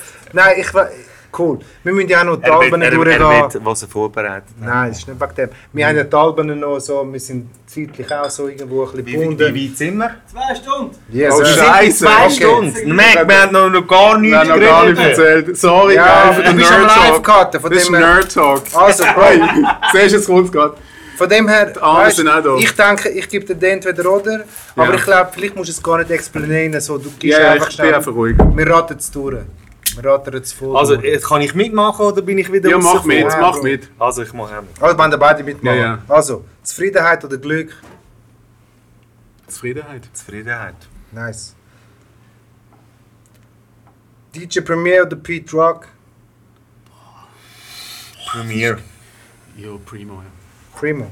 Nein, 1.32 1.40
Cool. 1.48 1.60
Wir 1.84 1.94
müssen 1.94 2.10
ja 2.10 2.20
auch 2.22 2.26
noch 2.26 2.38
die 2.38 2.44
er, 2.44 2.54
Alben 2.60 2.82
er, 2.82 2.90
er 2.92 2.96
durchgehen. 2.96 3.20
will, 3.54 3.62
was 3.66 3.82
er 3.84 3.88
vorbereitet 3.88 4.50
hat. 4.60 4.68
Nein, 4.68 4.90
das 4.90 4.98
ist 5.00 5.08
nicht 5.08 5.22
wegen 5.22 5.36
dem. 5.36 5.50
Wir 5.74 5.88
haben 5.88 5.96
ja 5.98 6.04
die 6.04 6.16
Alben 6.16 6.60
noch 6.60 6.80
so, 6.80 7.08
wir 7.12 7.20
sind 7.20 7.50
zeitlich 7.66 8.12
auch 8.14 8.30
so 8.30 8.48
irgendwo 8.50 8.84
ein 8.84 8.92
bisschen 8.92 9.06
Wie, 9.06 9.12
wie, 9.14 9.18
gebunden. 9.18 9.56
wie 9.56 9.70
weit 9.70 9.78
sind 9.78 9.98
wir? 9.98 10.12
Zwei 10.32 10.56
Stunden. 10.56 10.96
Yes, 11.10 11.34
Oh. 11.40 11.46
Scheiße. 11.46 11.98
Zwei 12.06 12.26
Okay. 12.26 12.34
Stunden. 12.36 12.96
Mac, 12.96 13.28
wir 13.28 13.42
haben 13.42 13.54
noch, 13.54 13.70
noch 13.70 13.88
gar 13.88 14.18
nichts 14.18 14.32
Wir 14.34 14.40
haben 14.40 14.60
noch 14.60 14.68
gar 14.68 14.86
nicht 14.90 15.00
erzählt. 15.02 15.58
Sorry, 15.58 15.96
Ja, 15.96 16.34
für 16.34 16.44
du 16.44 16.54
bist 16.54 16.72
am 16.72 16.82
Nerd 16.82 16.92
Talk. 16.94 17.14
Live-Karten, 17.14 17.60
von 17.62 17.70
Das 17.72 17.80
ist 17.82 17.88
dem 17.88 17.96
her- 17.96 18.14
Nerd 18.16 18.34
Talk. 18.34 18.64
Also, 18.76 19.04
Hey, 19.16 19.42
siehst 19.94 20.12
du, 20.14 20.18
jetzt 20.18 20.26
kommt 20.28 20.52
gerade. 20.52 20.76
Von 21.18 21.30
dem 21.30 21.48
her, 21.48 21.74
weißt, 21.80 22.24
ich 22.60 22.72
denke, 22.76 23.10
ich 23.10 23.30
gebe 23.30 23.46
dir 23.46 23.56
den 23.56 23.74
entweder 23.74 24.12
oder, 24.12 24.44
aber 24.76 24.88
Ja. 24.90 24.96
ich 24.96 25.04
glaube, 25.04 25.30
vielleicht 25.34 25.56
musst 25.56 25.70
du 25.70 25.74
es 25.74 25.84
gar 25.84 26.00
nicht 26.00 26.10
explainieren, 26.10 26.82
so, 26.82 26.98
du 26.98 27.12
gibst 27.20 27.38
Ja, 27.40 27.52
einfach 27.52 27.70
ich 27.70 27.78
bin 27.78 27.86
schnell. 27.86 27.96
einfach 27.96 28.12
ruhig. 28.14 28.36
Wir 28.56 28.68
raten 28.68 28.96
es 28.98 29.12
durch. 29.12 29.38
Wir 29.96 30.06
raten 30.06 30.36
es 30.36 30.54
voll 30.54 30.76
Also, 30.78 30.96
äh, 30.96 31.20
kann 31.20 31.42
ich 31.42 31.54
mitmachen 31.54 32.06
oder 32.06 32.22
bin 32.22 32.38
ich 32.38 32.52
wieder 32.52 32.70
Ja, 32.70 32.78
mach 32.78 33.04
mit, 33.04 33.20
Ja, 33.20 33.40
mach 33.40 33.62
mit. 33.62 33.90
Also, 34.00 34.24
ich 34.24 34.34
mache 34.34 34.58
auch 34.58 34.62
mit. 34.62 34.82
Also, 34.82 34.98
wenn 34.98 35.20
beide 35.20 35.44
mitmachen. 35.44 35.78
Ja, 35.78 35.84
ja. 35.84 36.00
Also, 36.08 36.46
Zufriedenheit 36.64 37.24
oder 37.26 37.38
Glück? 37.38 37.76
Zufriedenheit. 39.48 40.10
Zufriedenheit. 40.14 40.76
Nice. 41.12 41.56
DJ 44.34 44.62
Premier 44.62 45.04
oder 45.04 45.18
Pete 45.18 45.52
Rock? 45.56 45.88
Premiere. 48.32 48.78
Jo, 49.58 49.78
primo, 49.86 50.22
ja. 50.22 50.80
Primo. 50.80 51.12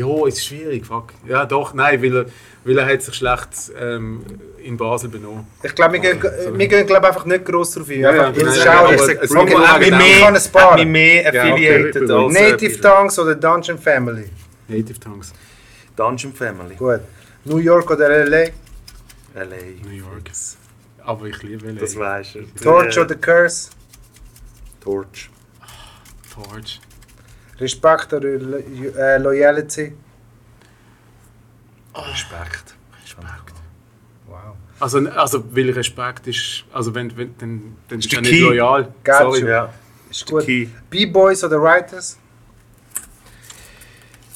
Jo, 0.00 0.26
ist 0.26 0.44
schwierig, 0.44 0.86
fuck. 0.86 1.12
Ja, 1.26 1.44
doch, 1.44 1.74
nein, 1.74 2.02
weil 2.02 2.16
er, 2.16 2.26
weil 2.64 2.78
er 2.78 2.86
hat 2.86 3.02
sich 3.02 3.14
schlecht 3.14 3.48
ähm, 3.78 4.24
in 4.62 4.76
Basel 4.76 5.08
benommen. 5.10 5.46
Ich 5.62 5.74
glaube, 5.74 5.92
wir 5.94 6.00
gehen, 6.00 6.16
Okay, 6.18 6.30
wir 6.58 6.68
gehen 6.68 6.86
glaub, 6.86 7.04
einfach 7.04 7.24
nicht 7.26 7.44
gross 7.44 7.72
drauf 7.72 7.88
ein. 7.90 8.00
Ja, 8.00 8.14
ja, 8.14 8.30
es 8.30 8.42
nein, 8.42 8.54
schau- 8.64 8.70
aber 8.70 8.94
ich 8.94 9.00
es- 9.00 9.08
es 9.08 9.30
okay, 9.30 9.44
muss 9.56 9.68
man 9.68 9.82
ich 9.82 9.88
genau- 9.90 10.24
kann 10.24 10.34
es 10.36 10.54
Hat 10.54 10.76
mich 10.76 10.86
mehr 10.86 11.22
Ja, 11.22 11.28
okay, 11.28 11.38
affiliated 11.52 11.92
bitte. 12.00 12.14
als... 12.16 12.32
Native 12.32 12.80
Tongues 12.80 13.18
oder 13.18 13.34
Dungeon 13.34 13.78
Family? 13.78 14.24
Native 14.68 15.00
Tongues. 15.00 15.32
Dungeon 15.96 16.32
Family. 16.32 16.74
Gut. 16.76 17.00
New 17.44 17.58
York 17.58 17.90
oder 17.90 18.08
LA? 18.24 18.36
L.A. 19.34 19.42
New 19.86 19.90
York. 19.96 20.30
Aber 21.04 21.26
ich 21.26 21.42
liebe 21.42 21.66
LA. 21.70 21.80
Das 21.80 21.96
weisst 21.98 22.36
du. 22.36 22.40
Torch 22.62 22.98
oder 22.98 23.14
Curse? 23.16 23.70
Torch. 24.82 25.28
Torch. 26.34 26.80
Respekt 27.60 28.12
oder 28.12 28.28
Lo 28.38 28.56
äh, 28.58 29.18
Loyalty? 29.18 29.92
Respekt. 31.94 32.74
Wow. 34.26 34.36
Also, 34.78 34.98
also, 35.10 35.44
weil 35.54 35.70
Respekt 35.70 36.26
ist, 36.28 36.64
also 36.72 36.94
wenn, 36.94 37.14
wenn 37.16 37.34
dann, 37.38 37.76
dann 37.88 37.98
bist 37.98 38.10
du 38.12 38.16
ja 38.16 38.22
nicht 38.22 38.30
Key. 38.32 38.40
loyal. 38.40 38.88
Got 39.04 39.16
Sorry. 39.18 39.40
you. 39.40 39.46
Ja. 39.48 39.72
Ist 40.10 40.26
gut. 40.26 40.46
B-Boys 40.88 41.44
oder 41.44 41.60
Writers? 41.60 42.18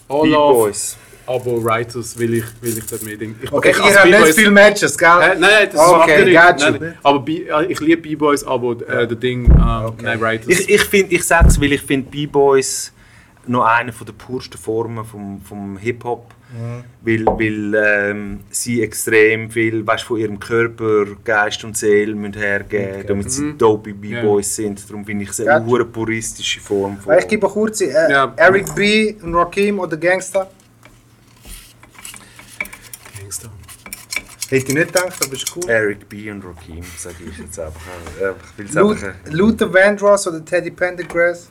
B-Boys. 0.09 0.97
aber 1.27 1.65
Writers 1.65 2.19
will 2.19 2.35
ich, 2.35 2.45
will 2.61 2.77
ich 2.77 2.87
dort 2.87 3.03
mehr 3.03 3.17
Ding. 3.17 3.35
Ich, 3.41 3.51
Okay, 3.51 3.71
ich- 3.71 3.79
ihr 3.79 3.85
habt 3.97 4.05
nicht 4.05 4.19
B-Boys- 4.19 4.35
viele 4.35 4.51
Matches, 4.51 4.99
gell? 4.99 5.09
Hä? 5.09 5.29
Nein, 5.29 5.41
nein, 5.41 5.69
das 5.73 5.81
Okay, 5.81 5.97
macht 5.99 6.09
ja 6.09 6.25
nicht. 6.25 6.61
Nein, 6.61 6.77
nein. 6.81 6.99
Aber 7.03 7.21
B, 7.21 7.43
äh, 7.49 7.65
ich 7.73 7.81
liebe 7.81 8.03
B-Boys, 8.03 8.45
aber 8.45 8.73
äh, 8.87 9.07
der 9.09 9.17
Ding, 9.17 9.47
äh, 9.47 10.03
nein, 10.03 10.21
Writers. 10.21 10.49
Ich, 10.49 10.69
ich, 10.69 10.85
find, 10.85 11.11
ich 11.11 11.25
sag's, 11.25 11.59
weil 11.61 11.73
ich 11.73 11.81
finde 11.83 12.11
B-Boys 12.11 12.93
noch 13.47 13.65
eine 13.65 13.93
von 13.93 14.07
der 14.07 14.15
pursten 14.15 14.59
Formen 14.59 15.05
vom, 15.05 15.41
vom 15.43 15.77
Hip-Hop. 15.77 16.33
Weil, 17.03 17.27
weil 17.27 17.75
ähm, 17.75 18.41
sie 18.51 18.81
extrem 18.81 19.51
viel 19.51 19.85
weißt, 19.85 20.05
von 20.05 20.19
ihrem 20.19 20.39
Körper, 20.39 21.05
Geist 21.25 21.65
und 21.65 21.77
Seele 21.77 22.15
müssen 22.15 22.35
hergeben 22.41 23.05
damit 23.09 23.33
sie 23.33 23.43
Mhm. 23.43 23.59
dope 23.59 23.93
B-Boys 23.93 24.55
sind. 24.55 24.89
Darum 24.89 25.05
finde 25.05 25.25
ich 25.25 25.31
es 25.31 25.41
eine 25.41 25.67
hure 25.67 25.85
puristische 25.85 26.61
Form 26.61 26.97
von... 26.99 27.19
Ich 27.19 27.27
gebe 27.27 27.49
kurz 27.49 27.81
äh, 27.81 27.91
Ja. 28.11 28.33
Eric 28.37 28.73
B. 28.75 29.15
und 29.21 29.35
Rakim 29.35 29.81
oder 29.81 29.97
Gangsta. 29.97 30.49
Gangster. 33.19 33.51
Hätte 34.49 34.69
ich 34.69 34.75
nicht 34.75 34.87
gedacht, 34.93 35.15
aber 35.25 35.33
ist 35.33 35.57
cool. 35.57 35.69
Eric 35.69 36.09
B. 36.09 36.31
und 36.31 36.45
Rakim, 36.45 36.85
sage 36.97 37.17
ich 37.29 37.39
jetzt. 37.39 37.59
Äh, 37.59 37.65
Ich 38.63 38.79
einfach... 38.79 39.15
Luther 39.31 39.73
Vandross 39.75 40.29
oder 40.29 40.45
Teddy 40.45 40.71
Pendergrass? 40.71 41.49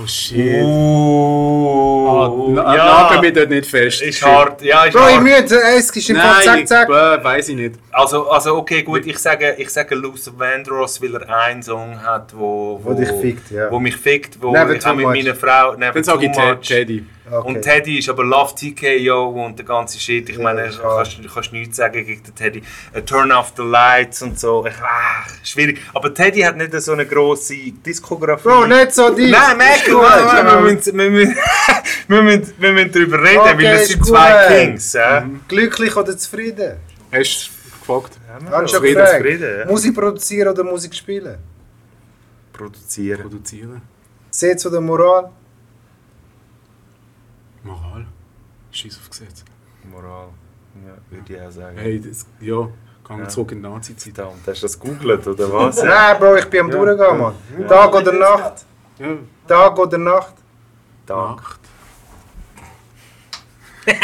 Oh 0.00 0.06
shit. 0.06 0.62
Oh, 0.64 2.54
Ah, 2.58 2.76
Nagel 2.76 3.20
mich 3.20 3.32
dort 3.32 3.50
nicht 3.50 3.66
fest. 3.66 4.02
Ist 4.02 4.22
hart, 4.24 4.60
ja, 4.62 4.84
ist 4.84 4.92
Bro, 4.94 5.08
ich 5.08 5.14
hart. 5.14 5.22
müde, 5.24 5.60
es 5.76 5.90
ist 5.90 6.10
im 6.10 6.16
Fall 6.16 6.26
Nein, 6.34 6.44
zack, 6.44 6.60
ich, 6.60 6.66
zack. 6.66 6.88
äh, 6.88 7.24
weiß 7.24 7.48
ich 7.50 7.56
nicht. 7.56 7.74
Also, 7.92 8.28
also 8.30 8.56
okay, 8.56 8.82
gut, 8.82 9.06
ich 9.06 9.18
sage, 9.18 9.54
ich 9.58 9.70
sage 9.70 9.94
Luther 9.94 10.32
Vandross, 10.36 11.00
weil 11.02 11.14
er 11.16 11.28
einen 11.44 11.62
Song 11.62 11.98
hat, 12.02 12.32
wo, 12.36 12.80
Wo 12.82 12.92
dich 12.92 13.08
fickt, 13.08 13.50
ja. 13.50 13.70
wo 13.70 13.78
mich 13.78 13.96
fickt, 13.96 14.40
wo 14.42 14.52
Never 14.52 14.74
ich 14.74 14.84
mit 14.86 15.04
meiner 15.06 15.34
Frau 15.34 15.74
Never 15.74 15.92
Dann 15.92 16.04
sage 16.04 16.26
ich. 16.26 16.68
Teddy. 16.68 17.04
Okay. 17.30 17.46
Und 17.48 17.62
Teddy 17.62 17.98
ist 17.98 18.08
aber 18.08 18.24
Love 18.24 18.54
TKO 18.54 19.44
und 19.44 19.58
der 19.58 19.66
ganze 19.66 19.98
Shit. 19.98 20.28
Ich 20.30 20.36
Ja, 20.36 20.42
meine, 20.42 20.68
du 20.68 20.78
kannst, 20.78 21.18
du 21.22 21.28
kannst 21.28 21.52
nichts 21.52 21.76
sagen 21.76 22.04
gegen 22.06 22.22
den 22.22 22.34
Teddy. 22.34 22.62
Turn 23.06 23.30
off 23.32 23.52
the 23.56 23.62
lights 23.62 24.22
und 24.22 24.38
so. 24.38 24.64
Ich, 24.66 24.74
ah, 24.82 25.24
schwierig. 25.42 25.80
Aber 25.94 26.12
Teddy 26.12 26.40
hat 26.40 26.56
nicht 26.56 26.72
so 26.80 26.92
eine 26.92 27.06
grosse 27.06 27.54
Diskografie. 27.84 28.48
Bro, 28.48 28.66
nicht 28.66 28.94
so 28.94 29.10
deep. 29.14 29.30
Nein, 29.30 29.56
merk 29.58 29.76
Ist 29.76 29.88
du, 29.88 29.92
gut, 29.98 30.02
wir, 30.02 30.08
ja. 30.08 30.60
müssen, 30.60 30.98
wir, 30.98 31.10
müssen, 31.10 31.36
wir, 32.08 32.22
müssen, 32.22 32.54
wir 32.58 32.72
müssen 32.72 32.92
darüber 32.92 33.22
reden, 33.22 33.38
Okay, 33.40 33.56
weil 33.58 33.66
es 33.76 33.88
sind 33.88 33.98
gut. 34.00 34.08
zwei 34.08 34.46
Kings. 34.48 34.92
Ja? 34.94 35.28
Glücklich 35.48 35.96
oder 35.96 36.16
zufrieden? 36.16 36.76
Hast 37.12 37.50
du 37.50 37.78
gefragt? 37.80 38.18
Schon 38.50 38.66
Zufrieden, 38.68 39.06
zufrieden, 39.06 39.58
ja. 39.60 39.66
Musik 39.66 39.94
produzieren 39.94 40.48
oder 40.48 40.62
Musik 40.64 40.94
spielen? 40.94 41.38
Produzieren. 42.52 43.22
Produzieren? 43.22 43.82
Gesetz 44.30 44.66
oder 44.66 44.80
Moral? 44.80 45.30
Moral? 47.68 48.06
Scheiß 48.70 48.98
auf 48.98 49.10
Gesetz. 49.10 49.44
Moral. 49.90 50.28
Ja, 50.86 50.94
würde 51.16 51.32
ich 51.34 51.40
auch 51.40 51.50
sagen. 51.50 51.76
Hey, 51.78 52.00
das, 52.00 52.26
ja, 52.40 52.56
gehen 52.62 52.70
wir 53.08 53.18
Ja. 53.24 53.28
zurück 53.28 53.52
in 53.52 53.62
die 53.62 53.68
Nazi-Zeit. 53.68 54.14
Verdammt, 54.14 54.46
hast 54.46 54.62
du 54.62 54.66
das 54.66 54.78
gegoogelt 54.80 55.26
oder 55.26 55.52
was? 55.52 55.82
Nein, 55.82 56.18
Bro, 56.18 56.36
ich 56.36 56.44
bin 56.46 56.60
am 56.60 56.70
Durchgehen, 56.70 57.18
Mann. 57.18 57.34
Tag 57.68 57.94
oder 57.94 58.12
Nacht? 58.12 58.64
Ja, 58.98 59.06
Tag 59.46 59.78
oder 59.78 59.98
Nacht? 59.98 60.34
Dank. 61.06 61.40
Nacht. 61.40 61.60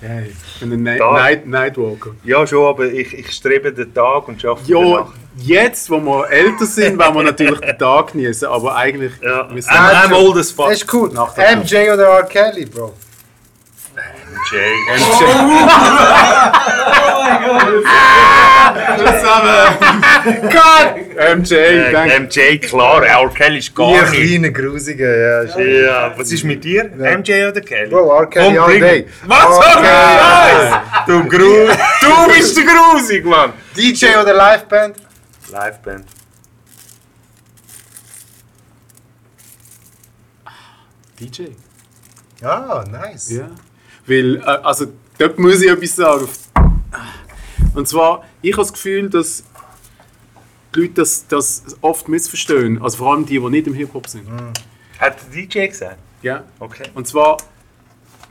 Hey, 0.00 0.26
ich 0.30 0.60
bin 0.60 0.86
ein. 0.86 0.98
Night 0.98 1.46
Nightwalker. 1.46 2.10
Ja, 2.22 2.46
schon, 2.46 2.64
aber 2.66 2.84
ich, 2.86 3.12
ich 3.14 3.30
strebe 3.32 3.72
den 3.72 3.92
Tag 3.92 4.28
und 4.28 4.40
schaffe 4.40 4.62
die 4.64 4.72
Ja, 4.72 5.00
Nacht. 5.00 5.14
Jetzt, 5.36 5.90
wo 5.90 5.98
wir 6.00 6.30
älter 6.30 6.64
sind, 6.66 6.98
wollen 6.98 7.14
wir 7.14 7.22
natürlich 7.24 7.60
den 7.60 7.78
Tag 7.78 8.12
genießen, 8.12 8.48
aber 8.48 8.74
eigentlich... 8.76 9.12
Ja. 9.22 9.48
wir 9.50 9.62
I'm, 9.62 9.62
sind- 9.62 9.72
I'm 9.72 10.14
old 10.14 10.36
as 10.38 10.50
fuck. 10.50 10.68
Das 10.68 10.82
ist 10.82 10.92
cool. 10.94 11.10
Nach 11.12 11.34
der 11.34 11.56
MJ 11.56 11.90
oder 11.92 12.04
R. 12.08 12.22
Kelly, 12.24 12.66
Bro? 12.66 12.94
Jay. 14.52 14.72
MJ, 21.36 21.54
Äh, 21.54 21.92
danke. 21.92 22.20
MJ, 22.20 22.58
klar, 22.58 23.02
R. 23.04 23.28
Kelly 23.30 23.58
ist 23.58 23.68
Ihr 23.70 23.74
gar 23.74 24.10
nicht. 24.10 24.12
kleine 24.12 24.52
Grusige, 24.52 25.04
ja. 25.04 25.40
ist- 25.42 25.56
Ja, 25.84 26.12
was 26.16 26.32
ist 26.32 26.44
mit 26.44 26.62
dir? 26.64 26.84
MJ 26.84 27.46
oder 27.48 27.60
Kelly? 27.60 27.88
Bro, 27.90 28.18
R. 28.18 28.26
Kelly 28.26 28.58
all 28.58 28.78
day. 28.80 29.06
Was? 29.26 29.58
R. 29.58 29.76
Okay. 29.78 31.02
Du, 31.06 31.24
Gru 31.28 31.68
du 32.02 32.32
bist 32.34 32.56
der 32.56 32.64
Grusig, 32.64 33.24
Mann! 33.24 33.52
DJ 33.76 34.06
oder 34.20 34.34
Liveband? 34.34 34.96
Liveband. 35.50 36.06
DJ. 41.18 41.48
Ah, 42.42 42.84
nice. 42.90 43.30
Ja. 43.30 43.50
Weil, 44.06 44.36
äh, 44.36 44.42
also, 44.42 44.86
dort 45.18 45.38
muss 45.38 45.62
ich 45.62 45.70
etwas 45.70 45.96
sagen. 45.96 46.28
Und 47.74 47.88
zwar, 47.88 48.24
ich 48.42 48.52
habe 48.52 48.62
das 48.62 48.72
Gefühl, 48.72 49.10
dass 49.10 49.44
die 50.74 50.80
Leute 50.80 50.94
das, 50.94 51.26
das 51.26 51.64
oft 51.80 52.08
missverstehen. 52.08 52.80
Also 52.82 52.98
vor 52.98 53.12
allem 53.12 53.26
die, 53.26 53.38
die 53.38 53.50
nicht 53.50 53.66
im 53.66 53.74
Hip-Hop 53.74 54.08
sind. 54.08 54.28
Hat 54.98 55.16
der 55.34 55.46
DJ 55.46 55.66
gesagt? 55.68 55.98
Ja. 56.22 56.44
Okay. 56.58 56.84
Und 56.94 57.06
zwar 57.06 57.36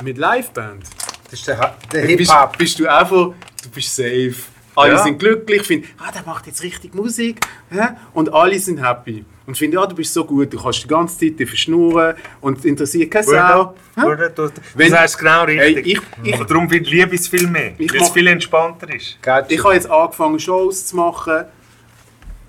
mit 0.04 0.18
Liveband. 0.18 0.84
Das 1.26 1.34
ist 1.34 1.48
der, 1.48 1.76
der 1.92 2.02
bist, 2.06 2.32
Hip-Hop. 2.32 2.58
bist 2.58 2.80
du 2.80 2.88
einfach, 2.88 3.34
du 3.64 3.70
bist 3.74 3.96
safe. 3.96 4.36
Alle 4.76 4.94
Ja. 4.94 5.04
sind 5.04 5.20
glücklich, 5.20 5.62
finden, 5.64 5.88
ah, 6.00 6.12
der 6.12 6.24
macht 6.26 6.48
jetzt 6.48 6.62
richtig 6.64 6.94
Musik. 6.94 7.40
hä? 7.70 7.88
Und 8.14 8.34
alle 8.34 8.60
sind 8.60 8.84
happy. 8.86 9.24
Und 9.46 9.58
finden, 9.58 9.78
ah, 9.78 9.86
du 9.86 9.96
bist 9.96 10.14
so 10.14 10.26
gut, 10.26 10.52
du 10.54 10.62
kannst 10.62 10.84
die 10.84 10.88
ganze 10.88 11.18
Zeit 11.20 11.40
dich 11.40 11.48
verschnurren 11.48 12.16
und 12.42 12.66
interessiert 12.66 13.12
keine 13.12 13.24
Sau. 13.26 13.76
Bruder, 13.96 14.30
du, 14.30 14.50
Wenn- 14.74 14.90
sagst 14.90 15.18
genau 15.20 15.44
richtig. 15.44 15.86
ich- 15.88 16.02
ich- 16.24 16.40
Und 16.40 16.50
darum 16.50 16.68
finde 16.70 16.86
ich 16.86 16.92
Liebe 16.92 17.16
es 17.16 17.28
viel 17.28 17.48
mehr. 17.48 17.74
Ich 17.78 17.94
Weil 17.94 18.02
es 18.02 18.10
viel 18.10 18.28
entspannter 18.28 18.94
ist. 18.94 19.18
Ich 19.50 19.64
habe 19.64 19.74
jetzt 19.76 19.90
angefangen, 19.90 20.40
Shows 20.40 20.88
zu 20.88 20.96
machen, 20.96 21.46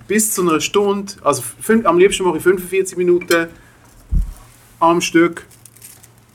bis 0.08 0.32
zu 0.32 0.42
einer 0.42 0.60
Stunde. 0.60 1.12
Also 1.22 1.42
fün- 1.62 1.84
am 1.84 1.98
liebsten 1.98 2.24
mache 2.24 2.38
ich 2.38 2.42
45 2.42 2.96
Minuten 2.96 3.48
am 4.80 5.00
Stück. 5.00 5.44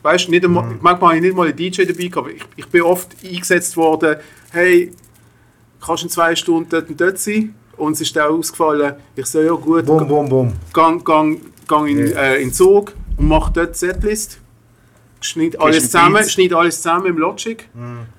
Weißt 0.02 0.26
du, 0.26 0.30
nicht 0.32 0.44
einmal, 0.44 0.64
manchmal 0.80 1.10
habe 1.10 1.16
ich 1.16 1.22
nicht 1.22 1.36
mal 1.36 1.46
einen 1.48 1.56
DJ 1.56 1.84
dabei, 1.84 2.06
gehabt, 2.08 2.16
aber 2.16 2.30
ich, 2.30 2.42
ich 2.56 2.66
bin 2.66 2.82
oft 2.82 3.08
eingesetzt 3.24 3.76
worden, 3.76 4.16
hey, 4.50 4.90
kannst 5.84 6.02
du 6.02 6.06
in 6.06 6.10
zwei 6.10 6.34
Stunden 6.36 6.68
dort 6.70 6.88
und 6.88 7.00
dort 7.00 7.18
sein? 7.18 7.54
Und 7.76 7.94
es 7.94 8.02
ist 8.02 8.14
dann 8.14 8.30
ausgefallen, 8.30 8.94
ich 9.16 9.26
so, 9.26 9.40
ja 9.40 9.52
gut, 9.52 9.86
Bum, 9.86 10.06
bum, 10.06 10.28
bum. 10.28 10.52
gang, 10.72 11.04
gang, 11.04 11.40
gang 11.66 11.88
in, 11.88 12.12
äh, 12.12 12.36
in 12.36 12.48
den 12.48 12.52
Zug 12.52 12.92
und 13.16 13.28
mach 13.28 13.50
dort 13.50 13.74
die 13.74 13.78
Setlist. 13.78 14.38
Schneid 15.20 15.60
alles 15.60 15.84
zusammen, 15.84 16.28
schneid 16.28 16.52
alles 16.52 16.82
zusammen 16.82 17.06
im 17.06 17.18
Logic 17.18 17.68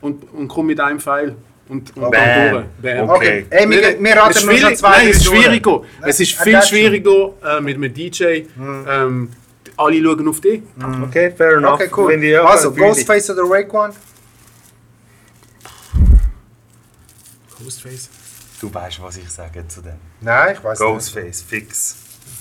und, 0.02 0.24
und 0.34 0.48
komm 0.48 0.68
mit 0.68 0.80
einem 0.80 1.00
Pfeil. 1.00 1.36
Und, 1.70 1.96
und 1.96 2.12
Bam. 2.12 2.66
Bam. 2.82 3.10
Okay. 3.10 3.10
Okay. 3.10 3.46
Ey, 3.50 3.70
wir, 3.70 3.82
wir 4.00 4.12
Es 4.12 4.18
raten 4.18 4.32
ist 4.32 4.46
noch 4.46 4.58
schon 4.58 4.76
zwei 4.76 4.90
Nein, 4.90 5.10
es 5.10 5.18
ist 5.18 5.26
schwieriger. 5.26 5.82
Es 6.02 6.20
ist 6.20 6.42
viel 6.42 6.62
schwieriger 6.62 7.30
äh, 7.44 7.62
mit 7.62 7.76
einem 7.76 7.94
DJ. 7.94 8.44
Ähm, 8.88 9.30
alle 9.78 10.04
schauen 10.04 10.28
auf 10.28 10.42
dich. 10.42 10.62
Okay, 11.04 11.32
fair 11.36 11.58
enough. 11.58 11.74
Okay, 11.74 11.90
cool. 11.96 12.36
Also. 12.46 12.72
Ghostface 12.72 13.30
oder 13.32 13.44
Raekwon? 13.44 13.92
Ghostface. 17.64 18.10
Du 18.60 18.74
weißt, 18.74 19.02
was 19.02 19.18
ich 19.18 19.30
sage 19.30 19.68
zu 19.68 19.82
dem. 19.82 19.94
Nein, 20.22 20.56
ich 20.56 20.64
weiß 20.64 20.80
nicht. 20.80 20.88
Ghostface, 20.88 21.42
fix. 21.42 21.96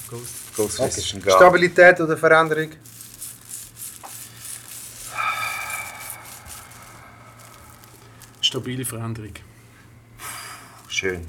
Ghost. 0.09 0.57
Ghostface 0.57 0.99
ist 0.99 1.15
ein 1.15 1.19
Okay. 1.19 1.27
Gast. 1.27 1.37
Stabilität 1.39 2.01
oder 2.01 2.17
Veränderung? 2.17 2.71
Stabile 8.41 8.85
Veränderung. 8.85 9.33
Schön. 10.89 11.27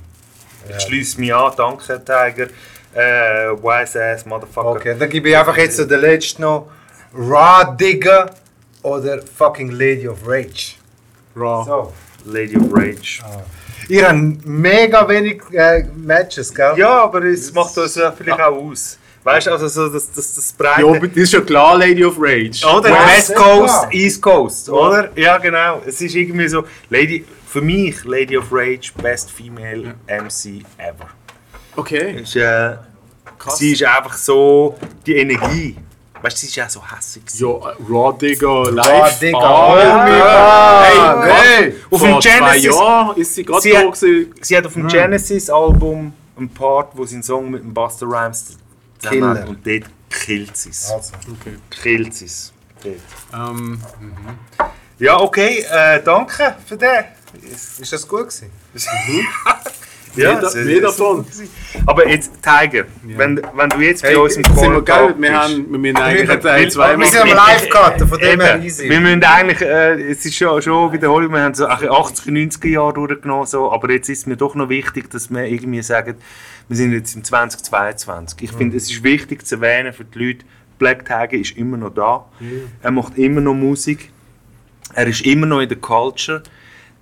Ich 0.70 0.82
schließe 0.84 1.20
mich 1.20 1.34
an, 1.34 1.52
danke 1.56 2.04
Tiger. 2.04 2.48
Äh, 2.94 3.52
wise 3.62 4.04
ass 4.04 4.26
Motherfucker. 4.26 4.70
Okay, 4.70 4.96
dann 4.98 5.10
gebe 5.10 5.30
ich 5.30 5.38
einfach 5.38 5.58
jetzt 5.58 5.78
so 5.78 5.86
den 5.86 6.00
letzten 6.02 6.42
noch. 6.44 6.70
Raw 7.14 7.76
Digger 7.76 8.34
oder 8.82 9.22
fucking 9.22 9.72
Lady 9.72 10.08
of 10.08 10.20
Rage? 10.26 10.76
Raw. 11.36 11.64
So. 11.66 11.94
Lady 12.26 12.56
of 12.58 12.66
Rage. 12.72 13.22
Ihr 13.88 14.08
habt 14.08 14.46
mega 14.46 15.08
wenig 15.08 15.42
äh, 15.52 15.84
Matches, 15.96 16.54
gell? 16.54 16.74
Ja, 16.78 17.04
aber 17.04 17.24
es 17.24 17.54
macht 17.54 17.78
uns 17.78 17.96
ja 17.96 18.12
vielleicht 18.12 18.40
auch 18.40 18.56
aus. 18.56 18.98
Weißt 19.24 19.48
du, 19.48 19.52
also 19.52 19.68
so 19.70 19.88
das, 19.90 20.12
das, 20.12 20.36
das 20.36 20.52
Breite. 20.52 20.82
Ja, 20.82 20.88
aber 20.88 21.08
das 21.08 21.18
ist 21.18 21.34
ja 21.34 21.42
klar, 21.42 21.78
Lady 21.78 22.04
of 22.04 22.16
Rage. 22.20 22.66
Oder 22.66 22.90
Ja, 22.90 23.08
West 23.08 23.34
Coast. 23.36 23.88
East 23.92 24.22
Coast, 24.22 24.70
oder? 24.70 25.10
Ja, 25.16 25.38
genau. 25.38 25.82
Es 25.86 26.02
ist 26.02 26.14
irgendwie 26.14 26.48
so. 26.50 26.66
Lady, 26.90 27.24
für 27.48 27.62
mich, 27.62 28.04
Lady 28.04 28.38
of 28.38 28.46
Rage, 28.52 28.92
Best 29.02 29.32
Female 29.32 29.96
MC 30.08 30.66
ever. 30.78 31.10
Okay. 31.76 32.22
Ist, 32.22 32.36
äh, 32.36 32.76
sie 33.56 33.72
ist 33.72 33.84
einfach 33.84 34.18
so. 34.18 34.78
Die 35.06 35.16
Energie. 35.16 35.78
Weißt 36.24 36.38
du, 36.38 36.48
sie 36.48 36.48
ist 36.48 36.66
auch 36.66 36.70
so 36.70 36.82
hässlich. 36.90 37.26
gewesen. 37.26 37.46
Ja, 37.46 37.70
äh, 37.70 37.76
Raw 37.90 38.18
Digger 38.18 38.72
live. 38.72 38.88
Raw 38.88 39.12
Digger, 39.20 39.40
oh 39.40 41.24
Hey. 41.26 41.76
Auf 41.92 42.00
vor 42.00 42.08
dem 42.08 42.20
Genesis- 42.20 42.64
Jahren 42.66 43.18
ist 43.18 43.36
sie 43.36 43.44
gerade 43.44 43.62
Sie 43.62 43.72
da. 43.72 43.94
Sie 44.42 44.58
hat 44.58 44.66
auf 44.66 44.74
dem 44.74 44.88
Genesis-Album 44.88 46.14
einen 46.38 46.50
Part, 46.50 46.98
wo 46.98 47.06
sie 47.06 47.16
einen 47.16 47.24
Song 47.24 47.52
mit 47.52 47.62
dem 47.62 47.74
Buster 47.74 48.06
Rhymes 48.08 48.58
hat. 49.04 49.12
Und 49.48 49.68
dort 49.68 49.84
killt 50.10 50.56
sie 50.56 50.70
es. 50.70 50.90
Also. 50.92 51.12
Okay. 51.42 51.58
Killt 51.70 52.14
sie 52.16 52.26
es. 52.26 52.54
Ähm, 53.34 53.82
Ja, 55.00 55.20
okay, 55.20 55.66
äh, 55.70 56.02
danke 56.04 56.56
für 56.66 56.78
den. 56.78 57.04
Ist 57.80 57.92
das 57.92 58.08
gut 58.08 58.30
gewesen? 58.30 58.50
Ja, 60.16 60.34
Mehr- 60.34 60.44
ist- 60.44 60.56
mehr 60.56 60.82
davon. 60.82 61.26
Aber 61.88 62.08
jetzt, 62.08 62.32
Tiger, 62.42 62.86
wenn, 63.04 63.42
wenn 63.56 63.70
du 63.70 63.80
jetzt 63.80 64.04
bei 64.04 64.10
hey, 64.10 64.16
uns 64.18 64.36
im 64.38 64.44
wir 64.46 64.84
Call 64.84 65.10
wir, 65.10 65.14
bist- 65.16 65.34
haben, 65.34 65.72
wir 65.72 65.80
müssen 65.80 65.98
eigentlich 65.98 66.30
Wir- 66.30 66.44
wir- 66.44 66.70
zwei 66.70 67.00
Wir 67.00 67.06
sind 67.08 67.22
am 67.22 67.28
Live-Cutten, 67.30 68.08
von 68.08 68.20
dem 68.20 68.40
her 68.42 68.60
easy. 68.62 68.90
wir 68.90 69.00
müssen 69.00 69.24
eigentlich, 69.24 69.62
äh, 69.62 69.94
es 70.12 70.24
ist 70.26 70.36
schon, 70.36 70.62
schon 70.62 70.92
wiederholt, 70.94 71.32
wir 71.32 71.42
haben 71.42 71.56
so 71.56 71.66
ein 71.66 71.78
bisschen 71.78 71.90
80er, 71.92 72.32
90er 72.32 72.68
Jahre 72.70 72.94
durchgenommen, 72.94 73.46
so, 73.48 73.72
aber 73.72 73.92
jetzt 73.92 74.08
ist 74.10 74.28
mir 74.28 74.38
doch 74.38 74.54
noch 74.56 74.70
wichtig, 74.70 75.10
dass 75.10 75.32
wir 75.32 75.46
irgendwie 75.46 75.82
sagen, 75.82 76.16
wir 76.68 76.78
sind 76.78 76.94
jetzt 76.94 77.16
im 77.16 77.24
2022. 77.24 78.44
Ich 78.44 78.52
finde, 78.52 78.78
es 78.78 78.90
ist 78.92 79.04
wichtig 79.04 79.46
zu 79.48 79.56
erwähnen 79.56 79.94
für 79.94 80.06
die 80.06 80.20
Leute, 80.28 80.46
Black 80.78 81.06
Tiger 81.06 81.34
ist 81.34 81.58
immer 81.58 81.78
noch 81.78 81.90
da, 81.94 82.26
er 82.82 82.92
macht 82.92 83.18
immer 83.18 83.42
noch 83.42 83.54
Musik, 83.56 84.12
er 84.94 85.08
ist 85.08 85.22
immer 85.26 85.46
noch 85.48 85.60
in 85.62 85.70
der 85.70 85.78
Culture 85.80 86.44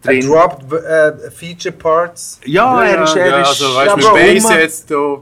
Er 0.03 0.14
drin. 0.14 0.28
droppt 0.28 0.73
äh, 0.73 1.32
Feature 1.32 1.73
Parts. 1.73 2.40
Ja, 2.45 2.84
er 2.84 3.03
ist, 3.03 3.15
er 3.15 3.28
ja, 3.28 3.41
ist 3.41 3.49
also, 3.49 3.76
weißt 3.76 3.88
ja, 3.88 3.95
du, 3.95 4.02
Space 4.02 4.49
jetzt 4.49 4.91
da, 4.91 5.22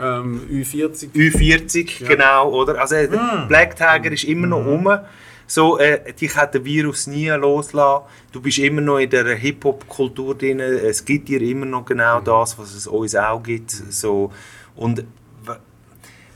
ähm, 0.00 0.42
Ü40. 0.50 1.12
Ü40, 1.12 2.06
genau, 2.06 2.50
oder? 2.50 2.80
Also 2.80 2.94
der 2.94 3.46
Black 3.48 3.76
Tiger 3.76 4.12
ist 4.12 4.24
immer 4.24 4.46
noch 4.46 4.64
rum. 4.64 4.98
So, 5.46 5.78
äh, 5.78 6.12
dich 6.12 6.36
hat 6.36 6.52
der 6.52 6.64
Virus 6.64 7.06
nie 7.06 7.28
losgelassen. 7.30 8.04
Du 8.32 8.40
bist 8.42 8.58
immer 8.58 8.82
noch 8.82 8.98
in 8.98 9.08
der 9.08 9.34
Hip-Hop-Kultur 9.34 10.34
drin. 10.34 10.60
Es 10.60 11.02
gibt 11.02 11.28
dir 11.28 11.40
immer 11.40 11.64
noch 11.64 11.86
genau 11.86 12.20
das, 12.20 12.58
was 12.58 12.74
es 12.74 12.86
uns 12.86 13.16
auch 13.16 13.42
gibt. 13.42 13.70
So, 13.70 14.30
und 14.76 15.04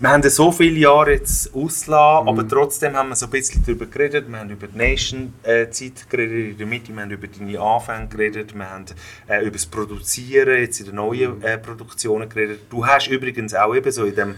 wir 0.02 0.08
haben 0.08 0.28
so 0.28 0.50
viele 0.50 0.80
Jahre 0.80 1.12
jetzt 1.12 1.54
ausgelassen, 1.54 2.26
aber 2.28 2.48
trotzdem 2.48 2.96
haben 2.96 3.10
wir 3.10 3.14
so 3.14 3.26
ein 3.26 3.30
bisschen 3.30 3.62
darüber 3.64 3.86
geredet. 3.86 4.28
Wir 4.28 4.36
haben 4.40 4.50
über 4.50 4.66
die 4.66 4.76
Nation-Zeit 4.76 6.10
geredet 6.10 6.50
in 6.50 6.58
der 6.58 6.66
Mitte, 6.66 6.92
wir 6.92 7.02
haben 7.02 7.10
über 7.12 7.28
deine 7.28 7.60
Anfänge 7.60 8.08
geredet, 8.08 8.52
wir 8.52 8.68
haben 8.68 8.84
äh, 9.28 9.42
über 9.42 9.52
das 9.52 9.64
Produzieren, 9.64 10.58
jetzt 10.58 10.80
in 10.80 10.86
den 10.86 10.96
neuen 10.96 11.40
äh, 11.44 11.56
Produktionen 11.56 12.28
geredet. 12.28 12.62
Du 12.68 12.84
hast 12.84 13.06
übrigens 13.06 13.54
auch 13.54 13.76
eben 13.76 13.92
so 13.92 14.04
in 14.04 14.16
dem 14.16 14.34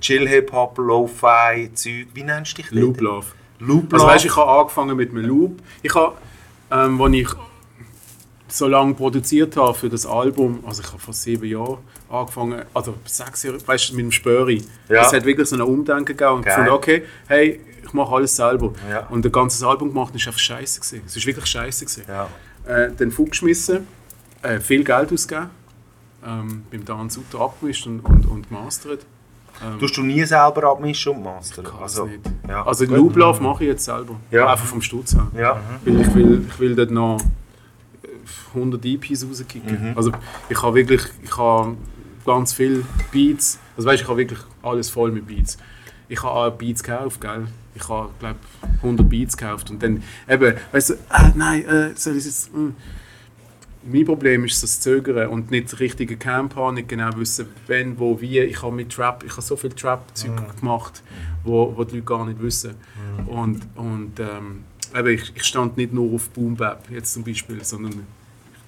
Chill-Hip-Hop, 0.00 0.78
Lo-Fi-Zeug, 0.78 2.08
wie 2.12 2.24
nennst 2.24 2.58
du 2.58 2.62
dich? 2.62 2.72
Loop 2.72 3.00
Love. 3.00 3.26
Loop 3.60 3.92
Also 3.92 4.04
Love. 4.04 4.16
weißt, 4.16 4.24
ich 4.24 4.36
habe 4.36 4.50
angefangen 4.50 4.96
mit 4.96 5.10
einem 5.10 5.26
Loop. 5.26 5.62
Ich 5.82 5.94
habe, 5.94 6.16
ähm, 6.72 7.14
ich 7.14 7.28
so 8.56 8.68
lange 8.68 8.94
produziert 8.94 9.56
habe 9.56 9.74
für 9.74 9.88
das 9.88 10.06
Album, 10.06 10.62
also 10.66 10.82
ich 10.82 10.88
habe 10.88 10.98
vor 10.98 11.12
sieben 11.14 11.44
Jahren 11.46 11.78
angefangen, 12.08 12.62
also 12.72 12.94
sechs 13.04 13.42
Jahre, 13.42 13.58
weißt 13.66 13.90
du, 13.90 13.96
mit 13.96 14.04
dem 14.04 14.12
Spöri. 14.12 14.62
Ja. 14.88 15.02
Es 15.02 15.12
hat 15.12 15.24
wirklich 15.24 15.48
so 15.48 15.56
ein 15.56 15.62
Umdenken 15.62 16.04
gegeben 16.04 16.34
und 16.34 16.42
Geil. 16.44 16.54
gefunden, 16.54 16.70
okay, 16.72 17.02
hey, 17.26 17.60
ich 17.84 17.92
mache 17.92 18.14
alles 18.14 18.36
selber. 18.36 18.72
Ja. 18.88 19.06
Und 19.08 19.26
ein 19.26 19.32
ganzes 19.32 19.62
Album 19.62 19.88
gemacht 19.88 20.14
war 20.14 20.20
einfach 20.26 20.38
scheiße. 20.38 20.80
Gewesen. 20.80 21.02
Es 21.06 21.16
war 21.16 21.26
wirklich 21.26 21.46
scheiße. 21.46 21.84
Gewesen. 21.84 22.04
Ja. 22.08 22.28
Äh, 22.66 22.92
dann 22.96 23.10
vorgeschmissen, 23.10 23.86
äh, 24.42 24.60
viel 24.60 24.84
Geld 24.84 25.12
ausgegeben, 25.12 25.50
ähm, 26.24 26.62
beim 26.70 26.84
Dan 26.84 27.10
Sutter 27.10 27.40
abgemischt 27.40 27.86
und, 27.86 28.00
und, 28.00 28.24
und 28.26 28.48
gemastert. 28.48 29.04
Ähm, 29.64 29.78
Tust 29.78 29.96
du 29.96 30.02
nie 30.02 30.24
selber 30.24 30.64
abmischen 30.70 31.12
und 31.12 31.22
mastern? 31.24 31.64
kann 31.64 31.80
Also, 31.82 32.06
nicht. 32.06 32.20
ja. 32.48 32.64
Also 32.66 32.86
den 32.86 32.96
Love 33.14 33.42
mache 33.42 33.64
ich 33.64 33.70
jetzt 33.70 33.84
selber. 33.84 34.16
Ja. 34.30 34.50
Einfach 34.50 34.66
vom 34.66 34.80
Stutz 34.82 35.14
her. 35.14 35.26
ja. 35.36 35.60
Weil 35.84 36.00
ich 36.00 36.14
will, 36.14 36.46
ich 36.48 36.58
will 36.58 36.74
dort 36.74 36.90
noch 36.90 37.18
100 38.54 38.84
EPs 38.84 39.26
rauskicken. 39.26 39.90
Mhm. 39.90 39.96
Also 39.96 40.12
ich 40.48 40.62
habe 40.62 40.74
wirklich, 40.74 41.02
ich 41.22 41.36
habe 41.36 41.76
ganz 42.24 42.52
viele 42.52 42.84
Beats. 43.12 43.58
Also 43.76 43.88
weißt, 43.88 44.02
ich 44.02 44.08
habe 44.08 44.18
wirklich 44.18 44.40
alles 44.62 44.90
voll 44.90 45.10
mit 45.10 45.26
Beats. 45.26 45.58
Ich 46.08 46.22
habe 46.22 46.30
auch 46.30 46.50
Beats 46.52 46.82
gekauft, 46.82 47.20
gell? 47.20 47.46
Ich 47.74 47.88
habe, 47.88 48.10
glaube 48.20 48.38
100 48.82 49.08
Beats 49.08 49.36
gekauft 49.36 49.70
und 49.70 49.82
dann 49.82 50.02
eben, 50.28 50.54
weißt 50.72 50.90
du, 50.90 50.94
ah, 51.08 51.32
nein, 51.34 51.64
äh, 51.64 51.90
soll 51.94 52.16
ich 52.16 52.24
jetzt... 52.24 52.54
mm. 52.54 52.70
Mein 53.86 54.06
Problem 54.06 54.46
ist 54.46 54.62
das 54.62 54.80
Zögern 54.80 55.28
und 55.28 55.50
nicht 55.50 55.70
das 55.70 55.78
richtige 55.78 56.16
Camp 56.16 56.56
haben, 56.56 56.76
nicht 56.76 56.88
genau 56.88 57.10
wissen, 57.16 57.48
wenn, 57.66 57.98
wo, 57.98 58.18
wie. 58.18 58.40
Ich 58.40 58.62
habe 58.62 58.74
mit 58.74 58.90
Trap, 58.90 59.22
ich 59.26 59.32
habe 59.32 59.42
so 59.42 59.56
viel 59.56 59.72
Trap-Zeug 59.72 60.58
gemacht, 60.58 61.02
wo, 61.42 61.76
wo 61.76 61.84
die 61.84 61.96
Leute 61.96 62.06
gar 62.06 62.24
nicht 62.24 62.40
wissen. 62.40 62.76
Und, 63.26 63.60
und 63.74 64.18
ähm, 64.20 64.64
eben, 64.94 65.08
ich, 65.08 65.32
ich 65.34 65.44
stand 65.44 65.76
nicht 65.76 65.92
nur 65.92 66.14
auf 66.14 66.30
Boom 66.30 66.56
Bap 66.56 66.88
jetzt 66.90 67.12
zum 67.12 67.24
Beispiel, 67.24 67.62
sondern 67.64 68.06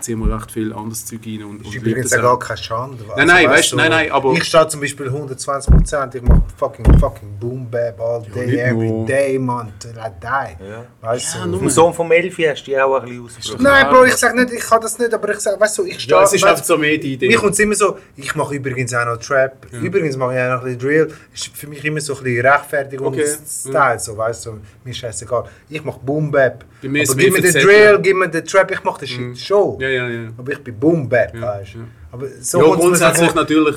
ich 0.07 0.15
ziehe 0.15 0.17
mir 0.17 0.33
recht 0.37 0.53
viel 0.53 0.73
anderes 0.73 1.05
Zeug 1.05 1.21
rein. 1.27 1.43
Und, 1.43 1.59
Das 1.59 1.67
und 1.67 1.67
ist 1.67 1.73
liebe 1.75 1.91
übrigens 1.91 2.11
das 2.11 2.21
auch 2.21 2.23
gar 2.23 2.39
keine 2.39 2.57
Schande. 2.59 3.03
Also, 3.03 3.15
Nein, 3.17 3.27
nein, 3.27 3.51
weißt 3.51 3.73
du, 3.73 3.77
nein, 3.77 3.91
nein, 3.91 4.11
aber- 4.13 4.33
Ich 4.35 4.45
stehe 4.45 4.69
zum 4.69 4.81
Beispiel 4.81 5.09
120%, 5.11 6.15
ich 6.15 6.23
mache 6.23 6.43
fucking, 6.57 6.99
fucking 7.01 7.37
Boom 7.41 7.69
Bap 7.69 8.01
all 8.01 8.23
day, 8.23 8.47
nicht 8.47 8.59
every 8.61 8.89
nur. 8.89 9.07
day, 9.07 9.37
man, 9.39 9.73
till 9.81 9.91
I 9.99 10.11
die. 10.23 10.65
Ja. 10.65 10.85
Weißt 11.01 11.35
Ja, 11.35 11.47
du? 11.47 11.59
Vom 11.59 11.69
Sohn 11.71 11.93
vom 11.93 12.13
Elfi 12.13 12.45
hast 12.45 12.63
du 12.63 12.71
dich 12.71 12.81
auch 12.81 12.95
ein 13.01 13.03
bisschen 13.07 13.25
ausgeprobiert. 13.25 13.61
Nein, 13.63 13.87
Bro, 13.89 14.05
ich 14.05 14.15
sag 14.15 14.35
nicht, 14.37 14.53
ich 14.53 14.61
kann 14.61 14.81
das 14.81 14.97
nicht, 14.99 15.13
aber 15.13 15.29
ich 15.33 15.41
sag, 15.41 15.61
weißt 15.61 15.79
du, 15.79 15.85
ich 15.85 15.99
stehe. 16.01 16.17
Ja, 16.17 16.23
es 16.23 16.33
ist 16.33 16.45
einfach 16.45 16.63
so 16.65 16.79
mehr 16.79 16.99
die 16.99 17.15
Idee. 17.15 17.27
Mir 17.29 17.39
kommt 17.39 17.53
es 17.55 17.59
immer 17.59 17.75
so, 17.75 17.99
ich 18.15 18.33
mache 18.37 18.55
übrigens 18.55 18.95
auch 18.95 19.05
noch 19.07 19.17
Trap, 19.17 19.67
übrigens 19.73 20.17
mache 20.17 20.35
ich 20.35 20.41
auch 20.41 20.51
noch 20.53 20.65
ein 20.65 20.77
bisschen 20.77 20.79
Drill. 20.79 21.13
ist 21.35 21.49
für 21.53 21.67
mich 21.67 21.85
immer 21.85 22.01
so 22.01 22.17
ein 22.17 22.23
bisschen 22.23 22.47
Rechtfertigungsstyle, 22.47 23.99
so, 23.99 24.17
weißt 24.17 24.47
du, 24.47 24.53
mir 24.85 24.91
ist 24.91 24.99
scheißegal. 24.99 25.45
Ich 25.69 25.83
mache 25.85 25.99
Boom 26.01 26.31
Bap. 26.31 26.65
Ist 26.83 27.11
aber 27.11 27.21
gib 27.21 27.33
mir 27.33 27.43
den. 27.43 27.53
Drill, 27.53 27.99
gib 28.03 28.17
mir 28.17 28.29
den 28.29 28.45
Trap, 28.45 28.71
ich 28.71 28.85
mache 28.85 29.01
den 29.01 29.09
Shit 29.09 29.39
schon. 29.39 29.79
Ja, 29.97 30.09
ja, 30.09 30.23
ja. 30.23 30.29
Aber 30.37 30.53
ich 30.53 30.59
bin 30.59 30.79
Boom 30.79 31.09
Bap, 31.09 31.35
Ja, 31.35 31.41
weißt 31.59 31.75
du. 31.75 31.79
ja. 31.79 31.85
Aber 32.13 32.27
so 32.41 32.59
Ja, 32.61 32.75
grundsätzlich 32.75 33.35
natürlich. 33.35 33.77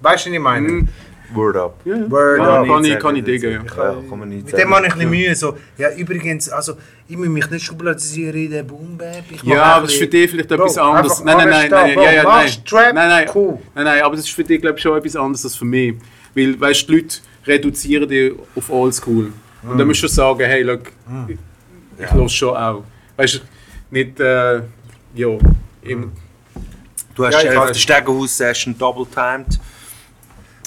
Weißt 0.00 0.26
du, 0.26 0.30
was 0.30 0.34
ich 0.36 0.40
meine? 0.40 0.68
Mm, 0.68 0.88
Word 1.34 1.56
up. 1.56 1.80
ja, 1.84 1.96
ja. 1.96 2.10
Word 2.10 2.38
ja, 2.38 2.60
up. 2.60 2.66
kann 2.66 2.84
ich, 2.84 2.98
kann 2.98 3.16
ich 3.16 3.22
sagen, 3.22 3.24
diggen, 3.24 3.52
ja. 3.52 3.58
Ja, 3.92 3.96
kann 4.08 4.18
man 4.18 4.28
nicht 4.30 4.46
Mit 4.46 4.56
dem 4.58 4.74
habe 4.74 4.86
ich 4.86 4.92
ein 4.92 4.98
bisschen 4.98 5.12
Ja. 5.12 5.18
Mühe. 5.28 5.34
So, 5.36 5.56
ja, 5.76 5.90
übrigens, 5.94 6.48
also, 6.48 6.74
ich 7.06 7.16
muss 7.16 7.28
mich 7.28 7.50
nicht 7.50 7.64
schubladisieren 7.66 8.44
in 8.44 8.50
den 8.50 8.66
Boom 8.66 8.96
Bap. 8.96 9.24
Ich 9.30 9.42
mache 9.44 9.56
Ja, 9.56 9.62
aber 9.64 9.82
das 9.86 9.92
ist 9.94 9.98
für 9.98 10.06
dich 10.06 10.30
vielleicht 10.30 10.48
Bro, 10.48 10.54
etwas 10.56 10.78
anderes. 10.78 11.24
Nein, 11.24 11.36
nein, 11.36 11.48
nein, 11.50 11.70
nein, 11.70 11.94
da, 11.94 12.02
ja, 12.02 12.12
ja, 12.12 12.22
Bro, 12.22 12.30
nein. 12.30 12.50
Trap, 12.64 12.94
nein, 12.94 13.08
nein, 13.08 13.26
cool. 13.34 13.58
nein, 13.74 13.84
nein, 13.84 14.02
aber 14.02 14.16
das 14.16 14.24
ist 14.24 14.30
für 14.34 14.44
dich, 14.44 14.60
glaube 14.60 14.76
ich, 14.76 14.82
schon 14.82 14.96
etwas 14.96 15.16
anderes 15.16 15.44
als 15.44 15.54
für 15.56 15.64
mich. 15.64 15.94
Weil, 16.34 16.58
weißt 16.60 16.88
du, 16.88 16.92
die 16.92 17.00
Leute 17.02 17.16
reduzieren 17.46 18.08
dich 18.08 18.32
auf 18.56 18.70
Oldschool. 18.70 19.32
Und 19.62 19.74
Mm. 19.74 19.78
dann 19.78 19.86
musst 19.88 20.02
du 20.02 20.06
schon 20.08 20.14
sagen, 20.14 20.40
hey, 20.46 20.62
look, 20.62 20.82
ich, 21.28 21.36
ich 21.98 22.12
höre 22.12 22.28
schon 22.28 22.56
auch. 22.56 22.84
Weißt 23.16 23.34
du, 23.34 23.38
nicht, 23.90 24.20
äh, 24.20 24.60
ja, 25.14 25.28
im, 25.82 26.12
Du 27.14 27.26
hast 27.26 27.42
Ja, 27.42 27.60
weiß. 27.60 27.72
die 27.72 27.80
Stegenhaus-Session 27.80 28.78
double-timed. 28.78 29.58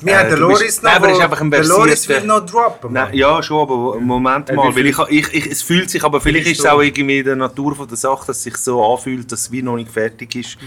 Wir 0.04 0.14
Äh, 0.14 0.18
haben 0.18 0.30
den 0.32 0.40
Loris 0.40 0.82
noch. 0.82 1.00
Nein, 1.00 1.22
einfach 1.22 1.40
ein 1.42 1.52
der 1.52 1.64
Loris 1.64 2.10
will 2.10 2.22
noch 2.26 2.46
droppen. 2.46 2.92
Nein, 2.92 3.14
ja, 3.14 3.42
schon, 3.42 3.62
aber 3.62 4.00
Moment 4.00 4.50
Äh, 4.50 4.56
mal, 4.56 4.76
weil 4.76 4.88
ich, 4.88 4.98
ich, 5.10 5.34
ich, 5.34 5.46
es 5.46 5.62
fühlt 5.62 5.90
sich, 5.90 6.04
aber 6.04 6.20
vielleicht 6.20 6.48
ist 6.48 6.60
es 6.60 6.66
auch 6.66 6.82
irgendwie 6.82 7.20
in 7.20 7.26
der 7.26 7.36
Natur 7.38 7.76
von 7.76 7.88
der 7.88 7.96
Sache, 7.98 8.26
dass 8.28 8.38
es 8.38 8.44
sich 8.44 8.58
so 8.58 8.84
anfühlt, 8.84 9.32
dass 9.32 9.42
es 9.42 9.52
wie 9.52 9.62
noch 9.62 9.76
nicht 9.78 9.92
fertig 9.92 10.36
ist, 10.36 10.58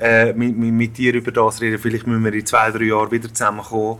äh, 0.00 0.32
mit, 0.32 0.56
mit, 0.56 0.72
mit 0.72 0.96
dir 0.96 1.12
über 1.14 1.32
das 1.32 1.60
reden. 1.60 1.78
Vielleicht 1.78 2.06
müssen 2.06 2.24
wir 2.24 2.32
in 2.32 2.46
zwei, 2.46 2.70
drei 2.70 2.84
Jahren 2.84 3.10
wieder 3.10 3.28
zusammenkommen 3.28 3.98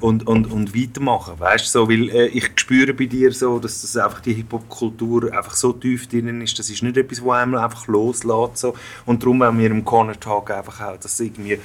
und, 0.00 0.26
und, 0.26 0.50
und 0.50 0.76
weitermachen, 0.76 1.38
weißt 1.38 1.70
so, 1.70 1.88
weil 1.88 2.08
äh, 2.10 2.26
ich 2.26 2.50
spüre 2.56 2.92
bei 2.92 3.06
dir 3.06 3.32
so, 3.32 3.58
dass 3.58 3.82
das 3.82 3.96
einfach 3.96 4.20
die 4.20 4.34
Hip-Hop-Kultur 4.34 5.32
einfach 5.32 5.54
so 5.54 5.72
tief 5.72 6.08
drin 6.08 6.40
ist, 6.40 6.58
das 6.58 6.68
ist 6.70 6.82
nicht 6.82 6.96
etwas, 6.96 7.22
wo 7.22 7.32
einem 7.32 7.54
einfach 7.54 7.86
loslässt, 7.86 8.58
so. 8.58 8.74
und 9.06 9.22
darum 9.22 9.40
wollen 9.40 9.58
wir 9.58 9.70
im 9.70 9.84
Corner 9.84 10.18
Talk 10.18 10.50
einfach 10.50 10.80
auch 10.80 10.96
das 10.98 11.18
irgendwie 11.20 11.58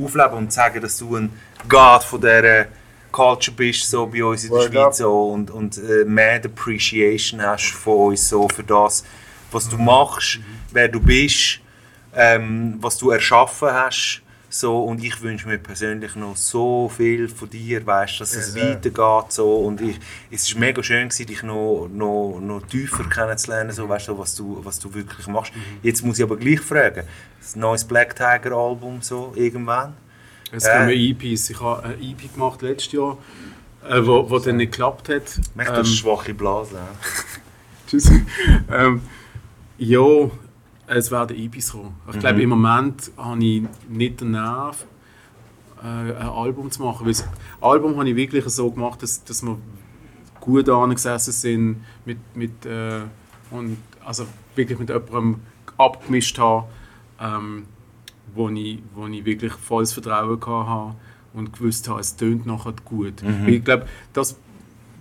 aufleben 0.00 0.34
und 0.34 0.52
sagen, 0.52 0.80
dass 0.80 0.98
du 0.98 1.16
ein 1.16 1.30
God 1.68 2.02
von 2.04 2.20
dieser 2.20 2.66
Culture 3.14 3.56
bist, 3.56 3.88
so 3.88 4.06
bei 4.06 4.24
uns 4.24 4.44
in 4.44 4.50
der 4.50 4.58
Word 4.58 4.72
Schweiz 4.72 4.86
up. 4.86 4.94
so, 4.94 5.28
und, 5.28 5.50
und 5.50 5.78
äh, 5.78 6.04
mad 6.04 6.48
Appreciation 6.48 7.40
hast 7.40 7.70
von 7.70 8.08
uns 8.08 8.28
so 8.28 8.48
für 8.48 8.64
das, 8.64 9.04
was 9.52 9.68
du 9.68 9.78
machst, 9.78 10.40
wer 10.72 10.88
du 10.88 11.00
bist, 11.00 11.60
ähm, 12.14 12.76
was 12.80 12.98
du 12.98 13.10
erschaffen 13.10 13.68
hast. 13.72 14.23
So, 14.56 14.84
und 14.84 15.02
ich 15.02 15.20
wünsche 15.20 15.48
mir 15.48 15.58
persönlich 15.58 16.14
noch 16.14 16.36
so 16.36 16.88
viel 16.88 17.28
von 17.28 17.50
dir, 17.50 17.84
weißt, 17.84 18.20
dass 18.20 18.36
es 18.36 18.54
Ja, 18.54 18.62
weitergeht. 18.62 19.32
So, 19.32 19.56
und 19.56 19.80
ich, 19.80 19.98
es 20.30 20.54
war 20.54 20.60
mega 20.60 20.80
schön, 20.80 21.08
gewesen, 21.08 21.26
dich 21.26 21.42
noch, 21.42 21.88
noch, 21.92 22.38
noch 22.40 22.62
tiefer 22.64 23.02
kennenzulernen, 23.02 23.72
so, 23.72 23.88
weißt, 23.88 24.16
was, 24.16 24.36
du, 24.36 24.60
was 24.64 24.78
du 24.78 24.94
wirklich 24.94 25.26
machst. 25.26 25.52
Jetzt 25.82 26.04
muss 26.04 26.18
ich 26.20 26.22
aber 26.22 26.36
gleich 26.36 26.60
fragen, 26.60 27.02
das 27.40 27.56
neues 27.56 27.84
Black 27.84 28.14
Tiger 28.14 28.52
Album 28.52 29.02
so 29.02 29.32
irgendwann? 29.34 29.94
es 30.52 30.62
Äh. 30.66 30.70
kommen 30.70 30.90
EPs. 30.90 31.50
Ich 31.50 31.60
habe 31.60 31.82
eine 31.82 31.94
EP 31.94 32.32
gemacht 32.32 32.62
letztes 32.62 32.92
Jahr, 32.92 33.18
äh, 33.88 34.06
wo, 34.06 34.30
wo 34.30 34.38
dann 34.38 34.58
nicht 34.58 34.70
geklappt 34.70 35.08
hat. 35.08 35.36
Du 35.56 35.62
Ähm, 35.62 35.84
schwache 35.84 36.32
Blase? 36.32 36.78
Tschüss. 37.88 38.08
ähm, 38.70 39.02
ja, 39.78 40.30
es 40.86 41.10
werden 41.10 41.36
EPs 41.36 41.72
kommen. 41.72 41.94
Ich 42.12 42.18
glaube, 42.18 42.42
im 42.42 42.50
Moment 42.50 43.10
habe 43.16 43.44
ich 43.44 43.62
nicht 43.88 44.20
den 44.20 44.32
Nerv, 44.32 44.86
äh, 45.82 45.86
ein 45.86 46.28
Album 46.28 46.70
zu 46.70 46.82
machen. 46.82 47.06
Weil 47.06 47.12
das 47.12 47.26
Album 47.60 47.96
habe 47.96 48.08
ich 48.08 48.16
wirklich 48.16 48.44
so 48.46 48.70
gemacht, 48.70 49.02
dass, 49.02 49.22
dass 49.24 49.42
wir 49.42 49.58
gut 50.40 50.68
angesessen 50.68 51.32
sind 51.32 51.84
mit, 52.04 52.18
mit, 52.34 52.66
äh, 52.66 53.00
und 53.50 53.78
also 54.04 54.26
wirklich 54.54 54.78
mit 54.78 54.88
jemandem 54.88 55.40
abgemischt 55.78 56.38
haben, 56.38 56.66
ähm, 57.20 57.66
wo, 58.34 58.48
ich, 58.48 58.80
wo 58.94 59.06
ich 59.06 59.24
wirklich 59.24 59.52
volles 59.52 59.92
Vertrauen 59.92 60.40
hatte 60.40 60.96
und 61.32 61.52
gewusst 61.52 61.88
habe, 61.88 62.00
es 62.00 62.14
tönt 62.16 62.46
nachher 62.46 62.74
gut. 62.84 63.22
Weil 63.22 63.54
Ich 63.54 63.64
glaube, 63.64 63.86
das 64.12 64.36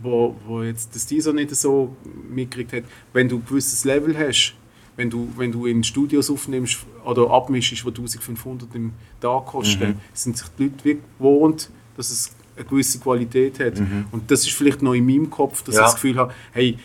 wo, 0.03 0.35
wo 0.45 0.61
jetzt 0.61 0.93
das 0.95 1.05
dieser 1.07 1.33
nicht 1.33 1.55
so 1.55 1.95
mitgekriegt 2.29 2.73
hat, 2.73 2.83
wenn 3.13 3.29
du 3.29 3.37
ein 3.37 3.45
gewisses 3.45 3.85
Level 3.85 4.17
hast, 4.17 4.53
wenn 4.95 5.09
du, 5.09 5.27
wenn 5.37 5.51
du 5.51 5.65
in 5.65 5.83
Studios 5.83 6.29
aufnimmst 6.29 6.85
oder 7.03 7.29
abmischst, 7.31 7.71
die 7.83 7.87
1500 7.87 8.73
im 8.75 8.93
Tag 9.19 9.45
kosten, 9.47 9.99
sind 10.13 10.37
sich 10.37 10.47
die 10.57 10.63
Leute 10.65 10.75
wirklich 10.85 10.97
gewohnt, 11.17 11.69
dass 11.97 12.09
es 12.11 12.31
eine 12.55 12.65
gewisse 12.65 12.99
Qualität 12.99 13.59
hat. 13.59 13.81
Und 14.11 14.29
das 14.29 14.41
ist 14.45 14.51
vielleicht 14.53 14.81
noch 14.83 14.93
in 14.93 15.05
meinem 15.05 15.29
Kopf, 15.29 15.63
dass 15.63 15.75
Ja. 15.75 15.81
ich 15.81 15.85
das 15.87 15.95
Gefühl 15.95 16.17
habe, 16.17 16.33
hey, 16.51 16.77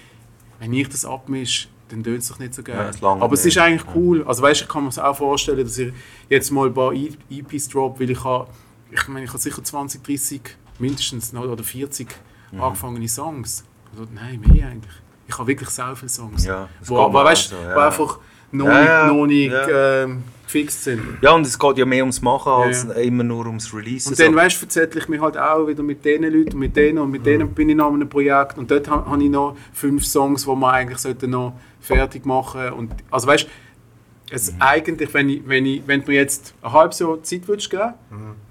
wenn 0.59 0.73
ich 0.73 0.89
das 0.89 1.05
abmische, 1.05 1.69
dann 1.91 2.03
tönt 2.03 2.19
es 2.23 2.29
doch 2.29 2.39
nicht 2.39 2.55
so 2.55 2.63
geil. 2.63 2.91
Ja, 3.01 3.09
Aber 3.09 3.33
es 3.35 3.45
nicht. 3.45 3.57
ist 3.57 3.63
eigentlich 3.63 3.95
cool. 3.95 4.23
Also 4.25 4.43
weißt, 4.43 4.63
ich 4.63 4.69
kann 4.69 4.83
mir 4.85 4.89
das 4.89 4.99
auch 4.99 5.17
vorstellen, 5.17 5.65
dass 5.65 5.77
ich 5.79 5.93
jetzt 6.29 6.51
mal 6.51 6.67
ein 6.69 6.75
paar 6.75 6.93
E- 6.93 7.13
EPs 7.31 7.69
drop, 7.69 8.01
weil 8.01 8.11
ich 8.11 8.25
habe, 8.25 8.49
ich 8.91 9.07
meine, 9.09 9.25
ich 9.25 9.31
habe 9.31 9.39
sicher 9.39 9.63
20, 9.63 10.03
30, 10.03 10.41
mindestens 10.79 11.35
oder 11.35 11.63
40 11.63 12.09
Mhm. 12.53 12.61
angefangene 12.63 13.09
Songs. 13.09 13.65
Also, 13.93 14.07
nein, 14.15 14.41
mehr 14.41 14.69
eigentlich. 14.69 14.93
Ich 15.29 15.39
habe 15.39 15.47
wirklich 15.47 15.69
sehr 15.69 15.95
viele 15.95 16.09
Songs, 16.09 16.45
Ja, 16.45 16.69
wo, 16.85 16.97
wo, 16.97 17.13
weißt, 17.13 17.51
so, 17.51 17.57
wo 17.57 17.69
ja. 17.69 17.87
einfach 17.87 18.19
noch 18.51 18.67
nicht, 18.67 18.75
ja, 18.87 19.07
noch 19.13 19.27
nicht 19.27 19.53
ja. 19.53 20.03
ähm, 20.05 20.23
gefixt 20.47 20.85
sind. 20.85 21.03
Ja, 21.21 21.33
und 21.33 21.47
es 21.47 21.59
geht 21.59 21.77
ja 21.77 21.85
mehr 21.85 22.03
ums 22.03 22.23
Machen 22.23 22.51
als 22.51 22.85
immer 22.85 23.23
nur 23.23 23.47
ums 23.47 23.73
Releasen. 23.75 24.13
Und 24.13 24.19
dann, 24.19 24.33
so. 24.33 24.37
weißt 24.39 24.57
du, 24.57 24.59
verzettle 24.61 25.01
ich 25.03 25.09
mich 25.09 25.21
halt 25.21 25.37
auch 25.37 25.67
wieder 25.67 25.83
mit 25.83 26.03
diesen 26.03 26.23
Leuten 26.25 26.55
und 26.55 26.59
mit 26.61 26.75
denen 26.75 26.99
und 26.99 27.11
mit 27.11 27.27
denen 27.27 27.51
bin 27.53 27.69
ich 27.69 27.77
noch 27.77 27.89
an 27.89 27.95
einem 27.97 28.09
Projekt 28.09 28.57
und 28.57 28.71
dort 28.71 28.89
ha- 28.89 29.05
habe 29.07 29.23
ich 29.23 29.29
noch 29.29 29.55
fünf 29.75 30.07
Songs, 30.07 30.45
die 30.47 30.55
man 30.57 30.75
eigentlich 30.75 30.99
sollte 30.99 31.29
noch 31.29 31.53
fertig 31.81 32.25
machen 32.25 32.71
und 32.73 32.91
also 33.11 33.27
weißt 33.27 33.45
du, 33.45 33.49
es 34.31 34.53
eigentlich, 34.59 35.13
wenn, 35.15 35.29
ich, 35.29 35.43
wenn, 35.47 35.67
ich, 35.67 35.83
wenn 35.87 36.03
du 36.03 36.11
mir 36.11 36.17
jetzt 36.19 36.55
ein 36.63 36.73
halbes 36.73 36.99
Jahr 36.99 37.23
Zeit 37.23 37.47
würdest 37.49 37.71
geben, 37.71 37.95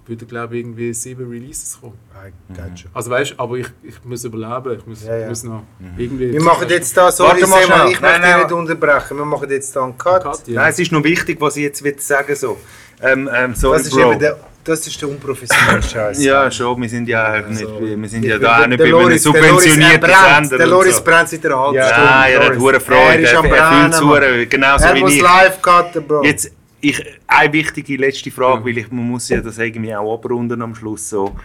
würde 0.05 0.25
glaube 0.25 0.55
ich 0.55 0.61
irgendwie 0.63 0.93
sieben 0.93 1.29
Releases 1.29 1.79
kommen. 1.79 1.97
I 2.15 2.31
gotcha. 2.53 2.87
Also 2.93 3.11
weißt 3.11 3.31
du, 3.31 3.39
aber 3.39 3.57
ich, 3.57 3.67
ich 3.83 4.03
muss 4.03 4.23
überleben, 4.23 4.77
ich 4.79 4.85
muss, 4.87 5.03
Ja, 5.05 5.17
ja. 5.17 5.27
muss 5.29 5.43
noch 5.43 5.63
irgendwie... 5.97 6.31
Wir 6.31 6.41
machen 6.41 6.67
jetzt 6.69 6.95
da, 6.95 7.11
sorry, 7.11 7.41
Warte 7.41 7.47
mal 7.47 7.61
ich 7.61 7.67
Nein, 7.69 8.11
möchte 8.21 8.21
nein, 8.21 8.39
nicht 8.41 8.51
unterbrechen. 8.51 9.17
Wir 9.17 9.25
machen 9.25 9.49
jetzt 9.49 9.75
da 9.75 9.83
einen 9.83 9.97
Cut. 9.97 10.23
Cut, 10.23 10.47
ja. 10.47 10.61
Nein, 10.61 10.71
es 10.71 10.79
ist 10.79 10.91
noch 10.91 11.03
wichtig, 11.03 11.39
was 11.41 11.57
ich 11.57 11.63
jetzt 11.63 11.83
will 11.83 11.99
sagen 11.99 12.35
so. 12.35 12.57
Ähm, 13.01 13.29
ähm, 13.33 13.53
sorry, 13.53 13.77
Das 13.77 13.87
ist 13.87 13.93
Bro. 13.93 14.11
eben 14.11 14.19
der, 14.19 14.39
das 14.67 14.85
ist 14.85 15.01
der 15.01 15.09
unprofessionelle 15.09 15.81
Scheiß. 15.91 16.23
ja, 16.23 16.51
schon, 16.51 16.81
wir 16.81 16.89
sind 16.89 17.07
ja 17.07 17.33
auch 17.41 17.47
nicht, 17.47 17.65
Also, 17.65 17.79
wir 17.81 18.09
sind 18.09 18.25
ja 18.25 18.37
da 18.37 18.61
auch 18.63 18.67
nicht 18.67 18.79
der 18.79 18.85
bei 18.91 18.97
einem 18.99 19.09
der 19.09 19.19
subventionierten 19.19 20.09
er. 20.09 20.35
Sender. 20.35 20.57
Der 20.57 20.67
Loris 20.67 20.97
so. 20.97 21.03
brennt 21.03 21.29
seit 21.29 21.45
einer 21.45 21.57
halben 21.59 21.75
Ja, 21.77 21.87
Stunde. 21.87 22.03
ja, 22.09 22.25
er 22.27 22.45
hat 22.45 22.57
hure 22.59 22.79
Freude, 22.79 23.01
Er 23.01 23.19
ist 23.19 23.35
am 23.35 23.45
er 23.45 23.71
fühlt 23.71 23.95
zu, 23.95 24.49
genauso 24.49 24.85
Er 24.85 24.95
wie 24.95 24.99
muss 25.01 25.13
ich. 25.13 25.21
live 25.21 25.61
cutten, 25.61 26.07
Bro. 26.07 26.23
Jetzt, 26.23 26.51
ich, 26.81 27.03
eine 27.27 27.53
wichtige 27.53 27.97
letzte 27.97 28.29
Frage, 28.29 28.63
weil 28.65 28.77
ich, 28.77 28.91
man 28.91 29.07
muss 29.07 29.29
ja 29.29 29.41
das 29.41 29.57
irgendwie 29.57 29.95
auch 29.95 30.13
abrunden 30.13 30.61
am 30.61 30.75
Schluss 30.75 31.09
so. 31.09 31.35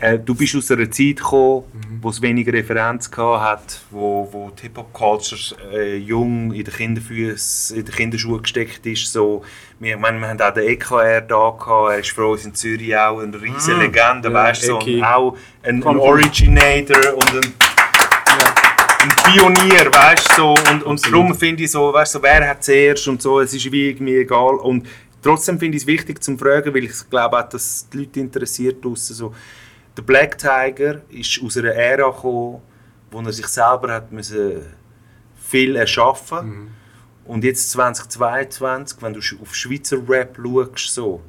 Äh, 0.00 0.18
du 0.20 0.34
bist 0.34 0.54
aus 0.54 0.70
einer 0.70 0.88
Zeit 0.90 1.16
gekommen, 1.16 1.64
wo 2.00 2.10
es 2.10 2.22
wenig 2.22 2.46
Referenz 2.46 3.10
gehabt 3.10 3.42
hat, 3.42 3.80
wo, 3.90 4.28
wo 4.30 4.50
die 4.50 4.62
Hip-Hop-Culture 4.62 5.40
äh, 5.72 5.96
jung 5.96 6.52
in 6.52 6.62
den 6.62 6.72
Kinderfüßen, 6.72 7.76
in 7.76 7.84
den 7.84 7.94
Kinderschuhen 7.94 8.42
gesteckt 8.42 8.86
ist. 8.86 9.12
So, 9.12 9.42
wir, 9.80 9.96
ich 9.96 10.00
meine, 10.00 10.20
wir 10.20 10.28
haben 10.28 10.40
auch 10.40 10.54
den 10.54 10.68
EKR 10.68 11.22
da 11.22 11.50
gehabt, 11.50 11.92
er 11.92 11.98
ist 11.98 12.10
für 12.10 12.26
uns 12.26 12.44
in 12.44 12.54
Zürich 12.54 12.96
auch 12.96 13.18
eine 13.18 13.40
riesige 13.40 13.76
Legende, 13.76 14.28
Ja, 14.28 14.34
weißt 14.34 14.62
du, 14.68 14.80
so, 14.80 15.02
auch 15.02 15.36
ein, 15.64 15.82
ein 15.82 15.96
Originator 15.96 17.14
und 17.14 17.34
ein 17.34 17.54
ein 19.00 19.10
Pionier, 19.32 19.92
weißt 19.92 20.30
du, 20.32 20.34
so, 20.34 20.54
und, 20.72 20.82
und 20.82 21.06
darum 21.06 21.32
finde 21.32 21.62
ich 21.62 21.70
so, 21.70 21.92
weißt 21.92 22.12
so, 22.12 22.22
wer 22.22 22.48
hat 22.48 22.64
zuerst 22.64 23.06
und 23.06 23.22
so, 23.22 23.38
es 23.38 23.54
ist 23.54 23.70
wie 23.70 23.90
irgendwie 23.90 24.16
egal. 24.16 24.56
Und 24.56 24.88
trotzdem 25.22 25.56
finde 25.58 25.76
ich 25.76 25.84
es 25.84 25.86
wichtig 25.86 26.22
zum 26.22 26.36
Fragen, 26.36 26.74
weil 26.74 26.84
ich 26.84 26.92
glaube 27.08 27.38
auch, 27.38 27.48
dass 27.48 27.88
die 27.88 27.98
Leute 27.98 28.18
interessiert 28.18 28.84
draussen, 28.84 29.14
so, 29.14 29.34
der 29.98 30.04
Black 30.04 30.38
Tiger 30.38 31.02
ist 31.10 31.42
aus 31.42 31.56
einer 31.56 31.74
Ära 31.74 32.10
gekommen, 32.10 32.62
wo 33.10 33.20
er 33.20 33.32
sich 33.32 33.48
selber 33.48 33.92
hat 33.92 34.12
müssen 34.12 34.62
viel 35.34 35.74
erschaffen. 35.74 36.70
Und 37.24 37.42
jetzt 37.42 37.72
2022, 37.72 39.02
wenn 39.02 39.12
du 39.12 39.20
auf 39.42 39.54
Schweizer 39.54 39.98
Rap 40.08 40.38
schaust, 40.40 40.94
so, 40.94 41.20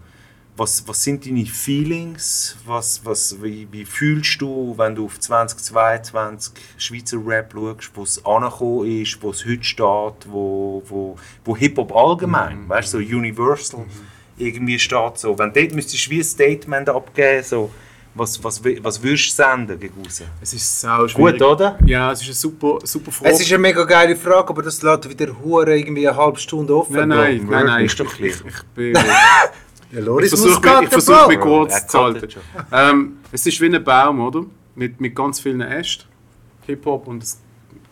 was, 0.55 0.87
was 0.87 1.03
sind 1.03 1.25
deine 1.25 1.47
Feelings? 1.47 2.57
Was, 2.65 3.03
was, 3.03 3.41
wie, 3.41 3.67
wie 3.71 3.85
fühlst 3.85 4.39
du, 4.39 4.75
wenn 4.77 4.93
du 4.93 5.05
auf 5.05 5.19
2022 5.19 6.53
Schweizer 6.77 7.17
Rap 7.25 7.51
schaust, 7.53 7.91
wo 7.95 8.03
es 8.03 8.23
angekommen 8.23 9.01
ist, 9.01 9.21
wo 9.23 9.31
es 9.31 9.45
heute 9.45 9.63
steht, 9.63 10.27
wo, 10.27 10.83
wo, 10.87 11.17
wo 11.43 11.57
Hip-Hop 11.57 11.95
allgemein, 11.95 12.69
weißt 12.69 12.93
du, 12.93 12.99
so 12.99 13.03
Universal 13.03 13.85
irgendwie 14.37 14.77
steht 14.77 15.17
so. 15.17 15.37
Wenn 15.37 15.51
dort 15.53 15.73
müsstest 15.73 16.05
du 16.05 16.11
wie 16.11 16.19
ein 16.19 16.23
Statement 16.23 16.87
abgeben, 16.87 17.43
so, 17.43 17.71
was, 18.15 18.43
was, 18.43 18.61
was 18.63 19.03
würdest 19.03 19.29
du 19.29 19.43
senden 19.43 19.79
gegen 19.79 20.03
raus? 20.03 20.21
Es 20.41 20.53
ist 20.53 20.81
sau 20.81 21.07
schwierig. 21.07 21.39
Gut, 21.39 21.47
oder? 21.47 21.77
Ja, 21.85 22.11
es 22.11 22.21
ist 22.21 22.27
eine 22.27 22.33
super, 22.35 22.79
super 22.83 23.11
Frage. 23.11 23.33
Es 23.33 23.41
ist 23.41 23.51
eine 23.51 23.59
mega 23.59 23.83
geile 23.83 24.15
Frage, 24.15 24.49
aber 24.49 24.63
das 24.63 24.81
lässt 24.81 25.09
wieder 25.09 25.39
hure 25.39 25.77
irgendwie 25.77 26.07
eine 26.07 26.17
halbe 26.17 26.39
Stunde 26.39 26.75
offen. 26.75 26.95
nein, 26.95 27.07
nein, 27.07 27.47
nein, 27.49 27.65
nein, 27.65 27.85
Ist 27.85 27.99
ich, 27.99 28.05
doch 28.05 28.19
ich, 28.19 28.45
ich, 28.45 28.63
bin, 28.75 28.93
Ja, 29.91 29.99
ich 29.99 30.05
Loris 30.05 30.31
muss 30.31 30.41
versuche 30.41 30.69
mich, 30.75 30.83
ich 30.83 30.89
versuch 30.89 31.39
kurz 31.39 31.87
zu 31.87 31.99
halten. 31.99 32.27
Ähm, 32.71 33.17
es 33.31 33.45
ist 33.45 33.59
wie 33.59 33.73
ein 33.73 33.83
Baum, 33.83 34.19
oder? 34.19 34.45
Mit, 34.75 35.01
mit 35.01 35.15
ganz 35.15 35.39
vielen 35.39 35.61
Ästen. 35.61 36.05
Hip-Hop 36.67 37.07
und 37.07 37.23
es 37.23 37.39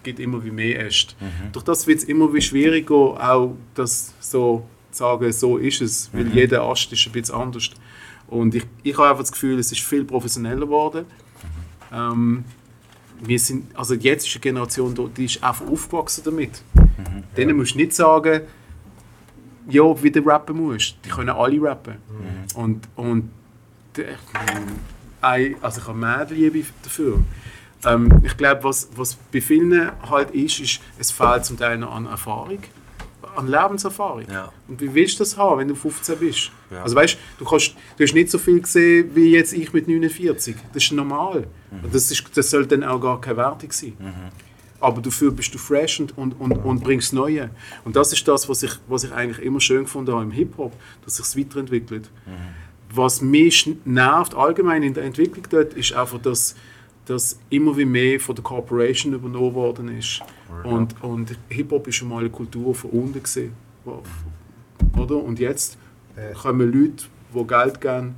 gibt 0.04 0.20
immer 0.20 0.44
wie 0.44 0.52
mehr 0.52 0.86
Äste. 0.86 1.16
Durch 1.52 1.66
das 1.66 1.88
wird 1.88 2.00
es 2.00 2.04
immer 2.06 2.32
wie 2.34 2.42
schwieriger, 2.42 2.96
auch 2.96 3.56
das 3.74 4.14
so 4.20 4.68
zu 4.92 5.00
sagen, 5.00 5.32
so 5.32 5.58
ist 5.58 5.82
es, 5.82 6.10
weil 6.14 6.28
jeder 6.28 6.64
Ast 6.64 6.92
ist 6.94 7.06
ein 7.08 7.12
bisschen 7.12 7.36
anders. 7.36 7.72
Und 8.28 8.56
ich, 8.56 8.66
ich 8.84 8.98
habe 8.98 9.10
einfach 9.10 9.22
das 9.24 9.32
Gefühl, 9.32 9.58
es 9.60 9.72
ist 9.72 9.82
viel 9.82 10.04
professioneller 10.04 10.62
geworden. 10.66 11.06
Ähm, 11.94 12.44
wir 13.22 13.40
sind, 13.40 13.76
also 13.76 13.94
jetzt 13.96 14.28
ist 14.28 14.36
eine 14.36 14.42
Generation, 14.42 15.12
die 15.16 15.26
ist 15.26 15.44
einfach 15.44 15.66
aufgewachsen 15.68 16.22
damit. 16.26 16.62
Denen 17.36 17.56
musst 17.58 17.74
du 17.74 17.78
nicht 17.80 17.94
sagen, 17.94 18.42
ja, 19.70 20.04
wie 20.04 20.12
du 20.12 20.20
rappen 20.22 20.58
musst. 20.58 20.98
Die 21.04 21.10
können 21.10 21.30
alle 21.30 21.62
rappen. 21.62 21.96
Und, 22.56 22.88
und 22.96 23.30
der- 23.96 24.16
ein- 25.22 25.56
also 25.62 25.82
ich 25.82 25.88
habe 25.88 25.98
mehr 25.98 26.28
Liebe 26.30 26.64
dafür. 26.84 27.20
Ähm, 27.86 28.22
ich 28.24 28.36
glaube, 28.38 28.64
was, 28.64 28.90
was 28.96 29.16
bei 29.32 29.42
vielen 29.42 29.92
halt 30.10 30.32
ist, 30.32 30.60
ist, 30.60 30.80
es 31.00 31.12
fehlt 31.12 31.46
zum 31.46 31.58
Teil 31.58 31.78
noch 31.78 31.94
an 31.96 32.06
Erfahrung, 32.06 32.60
an 33.38 33.48
Lebenserfahrung. 33.48 34.26
Ja. 34.30 34.52
Und 34.68 34.82
wie 34.82 34.94
willst 34.94 35.20
du 35.20 35.24
das 35.24 35.38
haben, 35.38 35.60
wenn 35.60 35.68
du 35.68 35.76
15 35.76 36.18
bist? 36.18 36.52
Ja. 36.72 36.84
Also 36.84 36.96
weißt 36.96 37.18
du, 37.38 37.46
kannst, 37.46 37.76
du 37.98 38.04
hast 38.04 38.14
nicht 38.14 38.32
so 38.32 38.38
viel 38.38 38.62
gesehen 38.62 39.12
wie 39.14 39.32
jetzt 39.32 39.54
ich 39.54 39.72
mit 39.74 39.88
49. 39.88 40.56
Das 40.74 40.84
ist 40.84 40.92
normal. 40.92 41.48
Und 41.72 41.94
das, 41.94 42.12
ist, 42.12 42.24
das 42.36 42.50
soll 42.50 42.66
dann 42.66 42.84
auch 42.84 43.00
gar 43.00 43.22
keine 43.22 43.38
Wertung 43.38 43.72
sein. 43.72 43.94
Aber 44.80 45.02
dafür 45.02 45.32
bist 45.32 45.54
du 45.54 45.58
fresh 45.58 46.00
und, 46.00 46.18
und, 46.18 46.34
und, 46.34 46.52
und 46.52 46.84
bringst 46.84 47.14
Neue. 47.14 47.50
Und 47.84 47.96
das 47.96 48.14
ist 48.14 48.28
das, 48.28 48.48
was 48.48 48.64
ich, 48.64 48.72
was 48.88 49.04
ich 49.04 49.12
eigentlich 49.12 49.46
immer 49.46 49.60
schön 49.60 49.84
gefunden 49.84 50.12
habe 50.12 50.24
im 50.24 50.32
Hip-Hop, 50.32 50.74
dass 51.04 51.16
sich 51.18 51.26
es 51.26 51.38
weiterentwickelt. 51.38 52.10
Was 52.94 53.22
mich 53.22 53.70
nervt 53.86 54.36
allgemein 54.36 54.84
in 54.84 54.94
der 54.94 55.04
Entwicklung 55.04 55.46
dort, 55.50 55.74
ist 55.74 55.94
einfach, 55.94 56.20
dass, 56.20 56.56
dass 57.08 57.40
immer 57.50 57.76
wie 57.78 57.86
mehr 57.86 58.20
von 58.20 58.36
der 58.36 58.44
Corporation 58.44 59.14
übernommen 59.14 59.54
worden 59.54 59.98
ist. 59.98 60.22
Und, 60.64 61.02
und 61.04 61.38
Hip-Hop 61.50 61.88
ist 61.88 61.96
schon 61.96 62.10
mal 62.10 62.20
eine 62.20 62.30
Kultur 62.30 62.76
von 62.76 62.90
unten 62.92 63.24
gesehen. 63.24 63.54
Oder? 64.98 65.16
Und 65.16 65.40
jetzt 65.40 65.78
Ja. 66.16 66.34
kommen 66.34 66.72
Leute, 66.72 67.06
die 67.34 67.48
Geld 67.48 67.80
geben 67.82 68.16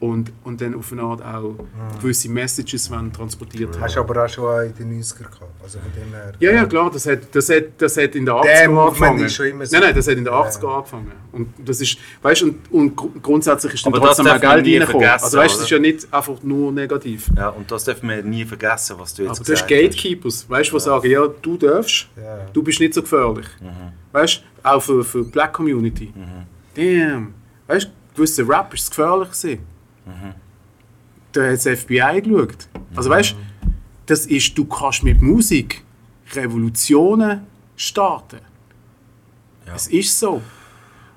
und, 0.00 0.30
und 0.44 0.60
dann 0.60 0.76
auf 0.76 0.92
eine 0.92 1.02
Art 1.02 1.20
auch 1.24 1.56
gewisse 2.00 2.28
Messages 2.30 2.88
wollen 2.90 3.12
transportiert 3.12 3.74
haben. 3.74 3.82
Hast 3.82 3.96
du 3.96 4.00
aber 4.00 4.24
auch 4.24 4.28
schon 4.28 4.66
in 4.66 4.74
den 4.76 5.02
90er 5.02 5.18
gehabt. 5.18 5.42
Also 5.60 5.80
von 5.80 5.90
dem 5.92 6.12
her. 6.14 6.32
Ja, 6.38 6.52
ja, 6.52 6.64
klar, 6.66 6.88
das 6.92 7.04
hat, 7.06 7.34
das 7.34 7.48
hat, 7.48 7.64
das 7.78 7.96
hat 7.96 8.14
in 8.14 8.24
den 8.24 8.26
Der 8.26 8.34
80er 8.34 8.68
Movement 8.68 8.78
angefangen. 8.92 9.24
ist 9.24 9.34
schon 9.34 9.46
immer 9.46 9.66
so. 9.66 9.76
Nein, 9.76 9.86
nein, 9.86 9.94
das 9.96 10.06
hat 10.06 10.16
in 10.16 10.24
den 10.24 10.32
Ja. 10.32 10.40
80er 10.40 10.76
angefangen. 10.76 11.12
Und 11.32 11.48
das 11.64 11.80
ist, 11.80 11.98
weißt 12.22 12.42
und, 12.44 12.72
und 12.72 12.96
gru- 12.96 13.10
grundsätzlich 13.20 13.74
ist 13.74 13.84
dann 13.86 13.92
Aber 13.92 14.06
das 14.06 14.16
trotzdem 14.18 14.26
auch 14.32 14.40
darf 14.40 14.42
man 14.44 14.54
Geld 14.62 14.66
nie 14.66 14.76
reingekommen. 14.78 15.02
vergessen, 15.06 15.24
Also 15.24 15.38
weißt, 15.38 15.54
es 15.56 15.60
ist 15.62 15.70
ja 15.70 15.78
nicht 15.80 16.14
einfach 16.14 16.42
nur 16.44 16.70
negativ. 16.72 17.26
Ja, 17.36 17.48
und 17.48 17.68
das 17.70 17.84
dürfen 17.84 18.08
wir 18.08 18.22
nie 18.22 18.44
vergessen, 18.44 18.96
was 19.00 19.14
du 19.14 19.22
jetzt 19.22 19.30
Aber 19.30 19.44
du 19.44 19.52
hast 19.52 19.66
gesagt 19.66 19.68
Gatekeepers, 19.68 20.48
weißt 20.48 20.70
du, 20.70 20.76
die 20.76 20.80
sagen, 20.84 21.10
ja, 21.10 21.26
du 21.26 21.56
darfst, 21.56 22.06
Ja. 22.16 22.46
du 22.52 22.62
bist 22.62 22.78
nicht 22.78 22.94
so 22.94 23.02
gefährlich. 23.02 23.46
Weißt 24.12 24.42
du, 24.62 24.68
auch 24.68 24.80
für, 24.80 25.02
für 25.04 25.24
die 25.24 25.30
Black 25.30 25.52
Community. 25.52 26.12
Damn. 26.76 27.34
Weißt 27.66 27.86
du, 27.86 27.90
gewisse 28.14 28.48
Rap 28.48 28.72
ist 28.74 28.90
gefährlich 28.90 29.28
Da 31.32 31.42
hat 31.44 31.64
das 31.64 31.66
FBI 31.66 32.22
geschaut. 32.22 32.68
Also 32.96 33.10
weißt 33.10 33.32
du, 33.32 33.36
das 34.06 34.26
ist, 34.26 34.56
du 34.56 34.64
kannst 34.64 35.02
mit 35.04 35.20
Musik 35.20 35.82
Revolutionen 36.32 37.46
starten. 37.76 38.40
Ja. 39.66 39.74
Es 39.74 39.86
ist 39.86 40.18
so. 40.18 40.42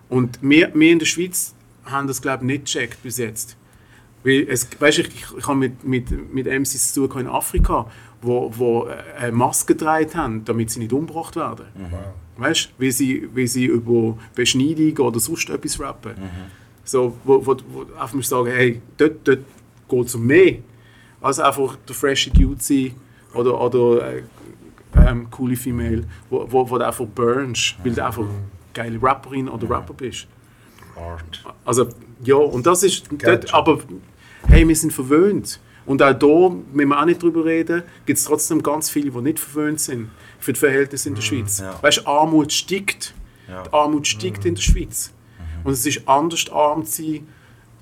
Und 0.09 0.39
wir, 0.41 0.71
wir 0.73 0.91
in 0.91 0.99
der 0.99 1.05
Schweiz 1.05 1.55
haben 1.85 2.07
das, 2.07 2.21
glaube 2.21 2.43
ich, 2.43 2.47
nicht 2.47 2.65
gecheckt 2.65 3.01
bis 3.01 3.17
jetzt. 3.17 3.55
Weil 4.23 4.45
es, 4.49 4.67
weißt, 4.79 4.99
ich, 4.99 5.07
ich, 5.07 5.25
ich 5.37 5.47
habe 5.47 5.57
mit, 5.57 5.83
mit, 5.83 6.33
mit 6.33 6.45
MCs 6.47 6.93
zu 6.93 7.05
in 7.05 7.27
Afrika, 7.27 7.89
wo, 8.21 8.51
wo 8.55 8.87
äh, 8.87 8.95
eine 9.17 9.31
Maske 9.31 9.73
getragen 9.73 10.13
haben, 10.13 10.45
damit 10.45 10.69
sie 10.69 10.79
nicht 10.79 10.93
umgebracht 10.93 11.35
werden. 11.35 11.65
Weißt 12.37 12.65
du, 12.65 12.69
wie 12.77 12.91
sie, 12.91 13.29
wie 13.33 13.47
sie 13.47 13.65
über 13.65 14.17
Beschneidung 14.35 14.97
oder 15.05 15.19
sonst 15.19 15.49
etwas 15.49 15.79
rappen. 15.79 16.13
So, 16.83 17.15
wo, 17.23 17.45
wo, 17.45 17.55
wo 17.69 17.81
einfach 17.93 18.13
musst 18.13 18.29
sagen, 18.29 18.51
hey, 18.51 18.81
dort, 18.97 19.27
dort 19.27 19.39
geht 19.89 20.07
es 20.07 20.15
um 20.15 20.25
mehr. 20.25 20.55
Als 21.21 21.39
einfach 21.39 21.77
der 21.87 21.95
freshe 21.95 22.31
Dude 22.31 22.61
sein 22.61 22.95
oder, 23.33 23.59
oder 23.61 24.13
äh, 24.13 24.23
ähm, 24.95 25.29
coole 25.29 25.55
Female, 25.55 26.03
wo, 26.29 26.45
wo, 26.49 26.69
wo 26.69 26.77
du 26.77 26.85
einfach 26.85 27.05
burnst, 27.05 27.75
weil 27.83 27.93
du 27.93 28.03
einfach 28.03 28.25
geile 28.73 29.01
Rapperin 29.01 29.47
oder 29.47 29.69
Rapper 29.69 29.93
bist. 29.93 30.27
Art. 30.95 31.43
Also, 31.65 31.87
ja, 32.23 32.35
und 32.35 32.65
das 32.65 32.83
ist 32.83 33.05
dort, 33.23 33.53
aber 33.53 33.79
hey, 34.47 34.67
wir 34.67 34.75
sind 34.75 34.91
verwöhnt. 34.91 35.59
Und 35.85 36.01
auch 36.01 36.13
da, 36.13 36.55
wenn 36.73 36.87
wir 36.89 36.99
auch 36.99 37.05
nicht 37.05 37.21
drüber 37.21 37.43
reden, 37.43 37.83
gibt 38.05 38.19
es 38.19 38.25
trotzdem 38.25 38.61
ganz 38.61 38.89
viele, 38.89 39.09
die 39.11 39.21
nicht 39.21 39.39
verwöhnt 39.39 39.79
sind 39.79 40.09
für 40.39 40.53
die 40.53 40.59
Verhältnisse 40.59 41.09
in 41.09 41.15
der 41.15 41.21
Schweiz. 41.21 41.59
ja. 41.59 41.77
Weißt 41.81 41.99
du, 41.99 42.07
Armut 42.07 42.53
steigt. 42.53 43.13
Ja. 43.47 43.63
Die 43.63 43.73
Armut 43.73 44.07
steigt 44.07 44.45
in 44.45 44.55
der 44.55 44.61
Schweiz. 44.61 45.11
Und 45.63 45.73
es 45.73 45.85
ist 45.85 46.07
anders, 46.07 46.45
arm 46.51 46.85
zu 46.85 47.03
sein. 47.03 47.27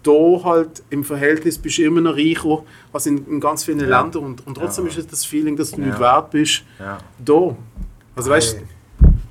Da 0.04 0.44
halt 0.46 0.82
im 0.90 1.04
Verhältnis 1.04 1.58
bist 1.58 1.78
du 1.78 1.84
immer 1.84 2.00
noch 2.02 2.16
reicher 2.16 2.64
als 2.94 3.06
in, 3.06 3.26
in 3.28 3.40
ganz 3.42 3.66
vielen 3.66 3.82
Ja. 3.82 4.02
Ländern. 4.02 4.24
Und, 4.24 4.48
und 4.48 4.56
trotzdem 4.56 4.86
Ja. 4.86 4.92
ist 4.92 4.98
es 4.98 5.08
das 5.08 5.26
Feeling, 5.26 5.56
dass 5.58 5.72
du 5.72 5.82
Ja. 5.82 5.88
nicht 5.88 6.00
wert 6.00 6.32
bist. 6.32 6.64
Ja. 6.80 7.00
Da. 7.24 7.56
Also 8.16 8.30
weißt 8.30 8.58
Hey. 8.58 8.66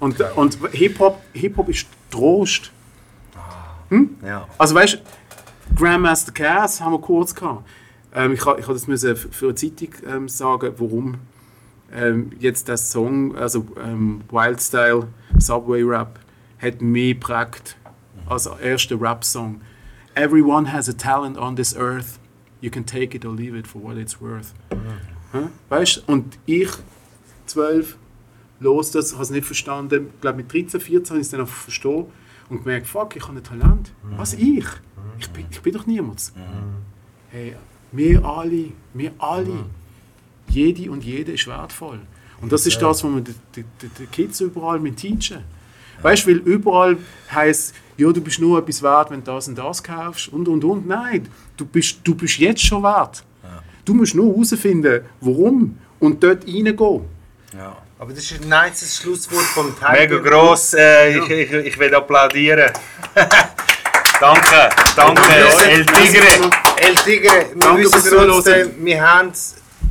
und, 0.01 0.21
und 0.37 0.59
Hip-Hop 0.73 1.21
Hip 1.33 1.57
-Hop 1.57 1.69
ist 1.69 1.87
Trost. 2.11 2.71
Ja. 4.23 4.47
Also 4.59 4.75
weißt 4.75 4.95
du, 4.95 5.75
Grandmaster 5.77 6.33
Cass 6.33 6.81
haben 6.81 6.93
wir 6.93 6.99
kurz 7.01 7.35
gehabt. 7.35 7.67
Ähm, 8.15 8.33
ich 8.33 8.45
habe 8.45 8.61
ich 8.61 8.67
das 8.67 8.87
müssen 8.87 9.17
für 9.17 9.47
eine 9.47 9.55
Zeitung 9.55 9.89
ähm, 10.07 10.29
sagen, 10.29 10.75
warum 10.77 11.15
ähm, 11.95 12.31
jetzt 12.39 12.69
der 12.69 12.77
Song, 12.77 13.35
also 13.37 13.67
ähm, 13.83 14.21
Wildstyle 14.31 15.09
Subway 15.39 15.83
Rap, 15.83 16.19
hat 16.61 16.83
mehr 16.83 17.15
geprägt 17.15 17.77
als 18.31 18.45
der 18.45 18.61
erste 18.61 19.01
Rap-Song. 19.01 19.61
Everyone 20.15 20.73
has 20.73 20.89
a 20.89 20.93
talent 20.93 21.39
on 21.39 21.57
this 21.57 21.75
earth. 21.77 22.19
You 22.61 22.71
can 22.71 22.85
take 22.85 23.17
it 23.17 23.25
or 23.25 23.35
leave 23.35 23.57
it 23.57 23.67
for 23.67 23.83
what 23.83 23.97
it's 23.97 24.21
worth. 24.21 24.53
Hä? 25.33 25.49
Weißt 25.69 25.99
du? 25.99 26.13
Und 26.13 26.39
ich, 26.47 26.71
12, 27.47 27.97
los 28.61 28.91
das, 28.91 29.13
habe 29.13 29.23
es 29.23 29.31
nicht 29.31 29.47
verstanden. 29.47 30.11
Ich 30.15 30.21
glaube, 30.21 30.39
mit 30.39 30.53
13, 30.53 30.81
14 30.81 31.11
habe 31.11 31.21
ich 31.21 31.27
es 31.27 31.31
dann 31.31 31.43
auch 31.43 31.49
verstanden 31.49 32.13
und 32.49 32.65
gemerkt, 32.65 32.87
fuck, 32.87 33.15
ich 33.15 33.23
habe 33.23 33.37
ein 33.39 33.45
Talent. 33.45 33.93
Was, 34.17 34.35
ich? 34.35 34.67
Ich 35.21 35.31
bin, 35.31 35.47
ich 35.51 35.61
bin 35.61 35.75
doch 35.75 35.87
niemand. 35.87 36.33
Hey, 37.31 37.57
wir 37.93 38.25
alle, 38.25 38.73
wir 38.95 39.13
alle, 39.19 39.65
jede 40.49 40.91
und 40.91 41.05
jede 41.05 41.33
ist 41.33 41.47
wertvoll. 41.47 42.01
Und 42.41 42.53
das 42.53 42.67
ist 42.67 42.81
das, 42.81 43.05
was 43.05 43.13
wir 43.13 43.21
den 43.23 44.11
Kids 44.11 44.41
überall 44.41 44.81
mit 44.81 44.97
teachen. 44.97 45.43
Weißt 46.03 46.27
du, 46.27 46.31
weil 46.31 46.37
überall 46.39 46.97
heißt, 47.31 47.75
ja, 47.99 48.13
du 48.13 48.21
bist 48.21 48.39
nur 48.39 48.61
etwas 48.61 48.81
wert, 48.81 49.11
wenn 49.11 49.23
du 49.25 49.33
das 49.33 49.49
und 49.49 49.59
das 49.59 49.83
kaufst 49.83 50.29
und 50.29 50.47
und 50.47 50.65
und. 50.65 50.87
Nein, 50.87 51.29
du 51.57 51.67
bist, 51.67 51.99
du 52.05 52.15
bist 52.15 52.39
jetzt 52.39 52.63
schon 52.63 52.83
wert. 52.83 53.25
Du 53.85 53.93
musst 53.95 54.15
nur 54.15 54.33
herausfinden, 54.33 55.03
warum 55.21 55.77
und 55.99 56.23
dort 56.23 56.47
reingehen. 56.47 57.05
Ja. 57.57 57.77
Aber 57.99 58.13
das 58.13 58.31
ist 58.31 58.41
ein 58.41 58.49
nices 58.49 58.99
Schlusswort 58.99 59.43
vom 59.43 59.75
Tiger. 59.75 59.93
Mega 59.93 60.19
gross, 60.19 60.75
äh, 60.75 61.19
ich, 61.19 61.29
ich, 61.29 61.53
ich 61.53 61.79
will 61.79 61.93
applaudieren. 61.95 62.71
danke, 64.21 64.69
danke, 64.95 65.33
El 65.69 65.87
Tigre. 65.87 66.51
El 66.77 66.95
Tigre, 66.95 67.47
wir 67.55 67.61
Danke 67.61 67.83
wissen 67.83 68.13
trotzdem, 68.17 68.71
wir 68.85 69.03
haben 69.03 69.33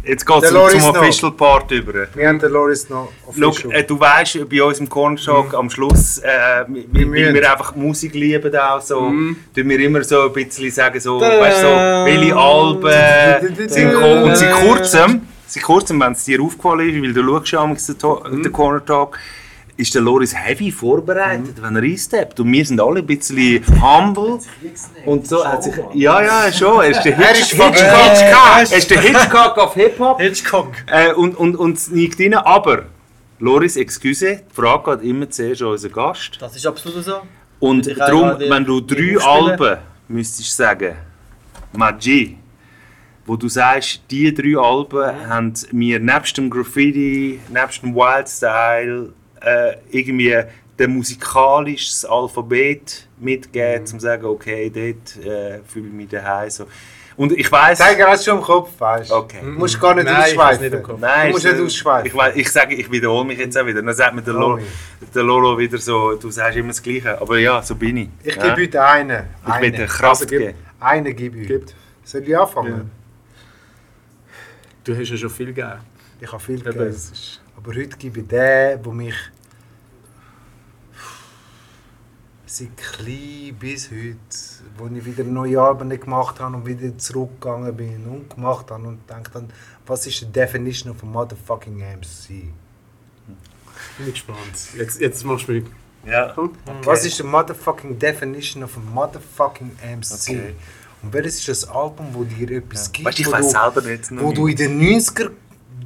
Jetzt 0.08 0.26
geht 0.26 0.44
es 0.44 0.50
zum 0.50 0.58
Loris 0.58 0.84
noch. 0.84 0.96
Official 0.98 1.32
Part 1.32 1.72
über. 1.72 1.94
wir 2.14 2.28
haben 2.28 2.40
den 2.40 2.52
Loris 2.52 2.90
noch 2.90 3.10
official. 3.28 3.74
äh, 3.74 3.84
du 3.84 4.00
weißt, 4.00 4.50
bei 4.50 4.64
uns 4.64 4.80
im 4.80 4.88
Corner 4.88 5.18
Shock 5.18 5.54
am 5.54 5.70
Schluss, 5.70 6.20
äh, 6.20 6.28
weil 6.68 6.86
müssen. 7.06 7.12
weil 7.14 7.34
wir 7.34 7.52
einfach 7.52 7.76
Musik 7.76 8.14
lieben 8.14 8.56
auch 8.56 8.82
so, 8.82 9.00
tun 9.02 9.36
wir 9.54 9.80
immer 9.80 10.04
so 10.04 10.24
ein 10.28 10.34
bisschen 10.34 10.72
sagen, 10.72 11.00
so, 11.00 11.20
weißt, 11.20 11.62
so 11.62 11.68
welche 11.68 12.36
Alben 12.36 13.70
sind 13.70 13.92
gekommen. 13.92 14.24
Und 14.24 14.38
seit 14.38 14.52
kurzem, 14.54 15.22
seit 15.46 15.64
kurzem, 15.64 16.00
wenn 16.00 16.14
es 16.14 16.24
dir 16.24 16.42
aufgefallen 16.42 16.90
ist, 16.90 17.02
weil 17.04 17.14
du 17.14 17.46
schaust 17.46 17.88
ja 17.90 17.94
To- 17.96 18.24
den 18.30 18.52
Corner 18.52 18.84
Talk, 18.86 19.18
ist 19.78 19.94
der 19.94 20.02
Loris 20.02 20.36
heavy 20.36 20.72
vorbereitet, 20.72 21.62
wenn 21.62 21.76
er 21.76 21.84
einsteppt. 21.84 22.40
Und 22.40 22.52
wir 22.52 22.66
sind 22.66 22.82
alle 22.82 23.00
ein 23.00 23.06
bisschen 23.06 23.64
humble. 23.80 24.40
Und 25.06 25.28
so 25.28 25.46
hat 25.46 25.64
sich, 25.64 25.76
ja, 25.94 26.22
ja, 26.22 26.52
schon. 26.52 26.82
Er 26.84 26.90
ist 26.90 27.04
der 27.04 27.18
Er 27.18 27.34
Hitchcock. 27.36 27.76
Er 27.76 28.64
ist 28.64 28.90
der 28.90 29.02
Hitchcock 29.02 29.58
auf 29.58 29.76
Hip-Hop. 29.76 30.20
Hitchcock. 30.20 30.72
Äh, 30.88 31.14
und, 31.14 31.38
und, 31.38 31.56
und 31.56 31.78
es 31.78 31.90
liegt 31.90 32.20
rein, 32.20 32.34
aber 32.34 32.86
Loris, 33.40 33.78
excuse, 33.78 34.42
die 34.50 34.54
Frage 34.54 34.98
geht 34.98 35.10
immer 35.10 35.30
zuerst 35.30 35.62
an 35.62 35.68
unseren 35.68 35.92
Gast. 35.92 36.38
Das 36.40 36.56
ist 36.56 36.66
absolut 36.66 37.04
so. 37.04 37.22
Und 37.60 37.88
darum, 37.98 38.40
wenn 38.40 38.66
du 38.66 38.82
drei. 38.82 39.18
Alben 39.20 39.78
müsstest 40.08 40.58
sagen, 40.58 40.96
Maggi, 41.74 42.38
wo 43.26 43.36
du 43.36 43.48
sagst, 43.48 44.02
die 44.10 44.34
drei 44.34 44.58
Alben 44.58 45.30
haben 45.30 45.54
mir 45.72 46.00
nebst 46.00 46.38
dem 46.38 46.50
Graffiti, 46.50 47.40
nebst 47.50 47.84
dem 47.84 47.94
Wildstyle 47.94 49.14
äh, 49.42 49.76
irgendwie 49.92 50.44
der 50.78 50.88
musikalisches 50.88 52.06
Alphabet 52.06 53.08
mitgegeben, 53.20 53.82
um 53.82 53.86
zu 53.88 54.00
sagen, 54.00 54.26
okay, 54.26 54.70
dort 54.70 55.26
äh, 55.26 55.60
fühle 55.68 55.88
ich 55.88 55.94
mich 55.94 56.10
daheim. 56.10 56.50
So. 56.50 56.68
Und 57.16 57.32
ich 57.32 57.52
weiß 57.52 57.80
Tiger 57.80 58.10
hast 58.10 58.26
schon 58.26 58.38
im 58.38 58.44
Kopf, 58.44 58.70
weißt 58.78 59.10
du? 59.10 59.16
Okay. 59.16 59.40
Du 59.42 59.48
musst 59.48 59.82
gar 59.82 59.96
nicht 59.96 60.06
Nein, 60.06 60.24
ich 60.32 60.38
hab's 60.38 60.60
nicht 60.60 60.72
im 60.72 60.80
ausschweifen. 60.80 60.84
Kopf. 60.84 61.00
Nein, 61.02 61.28
Du 61.28 61.32
musst 61.34 61.46
nicht 61.46 61.58
äh, 61.58 61.64
ausschweifen. 61.64 62.08
Ich, 62.08 62.16
weiss, 62.16 62.36
ich 62.36 62.52
sage, 62.52 62.76
ich 62.76 62.92
wiederhole 62.92 63.26
mich 63.26 63.40
jetzt 63.40 63.58
auch 63.58 63.66
wieder. 63.66 63.82
Dann 63.82 63.96
sagt 63.96 64.14
mir 64.14 64.22
der, 64.22 64.36
Lolo, 64.36 64.60
der 65.16 65.24
Lolo 65.24 65.58
wieder 65.58 65.80
so, 65.80 66.14
du 66.16 66.30
sagst 66.30 66.58
immer 66.58 66.68
das 66.68 66.82
Gleiche. 66.84 67.20
Aber 67.20 67.40
ja, 67.40 67.60
so 67.64 67.74
bin 67.74 67.98
ich. 67.98 68.10
Ich 68.24 68.36
ja? 68.36 68.44
gebe 68.44 68.62
heute 68.68 68.84
einen. 68.86 69.24
Ich 69.48 69.62
will 69.62 69.72
dir 69.72 69.78
Einen. 69.80 69.88
Kraft 69.88 70.22
Also 70.22 70.26
geben. 70.28 70.54
Einen 70.80 71.16
gebe 71.16 71.40
ich. 71.40 71.62
Soll 72.04 72.22
ich 72.22 72.38
anfangen? 72.38 72.92
Du 74.84 74.96
hast 74.96 75.10
ja 75.10 75.18
schon 75.18 75.30
viel 75.32 75.48
gegeben. 75.48 75.80
Ich 76.22 76.32
habe 76.32 76.42
viel 76.42 76.56
Eben, 76.60 76.66
gegeben. 76.66 76.96
Aber 77.58 77.76
heute 77.76 77.98
gebe 77.98 78.22
ich 78.22 78.28
den, 78.28 78.82
der 78.84 78.94
mich 78.94 79.16
seit 82.46 82.78
klein 82.78 83.56
bis 83.60 83.92
heute, 83.92 84.18
wo 84.78 84.88
ich 84.96 85.06
wieder 85.06 85.24
neue 85.24 85.62
Alben 85.62 85.90
gemacht 85.90 86.40
habe 86.40 86.56
und 86.56 86.66
wieder 86.66 86.98
zurückgegangen 86.98 87.76
bin 87.76 88.06
und 88.06 88.30
gemacht 88.34 88.72
habe 88.72 88.88
und 88.88 89.06
gedacht 89.08 89.34
habe, 89.34 89.48
was 89.86 90.08
ist 90.08 90.22
die 90.22 90.32
Definition 90.32 90.92
of 90.92 91.04
a 91.04 91.06
motherfucking 91.06 91.78
MC? 91.78 92.28
Bin 93.98 94.08
ich 94.08 94.14
gespannt. 94.14 94.40
Jetzt, 94.76 95.00
jetzt 95.02 95.26
machst 95.26 95.48
du 95.48 95.54
mich. 95.54 95.66
Ja. 96.06 96.36
Was 96.84 97.06
ist 97.06 97.20
die 97.20 97.24
motherfucking 97.24 98.00
Definition 98.00 98.64
of 98.64 98.78
a 98.78 98.80
motherfucking 98.80 99.72
MC? 99.84 100.30
Okay. 100.30 100.56
Und 101.04 101.14
welches 101.14 101.40
ist 101.40 101.50
das 101.50 101.70
Album, 101.70 102.08
wo 102.14 102.24
dir 102.24 102.50
etwas 102.58 102.92
gibt, 102.92 103.08
Weißt 103.08 103.18
du, 103.18 103.22
ich 103.24 103.28
wo, 103.28 103.32
weiß 103.34 103.52
du, 103.52 103.52
selber 103.52 103.82
nicht. 103.82 104.12
noch 104.12 104.24
wo 104.24 104.32
du 104.32 104.48
in 104.48 104.56
den 104.56 104.80
90er 104.80 105.32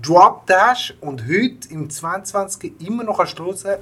gedroppt 0.02 0.52
hast 0.52 0.96
und 1.02 1.22
heute 1.28 1.70
im 1.70 1.90
22 1.90 2.82
immer 2.82 3.04
noch 3.04 3.18
kannst 3.18 3.40
hören, 3.40 3.80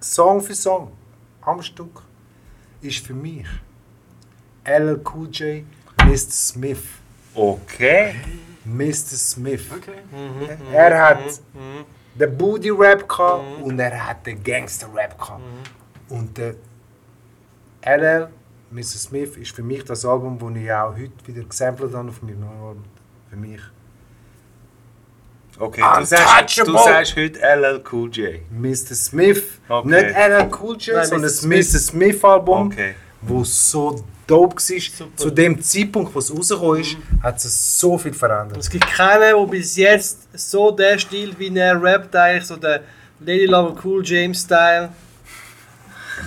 Song 0.00 0.40
für 0.40 0.54
Song, 0.54 0.92
am 1.42 1.60
Stück, 1.62 2.02
ist 2.80 3.04
für 3.04 3.14
mich 3.14 3.46
LL 4.64 5.00
Cool 5.04 5.28
J, 5.30 5.64
Mr. 6.04 6.16
Smith. 6.16 6.84
Okay. 7.34 8.14
Mr. 8.64 9.16
Smith. 9.16 9.62
Okay. 9.70 10.00
Er 10.72 11.02
hat 11.02 11.40
den 12.14 12.38
Booty 12.38 12.70
Rap 12.70 13.08
gehabt 13.08 13.62
und 13.62 13.78
er 13.78 14.06
hat 14.06 14.26
den 14.26 14.42
Gangster 14.42 14.88
Rap 14.94 15.18
gehabt. 15.18 15.42
Und 16.08 16.38
der 16.38 16.54
LL, 17.82 18.28
Mr. 18.70 18.82
Smith, 18.82 19.36
ist 19.36 19.52
für 19.52 19.62
mich 19.62 19.84
das 19.84 20.04
Album, 20.04 20.38
das 20.38 20.62
ich 20.62 20.72
auch 20.72 20.92
heute 20.92 21.26
wieder 21.26 21.42
gesampelt 21.42 21.94
habe 21.94 22.08
auf 22.08 22.22
meinem 22.22 22.40
neuen 22.40 22.60
Album. 22.60 22.84
Für 23.28 23.36
mich. 23.36 23.60
Okay, 25.60 25.82
du 25.98 26.04
sagst, 26.06 26.58
du 26.66 26.72
sagst 26.72 27.16
heute 27.16 27.38
LL 27.38 27.82
Cool 27.92 28.08
J. 28.10 28.40
Mr. 28.50 28.94
Smith. 28.94 29.42
Okay. 29.68 29.88
Nicht 29.88 30.16
LL 30.16 30.48
Cool 30.60 30.76
J, 30.78 30.96
Nein, 30.96 31.04
sondern 31.06 31.20
Mr. 31.20 31.22
das 31.26 31.36
Smith. 31.40 31.72
Mr. 31.74 31.78
Smith 31.78 32.24
Album, 32.24 32.66
Okay. 32.68 32.94
wo 33.20 33.44
so 33.44 34.02
dope 34.26 34.56
war. 34.56 35.16
Zu 35.16 35.30
dem 35.30 35.60
Zeitpunkt, 35.60 36.14
wo 36.14 36.18
es 36.18 36.34
rausgekommen 36.34 36.80
ist, 36.80 36.96
hat 37.22 37.36
es 37.36 37.78
so 37.78 37.98
viel 37.98 38.14
verändert. 38.14 38.56
Es 38.58 38.70
gibt 38.70 38.86
keinen, 38.86 39.20
der 39.20 39.46
bis 39.46 39.76
jetzt 39.76 40.28
so 40.32 40.70
der 40.70 40.98
Stil, 40.98 41.34
wie 41.38 41.54
er 41.54 41.80
rappt, 41.82 42.16
eigentlich 42.16 42.46
so 42.46 42.56
der 42.56 42.80
Lady 43.20 43.44
Lover 43.44 43.76
Cool 43.84 44.02
James 44.02 44.40
Style. 44.40 44.88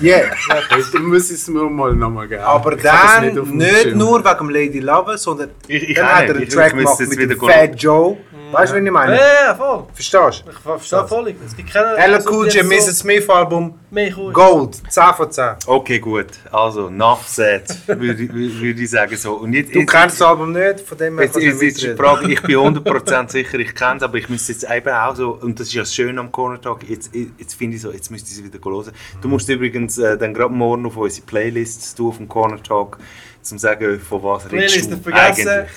Yeah. 0.01 0.31
Jetzt 0.77 0.93
muss 0.99 1.30
ich 1.30 1.35
es 1.38 1.47
mir 1.47 1.69
mal 1.69 1.93
nochmal 1.93 2.27
geben. 2.27 2.41
Aber 2.41 2.76
Ich 2.76 2.81
dann 2.81 3.26
nicht, 3.57 3.81
Schirm. 3.84 3.97
nur 3.97 4.23
wegen 4.26 4.49
Lady 4.49 4.80
Lover, 4.80 5.18
sondern 5.19 5.51
Ich- 5.68 5.89
ich 5.89 5.95
dann 5.95 6.05
auch 6.05 6.10
hat 6.14 6.22
nicht. 6.22 6.30
er 6.30 6.35
einen 6.35 6.43
Ich- 6.47 6.49
Track 6.53 6.69
gemacht 6.76 6.99
jetzt 6.99 7.15
mit 7.15 7.39
Fat 7.39 7.76
Joe. 7.81 8.18
Weißt 8.54 8.72
du, 8.72 8.76
was 8.76 8.80
ich 8.82 8.86
Ja, 8.86 8.92
meine? 8.92 9.16
ja, 9.16 9.56
voll. 9.56 9.86
Verstehst 9.94 10.44
Ich 10.50 10.58
verstehe 10.60 11.08
völlig. 11.08 11.36
Es 11.46 11.56
gibt 11.56 11.72
keinen. 11.74 11.96
du? 11.96 12.02
LL 12.02 12.22
so- 12.22 12.30
Cool 12.32 12.48
J, 12.48 12.64
so 12.64 12.70
Mr. 12.70 12.94
Smith 12.94 13.30
Album, 13.30 13.80
mehr 13.92 14.14
cool 14.18 14.30
ist. 14.30 14.34
Gold, 14.36 14.82
10 14.90 15.14
von 15.16 15.32
10. 15.32 15.56
Okay, 15.68 16.00
gut. 16.00 16.28
Also, 16.52 16.90
said, 17.26 17.64
würde 17.88 18.24
ich- 18.24 18.32
würde 18.62 18.82
ich 18.82 18.90
sagen. 18.90 19.16
So. 19.18 19.34
Und 19.34 19.54
jetzt, 19.54 19.74
Du 19.74 19.80
jetzt, 19.80 19.92
kennst 19.92 20.22
das 20.22 20.28
Album 20.28 20.52
nicht, 20.52 20.80
von 20.82 20.98
dem 20.98 21.16
her 21.18 21.26
Jetzt, 21.26 21.36
du 21.36 21.40
jetzt, 21.40 21.62
jetzt 21.62 21.78
ist 21.78 21.84
die. 21.84 21.96
Frage, 21.96 22.32
ich 22.32 22.42
bin 22.42 22.56
100% 22.84 23.30
sicher, 23.32 23.60
ich 23.60 23.76
kenne 23.76 23.98
es, 23.98 24.04
aber 24.04 24.18
ich 24.18 24.30
müsste 24.30 24.52
jetzt 24.54 24.70
eben 24.70 24.90
auch 24.94 25.16
so, 25.16 25.32
und 25.42 25.60
das 25.60 25.68
ist 25.68 25.74
ja 25.74 25.82
das 25.82 25.94
Schöne 25.94 26.20
am 26.20 26.32
Corner 26.32 26.62
Talk, 26.62 26.88
jetzt, 26.88 27.12
jetzt 27.14 27.56
finde 27.56 27.76
ich 27.76 27.82
so, 27.82 27.92
jetzt 27.92 28.10
müsste 28.12 28.32
ich 28.32 28.38
es 28.38 28.44
wieder 28.44 28.60
hören. 28.64 28.92
Du 29.22 29.28
musst 29.28 29.50
übrigens 29.50 29.98
äh, 29.98 30.18
dann 30.18 30.34
gerade 30.34 30.54
morgen 30.54 30.86
auf 30.86 30.96
unsere 30.98 31.26
Playlist 31.26 31.98
tun, 31.98 32.10
auf 32.10 32.18
dem 32.18 32.28
Corner 32.28 32.62
Talk, 32.62 32.98
um 32.98 33.44
zu 33.44 33.58
sagen, 33.58 34.00
von 34.00 34.24
was 34.24 34.44
Playlist 34.46 34.76
redest 34.76 34.90
nicht 34.92 35.06
du 35.06 35.12
vergessen. 35.12 35.48
eigentlich. 35.50 35.72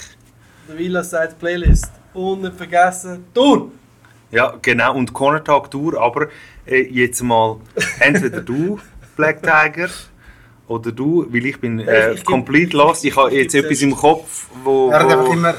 Der 0.69 0.79
Villa 0.79 1.05
Side 1.05 1.35
Playlist. 1.39 1.91
Und 2.17 2.43
nicht 2.43 2.57
vergessen, 2.57 3.27
Tour! 3.35 3.71
Ja, 4.31 4.55
genau, 4.63 4.95
und 4.97 5.13
Corner 5.13 5.45
Talk 5.45 5.71
Tour, 5.71 6.01
aber 6.01 6.29
äh, 6.67 6.81
jetzt 6.91 7.23
mal 7.23 7.59
entweder 8.01 8.41
du, 8.41 8.79
Black 9.17 9.43
Tiger, 9.43 9.89
oder 10.67 10.91
du, 10.93 11.27
weil 11.31 11.47
ich 11.47 11.61
bin 11.61 11.79
äh, 11.81 12.13
Ich- 12.13 12.19
ich- 12.21 12.25
complete 12.25 12.77
lost, 12.77 13.05
ich 13.05 13.15
habe 13.17 13.31
jetzt 13.33 13.55
ich- 13.55 13.63
etwas 13.63 13.83
im 13.83 13.95
Kopf, 13.95 14.47
wo... 14.65 14.91
Er 14.91 15.01
hat 15.01 15.13
einfach 15.13 15.31
immer 15.33 15.55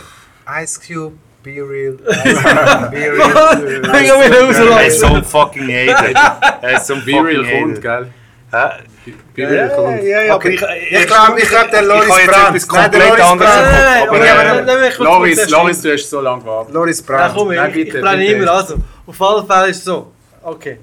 Ice 0.61 0.79
Cube, 0.85 1.13
Be 1.43 1.51
Real, 1.61 1.97
Ice 2.09 2.41
Cube, 2.43 2.89
Be 2.91 2.97
Real. 2.97 3.21
Rauslassen. 3.31 4.67
er 4.71 4.87
ist 4.87 4.99
so 4.99 5.05
ein 5.07 5.23
fucking 5.23 5.67
Hater. 5.69 6.59
Er 6.61 6.77
ist 6.77 6.87
so 6.87 6.95
ein 6.95 7.05
Be 7.05 7.11
fucking 7.11 7.25
Real 7.25 7.45
Hater. 7.75 8.07
Kommt. 8.51 10.03
ja, 10.03 10.21
ja, 10.23 10.35
Okay. 10.35 10.59
aber 10.59 10.75
ich, 10.77 10.91
Ich 10.91 11.07
glaube, 11.07 11.39
ich 11.41 11.49
glaub, 11.49 11.69
der 11.71 11.81
Loris 11.83 12.03
ich 12.05 12.25
Brandt. 12.27 12.47
etwas 12.49 12.67
Nein, 12.67 12.81
komplett 12.91 13.07
Loris 13.09 13.23
anderes 13.23 13.55
im 13.55 13.61
Brandt. 13.61 14.07
Kopf, 14.09 14.19
Nein, 14.19 14.69
aber, 14.69 14.83
äh, 14.83 14.87
ich 14.89 14.97
Loris, 14.99 15.49
Loris, 15.49 15.81
du 15.81 15.93
hast 15.93 16.09
so 16.09 16.21
lange 16.21 16.41
gewartet. 16.41 16.73
Loris 16.73 16.99
Ja, 16.99 17.05
Brandt. 17.05 17.35
komm, 17.35 17.47
Nein, 17.53 17.69
ich, 17.69 17.75
bitte, 17.75 17.97
ich 17.97 18.01
plane 18.03 18.17
bitte. 18.17 18.33
immer. 18.33 18.51
Also, 18.51 18.75
auf 19.05 19.21
alle 19.21 19.45
Fälle 19.45 19.67
ist 19.69 19.77
es 19.77 19.83
so. 19.83 20.11
Okay. 20.43 20.79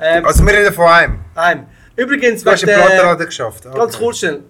Ähm, 0.00 0.24
Also 0.26 0.44
wir 0.46 0.52
reden 0.54 0.72
von 0.74 0.86
einem. 0.88 1.18
einem. 1.34 1.66
Übrigens, 1.96 2.42
Du 2.42 2.50
hast 2.50 2.64
einen 2.64 2.74
Plattenladen 2.76 3.26
geschafft. 3.26 3.66
Okay. 3.66 3.78
Ganz 3.78 3.98
kurz 3.98 4.18
schnell. 4.18 4.40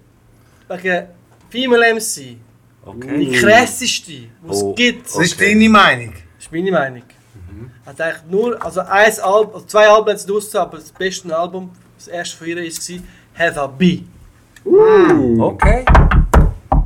Wegen 0.67 1.07
Female 1.49 1.93
MC. 1.93 2.15
Die 2.17 2.39
okay. 2.85 3.31
krasseste, 3.41 4.11
die 4.11 4.29
es 4.49 4.61
Oh. 4.63 4.73
gibt. 4.73 5.07
Das 5.07 5.17
ist 5.17 5.39
deine 5.41 5.69
Meinung. 5.69 6.13
Das 6.13 6.45
ist 6.45 6.51
meine 6.51 6.71
Meinung. 6.71 7.03
Hat 7.85 8.01
eigentlich 8.01 8.23
nur, 8.29 8.63
also 8.65 8.79
ein 8.81 9.11
Album, 9.21 9.53
also 9.55 9.65
zwei 9.67 9.87
Alben 9.87 10.09
hat 10.09 10.19
sie 10.19 10.27
draussen, 10.27 10.57
aber 10.57 10.77
das 10.77 10.91
beste 10.91 11.35
Album, 11.37 11.71
das 12.05 12.13
erste 12.13 12.37
von 12.37 12.47
ihr 12.47 12.57
war 12.57 12.99
Heather 13.33 13.67
B. 13.67 14.01
Okay. 15.39 15.85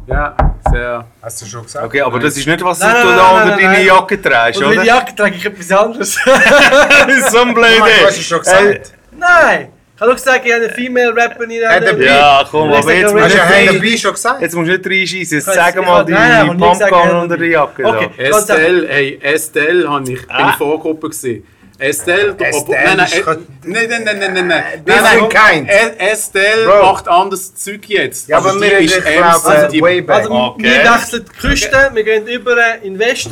Ja, 0.08 0.36
sehr. 0.72 1.06
Hast 1.22 1.42
du 1.42 1.46
schon 1.46 1.64
gesagt? 1.64 1.86
okay, 1.86 2.02
aber 2.02 2.20
das 2.20 2.36
ist 2.38 2.48
nicht, 2.48 2.64
was 2.64 2.80
Nein, 2.80 2.96
du 3.04 3.08
nein, 3.10 3.18
da 3.18 3.34
nein, 3.34 3.52
unter 3.52 3.62
deine. 3.62 3.84
Jacke 3.84 4.22
trägst, 4.22 4.62
oder? 4.62 4.76
der 4.76 4.84
Jacke 4.86 5.16
trage 5.16 5.36
ich 5.36 5.46
etwas 5.46 5.72
anderes. 5.72 6.16
so 7.32 7.40
ein 7.40 7.54
blöde. 7.54 7.76
Du 7.78 8.06
hast 8.06 8.18
es 8.18 8.26
schon 8.26 8.40
gesagt. 8.40 8.94
Nein! 9.18 9.70
Ich 9.96 10.02
habe 10.02 10.14
gesagt, 10.14 10.46
ich 10.46 10.54
habe 10.54 10.64
eine 10.64 10.74
Female 10.74 11.14
Rapperin. 11.16 11.52
Heather 11.52 11.94
B. 11.94 12.06
Ja, 12.06 12.46
komm, 12.50 12.72
aber 12.72 12.94
jetzt 12.94 13.12
ja, 13.12 13.20
musst 13.20 13.36
du. 13.36 13.40
Heather 13.40 13.80
B 13.80 13.98
schon 13.98 14.14
gesagt? 14.14 14.42
Jetzt 14.42 14.56
musst 14.56 14.70
du 14.70 14.78
nicht 14.78 14.88
reinschießen, 14.88 15.38
jetzt 15.38 15.54
sag 15.54 15.76
mal 15.86 16.06
deine 16.06 16.56
Pumpgun 16.56 17.12
unter 17.22 17.38
der 17.38 17.48
Jacke. 17.48 17.86
Okay. 17.86 18.10
Estelle, 18.18 18.88
hey, 18.88 19.20
Estelle 19.22 20.02
ich, 20.08 20.22
bin 20.22 20.30
Ah. 20.30 20.50
ich 20.52 20.56
Vorgruppe 20.56 21.10
gewesen. 21.10 21.44
Estelle, 21.80 22.36
Estelle 22.38 22.84
nein, 22.86 22.98
nein, 22.98 23.08
äh, 23.10 23.24
nein, 23.64 23.88
nein, 23.90 24.04
nein, 24.04 24.20
nein, 24.20 24.34
nein, 24.34 24.48
nein. 24.48 24.86
different 24.86 25.34
Nein, 25.34 25.54
kind. 25.56 25.68
nein, 25.68 25.94
E- 25.98 26.12
Estelle 26.12 26.66
Bro. 26.66 26.82
macht 26.92 27.08
anderes 27.08 27.56
Zeug 27.56 27.86
jetzt. 27.88 28.28
Ja, 28.28 28.38
aber 28.38 28.50
Also 28.50 28.62
wir 28.62 28.78
ist 28.80 29.02
glaube, 29.02 29.70
die- 29.72 29.82
way 29.82 30.02
back. 30.02 30.18
Also, 30.18 30.32
Okay. 30.34 30.64
wir 30.64 30.84
wechseln 30.94 31.26
die 31.26 31.38
Küste, 31.40 31.90
wir 31.94 32.04
gehen 32.04 32.28
über 32.28 32.76
in 32.82 32.94
den 32.96 33.00
Westen. 33.00 33.32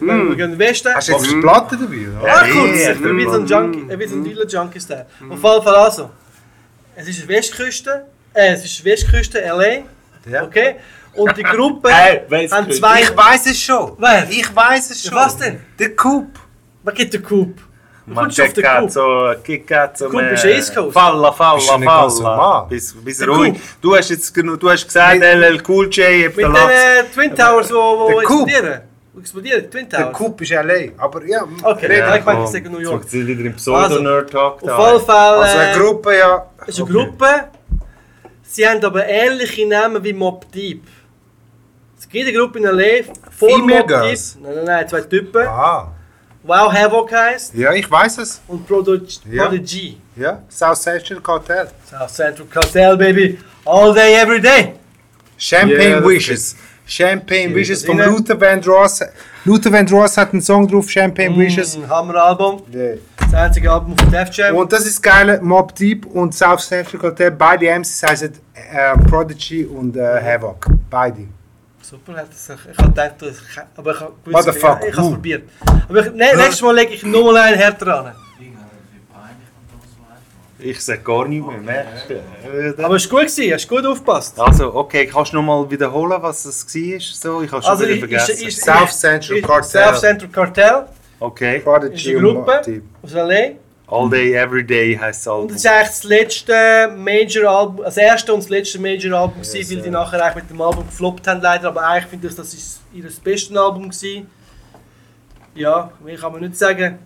Wir 0.00 0.14
gehen 0.14 0.30
in 0.30 0.36
den 0.52 0.58
Westen. 0.58 0.94
Hast 0.94 1.08
du 1.08 1.12
jetzt 1.12 1.30
die 1.30 1.40
Platte 1.40 1.76
dabei? 1.76 2.22
oder? 2.22 2.32
Ah, 2.34 2.46
kurz, 2.50 2.82
Ja, 2.82 2.92
ich 2.92 3.02
bin 3.02 3.16
wie 3.18 3.24
so 3.24 3.32
ein 3.32 3.46
Junkie, 3.46 3.92
äh, 3.92 3.98
wie 3.98 4.06
so 4.06 4.16
ein 4.16 4.24
Dealer-Junkie 4.24 4.80
Style. 4.80 5.06
Auf 5.20 5.28
jeden 5.44 5.62
Fall 5.62 5.74
also. 5.76 6.10
Es 6.96 7.06
ist 7.08 7.28
Westküste, 7.28 8.06
äh, 8.34 8.54
es 8.54 8.64
ist 8.64 8.84
Westküste, 8.84 9.40
LA, 9.42 9.84
Ja. 10.28 10.42
okay? 10.42 10.76
Und 11.14 11.36
die 11.36 11.42
Gruppe 11.56 11.90
Hey, 11.92 12.22
haben 12.50 12.70
zwei... 12.72 13.02
Ich 13.02 13.16
weiß 13.16 13.46
es 13.46 13.60
schon. 13.60 13.92
Wer? 13.98 14.26
Ich 14.28 14.54
weiß 14.54 14.90
es 14.90 15.02
schon. 15.04 15.14
Was 15.14 15.36
denn? 15.36 15.60
Der 15.78 15.94
Coop. 15.94 16.26
Der 16.98 17.22
Coop. 17.22 17.60
so, 18.90 19.34
kickt 19.44 19.66
grad 19.66 19.96
so. 19.98 20.08
Coop 20.08 20.20
äh, 20.22 20.34
ist 20.34 20.44
East 20.44 20.74
Coast. 20.74 20.92
Falla, 20.92 21.32
falla, 21.32 21.78
falla. 21.78 22.60
Bis, 22.62 22.94
bis 23.04 23.18
Der 23.18 23.28
ruhig. 23.28 23.60
Du 23.80 23.94
hast 23.96 24.10
jetzt 24.10 24.34
genug, 24.34 24.58
du 24.58 24.70
hast 24.70 24.84
gesagt, 24.86 25.20
Mit- 25.20 25.22
LL 25.22 25.62
Cool 25.66 25.86
J, 25.86 26.04
hebt 26.04 26.36
Mit 26.36 26.46
den 26.46 26.54
äh, 26.54 27.04
Twin 27.14 27.34
Towers, 27.34 27.70
wo, 27.72 27.98
wo 27.98 28.08
Der 28.08 28.18
explodieren. 28.18 28.80
Wo 29.12 29.20
explodieren, 29.20 29.62
die 29.62 29.70
Twin 29.70 29.88
Der 29.88 30.00
Towers. 30.00 30.12
Coop 30.16 30.40
ist 30.40 30.50
L.A. 30.50 31.02
Aber 31.02 31.24
ja, 31.24 31.44
Okay, 31.62 31.98
ja, 31.98 32.16
ich 32.16 32.24
meine, 32.24 32.44
ich 32.44 32.50
sage 32.50 32.70
New 32.70 32.78
York. 32.78 33.02
Jetzt 33.02 33.10
sind 33.12 33.26
wieder 33.26 33.44
im 33.44 33.54
Pseudo-Nerd-Talk 33.54 34.62
Auf 34.62 34.92
jeden 34.92 35.06
Fall... 35.06 35.38
Also 35.42 35.58
eine 35.58 35.78
Gruppe, 35.78 36.18
ja. 36.18 36.46
Es 36.66 36.78
ist 36.78 36.80
eine. 36.80 36.92
Gruppe. 36.92 37.26
Sie 38.42 38.66
haben 38.66 38.84
aber 38.84 39.06
ähnliche 39.06 39.66
Namen 39.66 40.02
wie 40.02 40.12
Mob 40.12 40.50
Deep. 40.50 40.82
Es 41.96 42.08
gibt 42.08 42.26
eine 42.26 42.36
Gruppe 42.36 42.58
in 42.58 42.64
LA 42.64 43.04
vor 43.30 43.58
Mob 43.58 43.86
Deep. 43.86 44.18
Nein, 44.42 44.54
nein, 44.54 44.64
nein, 44.64 44.88
zwei 44.88 45.02
Typen. 45.02 45.46
Ah. 45.46 45.92
Wow 46.42 46.72
Havoc 46.72 47.12
heisst 47.12 47.54
Ja, 47.54 47.72
ich 47.72 47.90
weiß 47.90 48.18
es. 48.18 48.40
und 48.48 48.66
Prodigy. 48.66 49.18
Ja. 49.30 49.44
Prodigy. 49.44 49.98
Ja, 50.16 50.42
South 50.48 50.80
Central 50.82 51.20
Cartel. 51.20 51.68
South 51.88 52.12
Central 52.14 52.46
Cartel, 52.48 52.96
baby. 52.96 53.38
All 53.64 53.92
day, 53.94 54.14
every 54.14 54.40
day. 54.40 54.74
Champagne 55.36 56.00
das 56.00 56.04
Wishes. 56.08 56.56
Champagne 56.86 57.54
Wishes 57.54 57.84
von. 57.84 57.98
Luther 57.98 58.40
Vandross. 58.40 59.00
Luther 59.44 59.72
Vandross 59.72 60.16
hat 60.16 60.32
einen 60.32 60.42
Song 60.42 60.66
drauf, 60.66 60.88
Champagne 60.90 61.36
Wishes. 61.36 61.76
Ein 61.76 61.88
Hammer-Album. 61.88 62.62
Yeah. 62.72 62.96
Das 63.18 63.34
einzige 63.34 63.70
Album 63.70 63.96
von 63.96 64.10
Def 64.10 64.30
Jam. 64.32 64.56
Und 64.56 64.72
das 64.72 64.86
ist 64.86 65.00
geil, 65.02 65.38
Mob 65.42 65.74
Deep 65.76 66.04
und 66.06 66.34
South 66.34 66.66
Central 66.66 67.00
Cartel. 67.00 67.30
Beide 67.30 67.66
MCs 67.78 68.02
heißen 68.02 68.32
äh, 68.54 68.98
Prodigy 69.08 69.64
und 69.64 69.96
äh, 69.96 70.20
Havoc. 70.22 70.66
Beide. 70.90 71.28
Super, 71.90 72.14
hat 72.16 72.28
das, 72.30 72.48
ich 72.48 72.78
habe 72.78 72.88
gedacht, 72.88 73.14
das- 73.18 73.38
ich- 73.38 73.58
aber 73.76 73.90
ich 73.92 74.00
habe 74.00 74.12
What 74.26 74.44
the 74.44 74.52
fuck? 74.52 74.78
ich, 74.82 74.88
ich 74.90 74.96
habe 74.96 75.06
es 75.08 75.12
probiert. 75.12 75.42
Aber 75.88 76.06
ich, 76.06 76.12
ne, 76.12 76.36
nächstes 76.36 76.62
Mal 76.62 76.74
lege 76.76 76.92
ich 76.94 77.02
nochmal 77.02 77.36
einen 77.38 77.56
härter 77.58 78.04
an. 78.04 78.14
Ich 80.62 80.84
sag 80.84 81.02
gar 81.04 81.26
nichts 81.26 81.46
mehr, 81.48 81.56
merkst 81.58 82.10
du? 82.10 82.84
Aber 82.84 82.94
es 82.96 83.10
war 83.10 83.20
gut, 83.20 83.30
gewesen, 83.30 83.54
hast 83.54 83.66
gut 83.68 83.86
aufgepasst. 83.86 84.38
Also, 84.38 84.74
okay, 84.74 85.06
kannst 85.06 85.32
du 85.32 85.36
noch 85.36 85.42
mal 85.42 85.70
wiederholen, 85.70 86.20
was 86.22 86.44
es 86.44 86.64
war? 86.66 87.00
So, 87.00 87.42
ich 87.42 87.50
habe 87.50 87.62
schon 87.62 87.70
Also, 87.72 87.84
wieder 87.84 87.92
ich- 87.94 88.02
ich- 88.02 88.08
vergessen. 88.08 88.46
ich- 88.48 88.60
South 88.60 88.92
Central 89.00 89.40
Cartel. 89.40 89.64
South 89.70 90.00
Central 90.00 90.30
Cartel 90.30 90.84
okay. 91.18 91.56
ist 91.56 92.06
eine 92.06 92.20
Gruppe 92.20 92.82
aus 93.02 93.14
LA. 93.14 93.52
All 93.90 94.08
Day, 94.08 94.34
Every 94.34 94.64
Day 94.64 94.96
heisst 94.96 95.26
das 95.26 95.32
Und 95.32 95.32
Album. 95.34 95.48
das 95.48 95.56
ist 95.56 95.66
eigentlich 95.66 95.88
das 95.88 96.04
letzte 96.04 96.94
Major-Album, 96.96 97.76
das 97.84 97.96
erste 97.96 98.32
und 98.32 98.42
das 98.42 98.48
letzte 98.48 98.78
Major-Album, 98.78 99.38
yes, 99.38 99.70
weil 99.70 99.82
die 99.82 99.90
nachher 99.90 100.22
eigentlich 100.24 100.44
mit 100.44 100.50
dem 100.50 100.60
Album 100.60 100.86
gefloppt 100.86 101.26
haben 101.26 101.40
leider, 101.40 101.68
aber 101.68 101.82
eigentlich 101.86 102.06
finde 102.06 102.28
ich, 102.28 102.34
das 102.34 102.54
ist 102.54 102.80
ihr 102.92 103.04
bestes 103.24 103.56
Album 103.56 103.90
gewesen. 103.90 104.30
Ja, 105.54 105.90
mehr 106.04 106.16
kann 106.16 106.32
man 106.32 106.40
nicht 106.42 106.56
sagen. 106.56 106.98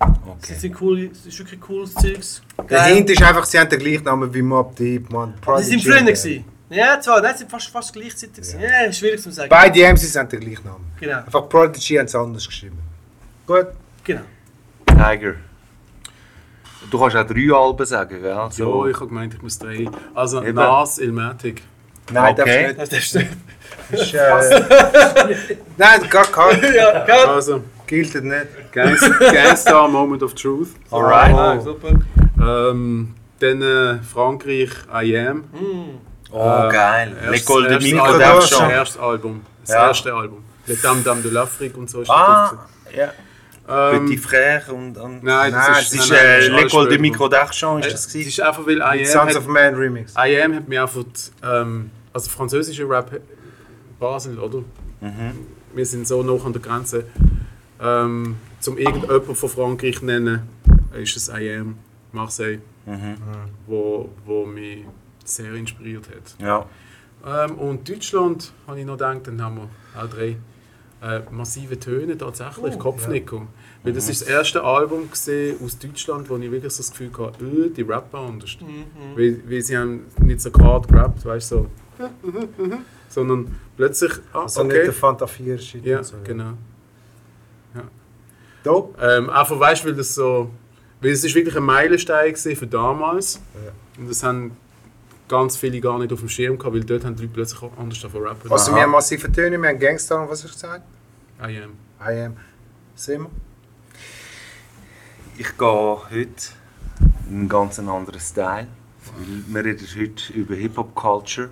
Okay. 0.00 0.52
Es 0.54 0.60
sind 0.62 0.80
cool, 0.80 1.10
es 1.12 1.26
ist 1.26 1.38
wirklich 1.38 1.60
cooles 1.60 1.94
Zeugs. 1.94 2.42
Der. 2.68 2.84
Hint 2.84 3.10
ist 3.10 3.22
einfach, 3.22 3.44
sie 3.44 3.58
haben 3.58 3.68
den 3.68 3.78
gleichen 3.78 4.04
Namen 4.04 4.32
wie 4.32 4.42
Mob 4.42 4.74
Deep, 4.76 5.10
man. 5.12 5.34
Sie 5.58 5.64
sind 5.64 5.82
Freunde 5.82 5.98
und- 6.00 6.06
gewesen. 6.06 6.44
Ja, 6.70 7.00
zwar, 7.00 7.20
nein, 7.20 7.32
sie 7.34 7.38
sind 7.40 7.50
fast, 7.50 7.66
fast 7.68 7.92
gleichzeitig. 7.92 8.44
Ja, 8.60 8.82
ist 8.86 8.98
schwierig 8.98 9.20
zu 9.20 9.30
sagen. 9.32 9.48
Beide 9.48 9.80
MCs 9.92 10.14
haben 10.16 10.28
den 10.28 10.40
gleichen 10.40 10.64
Namen. 10.66 10.92
Genau, 11.00 11.18
Einfach 11.18 11.48
Prodigy 11.48 11.96
haben 11.96 12.06
es 12.06 12.14
anders 12.14 12.46
geschrieben. 12.46 12.78
Gut. 13.46 13.66
genau. 14.04 14.20
Tiger. 14.86 15.34
Du 16.90 16.98
kannst 16.98 17.16
auch 17.16 17.26
drei 17.26 17.52
Alben 17.52 17.86
sagen, 17.86 18.20
gell? 18.22 18.30
Ja, 18.30 18.50
So. 18.50 18.86
ich 18.86 18.94
habe 18.96 19.08
gemeint, 19.08 19.34
ich 19.34 19.42
muss 19.42 19.58
drei. 19.58 19.88
Also 20.14 20.42
Eben. 20.42 20.54
Nas, 20.54 20.98
Ilmatic. 20.98 21.62
Nein, 22.12 22.34
Okay. 22.38 22.74
das 22.76 22.88
Das 22.88 22.98
ist 23.04 23.16
äh, 23.16 23.26
Nein, 25.76 26.00
gar 26.08 26.24
kein. 26.26 26.60
Ja. 26.74 27.04
Also, 27.28 27.62
Gilt 27.86 28.14
nicht. 28.22 28.46
Gangsta, 28.72 29.08
Gangsta 29.32 29.88
Moment 29.88 30.22
of 30.22 30.34
Truth. 30.34 30.68
Alright. 30.90 31.34
Ah, 31.34 31.60
super. 31.60 31.90
Ähm, 32.40 33.14
dann 33.40 33.62
äh, 33.62 33.98
Frankreich, 34.02 34.70
I 34.92 35.16
Am. 35.18 35.44
Oh, 36.32 36.38
Äh, 36.38 36.72
geil. 36.72 37.16
de 37.20 37.32
erstes 37.32 37.92
Micro. 37.92 38.18
Das 38.18 38.50
erste 38.70 39.00
Album. 39.00 39.40
Das 39.62 39.70
Ja. 39.74 39.88
erste 39.88 40.14
Album. 40.14 40.44
Le 40.66 40.76
Dame 40.76 41.02
Dame 41.02 41.22
de 41.22 41.32
l'Afrique 41.32 41.74
und 41.76 41.90
so 41.90 42.02
ist 42.02 42.10
Ah, 42.10 42.52
das 42.84 42.94
ja. 42.94 43.08
Drauf. 43.70 43.92
Petit 43.92 44.18
ähm, 44.18 44.24
Frère 44.30 44.70
und... 44.70 44.96
und 44.98 45.22
Nein, 45.22 45.52
Nein, 45.52 45.52
das 45.52 45.66
das 45.68 45.92
ist, 45.92 45.94
ist 45.94 46.10
nein, 46.10 46.18
nein, 46.18 46.26
äh, 46.26 46.36
das 46.36 46.44
ist 46.46 46.52
alles 46.52 46.72
L'école 46.72 46.88
de. 46.88 46.98
Micro 46.98 47.26
d'Argent, 47.26 47.78
ist 47.80 47.86
Äh, 47.86 47.90
das 47.92 48.00
Es 48.06 48.12
gewesen? 48.12 48.28
ist 48.28 48.40
einfach, 48.40 48.66
weil 48.66 48.78
I 48.78 48.82
Am, 48.82 49.04
Sons 49.06 49.36
of 49.36 49.46
Man 49.46 49.74
Remix. 49.74 50.14
I 50.14 50.40
Am 50.42 50.54
hat 50.54 50.68
mir 50.68 50.82
einfach, 50.82 51.04
ähm, 51.42 51.90
also 52.12 52.30
französische 52.30 52.88
Rap 52.88 53.20
Basel, 53.98 54.38
oder? 54.38 54.58
Mhm. 55.00 55.46
Wir 55.74 55.86
sind 55.86 56.06
so 56.08 56.22
noch 56.22 56.44
an 56.44 56.52
der 56.52 56.62
Grenze. 56.62 57.04
Ähm, 57.80 58.36
zum 58.60 58.76
irgendjemand 58.76 59.36
von 59.38 59.48
Frankreich 59.48 59.98
zu 59.98 60.04
nennen, 60.06 60.42
ist 61.00 61.16
es 61.16 61.28
I 61.28 61.56
Am, 61.56 61.76
Marseille, 62.12 62.58
Mhm. 62.86 63.16
wo, 63.66 64.08
wo 64.24 64.44
mich 64.46 64.84
sehr 65.24 65.52
inspiriert 65.54 66.06
hat. 66.08 66.34
Ja. 66.44 66.66
Ähm, 67.44 67.56
und 67.58 67.88
Deutschland, 67.88 68.52
habe 68.66 68.80
ich 68.80 68.86
noch 68.86 68.94
gedacht, 68.94 69.20
dann 69.26 69.40
haben 69.42 69.56
wir 69.58 69.68
auch 70.02 70.08
drei 70.08 70.36
äh, 71.02 71.20
massive 71.30 71.78
Töne 71.78 72.16
tatsächlich, 72.18 72.78
Kopfnicker. 72.78 73.46
Weil 73.82 73.94
das 73.94 74.10
ist 74.10 74.20
das 74.20 74.28
erste 74.28 74.62
Album 74.62 75.10
gesehen 75.10 75.56
aus 75.64 75.78
Deutschland, 75.78 76.28
wo 76.28 76.36
ich 76.36 76.50
wirklich 76.50 76.72
so 76.72 76.82
das 76.82 76.90
Gefühl 76.90 77.10
hatte, 77.18 77.42
öh, 77.42 77.70
die 77.70 77.82
rappen 77.82 78.18
anders. 78.18 78.58
Weil, 79.14 79.40
weil 79.46 79.62
sie 79.62 79.76
haben 79.76 80.06
nicht 80.22 80.42
so 80.42 80.50
gerade 80.50 80.86
gerappt, 80.86 81.24
weißt 81.24 81.52
du, 81.52 81.66
so. 81.98 82.08
sondern 83.08 83.58
plötzlich, 83.76 84.12
ah, 84.34 84.42
Also 84.42 84.64
nicht 84.64 84.76
der 84.76 84.82
okay. 84.82 84.92
Fanta 84.92 85.26
4 85.26 85.58
Shit. 85.58 85.84
Ja, 85.86 86.02
so. 86.02 86.16
genau. 86.22 86.52
Dope. 88.62 88.98
Ähm, 89.00 89.30
einfach 89.30 89.58
weißt, 89.58 89.84
weil 89.86 89.94
das 89.94 90.14
so, 90.14 90.50
weil 91.00 91.12
es 91.12 91.24
ist 91.24 91.34
wirklich 91.34 91.56
ein 91.56 91.62
Meilenstein 91.62 92.34
für 92.36 92.66
damals. 92.66 93.40
Ja. 93.54 93.72
Und 93.98 94.10
das 94.10 94.22
haben 94.22 94.56
ganz 95.28 95.56
viele 95.56 95.80
gar 95.80 95.98
nicht 95.98 96.12
auf 96.12 96.20
dem 96.20 96.28
Schirm 96.28 96.58
gehabt, 96.58 96.74
weil 96.74 96.84
dort 96.84 97.04
haben 97.04 97.16
die 97.16 97.22
Leute 97.22 97.34
plötzlich 97.34 97.62
auch 97.62 97.76
anders 97.78 98.00
davon 98.00 98.22
rappen. 98.22 98.50
Also 98.50 98.74
wir 98.74 98.82
haben 98.82 98.90
massive 98.90 99.30
Töne, 99.30 99.60
wir 99.60 99.68
haben 99.68 99.78
Gangster 99.78 100.20
und 100.20 100.28
was 100.28 100.44
hast 100.44 100.62
du 100.62 100.66
gesagt? 100.66 100.84
I 101.40 101.62
am. 101.62 101.72
I 102.00 102.24
am. 102.24 102.36
Sehen 102.94 103.22
wir? 103.22 103.30
Ich 105.40 105.56
gehe 105.56 105.66
heute 105.66 106.52
in 107.26 107.34
einen 107.34 107.48
ganz 107.48 107.78
anderen 107.78 108.20
Style. 108.20 108.66
Wir 109.46 109.64
reden 109.64 109.86
heute 109.96 110.32
über 110.34 110.54
Hip-Hop-Culture. 110.54 111.48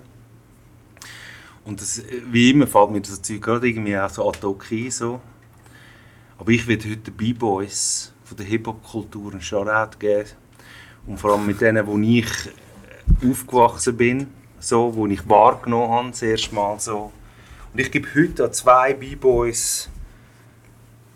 Und 1.65 1.81
das, 1.81 2.03
wie 2.27 2.51
immer 2.51 2.67
fällt 2.67 2.91
mir 2.91 3.01
das 3.01 3.19
Zeug 3.19 3.41
gerade 3.41 3.67
irgendwie 3.67 3.97
auch 3.97 4.11
so 4.11 4.29
ad 4.29 4.43
hoc 4.43 4.67
ein. 4.71 4.91
So. 4.91 5.19
Aber 6.37 6.51
ich 6.51 6.67
werde 6.67 6.87
heute 6.87 6.97
den 6.97 7.15
B-Boys 7.15 8.13
von 8.25 8.37
der 8.37 8.45
Hip-Hop-Kultur 8.45 9.31
einen 9.31 9.41
Shoutout 9.41 9.97
geben. 9.97 10.29
Und 11.07 11.17
vor 11.17 11.31
allem 11.31 11.47
mit 11.47 11.59
denen, 11.59 11.87
wo 11.87 11.97
ich 11.97 12.27
äh, 12.45 13.27
aufgewachsen 13.27 13.97
bin, 13.97 14.27
so, 14.59 14.93
wo 14.93 15.07
ich 15.07 15.27
wahrgenommen 15.27 15.91
habe, 15.91 16.09
das 16.11 16.21
erste 16.21 16.53
Mal 16.53 16.79
so. 16.79 17.11
Und 17.73 17.79
ich 17.79 17.91
gebe 17.91 18.07
heute 18.13 18.43
an 18.43 18.53
zwei 18.53 18.93
B-Boys 18.93 19.89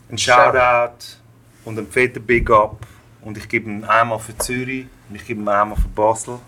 einen 0.09 0.17
Shoutout 0.17 1.21
und 1.65 1.77
einen 1.77 1.87
fetten 1.87 2.23
Big 2.23 2.49
Up. 2.49 2.85
Und 3.21 3.37
ich 3.37 3.47
gebe 3.47 3.69
ihn 3.69 3.83
einmal 3.85 4.19
für 4.19 4.37
Zürich 4.37 4.85
und 5.09 5.15
ich 5.15 5.25
gebe 5.25 5.41
ihn 5.41 5.47
einmal 5.47 5.77
für 5.77 5.87
Basel. 5.87 6.39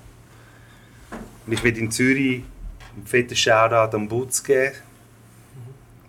Und 1.46 1.54
ich 1.54 1.64
will 1.64 1.78
in 1.78 1.92
Zürich 1.92 2.44
einen 2.96 3.06
fetten 3.06 3.36
Shoutout 3.36 3.96
an 3.96 4.08
Butz 4.08 4.44
geben, 4.44 4.76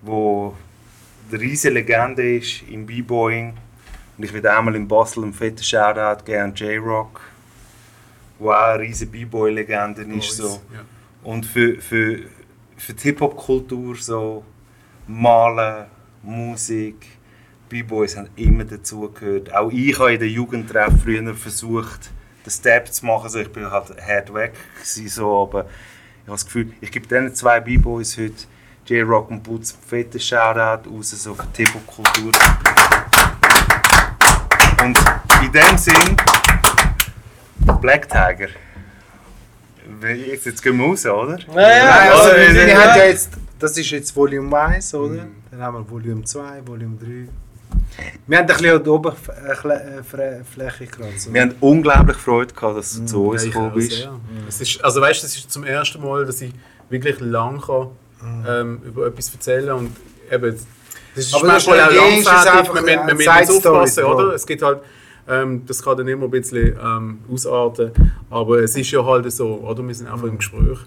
wo 0.03 0.55
eine 1.31 1.41
riesige 1.41 1.75
Legende 1.75 2.37
ist 2.37 2.63
im 2.69 2.87
B-Boying. 2.87 3.55
Und 4.17 4.25
ich 4.25 4.33
will 4.33 4.47
einmal 4.47 4.75
in 4.75 4.89
Basel 4.89 5.25
einen 5.25 5.35
fetten 5.35 5.63
Shoutout 5.63 6.25
geben 6.25 6.43
an 6.43 6.55
J-Rock, 6.55 7.21
wo 8.39 8.51
auch 8.51 8.75
eine 8.75 8.83
riesige 8.83 9.11
B-Boy-Legende 9.11 10.03
ist. 10.03 10.37
So. 10.37 10.61
Ja. 10.73 10.81
Und 11.23 11.45
für, 11.45 11.81
für, 11.81 12.21
für 12.77 12.95
die 12.95 13.03
Hip-Hop-Kultur 13.03 13.97
so 13.97 14.45
Malen, 15.07 15.87
Musik, 16.23 17.07
B-Boys 17.69 18.17
haben 18.17 18.29
immer 18.37 18.65
dazugehört. 18.65 19.55
Auch 19.55 19.71
ich 19.71 19.99
habe 19.99 20.15
in 20.15 20.21
der 20.21 20.29
Jugendtreff 20.29 20.93
früher 21.03 21.35
versucht, 21.35 22.11
den 22.45 22.51
Step 22.51 22.93
zu 22.93 23.07
machen. 23.07 23.25
Also 23.25 23.41
ich 23.41 23.53
bin 23.53 23.71
halt 23.71 23.95
hart 24.01 24.33
weg, 24.33 24.55
gewesen, 24.77 25.09
so, 25.09 25.43
aber 25.43 25.65
ich 25.65 26.29
habe 26.29 26.33
das 26.33 26.45
Gefühl, 26.45 26.73
ich 26.81 26.91
gebe 26.91 27.07
diesen 27.07 27.35
zwei 27.35 27.61
B-Boys 27.61 28.19
heute, 28.19 28.35
J-Rock 28.87 29.31
und 29.31 29.43
Boots, 29.43 29.77
fetten 29.87 30.21
Shoutout 30.21 30.89
raus 30.89 31.11
so 31.11 31.35
für 31.35 31.47
die 31.57 31.65
Hip-Hop-Kultur. 31.65 32.33
Und 34.83 34.99
in 35.43 35.53
dem 35.53 35.79
Sinn, 35.79 36.17
Black 37.81 38.09
Tiger. 38.09 38.49
Jetzt, 40.03 40.47
jetzt 40.47 40.63
gehen 40.63 40.79
wir 40.79 40.87
raus, 40.87 41.07
oder? 41.07 41.39
Ja, 41.39 41.61
ja, 41.61 41.85
Nein, 41.85 42.13
also, 42.13 42.37
wir, 42.37 42.67
wir 42.67 42.79
haben 42.79 42.99
ja 42.99 43.05
jetzt, 43.07 43.31
das 43.59 43.77
ist 43.79 43.91
jetzt 43.91 44.15
Volume 44.15 44.57
1, 44.57 44.95
oder? 44.95 45.27
Dann 45.51 45.61
haben 45.61 45.79
wir 45.79 45.91
Volume 45.91 46.23
2, 46.25 46.67
Volume 46.67 46.97
3. 46.97 47.29
Wir 48.27 48.39
haben 48.39 48.45
ein 48.45 48.47
bisschen 48.57 48.77
an 48.77 48.83
der 48.85 48.93
Oberfläche 48.93 50.87
gekratzt. 50.87 51.33
Wir 51.33 51.43
haben 51.43 51.55
unglaublich 51.61 52.17
Freude 52.17 52.53
gehabt, 52.53 52.77
dass 52.79 52.95
du 52.95 53.05
zu 53.07 53.25
Ja, 53.25 53.31
uns 53.31 53.43
ich 53.45 53.53
gekommen 53.53 53.73
bist. 53.75 53.93
sehr. 53.93 54.21
Es 54.49 54.61
ist, 54.61 54.85
also 54.85 55.01
weißt, 55.01 55.23
du, 55.23 55.27
das 55.27 55.37
ist 55.37 55.51
zum 55.51 55.65
ersten 55.65 56.03
Mal, 56.03 56.25
dass 56.25 56.41
ich 56.41 56.53
wirklich 56.89 57.21
lang 57.21 57.61
kann, 57.61 57.89
ähm, 58.49 58.81
über 58.85 59.07
etwas 59.07 59.33
erzählen 59.33 59.73
und 59.73 59.97
eben, 60.31 60.57
das 61.15 61.25
ist 61.27 61.35
Aber 61.35 61.47
das 61.47 61.67
manchmal 61.67 61.95
ist 61.95 62.27
auch 62.27 62.41
es 62.41 62.47
einfach 62.47 62.75
man, 62.75 62.85
man, 62.85 63.07
man 63.07 63.17
muss 63.17 63.27
aufpassen, 63.29 64.05
oder? 64.05 64.35
Es 64.35 64.47
gibt 64.47 64.63
halt, 64.63 64.81
ähm, 65.29 65.63
das 65.67 65.83
kann 65.83 65.97
dann 65.97 66.09
immer 66.09 66.25
ein 66.25 66.31
bisschen 66.31 66.77
ähm, 66.83 67.19
ausarten, 67.31 67.93
aber 68.31 68.61
es 68.61 68.77
ist 68.77 68.91
ja 68.91 69.05
halt 69.05 69.31
so, 69.33 69.61
oder? 69.61 69.87
Wir 69.87 69.95
sind 69.95 70.07
einfach 70.07 70.29
im 70.29 70.39
Gespräch. 70.39 70.79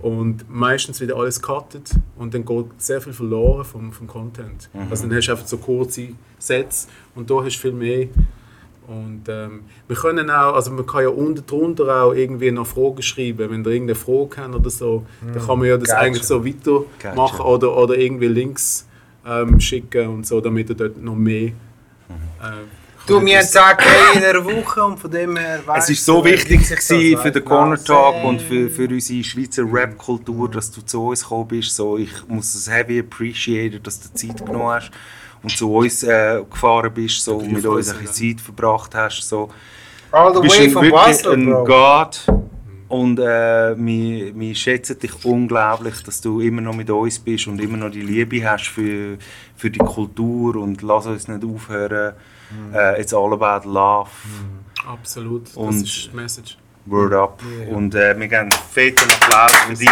Und 0.00 0.44
meistens 0.50 1.00
wird 1.00 1.12
alles 1.12 1.40
gecuttet 1.40 1.92
und 2.16 2.34
dann 2.34 2.44
geht 2.44 2.66
sehr 2.78 3.00
viel 3.00 3.12
verloren 3.12 3.64
vom, 3.64 3.92
vom 3.92 4.06
Content. 4.06 4.68
Also 4.90 5.06
dann 5.06 5.16
hast 5.16 5.26
du 5.28 5.32
einfach 5.32 5.46
so 5.46 5.58
kurze 5.58 6.08
Sets 6.38 6.88
und 7.14 7.30
da 7.30 7.36
hast 7.36 7.56
du 7.56 7.60
viel 7.60 7.72
mehr. 7.72 8.08
Und 8.88 9.22
ähm, 9.28 9.60
wir 9.86 9.96
können 9.96 10.28
auch, 10.28 10.54
also 10.54 10.72
man 10.72 10.84
kann 10.84 11.02
ja 11.04 11.08
unten 11.08 11.46
drunter 11.46 12.02
auch 12.02 12.12
irgendwie 12.12 12.50
noch 12.50 12.66
Fragen 12.66 13.00
schreiben, 13.00 13.50
wenn 13.50 13.64
ihr 13.64 13.70
irgendeine 13.70 13.94
Frage 13.94 14.36
habt 14.38 14.54
oder 14.54 14.70
so, 14.70 15.06
dann 15.32 15.46
kann 15.46 15.58
man 15.58 15.68
ja 15.68 15.76
das 15.76 15.88
Gotcha. 15.88 16.00
eigentlich 16.00 16.24
so 16.24 16.44
weitermachen 16.44 17.38
Gotcha. 17.38 17.44
oder, 17.44 17.76
oder 17.76 17.96
irgendwie 17.96 18.26
Links 18.26 18.88
ähm, 19.24 19.60
schicken 19.60 20.08
und 20.08 20.26
so, 20.26 20.40
damit 20.40 20.68
ihr 20.70 20.76
dort 20.76 21.00
noch 21.00 21.14
mehr... 21.14 21.48
Äh, 21.48 21.52
Du, 23.06 23.20
wir 23.24 23.36
haben 23.38 23.42
das- 23.42 23.52
10k 23.52 23.84
in 24.16 24.24
einer 24.24 24.44
Woche 24.44 24.84
und 24.84 24.98
von 24.98 25.10
dem 25.10 25.36
her 25.36 25.60
Es 25.76 25.90
ist 25.90 26.04
so 26.04 26.20
du, 26.22 26.26
wichtig 26.30 26.60
gewesen 26.68 27.18
für 27.18 27.32
den 27.32 27.44
Corner 27.44 27.82
Talk 27.82 28.14
Nein. 28.16 28.24
und 28.26 28.42
für, 28.42 28.70
für 28.70 28.88
unsere 28.88 29.24
Schweizer 29.24 29.64
Rap-Kultur, 29.70 30.48
dass 30.50 30.70
du 30.70 30.82
zu 30.82 31.06
uns 31.08 31.22
gekommen 31.22 31.48
bist. 31.48 31.74
So, 31.74 31.98
ich 31.98 32.12
muss 32.28 32.54
es 32.54 32.70
heavy 32.70 33.00
appreciaten, 33.00 33.82
dass 33.82 34.00
du 34.00 34.12
Zeit 34.14 34.44
genommen 34.46 34.68
hast 34.68 34.90
und 35.42 35.50
zu 35.50 35.74
uns 35.74 36.04
äh, 36.04 36.42
gefahren 36.48 36.92
bist 36.94 37.24
so, 37.24 37.38
und 37.38 37.52
mit 37.52 37.66
uns 37.66 37.92
ein 37.92 37.98
bisschen 38.02 38.36
Zeit 38.36 38.40
verbracht 38.44 38.94
hast. 38.94 39.22
So. 39.28 39.50
All 40.12 40.32
Du 40.32 40.40
the 40.40 40.42
bist 40.46 40.60
way 40.60 40.70
from 40.70 40.82
wirklich 40.84 41.02
Basel, 41.02 41.32
ein 41.32 41.46
Bro. 41.46 41.64
God 41.64 42.26
und 42.88 43.18
äh, 43.18 43.74
wir, 43.76 44.38
wir 44.38 44.54
schätzen 44.54 44.98
dich 45.00 45.24
unglaublich, 45.24 46.02
dass 46.04 46.20
du 46.20 46.40
immer 46.40 46.60
noch 46.60 46.74
mit 46.76 46.88
uns 46.90 47.18
bist 47.18 47.48
und 47.48 47.60
immer 47.60 47.78
noch 47.78 47.90
die 47.90 48.02
Liebe 48.02 48.48
hast 48.48 48.68
für, 48.68 49.16
für 49.56 49.70
die 49.70 49.78
Kultur 49.80 50.56
und 50.56 50.82
lass 50.82 51.06
uns 51.06 51.26
nicht 51.26 51.42
aufhören. 51.42 52.12
Äh, 52.74 53.00
it's 53.00 53.12
all 53.12 53.32
about 53.32 53.68
love. 53.68 54.10
Absolut, 54.86 55.48
das 55.48 55.56
Und- 55.56 55.82
ist 55.82 56.10
die 56.12 56.16
Message. 56.16 56.56
Word 56.86 57.12
up. 57.12 57.40
Und 57.70 57.94
äh, 57.94 58.18
wir 58.18 58.26
geben 58.28 58.50
fetten 58.72 59.08
Applaus 59.08 59.52
für 59.68 59.74
dich. 59.74 59.88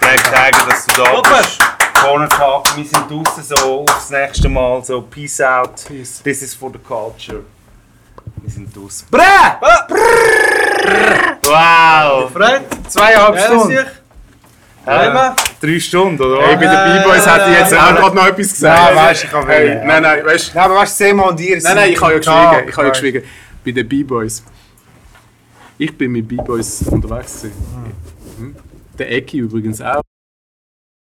Black 0.00 0.24
Tiger, 0.24 0.66
dass 0.68 0.86
du 0.86 1.02
da 1.02 1.20
bist. 1.20 1.60
Corner 2.02 2.28
Talk, 2.28 2.76
wir 2.76 2.84
sind 2.84 3.10
draußen 3.10 3.44
so 3.44 3.84
aufs 3.86 4.10
nächste 4.10 4.48
Mal. 4.48 4.82
So, 4.84 5.02
peace 5.02 5.40
out. 5.40 5.84
Peace. 5.86 6.22
This 6.22 6.42
is 6.42 6.54
for 6.54 6.70
the 6.72 6.78
culture. 6.78 7.44
Wir 8.36 8.50
sind 8.50 8.74
draußen. 8.74 9.06
Wow! 11.44 12.30
Fred, 12.32 12.62
Zweieinhalb 12.88 13.36
ja, 13.36 13.46
Stunden. 13.46 13.86
Äh, 14.86 15.08
Immer. 15.08 15.36
drei 15.60 15.78
Stunden, 15.78 16.20
oder? 16.20 16.42
Hey, 16.42 16.56
bei 16.56 16.66
den 16.66 17.02
B-Boys 17.02 17.26
hätte 17.26 17.50
ich 17.50 17.58
jetzt 17.58 17.74
auch 17.74 17.94
gerade 17.94 18.16
noch 18.16 18.26
etwas 18.26 18.48
gesagt. 18.48 18.94
Nein, 18.94 18.96
weißt 18.96 19.22
du, 19.22 19.26
ich 19.26 19.32
kann 19.32 19.46
hey, 19.46 19.68
wählen. 19.68 19.86
Nein, 19.86 20.02
nein, 20.02 20.26
weißt 20.26 20.48
du. 20.48 20.58
Nein, 20.58 20.64
aber 20.64 20.74
weißt 20.76 21.00
du, 21.00 21.04
Sema 21.04 21.22
und 21.28 21.40
ihr 21.40 21.62
Nein, 21.62 21.76
nein, 21.76 21.92
ich 21.92 22.00
habe 22.00 22.12
ja 22.12 22.18
geschwiegen. 22.18 22.68
Ich 22.68 22.76
habe 22.76 22.86
ja 22.86 22.92
geschwiegen. 22.92 23.22
Bei 23.64 23.70
den 23.70 23.88
B-Boys. 23.88 24.42
Ich 25.78 25.96
bin 25.96 26.12
mit 26.12 26.26
B-Boys 26.26 26.82
unterwegs. 26.88 27.42
gewesen. 27.42 27.52
Hm? 28.38 28.56
Der 28.98 29.12
Ecki 29.12 29.38
übrigens 29.38 29.80
auch. 29.80 30.02